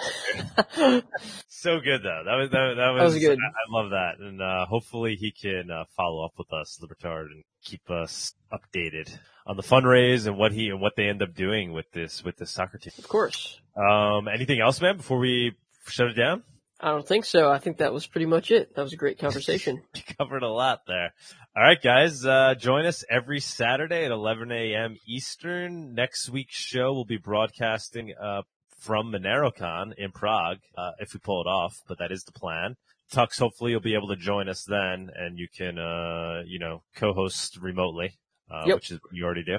hours. 0.78 1.04
so 1.48 1.80
good 1.80 2.02
though. 2.04 2.24
That 2.26 2.36
was, 2.36 2.50
that, 2.52 2.74
that 2.78 2.90
was, 2.90 3.00
that 3.00 3.04
was 3.04 3.20
good. 3.20 3.38
I, 3.38 3.48
I, 3.48 3.82
love 3.82 3.92
that. 3.92 4.20
And, 4.20 4.42
uh, 4.42 4.66
hopefully 4.66 5.16
he 5.16 5.32
can, 5.32 5.70
uh, 5.72 5.86
follow 5.96 6.26
up 6.26 6.34
with 6.38 6.52
us, 6.52 6.80
Libertad, 6.82 7.28
and 7.32 7.44
keep 7.64 7.90
us 7.90 8.34
updated 8.52 9.18
on 9.46 9.58
the 9.58 9.64
fundraise 9.64 10.28
and 10.28 10.38
what 10.38 10.52
he, 10.52 10.70
and 10.70 10.82
what 10.82 10.96
they 10.96 11.08
end 11.08 11.22
up 11.22 11.34
doing 11.34 11.72
with 11.72 11.92
this, 11.92 12.24
with 12.24 12.38
this 12.38 12.52
soccer 12.52 12.78
team. 12.78 12.94
Of 12.98 13.08
course. 13.08 13.62
Um, 13.76 14.28
anything 14.28 14.60
else, 14.60 14.82
man, 14.82 14.98
before 14.98 15.20
we 15.20 15.54
shut 15.88 16.08
it 16.08 16.14
down? 16.14 16.44
I 16.80 16.92
don't 16.92 17.08
think 17.08 17.26
so. 17.26 17.50
I 17.50 17.58
think 17.58 17.78
that 17.78 17.92
was 17.94 18.06
pretty 18.06 18.28
much 18.28 18.52
it. 18.52 18.76
That 18.76 18.84
was 18.84 18.94
a 18.94 18.98
great 18.98 19.18
conversation. 19.26 19.82
you 19.96 20.02
covered 20.18 20.44
a 20.44 20.50
lot 20.50 20.82
there. 20.88 21.14
All 21.56 21.64
right, 21.64 21.82
guys, 21.82 22.24
uh, 22.24 22.54
join 22.56 22.86
us 22.86 23.04
every 23.10 23.40
Saturday 23.40 24.06
at 24.06 24.12
11 24.12 24.52
a.m. 24.52 24.96
Eastern. 25.08 25.96
Next 25.96 26.30
week's 26.30 26.56
show 26.56 26.94
will 26.94 27.06
be 27.06 27.18
broadcasting 27.18 28.14
uh, 28.22 28.44
from 28.80 29.12
MoneroCon 29.12 29.94
in 29.98 30.12
Prague, 30.12 30.60
uh, 30.78 30.92
if 31.00 31.14
we 31.16 31.20
pull 31.20 31.42
it 31.42 31.48
off, 31.48 31.82
but 31.88 31.98
that 31.98 32.12
is 32.12 32.24
the 32.24 32.32
plan. 32.32 32.76
Tux, 33.12 33.40
hopefully 33.40 33.72
you'll 33.72 33.80
be 33.80 33.96
able 33.96 34.10
to 34.10 34.16
join 34.16 34.48
us 34.48 34.64
then, 34.68 35.10
and 35.16 35.40
you 35.40 35.48
can, 35.56 35.80
uh, 35.80 36.44
you 36.46 36.60
know, 36.60 36.84
co-host 36.96 37.58
remotely. 37.60 38.12
uh, 38.52 38.64
Yep. 38.68 38.76
which 38.76 38.92
is 38.92 39.00
you 39.12 39.26
already 39.26 39.44
do. 39.44 39.58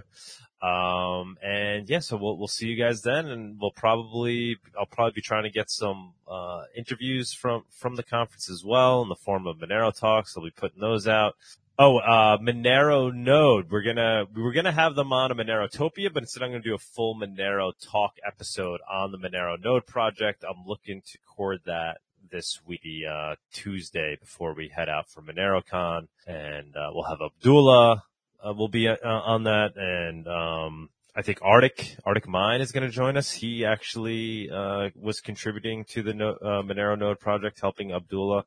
Um, 0.60 1.36
and 1.40 1.88
yeah, 1.88 2.00
so 2.00 2.16
we'll, 2.16 2.36
we'll 2.36 2.48
see 2.48 2.66
you 2.66 2.76
guys 2.76 3.02
then 3.02 3.26
and 3.26 3.58
we'll 3.60 3.70
probably, 3.70 4.56
I'll 4.78 4.86
probably 4.86 5.12
be 5.12 5.20
trying 5.20 5.44
to 5.44 5.50
get 5.50 5.70
some, 5.70 6.14
uh, 6.28 6.64
interviews 6.76 7.32
from, 7.32 7.62
from 7.70 7.94
the 7.94 8.02
conference 8.02 8.50
as 8.50 8.64
well 8.64 9.02
in 9.02 9.08
the 9.08 9.14
form 9.14 9.46
of 9.46 9.58
Monero 9.58 9.96
talks. 9.96 10.36
I'll 10.36 10.42
be 10.42 10.50
putting 10.50 10.80
those 10.80 11.06
out. 11.06 11.36
Oh, 11.78 11.98
uh, 11.98 12.38
Monero 12.38 13.14
Node. 13.14 13.70
We're 13.70 13.82
gonna, 13.84 14.24
we 14.34 14.42
were 14.42 14.52
gonna 14.52 14.72
have 14.72 14.96
them 14.96 15.12
on 15.12 15.30
a 15.30 15.36
Monerotopia, 15.36 16.12
but 16.12 16.24
instead 16.24 16.42
I'm 16.42 16.50
gonna 16.50 16.60
do 16.60 16.74
a 16.74 16.78
full 16.78 17.14
Monero 17.14 17.72
talk 17.80 18.14
episode 18.26 18.80
on 18.90 19.12
the 19.12 19.18
Monero 19.18 19.62
Node 19.62 19.86
project. 19.86 20.44
I'm 20.44 20.66
looking 20.66 21.02
to 21.02 21.18
record 21.24 21.60
that 21.66 21.98
this 22.32 22.60
week, 22.66 22.82
uh, 23.08 23.36
Tuesday 23.52 24.16
before 24.20 24.54
we 24.54 24.72
head 24.74 24.88
out 24.88 25.08
for 25.08 25.22
MoneroCon 25.22 26.08
and, 26.26 26.76
uh, 26.76 26.90
we'll 26.92 27.04
have 27.04 27.20
Abdullah, 27.22 28.02
uh, 28.46 28.52
will 28.52 28.68
be 28.68 28.88
uh, 28.88 28.96
on 29.04 29.44
that, 29.44 29.76
and 29.76 30.26
um, 30.26 30.90
I 31.14 31.22
think 31.22 31.38
Arctic 31.42 31.96
ArticMine 32.06 32.60
is 32.60 32.72
going 32.72 32.84
to 32.84 32.92
join 32.92 33.16
us. 33.16 33.32
He 33.32 33.64
actually 33.64 34.50
uh, 34.50 34.90
was 34.94 35.20
contributing 35.20 35.84
to 35.90 36.02
the 36.02 36.14
no, 36.14 36.30
uh, 36.30 36.62
Monero 36.62 36.98
node 36.98 37.18
project, 37.18 37.60
helping 37.60 37.92
Abdullah 37.92 38.44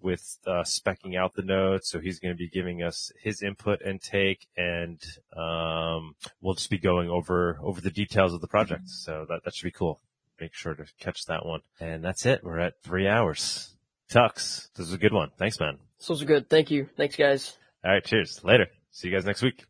with 0.00 0.38
uh, 0.46 0.62
specking 0.62 1.16
out 1.16 1.34
the 1.34 1.42
node. 1.42 1.84
So 1.84 2.00
he's 2.00 2.18
going 2.18 2.32
to 2.32 2.38
be 2.38 2.48
giving 2.48 2.82
us 2.82 3.12
his 3.22 3.42
input 3.42 3.82
and 3.82 4.00
take, 4.00 4.46
and 4.56 5.02
um, 5.36 6.14
we'll 6.40 6.54
just 6.54 6.70
be 6.70 6.78
going 6.78 7.10
over 7.10 7.58
over 7.62 7.80
the 7.80 7.90
details 7.90 8.32
of 8.32 8.40
the 8.40 8.48
project. 8.48 8.88
So 8.88 9.26
that 9.28 9.40
that 9.44 9.54
should 9.54 9.66
be 9.66 9.72
cool. 9.72 10.00
Make 10.40 10.54
sure 10.54 10.74
to 10.74 10.84
catch 11.00 11.24
that 11.26 11.46
one. 11.46 11.60
And 11.80 12.04
that's 12.04 12.26
it. 12.26 12.44
We're 12.44 12.60
at 12.60 12.82
three 12.82 13.08
hours. 13.08 13.74
Tux, 14.10 14.68
this 14.74 14.86
was 14.86 14.92
a 14.92 14.98
good 14.98 15.12
one. 15.12 15.30
Thanks, 15.38 15.58
man. 15.58 15.78
This 15.98 16.08
was 16.08 16.22
good. 16.22 16.48
Thank 16.48 16.70
you. 16.70 16.88
Thanks, 16.96 17.16
guys. 17.16 17.56
All 17.84 17.92
right, 17.92 18.04
cheers. 18.04 18.44
Later. 18.44 18.68
See 18.96 19.08
you 19.08 19.14
guys 19.14 19.26
next 19.26 19.42
week. 19.42 19.66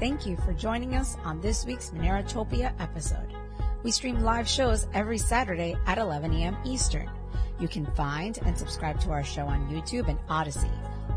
Thank 0.00 0.26
you 0.26 0.36
for 0.38 0.52
joining 0.52 0.96
us 0.96 1.16
on 1.22 1.40
this 1.40 1.64
week's 1.64 1.90
Monerotopia 1.90 2.72
episode. 2.80 3.32
We 3.84 3.92
stream 3.92 4.22
live 4.22 4.48
shows 4.48 4.88
every 4.92 5.18
Saturday 5.18 5.76
at 5.86 5.98
11 5.98 6.32
a.m. 6.32 6.56
Eastern. 6.64 7.08
You 7.60 7.68
can 7.68 7.86
find 7.94 8.40
and 8.44 8.58
subscribe 8.58 8.98
to 9.02 9.10
our 9.10 9.22
show 9.22 9.46
on 9.46 9.68
YouTube 9.68 10.08
and 10.08 10.18
Odysee, 10.28 10.68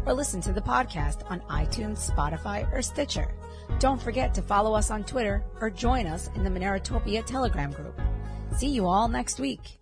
or 0.05 0.13
listen 0.13 0.41
to 0.41 0.53
the 0.53 0.61
podcast 0.61 1.27
on 1.31 1.39
iTunes, 1.49 2.07
Spotify, 2.07 2.71
or 2.71 2.83
Stitcher. 2.83 3.33
Don't 3.79 3.99
forget 3.99 4.35
to 4.35 4.43
follow 4.43 4.75
us 4.75 4.91
on 4.91 5.03
Twitter 5.03 5.43
or 5.59 5.71
join 5.71 6.05
us 6.05 6.29
in 6.35 6.43
the 6.43 6.51
Monerotopia 6.51 7.25
Telegram 7.25 7.71
group. 7.71 7.99
See 8.55 8.69
you 8.69 8.85
all 8.85 9.07
next 9.07 9.39
week. 9.39 9.79